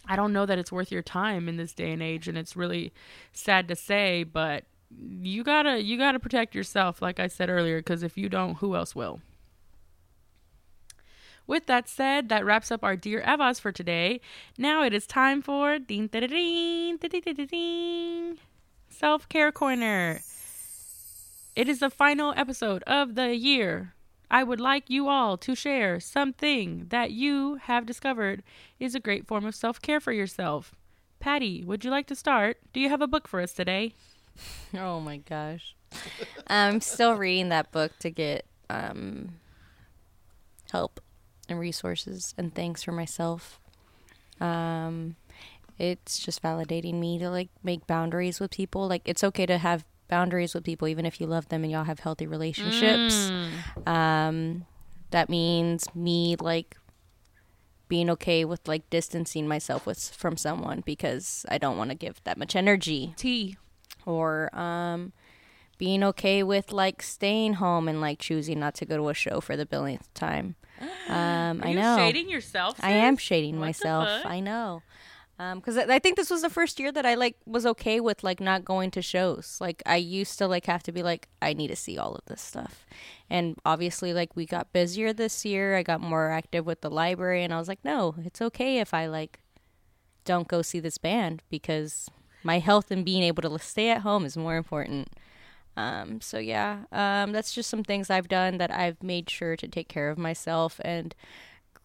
I 0.07 0.15
don't 0.15 0.33
know 0.33 0.45
that 0.45 0.59
it's 0.59 0.71
worth 0.71 0.91
your 0.91 1.01
time 1.01 1.49
in 1.49 1.57
this 1.57 1.73
day 1.73 1.91
and 1.91 2.01
age 2.01 2.27
and 2.27 2.37
it's 2.37 2.55
really 2.55 2.93
sad 3.33 3.67
to 3.67 3.75
say 3.75 4.23
but 4.23 4.65
you 4.97 5.43
got 5.43 5.63
to 5.63 5.81
you 5.81 5.97
got 5.97 6.13
to 6.13 6.19
protect 6.19 6.55
yourself 6.55 7.01
like 7.01 7.19
I 7.19 7.27
said 7.27 7.49
earlier 7.49 7.81
cuz 7.81 8.03
if 8.03 8.17
you 8.17 8.29
don't 8.29 8.55
who 8.55 8.75
else 8.75 8.95
will 8.95 9.21
with 11.47 11.67
that 11.67 11.87
said, 11.87 12.29
that 12.29 12.45
wraps 12.45 12.71
up 12.71 12.83
our 12.83 12.95
Dear 12.95 13.21
Evas 13.21 13.59
for 13.59 13.71
today. 13.71 14.19
Now 14.57 14.83
it 14.83 14.93
is 14.93 15.05
time 15.05 15.41
for 15.41 15.77
ding, 15.77 16.07
ding, 16.07 16.27
ding, 16.27 16.97
ding, 16.97 17.47
ding, 17.47 18.37
Self 18.89 19.29
Care 19.29 19.51
Corner. 19.51 20.21
It 21.55 21.69
is 21.69 21.79
the 21.79 21.89
final 21.89 22.33
episode 22.35 22.83
of 22.83 23.15
the 23.15 23.35
year. 23.35 23.94
I 24.29 24.43
would 24.43 24.59
like 24.59 24.89
you 24.89 25.07
all 25.07 25.37
to 25.37 25.55
share 25.55 25.99
something 25.99 26.87
that 26.89 27.11
you 27.11 27.55
have 27.55 27.85
discovered 27.85 28.43
is 28.79 28.95
a 28.95 28.99
great 28.99 29.27
form 29.27 29.45
of 29.45 29.55
self 29.55 29.81
care 29.81 29.99
for 29.99 30.11
yourself. 30.11 30.73
Patty, 31.19 31.63
would 31.63 31.83
you 31.83 31.91
like 31.91 32.07
to 32.07 32.15
start? 32.15 32.57
Do 32.73 32.79
you 32.79 32.89
have 32.89 33.01
a 33.01 33.07
book 33.07 33.27
for 33.27 33.41
us 33.41 33.53
today? 33.53 33.93
Oh 34.77 34.99
my 34.99 35.17
gosh. 35.17 35.75
I'm 36.47 36.81
still 36.81 37.15
reading 37.15 37.47
that 37.49 37.71
book 37.71 37.93
to 37.99 38.09
get 38.09 38.45
um, 38.69 39.35
help 40.71 40.99
and 41.47 41.57
resources 41.57 42.33
and 42.37 42.53
things 42.53 42.83
for 42.83 42.91
myself. 42.91 43.61
Um, 44.41 45.15
it's 45.77 46.19
just 46.19 46.41
validating 46.41 46.95
me 46.95 47.17
to 47.19 47.29
like 47.29 47.49
make 47.63 47.87
boundaries 47.87 48.41
with 48.41 48.51
people. 48.51 48.87
Like 48.89 49.03
it's 49.05 49.23
okay 49.23 49.45
to 49.45 49.57
have 49.57 49.85
boundaries 50.07 50.53
with 50.53 50.63
people 50.63 50.87
even 50.87 51.05
if 51.05 51.19
you 51.19 51.27
love 51.27 51.49
them 51.49 51.63
and 51.63 51.71
y'all 51.71 51.83
have 51.83 51.99
healthy 51.99 52.27
relationships. 52.27 53.31
Um, 53.85 54.65
that 55.11 55.29
means 55.29 55.87
me 55.95 56.35
like 56.39 56.77
being 57.87 58.09
okay 58.09 58.43
with 58.45 58.67
like 58.67 58.89
distancing 58.89 59.47
myself 59.47 59.85
with 59.85 60.09
from 60.15 60.37
someone 60.37 60.81
because 60.85 61.45
I 61.49 61.57
don't 61.57 61.77
want 61.77 61.91
to 61.91 61.95
give 61.95 62.23
that 62.23 62.37
much 62.37 62.55
energy 62.55 63.13
Tea. 63.15 63.57
or 64.05 64.49
um 64.57 65.13
being 65.77 66.03
okay 66.03 66.41
with 66.41 66.71
like 66.71 67.01
staying 67.03 67.53
home 67.55 67.87
and 67.87 67.99
like 68.01 68.17
choosing 68.19 68.59
not 68.59 68.73
to 68.75 68.85
go 68.85 68.97
to 68.97 69.09
a 69.09 69.13
show 69.13 69.39
for 69.41 69.55
the 69.57 69.65
billionth 69.65 70.11
time. 70.13 70.55
Um, 71.07 71.61
Are 71.61 71.67
I 71.67 71.69
you 71.69 71.75
know. 71.75 71.97
shading 71.97 72.29
yourself? 72.31 72.79
I 72.81 72.89
am 72.89 73.15
shading 73.17 73.59
What 73.59 73.67
myself. 73.67 74.25
I 74.25 74.39
know. 74.39 74.81
Um, 75.37 75.59
cause 75.59 75.77
I 75.77 75.83
I 75.95 75.99
think 75.99 76.15
this 76.15 76.29
was 76.29 76.41
the 76.41 76.49
first 76.49 76.79
year 76.79 76.91
that 76.93 77.05
I 77.05 77.15
like 77.15 77.35
was 77.45 77.65
okay 77.65 77.99
with 77.99 78.23
like 78.23 78.39
not 78.39 78.63
going 78.63 78.89
to 78.91 79.01
shows. 79.01 79.57
Like 79.59 79.83
I 79.85 79.97
used 79.97 80.37
to 80.37 80.47
like 80.47 80.65
have 80.67 80.83
to 80.83 80.93
be 80.93 81.03
like 81.03 81.27
I 81.41 81.53
need 81.53 81.67
to 81.67 81.75
see 81.75 81.97
all 81.97 82.15
of 82.15 82.23
this 82.25 82.41
stuff, 82.41 82.85
and 83.29 83.57
obviously 83.65 84.13
like 84.13 84.35
we 84.35 84.45
got 84.45 84.71
busier 84.71 85.11
this 85.11 85.43
year. 85.43 85.75
I 85.75 85.83
got 85.83 85.99
more 85.99 86.31
active 86.31 86.65
with 86.65 86.81
the 86.81 86.89
library, 86.89 87.43
and 87.43 87.53
I 87.53 87.59
was 87.59 87.67
like, 87.67 87.83
no, 87.83 88.15
it's 88.23 88.41
okay 88.41 88.79
if 88.79 88.93
I 88.93 89.07
like 89.07 89.39
don't 90.23 90.47
go 90.47 90.61
see 90.61 90.79
this 90.79 90.97
band 90.97 91.43
because 91.49 92.09
my 92.43 92.59
health 92.59 92.89
and 92.89 93.03
being 93.03 93.23
able 93.23 93.41
to 93.43 93.59
stay 93.59 93.89
at 93.89 94.01
home 94.01 94.25
is 94.25 94.37
more 94.37 94.55
important. 94.55 95.09
Um, 95.77 96.21
so 96.21 96.37
yeah, 96.39 96.83
um, 96.91 97.31
that's 97.31 97.53
just 97.53 97.69
some 97.69 97.83
things 97.83 98.09
I've 98.09 98.29
done 98.29 98.57
that 98.59 98.71
I've 98.71 99.03
made 99.03 99.29
sure 99.29 99.55
to 99.57 99.67
take 99.67 99.89
care 99.89 100.09
of 100.09 100.17
myself 100.17 100.79
and 100.85 101.13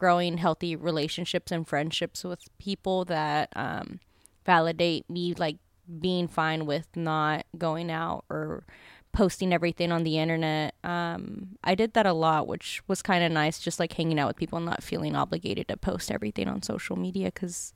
growing 0.01 0.39
healthy 0.39 0.75
relationships 0.75 1.53
and 1.53 1.69
friendships 1.69 2.25
with 2.25 2.49
people 2.59 3.05
that 3.05 3.51
um, 3.55 4.01
validate 4.45 5.09
me, 5.09 5.35
like 5.35 5.59
being 6.01 6.27
fine 6.27 6.67
with 6.67 6.89
not 6.97 7.45
going 7.57 7.91
out 7.91 8.25
or 8.31 8.65
posting 9.13 9.53
everything 9.53 9.93
on 9.93 10.03
the 10.03 10.19
internet. 10.19 10.75
Um, 10.83 11.59
I 11.63 11.75
did 11.75 11.93
that 11.95 12.07
a 12.07 12.13
lot, 12.13 12.47
which 12.49 12.83
was 12.89 13.03
kind 13.03 13.23
of 13.23 13.31
nice, 13.31 13.59
just 13.59 13.79
like 13.79 13.93
hanging 13.93 14.19
out 14.19 14.29
with 14.29 14.37
people 14.37 14.57
and 14.57 14.67
not 14.67 14.83
feeling 14.83 15.15
obligated 15.15 15.69
to 15.69 15.77
post 15.77 16.11
everything 16.11 16.49
on 16.49 16.63
social 16.63 16.97
media 16.97 17.27
because 17.27 17.73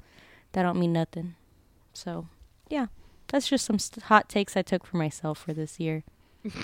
that 0.53 0.63
don't 0.63 0.81
mean 0.81 0.93
nothing. 0.93 1.35
So 1.93 2.29
yeah, 2.71 2.87
that's 3.29 3.49
just 3.49 3.67
some 3.67 3.79
st- 3.79 4.05
hot 4.05 4.29
takes 4.29 4.57
I 4.57 4.63
took 4.63 4.87
for 4.87 4.97
myself 4.97 5.39
for 5.39 5.53
this 5.53 5.79
year. 5.79 6.05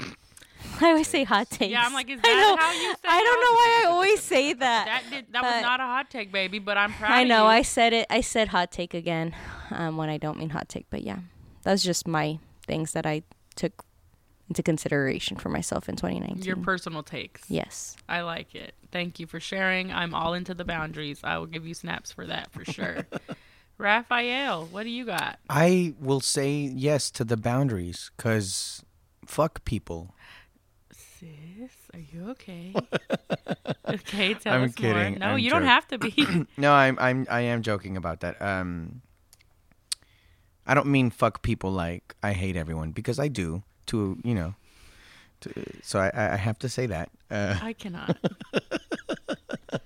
I 0.80 0.86
always 0.90 1.08
say 1.08 1.24
hot 1.24 1.50
takes. 1.50 1.70
Yeah, 1.72 1.84
I'm 1.84 1.92
like, 1.92 2.08
is 2.10 2.18
I 2.24 2.28
that 2.28 2.40
know. 2.40 2.56
how 2.56 2.72
you 2.72 2.92
say 2.94 3.08
I 3.08 3.20
don't 3.22 3.40
know 3.40 3.52
why 3.56 3.82
I 3.82 3.86
always 3.90 4.20
say 4.22 4.52
that. 4.54 4.86
That 4.86 5.10
did 5.10 5.32
that 5.32 5.42
was 5.42 5.62
not 5.62 5.80
a 5.80 5.84
hot 5.84 6.10
take, 6.10 6.32
baby. 6.32 6.58
But 6.58 6.76
I'm 6.78 6.92
proud. 6.92 7.10
I 7.12 7.22
of 7.22 7.28
know. 7.28 7.42
you. 7.44 7.48
I 7.50 7.62
said 7.62 7.92
it. 7.92 8.06
I 8.10 8.20
said 8.20 8.48
hot 8.48 8.70
take 8.70 8.94
again 8.94 9.34
um, 9.70 9.96
when 9.96 10.08
I 10.08 10.18
don't 10.18 10.38
mean 10.38 10.50
hot 10.50 10.68
take. 10.68 10.86
But 10.90 11.02
yeah, 11.02 11.18
that's 11.62 11.82
just 11.82 12.06
my 12.08 12.38
things 12.66 12.92
that 12.92 13.06
I 13.06 13.22
took 13.56 13.84
into 14.48 14.62
consideration 14.64 15.36
for 15.36 15.48
myself 15.48 15.88
in 15.88 15.94
2019. 15.96 16.42
your 16.42 16.56
personal 16.56 17.04
takes. 17.04 17.42
yes. 17.48 17.96
I 18.08 18.22
like 18.22 18.54
it. 18.56 18.74
Thank 18.90 19.20
you 19.20 19.28
for 19.28 19.38
sharing. 19.38 19.92
I'm 19.92 20.12
all 20.12 20.34
into 20.34 20.54
the 20.54 20.64
boundaries. 20.64 21.20
I 21.22 21.38
will 21.38 21.46
give 21.46 21.64
you 21.64 21.72
snaps 21.74 22.10
for 22.10 22.26
that 22.26 22.50
for 22.50 22.64
sure. 22.64 23.06
Raphael, 23.78 24.66
what 24.66 24.82
do 24.82 24.90
you 24.90 25.04
got? 25.06 25.38
I 25.48 25.94
will 26.00 26.20
say 26.20 26.52
yes 26.52 27.10
to 27.12 27.24
the 27.24 27.36
boundaries 27.36 28.10
because 28.16 28.82
fuck 29.24 29.64
people. 29.64 30.14
Sis, 31.20 31.70
are 31.92 32.00
you 32.00 32.30
okay? 32.30 32.72
okay, 33.88 34.32
tell 34.32 34.54
I'm 34.54 34.62
us 34.64 34.74
kidding. 34.74 35.10
more. 35.10 35.18
No, 35.18 35.26
I'm 35.26 35.38
you 35.38 35.50
don't 35.50 35.64
have 35.64 35.86
to 35.88 35.98
be. 35.98 36.14
No, 36.56 36.72
I'm 36.72 36.98
I'm 36.98 37.26
I 37.28 37.42
am 37.42 37.60
joking 37.60 37.98
about 37.98 38.20
that. 38.20 38.40
Um, 38.40 39.02
I 40.66 40.72
don't 40.72 40.86
mean 40.86 41.10
fuck 41.10 41.42
people 41.42 41.70
like 41.72 42.14
I 42.22 42.32
hate 42.32 42.56
everyone 42.56 42.92
because 42.92 43.18
I 43.18 43.28
do. 43.28 43.62
To 43.88 44.18
you 44.24 44.34
know, 44.34 44.54
to, 45.42 45.52
so 45.82 45.98
I 45.98 46.10
I 46.14 46.36
have 46.36 46.58
to 46.60 46.70
say 46.70 46.86
that. 46.86 47.10
Uh, 47.30 47.58
I 47.60 47.74
cannot. 47.74 48.16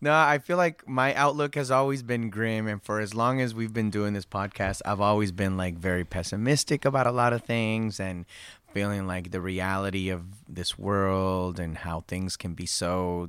no, 0.00 0.14
I 0.14 0.38
feel 0.38 0.56
like 0.56 0.86
my 0.86 1.14
outlook 1.14 1.56
has 1.56 1.72
always 1.72 2.04
been 2.04 2.30
grim, 2.30 2.68
and 2.68 2.80
for 2.80 3.00
as 3.00 3.12
long 3.12 3.40
as 3.40 3.56
we've 3.56 3.72
been 3.72 3.90
doing 3.90 4.12
this 4.12 4.26
podcast, 4.26 4.82
I've 4.84 5.00
always 5.00 5.32
been 5.32 5.56
like 5.56 5.74
very 5.78 6.04
pessimistic 6.04 6.84
about 6.84 7.08
a 7.08 7.12
lot 7.12 7.32
of 7.32 7.42
things 7.42 7.98
and 7.98 8.24
feeling 8.72 9.06
like 9.06 9.30
the 9.30 9.40
reality 9.40 10.08
of 10.08 10.24
this 10.48 10.78
world 10.78 11.60
and 11.60 11.78
how 11.78 12.00
things 12.08 12.36
can 12.36 12.54
be 12.54 12.66
so 12.66 13.28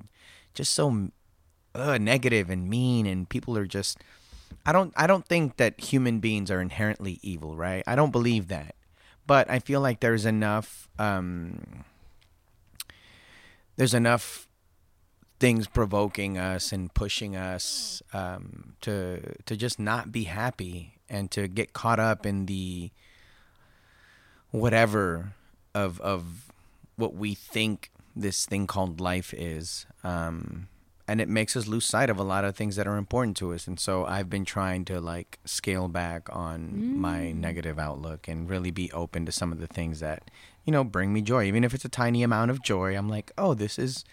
just 0.53 0.73
so 0.73 1.09
uh, 1.75 1.97
negative 1.97 2.49
and 2.49 2.69
mean 2.69 3.05
and 3.05 3.29
people 3.29 3.57
are 3.57 3.65
just 3.65 3.97
I 4.65 4.71
don't 4.71 4.93
I 4.95 5.07
don't 5.07 5.25
think 5.25 5.57
that 5.57 5.79
human 5.79 6.19
beings 6.19 6.49
are 6.51 6.61
inherently 6.61 7.19
evil, 7.21 7.57
right? 7.57 7.83
I 7.87 7.95
don't 7.95 8.11
believe 8.11 8.47
that. 8.47 8.75
But 9.25 9.49
I 9.49 9.59
feel 9.59 9.81
like 9.81 9.99
there's 9.99 10.25
enough 10.25 10.87
um 10.99 11.83
there's 13.75 13.93
enough 13.93 14.47
things 15.39 15.67
provoking 15.67 16.37
us 16.37 16.71
and 16.71 16.93
pushing 16.93 17.35
us 17.35 18.01
um 18.13 18.75
to 18.81 19.35
to 19.45 19.57
just 19.57 19.79
not 19.79 20.11
be 20.11 20.23
happy 20.23 20.99
and 21.09 21.29
to 21.31 21.47
get 21.47 21.73
caught 21.73 21.99
up 21.99 22.25
in 22.25 22.45
the 22.45 22.91
whatever 24.53 25.33
of 25.73 25.99
of 26.01 26.51
what 26.95 27.15
we 27.15 27.33
think 27.33 27.89
this 28.15 28.45
thing 28.45 28.67
called 28.67 29.01
life 29.01 29.33
is 29.33 29.87
um 30.03 30.67
and 31.07 31.19
it 31.19 31.27
makes 31.27 31.57
us 31.57 31.67
lose 31.67 31.85
sight 31.85 32.09
of 32.09 32.17
a 32.17 32.23
lot 32.23 32.45
of 32.45 32.55
things 32.55 32.77
that 32.77 32.87
are 32.87 32.95
important 32.95 33.35
to 33.35 33.51
us. 33.51 33.67
And 33.67 33.79
so 33.79 34.05
i've 34.05 34.29
been 34.29 34.45
trying 34.45 34.85
to 34.85 35.01
like 35.01 35.39
scale 35.43 35.87
back 35.87 36.29
on 36.31 36.95
my 36.97 37.31
negative 37.31 37.79
outlook 37.79 38.27
and 38.27 38.47
really 38.47 38.69
be 38.69 38.91
open 38.91 39.25
to 39.25 39.31
some 39.31 39.51
of 39.51 39.59
the 39.59 39.67
things 39.67 39.99
that 40.01 40.29
you 40.65 40.71
know 40.71 40.83
bring 40.83 41.11
me 41.11 41.23
joy. 41.23 41.45
Even 41.45 41.63
if 41.63 41.73
it's 41.73 41.85
a 41.85 41.89
tiny 41.89 42.21
amount 42.21 42.51
of 42.51 42.61
joy 42.61 42.95
i'm 42.95 43.09
like 43.09 43.31
oh 43.39 43.55
this 43.55 43.79
is 43.79 44.05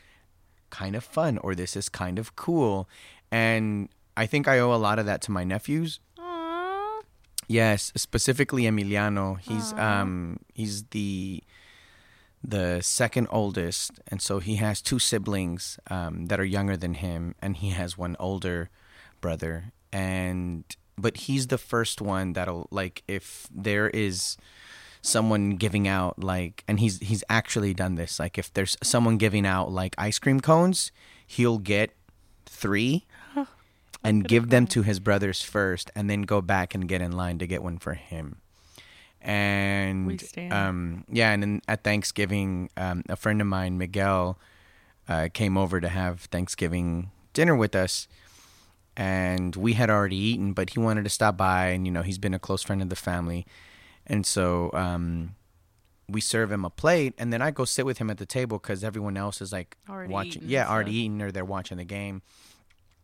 kind 0.70 0.96
of 0.96 1.04
fun 1.04 1.36
or 1.38 1.54
this 1.54 1.76
is 1.76 1.90
kind 1.90 2.18
of 2.18 2.34
cool. 2.34 2.88
And 3.30 3.90
i 4.16 4.24
think 4.24 4.48
i 4.48 4.58
owe 4.58 4.74
a 4.74 4.80
lot 4.86 4.98
of 4.98 5.04
that 5.04 5.20
to 5.22 5.30
my 5.30 5.44
nephews. 5.44 6.00
Yes, 7.50 7.92
specifically 7.96 8.62
Emiliano. 8.62 9.40
He's 9.40 9.72
um 9.72 10.38
he's 10.54 10.84
the 10.94 11.42
the 12.44 12.80
second 12.80 13.26
oldest, 13.28 13.90
and 14.06 14.22
so 14.22 14.38
he 14.38 14.54
has 14.56 14.80
two 14.80 15.00
siblings 15.00 15.76
um, 15.90 16.26
that 16.26 16.38
are 16.38 16.44
younger 16.44 16.76
than 16.76 16.94
him, 16.94 17.34
and 17.42 17.56
he 17.56 17.70
has 17.70 17.98
one 17.98 18.14
older 18.20 18.70
brother. 19.20 19.72
And 19.92 20.62
but 20.96 21.26
he's 21.26 21.48
the 21.48 21.58
first 21.58 22.00
one 22.00 22.34
that'll 22.34 22.68
like 22.70 23.02
if 23.08 23.48
there 23.50 23.90
is 23.90 24.36
someone 25.02 25.56
giving 25.56 25.88
out 25.88 26.22
like 26.22 26.62
and 26.68 26.78
he's 26.78 27.00
he's 27.00 27.24
actually 27.28 27.74
done 27.74 27.96
this 27.96 28.20
like 28.20 28.38
if 28.38 28.52
there's 28.52 28.76
someone 28.80 29.16
giving 29.16 29.46
out 29.46 29.72
like 29.72 29.94
ice 29.96 30.18
cream 30.18 30.40
cones 30.40 30.92
he'll 31.26 31.56
get 31.58 31.96
three 32.44 33.06
and 34.02 34.26
give 34.26 34.48
them 34.50 34.66
to 34.68 34.82
his 34.82 35.00
brothers 35.00 35.42
first 35.42 35.90
and 35.94 36.08
then 36.08 36.22
go 36.22 36.40
back 36.40 36.74
and 36.74 36.88
get 36.88 37.00
in 37.00 37.12
line 37.12 37.38
to 37.38 37.46
get 37.46 37.62
one 37.62 37.78
for 37.78 37.94
him. 37.94 38.36
And 39.20 40.06
um 40.50 41.04
yeah 41.10 41.32
and 41.32 41.42
then 41.42 41.62
at 41.68 41.84
thanksgiving 41.84 42.70
um, 42.78 43.02
a 43.08 43.16
friend 43.16 43.40
of 43.42 43.46
mine 43.46 43.76
miguel 43.76 44.38
uh, 45.08 45.28
came 45.34 45.58
over 45.58 45.78
to 45.78 45.88
have 45.88 46.22
thanksgiving 46.22 47.10
dinner 47.34 47.54
with 47.54 47.74
us. 47.74 48.08
And 48.96 49.54
we 49.56 49.74
had 49.74 49.90
already 49.90 50.16
eaten 50.16 50.54
but 50.54 50.70
he 50.70 50.78
wanted 50.78 51.04
to 51.04 51.10
stop 51.10 51.36
by 51.36 51.66
and 51.66 51.86
you 51.86 51.92
know 51.92 52.02
he's 52.02 52.18
been 52.18 52.34
a 52.34 52.38
close 52.38 52.62
friend 52.62 52.80
of 52.80 52.88
the 52.88 52.96
family. 52.96 53.46
And 54.06 54.24
so 54.24 54.70
um, 54.72 55.34
we 56.08 56.20
serve 56.20 56.50
him 56.50 56.64
a 56.64 56.70
plate 56.70 57.14
and 57.18 57.32
then 57.32 57.40
i 57.40 57.50
go 57.50 57.64
sit 57.64 57.86
with 57.86 57.98
him 57.98 58.10
at 58.10 58.18
the 58.18 58.26
table 58.26 58.58
because 58.58 58.82
everyone 58.82 59.16
else 59.16 59.40
is 59.40 59.52
like 59.52 59.76
Already 59.88 60.12
watching 60.12 60.42
eaten 60.42 60.48
yeah 60.48 60.62
and 60.62 60.70
already 60.70 60.94
eaten 60.96 61.22
or 61.22 61.30
they're 61.30 61.44
watching 61.44 61.76
the 61.78 61.84
game 61.84 62.22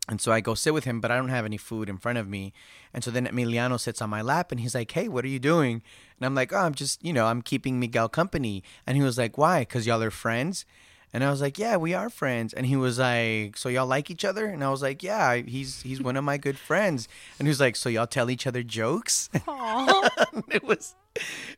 and 0.09 0.21
so 0.21 0.31
I 0.31 0.39
go 0.39 0.53
sit 0.53 0.73
with 0.73 0.85
him, 0.85 1.01
but 1.01 1.11
I 1.11 1.17
don't 1.17 1.29
have 1.29 1.45
any 1.45 1.57
food 1.57 1.89
in 1.89 1.97
front 1.97 2.17
of 2.17 2.27
me. 2.27 2.53
And 2.93 3.03
so 3.03 3.11
then 3.11 3.27
Emiliano 3.27 3.79
sits 3.79 4.01
on 4.01 4.09
my 4.09 4.21
lap 4.21 4.51
and 4.51 4.61
he's 4.61 4.73
like, 4.73 4.91
Hey, 4.91 5.07
what 5.07 5.25
are 5.25 5.29
you 5.29 5.39
doing? 5.39 5.81
And 6.17 6.25
I'm 6.25 6.35
like, 6.35 6.53
Oh, 6.53 6.57
I'm 6.57 6.73
just, 6.73 7.03
you 7.03 7.11
know, 7.11 7.25
I'm 7.25 7.41
keeping 7.41 7.79
Miguel 7.79 8.07
company. 8.07 8.63
And 8.85 8.95
he 8.95 9.03
was 9.03 9.17
like, 9.17 9.37
Why? 9.37 9.61
Because 9.61 9.85
y'all 9.85 10.01
are 10.01 10.11
friends? 10.11 10.65
And 11.13 11.23
I 11.23 11.29
was 11.29 11.41
like, 11.41 11.59
Yeah, 11.59 11.75
we 11.77 11.93
are 11.93 12.09
friends. 12.09 12.53
And 12.53 12.65
he 12.65 12.77
was 12.77 12.99
like, 12.99 13.57
So 13.57 13.67
y'all 13.67 13.87
like 13.87 14.09
each 14.09 14.23
other? 14.23 14.45
And 14.45 14.63
I 14.63 14.69
was 14.69 14.81
like, 14.81 15.03
Yeah, 15.03 15.35
he's 15.35 15.81
he's 15.81 16.01
one 16.01 16.15
of 16.15 16.23
my 16.23 16.37
good 16.37 16.57
friends. 16.57 17.09
And 17.37 17.47
he 17.47 17.49
was 17.49 17.59
like, 17.59 17.75
So 17.75 17.89
y'all 17.89 18.07
tell 18.07 18.29
each 18.29 18.47
other 18.47 18.63
jokes? 18.63 19.29
it 20.49 20.63
was 20.63 20.95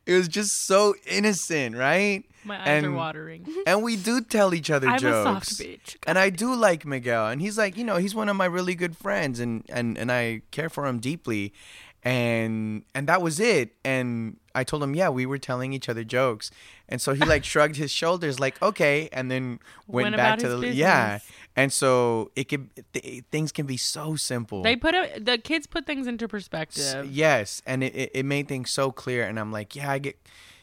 it 0.06 0.14
was 0.14 0.28
just 0.28 0.66
so 0.66 0.96
innocent, 1.06 1.76
right? 1.76 2.24
My 2.50 2.60
eyes 2.62 2.68
are 2.84 2.88
And- 2.88 2.96
watering. 2.96 3.48
And 3.68 3.84
we 3.84 3.96
do 3.96 4.20
tell 4.22 4.54
each 4.54 4.70
other 4.70 4.88
I'm 4.90 4.96
a 4.96 5.00
jokes 5.00 5.24
soft 5.58 5.60
bitch. 5.62 5.96
and 6.08 6.18
I 6.20 6.30
do 6.30 6.54
like 6.56 6.86
Miguel, 6.86 7.28
and 7.28 7.40
he's 7.42 7.58
like, 7.58 7.78
you 7.78 7.84
know, 7.84 7.98
he's 7.98 8.14
one 8.16 8.28
of 8.30 8.36
my 8.36 8.46
really 8.46 8.76
good 8.76 8.96
friends, 8.98 9.40
and 9.40 9.64
and 9.70 9.98
and 9.98 10.12
I 10.12 10.42
care 10.52 10.70
for 10.70 10.86
him 10.88 11.00
deeply, 11.00 11.54
and 12.04 12.84
and 12.96 13.08
that 13.08 13.22
was 13.22 13.40
it. 13.40 13.76
And 13.84 14.38
I 14.56 14.64
told 14.64 14.82
him, 14.84 14.96
yeah, 14.96 15.10
we 15.10 15.26
were 15.26 15.38
telling 15.38 15.74
each 15.74 15.90
other 15.90 16.04
jokes, 16.04 16.52
and 16.88 17.02
so 17.02 17.14
he 17.14 17.24
like 17.26 17.44
shrugged 17.52 17.76
his 17.76 17.92
shoulders, 17.92 18.40
like 18.40 18.62
okay, 18.62 19.10
and 19.12 19.30
then 19.30 19.60
went, 19.88 20.06
Went 20.06 20.18
back 20.18 20.40
to 20.40 20.50
the 20.50 20.68
his 20.68 20.76
yeah, 20.76 21.20
and 21.56 21.72
so 21.72 22.32
it 22.36 22.46
could 22.46 22.70
th- 22.94 23.24
things 23.32 23.52
can 23.52 23.66
be 23.66 23.78
so 23.78 24.16
simple. 24.16 24.64
They 24.64 24.76
put 24.76 24.96
it. 24.96 25.26
The 25.26 25.38
kids 25.38 25.68
put 25.68 25.86
things 25.86 26.08
into 26.08 26.26
S- 26.26 26.32
perspective. 26.32 27.12
Yes, 27.12 27.62
and 27.66 27.84
it, 27.84 27.96
it, 27.96 28.12
it 28.14 28.26
made 28.26 28.48
things 28.48 28.72
so 28.72 28.92
clear. 28.92 29.24
And 29.28 29.40
I'm 29.40 29.52
like, 29.52 29.76
yeah, 29.76 29.92
I 29.92 30.00
get, 30.00 30.18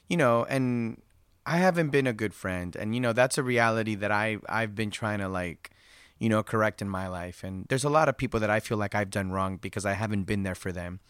you 0.08 0.16
know, 0.16 0.44
and 0.48 1.00
I 1.46 1.58
haven't 1.58 1.90
been 1.90 2.06
a 2.06 2.12
good 2.12 2.34
friend, 2.34 2.74
and 2.76 2.94
you 2.94 3.00
know 3.00 3.12
that's 3.12 3.38
a 3.38 3.42
reality 3.42 3.94
that 3.94 4.10
I 4.10 4.38
I've 4.48 4.74
been 4.74 4.90
trying 4.90 5.20
to 5.20 5.28
like, 5.28 5.70
you 6.18 6.28
know, 6.28 6.42
correct 6.42 6.82
in 6.82 6.88
my 6.88 7.06
life. 7.06 7.44
And 7.44 7.66
there's 7.68 7.84
a 7.84 7.88
lot 7.88 8.08
of 8.08 8.18
people 8.18 8.40
that 8.40 8.50
I 8.50 8.60
feel 8.60 8.76
like 8.76 8.94
I've 8.94 9.10
done 9.10 9.30
wrong 9.30 9.56
because 9.56 9.86
I 9.86 9.92
haven't 9.92 10.24
been 10.24 10.42
there 10.42 10.56
for 10.56 10.72
them. 10.72 11.00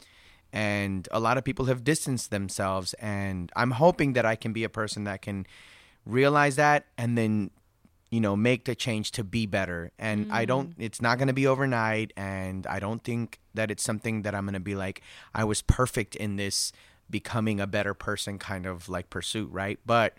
And 0.53 1.09
a 1.11 1.19
lot 1.19 1.39
of 1.39 1.45
people 1.45 1.65
have 1.67 1.83
distanced 1.83 2.31
themselves, 2.31 2.95
and 2.95 3.51
I'm 3.57 3.73
hoping 3.73 4.13
that 4.13 4.27
I 4.27 4.37
can 4.37 4.53
be 4.53 4.63
a 4.63 4.69
person 4.69 5.05
that 5.05 5.23
can 5.23 5.47
realize 6.07 6.57
that 6.57 6.87
and 6.97 7.19
then 7.19 7.51
you 8.11 8.21
know 8.21 8.37
make 8.37 8.65
the 8.65 8.75
change 8.75 9.11
to 9.11 9.25
be 9.25 9.45
better 9.45 9.91
and 9.99 10.33
i 10.33 10.45
don't 10.45 10.71
mm. 10.71 10.85
it's 10.85 11.03
not 11.03 11.19
going 11.19 11.27
to 11.27 11.35
be 11.35 11.47
overnight 11.47 12.13
and 12.17 12.67
i 12.69 12.79
don't 12.79 13.03
think 13.03 13.41
that 13.55 13.71
it's 13.71 13.83
something 13.83 14.23
that 14.23 14.35
i'm 14.35 14.45
going 14.45 14.55
to 14.55 14.61
be 14.61 14.77
like 14.77 15.03
i 15.35 15.43
was 15.43 15.61
perfect 15.63 16.15
in 16.15 16.37
this 16.37 16.73
becoming 17.11 17.61
a 17.61 17.67
better 17.67 17.95
person 17.95 18.39
kind 18.39 18.67
of 18.67 18.89
like 18.89 19.11
pursuit 19.11 19.49
right 19.53 19.79
but 19.87 20.15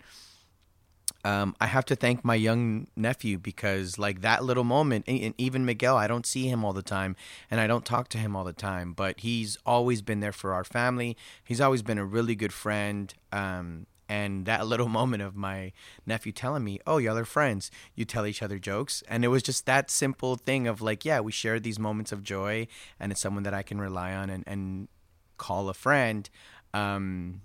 um, 1.24 1.56
I 1.60 1.66
have 1.66 1.84
to 1.86 1.96
thank 1.96 2.24
my 2.24 2.34
young 2.34 2.86
nephew 2.96 3.38
because, 3.38 3.98
like 3.98 4.20
that 4.20 4.44
little 4.44 4.64
moment, 4.64 5.04
and 5.08 5.34
even 5.36 5.64
Miguel, 5.64 5.96
I 5.96 6.06
don't 6.06 6.26
see 6.26 6.48
him 6.48 6.64
all 6.64 6.72
the 6.72 6.82
time, 6.82 7.16
and 7.50 7.60
I 7.60 7.66
don't 7.66 7.84
talk 7.84 8.08
to 8.10 8.18
him 8.18 8.36
all 8.36 8.44
the 8.44 8.52
time, 8.52 8.92
but 8.92 9.20
he's 9.20 9.58
always 9.66 10.00
been 10.00 10.20
there 10.20 10.32
for 10.32 10.54
our 10.54 10.64
family. 10.64 11.16
He's 11.42 11.60
always 11.60 11.82
been 11.82 11.98
a 11.98 12.04
really 12.04 12.34
good 12.34 12.52
friend. 12.52 13.12
Um, 13.32 13.86
and 14.08 14.46
that 14.46 14.66
little 14.72 14.88
moment 14.88 15.22
of 15.22 15.34
my 15.34 15.72
nephew 16.06 16.32
telling 16.32 16.64
me, 16.64 16.78
"Oh, 16.86 16.98
y'all 16.98 17.18
are 17.18 17.24
friends. 17.24 17.70
You 17.94 18.04
tell 18.04 18.24
each 18.24 18.42
other 18.42 18.58
jokes," 18.58 19.02
and 19.08 19.24
it 19.24 19.28
was 19.28 19.42
just 19.42 19.66
that 19.66 19.90
simple 19.90 20.36
thing 20.36 20.66
of 20.66 20.80
like, 20.80 21.04
yeah, 21.04 21.20
we 21.20 21.32
share 21.32 21.58
these 21.58 21.78
moments 21.78 22.12
of 22.12 22.22
joy, 22.22 22.68
and 23.00 23.12
it's 23.12 23.20
someone 23.20 23.42
that 23.42 23.54
I 23.54 23.62
can 23.62 23.80
rely 23.80 24.14
on 24.14 24.30
and 24.30 24.44
and 24.46 24.88
call 25.36 25.68
a 25.68 25.74
friend. 25.74 26.28
Um, 26.74 27.40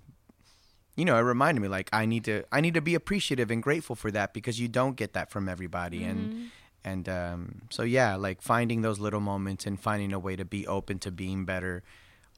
you 0.96 1.04
know, 1.04 1.16
it 1.16 1.22
reminded 1.22 1.60
me 1.60 1.68
like 1.68 1.88
I 1.92 2.06
need 2.06 2.24
to 2.24 2.44
I 2.52 2.60
need 2.60 2.74
to 2.74 2.80
be 2.80 2.94
appreciative 2.94 3.50
and 3.50 3.62
grateful 3.62 3.96
for 3.96 4.10
that 4.12 4.32
because 4.32 4.60
you 4.60 4.68
don't 4.68 4.96
get 4.96 5.12
that 5.14 5.30
from 5.30 5.48
everybody 5.48 6.04
and 6.04 6.50
and 6.84 7.08
um, 7.08 7.62
so 7.70 7.82
yeah, 7.82 8.14
like 8.14 8.42
finding 8.42 8.82
those 8.82 8.98
little 8.98 9.20
moments 9.20 9.66
and 9.66 9.80
finding 9.80 10.12
a 10.12 10.18
way 10.18 10.36
to 10.36 10.44
be 10.44 10.66
open 10.66 10.98
to 11.00 11.10
being 11.10 11.44
better 11.44 11.82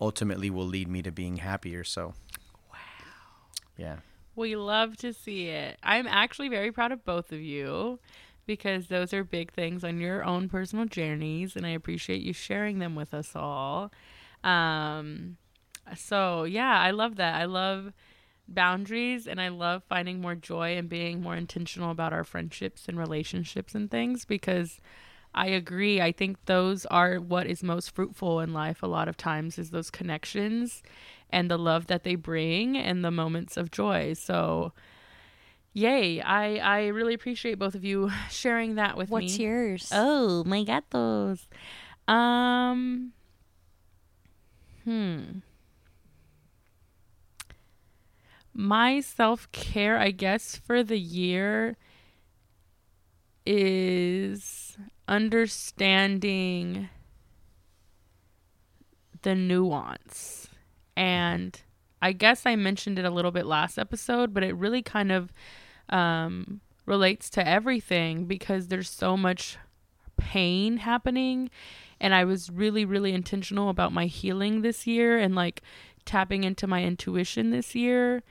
ultimately 0.00 0.50
will 0.50 0.66
lead 0.66 0.88
me 0.88 1.02
to 1.02 1.10
being 1.10 1.38
happier. 1.38 1.82
So 1.82 2.14
wow. 2.70 2.78
Yeah. 3.76 3.96
We 4.36 4.54
love 4.54 4.96
to 4.98 5.12
see 5.12 5.48
it. 5.48 5.78
I'm 5.82 6.06
actually 6.06 6.48
very 6.48 6.70
proud 6.70 6.92
of 6.92 7.04
both 7.04 7.32
of 7.32 7.40
you 7.40 7.98
because 8.46 8.86
those 8.86 9.12
are 9.12 9.24
big 9.24 9.52
things 9.52 9.82
on 9.82 9.98
your 9.98 10.24
own 10.24 10.48
personal 10.48 10.84
journeys, 10.84 11.56
and 11.56 11.66
I 11.66 11.70
appreciate 11.70 12.20
you 12.22 12.32
sharing 12.32 12.78
them 12.78 12.94
with 12.94 13.12
us 13.12 13.32
all. 13.34 13.90
Um, 14.44 15.38
so 15.94 16.44
yeah, 16.44 16.80
I 16.80 16.90
love 16.90 17.16
that. 17.16 17.34
I 17.34 17.44
love 17.44 17.92
boundaries 18.48 19.26
and 19.26 19.40
I 19.40 19.48
love 19.48 19.82
finding 19.88 20.20
more 20.20 20.34
joy 20.34 20.76
and 20.76 20.88
being 20.88 21.20
more 21.20 21.34
intentional 21.36 21.90
about 21.90 22.12
our 22.12 22.24
friendships 22.24 22.86
and 22.88 22.98
relationships 22.98 23.74
and 23.74 23.90
things 23.90 24.24
because 24.24 24.80
I 25.34 25.48
agree. 25.48 26.00
I 26.00 26.12
think 26.12 26.44
those 26.46 26.86
are 26.86 27.16
what 27.16 27.46
is 27.46 27.62
most 27.62 27.94
fruitful 27.94 28.40
in 28.40 28.52
life 28.52 28.82
a 28.82 28.86
lot 28.86 29.08
of 29.08 29.16
times 29.16 29.58
is 29.58 29.70
those 29.70 29.90
connections 29.90 30.82
and 31.30 31.50
the 31.50 31.58
love 31.58 31.88
that 31.88 32.04
they 32.04 32.14
bring 32.14 32.76
and 32.76 33.04
the 33.04 33.10
moments 33.10 33.56
of 33.56 33.70
joy. 33.70 34.14
So 34.14 34.72
yay. 35.72 36.20
I 36.20 36.56
I 36.56 36.86
really 36.86 37.14
appreciate 37.14 37.58
both 37.58 37.74
of 37.74 37.84
you 37.84 38.10
sharing 38.30 38.76
that 38.76 38.96
with 38.96 39.08
me. 39.08 39.12
What's 39.12 39.38
yours? 39.38 39.90
Oh, 39.92 40.42
my 40.44 40.62
gatos. 40.62 41.48
Um 42.08 43.12
Hmm. 44.84 45.40
My 48.58 49.00
self-care, 49.00 49.98
I 49.98 50.12
guess, 50.12 50.56
for 50.56 50.82
the 50.82 50.98
year 50.98 51.76
is 53.44 54.78
understanding 55.06 56.88
the 59.20 59.34
nuance. 59.34 60.48
And 60.96 61.60
I 62.00 62.12
guess 62.12 62.46
I 62.46 62.56
mentioned 62.56 62.98
it 62.98 63.04
a 63.04 63.10
little 63.10 63.30
bit 63.30 63.44
last 63.44 63.78
episode, 63.78 64.32
but 64.32 64.42
it 64.42 64.56
really 64.56 64.80
kind 64.80 65.12
of 65.12 65.32
um, 65.90 66.62
relates 66.86 67.28
to 67.30 67.46
everything 67.46 68.24
because 68.24 68.68
there's 68.68 68.88
so 68.88 69.18
much 69.18 69.58
pain 70.16 70.78
happening. 70.78 71.50
And 72.00 72.14
I 72.14 72.24
was 72.24 72.50
really, 72.50 72.86
really 72.86 73.12
intentional 73.12 73.68
about 73.68 73.92
my 73.92 74.06
healing 74.06 74.62
this 74.62 74.86
year 74.86 75.18
and 75.18 75.34
like 75.34 75.60
tapping 76.06 76.42
into 76.44 76.66
my 76.66 76.82
intuition 76.82 77.50
this 77.50 77.74
year. 77.74 78.22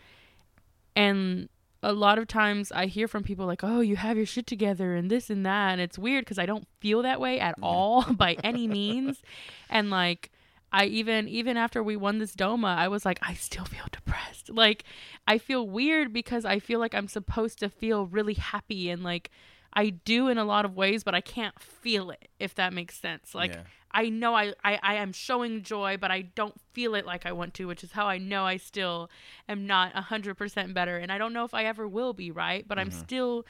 And 0.96 1.50
a 1.84 1.94
lot 1.94 2.18
of 2.18 2.28
times 2.28 2.72
I 2.72 2.88
hear 2.88 3.08
from 3.08 3.24
people 3.24 3.46
like, 3.46 3.64
oh, 3.64 3.80
you 3.82 3.96
have 3.96 4.18
your 4.18 4.26
shit 4.26 4.48
together 4.48 4.96
and 4.96 5.10
this 5.10 5.30
and 5.30 5.46
that. 5.46 5.74
And 5.74 5.82
it's 5.82 6.00
weird 6.00 6.26
because 6.26 6.40
I 6.40 6.46
don't 6.46 6.68
feel 6.80 7.04
that 7.04 7.20
way 7.20 7.40
at 7.40 7.56
all 7.62 8.04
by 8.14 8.38
any 8.44 8.68
means. 8.80 9.22
And 9.70 9.90
like, 9.90 10.32
I 10.72 10.86
even 10.86 11.30
even 11.30 11.56
after 11.56 11.82
we 11.82 11.96
won 11.96 12.18
this 12.18 12.34
DOMA, 12.34 12.68
I 12.68 12.88
was 12.90 13.06
like, 13.06 13.20
I 13.22 13.34
still 13.34 13.64
feel 13.66 13.86
depressed. 13.92 14.50
Like 14.50 14.84
I 15.28 15.38
feel 15.38 15.68
weird 15.68 16.12
because 16.12 16.44
I 16.44 16.60
feel 16.60 16.80
like 16.80 16.94
I'm 16.94 17.08
supposed 17.08 17.60
to 17.60 17.70
feel 17.70 18.08
really 18.08 18.34
happy 18.34 18.90
and 18.90 19.04
like 19.04 19.32
I 19.76 19.90
do 19.90 20.30
in 20.30 20.38
a 20.38 20.46
lot 20.46 20.66
of 20.66 20.76
ways, 20.76 21.04
but 21.04 21.14
I 21.14 21.22
can't 21.22 21.60
feel 21.60 22.10
it, 22.10 22.30
if 22.40 22.56
that 22.56 22.74
makes 22.74 22.98
sense. 22.98 23.36
Like 23.36 23.54
Yeah. 23.54 23.64
I 23.92 24.10
know 24.10 24.36
I, 24.36 24.54
I, 24.64 24.78
I 24.84 24.96
am 24.96 25.14
showing 25.14 25.64
joy, 25.64 25.96
but 25.98 26.12
I 26.12 26.24
don't 26.24 26.60
feel 26.74 26.96
it 26.96 27.06
like 27.06 27.26
I 27.26 27.32
want 27.32 27.54
to, 27.56 27.66
which 27.66 27.82
is 27.82 27.94
how 27.94 28.08
I 28.08 28.18
know 28.18 28.46
I 28.46 28.58
still 28.58 29.10
am 29.48 29.66
not 29.66 29.94
100% 29.94 30.74
better. 30.74 30.98
And 30.98 31.14
I 31.14 31.18
don't 31.18 31.32
know 31.32 31.46
if 31.46 31.54
I 31.54 31.64
ever 31.64 31.88
will 31.88 32.12
be, 32.12 32.30
right? 32.30 32.68
But 32.68 32.78
I'm 32.78 32.90
mm-hmm. 32.90 33.00
still 33.00 33.46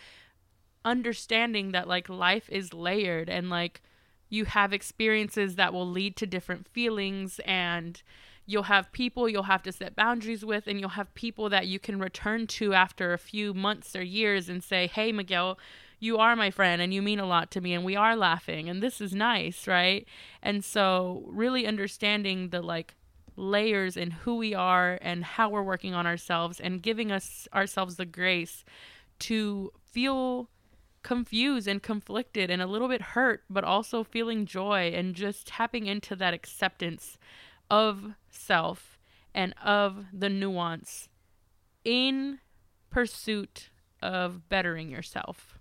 understanding 0.85 1.71
that 1.71 1.87
like 1.87 2.09
life 2.09 2.47
is 2.49 2.73
layered 2.73 3.27
and 3.27 3.49
like 3.49 3.81
you 4.29 4.45
have 4.45 4.71
experiences 4.71 5.55
that 5.55 5.73
will 5.73 5.89
lead 5.89 6.15
to 6.17 6.27
different 6.27 6.67
feelings 6.67 7.39
and 7.45 8.03
you'll 8.45 8.63
have 8.63 8.91
people 8.91 9.27
you'll 9.27 9.43
have 9.43 9.63
to 9.63 9.71
set 9.71 9.95
boundaries 9.95 10.45
with 10.45 10.67
and 10.67 10.79
you'll 10.79 10.89
have 10.89 11.11
people 11.15 11.49
that 11.49 11.65
you 11.65 11.79
can 11.79 11.97
return 11.97 12.45
to 12.45 12.75
after 12.75 13.13
a 13.13 13.17
few 13.17 13.51
months 13.51 13.95
or 13.95 14.03
years 14.03 14.47
and 14.47 14.63
say 14.63 14.85
hey 14.85 15.11
miguel 15.11 15.57
you 16.05 16.17
are 16.17 16.35
my 16.35 16.51
friend 16.51 16.81
and 16.81 16.93
you 16.93 17.01
mean 17.01 17.19
a 17.19 17.25
lot 17.25 17.51
to 17.51 17.59
me 17.59 17.73
and 17.73 17.83
we 17.83 17.95
are 17.95 18.15
laughing 18.15 18.69
and 18.69 18.81
this 18.81 19.01
is 19.01 19.13
nice 19.13 19.67
right 19.67 20.07
and 20.41 20.63
so 20.63 21.23
really 21.27 21.65
understanding 21.65 22.49
the 22.49 22.61
like 22.61 22.95
layers 23.35 23.97
in 23.97 24.11
who 24.11 24.35
we 24.35 24.53
are 24.53 24.97
and 25.01 25.23
how 25.25 25.49
we're 25.49 25.63
working 25.63 25.93
on 25.93 26.07
ourselves 26.07 26.59
and 26.59 26.81
giving 26.81 27.11
us 27.11 27.47
ourselves 27.53 27.95
the 27.95 28.05
grace 28.05 28.63
to 29.19 29.71
feel 29.83 30.49
confused 31.03 31.67
and 31.67 31.83
conflicted 31.83 32.49
and 32.49 32.61
a 32.61 32.67
little 32.67 32.87
bit 32.87 33.01
hurt, 33.01 33.43
but 33.47 33.63
also 33.63 34.03
feeling 34.03 34.45
joy 34.45 34.91
and 34.95 35.13
just 35.13 35.45
tapping 35.45 35.85
into 35.85 36.15
that 36.15 36.33
acceptance 36.33 37.17
of 37.69 38.13
self 38.29 38.97
and 39.33 39.53
of 39.63 40.05
the 40.11 40.29
nuance 40.29 41.09
in 41.83 42.39
pursuit 42.89 43.69
of 44.01 44.49
bettering 44.49 44.89
yourself. 44.89 45.54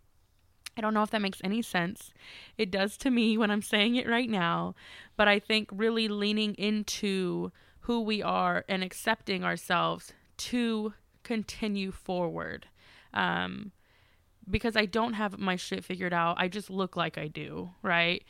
I 0.77 0.81
don't 0.81 0.95
know 0.95 1.03
if 1.03 1.11
that 1.11 1.23
makes 1.23 1.41
any 1.45 1.63
sense. 1.63 2.13
It 2.59 2.71
does 2.71 2.97
to 2.99 3.11
me 3.11 3.39
when 3.39 3.51
I'm 3.51 3.63
saying 3.63 3.97
it 3.97 4.09
right 4.09 4.29
now, 4.29 4.75
but 5.17 5.29
I 5.29 5.39
think 5.39 5.69
really 5.73 6.09
leaning 6.09 6.55
into 6.55 7.53
who 7.81 8.01
we 8.01 8.23
are 8.23 8.65
and 8.69 8.83
accepting 8.83 9.45
ourselves 9.45 10.13
to 10.37 10.95
continue 11.23 11.91
forward. 11.91 12.67
Um, 13.13 13.73
because 14.49 14.77
I 14.77 14.87
don't 14.87 15.15
have 15.15 15.39
my 15.39 15.57
shit 15.57 15.85
figured 15.85 16.13
out. 16.13 16.37
I 16.39 16.49
just 16.49 16.71
look 16.71 16.97
like 16.97 17.17
I 17.17 17.29
do, 17.29 17.71
right? 17.83 18.23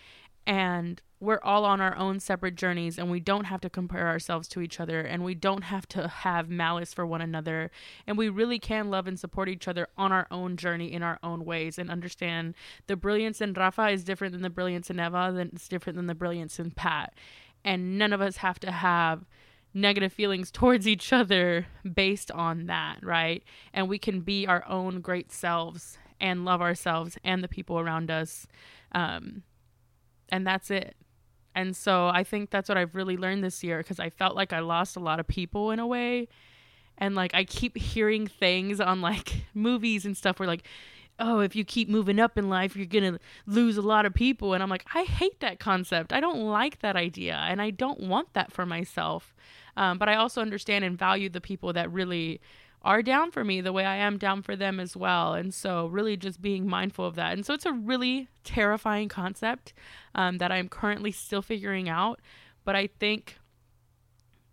And 0.47 1.01
we're 1.25 1.41
all 1.43 1.65
on 1.65 1.81
our 1.81 1.97
own 1.97 2.21
separate 2.21 2.55
journeys 2.55 2.99
and 2.99 3.11
we 3.11 3.19
don't 3.19 3.45
have 3.45 3.61
to 3.63 3.71
compare 3.71 4.09
ourselves 4.09 4.47
to 4.49 4.61
each 4.61 4.79
other 4.79 5.01
and 5.01 5.25
we 5.25 5.35
don't 5.35 5.63
have 5.63 5.89
to 5.89 6.07
have 6.07 6.51
malice 6.51 6.93
for 6.93 7.07
one 7.07 7.23
another 7.23 7.71
and 8.07 8.19
we 8.19 8.29
really 8.29 8.59
can 8.59 8.91
love 8.91 9.07
and 9.07 9.19
support 9.19 9.49
each 9.49 9.67
other 9.67 9.89
on 9.97 10.13
our 10.13 10.27
own 10.31 10.57
journey 10.57 10.93
in 10.93 11.03
our 11.03 11.19
own 11.23 11.45
ways 11.45 11.79
and 11.79 11.91
understand 11.91 12.55
the 12.87 12.97
brilliance 12.97 13.41
in 13.41 13.55
Rafa 13.55 13.89
is 13.89 14.05
different 14.05 14.33
than 14.33 14.43
the 14.43 14.51
brilliance 14.51 14.91
in 14.91 15.01
Eva 15.01 15.33
than 15.35 15.51
it's 15.55 15.69
different 15.69 15.97
than 15.97 16.07
the 16.07 16.15
brilliance 16.15 16.59
in 16.59 16.71
Pat. 16.71 17.15
And 17.65 17.99
none 17.99 18.13
of 18.13 18.21
us 18.21 18.39
have 18.39 18.61
to 18.61 18.71
have 18.71 19.25
negative 19.73 20.13
feelings 20.13 20.51
towards 20.51 20.87
each 20.87 21.13
other 21.13 21.67
based 21.95 22.31
on 22.31 22.67
that 22.67 22.99
right? 23.03 23.43
And 23.73 23.89
we 23.89 23.99
can 23.99 24.21
be 24.21 24.47
our 24.47 24.65
own 24.69 25.01
great 25.01 25.33
selves 25.33 25.99
and 26.21 26.45
love 26.45 26.61
ourselves 26.61 27.17
and 27.25 27.43
the 27.43 27.49
people 27.49 27.79
around 27.79 28.11
us 28.11 28.47
um, 28.93 29.43
and 30.31 30.47
that's 30.47 30.71
it 30.71 30.97
and 31.55 31.77
so 31.77 32.09
I 32.09 32.25
think 32.25 32.51
that's 32.51 32.69
what 32.69 32.77
I've 32.77 32.95
really 32.95 33.17
learned 33.17 33.45
this 33.45 33.63
year 33.63 33.79
because 33.79 34.01
I 34.01 34.11
felt 34.11 34.35
like 34.35 34.53
I 34.53 34.59
lost 34.61 34.97
a 34.97 35.01
lot 35.01 35.21
of 35.21 35.27
people 35.27 35.71
in 35.71 35.79
a 35.79 35.87
way. 35.87 36.29
And 36.99 37.15
like 37.15 37.35
I 37.35 37.45
keep 37.45 37.77
hearing 37.77 38.27
things 38.27 38.81
on 38.81 39.01
like 39.01 39.45
movies 39.55 40.05
and 40.05 40.17
stuff 40.17 40.39
where 40.39 40.49
like, 40.49 40.67
oh, 41.21 41.39
if 41.39 41.55
you 41.55 41.65
keep 41.65 41.89
moving 41.89 42.19
up 42.19 42.37
in 42.37 42.49
life, 42.49 42.75
you're 42.75 42.87
going 42.87 43.15
to 43.15 43.21
lose 43.47 43.77
a 43.77 43.83
lot 43.83 44.05
of 44.05 44.13
people. 44.13 44.53
And 44.53 44.63
I'm 44.65 44.69
like, 44.69 44.85
I 44.95 45.05
hate 45.05 45.39
that 45.41 45.61
concept. 45.61 46.13
I 46.13 46.19
don't 46.19 46.41
like 46.41 46.81
that 46.81 46.97
idea. 46.97 47.37
And 47.37 47.63
I 47.63 47.71
don't 47.71 48.01
want 48.01 48.33
that 48.35 48.53
for 48.53 48.67
myself. 48.67 49.33
Um, 49.77 49.99
but 49.99 50.09
I 50.09 50.17
also 50.17 50.41
understand 50.41 50.85
and 50.85 50.99
value 50.99 51.29
the 51.29 51.41
people 51.41 51.73
that 51.73 51.93
really 51.93 52.41
are 52.85 53.03
down 53.03 53.31
for 53.31 53.43
me 53.43 53.61
the 53.61 53.73
way 53.73 53.85
I 53.85 53.97
am 53.97 54.19
down 54.19 54.43
for 54.43 54.55
them 54.55 54.79
as 54.79 54.97
well. 54.97 55.35
And 55.35 55.53
so, 55.53 55.87
really, 55.87 56.17
just 56.17 56.41
being 56.41 56.69
mindful 56.69 57.07
of 57.07 57.17
that. 57.17 57.33
And 57.33 57.45
so, 57.45 57.55
it's 57.55 57.67
a 57.67 57.73
really 57.73 58.29
terrifying 58.45 59.09
concept 59.09 59.73
um, 60.15 60.39
that 60.39 60.53
I'm 60.53 60.69
currently 60.69 61.11
still 61.11 61.43
figuring 61.43 61.89
out. 61.89 62.21
But 62.65 62.77
I 62.77 62.87
think 62.87 63.39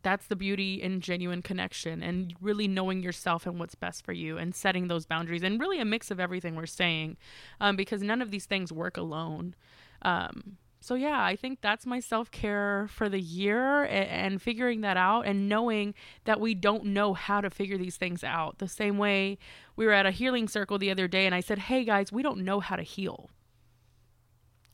that's 0.04 0.28
the 0.28 0.36
beauty 0.36 0.82
in 0.82 1.02
genuine 1.02 1.42
connection 1.42 2.02
and 2.02 2.34
really 2.42 2.68
knowing 2.68 3.04
yourself 3.04 3.46
and 3.46 3.60
what's 3.60 3.76
best 3.76 4.04
for 4.04 4.14
you 4.14 4.38
and 4.38 4.56
setting 4.56 4.88
those 4.88 5.06
boundaries 5.06 5.44
and 5.44 5.60
really 5.60 5.80
a 5.80 5.86
mix 5.86 6.10
of 6.10 6.20
everything 6.20 6.56
we're 6.56 6.66
saying 6.66 7.18
um, 7.60 7.76
because 7.76 8.02
none 8.02 8.22
of 8.22 8.32
these 8.32 8.46
things 8.46 8.72
work 8.72 8.98
alone. 8.98 9.56
Um, 10.02 10.58
so 10.84 10.96
yeah, 10.96 11.24
I 11.24 11.36
think 11.36 11.62
that's 11.62 11.86
my 11.86 12.00
self-care 12.00 12.88
for 12.92 13.08
the 13.08 13.22
year 13.22 13.84
and, 13.84 14.10
and, 14.10 14.42
figuring 14.42 14.82
that 14.82 14.98
out 14.98 15.28
and 15.28 15.48
knowing 15.48 15.94
that 16.24 16.40
we 16.40 16.56
don't 16.56 16.86
know 16.86 17.14
how 17.14 17.40
to 17.40 17.52
figure 17.52 17.78
these 17.78 17.98
things 17.98 18.24
out. 18.24 18.58
The 18.58 18.68
same 18.68 18.98
way 18.98 19.38
we 19.76 19.86
were 19.86 19.92
at 19.92 20.08
a 20.08 20.12
healing 20.12 20.48
circle 20.48 20.80
the 20.80 20.90
other 20.90 21.08
day 21.08 21.28
and 21.28 21.36
I 21.36 21.40
said, 21.40 21.60
"Hey 21.60 21.86
guys, 21.86 22.12
we 22.12 22.24
don't 22.24 22.44
know 22.44 22.60
how 22.60 22.76
to 22.76 22.82
heal." 22.82 23.30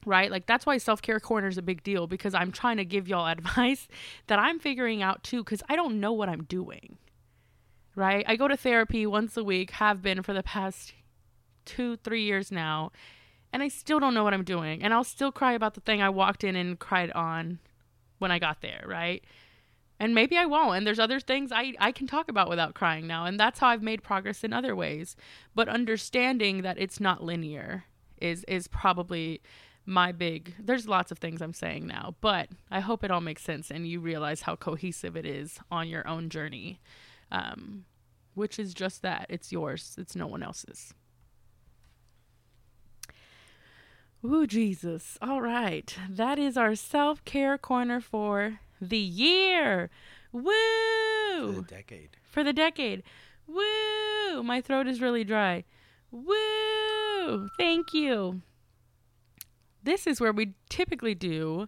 Right? 0.05 0.31
Like 0.31 0.45
that's 0.45 0.65
why 0.65 0.77
self-care 0.77 1.19
corner 1.19 1.49
is 1.49 1.57
a 1.57 1.61
big 1.61 1.83
deal 1.83 2.07
because 2.07 2.33
I'm 2.33 2.53
trying 2.53 2.77
to 2.77 2.85
give 2.85 3.09
y'all 3.09 3.27
advice 3.37 3.89
that 4.27 4.39
I'm 4.39 4.59
figuring 4.59 5.03
out 5.03 5.25
too 5.25 5.43
cuz 5.43 5.61
I 5.67 5.75
don't 5.75 5.99
know 5.99 6.13
what 6.13 6.29
I'm 6.29 6.45
doing. 6.45 6.97
Right? 7.95 8.23
I 8.29 8.37
go 8.37 8.47
to 8.47 8.55
therapy 8.55 9.05
once 9.05 9.35
a 9.35 9.43
week, 9.43 9.71
have 9.71 10.01
been 10.01 10.23
for 10.23 10.31
the 10.31 10.43
past 10.43 10.93
2 11.65 11.97
3 11.97 12.23
years 12.23 12.49
now 12.49 12.93
and 13.53 13.64
I 13.64 13.67
still 13.67 14.00
don't 14.00 14.14
know 14.14 14.24
what 14.24 14.34
I'm 14.34 14.43
doing. 14.43 14.84
And 14.84 14.93
I'll 14.93 15.03
still 15.03 15.32
cry 15.32 15.53
about 15.53 15.74
the 15.74 15.82
thing 15.82 16.01
I 16.01 16.09
walked 16.09 16.43
in 16.43 16.56
and 16.56 16.77
cried 16.77 17.11
on 17.11 17.59
when 18.19 18.32
I 18.32 18.40
got 18.40 18.61
there, 18.61 18.84
right? 18.85 19.24
And 20.00 20.14
maybe 20.14 20.38
I 20.38 20.45
won't. 20.45 20.77
And 20.77 20.85
there's 20.85 21.00
other 21.00 21.19
things 21.19 21.51
I, 21.51 21.74
I 21.80 21.92
can 21.92 22.08
talk 22.08 22.30
about 22.30 22.50
without 22.50 22.76
crying 22.76 23.08
now. 23.08 23.26
And 23.26 23.40
that's 23.40 23.59
how 23.59 23.67
I've 23.67 23.82
made 23.82 24.03
progress 24.03 24.43
in 24.43 24.53
other 24.53 24.76
ways. 24.76 25.16
But 25.56 25.69
understanding 25.69 26.61
that 26.61 26.77
it's 26.77 27.00
not 27.00 27.24
linear 27.24 27.85
is 28.19 28.43
is 28.45 28.67
probably 28.67 29.42
my 29.85 30.11
big 30.11 30.56
there's 30.59 30.88
lots 30.88 31.11
of 31.11 31.19
things 31.19 31.42
I'm 31.42 31.53
saying 31.53 31.88
now, 31.88 32.16
but 32.19 32.50
I 32.69 32.80
hope 32.80 33.03
it 33.03 33.11
all 33.11 33.22
makes 33.22 33.43
sense 33.43 33.72
and 33.72 33.88
you 33.88 34.00
realize 34.00 34.42
how 34.42 34.56
cohesive 34.56 35.16
it 35.16 35.26
is 35.26 35.59
on 35.72 35.88
your 35.88 36.08
own 36.08 36.30
journey. 36.30 36.80
Um, 37.32 37.85
which 38.38 38.59
is 38.59 38.74
just 38.76 39.01
that. 39.01 39.26
It's 39.30 39.51
yours. 39.51 39.95
It's 39.98 40.16
no 40.16 40.27
one 40.27 40.43
else's. 40.43 40.93
Ooh, 44.25 44.47
Jesus. 44.47 45.17
All 45.21 45.41
right. 45.41 45.95
That 46.09 46.39
is 46.39 46.57
our 46.57 46.75
self 46.75 47.23
care 47.25 47.57
corner 47.57 48.01
for 48.01 48.59
the 48.81 48.97
year. 48.97 49.89
Woo! 50.31 50.43
For 50.43 51.51
the 51.61 51.65
decade. 51.67 52.09
For 52.23 52.43
the 52.43 52.53
decade. 52.53 53.03
Woo! 53.47 54.43
My 54.43 54.61
throat 54.61 54.87
is 54.87 55.01
really 55.01 55.23
dry. 55.23 55.63
Woo! 56.11 57.47
Thank 57.57 57.93
you. 57.93 58.41
This 59.83 60.07
is 60.07 60.19
where 60.19 60.33
we 60.33 60.53
typically 60.69 61.15
do 61.15 61.67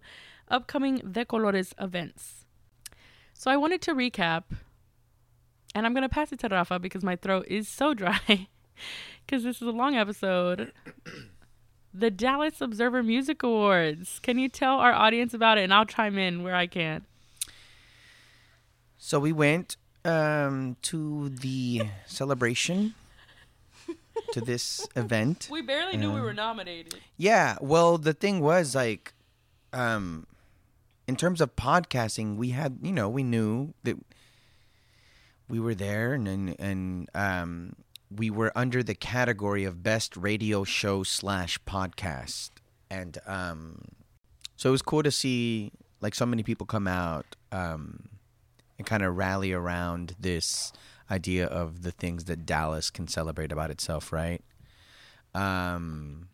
upcoming 0.50 0.98
De 0.98 1.26
Colores 1.26 1.74
events. 1.80 2.46
So 3.34 3.50
I 3.50 3.58
wanted 3.58 3.82
to 3.84 3.94
recap, 3.94 4.44
and 5.74 5.86
I'm 5.86 5.94
going 5.94 6.04
to 6.04 6.10
pass 6.10 6.32
it 6.32 6.40
to 6.40 6.50
Rafa 6.50 6.80
because 6.80 7.04
my 7.04 7.16
throat 7.16 7.46
is 7.48 7.68
so 7.68 7.94
dry 7.94 8.20
because 9.26 9.44
this 9.44 9.62
is 9.62 9.68
a 9.68 9.72
long 9.72 9.96
episode 9.96 10.74
the 11.94 12.12
Dallas 12.12 12.62
Observer 12.62 13.04
Music 13.04 13.44
Awards. 13.44 14.20
Can 14.22 14.38
you 14.38 14.50
tell 14.50 14.76
our 14.76 14.94
audience 14.94 15.34
about 15.34 15.58
it? 15.58 15.64
And 15.64 15.74
I'll 15.74 15.86
chime 15.86 16.18
in 16.18 16.44
where 16.44 16.56
I 16.56 16.68
can. 16.68 17.06
So 18.98 19.20
we 19.20 19.32
went 19.32 19.78
um, 20.06 20.76
to 20.84 21.30
the 21.30 21.84
celebration 22.06 22.96
to 24.34 24.42
this 24.42 24.88
event. 24.96 25.48
We 25.52 25.62
barely 25.62 25.98
knew 25.98 26.12
we 26.12 26.22
were 26.22 26.34
nominated. 26.34 26.96
Yeah, 27.18 27.58
well, 27.62 27.98
the 27.98 28.14
thing 28.14 28.40
was 28.40 28.76
like, 28.76 29.14
um, 29.74 30.28
in 31.08 31.16
terms 31.16 31.42
of 31.42 31.56
podcasting, 31.56 32.36
we 32.38 32.50
had 32.50 32.80
you 32.82 32.92
know 32.92 33.10
we 33.10 33.24
knew 33.24 33.74
that 33.84 33.96
we 35.48 35.60
were 35.60 35.76
there 35.76 36.14
and 36.14 36.28
and, 36.28 36.56
and 36.60 37.10
um, 37.16 37.76
we 38.16 38.30
were 38.30 38.52
under 38.56 38.82
the 38.84 38.96
category 38.96 39.64
of 39.64 39.84
best 39.84 40.18
radio 40.18 40.64
show 40.64 41.04
slash 41.04 41.60
podcast, 41.68 42.52
and 42.90 43.18
um, 43.26 43.84
so 44.56 44.70
it 44.70 44.72
was 44.72 44.82
cool 44.82 45.04
to 45.04 45.12
see 45.12 45.72
like 46.02 46.16
so 46.16 46.26
many 46.26 46.44
people 46.44 46.66
come 46.66 46.88
out 46.88 47.36
um, 47.52 48.10
and 48.78 48.88
kind 48.88 49.04
of 49.04 49.16
rally 49.18 49.52
around 49.54 50.16
this 50.20 50.72
idea 51.12 51.46
of 51.46 51.84
the 51.84 51.92
things 51.92 52.26
that 52.26 52.46
Dallas 52.46 52.90
can 52.90 53.08
celebrate 53.08 53.52
about 53.52 53.72
itself, 53.72 54.12
right? 54.12 54.42
Um, 55.34 56.30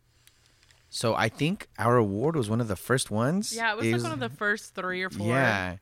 so 0.89 1.15
I 1.15 1.29
think 1.29 1.67
our 1.77 1.97
award 1.97 2.35
was 2.35 2.49
one 2.49 2.61
of 2.61 2.67
the 2.67 2.75
first 2.75 3.11
ones. 3.11 3.53
Yeah, 3.53 3.73
it 3.73 3.77
was, 3.77 3.85
it 3.87 3.93
was 3.93 4.03
like 4.03 4.11
one 4.11 4.23
of 4.23 4.31
the 4.31 4.37
first 4.37 4.75
three 4.75 5.01
or 5.01 5.09
four. 5.09 5.27
Yeah. 5.27 5.77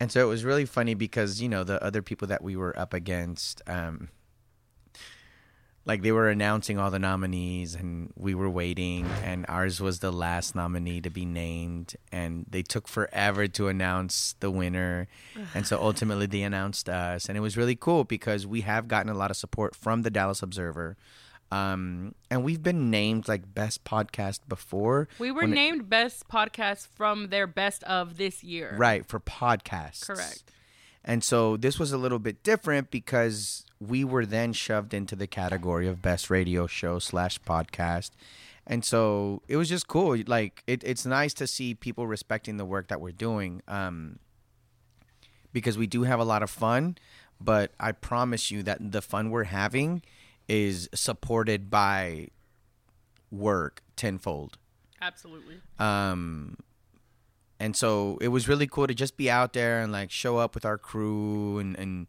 And 0.00 0.10
so 0.10 0.20
it 0.20 0.28
was 0.28 0.44
really 0.44 0.64
funny 0.64 0.94
because, 0.94 1.40
you 1.40 1.48
know, 1.48 1.62
the 1.64 1.82
other 1.82 2.02
people 2.02 2.28
that 2.28 2.42
we 2.42 2.56
were 2.56 2.78
up 2.78 2.94
against, 2.94 3.62
um, 3.66 4.08
like 5.90 6.02
they 6.02 6.12
were 6.12 6.28
announcing 6.28 6.78
all 6.78 6.88
the 6.88 7.00
nominees 7.00 7.74
and 7.74 8.12
we 8.14 8.32
were 8.32 8.48
waiting 8.48 9.04
and 9.24 9.44
ours 9.48 9.80
was 9.80 9.98
the 9.98 10.12
last 10.12 10.54
nominee 10.54 11.00
to 11.00 11.10
be 11.10 11.24
named 11.24 11.96
and 12.12 12.46
they 12.48 12.62
took 12.62 12.86
forever 12.86 13.48
to 13.48 13.66
announce 13.66 14.36
the 14.38 14.52
winner 14.52 15.08
and 15.52 15.66
so 15.66 15.82
ultimately 15.82 16.26
they 16.26 16.42
announced 16.42 16.88
us 16.88 17.28
and 17.28 17.36
it 17.36 17.40
was 17.40 17.56
really 17.56 17.74
cool 17.74 18.04
because 18.04 18.46
we 18.46 18.60
have 18.60 18.86
gotten 18.86 19.10
a 19.10 19.14
lot 19.14 19.32
of 19.32 19.36
support 19.36 19.74
from 19.74 20.02
the 20.02 20.10
Dallas 20.10 20.44
Observer 20.44 20.96
um, 21.50 22.14
and 22.30 22.44
we've 22.44 22.62
been 22.62 22.88
named 22.92 23.26
like 23.26 23.52
best 23.52 23.82
podcast 23.82 24.38
before. 24.48 25.08
We 25.18 25.32
were 25.32 25.48
named 25.48 25.80
it, 25.80 25.88
best 25.90 26.28
podcast 26.28 26.86
from 26.86 27.30
their 27.30 27.48
best 27.48 27.82
of 27.82 28.18
this 28.18 28.44
year. 28.44 28.76
Right, 28.78 29.04
for 29.04 29.18
podcasts. 29.18 30.06
Correct. 30.06 30.44
And 31.04 31.24
so 31.24 31.56
this 31.56 31.76
was 31.76 31.90
a 31.90 31.98
little 31.98 32.20
bit 32.20 32.44
different 32.44 32.92
because 32.92 33.64
we 33.80 34.04
were 34.04 34.26
then 34.26 34.52
shoved 34.52 34.92
into 34.92 35.16
the 35.16 35.26
category 35.26 35.88
of 35.88 36.02
best 36.02 36.30
radio 36.30 36.66
show 36.66 36.98
slash 36.98 37.40
podcast 37.40 38.10
and 38.66 38.84
so 38.84 39.42
it 39.48 39.56
was 39.56 39.68
just 39.68 39.88
cool 39.88 40.16
like 40.26 40.62
it, 40.66 40.84
it's 40.84 41.04
nice 41.04 41.34
to 41.34 41.46
see 41.46 41.74
people 41.74 42.06
respecting 42.06 42.56
the 42.56 42.64
work 42.64 42.88
that 42.88 43.00
we're 43.00 43.10
doing 43.10 43.62
um, 43.66 44.18
because 45.52 45.76
we 45.76 45.86
do 45.86 46.04
have 46.04 46.20
a 46.20 46.24
lot 46.24 46.42
of 46.42 46.50
fun, 46.50 46.96
but 47.40 47.72
I 47.80 47.92
promise 47.92 48.50
you 48.50 48.62
that 48.64 48.92
the 48.92 49.02
fun 49.02 49.30
we're 49.30 49.44
having 49.44 50.02
is 50.48 50.88
supported 50.94 51.70
by 51.70 52.28
work 53.30 53.82
tenfold. 53.96 54.58
Absolutely. 55.00 55.56
Um, 55.78 56.56
and 57.58 57.74
so 57.74 58.18
it 58.20 58.28
was 58.28 58.48
really 58.48 58.66
cool 58.66 58.86
to 58.86 58.94
just 58.94 59.16
be 59.16 59.30
out 59.30 59.52
there 59.52 59.80
and 59.80 59.92
like 59.92 60.10
show 60.10 60.36
up 60.38 60.54
with 60.54 60.64
our 60.64 60.78
crew 60.78 61.58
and 61.58 61.78
and 61.78 62.06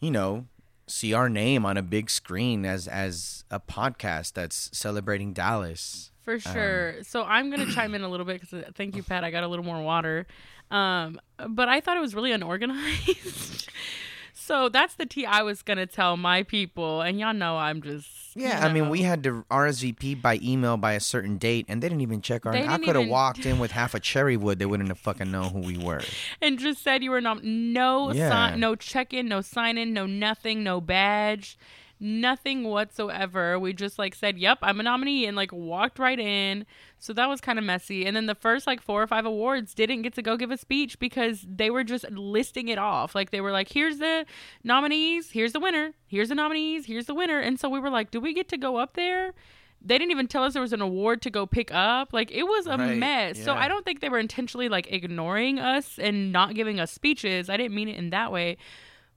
you 0.00 0.10
know 0.10 0.46
see 0.90 1.14
our 1.14 1.28
name 1.28 1.64
on 1.64 1.76
a 1.76 1.82
big 1.82 2.10
screen 2.10 2.64
as 2.64 2.88
as 2.88 3.44
a 3.50 3.60
podcast 3.60 4.32
that's 4.34 4.70
celebrating 4.72 5.32
Dallas. 5.32 6.10
For 6.22 6.38
sure. 6.38 7.02
so 7.02 7.24
I'm 7.24 7.50
gonna 7.50 7.70
chime 7.72 7.94
in 7.94 8.02
a 8.02 8.08
little 8.08 8.26
bit 8.26 8.40
because 8.40 8.64
thank 8.74 8.94
you, 8.96 9.02
Pat. 9.02 9.24
I 9.24 9.30
got 9.30 9.42
a 9.42 9.48
little 9.48 9.64
more 9.64 9.82
water, 9.82 10.26
um, 10.70 11.20
but 11.48 11.68
I 11.68 11.80
thought 11.80 11.96
it 11.96 12.00
was 12.00 12.14
really 12.14 12.32
unorganized. 12.32 13.68
so 14.34 14.68
that's 14.68 14.94
the 14.94 15.06
tea 15.06 15.26
I 15.26 15.42
was 15.42 15.62
gonna 15.62 15.86
tell 15.86 16.16
my 16.16 16.42
people, 16.42 17.00
and 17.00 17.18
y'all 17.18 17.34
know 17.34 17.56
I'm 17.56 17.82
just 17.82 18.19
Yeah, 18.36 18.60
you 18.60 18.66
I 18.68 18.72
mean, 18.72 18.88
we 18.88 19.02
had 19.02 19.22
to 19.24 19.44
RSVP 19.50 20.20
by 20.22 20.38
email 20.42 20.76
by 20.76 20.92
a 20.92 21.00
certain 21.00 21.36
date, 21.38 21.66
and 21.68 21.82
they 21.82 21.88
didn't 21.88 22.02
even 22.02 22.20
check 22.22 22.46
our. 22.46 22.52
They 22.52 22.66
I 22.66 22.78
could 22.78 22.88
have 22.88 22.96
even- 22.96 23.08
walked 23.08 23.44
in 23.46 23.58
with 23.60 23.72
half 23.72 23.94
a 23.94 24.00
cherry 24.00 24.36
wood; 24.36 24.58
they 24.58 24.66
wouldn't 24.66 24.88
have 24.88 24.98
fucking 24.98 25.30
known 25.30 25.50
who 25.50 25.60
we 25.60 25.76
were. 25.78 26.00
and 26.40 26.58
just 26.58 26.82
said 26.82 27.02
you 27.02 27.10
were 27.10 27.20
nom- 27.20 27.40
no 27.42 28.12
Yeah. 28.12 28.28
sign, 28.30 28.60
no 28.60 28.74
check 28.76 29.12
in, 29.12 29.26
no 29.28 29.40
sign 29.40 29.76
in, 29.78 29.92
no 29.92 30.06
nothing, 30.06 30.62
no 30.62 30.80
badge, 30.80 31.58
nothing 32.00 32.64
whatsoever. 32.64 33.58
We 33.58 33.72
just 33.72 33.98
like 33.98 34.14
said, 34.14 34.38
"Yep, 34.38 34.58
I'm 34.62 34.80
a 34.80 34.82
nominee," 34.82 35.26
and 35.26 35.36
like 35.36 35.52
walked 35.52 35.98
right 35.98 36.18
in. 36.18 36.64
So 36.98 37.12
that 37.12 37.28
was 37.28 37.40
kind 37.40 37.58
of 37.58 37.64
messy. 37.64 38.06
And 38.06 38.16
then 38.16 38.26
the 38.26 38.34
first 38.34 38.66
like 38.66 38.80
four 38.80 39.02
or 39.02 39.06
five 39.06 39.26
awards 39.26 39.74
didn't 39.74 40.02
get 40.02 40.14
to 40.14 40.22
go 40.22 40.36
give 40.36 40.50
a 40.50 40.56
speech 40.56 40.98
because 40.98 41.46
they 41.48 41.70
were 41.70 41.84
just 41.84 42.10
listing 42.10 42.68
it 42.68 42.78
off. 42.78 43.14
Like 43.14 43.30
they 43.30 43.40
were 43.40 43.52
like, 43.52 43.68
"Here's 43.70 43.98
the 43.98 44.24
nominees, 44.64 45.30
here's 45.32 45.52
the 45.52 45.60
winner, 45.60 45.92
here's 46.06 46.30
the 46.30 46.34
nominees, 46.34 46.86
here's 46.86 47.06
the 47.06 47.14
winner," 47.14 47.38
and 47.38 47.60
so 47.60 47.68
we 47.68 47.78
were 47.78 47.90
like, 47.90 48.10
"Do 48.10 48.20
we 48.20 48.32
get 48.34 48.48
to 48.48 48.56
go 48.56 48.76
up 48.76 48.94
there?" 48.94 49.34
They 49.82 49.96
didn't 49.96 50.10
even 50.10 50.26
tell 50.26 50.44
us 50.44 50.52
there 50.52 50.60
was 50.60 50.74
an 50.74 50.82
award 50.82 51.22
to 51.22 51.30
go 51.30 51.46
pick 51.46 51.72
up. 51.72 52.12
Like 52.12 52.30
it 52.30 52.42
was 52.42 52.66
a 52.66 52.76
Right, 52.76 52.98
mess. 52.98 53.42
So. 53.42 53.54
I 53.54 53.66
don't 53.66 53.82
think 53.82 54.00
they 54.00 54.10
were 54.10 54.18
intentionally 54.18 54.68
like 54.68 54.92
ignoring 54.92 55.58
us 55.58 55.98
and 55.98 56.32
not 56.32 56.54
giving 56.54 56.78
us 56.78 56.92
speeches. 56.92 57.48
I 57.48 57.56
didn't 57.56 57.74
mean 57.74 57.88
it 57.88 57.96
in 57.96 58.10
that 58.10 58.30
way. 58.30 58.58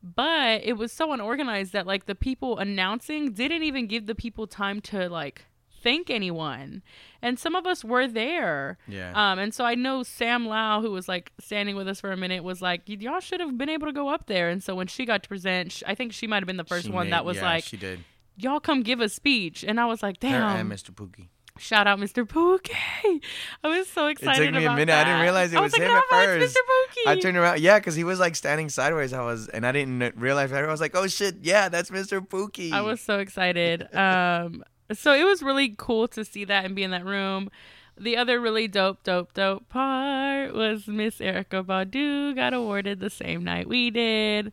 But 0.04 0.62
it 0.66 0.74
was 0.74 0.92
so 0.92 1.14
unorganized 1.14 1.72
that 1.74 1.88
like 1.88 2.06
the 2.06 2.16
people 2.16 2.58
announcing 2.60 3.32
didn't 3.32 3.64
even 3.64 3.88
give 3.88 4.06
the 4.06 4.16
people 4.16 4.48
time 4.48 4.82
to 4.82 5.08
like 5.10 5.46
thank 5.82 6.10
anyone. 6.10 6.82
And 7.22 7.40
some 7.40 7.56
of 7.56 7.66
us 7.66 7.84
were 7.86 8.08
there. 8.08 8.78
Yeah. 8.88 9.12
Um 9.16 9.40
and 9.40 9.54
so 9.54 9.64
I 9.64 9.76
know 9.76 10.04
Sam 10.04 10.46
Lau 10.46 10.82
who 10.82 10.92
was 10.92 11.08
like 11.08 11.32
standing 11.40 11.76
with 11.78 11.88
us 11.88 12.02
for 12.02 12.12
a 12.12 12.18
minute 12.18 12.44
was 12.44 12.62
like 12.62 12.82
y'all 12.86 13.22
should 13.22 13.40
have 13.40 13.58
been 13.58 13.70
able 13.70 13.88
to 13.88 13.94
go 13.94 14.10
up 14.10 14.26
there. 14.28 14.50
And 14.50 14.62
so 14.62 14.76
when 14.76 14.88
she 14.88 15.06
got 15.06 15.24
to 15.24 15.30
present, 15.30 15.72
sh- 15.72 15.84
I 15.88 15.96
think 15.96 16.12
she 16.12 16.28
might 16.28 16.38
have 16.44 16.48
been 16.48 16.58
the 16.58 16.66
first 16.66 16.86
She 16.88 16.92
one 16.92 17.06
made- 17.08 17.14
that 17.14 17.24
was 17.24 17.38
yeah, 17.38 17.44
like 17.44 17.64
she 17.64 17.78
did. 17.78 18.00
y'all 18.36 18.60
come 18.60 18.82
give 18.84 19.00
a 19.00 19.08
speech. 19.08 19.64
And 19.64 19.80
I 19.80 19.86
was 19.86 20.04
like, 20.04 20.22
Her 20.22 20.30
damn. 20.30 20.60
and 20.60 20.72
Mr. 20.72 20.92
Pookie. 20.92 21.30
Shout 21.60 21.86
out 21.86 22.00
Mr. 22.00 22.28
Pookie. 22.28 23.22
I 23.64 23.68
was 23.68 23.88
so 23.88 24.08
excited. 24.08 24.42
It 24.42 24.52
took 24.52 24.56
me 24.60 24.66
a 24.66 24.76
minute. 24.76 24.94
I 24.94 25.04
didn't 25.04 25.22
realize 25.22 25.54
it 25.54 25.58
I 25.58 25.62
was, 25.62 25.72
like, 25.74 25.84
him 25.84 25.92
"Oh, 25.92 25.98
at 25.98 26.26
first. 26.26 26.56
Mr. 26.56 26.60
Pookie. 26.60 27.12
I 27.12 27.20
turned 27.20 27.38
around, 27.38 27.60
yeah, 27.60 27.78
because 27.78 27.96
he 27.96 28.04
was 28.04 28.20
like 28.20 28.36
standing 28.36 28.70
sideways. 28.70 29.14
I 29.14 29.24
was, 29.24 29.48
and 29.50 29.66
I 29.66 29.72
didn't 29.72 30.16
realize. 30.18 30.52
I 30.52 30.66
was 30.66 30.82
like, 30.82 30.96
"Oh 30.96 31.08
shit, 31.08 31.36
yeah, 31.42 31.70
that's 31.70 31.92
Mr. 31.92 32.26
Pookie." 32.28 32.72
I 32.72 32.82
was 32.82 33.02
so 33.02 33.20
excited. 33.20 33.94
Um, 33.96 34.64
so 34.92 35.14
it 35.14 35.24
was 35.24 35.44
really 35.44 35.76
cool 35.78 36.08
to 36.10 36.26
see 36.26 36.44
that 36.46 36.66
and 36.66 36.76
be 36.76 36.84
in 36.84 36.92
that 36.92 37.06
room. 37.06 37.50
The 37.96 38.18
other 38.18 38.40
really 38.42 38.68
dope, 38.68 39.04
dope, 39.04 39.34
dope 39.34 39.70
part 39.70 40.54
was 40.56 40.88
Miss 40.88 41.20
Erykah 41.20 41.64
Badu 41.64 42.36
got 42.36 42.54
awarded 42.54 43.00
the 43.00 43.12
same 43.12 43.44
night 43.44 43.70
we 43.70 43.92
did, 43.92 44.52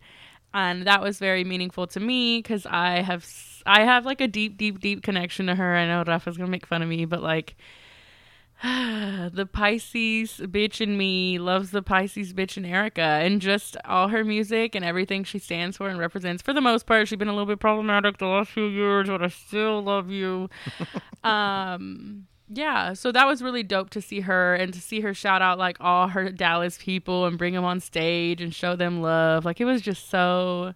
and 0.53 0.87
that 0.87 1.03
was 1.03 1.19
very 1.19 1.45
meaningful 1.45 1.87
to 1.89 2.01
me 2.01 2.39
because 2.39 2.67
I 2.67 3.01
have 3.03 3.27
I 3.67 3.85
have 3.85 4.07
like 4.07 4.20
a 4.20 4.29
deep, 4.29 4.57
deep, 4.57 4.81
deep 4.81 5.03
connection 5.03 5.47
to 5.47 5.55
her. 5.55 5.77
I 5.77 5.87
know 5.87 6.05
Rafa's 6.07 6.37
gonna 6.37 6.51
make 6.51 6.67
fun 6.67 6.83
of 6.83 6.89
me, 6.89 7.05
but 7.05 7.23
like. 7.23 7.57
the 8.62 9.49
Pisces 9.51 10.39
bitch 10.45 10.83
in 10.83 10.99
me 10.99 11.39
loves 11.39 11.70
the 11.70 11.81
Pisces 11.81 12.35
bitch 12.35 12.59
in 12.59 12.65
Erykah 12.65 13.25
and 13.25 13.41
just 13.41 13.75
all 13.87 14.09
her 14.09 14.23
music 14.23 14.75
and 14.75 14.85
everything 14.85 15.25
she 15.25 15.39
stands 15.39 15.79
for 15.79 15.89
and 15.89 15.99
represents. 15.99 16.43
For 16.43 16.53
the 16.53 16.61
most 16.61 16.85
part, 16.85 17.09
she's 17.09 17.19
been 17.19 17.29
a 17.29 17.33
little 17.33 17.47
bit 17.47 17.59
problematic 17.59 18.19
the 18.19 18.27
last 18.27 18.51
few 18.51 18.67
years, 18.67 19.09
but 19.09 19.23
I 19.23 19.29
still 19.29 19.83
love 19.83 20.11
you. 20.11 20.51
um, 21.25 22.27
yeah, 22.53 22.95
so 22.95 23.12
that 23.12 23.27
was 23.27 23.43
really 23.43 23.62
dope 23.62 23.91
to 23.91 24.03
see 24.03 24.20
her 24.20 24.55
and 24.55 24.75
to 24.75 24.81
see 24.81 25.01
her 25.01 25.15
shout 25.15 25.41
out 25.41 25.57
like 25.57 25.77
all 25.79 26.09
her 26.09 26.31
Dallas 26.31 26.77
people 26.79 27.25
and 27.27 27.39
bring 27.39 27.55
them 27.55 27.65
on 27.65 27.79
stage 27.79 28.41
and 28.41 28.53
show 28.53 28.75
them 28.75 29.01
love. 29.01 29.45
Like 29.45 29.61
it 29.61 29.65
was 29.65 29.81
just 29.81 30.11
so, 30.11 30.75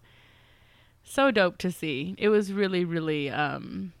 so 1.03 1.31
dope 1.31 1.57
to 1.59 1.71
see. 1.71 2.15
It 2.17 2.29
was 2.29 2.53
really, 2.53 2.85
really, 2.85 3.29
um, 3.29 3.91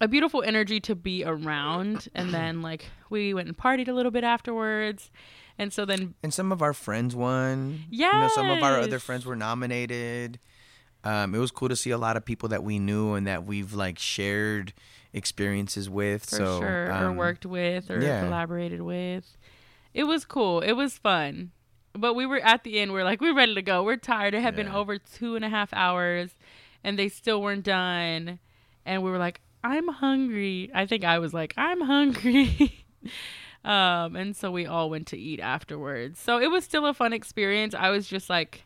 a 0.00 0.06
beautiful 0.06 0.42
energy 0.42 0.80
to 0.80 0.94
be 0.94 1.24
around 1.24 2.08
and 2.14 2.34
then 2.34 2.60
like 2.60 2.86
we 3.08 3.32
went 3.34 3.46
and 3.46 3.56
partied 3.56 3.88
a 3.88 3.92
little 3.92 4.10
bit 4.10 4.24
afterwards 4.24 5.12
and 5.58 5.72
so 5.72 5.84
then 5.84 6.14
and 6.24 6.34
some 6.34 6.50
of 6.50 6.60
our 6.60 6.72
friends 6.72 7.14
won. 7.14 7.84
You 7.90 8.10
know, 8.10 8.28
some 8.34 8.50
of 8.50 8.62
our 8.62 8.80
other 8.80 8.98
friends 8.98 9.24
were 9.24 9.36
nominated. 9.36 10.40
Um, 11.04 11.34
it 11.34 11.38
was 11.38 11.50
cool 11.50 11.68
to 11.68 11.76
see 11.76 11.90
a 11.90 11.98
lot 11.98 12.16
of 12.16 12.24
people 12.24 12.48
that 12.50 12.64
we 12.64 12.78
knew 12.78 13.14
and 13.14 13.26
that 13.26 13.44
we've 13.44 13.74
like 13.74 13.98
shared 13.98 14.72
experiences 15.12 15.88
with. 15.88 16.24
for 16.24 16.36
so 16.36 16.60
sure 16.60 16.86
or 16.86 16.92
um, 16.92 17.16
worked 17.16 17.46
with 17.46 17.90
or 17.90 18.00
yeah. 18.00 18.22
collaborated 18.22 18.82
with. 18.82 19.36
It 19.94 20.04
was 20.04 20.24
cool. 20.24 20.60
It 20.60 20.72
was 20.72 20.98
fun. 20.98 21.52
But 21.94 22.14
we 22.14 22.24
were 22.24 22.38
at 22.38 22.64
the 22.64 22.78
end 22.78 22.92
we're 22.92 23.04
like 23.04 23.20
we're 23.20 23.34
ready 23.34 23.54
to 23.54 23.62
go. 23.62 23.82
We're 23.82 23.96
tired. 23.96 24.34
It 24.34 24.40
had 24.40 24.56
been 24.56 24.68
over 24.68 24.98
two 24.98 25.36
and 25.36 25.44
a 25.44 25.50
half 25.50 25.72
hours 25.74 26.34
and 26.82 26.98
they 26.98 27.08
still 27.08 27.42
weren't 27.42 27.64
done. 27.64 28.38
And 28.86 29.02
we 29.02 29.10
were 29.10 29.18
like 29.18 29.40
i'm 29.62 29.88
hungry. 29.88 30.70
I 30.74 30.86
think 30.86 31.04
i 31.04 31.18
was 31.18 31.34
like 31.34 31.54
i'm 31.56 31.80
hungry. 31.80 32.84
Um 33.64 34.16
and 34.16 34.34
so 34.34 34.50
we 34.50 34.66
all 34.66 34.90
went 34.90 35.06
to 35.08 35.16
eat 35.16 35.38
afterwards. 35.38 36.18
So 36.18 36.40
it 36.40 36.50
was 36.50 36.64
still 36.64 36.84
a 36.84 36.92
fun 36.92 37.12
experience. 37.12 37.76
I 37.76 37.90
was 37.90 38.08
just 38.08 38.28
like 38.28 38.64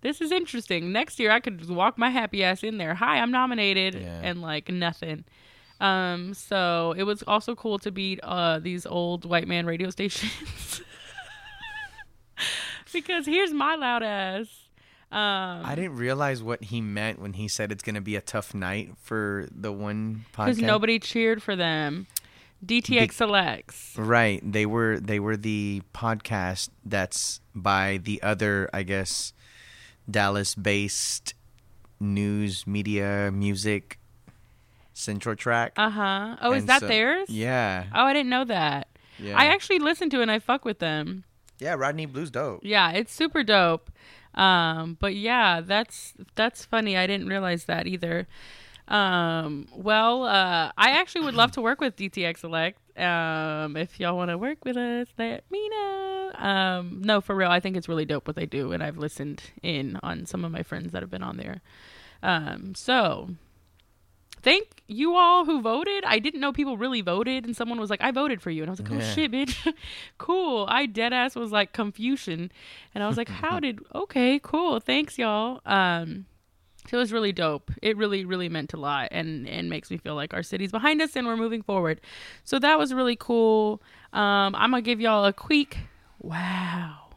this 0.00 0.20
is 0.20 0.30
interesting 0.32 0.92
next 0.92 1.18
year 1.18 1.30
i 1.30 1.40
could 1.40 1.58
just 1.58 1.70
walk 1.70 1.98
my 1.98 2.10
happy 2.10 2.42
ass 2.44 2.62
in 2.62 2.78
there 2.78 2.94
hi 2.94 3.18
i'm 3.18 3.30
nominated 3.30 3.94
Yeah. 3.94 4.20
and 4.22 4.40
like 4.42 4.70
nothing 4.70 5.24
um, 5.80 6.34
so 6.34 6.92
it 6.96 7.04
was 7.04 7.22
also 7.28 7.54
cool 7.54 7.78
to 7.78 7.92
beat 7.92 8.18
uh 8.24 8.58
these 8.58 8.84
old 8.84 9.24
white 9.24 9.46
man 9.46 9.64
radio 9.64 9.90
stations. 9.96 10.80
because 12.92 13.26
here's 13.26 13.52
my 13.52 13.74
loud 13.76 14.02
ass. 14.02 14.46
Um 15.10 15.64
I 15.64 15.74
didn't 15.74 15.94
realize 15.96 16.42
what 16.42 16.64
he 16.64 16.80
meant 16.80 17.20
when 17.20 17.34
he 17.34 17.48
said 17.48 17.72
it's 17.72 17.82
gonna 17.82 18.00
be 18.00 18.16
a 18.16 18.20
tough 18.20 18.54
night 18.54 18.92
for 19.00 19.46
the 19.54 19.72
one 19.72 20.24
podcast. 20.34 20.46
because 20.46 20.58
nobody 20.60 20.98
cheered 20.98 21.42
for 21.42 21.56
them. 21.56 22.06
DTX 22.64 23.12
selects. 23.12 23.94
Right. 23.96 24.40
They 24.42 24.66
were 24.66 24.98
they 24.98 25.20
were 25.20 25.36
the 25.36 25.82
podcast 25.94 26.70
that's 26.84 27.40
by 27.54 28.00
the 28.02 28.20
other, 28.22 28.68
I 28.74 28.82
guess, 28.82 29.32
Dallas 30.10 30.54
based 30.54 31.34
news 32.00 32.66
media 32.66 33.30
music 33.32 33.98
central 34.94 35.36
track. 35.36 35.72
Uh 35.76 35.90
huh. 35.90 36.36
Oh, 36.40 36.52
is 36.52 36.66
that 36.66 36.80
so- 36.80 36.88
theirs? 36.88 37.28
Yeah. 37.30 37.84
Oh, 37.94 38.04
I 38.04 38.12
didn't 38.12 38.30
know 38.30 38.44
that. 38.44 38.88
Yeah. 39.18 39.36
I 39.36 39.46
actually 39.46 39.80
listened 39.80 40.10
to 40.12 40.18
it 40.20 40.22
and 40.22 40.30
I 40.30 40.38
fuck 40.38 40.64
with 40.64 40.78
them. 40.78 41.24
Yeah, 41.58 41.74
Rodney 41.74 42.06
Blue's 42.06 42.30
dope. 42.30 42.60
Yeah, 42.62 42.92
it's 42.92 43.12
super 43.12 43.42
dope. 43.42 43.90
Um, 44.34 44.96
but 45.00 45.14
yeah, 45.16 45.60
that's 45.60 46.14
that's 46.36 46.64
funny. 46.64 46.96
I 46.96 47.06
didn't 47.06 47.26
realize 47.26 47.64
that 47.64 47.86
either. 47.88 48.28
Um, 48.86 49.66
well, 49.74 50.22
uh, 50.24 50.70
I 50.78 50.90
actually 50.92 51.24
would 51.24 51.34
love 51.34 51.52
to 51.52 51.60
work 51.60 51.80
with 51.80 51.96
DTX 51.96 52.38
Select. 52.38 52.78
Um, 52.98 53.76
if 53.76 53.98
y'all 54.00 54.16
want 54.16 54.30
to 54.30 54.38
work 54.38 54.64
with 54.64 54.76
us, 54.76 55.08
let 55.18 55.44
me 55.50 55.68
know. 55.68 56.32
Um, 56.34 57.00
no, 57.02 57.20
for 57.20 57.34
real, 57.34 57.50
I 57.50 57.60
think 57.60 57.76
it's 57.76 57.88
really 57.88 58.04
dope 58.04 58.26
what 58.26 58.36
they 58.36 58.46
do, 58.46 58.72
and 58.72 58.82
I've 58.82 58.98
listened 58.98 59.42
in 59.62 59.98
on 60.02 60.26
some 60.26 60.44
of 60.44 60.52
my 60.52 60.62
friends 60.62 60.92
that 60.92 61.02
have 61.02 61.10
been 61.10 61.22
on 61.22 61.36
there. 61.36 61.60
Um, 62.22 62.74
so 62.74 63.30
thank 64.42 64.82
you 64.86 65.14
all 65.16 65.44
who 65.44 65.60
voted. 65.60 66.04
I 66.04 66.18
didn't 66.18 66.40
know 66.40 66.52
people 66.52 66.76
really 66.76 67.00
voted, 67.00 67.44
and 67.44 67.56
someone 67.56 67.80
was 67.80 67.90
like, 67.90 68.00
"I 68.02 68.10
voted 68.10 68.40
for 68.42 68.50
you," 68.50 68.62
and 68.62 68.70
I 68.70 68.72
was 68.72 68.80
like, 68.80 68.90
"Oh 68.92 68.96
Yeah. 68.98 69.12
shit, 69.14 69.32
bitch, 69.32 69.74
cool." 70.18 70.66
I 70.68 70.86
dead 70.86 71.12
ass 71.12 71.34
was 71.34 71.50
like 71.52 71.72
confusion, 71.72 72.50
and 72.94 73.02
I 73.04 73.08
was 73.08 73.16
like, 73.16 73.28
"How 73.42 73.58
did? 73.60 73.80
Okay, 73.94 74.38
cool, 74.42 74.80
thanks 74.80 75.18
y'all." 75.18 75.60
Um, 75.66 76.26
so 76.88 76.96
it 76.96 77.00
was 77.00 77.12
really 77.12 77.32
dope. 77.32 77.70
It 77.82 77.96
really, 77.96 78.24
really 78.24 78.48
meant 78.48 78.72
a 78.72 78.78
lot, 78.78 79.08
and 79.10 79.46
and 79.48 79.68
makes 79.68 79.90
me 79.90 79.98
feel 79.98 80.14
like 80.14 80.32
our 80.32 80.42
city's 80.42 80.70
behind 80.70 81.02
us 81.02 81.16
and 81.16 81.26
we're 81.26 81.36
moving 81.36 81.62
forward. 81.62 82.00
So 82.44 82.58
that 82.58 82.78
was 82.78 82.94
really 82.94 83.16
cool. 83.16 83.82
Um, 84.12 84.54
I'm 84.54 84.70
gonna 84.70 84.82
give 84.82 85.00
y'all 85.00 85.24
a 85.24 85.32
quick 85.32 85.78
wow. 86.20 87.08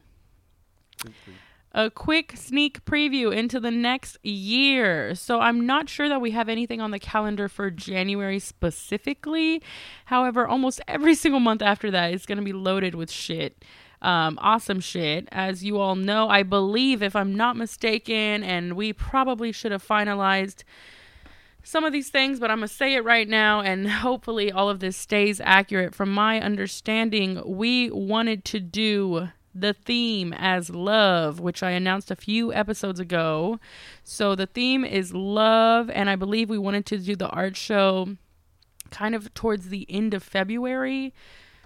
a 1.74 1.90
quick 1.90 2.34
sneak 2.36 2.84
preview 2.84 3.34
into 3.34 3.60
the 3.60 3.72
next 3.72 4.18
year. 4.26 5.16
So 5.16 5.40
I'm 5.40 5.66
not 5.66 5.88
sure 5.88 6.10
that 6.10 6.20
we 6.20 6.32
have 6.32 6.50
anything 6.50 6.82
on 6.82 6.92
the 6.92 7.00
calendar 7.00 7.48
for 7.48 7.72
January 7.72 8.40
specifically. 8.40 9.62
However, 10.06 10.48
almost 10.48 10.82
every 10.88 11.16
single 11.24 11.40
month 11.40 11.62
after 11.62 11.90
that 11.92 12.14
is 12.14 12.26
going 12.26 12.38
to 12.38 12.44
be 12.44 12.54
loaded 12.54 12.96
with 12.96 13.10
shit. 13.10 13.64
Um, 14.02 14.40
awesome 14.42 14.80
shit. 14.80 15.28
As 15.32 15.64
you 15.64 15.80
all 15.80 15.96
know, 15.96 16.28
I 16.28 16.44
believe, 16.44 17.04
if 17.04 17.16
I'm 17.16 17.36
not 17.36 17.56
mistaken, 17.56 18.44
and 18.44 18.74
we 18.74 18.94
probably 18.94 19.52
should 19.52 19.72
have 19.72 19.88
finalized 19.88 20.64
some 21.64 21.84
of 21.84 21.94
these 21.94 22.10
things, 22.10 22.40
but 22.40 22.50
I'm 22.50 22.58
going 22.58 22.68
to 22.68 22.74
say 22.74 22.96
it 22.96 23.04
right 23.04 23.30
now, 23.30 23.62
and 23.62 23.88
hopefully 23.88 24.52
all 24.52 24.70
of 24.70 24.80
this 24.80 24.98
stays 24.98 25.40
accurate. 25.40 25.94
From 25.94 26.12
my 26.12 26.42
understanding, 26.42 27.42
we 27.46 27.92
wanted 27.92 28.44
to 28.46 28.60
do 28.60 29.30
the 29.54 29.74
theme 29.74 30.34
as 30.34 30.70
love, 30.70 31.40
which 31.40 31.62
I 31.62 31.72
announced 31.72 32.10
a 32.10 32.16
few 32.16 32.54
episodes 32.54 33.00
ago. 33.00 33.60
So 34.04 34.34
the 34.34 34.48
theme 34.48 34.84
is 34.84 35.14
love, 35.14 35.90
and 35.92 36.10
I 36.10 36.16
believe 36.16 36.50
we 36.50 36.58
wanted 36.58 36.86
to 36.88 36.98
do 36.98 37.16
the 37.16 37.30
art 37.30 37.56
show 37.56 38.16
kind 38.90 39.14
of 39.14 39.34
towards 39.34 39.70
the 39.70 39.86
end 39.90 40.14
of 40.14 40.24
February. 40.24 41.14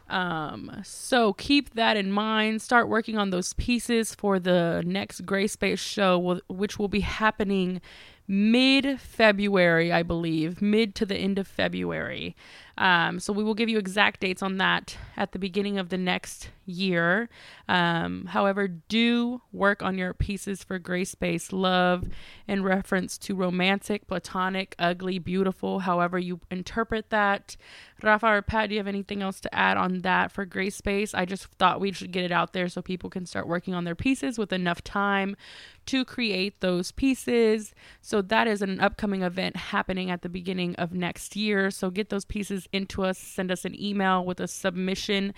Um, 0.08 0.82
so 0.84 1.34
keep 1.34 1.74
that 1.76 1.98
in 1.98 2.12
mind. 2.12 2.62
Start 2.62 2.90
working 2.90 3.18
on 3.18 3.32
those 3.32 3.54
pieces 3.54 4.14
for 4.14 4.40
the 4.40 4.84
next 4.86 5.26
Gray 5.26 5.48
Space 5.48 5.80
show, 5.80 6.42
which 6.48 6.78
will 6.78 6.88
be 6.88 7.00
happening 7.00 7.82
mid 8.28 9.00
February, 9.00 9.92
I 9.92 10.04
believe, 10.04 10.62
mid 10.62 10.96
to 10.96 11.06
the 11.06 11.16
end 11.16 11.40
of 11.40 11.48
February. 11.48 12.36
Um, 12.78 13.20
so 13.20 13.32
we 13.32 13.44
will 13.44 13.54
give 13.54 13.70
you 13.70 13.78
exact 13.78 14.20
dates 14.20 14.42
on 14.42 14.58
that 14.58 14.98
at 15.16 15.32
the 15.32 15.40
beginning 15.40 15.78
of 15.78 15.90
the 15.90 15.98
next 15.98 16.50
year. 16.66 17.30
Um, 17.70 18.26
however, 18.26 18.68
do 18.68 19.42
work 19.52 19.82
on 19.82 19.98
your 19.98 20.14
pieces 20.14 20.64
for 20.64 20.80
gray 20.80 21.06
space 21.06 21.54
love 21.54 22.06
in 22.48 22.64
reference 22.64 23.18
to 23.20 23.36
romantic, 23.36 24.08
platonic, 24.08 24.76
ugly, 24.78 25.20
beautiful, 25.20 25.80
however 25.80 26.20
you 26.20 26.40
interpret 26.52 27.10
that. 27.12 27.56
Rafa 28.04 28.28
or 28.28 28.42
Pat, 28.42 28.70
do 28.70 28.76
you 28.76 28.80
have 28.80 28.88
anything 28.88 29.22
else 29.22 29.40
to 29.40 29.56
add 29.56 29.78
on 29.78 30.02
that 30.02 30.32
for 30.32 30.46
gray 30.46 30.70
space? 30.70 31.14
I 31.14 31.26
just 31.26 31.46
thought 31.46 31.80
we 31.80 31.92
should 31.92 32.12
get 32.12 32.26
it 32.26 32.32
out 32.32 32.54
there 32.54 32.68
so 32.68 32.82
people 32.82 33.10
can 33.10 33.26
start 33.26 33.48
working 33.48 33.74
on 33.74 33.86
their 33.86 33.96
pieces 33.96 34.38
with 34.38 34.52
enough 34.52 34.84
time 34.84 35.38
to 35.86 36.04
create 36.04 36.60
those 36.60 36.92
pieces. 36.92 37.74
So 38.02 38.22
that 38.24 38.48
is 38.48 38.62
an 38.62 38.80
upcoming 38.80 39.22
event 39.22 39.56
happening 39.56 40.12
at 40.12 40.24
the 40.24 40.30
beginning 40.30 40.76
of 40.76 40.94
next 40.94 41.36
year. 41.36 41.72
So 41.72 41.90
get 41.90 42.10
those 42.10 42.26
pieces 42.26 42.65
into 42.72 43.04
us, 43.04 43.18
send 43.18 43.52
us 43.52 43.66
an 43.66 43.80
email 43.82 44.24
with 44.24 44.40
a 44.40 44.48
submission 44.48 45.34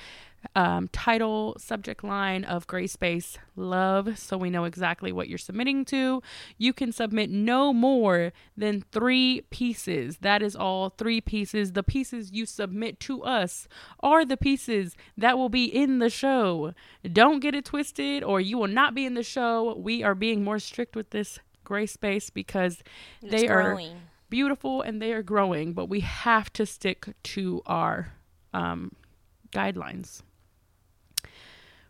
um, 0.55 0.87
title, 0.89 1.55
subject 1.59 2.03
line 2.03 2.43
of 2.43 2.67
Gray 2.67 2.87
Space 2.87 3.37
Love, 3.55 4.17
so 4.17 4.37
we 4.37 4.49
know 4.49 4.65
exactly 4.65 5.11
what 5.11 5.27
you're 5.27 5.37
submitting 5.37 5.83
to. 5.85 6.21
You 6.57 6.73
can 6.73 6.91
submit 6.91 7.29
no 7.29 7.73
more 7.73 8.31
than 8.55 8.83
three 8.91 9.41
pieces. 9.49 10.19
That 10.19 10.41
is 10.41 10.55
all 10.55 10.89
three 10.91 11.21
pieces. 11.21 11.73
The 11.73 11.83
pieces 11.83 12.31
you 12.31 12.45
submit 12.45 12.99
to 13.01 13.23
us 13.23 13.67
are 14.01 14.25
the 14.25 14.37
pieces 14.37 14.95
that 15.17 15.37
will 15.37 15.49
be 15.49 15.65
in 15.65 15.99
the 15.99 16.09
show. 16.09 16.73
Don't 17.11 17.39
get 17.39 17.55
it 17.55 17.65
twisted, 17.65 18.23
or 18.23 18.39
you 18.39 18.57
will 18.57 18.67
not 18.67 18.93
be 18.95 19.05
in 19.05 19.15
the 19.15 19.23
show. 19.23 19.75
We 19.75 20.03
are 20.03 20.15
being 20.15 20.43
more 20.43 20.59
strict 20.59 20.95
with 20.95 21.09
this 21.09 21.39
Gray 21.63 21.85
Space 21.85 22.29
because 22.29 22.83
they 23.21 23.43
It's 23.43 23.51
are 23.51 23.73
growing. 23.73 24.01
Beautiful 24.29 24.81
and 24.81 25.01
they 25.01 25.13
are 25.13 25.23
growing, 25.23 25.73
but 25.73 25.87
we 25.87 26.01
have 26.01 26.51
to 26.53 26.65
stick 26.65 27.13
to 27.23 27.61
our 27.65 28.13
um, 28.53 28.91
guidelines. 29.51 30.21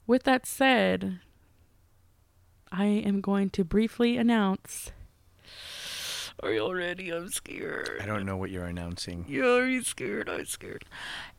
With 0.05 0.23
that 0.23 0.45
said, 0.45 1.19
I 2.71 2.85
am 2.85 3.21
going 3.21 3.49
to 3.51 3.63
briefly 3.63 4.17
announce. 4.17 4.91
Are 6.43 6.51
you 6.51 6.71
ready? 6.71 7.09
I'm 7.09 7.29
scared. 7.29 7.99
I 7.99 8.05
don't 8.05 8.25
know 8.25 8.37
what 8.37 8.51
you're 8.51 8.65
announcing. 8.65 9.25
Yeah, 9.27 9.57
are 9.57 9.67
you 9.67 9.81
scared? 9.81 10.29
I'm 10.29 10.45
scared. 10.45 10.85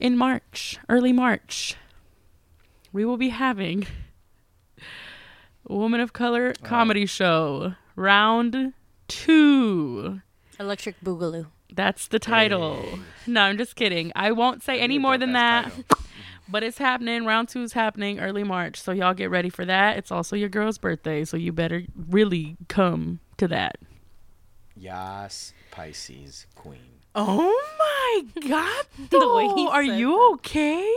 In 0.01 0.17
March, 0.17 0.79
early 0.89 1.13
March, 1.13 1.77
we 2.93 3.05
will 3.05 3.17
be 3.17 3.29
having 3.29 3.87
a 5.69 5.75
Woman 5.75 6.01
of 6.01 6.13
Color 6.13 6.53
comedy 6.63 7.07
show, 7.07 7.75
round 7.95 8.73
two. 9.07 10.21
Electric 10.59 11.01
Boogaloo. 11.01 11.47
That's 11.73 12.09
the 12.09 12.19
title. 12.19 12.99
No, 13.27 13.43
I'm 13.43 13.59
just 13.59 13.77
kidding. 13.77 14.11
I 14.17 14.33
won't 14.33 14.63
say 14.63 14.81
any 14.81 14.99
more 14.99 15.19
than 15.19 15.33
that. 15.33 15.73
But 16.51 16.63
it's 16.63 16.79
happening. 16.79 17.27
Round 17.27 17.47
two 17.47 17.63
is 17.63 17.75
happening 17.75 18.21
early 18.21 18.43
March. 18.43 18.81
So 18.81 18.93
y'all 18.93 19.13
get 19.13 19.29
ready 19.29 19.51
for 19.51 19.67
that. 19.67 19.99
It's 19.99 20.11
also 20.11 20.35
your 20.35 20.49
girl's 20.49 20.79
birthday. 20.79 21.27
So 21.27 21.37
you 21.37 21.53
better 21.53 21.83
really 22.09 22.57
come 22.69 23.21
to 23.37 23.47
that. 23.49 23.77
Yas, 24.75 25.53
Pisces, 25.71 26.47
Queen. 26.55 26.79
Oh 27.15 27.55
my 27.79 28.41
God. 28.49 28.87
The 29.11 29.19
way. 29.19 29.67
Are 29.71 29.83
you 29.83 30.13
that. 30.13 30.31
okay? 30.37 30.95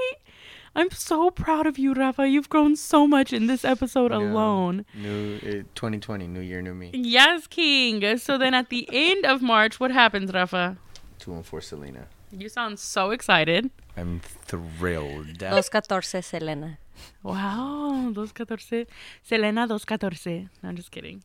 I'm 0.74 0.90
so 0.91 1.30
proud 1.32 1.67
of 1.67 1.77
you, 1.77 1.93
Rafa. 1.93 2.27
You've 2.27 2.48
grown 2.50 2.75
so 2.77 3.06
much 3.06 3.33
in 3.33 3.48
this 3.48 3.66
episode 3.66 4.11
alone. 4.11 4.85
New 4.95 5.35
uh, 5.38 5.51
2020, 5.75 6.27
New 6.27 6.40
Year, 6.40 6.61
New 6.61 6.74
Me. 6.74 6.91
Yes, 6.93 7.45
King. 7.48 8.17
So 8.17 8.38
then 8.38 8.53
at 8.53 8.69
the 8.69 8.88
end 8.91 9.25
of 9.25 9.41
March, 9.41 9.80
what 9.82 9.91
happens, 9.91 10.32
Rafa? 10.33 10.77
Two 11.19 11.33
and 11.33 11.45
four, 11.45 11.59
Selena. 11.61 12.08
You 12.32 12.48
sound 12.48 12.80
so 12.80 13.11
excited. 13.11 13.69
I'm 13.98 14.22
thrilled. 14.22 15.38
Dos 15.40 15.69
catorce 15.69 16.24
Selena. 16.24 16.77
Wow, 17.22 18.11
dos 18.14 18.32
catorce. 18.32 18.88
Selena 19.22 19.67
dos 19.67 19.83
catorce. 19.83 20.48
No, 20.64 20.69
I'm 20.69 20.75
just 20.77 20.91
kidding. 20.91 21.24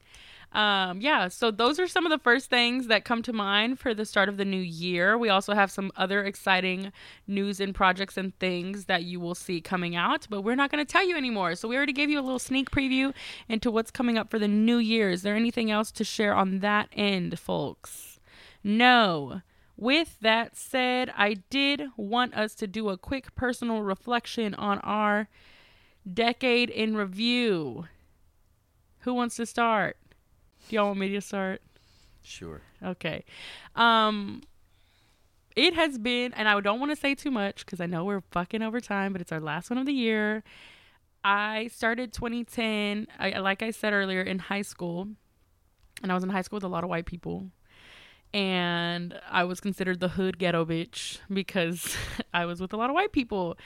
Um, 0.53 1.01
yeah, 1.03 1.29
so 1.29 1.51
those 1.51 1.79
are 1.79 1.87
some 1.87 2.07
of 2.07 2.11
the 2.11 2.23
first 2.23 2.49
things 2.49 2.87
that 2.87 3.05
come 3.05 3.23
to 3.23 3.33
mind 3.33 3.79
for 3.79 3.93
the 3.93 4.07
start 4.07 4.29
of 4.29 4.39
the 4.39 4.45
new 4.45 4.61
year. 4.61 5.19
We 5.19 5.29
also 5.29 5.55
have 5.55 5.71
some 5.71 5.91
other 5.97 6.25
exciting 6.25 6.93
news 7.27 7.61
and 7.61 7.75
projects 7.75 8.17
and 8.17 8.37
things 8.39 8.87
that 8.87 9.05
you 9.05 9.21
will 9.21 9.35
see 9.35 9.61
coming 9.61 9.97
out, 9.97 10.27
but 10.31 10.43
we're 10.43 10.55
not 10.55 10.71
going 10.71 10.85
to 10.85 10.91
tell 10.91 11.07
you 11.07 11.17
anymore. 11.17 11.57
So 11.57 11.69
we 11.69 11.77
already 11.77 11.93
gave 11.93 12.09
you 12.09 12.19
a 12.19 12.23
little 12.23 12.39
sneak 12.39 12.71
preview 12.71 13.13
into 13.49 13.71
what's 13.71 13.91
coming 13.91 14.17
up 14.17 14.31
for 14.31 14.39
the 14.39 14.49
new 14.49 14.79
year. 14.79 15.11
Is 15.11 15.23
there 15.23 15.37
anything 15.37 15.71
else 15.71 15.91
to 15.93 16.05
share 16.05 16.35
on 16.35 16.61
that 16.61 16.89
end, 16.93 17.39
folks? 17.39 18.19
No. 18.65 19.43
With 19.77 20.17
that 20.23 20.57
said, 20.57 21.13
I 21.15 21.35
did 21.51 21.83
want 21.99 22.35
us 22.35 22.55
to 22.55 22.67
do 22.67 22.89
a 22.89 22.97
quick 22.97 23.35
personal 23.35 23.83
reflection 23.83 24.55
on 24.55 24.79
our 24.79 25.29
decade 26.11 26.71
in 26.71 26.97
review. 26.97 27.89
Who 29.01 29.13
wants 29.13 29.37
to 29.37 29.45
start? 29.45 29.99
Do 30.69 30.77
y'all 30.77 30.87
want 30.89 30.99
me 30.99 31.09
to 31.11 31.21
start? 31.21 31.63
Sure. 32.23 32.61
Okay. 32.83 33.25
Um 33.75 34.43
it 35.55 35.75
has 35.75 35.97
been 35.97 36.35
and 36.35 36.49
I 36.49 36.61
don't 36.61 36.81
want 36.81 36.93
to 36.93 36.97
say 36.97 37.15
too 37.15 37.31
much 37.31 37.65
cuz 37.67 37.81
I 37.81 37.87
know 37.87 38.05
we're 38.05 38.23
fucking 38.31 38.63
over 38.63 38.81
time, 38.81 39.13
but 39.13 39.21
it's 39.21 39.33
our 39.33 39.41
last 39.41 39.71
one 39.71 39.79
of 39.79 39.87
the 39.87 39.93
year. 39.93 40.43
I 41.25 41.67
started 41.69 42.13
2010, 42.13 43.09
I, 43.19 43.41
like 43.41 43.61
I 43.61 43.73
said 43.73 43.93
earlier, 43.93 44.23
in 44.23 44.39
high 44.39 44.63
school. 44.63 45.09
And 46.01 46.13
I 46.13 46.15
was 46.15 46.23
in 46.23 46.31
high 46.31 46.43
school 46.43 46.59
with 46.59 46.63
a 46.63 46.69
lot 46.69 46.85
of 46.85 46.91
white 46.91 47.05
people. 47.05 47.51
And 48.33 49.19
I 49.29 49.43
was 49.43 49.59
considered 49.59 49.99
the 49.99 50.09
hood 50.09 50.39
ghetto 50.39 50.65
bitch 50.65 51.19
because 51.33 51.97
I 52.35 52.45
was 52.45 52.61
with 52.61 52.73
a 52.73 52.77
lot 52.77 52.91
of 52.91 52.95
white 52.95 53.11
people. 53.11 53.59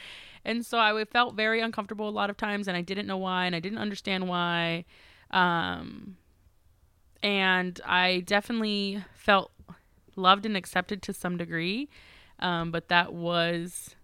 And 0.42 0.64
so 0.64 0.78
I 0.78 1.04
felt 1.04 1.34
very 1.34 1.60
uncomfortable 1.60 2.08
a 2.08 2.10
lot 2.10 2.30
of 2.30 2.38
times 2.38 2.66
and 2.66 2.78
I 2.78 2.80
didn't 2.80 3.06
know 3.06 3.18
why 3.18 3.44
and 3.44 3.54
I 3.54 3.60
didn't 3.60 3.78
understand 3.78 4.26
why. 4.26 4.86
Um, 5.32 6.16
and 7.22 7.80
I 7.84 8.20
definitely 8.20 9.04
felt 9.14 9.52
loved 10.16 10.46
and 10.46 10.56
accepted 10.56 11.02
to 11.02 11.12
some 11.12 11.36
degree. 11.36 11.88
Um, 12.38 12.70
but 12.70 12.88
that 12.88 13.12
was 13.12 13.94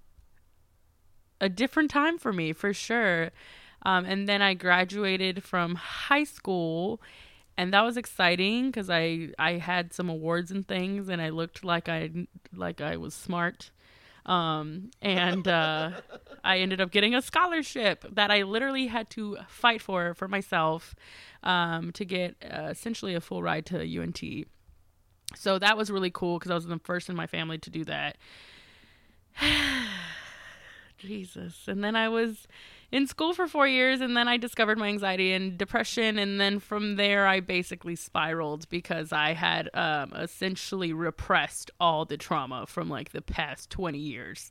a 1.40 1.48
different 1.48 1.90
time 1.90 2.18
for 2.18 2.32
me 2.32 2.52
for 2.52 2.72
sure. 2.72 3.30
Um, 3.82 4.04
and 4.04 4.28
then 4.28 4.42
I 4.42 4.54
graduated 4.54 5.42
from 5.42 5.76
high 5.76 6.24
school, 6.24 7.00
and 7.56 7.72
that 7.72 7.82
was 7.82 7.96
exciting 7.96 8.66
because 8.70 8.90
I 8.90 9.28
I 9.38 9.52
had 9.52 9.92
some 9.92 10.08
awards 10.08 10.50
and 10.50 10.66
things, 10.66 11.08
and 11.08 11.22
I 11.22 11.28
looked 11.30 11.64
like 11.64 11.88
I 11.88 12.10
like 12.54 12.80
I 12.80 12.96
was 12.96 13.14
smart. 13.14 13.70
Um, 14.26 14.90
and 15.00 15.46
uh, 15.46 15.92
I 16.44 16.58
ended 16.58 16.80
up 16.80 16.90
getting 16.90 17.14
a 17.14 17.22
scholarship 17.22 18.04
that 18.12 18.30
I 18.30 18.42
literally 18.42 18.88
had 18.88 19.08
to 19.10 19.38
fight 19.48 19.80
for 19.80 20.14
for 20.14 20.28
myself 20.28 20.94
um, 21.42 21.92
to 21.92 22.04
get 22.04 22.36
uh, 22.42 22.68
essentially 22.70 23.14
a 23.14 23.20
full 23.20 23.42
ride 23.42 23.66
to 23.66 24.02
UNT. 24.02 24.20
So 25.36 25.58
that 25.58 25.76
was 25.76 25.90
really 25.90 26.10
cool 26.10 26.38
because 26.38 26.50
I 26.50 26.54
was 26.54 26.66
the 26.66 26.80
first 26.82 27.08
in 27.08 27.16
my 27.16 27.26
family 27.26 27.58
to 27.58 27.70
do 27.70 27.84
that. 27.84 28.16
Jesus. 30.98 31.68
And 31.68 31.84
then 31.84 31.94
I 31.94 32.08
was 32.08 32.48
in 32.92 33.06
school 33.06 33.34
for 33.34 33.48
four 33.48 33.66
years, 33.66 34.00
and 34.00 34.16
then 34.16 34.28
I 34.28 34.36
discovered 34.36 34.78
my 34.78 34.88
anxiety 34.88 35.32
and 35.32 35.58
depression. 35.58 36.18
And 36.18 36.40
then 36.40 36.58
from 36.60 36.96
there, 36.96 37.26
I 37.26 37.40
basically 37.40 37.96
spiraled 37.96 38.68
because 38.68 39.12
I 39.12 39.32
had 39.32 39.68
um, 39.74 40.12
essentially 40.12 40.92
repressed 40.92 41.70
all 41.80 42.04
the 42.04 42.16
trauma 42.16 42.66
from 42.66 42.88
like 42.88 43.10
the 43.10 43.22
past 43.22 43.70
20 43.70 43.98
years. 43.98 44.50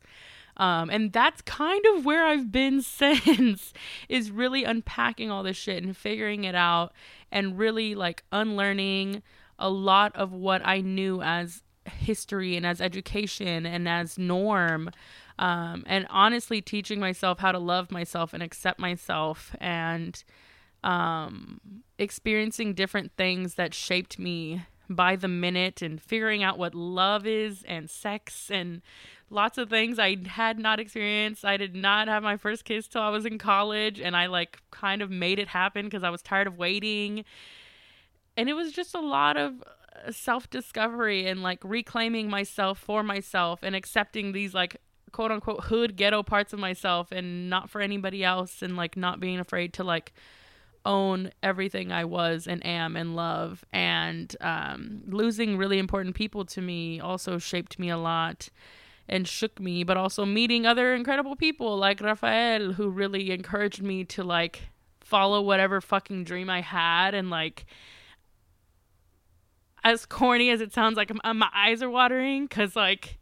Um, 0.58 0.90
and 0.90 1.12
that's 1.12 1.42
kind 1.42 1.84
of 1.94 2.06
where 2.06 2.26
I've 2.26 2.52
been 2.52 2.82
since 2.82 3.74
is 4.10 4.32
really 4.32 4.64
unpacking 4.64 5.32
all 5.32 5.44
this 5.44 5.58
shit 5.58 5.84
and 5.84 5.96
figuring 5.96 6.44
it 6.44 6.56
out 6.56 6.94
and 7.32 7.58
really 7.58 7.96
like 7.96 8.24
unlearning 8.32 9.24
a 9.58 9.70
lot 9.70 10.16
of 10.16 10.32
what 10.34 10.62
I 10.66 10.82
knew 10.82 11.22
as 11.22 11.64
history 11.86 12.56
and 12.56 12.66
as 12.66 12.82
education 12.82 13.66
and 13.66 13.88
as 13.88 14.18
norm. 14.18 14.90
Um, 15.38 15.84
and 15.86 16.08
honestly, 16.10 16.62
teaching 16.62 17.00
myself 17.00 17.40
how 17.40 17.52
to 17.52 17.60
love 17.60 17.92
myself 17.92 18.34
and 18.34 18.42
accept 18.42 18.80
myself 18.80 19.56
and 19.60 20.24
um, 20.84 21.60
experiencing 21.98 22.74
different 22.74 23.12
things 23.18 23.56
that 23.56 23.74
shaped 23.74 24.18
me 24.18 24.64
by 24.90 25.16
the 25.16 25.28
minute 25.28 25.82
and 25.82 26.02
figuring 26.02 26.44
out 26.44 26.58
what 26.58 26.76
love 26.76 27.26
is 27.26 27.64
and 27.68 27.90
sex 27.90 28.52
and 28.52 28.82
lots 29.30 29.58
of 29.58 29.70
things 29.70 29.98
I 29.98 30.18
had 30.28 30.60
not 30.60 30.80
experienced. 30.80 31.44
I 31.44 31.58
did 31.58 31.76
not 31.76 32.08
have 32.08 32.24
my 32.24 32.38
first 32.38 32.66
kiss 32.66 32.88
till 32.88 33.02
I 33.02 33.10
was 33.10 33.26
in 33.26 33.38
college 33.38 34.00
and 34.00 34.16
I 34.16 34.28
like 34.28 34.60
kind 34.72 35.02
of 35.02 35.10
made 35.10 35.40
it 35.40 35.48
happen 35.48 35.86
because 35.86 36.04
I 36.04 36.12
was 36.12 36.22
tired 36.22 36.48
of 36.48 36.58
waiting. 36.58 37.26
And 38.38 38.48
it 38.48 38.54
was 38.54 38.72
just 38.72 38.94
a 38.94 39.02
lot 39.02 39.38
of 39.38 39.64
uh, 39.64 40.12
self-discovery 40.12 41.26
and 41.26 41.42
like 41.42 41.60
reclaiming 41.64 42.30
myself 42.30 42.78
for 42.78 43.02
myself 43.02 43.62
and 43.64 43.76
accepting 43.76 44.34
these 44.34 44.54
like 44.54 44.78
quote 45.16 45.32
unquote 45.32 45.64
hood 45.64 45.96
ghetto 45.96 46.22
parts 46.22 46.52
of 46.52 46.60
myself 46.60 47.10
and 47.10 47.50
not 47.50 47.70
for 47.70 47.80
anybody 47.80 48.22
else 48.22 48.62
and 48.62 48.76
like 48.76 48.98
not 48.98 49.22
being 49.22 49.40
afraid 49.40 49.72
to 49.72 49.82
like 49.82 50.12
own 50.86 51.32
everything 51.42 51.90
I 51.90 52.04
was 52.04 52.48
and 52.48 52.64
am 52.66 52.98
and 52.98 53.16
love. 53.16 53.64
And 53.72 54.36
um, 54.42 55.04
losing 55.08 55.56
really 55.56 55.80
important 55.80 56.16
people 56.16 56.44
to 56.48 56.62
me 56.62 57.00
also 57.00 57.38
shaped 57.38 57.80
me 57.80 57.90
a 57.90 57.98
lot 57.98 58.50
and 59.08 59.26
shook 59.26 59.58
me, 59.58 59.86
but 59.86 59.96
also 59.96 60.26
meeting 60.26 60.66
other 60.66 60.94
incredible 60.94 61.38
people 61.38 61.78
like 61.78 62.02
Rafael, 62.02 62.74
who 62.74 62.90
really 62.90 63.32
encouraged 63.32 63.82
me 63.82 64.04
to 64.04 64.22
like 64.22 64.64
follow 65.00 65.42
whatever 65.42 65.80
fucking 65.80 66.26
dream 66.26 66.50
I 66.50 66.60
had 66.60 67.14
and 67.14 67.30
like. 67.30 67.66
As 69.82 70.06
corny 70.06 70.50
as 70.50 70.60
it 70.60 70.74
sounds, 70.74 70.98
like 70.98 71.12
my 71.24 71.50
eyes 71.54 71.82
are 71.82 71.90
watering 71.90 72.48
because 72.48 72.76
like 72.76 73.18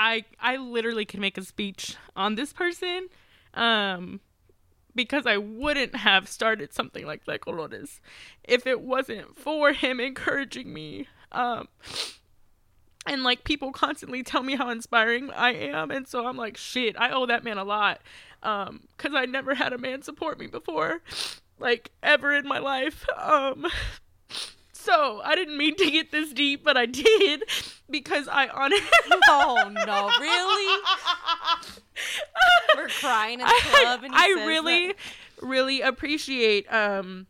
I 0.00 0.24
I 0.40 0.56
literally 0.56 1.04
can 1.04 1.20
make 1.20 1.36
a 1.36 1.42
speech 1.42 1.96
on 2.16 2.34
this 2.34 2.54
person. 2.54 3.08
Um, 3.52 4.20
because 4.94 5.26
I 5.26 5.36
wouldn't 5.36 5.94
have 5.94 6.26
started 6.26 6.72
something 6.72 7.06
like 7.06 7.24
De 7.24 7.38
Colores 7.38 8.00
if 8.42 8.66
it 8.66 8.80
wasn't 8.80 9.38
for 9.38 9.72
him 9.72 10.00
encouraging 10.00 10.72
me. 10.72 11.06
Um, 11.30 11.68
and 13.06 13.22
like 13.22 13.44
people 13.44 13.72
constantly 13.72 14.22
tell 14.22 14.42
me 14.42 14.56
how 14.56 14.68
inspiring 14.70 15.30
I 15.30 15.52
am, 15.52 15.90
and 15.90 16.08
so 16.08 16.26
I'm 16.26 16.36
like, 16.36 16.56
shit, 16.56 16.98
I 16.98 17.10
owe 17.10 17.26
that 17.26 17.44
man 17.44 17.58
a 17.58 17.64
lot. 17.64 18.00
Um, 18.42 18.88
cause 18.96 19.12
I 19.14 19.26
never 19.26 19.54
had 19.54 19.72
a 19.72 19.78
man 19.78 20.02
support 20.02 20.38
me 20.38 20.46
before, 20.46 21.02
like 21.58 21.92
ever 22.02 22.34
in 22.34 22.48
my 22.48 22.58
life. 22.58 23.06
Um, 23.16 23.66
so 24.80 25.20
I 25.22 25.34
didn't 25.34 25.56
mean 25.56 25.76
to 25.76 25.90
get 25.90 26.10
this 26.10 26.32
deep, 26.32 26.64
but 26.64 26.76
I 26.76 26.86
did 26.86 27.44
because 27.88 28.28
I 28.28 28.48
honestly. 28.48 28.86
Oh 29.32 29.68
no, 29.68 30.10
really? 30.20 30.82
We're 32.76 32.88
crying 32.88 33.40
in 33.40 33.46
the 33.46 33.60
club, 33.62 34.02
and 34.04 34.12
I 34.14 34.28
really, 34.46 34.88
that. 34.88 34.96
really 35.42 35.80
appreciate 35.80 36.72
um 36.72 37.26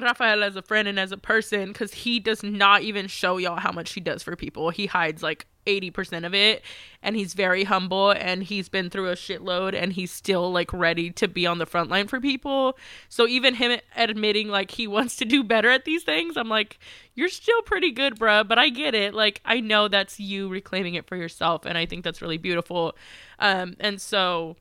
Rafael 0.00 0.42
as 0.42 0.56
a 0.56 0.62
friend 0.62 0.88
and 0.88 0.98
as 0.98 1.12
a 1.12 1.16
person 1.16 1.68
because 1.68 1.94
he 1.94 2.20
does 2.20 2.42
not 2.42 2.82
even 2.82 3.06
show 3.06 3.36
y'all 3.38 3.60
how 3.60 3.72
much 3.72 3.92
he 3.92 4.00
does 4.00 4.22
for 4.22 4.36
people. 4.36 4.70
He 4.70 4.86
hides 4.86 5.22
like 5.22 5.46
80% 5.66 6.26
of 6.26 6.34
it 6.34 6.62
and 7.02 7.16
he's 7.16 7.34
very 7.34 7.64
humble 7.64 8.10
and 8.10 8.42
he's 8.42 8.68
been 8.68 8.90
through 8.90 9.08
a 9.08 9.14
shitload 9.14 9.74
and 9.74 9.92
he's 9.92 10.10
still 10.10 10.52
like 10.52 10.72
ready 10.72 11.10
to 11.12 11.28
be 11.28 11.46
on 11.46 11.58
the 11.58 11.66
front 11.66 11.90
line 11.90 12.06
for 12.06 12.20
people. 12.20 12.76
So 13.08 13.26
even 13.26 13.54
him 13.54 13.80
admitting 13.96 14.48
like 14.48 14.72
he 14.72 14.86
wants 14.86 15.16
to 15.16 15.24
do 15.24 15.42
better 15.42 15.70
at 15.70 15.84
these 15.84 16.02
things, 16.02 16.36
I'm 16.36 16.48
like, 16.48 16.78
you're 17.14 17.28
still 17.28 17.62
pretty 17.62 17.90
good, 17.90 18.18
bruh, 18.18 18.46
but 18.46 18.58
I 18.58 18.68
get 18.68 18.94
it. 18.94 19.14
Like 19.14 19.40
I 19.44 19.60
know 19.60 19.88
that's 19.88 20.20
you 20.20 20.48
reclaiming 20.48 20.94
it 20.94 21.08
for 21.08 21.16
yourself 21.16 21.64
and 21.64 21.78
I 21.78 21.86
think 21.86 22.04
that's 22.04 22.22
really 22.22 22.38
beautiful. 22.38 22.96
Um 23.38 23.76
and 23.80 24.00
so 24.00 24.56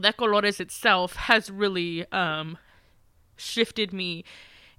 De 0.00 0.12
Colores 0.12 0.60
itself 0.60 1.16
has 1.16 1.50
really 1.50 2.10
um 2.12 2.58
shifted 3.36 3.92
me 3.92 4.24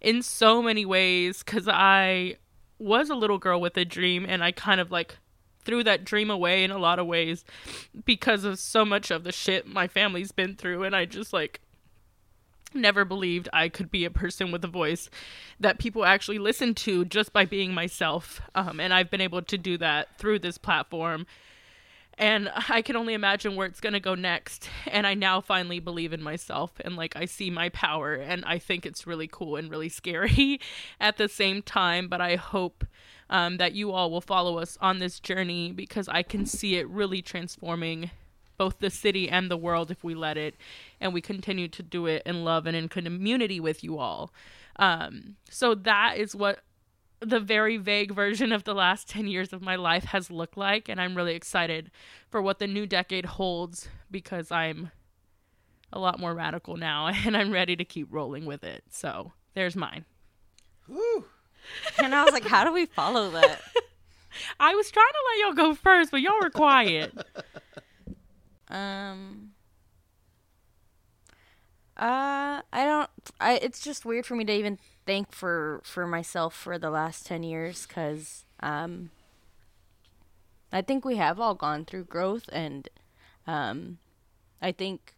in 0.02 0.22
so 0.22 0.62
many 0.62 0.86
ways 0.86 1.44
because 1.44 1.68
I 1.68 2.38
was 2.80 3.10
a 3.10 3.16
little 3.16 3.38
girl 3.38 3.60
with 3.60 3.78
a 3.78 3.86
dream 3.86 4.26
and 4.28 4.44
I 4.44 4.52
kind 4.52 4.80
of 4.80 4.92
like 4.92 5.18
threw 5.66 5.84
that 5.84 6.06
dream 6.06 6.30
away 6.30 6.64
in 6.64 6.72
a 6.72 6.78
lot 6.78 7.00
of 7.00 7.08
ways 7.08 7.44
because 8.06 8.44
of 8.44 8.60
so 8.60 8.86
much 8.86 9.12
of 9.12 9.24
the 9.24 9.32
shit 9.32 9.68
my 9.68 9.88
family's 9.88 10.32
been 10.32 10.56
through 10.56 10.84
and 10.84 10.96
I 10.96 11.06
just 11.06 11.34
like 11.34 11.60
never 12.74 13.04
believed 13.04 13.50
I 13.52 13.70
could 13.70 13.92
be 13.92 14.06
a 14.06 14.12
person 14.12 14.52
with 14.52 14.64
a 14.64 14.70
voice 14.70 15.10
that 15.60 15.80
people 15.80 16.06
actually 16.06 16.40
listen 16.40 16.76
to 16.76 17.06
just 17.06 17.34
by 17.34 17.46
being 17.46 17.74
myself 17.74 18.42
um, 18.56 18.80
and 18.80 18.94
I've 18.94 19.10
been 19.10 19.22
able 19.22 19.42
to 19.42 19.58
do 19.58 19.78
that 19.80 20.18
through 20.18 20.40
this 20.40 20.58
platform 20.58 21.26
and 22.18 22.50
I 22.70 22.82
can 22.82 22.96
only 22.96 23.14
imagine 23.14 23.56
where 23.56 23.68
it's 23.68 23.80
going 23.80 23.94
to 23.94 24.00
go 24.00 24.16
next. 24.16 24.70
And 24.88 25.06
I 25.06 25.14
now 25.14 25.40
finally 25.40 25.80
believe 25.80 26.14
in 26.14 26.22
myself 26.22 26.72
and 26.82 26.96
like 26.96 27.16
I 27.16 27.26
see 27.26 27.50
my 27.50 27.70
power 27.70 28.14
and 28.14 28.44
I 28.46 28.58
think 28.58 28.86
it's 28.86 29.06
really 29.06 29.28
cool 29.28 29.56
and 29.56 29.70
really 29.70 29.90
scary 29.90 30.60
at 31.00 31.18
the 31.18 31.30
same 31.30 31.62
time. 31.62 32.08
But 32.08 32.22
I 32.22 32.36
hope 32.36 32.86
um, 33.30 33.58
that 33.58 33.74
you 33.74 33.92
all 33.92 34.10
will 34.10 34.22
follow 34.22 34.58
us 34.58 34.78
on 34.82 35.00
this 35.00 35.20
journey 35.20 35.72
because 35.72 36.08
I 36.08 36.24
can 36.24 36.46
see 36.46 36.78
it 36.78 36.90
really 36.90 37.22
transforming 37.22 38.10
both 38.58 38.80
the 38.80 38.90
city 38.90 39.30
and 39.30 39.52
the 39.52 39.58
world 39.58 39.92
if 39.92 40.04
we 40.04 40.16
let 40.16 40.38
it 40.38 40.56
and 41.00 41.14
we 41.14 41.22
continue 41.22 41.68
to 41.68 41.84
do 41.84 42.08
it 42.08 42.24
in 42.26 42.44
love 42.44 42.66
and 42.66 42.76
in 42.76 42.90
community 42.90 43.60
with 43.60 43.84
you 43.84 44.00
all. 44.00 44.34
Um, 44.78 45.36
so 45.50 45.76
that 45.76 46.18
is 46.18 46.36
what 46.36 46.60
the 47.20 47.40
very 47.40 47.78
vague 47.78 48.12
version 48.14 48.52
of 48.52 48.64
the 48.64 48.76
last 48.76 49.10
10 49.10 49.28
years 49.28 49.52
of 49.52 49.62
my 49.62 49.76
life 49.76 50.06
has 50.06 50.30
looked 50.30 50.56
like 50.58 50.88
and 50.88 51.02
i'm 51.02 51.16
really 51.16 51.34
excited 51.36 51.90
for 52.30 52.42
what 52.42 52.60
the 52.60 52.68
new 52.68 52.86
decade 52.86 53.26
holds 53.26 53.88
because 54.12 54.52
i'm 54.52 54.92
a 55.92 56.00
lot 56.00 56.20
more 56.20 56.34
radical 56.36 56.78
now 56.78 57.08
and 57.26 57.36
i'm 57.36 57.52
ready 57.52 57.76
to 57.76 57.84
keep 57.86 58.08
rolling 58.12 58.46
with 58.46 58.64
it 58.64 58.84
so 58.90 59.32
there's 59.56 59.76
mine 59.76 60.06
And 62.00 62.16
I 62.16 62.24
was 62.24 62.32
like, 62.34 62.46
how 62.46 62.64
do 62.64 62.72
we 62.72 62.86
follow 62.86 63.30
that? 63.32 63.62
i 64.60 64.74
was 64.76 64.92
trying 64.92 65.06
to 65.06 65.20
let 65.28 65.46
y'all 65.46 65.66
go 65.72 65.76
first 65.76 66.12
but 66.12 66.22
y'all 66.22 66.40
were 66.42 66.50
quiet 66.52 67.12
Um. 68.70 69.52
Uh, 71.98 72.62
I 72.72 72.86
don't. 72.86 73.10
I. 73.42 73.54
It's 73.56 73.82
just 73.82 74.06
weird 74.06 74.26
for 74.26 74.36
me 74.36 74.46
to 74.46 74.54
even 74.54 74.78
think 75.06 75.32
for 75.32 75.82
for 75.84 76.06
myself 76.06 76.54
for 76.54 76.78
the 76.78 76.92
last 76.92 77.26
ten 77.26 77.44
years, 77.44 77.86
cause 77.86 78.46
um. 78.60 79.10
I 80.72 80.82
think 80.82 81.06
we 81.06 81.16
have 81.16 81.40
all 81.40 81.56
gone 81.56 81.86
through 81.86 82.06
growth, 82.06 82.50
and 82.52 82.90
um, 83.48 84.00
I 84.62 84.72
think 84.74 85.16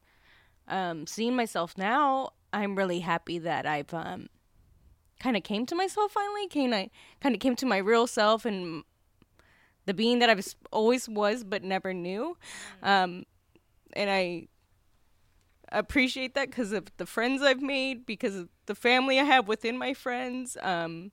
um, 0.67 1.07
seeing 1.07 1.35
myself 1.35 1.77
now, 1.77 2.33
I'm 2.53 2.75
really 2.75 2.99
happy 2.99 3.39
that 3.39 3.65
I've 3.65 3.93
um, 3.93 4.29
kind 5.19 5.35
of 5.35 5.43
came 5.43 5.65
to 5.65 5.75
myself 5.75 6.11
finally. 6.11 6.47
Came 6.47 6.73
I 6.73 6.89
kind 7.19 7.33
of 7.35 7.41
came 7.41 7.55
to 7.57 7.65
my 7.65 7.77
real 7.77 8.07
self 8.07 8.45
and 8.45 8.83
the 9.85 9.93
being 9.93 10.19
that 10.19 10.29
I 10.29 10.35
was 10.35 10.55
always 10.71 11.09
was 11.09 11.43
but 11.43 11.63
never 11.63 11.93
knew. 11.93 12.37
Um, 12.83 13.25
and 13.93 14.09
I 14.09 14.47
appreciate 15.71 16.35
that 16.35 16.49
because 16.49 16.71
of 16.71 16.91
the 16.97 17.05
friends 17.05 17.41
I've 17.41 17.61
made, 17.61 18.05
because 18.05 18.35
of 18.35 18.49
the 18.65 18.75
family 18.75 19.19
I 19.19 19.23
have 19.23 19.47
within 19.47 19.77
my 19.77 19.93
friends, 19.93 20.57
um, 20.61 21.11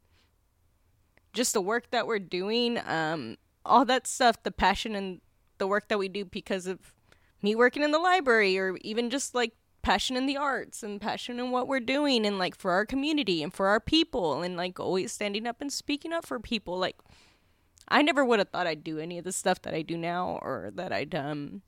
just 1.33 1.53
the 1.53 1.61
work 1.61 1.91
that 1.91 2.07
we're 2.07 2.19
doing, 2.19 2.79
um, 2.87 3.37
all 3.65 3.85
that 3.85 4.07
stuff, 4.07 4.43
the 4.43 4.51
passion 4.51 4.95
and 4.95 5.21
the 5.59 5.67
work 5.67 5.89
that 5.89 5.99
we 5.99 6.09
do 6.09 6.25
because 6.25 6.67
of 6.67 6.95
me 7.43 7.55
working 7.55 7.83
in 7.83 7.93
the 7.93 7.99
library 7.99 8.59
or 8.59 8.77
even 8.83 9.11
just 9.11 9.35
like 9.35 9.53
passion 9.83 10.17
in 10.17 10.27
the 10.27 10.37
arts 10.37 10.83
and 10.83 11.01
passion 11.01 11.39
in 11.39 11.51
what 11.51 11.69
we're 11.69 11.79
doing 11.79 12.27
and 12.27 12.39
like 12.39 12.57
for 12.57 12.73
our 12.73 12.85
community 12.85 13.43
and 13.43 13.55
for 13.55 13.69
our 13.69 13.79
people 13.79 14.43
and 14.43 14.57
like 14.57 14.81
always 14.81 15.13
standing 15.13 15.47
up 15.47 15.61
and 15.61 15.73
speaking 15.73 16.13
up 16.13 16.27
for 16.27 16.41
people. 16.41 16.77
Like 16.77 16.97
I 17.89 18.03
never 18.03 18.25
would 18.25 18.41
have 18.41 18.49
thought 18.49 18.67
I'd 18.67 18.83
do 18.83 18.99
any 18.99 19.19
of 19.19 19.25
the 19.25 19.33
stuff 19.33 19.63
that 19.63 19.75
I 19.75 19.83
do 19.83 19.97
now 19.97 20.41
or 20.43 20.73
that 20.75 20.93
I'd 20.93 21.15
um 21.15 21.63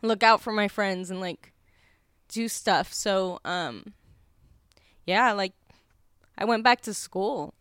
look 0.00 0.22
out 0.22 0.40
for 0.40 0.52
my 0.52 0.68
friends 0.68 1.10
and 1.10 1.20
like 1.20 1.52
do 2.28 2.48
stuff. 2.48 2.92
So 2.92 3.40
um 3.44 3.94
yeah, 5.06 5.32
like 5.32 5.54
I 6.36 6.44
went 6.44 6.64
back 6.64 6.82
to 6.82 6.94
school 6.94 7.54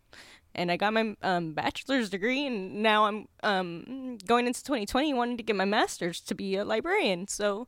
and 0.54 0.72
I 0.72 0.78
got 0.78 0.94
my 0.94 1.16
um 1.22 1.54
bachelor's 1.54 2.10
degree 2.10 2.46
and 2.46 2.82
now 2.84 3.06
I'm 3.06 3.28
um 3.44 4.18
going 4.26 4.48
into 4.48 4.64
2020 4.64 5.14
wanting 5.14 5.38
to 5.38 5.44
get 5.44 5.56
my 5.56 5.66
master's 5.66 6.20
to 6.22 6.36
be 6.36 6.56
a 6.56 6.66
librarian. 6.66 7.28
So 7.28 7.68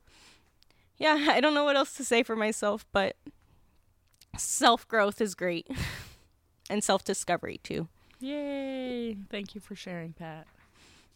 yeah, 0.96 1.28
I 1.30 1.40
don't 1.40 1.54
know 1.54 1.64
what 1.64 1.76
else 1.76 1.94
to 1.94 2.04
say 2.04 2.22
for 2.22 2.36
myself, 2.36 2.86
but 2.92 3.16
self-growth 4.36 5.20
is 5.20 5.34
great. 5.34 5.68
and 6.70 6.84
self-discovery 6.84 7.58
too. 7.64 7.88
yay 8.20 9.16
thank 9.28 9.56
you 9.56 9.60
for 9.60 9.74
sharing 9.74 10.12
pat 10.12 10.46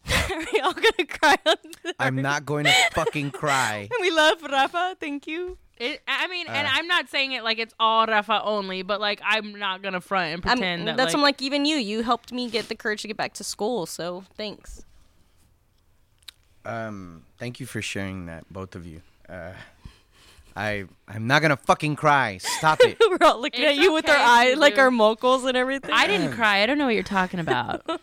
Are 0.30 0.38
we 0.52 0.60
all 0.60 0.72
gonna 0.72 1.06
cry 1.08 1.36
on 1.46 1.56
the 1.82 1.94
I'm 1.98 2.16
not 2.16 2.44
going 2.44 2.64
to 2.64 2.74
fucking 2.92 3.30
cry. 3.30 3.88
We 4.00 4.10
love 4.10 4.42
Rafa. 4.42 4.96
Thank 5.00 5.26
you. 5.26 5.56
It, 5.76 6.02
I 6.06 6.28
mean, 6.28 6.46
and 6.46 6.66
Uh. 6.66 6.70
I'm 6.72 6.86
not 6.86 7.08
saying 7.08 7.32
it 7.32 7.42
like 7.42 7.58
it's 7.58 7.74
all 7.80 8.06
Rafa 8.06 8.42
only, 8.44 8.82
but 8.82 9.00
like 9.00 9.20
I'm 9.24 9.58
not 9.58 9.82
gonna 9.82 10.00
front 10.00 10.26
and 10.26 10.34
I'm, 10.46 10.58
pretend 10.58 10.88
that 10.88 10.96
that's 10.96 11.08
like, 11.08 11.14
I'm 11.16 11.22
like 11.22 11.42
even 11.42 11.64
you. 11.64 11.76
You 11.76 12.02
helped 12.02 12.32
me 12.32 12.48
get 12.48 12.68
the 12.68 12.74
courage 12.76 13.02
to 13.02 13.08
get 13.08 13.16
back 13.16 13.34
to 13.34 13.44
school. 13.44 13.86
So 13.86 14.24
thanks. 14.36 14.84
Um, 16.64 17.24
thank 17.38 17.60
you 17.60 17.66
for 17.66 17.82
sharing 17.82 18.26
that, 18.26 18.44
both 18.50 18.74
of 18.74 18.86
you. 18.86 19.02
Uh, 19.28 19.52
I 20.56 20.84
I'm 21.08 21.26
not 21.26 21.42
gonna 21.42 21.56
fucking 21.56 21.96
cry. 21.96 22.38
Stop 22.38 22.78
it. 22.82 22.96
We're 23.00 23.26
all 23.26 23.40
looking 23.40 23.64
It's 23.64 23.76
at 23.76 23.82
you 23.82 23.92
with 23.92 24.08
our 24.08 24.14
okay, 24.14 24.24
eyes, 24.24 24.56
like 24.56 24.78
our 24.78 24.90
mocals 24.90 25.46
and 25.46 25.56
everything. 25.56 25.90
I 25.92 26.06
didn't 26.06 26.32
cry. 26.32 26.62
I 26.62 26.66
don't 26.66 26.78
know 26.78 26.86
what 26.86 26.94
you're 26.94 27.02
talking 27.02 27.40
about. 27.40 27.84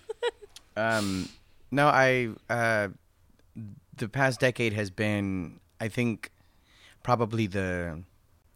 Um, 0.78 1.28
no, 1.70 1.88
I 1.88 2.30
uh, 2.50 2.88
the 3.98 4.08
past 4.08 4.40
decade 4.40 4.72
has 4.72 4.90
been, 4.90 5.60
I 5.82 5.90
think, 5.90 6.32
probably 7.04 7.48
the. 7.48 8.02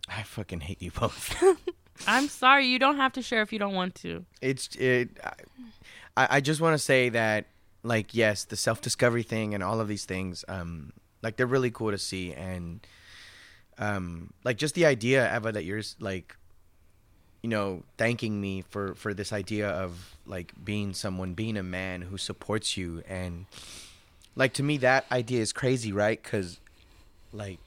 I 0.07 0.23
fucking 0.23 0.61
hate 0.61 0.81
you 0.81 0.91
both. 0.91 1.35
I'm 2.07 2.27
sorry. 2.27 2.67
You 2.67 2.79
don't 2.79 2.97
have 2.97 3.13
to 3.13 3.21
share 3.21 3.41
if 3.41 3.53
you 3.53 3.59
don't 3.59 3.73
want 3.73 3.95
to. 3.95 4.25
it's 4.41 4.75
it. 4.75 5.09
I 6.17 6.27
I 6.37 6.41
just 6.41 6.61
want 6.61 6.73
to 6.73 6.79
say 6.79 7.09
that, 7.09 7.45
like, 7.83 8.13
yes, 8.13 8.43
the 8.45 8.55
self 8.55 8.81
discovery 8.81 9.23
thing 9.23 9.53
and 9.53 9.63
all 9.63 9.79
of 9.79 9.87
these 9.87 10.05
things, 10.05 10.45
um, 10.47 10.93
like 11.21 11.37
they're 11.37 11.47
really 11.47 11.71
cool 11.71 11.91
to 11.91 11.97
see, 11.97 12.33
and 12.33 12.85
um, 13.77 14.33
like 14.43 14.57
just 14.57 14.75
the 14.75 14.85
idea, 14.85 15.33
Eva, 15.35 15.51
that 15.51 15.65
you're 15.65 15.81
like, 15.99 16.35
you 17.41 17.49
know, 17.49 17.83
thanking 17.97 18.39
me 18.39 18.61
for 18.61 18.95
for 18.95 19.13
this 19.13 19.31
idea 19.33 19.69
of 19.69 20.15
like 20.25 20.53
being 20.63 20.93
someone, 20.93 21.33
being 21.33 21.57
a 21.57 21.63
man 21.63 22.01
who 22.01 22.17
supports 22.17 22.77
you, 22.77 23.03
and 23.07 23.45
like 24.35 24.53
to 24.53 24.63
me 24.63 24.77
that 24.77 25.05
idea 25.11 25.41
is 25.41 25.53
crazy, 25.53 25.91
right? 25.91 26.21
Because 26.21 26.59
like 27.31 27.59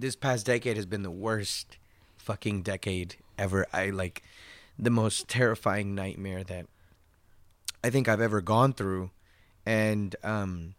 this 0.00 0.16
past 0.16 0.46
decade 0.46 0.76
has 0.76 0.86
been 0.86 1.02
the 1.02 1.10
worst 1.10 1.78
fucking 2.16 2.62
decade 2.62 3.16
ever. 3.38 3.66
I 3.72 3.90
like 3.90 4.22
the 4.78 4.90
most 4.90 5.28
terrifying 5.28 5.94
nightmare 5.94 6.42
that 6.44 6.66
I 7.82 7.90
think 7.90 8.08
I've 8.08 8.20
ever 8.20 8.40
gone 8.40 8.72
through. 8.72 9.10
And 9.66 10.14
um 10.22 10.74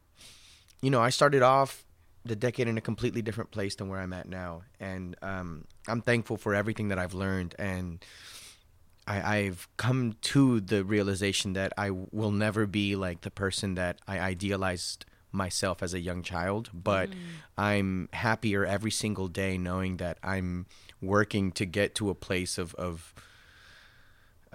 you 0.81 0.91
know, 0.91 1.01
I 1.01 1.09
started 1.09 1.41
off 1.41 1.83
the 2.23 2.35
decade 2.35 2.67
in 2.67 2.77
a 2.77 2.81
completely 2.81 3.21
different 3.21 3.51
place 3.51 3.75
than 3.75 3.89
where 3.89 3.99
I'm 3.99 4.13
at 4.13 4.27
now. 4.27 4.63
And 4.79 5.15
um 5.21 5.65
I'm 5.87 6.01
thankful 6.01 6.37
for 6.37 6.53
everything 6.55 6.89
that 6.89 6.99
I've 6.99 7.13
learned 7.13 7.55
and 7.57 8.03
I, 9.07 9.37
I've 9.37 9.67
come 9.77 10.15
to 10.33 10.59
the 10.59 10.83
realization 10.83 11.53
that 11.53 11.73
I 11.77 11.91
will 11.91 12.31
never 12.31 12.65
be 12.65 12.95
like 12.95 13.21
the 13.21 13.29
person 13.29 13.75
that 13.75 13.99
I 14.07 14.19
idealized 14.19 15.05
myself 15.35 15.83
as 15.83 15.93
a 15.93 15.99
young 15.99 16.23
child, 16.23 16.69
but 16.73 17.09
I'm 17.57 18.09
happier 18.13 18.65
every 18.65 18.91
single 18.91 19.27
day 19.27 19.57
knowing 19.57 19.97
that 19.97 20.17
I'm 20.23 20.65
working 21.01 21.51
to 21.53 21.65
get 21.65 21.95
to 21.95 22.09
a 22.09 22.15
place 22.15 22.57
of 22.57 22.73
of 22.75 23.13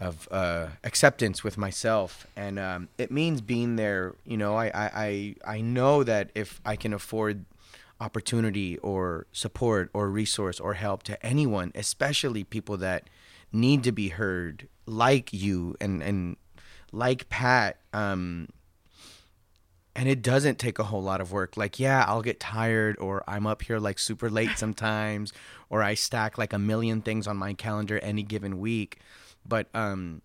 of 0.01 0.27
uh, 0.31 0.69
acceptance 0.83 1.45
with 1.45 1.59
myself, 1.59 2.27
and 2.35 2.59
um, 2.59 2.89
it 2.97 3.11
means 3.11 3.43
being 3.43 3.77
there. 3.77 4.15
You 4.25 4.39
know, 4.39 4.57
I, 4.57 4.67
I 4.67 4.91
I 4.95 5.35
I 5.57 5.61
know 5.61 6.03
that 6.03 6.31
if 6.35 6.61
I 6.65 6.77
can 6.77 6.95
afford 6.95 7.45
opportunity 8.01 8.79
or 8.79 9.27
support 9.31 9.91
or 9.93 10.09
resource 10.09 10.59
or 10.59 10.75
help 10.75 11.03
to 11.03 11.25
anyone, 11.25 11.71
especially 11.75 12.45
people 12.45 12.79
that 12.79 13.11
need 13.53 13.85
to 13.85 13.93
be 13.93 14.09
heard, 14.09 14.69
like 14.87 15.33
you 15.33 15.77
and 15.81 16.03
and 16.03 16.37
like 16.93 17.29
Pat. 17.29 17.77
Um, 17.93 18.49
and 19.97 20.09
it 20.09 20.23
doesn't 20.23 20.59
take 20.59 20.79
a 20.79 20.85
whole 20.85 21.03
lot 21.03 21.21
of 21.21 21.33
work. 21.33 21.57
Like, 21.57 21.81
yeah, 21.81 22.05
I'll 22.07 22.23
get 22.23 22.39
tired, 22.41 22.97
or 22.99 23.25
I'm 23.27 23.47
up 23.47 23.63
here 23.63 23.79
like 23.79 23.99
super 23.99 24.31
late 24.31 24.51
sometimes, 24.57 25.33
or 25.69 25.83
I 25.83 25.95
stack 25.95 26.39
like 26.39 26.53
a 26.53 26.59
million 26.59 27.03
things 27.03 27.27
on 27.27 27.37
my 27.37 27.55
calendar 27.55 27.99
any 27.99 28.23
given 28.23 28.61
week. 28.61 28.99
But 29.47 29.69
um, 29.75 30.23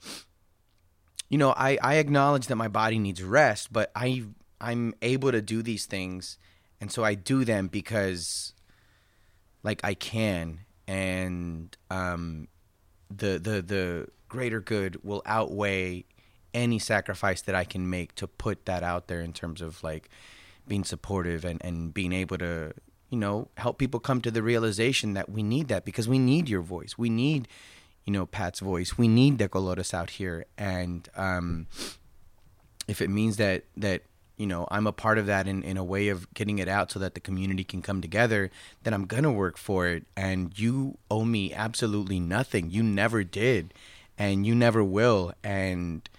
you 1.30 1.38
know, 1.38 1.54
I 1.58 1.78
I 1.82 1.96
acknowledge 1.96 2.48
that 2.48 2.56
my 2.56 2.68
body 2.68 3.00
needs 3.00 3.24
rest, 3.24 3.74
but 3.74 3.92
I 3.96 4.24
I'm 4.62 4.94
able 5.02 5.32
to 5.32 5.42
do 5.42 5.62
these 5.62 5.86
things, 5.86 6.38
and 6.80 6.92
so 6.92 7.04
I 7.04 7.16
do 7.16 7.44
them 7.44 7.68
because 7.68 8.54
like 9.64 9.82
I 9.84 9.96
can, 9.96 10.60
and 10.88 11.76
um, 11.90 12.48
the 13.10 13.40
the 13.40 13.62
the 13.62 14.08
greater 14.28 14.62
good 14.62 15.04
will 15.04 15.24
outweigh 15.26 16.06
any 16.56 16.80
sacrifice 16.80 17.42
that 17.42 17.54
I 17.54 17.66
can 17.66 17.88
make 17.90 18.16
to 18.16 18.28
put 18.28 18.66
that 18.66 18.82
out 18.82 19.08
there 19.08 19.22
in 19.22 19.34
terms 19.34 19.62
of 19.62 19.84
like 19.84 20.10
being 20.68 20.84
supportive 20.84 21.46
and, 21.46 21.64
and 21.64 21.94
being 21.94 22.14
able 22.14 22.38
to, 22.40 22.74
you 23.10 23.18
know, 23.18 23.50
help 23.58 23.78
people 23.78 24.00
come 24.00 24.22
to 24.22 24.32
the 24.32 24.42
realization 24.42 25.14
that 25.14 25.30
we 25.30 25.44
need 25.44 25.68
that 25.68 25.86
because 25.86 26.08
we 26.08 26.18
need 26.18 26.50
your 26.50 26.62
voice. 26.62 26.98
We 26.98 27.10
need, 27.10 27.48
you 28.06 28.14
know, 28.14 28.26
Pat's 28.26 28.62
voice. 28.62 28.98
We 28.98 29.08
need 29.08 29.38
De 29.38 29.48
Colores 29.48 29.94
out 29.94 30.12
here. 30.12 30.46
And 30.58 31.08
um, 31.16 31.68
if 32.88 33.02
it 33.02 33.10
means 33.10 33.38
that, 33.38 33.66
that, 33.78 34.04
you 34.38 34.48
know, 34.48 34.68
I'm 34.72 34.88
a 34.88 34.92
part 34.92 35.18
of 35.18 35.28
that 35.28 35.48
in, 35.48 35.62
in 35.64 35.78
a 35.78 35.84
way 35.84 36.08
of 36.08 36.34
getting 36.34 36.60
it 36.60 36.68
out 36.68 36.92
so 36.92 37.00
that 37.00 37.14
the 37.14 37.20
community 37.20 37.64
can 37.64 37.82
come 37.82 38.02
together, 38.02 38.50
then 38.84 38.94
I'm 38.94 39.06
going 39.06 39.24
to 39.24 39.32
work 39.32 39.58
for 39.58 39.88
it. 39.88 40.06
And 40.18 40.58
you 40.58 40.98
owe 41.12 41.26
me 41.26 41.54
absolutely 41.54 42.20
nothing. 42.20 42.70
You 42.70 42.82
never 42.82 43.24
did. 43.24 43.74
And 44.18 44.46
you 44.46 44.56
never 44.56 44.84
will. 44.84 45.34
And 45.44 46.10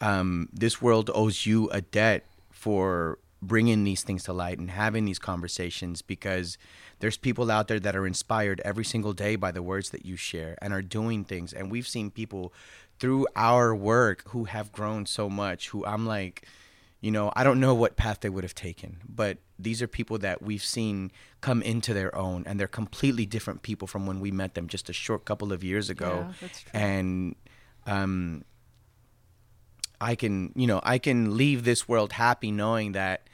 um, 0.00 0.48
this 0.52 0.80
world 0.80 1.10
owes 1.14 1.46
you 1.46 1.68
a 1.70 1.80
debt 1.80 2.24
for 2.50 3.18
bringing 3.40 3.84
these 3.84 4.02
things 4.02 4.24
to 4.24 4.32
light 4.32 4.58
and 4.58 4.70
having 4.70 5.04
these 5.04 5.18
conversations 5.18 6.02
because 6.02 6.58
there's 6.98 7.16
people 7.16 7.50
out 7.50 7.68
there 7.68 7.78
that 7.78 7.94
are 7.94 8.06
inspired 8.06 8.60
every 8.64 8.84
single 8.84 9.12
day 9.12 9.36
by 9.36 9.52
the 9.52 9.62
words 9.62 9.90
that 9.90 10.04
you 10.04 10.16
share 10.16 10.56
and 10.60 10.72
are 10.72 10.82
doing 10.82 11.24
things. 11.24 11.52
And 11.52 11.70
we've 11.70 11.86
seen 11.86 12.10
people 12.10 12.52
through 12.98 13.26
our 13.36 13.74
work 13.74 14.24
who 14.30 14.44
have 14.44 14.72
grown 14.72 15.06
so 15.06 15.30
much 15.30 15.68
who 15.68 15.84
I'm 15.86 16.04
like 16.06 16.46
you 17.00 17.12
know 17.12 17.32
I 17.36 17.44
don't 17.44 17.60
know 17.60 17.74
what 17.74 17.94
path 17.94 18.20
they 18.20 18.28
would 18.28 18.42
have 18.42 18.56
taken 18.56 18.96
but 19.08 19.38
these 19.56 19.80
are 19.82 19.86
people 19.86 20.18
that 20.18 20.42
we've 20.42 20.64
seen 20.64 21.12
come 21.40 21.62
into 21.62 21.94
their 21.94 22.12
own 22.16 22.42
and 22.44 22.58
they're 22.58 22.66
completely 22.66 23.24
different 23.24 23.62
people 23.62 23.86
from 23.86 24.04
when 24.06 24.18
we 24.18 24.32
met 24.32 24.54
them 24.54 24.66
just 24.66 24.90
a 24.90 24.92
short 24.92 25.24
couple 25.24 25.52
of 25.52 25.62
years 25.62 25.90
ago. 25.90 26.26
Yeah, 26.40 26.48
and 26.74 27.36
um 27.86 28.44
I 30.00 30.14
can, 30.14 30.52
you 30.54 30.66
know, 30.66 30.80
I 30.82 30.98
can 30.98 31.36
leave 31.36 31.64
this 31.64 31.88
world 31.88 32.12
happy 32.12 32.50
knowing 32.50 32.92
that 32.92 33.28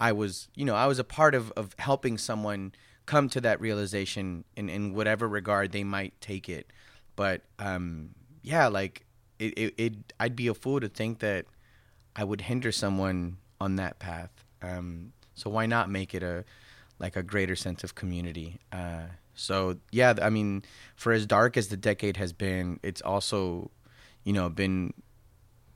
I 0.00 0.12
was, 0.12 0.48
you 0.54 0.64
know, 0.64 0.74
I 0.74 0.86
was 0.86 0.98
a 0.98 1.04
part 1.04 1.34
of, 1.34 1.52
of 1.52 1.74
helping 1.78 2.18
someone 2.18 2.72
come 3.06 3.28
to 3.28 3.40
that 3.42 3.60
realization 3.60 4.44
in, 4.56 4.68
in 4.68 4.94
whatever 4.94 5.28
regard 5.28 5.72
they 5.72 5.84
might 5.84 6.18
take 6.20 6.48
it. 6.48 6.72
But 7.16 7.42
um, 7.58 8.10
yeah, 8.42 8.68
like 8.68 9.04
it, 9.38 9.58
it, 9.58 9.74
it, 9.76 10.12
I'd 10.18 10.36
be 10.36 10.46
a 10.46 10.54
fool 10.54 10.80
to 10.80 10.88
think 10.88 11.18
that 11.20 11.46
I 12.16 12.24
would 12.24 12.42
hinder 12.42 12.72
someone 12.72 13.36
on 13.60 13.76
that 13.76 13.98
path. 13.98 14.30
Um, 14.62 15.12
so 15.34 15.50
why 15.50 15.66
not 15.66 15.90
make 15.90 16.14
it 16.14 16.22
a 16.22 16.44
like 16.98 17.16
a 17.16 17.22
greater 17.22 17.56
sense 17.56 17.82
of 17.82 17.94
community? 17.94 18.58
Uh, 18.72 19.04
so 19.34 19.76
yeah, 19.90 20.14
I 20.20 20.30
mean, 20.30 20.64
for 20.96 21.12
as 21.12 21.26
dark 21.26 21.56
as 21.56 21.68
the 21.68 21.76
decade 21.76 22.16
has 22.16 22.32
been, 22.32 22.78
it's 22.82 23.00
also, 23.00 23.70
you 24.24 24.32
know, 24.32 24.48
been 24.48 24.92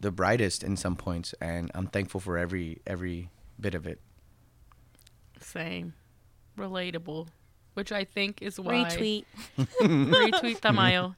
the 0.05 0.13
brightest 0.13 0.63
in 0.63 0.77
some 0.77 0.97
points, 0.97 1.35
and 1.41 1.71
I'm 1.75 1.87
thankful 1.87 2.21
for 2.21 2.37
every 2.37 2.83
every 2.87 3.31
bit 3.59 3.75
of 3.75 3.87
it. 3.87 4.01
Same. 5.41 5.95
Relatable. 6.59 7.29
Which 7.73 7.91
I 7.91 8.05
think 8.05 8.43
is 8.43 8.61
why 8.61 8.85
Retweet. 8.85 9.25
retweet 9.59 10.61
Tamayo. 10.61 11.17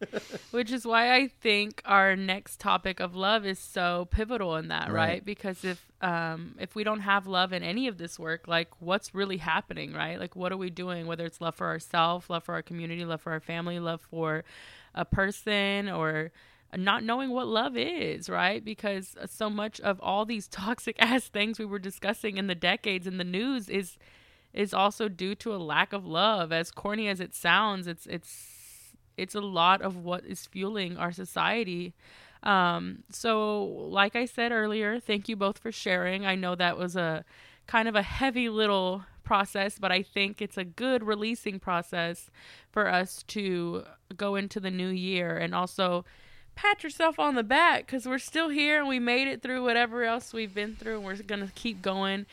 Which 0.52 0.70
is 0.70 0.86
why 0.86 1.14
I 1.14 1.26
think 1.26 1.82
our 1.84 2.14
next 2.14 2.60
topic 2.60 3.00
of 3.00 3.14
love 3.14 3.44
is 3.44 3.58
so 3.58 4.06
pivotal 4.10 4.54
in 4.56 4.68
that, 4.68 4.90
right? 4.90 5.08
Right. 5.08 5.24
Because 5.24 5.64
if 5.64 5.84
um 6.00 6.54
if 6.60 6.76
we 6.76 6.84
don't 6.84 7.00
have 7.00 7.26
love 7.26 7.52
in 7.52 7.64
any 7.64 7.88
of 7.88 7.98
this 7.98 8.20
work, 8.20 8.46
like 8.46 8.68
what's 8.78 9.16
really 9.16 9.38
happening, 9.38 9.92
right? 9.94 10.18
Like 10.20 10.36
what 10.36 10.52
are 10.52 10.56
we 10.56 10.70
doing? 10.70 11.08
Whether 11.08 11.26
it's 11.26 11.40
love 11.40 11.56
for 11.56 11.66
ourselves, 11.66 12.30
love 12.30 12.44
for 12.44 12.54
our 12.54 12.62
community, 12.62 13.04
love 13.04 13.20
for 13.20 13.32
our 13.32 13.40
family, 13.40 13.80
love 13.80 14.00
for 14.00 14.44
a 14.94 15.04
person 15.04 15.88
or 15.88 16.30
not 16.76 17.04
knowing 17.04 17.30
what 17.30 17.46
love 17.46 17.76
is, 17.76 18.28
right? 18.28 18.64
Because 18.64 19.16
so 19.26 19.50
much 19.50 19.80
of 19.80 20.00
all 20.00 20.24
these 20.24 20.48
toxic 20.48 20.96
ass 20.98 21.28
things 21.28 21.58
we 21.58 21.64
were 21.64 21.78
discussing 21.78 22.36
in 22.36 22.46
the 22.46 22.54
decades 22.54 23.06
in 23.06 23.18
the 23.18 23.24
news 23.24 23.68
is 23.68 23.98
is 24.52 24.72
also 24.72 25.06
due 25.06 25.34
to 25.34 25.54
a 25.54 25.58
lack 25.58 25.92
of 25.92 26.06
love. 26.06 26.50
As 26.50 26.70
corny 26.70 27.08
as 27.08 27.20
it 27.20 27.34
sounds, 27.34 27.86
it's 27.86 28.06
it's 28.06 28.94
it's 29.16 29.34
a 29.34 29.40
lot 29.40 29.82
of 29.82 29.96
what 29.96 30.24
is 30.24 30.46
fueling 30.46 30.96
our 30.96 31.12
society. 31.12 31.94
Um, 32.42 33.02
so, 33.10 33.64
like 33.64 34.14
I 34.14 34.24
said 34.24 34.52
earlier, 34.52 35.00
thank 35.00 35.28
you 35.28 35.36
both 35.36 35.58
for 35.58 35.72
sharing. 35.72 36.26
I 36.26 36.34
know 36.34 36.54
that 36.54 36.78
was 36.78 36.96
a 36.96 37.24
kind 37.66 37.88
of 37.88 37.94
a 37.96 38.02
heavy 38.02 38.48
little 38.48 39.04
process, 39.24 39.78
but 39.78 39.90
I 39.90 40.02
think 40.02 40.40
it's 40.40 40.56
a 40.56 40.64
good 40.64 41.02
releasing 41.02 41.58
process 41.58 42.30
for 42.70 42.88
us 42.88 43.24
to 43.28 43.84
go 44.16 44.36
into 44.36 44.60
the 44.60 44.70
new 44.70 44.88
year 44.88 45.36
and 45.36 45.54
also 45.54 46.04
pat 46.56 46.82
yourself 46.82 47.20
on 47.20 47.36
the 47.36 47.44
back 47.44 47.86
because 47.86 48.06
we're 48.06 48.18
still 48.18 48.48
here 48.48 48.80
and 48.80 48.88
we 48.88 48.98
made 48.98 49.28
it 49.28 49.42
through 49.42 49.62
whatever 49.62 50.02
else 50.02 50.32
we've 50.32 50.54
been 50.54 50.74
through. 50.74 50.96
And 50.96 51.04
we're 51.04 51.16
gonna 51.16 51.52
keep 51.54 51.82
going, 51.82 52.26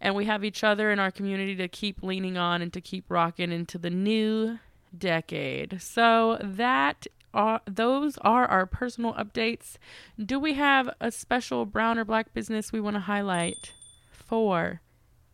and 0.00 0.16
we 0.16 0.24
have 0.24 0.44
each 0.44 0.64
other 0.64 0.90
in 0.90 0.98
our 0.98 1.12
community 1.12 1.54
to 1.56 1.68
keep 1.68 2.02
leaning 2.02 2.36
on 2.36 2.60
and 2.62 2.72
to 2.72 2.80
keep 2.80 3.04
rocking 3.08 3.52
into 3.52 3.78
the 3.78 3.90
new 3.90 4.58
decade. 4.96 5.80
So 5.80 6.38
that 6.40 7.06
are 7.34 7.60
those 7.66 8.18
are 8.18 8.46
our 8.46 8.66
personal 8.66 9.14
updates. 9.14 9.76
Do 10.18 10.38
we 10.38 10.54
have 10.54 10.90
a 11.00 11.10
special 11.10 11.64
brown 11.64 11.98
or 11.98 12.04
black 12.04 12.34
business 12.34 12.72
we 12.72 12.80
want 12.80 12.96
to 12.96 13.00
highlight 13.00 13.72
for 14.10 14.80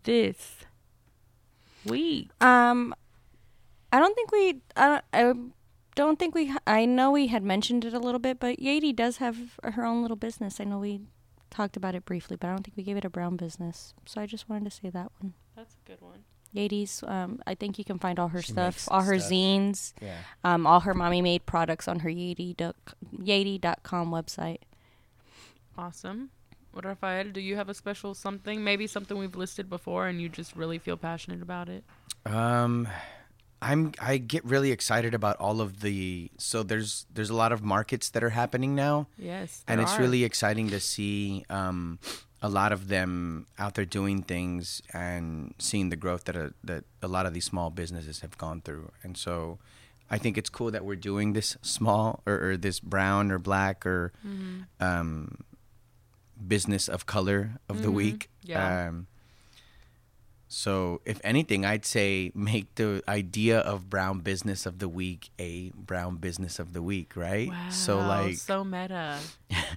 this 0.05 0.59
week? 1.85 2.31
Um, 2.41 2.95
I 3.93 3.99
don't 3.99 4.15
think 4.15 4.33
we. 4.33 4.61
I, 4.77 5.01
I 5.13 5.35
don't 5.99 6.19
think 6.19 6.35
we. 6.35 6.55
I 6.67 6.85
know 6.87 7.11
we 7.11 7.27
had 7.27 7.43
mentioned 7.43 7.85
it 7.85 7.93
a 7.93 7.99
little 7.99 8.21
bit, 8.21 8.39
but 8.39 8.59
Yadi 8.61 8.95
does 8.95 9.17
have 9.19 9.37
her 9.65 9.85
own 9.85 10.01
little 10.03 10.17
business. 10.17 10.61
I 10.61 10.65
know 10.65 10.79
we 10.79 11.01
talked 11.51 11.77
about 11.77 11.95
it 11.97 12.05
briefly, 12.05 12.37
but 12.39 12.47
I 12.47 12.51
don't 12.51 12.63
think 12.65 12.77
we 12.77 12.85
gave 12.85 12.97
it 12.97 13.05
a 13.05 13.11
brown 13.11 13.37
business. 13.37 13.95
So 14.07 14.21
I 14.21 14.27
just 14.27 14.49
wanted 14.49 14.65
to 14.71 14.71
say 14.71 14.91
that 14.91 15.11
one. 15.19 15.35
That's 15.57 15.75
a 15.75 15.91
good 15.91 16.01
one. 16.01 16.21
Yadi's. 16.55 17.03
Um, 17.03 17.43
I 17.47 17.55
think 17.57 17.79
you 17.79 17.85
can 17.85 17.99
find 17.99 18.19
all 18.21 18.29
her 18.29 18.41
She 18.43 18.53
stuff, 18.53 18.75
makes 18.77 18.89
all 18.89 19.03
her 19.03 19.19
stuff. 19.19 19.33
zines, 19.33 19.93
Yeah. 20.01 20.17
um, 20.45 20.67
all 20.67 20.81
her 20.81 20.95
mommy 20.95 21.21
made 21.21 21.45
products 21.47 21.89
on 21.89 21.99
her 22.01 22.09
Yadi 22.11 22.57
dot, 22.57 22.77
Yadi.com 23.19 24.11
website. 24.11 24.61
Awesome. 25.77 26.31
What 26.73 26.85
Rafael, 26.85 27.31
do 27.33 27.41
you 27.41 27.57
have 27.57 27.69
a 27.69 27.75
special 27.75 28.15
something? 28.15 28.63
Maybe 28.63 28.87
something 28.87 29.19
we've 29.19 29.35
listed 29.37 29.69
before 29.69 30.07
and 30.07 30.21
you 30.23 30.29
just 30.29 30.55
really 30.55 30.79
feel 30.79 30.97
passionate 30.97 31.43
about 31.43 31.69
it? 31.69 31.83
Um, 32.25 32.87
I'm 33.61 33.93
I 34.01 34.19
get 34.19 34.45
really 34.45 34.71
excited 34.71 35.15
about 35.15 35.37
all 35.39 35.61
of 35.61 35.81
the 35.81 36.31
so 36.39 36.63
there's 36.63 37.07
there's 37.13 37.31
a 37.31 37.35
lot 37.35 37.51
of 37.53 37.63
markets 37.63 38.11
that 38.11 38.23
are 38.23 38.31
happening 38.31 38.75
now, 38.75 39.09
Yes. 39.19 39.65
and 39.67 39.81
it's 39.81 39.95
are. 39.95 40.01
really 40.01 40.23
exciting 40.25 40.71
to 40.71 40.79
see 40.81 41.45
um 41.51 41.99
a 42.41 42.49
lot 42.49 42.71
of 42.73 42.87
them 42.87 43.47
out 43.59 43.75
there 43.75 43.85
doing 43.85 44.23
things 44.23 44.81
and 44.95 45.55
seeing 45.59 45.89
the 45.91 45.97
growth 45.97 46.25
that 46.25 46.37
a, 46.37 46.55
that 46.63 46.85
a 47.03 47.09
lot 47.09 47.27
of 47.27 47.35
these 47.35 47.45
small 47.47 47.71
businesses 47.71 48.21
have 48.21 48.39
gone 48.39 48.61
through, 48.61 48.91
and 49.03 49.17
so. 49.17 49.59
I 50.11 50.17
think 50.17 50.39
it's 50.39 50.49
cool 50.49 50.71
that 50.71 50.87
we're 50.87 50.97
doing 50.97 51.35
this 51.35 51.59
small 51.61 52.23
or, 52.25 52.53
or 52.53 52.57
this 52.57 52.81
brown 52.81 53.31
or 53.31 53.39
black 53.39 53.85
or 53.85 54.11
Mm-hmm. 54.27 54.63
um, 54.81 55.45
business 56.47 56.89
of 56.89 57.05
color 57.05 57.59
of 57.69 57.83
the 57.83 57.91
week. 57.91 58.31
Yeah. 58.43 58.89
Um, 58.89 59.07
so, 60.49 61.03
if 61.05 61.21
anything, 61.23 61.67
I'd 61.67 61.85
say 61.85 62.33
make 62.35 62.75
the 62.77 63.03
idea 63.07 63.59
of 63.59 63.91
brown 63.91 64.21
business 64.21 64.65
of 64.65 64.79
the 64.79 64.89
week 64.89 65.29
a 65.39 65.71
brown 65.77 66.17
business 66.17 66.59
of 66.59 66.73
the 66.73 66.81
week, 66.81 67.17
right? 67.17 67.51
Wow, 67.51 67.69
so, 67.69 67.99
like, 67.99 68.37
so 68.37 68.65
meta. 68.65 69.19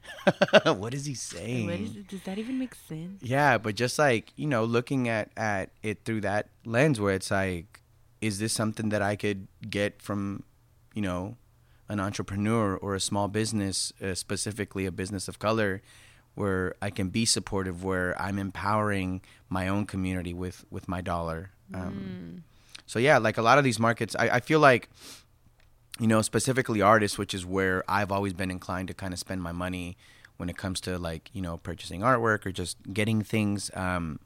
what 0.63 0.93
is 0.93 1.05
he 1.05 1.13
saying? 1.13 1.65
What 1.65 1.75
is? 1.75 1.91
Does 2.07 2.21
that 2.23 2.37
even 2.37 2.57
make 2.57 2.73
sense? 2.75 3.21
Yeah, 3.21 3.57
but 3.57 3.75
just 3.75 3.99
like 3.99 4.31
you 4.37 4.47
know, 4.47 4.63
looking 4.63 5.09
at 5.09 5.29
at 5.35 5.71
it 5.83 6.05
through 6.05 6.21
that 6.21 6.47
lens, 6.63 7.01
where 7.01 7.15
it's 7.15 7.31
like, 7.31 7.81
is 8.21 8.39
this 8.39 8.53
something 8.53 8.89
that 8.89 9.01
I 9.01 9.17
could 9.17 9.47
get 9.69 10.01
from, 10.01 10.43
you 10.93 11.01
know, 11.01 11.35
an 11.89 11.99
entrepreneur 11.99 12.77
or 12.77 12.95
a 12.95 13.01
small 13.01 13.27
business, 13.27 13.91
uh, 14.01 14.15
specifically 14.15 14.85
a 14.85 14.91
business 14.91 15.27
of 15.27 15.37
color, 15.37 15.81
where 16.35 16.75
I 16.81 16.89
can 16.89 17.09
be 17.09 17.25
supportive, 17.25 17.83
where 17.83 18.19
I'm 18.21 18.39
empowering 18.39 19.21
my 19.49 19.67
own 19.67 19.85
community 19.85 20.33
with 20.33 20.65
with 20.69 20.87
my 20.87 21.01
dollar. 21.01 21.51
Um, 21.73 22.43
So 22.85 22.99
yeah, 22.99 23.17
like 23.17 23.37
a 23.37 23.41
lot 23.41 23.57
of 23.57 23.63
these 23.63 23.79
markets, 23.79 24.15
I, 24.19 24.29
I 24.29 24.39
feel 24.39 24.59
like 24.59 24.89
you 25.99 26.07
know, 26.07 26.21
specifically 26.21 26.81
artists, 26.81 27.17
which 27.17 27.33
is 27.33 27.45
where 27.45 27.83
I've 27.87 28.11
always 28.11 28.33
been 28.33 28.49
inclined 28.49 28.87
to 28.87 28.93
kind 28.93 29.13
of 29.13 29.19
spend 29.19 29.43
my 29.43 29.51
money 29.51 29.97
when 30.37 30.49
it 30.49 30.57
comes 30.57 30.81
to 30.81 30.97
like, 30.97 31.29
you 31.33 31.41
know, 31.41 31.57
purchasing 31.57 32.01
artwork 32.01 32.45
or 32.45 32.51
just 32.51 32.77
getting 32.91 33.21
things. 33.21 33.69
Um, 33.75 34.19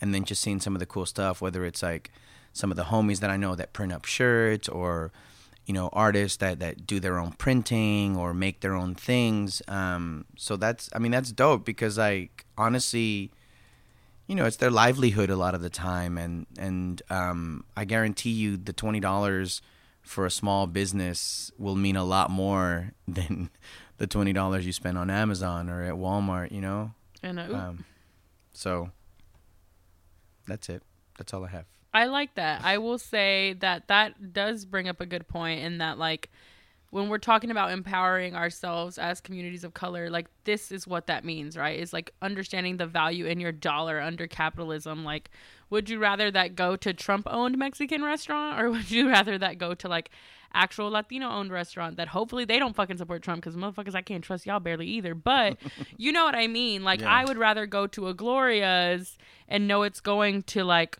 and 0.00 0.14
then 0.14 0.24
just 0.24 0.42
seeing 0.42 0.60
some 0.60 0.76
of 0.76 0.78
the 0.78 0.86
cool 0.86 1.06
stuff, 1.06 1.40
whether 1.40 1.64
it's 1.64 1.82
like 1.82 2.12
some 2.52 2.70
of 2.70 2.76
the 2.76 2.84
homies 2.84 3.20
that 3.20 3.30
I 3.30 3.36
know 3.36 3.54
that 3.56 3.72
print 3.72 3.92
up 3.92 4.04
shirts 4.04 4.68
or, 4.68 5.10
you 5.66 5.74
know, 5.74 5.90
artists 5.92 6.38
that, 6.38 6.60
that 6.60 6.86
do 6.86 7.00
their 7.00 7.18
own 7.18 7.32
printing 7.32 8.16
or 8.16 8.32
make 8.32 8.60
their 8.60 8.74
own 8.74 8.94
things. 8.94 9.60
Um, 9.68 10.24
so 10.36 10.56
that's, 10.56 10.88
I 10.94 10.98
mean, 10.98 11.12
that's 11.12 11.32
dope 11.32 11.64
because 11.64 11.98
like, 11.98 12.46
honestly, 12.56 13.30
you 14.26 14.34
know, 14.34 14.46
it's 14.46 14.56
their 14.56 14.70
livelihood 14.70 15.28
a 15.28 15.36
lot 15.36 15.54
of 15.54 15.60
the 15.60 15.70
time. 15.70 16.16
And, 16.16 16.46
and, 16.58 17.02
um, 17.10 17.64
I 17.76 17.84
guarantee 17.84 18.30
you 18.30 18.56
the 18.56 18.72
$20 18.72 19.60
for 20.06 20.24
a 20.24 20.30
small 20.30 20.68
business 20.68 21.50
will 21.58 21.74
mean 21.74 21.96
a 21.96 22.04
lot 22.04 22.30
more 22.30 22.92
than 23.08 23.50
the 23.98 24.06
twenty 24.06 24.32
dollars 24.32 24.64
you 24.64 24.72
spend 24.72 24.96
on 24.96 25.10
Amazon 25.10 25.68
or 25.68 25.82
at 25.82 25.94
Walmart. 25.94 26.52
You 26.52 26.60
know, 26.60 26.92
And 27.22 27.40
uh, 27.40 27.42
um, 27.54 27.84
so 28.52 28.90
that's 30.46 30.68
it. 30.68 30.82
That's 31.18 31.34
all 31.34 31.44
I 31.44 31.48
have. 31.48 31.66
I 31.96 32.04
like 32.06 32.34
that. 32.34 32.62
I 32.62 32.78
will 32.78 32.98
say 32.98 33.54
that 33.60 33.88
that 33.88 34.32
does 34.32 34.64
bring 34.64 34.86
up 34.88 35.00
a 35.00 35.06
good 35.06 35.26
point 35.28 35.62
in 35.62 35.78
that 35.78 35.98
like 35.98 36.30
when 36.90 37.08
we're 37.08 37.18
talking 37.18 37.50
about 37.50 37.72
empowering 37.72 38.34
ourselves 38.34 38.96
as 38.98 39.20
communities 39.20 39.64
of 39.64 39.74
color, 39.74 40.08
like 40.08 40.26
this 40.44 40.70
is 40.70 40.86
what 40.86 41.06
that 41.08 41.24
means, 41.24 41.56
right? 41.56 41.78
Is 41.78 41.92
like 41.92 42.12
understanding 42.22 42.76
the 42.76 42.86
value 42.86 43.26
in 43.26 43.40
your 43.40 43.50
dollar 43.52 44.00
under 44.00 44.26
capitalism. 44.26 45.04
Like, 45.04 45.30
would 45.70 45.88
you 45.90 45.98
rather 45.98 46.30
that 46.30 46.54
go 46.54 46.76
to 46.76 46.92
Trump 46.92 47.26
owned 47.30 47.58
Mexican 47.58 48.04
restaurant 48.04 48.60
or 48.60 48.70
would 48.74 48.90
you 48.90 49.08
rather 49.08 49.38
that 49.38 49.58
go 49.58 49.74
to 49.74 49.88
like 49.88 50.10
actual 50.54 50.90
Latino 50.90 51.28
owned 51.28 51.50
restaurant 51.50 51.96
that 51.96 52.08
hopefully 52.08 52.44
they 52.44 52.58
don't 52.58 52.76
fucking 52.76 52.98
support 52.98 53.22
Trump 53.22 53.42
because 53.42 53.56
motherfuckers, 53.56 53.94
I 53.94 54.02
can't 54.02 54.22
trust 54.22 54.46
y'all 54.46 54.60
barely 54.60 54.86
either. 54.86 55.14
But 55.14 55.56
you 55.96 56.12
know 56.12 56.24
what 56.24 56.34
I 56.34 56.46
mean? 56.46 56.84
Like, 56.84 57.00
Yeah. 57.00 57.10
I 57.10 57.24
would 57.24 57.38
rather 57.38 57.66
go 57.66 57.86
to 57.88 58.08
a 58.08 58.14
Gloria's 58.14 59.18
and 59.48 59.66
know 59.66 59.82
it's 59.82 60.00
going 60.00 60.42
to 60.44 60.62
like 60.62 60.98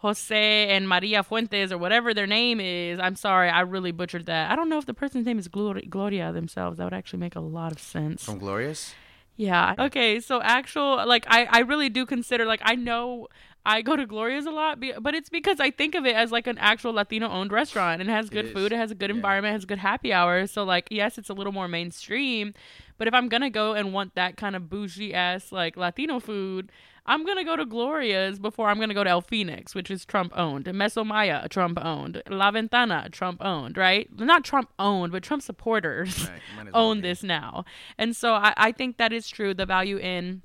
Jose 0.00 0.68
and 0.68 0.88
Maria 0.88 1.22
Fuentes 1.22 1.70
or 1.70 1.78
whatever 1.78 2.14
their 2.14 2.26
name 2.26 2.58
is. 2.60 2.98
I'm 2.98 3.16
sorry, 3.16 3.48
I 3.50 3.60
really 3.60 3.92
butchered 3.92 4.26
that. 4.26 4.50
I 4.50 4.56
don't 4.56 4.68
know 4.68 4.78
if 4.78 4.86
the 4.86 4.94
person's 4.94 5.26
name 5.26 5.38
is 5.38 5.46
Gloria, 5.48 6.32
themselves. 6.32 6.78
That 6.78 6.84
would 6.84 6.94
actually 6.94 7.18
make 7.20 7.36
a 7.36 7.40
lot 7.40 7.70
of 7.72 7.78
sense. 7.78 8.24
From 8.24 8.38
Glorious. 8.38 8.94
Yeah. 9.36 9.74
Okay. 9.78 10.20
So 10.20 10.40
actual, 10.42 11.06
like, 11.06 11.24
I 11.28 11.44
I 11.50 11.58
really 11.60 11.88
do 11.88 12.04
consider 12.06 12.44
like 12.44 12.60
I 12.62 12.74
know 12.76 13.28
I 13.64 13.82
go 13.82 13.94
to 13.94 14.06
Gloria's 14.06 14.46
a 14.46 14.50
lot, 14.50 14.78
but 15.00 15.14
it's 15.14 15.28
because 15.28 15.60
I 15.60 15.70
think 15.70 15.94
of 15.94 16.06
it 16.06 16.14
as 16.16 16.32
like 16.32 16.46
an 16.46 16.56
actual 16.58 16.92
Latino 16.94 17.28
owned 17.28 17.52
restaurant 17.52 18.00
and 18.00 18.08
it 18.08 18.12
has 18.12 18.30
good 18.30 18.46
is. 18.46 18.52
food, 18.52 18.72
it 18.72 18.76
has 18.76 18.90
a 18.90 18.94
good 18.94 19.10
Yeah. 19.10 19.16
environment, 19.16 19.52
has 19.52 19.66
good 19.66 19.78
happy 19.78 20.12
hours. 20.14 20.50
So 20.50 20.64
like, 20.64 20.88
yes, 20.90 21.18
it's 21.18 21.28
a 21.28 21.34
little 21.34 21.52
more 21.52 21.68
mainstream, 21.68 22.54
but 22.96 23.06
if 23.06 23.12
I'm 23.12 23.28
gonna 23.28 23.50
go 23.50 23.74
and 23.74 23.92
want 23.92 24.14
that 24.14 24.38
kind 24.38 24.56
of 24.56 24.70
bougie 24.70 25.12
ass 25.12 25.52
like 25.52 25.76
Latino 25.76 26.20
food. 26.20 26.72
I'm 27.10 27.26
gonna 27.26 27.44
go 27.44 27.56
to 27.56 27.66
Gloria's 27.66 28.38
before 28.38 28.68
I'm 28.68 28.78
gonna 28.78 28.94
go 28.94 29.02
to 29.02 29.10
El 29.10 29.20
Fenix, 29.20 29.74
which 29.74 29.90
is 29.90 30.04
Trump 30.04 30.32
owned, 30.36 30.66
Meso 30.66 31.04
Maya, 31.04 31.48
Trump 31.48 31.84
owned, 31.84 32.22
La 32.30 32.52
Ventana, 32.52 33.08
Trump 33.10 33.44
owned, 33.44 33.76
right? 33.76 34.08
Not 34.16 34.44
Trump 34.44 34.70
owned, 34.78 35.10
but 35.10 35.24
Trump 35.24 35.42
supporters 35.42 36.28
Right, 36.28 36.40
as 36.60 36.64
well 36.72 36.76
own 36.86 37.00
this 37.00 37.24
now. 37.24 37.64
And 37.98 38.14
so 38.14 38.34
I, 38.34 38.54
I 38.56 38.70
think 38.70 38.98
that 38.98 39.12
is 39.12 39.28
true. 39.28 39.54
The 39.54 39.66
value 39.66 39.96
in 39.98 40.42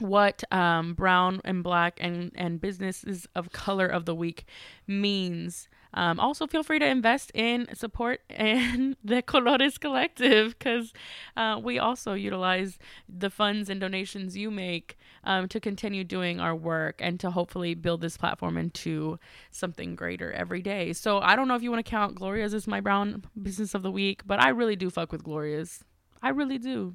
what 0.00 0.44
um, 0.50 0.94
brown 0.94 1.42
and 1.44 1.62
black 1.62 1.98
and, 2.00 2.32
and 2.34 2.58
businesses 2.58 3.26
of 3.34 3.52
color 3.52 3.86
of 3.86 4.06
the 4.06 4.14
week 4.14 4.46
means. 4.86 5.68
Um, 5.94 6.20
also, 6.20 6.46
feel 6.46 6.62
free 6.62 6.78
to 6.78 6.86
invest 6.86 7.32
in 7.34 7.68
support 7.74 8.20
in 8.30 8.96
De 9.04 9.20
Colores 9.20 9.78
Collective 9.78 10.58
because 10.58 10.92
uh, 11.36 11.60
we 11.62 11.78
also 11.78 12.14
utilize 12.14 12.78
the 13.08 13.28
funds 13.28 13.68
and 13.68 13.80
donations 13.80 14.36
you 14.36 14.50
make 14.50 14.96
um, 15.24 15.48
to 15.48 15.60
continue 15.60 16.04
doing 16.04 16.40
our 16.40 16.54
work 16.54 16.96
and 17.00 17.18
to 17.20 17.30
hopefully 17.30 17.74
build 17.74 18.00
this 18.00 18.16
platform 18.16 18.56
into 18.56 19.18
something 19.50 19.94
greater 19.94 20.32
every 20.32 20.62
day. 20.62 20.92
So, 20.92 21.18
I 21.20 21.36
don't 21.36 21.48
know 21.48 21.54
if 21.54 21.62
you 21.62 21.70
want 21.70 21.84
to 21.84 21.90
count 21.90 22.14
Gloria's 22.14 22.54
as 22.54 22.66
my 22.66 22.80
brown 22.80 23.24
business 23.40 23.74
of 23.74 23.82
the 23.82 23.90
week, 23.90 24.22
but 24.26 24.40
I 24.40 24.50
really 24.50 24.76
do 24.76 24.90
fuck 24.90 25.12
with 25.12 25.24
Gloria's. 25.24 25.84
I 26.22 26.30
really 26.30 26.58
do. 26.58 26.94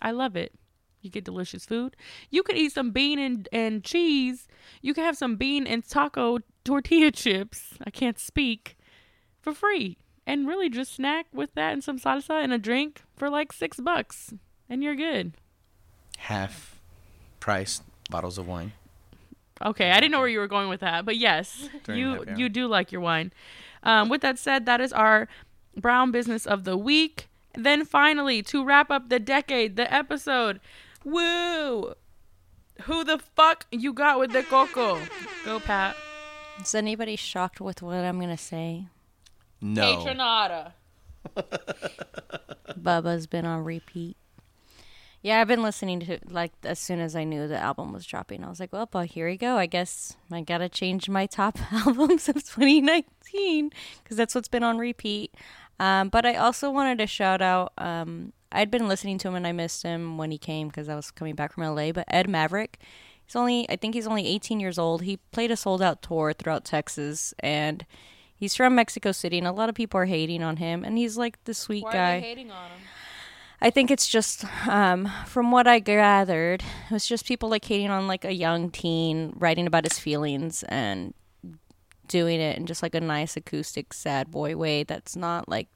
I 0.00 0.10
love 0.10 0.36
it. 0.36 0.52
You 1.06 1.10
get 1.10 1.24
delicious 1.24 1.64
food. 1.64 1.96
You 2.30 2.42
could 2.42 2.56
eat 2.56 2.72
some 2.72 2.90
bean 2.90 3.18
and, 3.18 3.48
and 3.52 3.84
cheese. 3.84 4.48
You 4.82 4.92
can 4.92 5.04
have 5.04 5.16
some 5.16 5.36
bean 5.36 5.66
and 5.66 5.86
taco 5.86 6.38
tortilla 6.64 7.10
chips. 7.12 7.74
I 7.84 7.90
can't 7.90 8.18
speak 8.18 8.76
for 9.40 9.52
free. 9.52 9.98
And 10.26 10.48
really 10.48 10.68
just 10.68 10.94
snack 10.94 11.26
with 11.32 11.54
that 11.54 11.72
and 11.72 11.84
some 11.84 12.00
salsa 12.00 12.42
and 12.42 12.52
a 12.52 12.58
drink 12.58 13.02
for 13.14 13.30
like 13.30 13.52
six 13.52 13.78
bucks. 13.78 14.34
And 14.68 14.82
you're 14.82 14.96
good. 14.96 15.34
Half 16.18 16.75
price 17.46 17.80
bottles 18.10 18.38
of 18.38 18.48
wine. 18.48 18.72
Okay, 19.64 19.92
I 19.92 20.00
didn't 20.00 20.10
know 20.10 20.18
where 20.18 20.28
you 20.28 20.40
were 20.40 20.48
going 20.48 20.68
with 20.68 20.80
that, 20.80 21.04
but 21.06 21.16
yes, 21.16 21.68
During 21.84 22.00
you 22.00 22.12
happy 22.14 22.30
hour. 22.30 22.36
you 22.36 22.48
do 22.48 22.66
like 22.66 22.90
your 22.90 23.00
wine. 23.00 23.32
Um, 23.84 24.08
with 24.08 24.20
that 24.22 24.36
said, 24.36 24.66
that 24.66 24.80
is 24.80 24.92
our 24.92 25.28
brown 25.76 26.10
business 26.10 26.44
of 26.44 26.64
the 26.64 26.76
week. 26.76 27.28
Then 27.54 27.84
finally, 27.84 28.42
to 28.42 28.64
wrap 28.64 28.90
up 28.90 29.10
the 29.10 29.20
decade, 29.20 29.76
the 29.76 29.90
episode. 29.94 30.58
Woo! 31.04 31.94
Who 32.82 33.04
the 33.04 33.18
fuck 33.36 33.66
you 33.70 33.92
got 33.92 34.18
with 34.18 34.32
the 34.32 34.42
coco? 34.42 34.98
Go 35.44 35.60
Pat. 35.60 35.94
Is 36.60 36.74
anybody 36.74 37.14
shocked 37.14 37.60
with 37.60 37.80
what 37.80 37.94
I'm 37.94 38.18
gonna 38.18 38.36
say? 38.36 38.86
No. 39.60 40.04
Patronata. 40.04 40.72
Bubba's 42.76 43.28
been 43.28 43.46
on 43.46 43.62
repeat. 43.62 44.16
Yeah, 45.26 45.40
I've 45.40 45.48
been 45.48 45.64
listening 45.64 45.98
to 45.98 46.20
like 46.30 46.52
as 46.62 46.78
soon 46.78 47.00
as 47.00 47.16
I 47.16 47.24
knew 47.24 47.48
the 47.48 47.58
album 47.58 47.92
was 47.92 48.06
dropping. 48.06 48.44
I 48.44 48.48
was 48.48 48.60
like, 48.60 48.72
well, 48.72 48.86
but 48.86 49.06
here 49.06 49.26
we 49.26 49.36
go. 49.36 49.56
I 49.56 49.66
guess 49.66 50.16
I 50.30 50.40
gotta 50.42 50.68
change 50.68 51.08
my 51.08 51.26
top 51.26 51.58
albums 51.72 52.28
of 52.28 52.34
2019 52.36 53.72
because 54.04 54.16
that's 54.16 54.36
what's 54.36 54.46
been 54.46 54.62
on 54.62 54.78
repeat. 54.78 55.34
Um, 55.80 56.10
but 56.10 56.24
I 56.24 56.36
also 56.36 56.70
wanted 56.70 56.98
to 56.98 57.08
shout 57.08 57.42
out. 57.42 57.72
Um, 57.76 58.34
I'd 58.52 58.70
been 58.70 58.86
listening 58.86 59.18
to 59.18 59.26
him 59.26 59.34
and 59.34 59.48
I 59.48 59.50
missed 59.50 59.82
him 59.82 60.16
when 60.16 60.30
he 60.30 60.38
came 60.38 60.68
because 60.68 60.88
I 60.88 60.94
was 60.94 61.10
coming 61.10 61.34
back 61.34 61.52
from 61.52 61.64
LA. 61.64 61.90
But 61.90 62.04
Ed 62.06 62.28
Maverick, 62.30 62.78
he's 63.24 63.34
only 63.34 63.68
I 63.68 63.74
think 63.74 63.96
he's 63.96 64.06
only 64.06 64.28
18 64.28 64.60
years 64.60 64.78
old. 64.78 65.02
He 65.02 65.16
played 65.32 65.50
a 65.50 65.56
sold 65.56 65.82
out 65.82 66.02
tour 66.02 66.34
throughout 66.34 66.64
Texas 66.64 67.34
and. 67.40 67.84
He's 68.38 68.54
from 68.54 68.74
Mexico 68.74 69.12
City, 69.12 69.38
and 69.38 69.46
a 69.46 69.50
lot 69.50 69.70
of 69.70 69.74
people 69.74 69.98
are 69.98 70.04
hating 70.04 70.42
on 70.42 70.58
him. 70.58 70.84
And 70.84 70.98
he's 70.98 71.16
like 71.16 71.42
the 71.44 71.54
sweet 71.54 71.84
Why 71.84 71.92
guy. 71.94 72.16
are 72.16 72.20
they 72.20 72.26
hating 72.26 72.50
on 72.50 72.70
him? 72.70 72.80
I 73.66 73.70
think 73.70 73.90
it's 73.90 74.06
just 74.06 74.44
um, 74.68 75.10
from 75.26 75.50
what 75.50 75.66
I 75.66 75.80
gathered, 75.80 76.62
it 76.62 76.92
was 76.92 77.04
just 77.04 77.26
people 77.26 77.48
like 77.48 77.64
hating 77.64 77.90
on 77.90 78.06
like 78.06 78.24
a 78.24 78.32
young 78.32 78.70
teen 78.70 79.32
writing 79.34 79.66
about 79.66 79.82
his 79.82 79.98
feelings 79.98 80.62
and 80.68 81.14
doing 82.06 82.40
it 82.40 82.56
in 82.56 82.66
just 82.66 82.80
like 82.80 82.94
a 82.94 83.00
nice 83.00 83.36
acoustic 83.36 83.92
sad 83.92 84.30
boy 84.30 84.54
way. 84.54 84.84
That's 84.84 85.16
not 85.16 85.48
like 85.48 85.66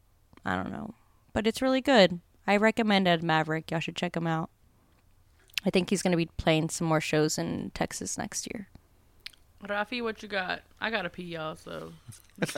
I 0.44 0.54
don't 0.54 0.70
know, 0.70 0.94
but 1.32 1.48
it's 1.48 1.60
really 1.60 1.80
good. 1.80 2.20
I 2.46 2.58
recommend 2.58 3.08
Ed 3.08 3.24
Maverick. 3.24 3.72
Y'all 3.72 3.80
should 3.80 3.96
check 3.96 4.16
him 4.16 4.28
out. 4.28 4.50
I 5.66 5.70
think 5.70 5.90
he's 5.90 6.00
going 6.00 6.12
to 6.12 6.16
be 6.16 6.26
playing 6.36 6.68
some 6.68 6.86
more 6.86 7.00
shows 7.00 7.38
in 7.38 7.72
Texas 7.74 8.16
next 8.16 8.46
year. 8.54 8.68
Rafi, 9.64 10.00
what 10.00 10.22
you 10.22 10.28
got? 10.28 10.62
I 10.80 10.90
gotta 10.92 11.10
pee, 11.10 11.24
y'all. 11.24 11.56
So 11.56 11.92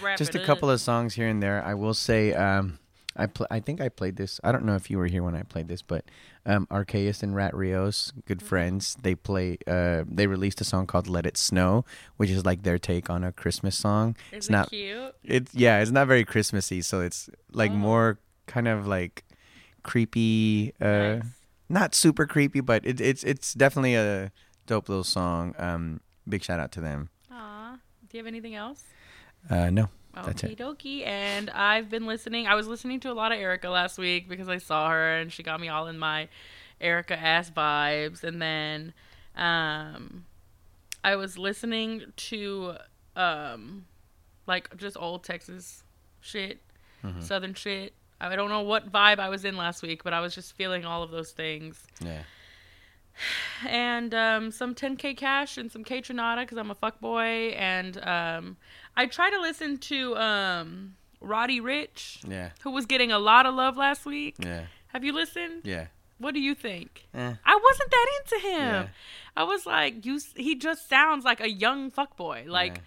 wrap 0.00 0.16
Just 0.16 0.36
a 0.36 0.44
couple 0.44 0.68
up. 0.68 0.74
of 0.74 0.80
songs 0.80 1.14
here 1.14 1.26
and 1.26 1.42
there. 1.42 1.60
I 1.64 1.74
will 1.74 1.92
say, 1.92 2.32
um, 2.34 2.78
I 3.18 3.26
pl- 3.26 3.46
I 3.50 3.60
think 3.60 3.80
I 3.80 3.88
played 3.88 4.16
this. 4.16 4.40
I 4.44 4.52
don't 4.52 4.64
know 4.64 4.74
if 4.76 4.90
you 4.90 4.98
were 4.98 5.06
here 5.06 5.22
when 5.22 5.34
I 5.34 5.42
played 5.42 5.68
this, 5.68 5.82
but 5.82 6.04
um, 6.44 6.66
Arceus 6.70 7.22
and 7.22 7.34
Rat 7.34 7.54
Rios, 7.54 8.12
good 8.26 8.38
Mm-hmm. 8.38 8.46
friends. 8.46 8.96
They 9.00 9.14
play. 9.14 9.58
Uh, 9.66 10.04
they 10.06 10.26
released 10.26 10.60
a 10.60 10.64
song 10.64 10.86
called 10.86 11.08
"Let 11.08 11.24
It 11.26 11.36
Snow," 11.36 11.84
which 12.16 12.30
is 12.30 12.44
like 12.44 12.62
their 12.62 12.78
take 12.78 13.08
on 13.10 13.24
a 13.24 13.32
Christmas 13.32 13.76
song. 13.76 14.16
Is 14.32 14.36
it's 14.38 14.48
it 14.48 14.52
not. 14.52 14.68
cute? 14.70 15.14
It's 15.24 15.54
yeah. 15.54 15.80
It's 15.80 15.90
not 15.90 16.06
very 16.06 16.24
Christmassy, 16.24 16.82
so 16.82 17.00
it's 17.00 17.30
like 17.52 17.70
Oh. 17.70 17.74
more 17.74 18.18
kind 18.46 18.68
of 18.68 18.86
like 18.86 19.24
creepy. 19.82 20.72
Uh, 20.80 20.86
Nice. 20.86 21.22
Not 21.68 21.94
super 21.96 22.26
creepy, 22.26 22.60
but 22.60 22.86
it, 22.86 23.00
it's 23.00 23.24
it's 23.24 23.52
definitely 23.52 23.96
a 23.96 24.30
dope 24.66 24.88
little 24.88 25.02
song. 25.02 25.52
Um, 25.58 26.00
big 26.28 26.44
shout 26.44 26.60
out 26.60 26.70
to 26.72 26.80
them. 26.80 27.08
Aw. 27.32 27.78
Do 28.08 28.16
you 28.16 28.22
have 28.22 28.28
anything 28.28 28.54
else? 28.54 28.84
Uh, 29.50 29.70
no, 29.70 29.88
That's 30.24 30.42
Okie 30.42 30.56
dokie. 30.56 31.06
And 31.06 31.50
I've 31.50 31.88
been 31.90 32.06
listening. 32.06 32.46
I 32.46 32.54
was 32.54 32.66
listening 32.66 33.00
to 33.00 33.10
a 33.10 33.14
lot 33.14 33.32
of 33.32 33.38
Erykah 33.38 33.70
last 33.70 33.98
week 33.98 34.28
because 34.28 34.48
I 34.48 34.58
saw 34.58 34.88
her 34.90 35.16
and 35.18 35.32
she 35.32 35.42
got 35.42 35.60
me 35.60 35.68
all 35.68 35.86
in 35.88 35.98
my 35.98 36.28
Erykah 36.80 37.20
ass 37.22 37.50
vibes. 37.50 38.24
And 38.24 38.40
then 38.40 38.94
um, 39.36 40.24
I 41.04 41.16
was 41.16 41.36
listening 41.38 42.04
to 42.16 42.74
um, 43.14 43.84
like 44.46 44.74
just 44.76 44.96
old 44.98 45.24
Texas 45.24 45.82
shit, 46.20 46.60
Mm-hmm. 47.04 47.20
Southern 47.20 47.54
shit. 47.54 47.92
I 48.20 48.34
don't 48.34 48.48
know 48.48 48.62
what 48.62 48.90
vibe 48.90 49.18
I 49.20 49.28
was 49.28 49.44
in 49.44 49.56
last 49.56 49.82
week, 49.82 50.02
but 50.02 50.12
I 50.12 50.20
was 50.20 50.34
just 50.34 50.54
feeling 50.56 50.84
all 50.84 51.02
of 51.02 51.10
those 51.10 51.30
things. 51.30 51.80
yeah. 52.00 52.22
and 53.68 54.12
um, 54.14 54.50
some 54.50 54.74
10k.Caash 54.74 55.58
and 55.58 55.70
some 55.70 55.84
Kaytranada 55.84 56.40
because 56.40 56.58
I'm 56.58 56.70
a 56.70 56.74
fuck 56.74 57.00
boy. 57.00 57.54
And 57.56 57.96
um, 58.06 58.56
I 58.96 59.06
try 59.06 59.30
to 59.30 59.40
listen 59.40 59.78
to 59.78 60.16
um, 60.16 60.94
Roddy 61.20 61.60
Ricch, 61.60 62.18
Yeah. 62.28 62.50
who 62.62 62.70
was 62.70 62.86
getting 62.86 63.12
a 63.12 63.18
lot 63.18 63.46
of 63.46 63.54
love 63.54 63.76
last 63.76 64.06
week. 64.06 64.36
Yeah. 64.38 64.66
Have 64.88 65.04
you 65.04 65.12
listened? 65.12 65.62
Yeah. 65.64 65.86
What 66.18 66.32
do 66.32 66.40
you 66.40 66.54
think? 66.54 67.06
Eh. 67.12 67.34
I 67.44 67.60
wasn't 67.62 67.90
that 67.90 68.06
into 68.22 68.48
him. 68.48 68.58
Yeah. 68.60 68.86
I 69.36 69.42
was 69.44 69.66
like, 69.66 70.06
you. 70.06 70.18
He 70.34 70.54
just 70.54 70.88
sounds 70.88 71.24
like 71.26 71.40
a 71.42 71.50
young 71.50 71.90
fuckboy. 71.90 72.48
Like, 72.48 72.80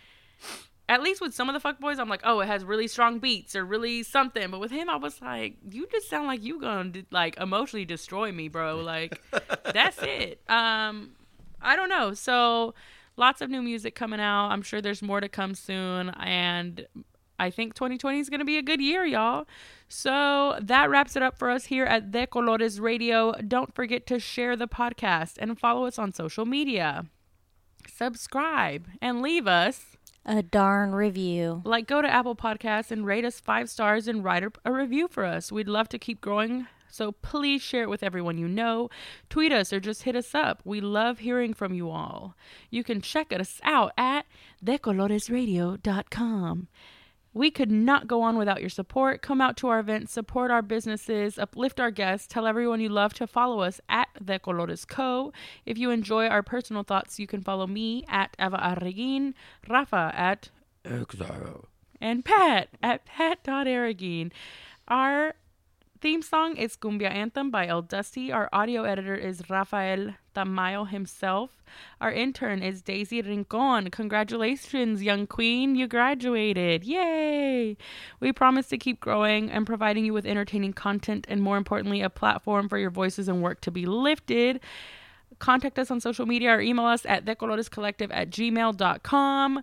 at 0.88 1.04
least 1.04 1.22
with 1.22 1.36
some 1.36 1.48
of 1.48 1.62
the 1.62 1.68
fuckboys, 1.70 2.00
I'm 2.00 2.10
like, 2.10 2.22
oh, 2.24 2.40
it 2.40 2.48
has 2.48 2.66
really 2.66 2.88
strong 2.88 3.20
beats 3.20 3.56
or 3.56 3.64
really 3.64 4.02
something. 4.02 4.50
But 4.50 4.60
with 4.60 4.72
him, 4.72 4.90
I 4.90 4.96
was 4.96 5.22
like, 5.22 5.58
you 5.70 5.86
just 5.92 6.10
sound 6.10 6.26
like 6.26 6.44
you 6.44 6.60
gonna 6.60 7.04
like 7.12 7.38
emotionally 7.38 7.86
destroy 7.86 8.32
me, 8.32 8.48
bro. 8.48 8.78
Like, 8.78 9.22
that's 9.74 10.00
it. 10.02 10.42
Um, 10.50 11.12
I 11.62 11.76
don't 11.76 11.90
know. 11.90 12.16
So, 12.16 12.74
lots 13.20 13.42
of 13.42 13.50
new 13.50 13.62
music 13.62 13.94
coming 13.94 14.20
out. 14.20 14.50
I'm 14.50 14.62
sure 14.64 14.82
there's 14.82 15.02
more 15.04 15.20
to 15.22 15.30
come 15.30 15.54
soon, 15.54 16.10
and 16.12 16.88
I 17.38 17.50
think 17.52 17.74
2020 17.76 18.20
is 18.20 18.30
gonna 18.30 18.46
be 18.46 18.58
a 18.58 18.62
good 18.64 18.82
year, 18.82 19.06
y'all. 19.06 19.46
So 19.88 20.58
that 20.62 20.90
wraps 20.90 21.16
it 21.16 21.22
up 21.22 21.38
for 21.38 21.50
us 21.50 21.66
here 21.66 21.86
at 21.86 22.12
De 22.12 22.26
Colores 22.28 22.80
Radio. 22.82 23.34
Don't 23.48 23.74
forget 23.76 24.06
to 24.08 24.20
share 24.20 24.56
the 24.56 24.68
podcast 24.68 25.38
and 25.38 25.60
follow 25.60 25.86
us 25.86 26.00
on 26.00 26.12
social 26.14 26.46
media. 26.46 27.06
Subscribe 27.88 28.88
and 29.02 29.22
leave 29.22 29.48
us 29.48 29.98
A 30.26 30.44
darn 30.44 30.94
review. 30.94 31.62
like 31.66 31.88
go 31.88 32.02
to 32.02 32.08
Apple 32.10 32.36
Podcasts 32.36 32.92
and 32.92 33.06
rate 33.06 33.26
us 33.26 33.40
five 33.40 33.70
stars 33.70 34.08
and 34.08 34.24
write 34.24 34.44
a 34.66 34.72
review 34.72 35.08
for 35.08 35.26
us. 35.26 35.52
We'd 35.52 35.68
love 35.68 35.90
to 35.90 36.00
keep 36.00 36.22
growing. 36.22 36.68
So 36.90 37.12
please 37.12 37.62
share 37.62 37.84
it 37.84 37.90
with 37.90 38.04
everyone 38.04 38.38
you 38.38 38.48
know. 38.48 38.90
Tweet 39.30 39.52
us 39.52 39.72
or 39.72 39.80
just 39.80 40.04
hit 40.04 40.16
us 40.16 40.36
up. 40.36 40.62
We 40.66 40.82
love 40.82 41.20
hearing 41.20 41.54
from 41.54 41.74
you 41.74 41.90
all. 41.90 42.36
You 42.70 42.84
can 42.84 43.02
check 43.02 43.32
us 43.32 43.60
out 43.64 43.94
at 43.98 44.26
decoloresradio.com. 44.64 46.68
We 47.32 47.52
could 47.52 47.72
not 47.72 48.08
go 48.08 48.24
on 48.24 48.38
without 48.38 48.60
your 48.60 48.72
support. 48.72 49.22
Come 49.22 49.40
out 49.40 49.56
to 49.58 49.68
our 49.68 49.80
events, 49.80 50.12
support 50.12 50.50
our 50.50 50.64
businesses, 50.64 51.38
uplift 51.38 51.80
our 51.80 51.92
guests, 51.92 52.28
tell 52.28 52.48
everyone 52.48 52.82
you 52.82 52.90
love 52.90 53.14
to 53.16 53.28
follow 53.28 53.62
us 53.62 53.80
at 53.88 54.08
De 54.26 54.40
Colores 54.40 54.88
Co. 54.88 55.32
If 55.66 55.78
you 55.78 55.92
enjoy 55.92 56.26
our 56.26 56.42
personal 56.42 56.84
thoughts, 56.84 57.20
you 57.20 57.28
can 57.28 57.42
follow 57.42 57.68
me 57.68 58.04
at 58.10 58.36
Eva 58.40 58.58
Arreguin, 58.58 59.36
Rafa 59.70 60.12
at 60.16 60.50
Exile, 60.84 61.66
and 62.02 62.26
Pat 62.26 62.70
at 62.82 63.06
pat.arreguin. 63.06 64.32
Our 64.88 65.36
theme 66.02 66.22
song 66.22 66.56
is 66.56 66.78
Cumbia 66.78 67.12
Anthem 67.12 67.52
by 67.52 67.68
El 67.68 67.82
Dusty. 67.82 68.32
Our 68.32 68.48
audio 68.54 68.84
editor 68.84 69.16
is 69.16 69.50
Rafael 69.50 70.16
Tamayo 70.34 70.88
himself. 70.88 71.62
Our 72.00 72.12
intern 72.12 72.64
is 72.64 72.82
Daisy 72.82 73.22
Rincon. 73.22 73.90
Congratulations, 73.90 75.04
young 75.04 75.28
queen. 75.28 75.76
You 75.76 75.88
graduated. 75.88 76.86
Yay! 76.86 77.76
We 78.22 78.32
promise 78.32 78.68
to 78.68 78.78
keep 78.78 79.02
growing 79.02 79.52
and 79.52 79.68
providing 79.68 80.06
you 80.06 80.14
with 80.14 80.26
entertaining 80.26 80.72
content 80.74 81.26
and, 81.28 81.42
more 81.42 81.58
importantly, 81.58 82.02
a 82.02 82.10
platform 82.10 82.70
for 82.70 82.78
your 82.78 82.92
voices 82.92 83.28
and 83.28 83.44
work 83.44 83.60
to 83.62 83.72
be 83.72 83.86
lifted. 83.86 84.62
Contact 85.40 85.78
us 85.78 85.92
on 85.92 86.00
social 86.00 86.26
media 86.26 86.52
or 86.52 86.62
email 86.62 86.86
us 86.86 87.06
at 87.06 87.26
decolorescollective 87.26 88.08
at 88.12 88.30
gmail.com. 88.30 89.62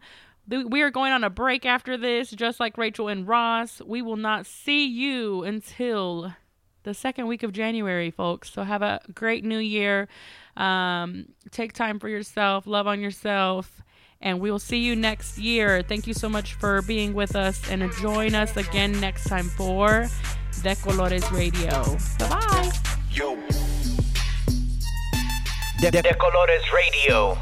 We 0.48 0.82
are 0.82 0.90
going 0.90 1.12
on 1.12 1.24
a 1.24 1.30
break 1.30 1.66
after 1.66 1.96
this, 1.96 2.30
just 2.30 2.60
like 2.60 2.78
Rachel 2.78 3.08
and 3.08 3.26
Ross. 3.26 3.82
We 3.84 4.00
will 4.00 4.16
not 4.16 4.46
see 4.46 4.86
you 4.86 5.42
until 5.42 6.32
the 6.84 6.94
second 6.94 7.26
week 7.26 7.42
of 7.42 7.52
January, 7.52 8.12
folks. 8.12 8.52
So 8.52 8.62
have 8.62 8.80
a 8.82 9.00
great 9.12 9.44
new 9.44 9.58
year. 9.58 10.08
Um, 10.56 11.26
take 11.50 11.72
time 11.72 11.98
for 11.98 12.08
yourself, 12.08 12.66
love 12.66 12.86
on 12.86 13.00
yourself, 13.00 13.82
and 14.20 14.40
we 14.40 14.50
will 14.50 14.60
see 14.60 14.78
you 14.78 14.94
next 14.96 15.36
year. 15.36 15.82
Thank 15.82 16.06
you 16.06 16.14
so 16.14 16.28
much 16.28 16.54
for 16.54 16.80
being 16.82 17.12
with 17.12 17.34
us 17.36 17.68
and 17.68 17.90
join 17.94 18.34
us 18.34 18.56
again 18.56 18.98
next 19.00 19.24
time 19.24 19.48
for 19.48 20.06
De 20.62 20.74
Colores 20.76 21.30
Radio. 21.32 21.82
Bye 22.18 22.28
bye. 22.28 22.72
Yo. 23.10 23.36
De, 25.80 25.90
De 25.90 26.14
Colores 26.14 26.62
Radio. 26.72 27.36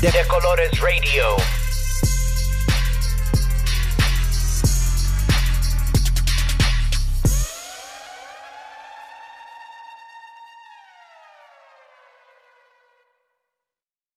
De, 0.00 0.10
De 0.10 0.26
Colores 0.26 0.80
Radio. 0.80 1.36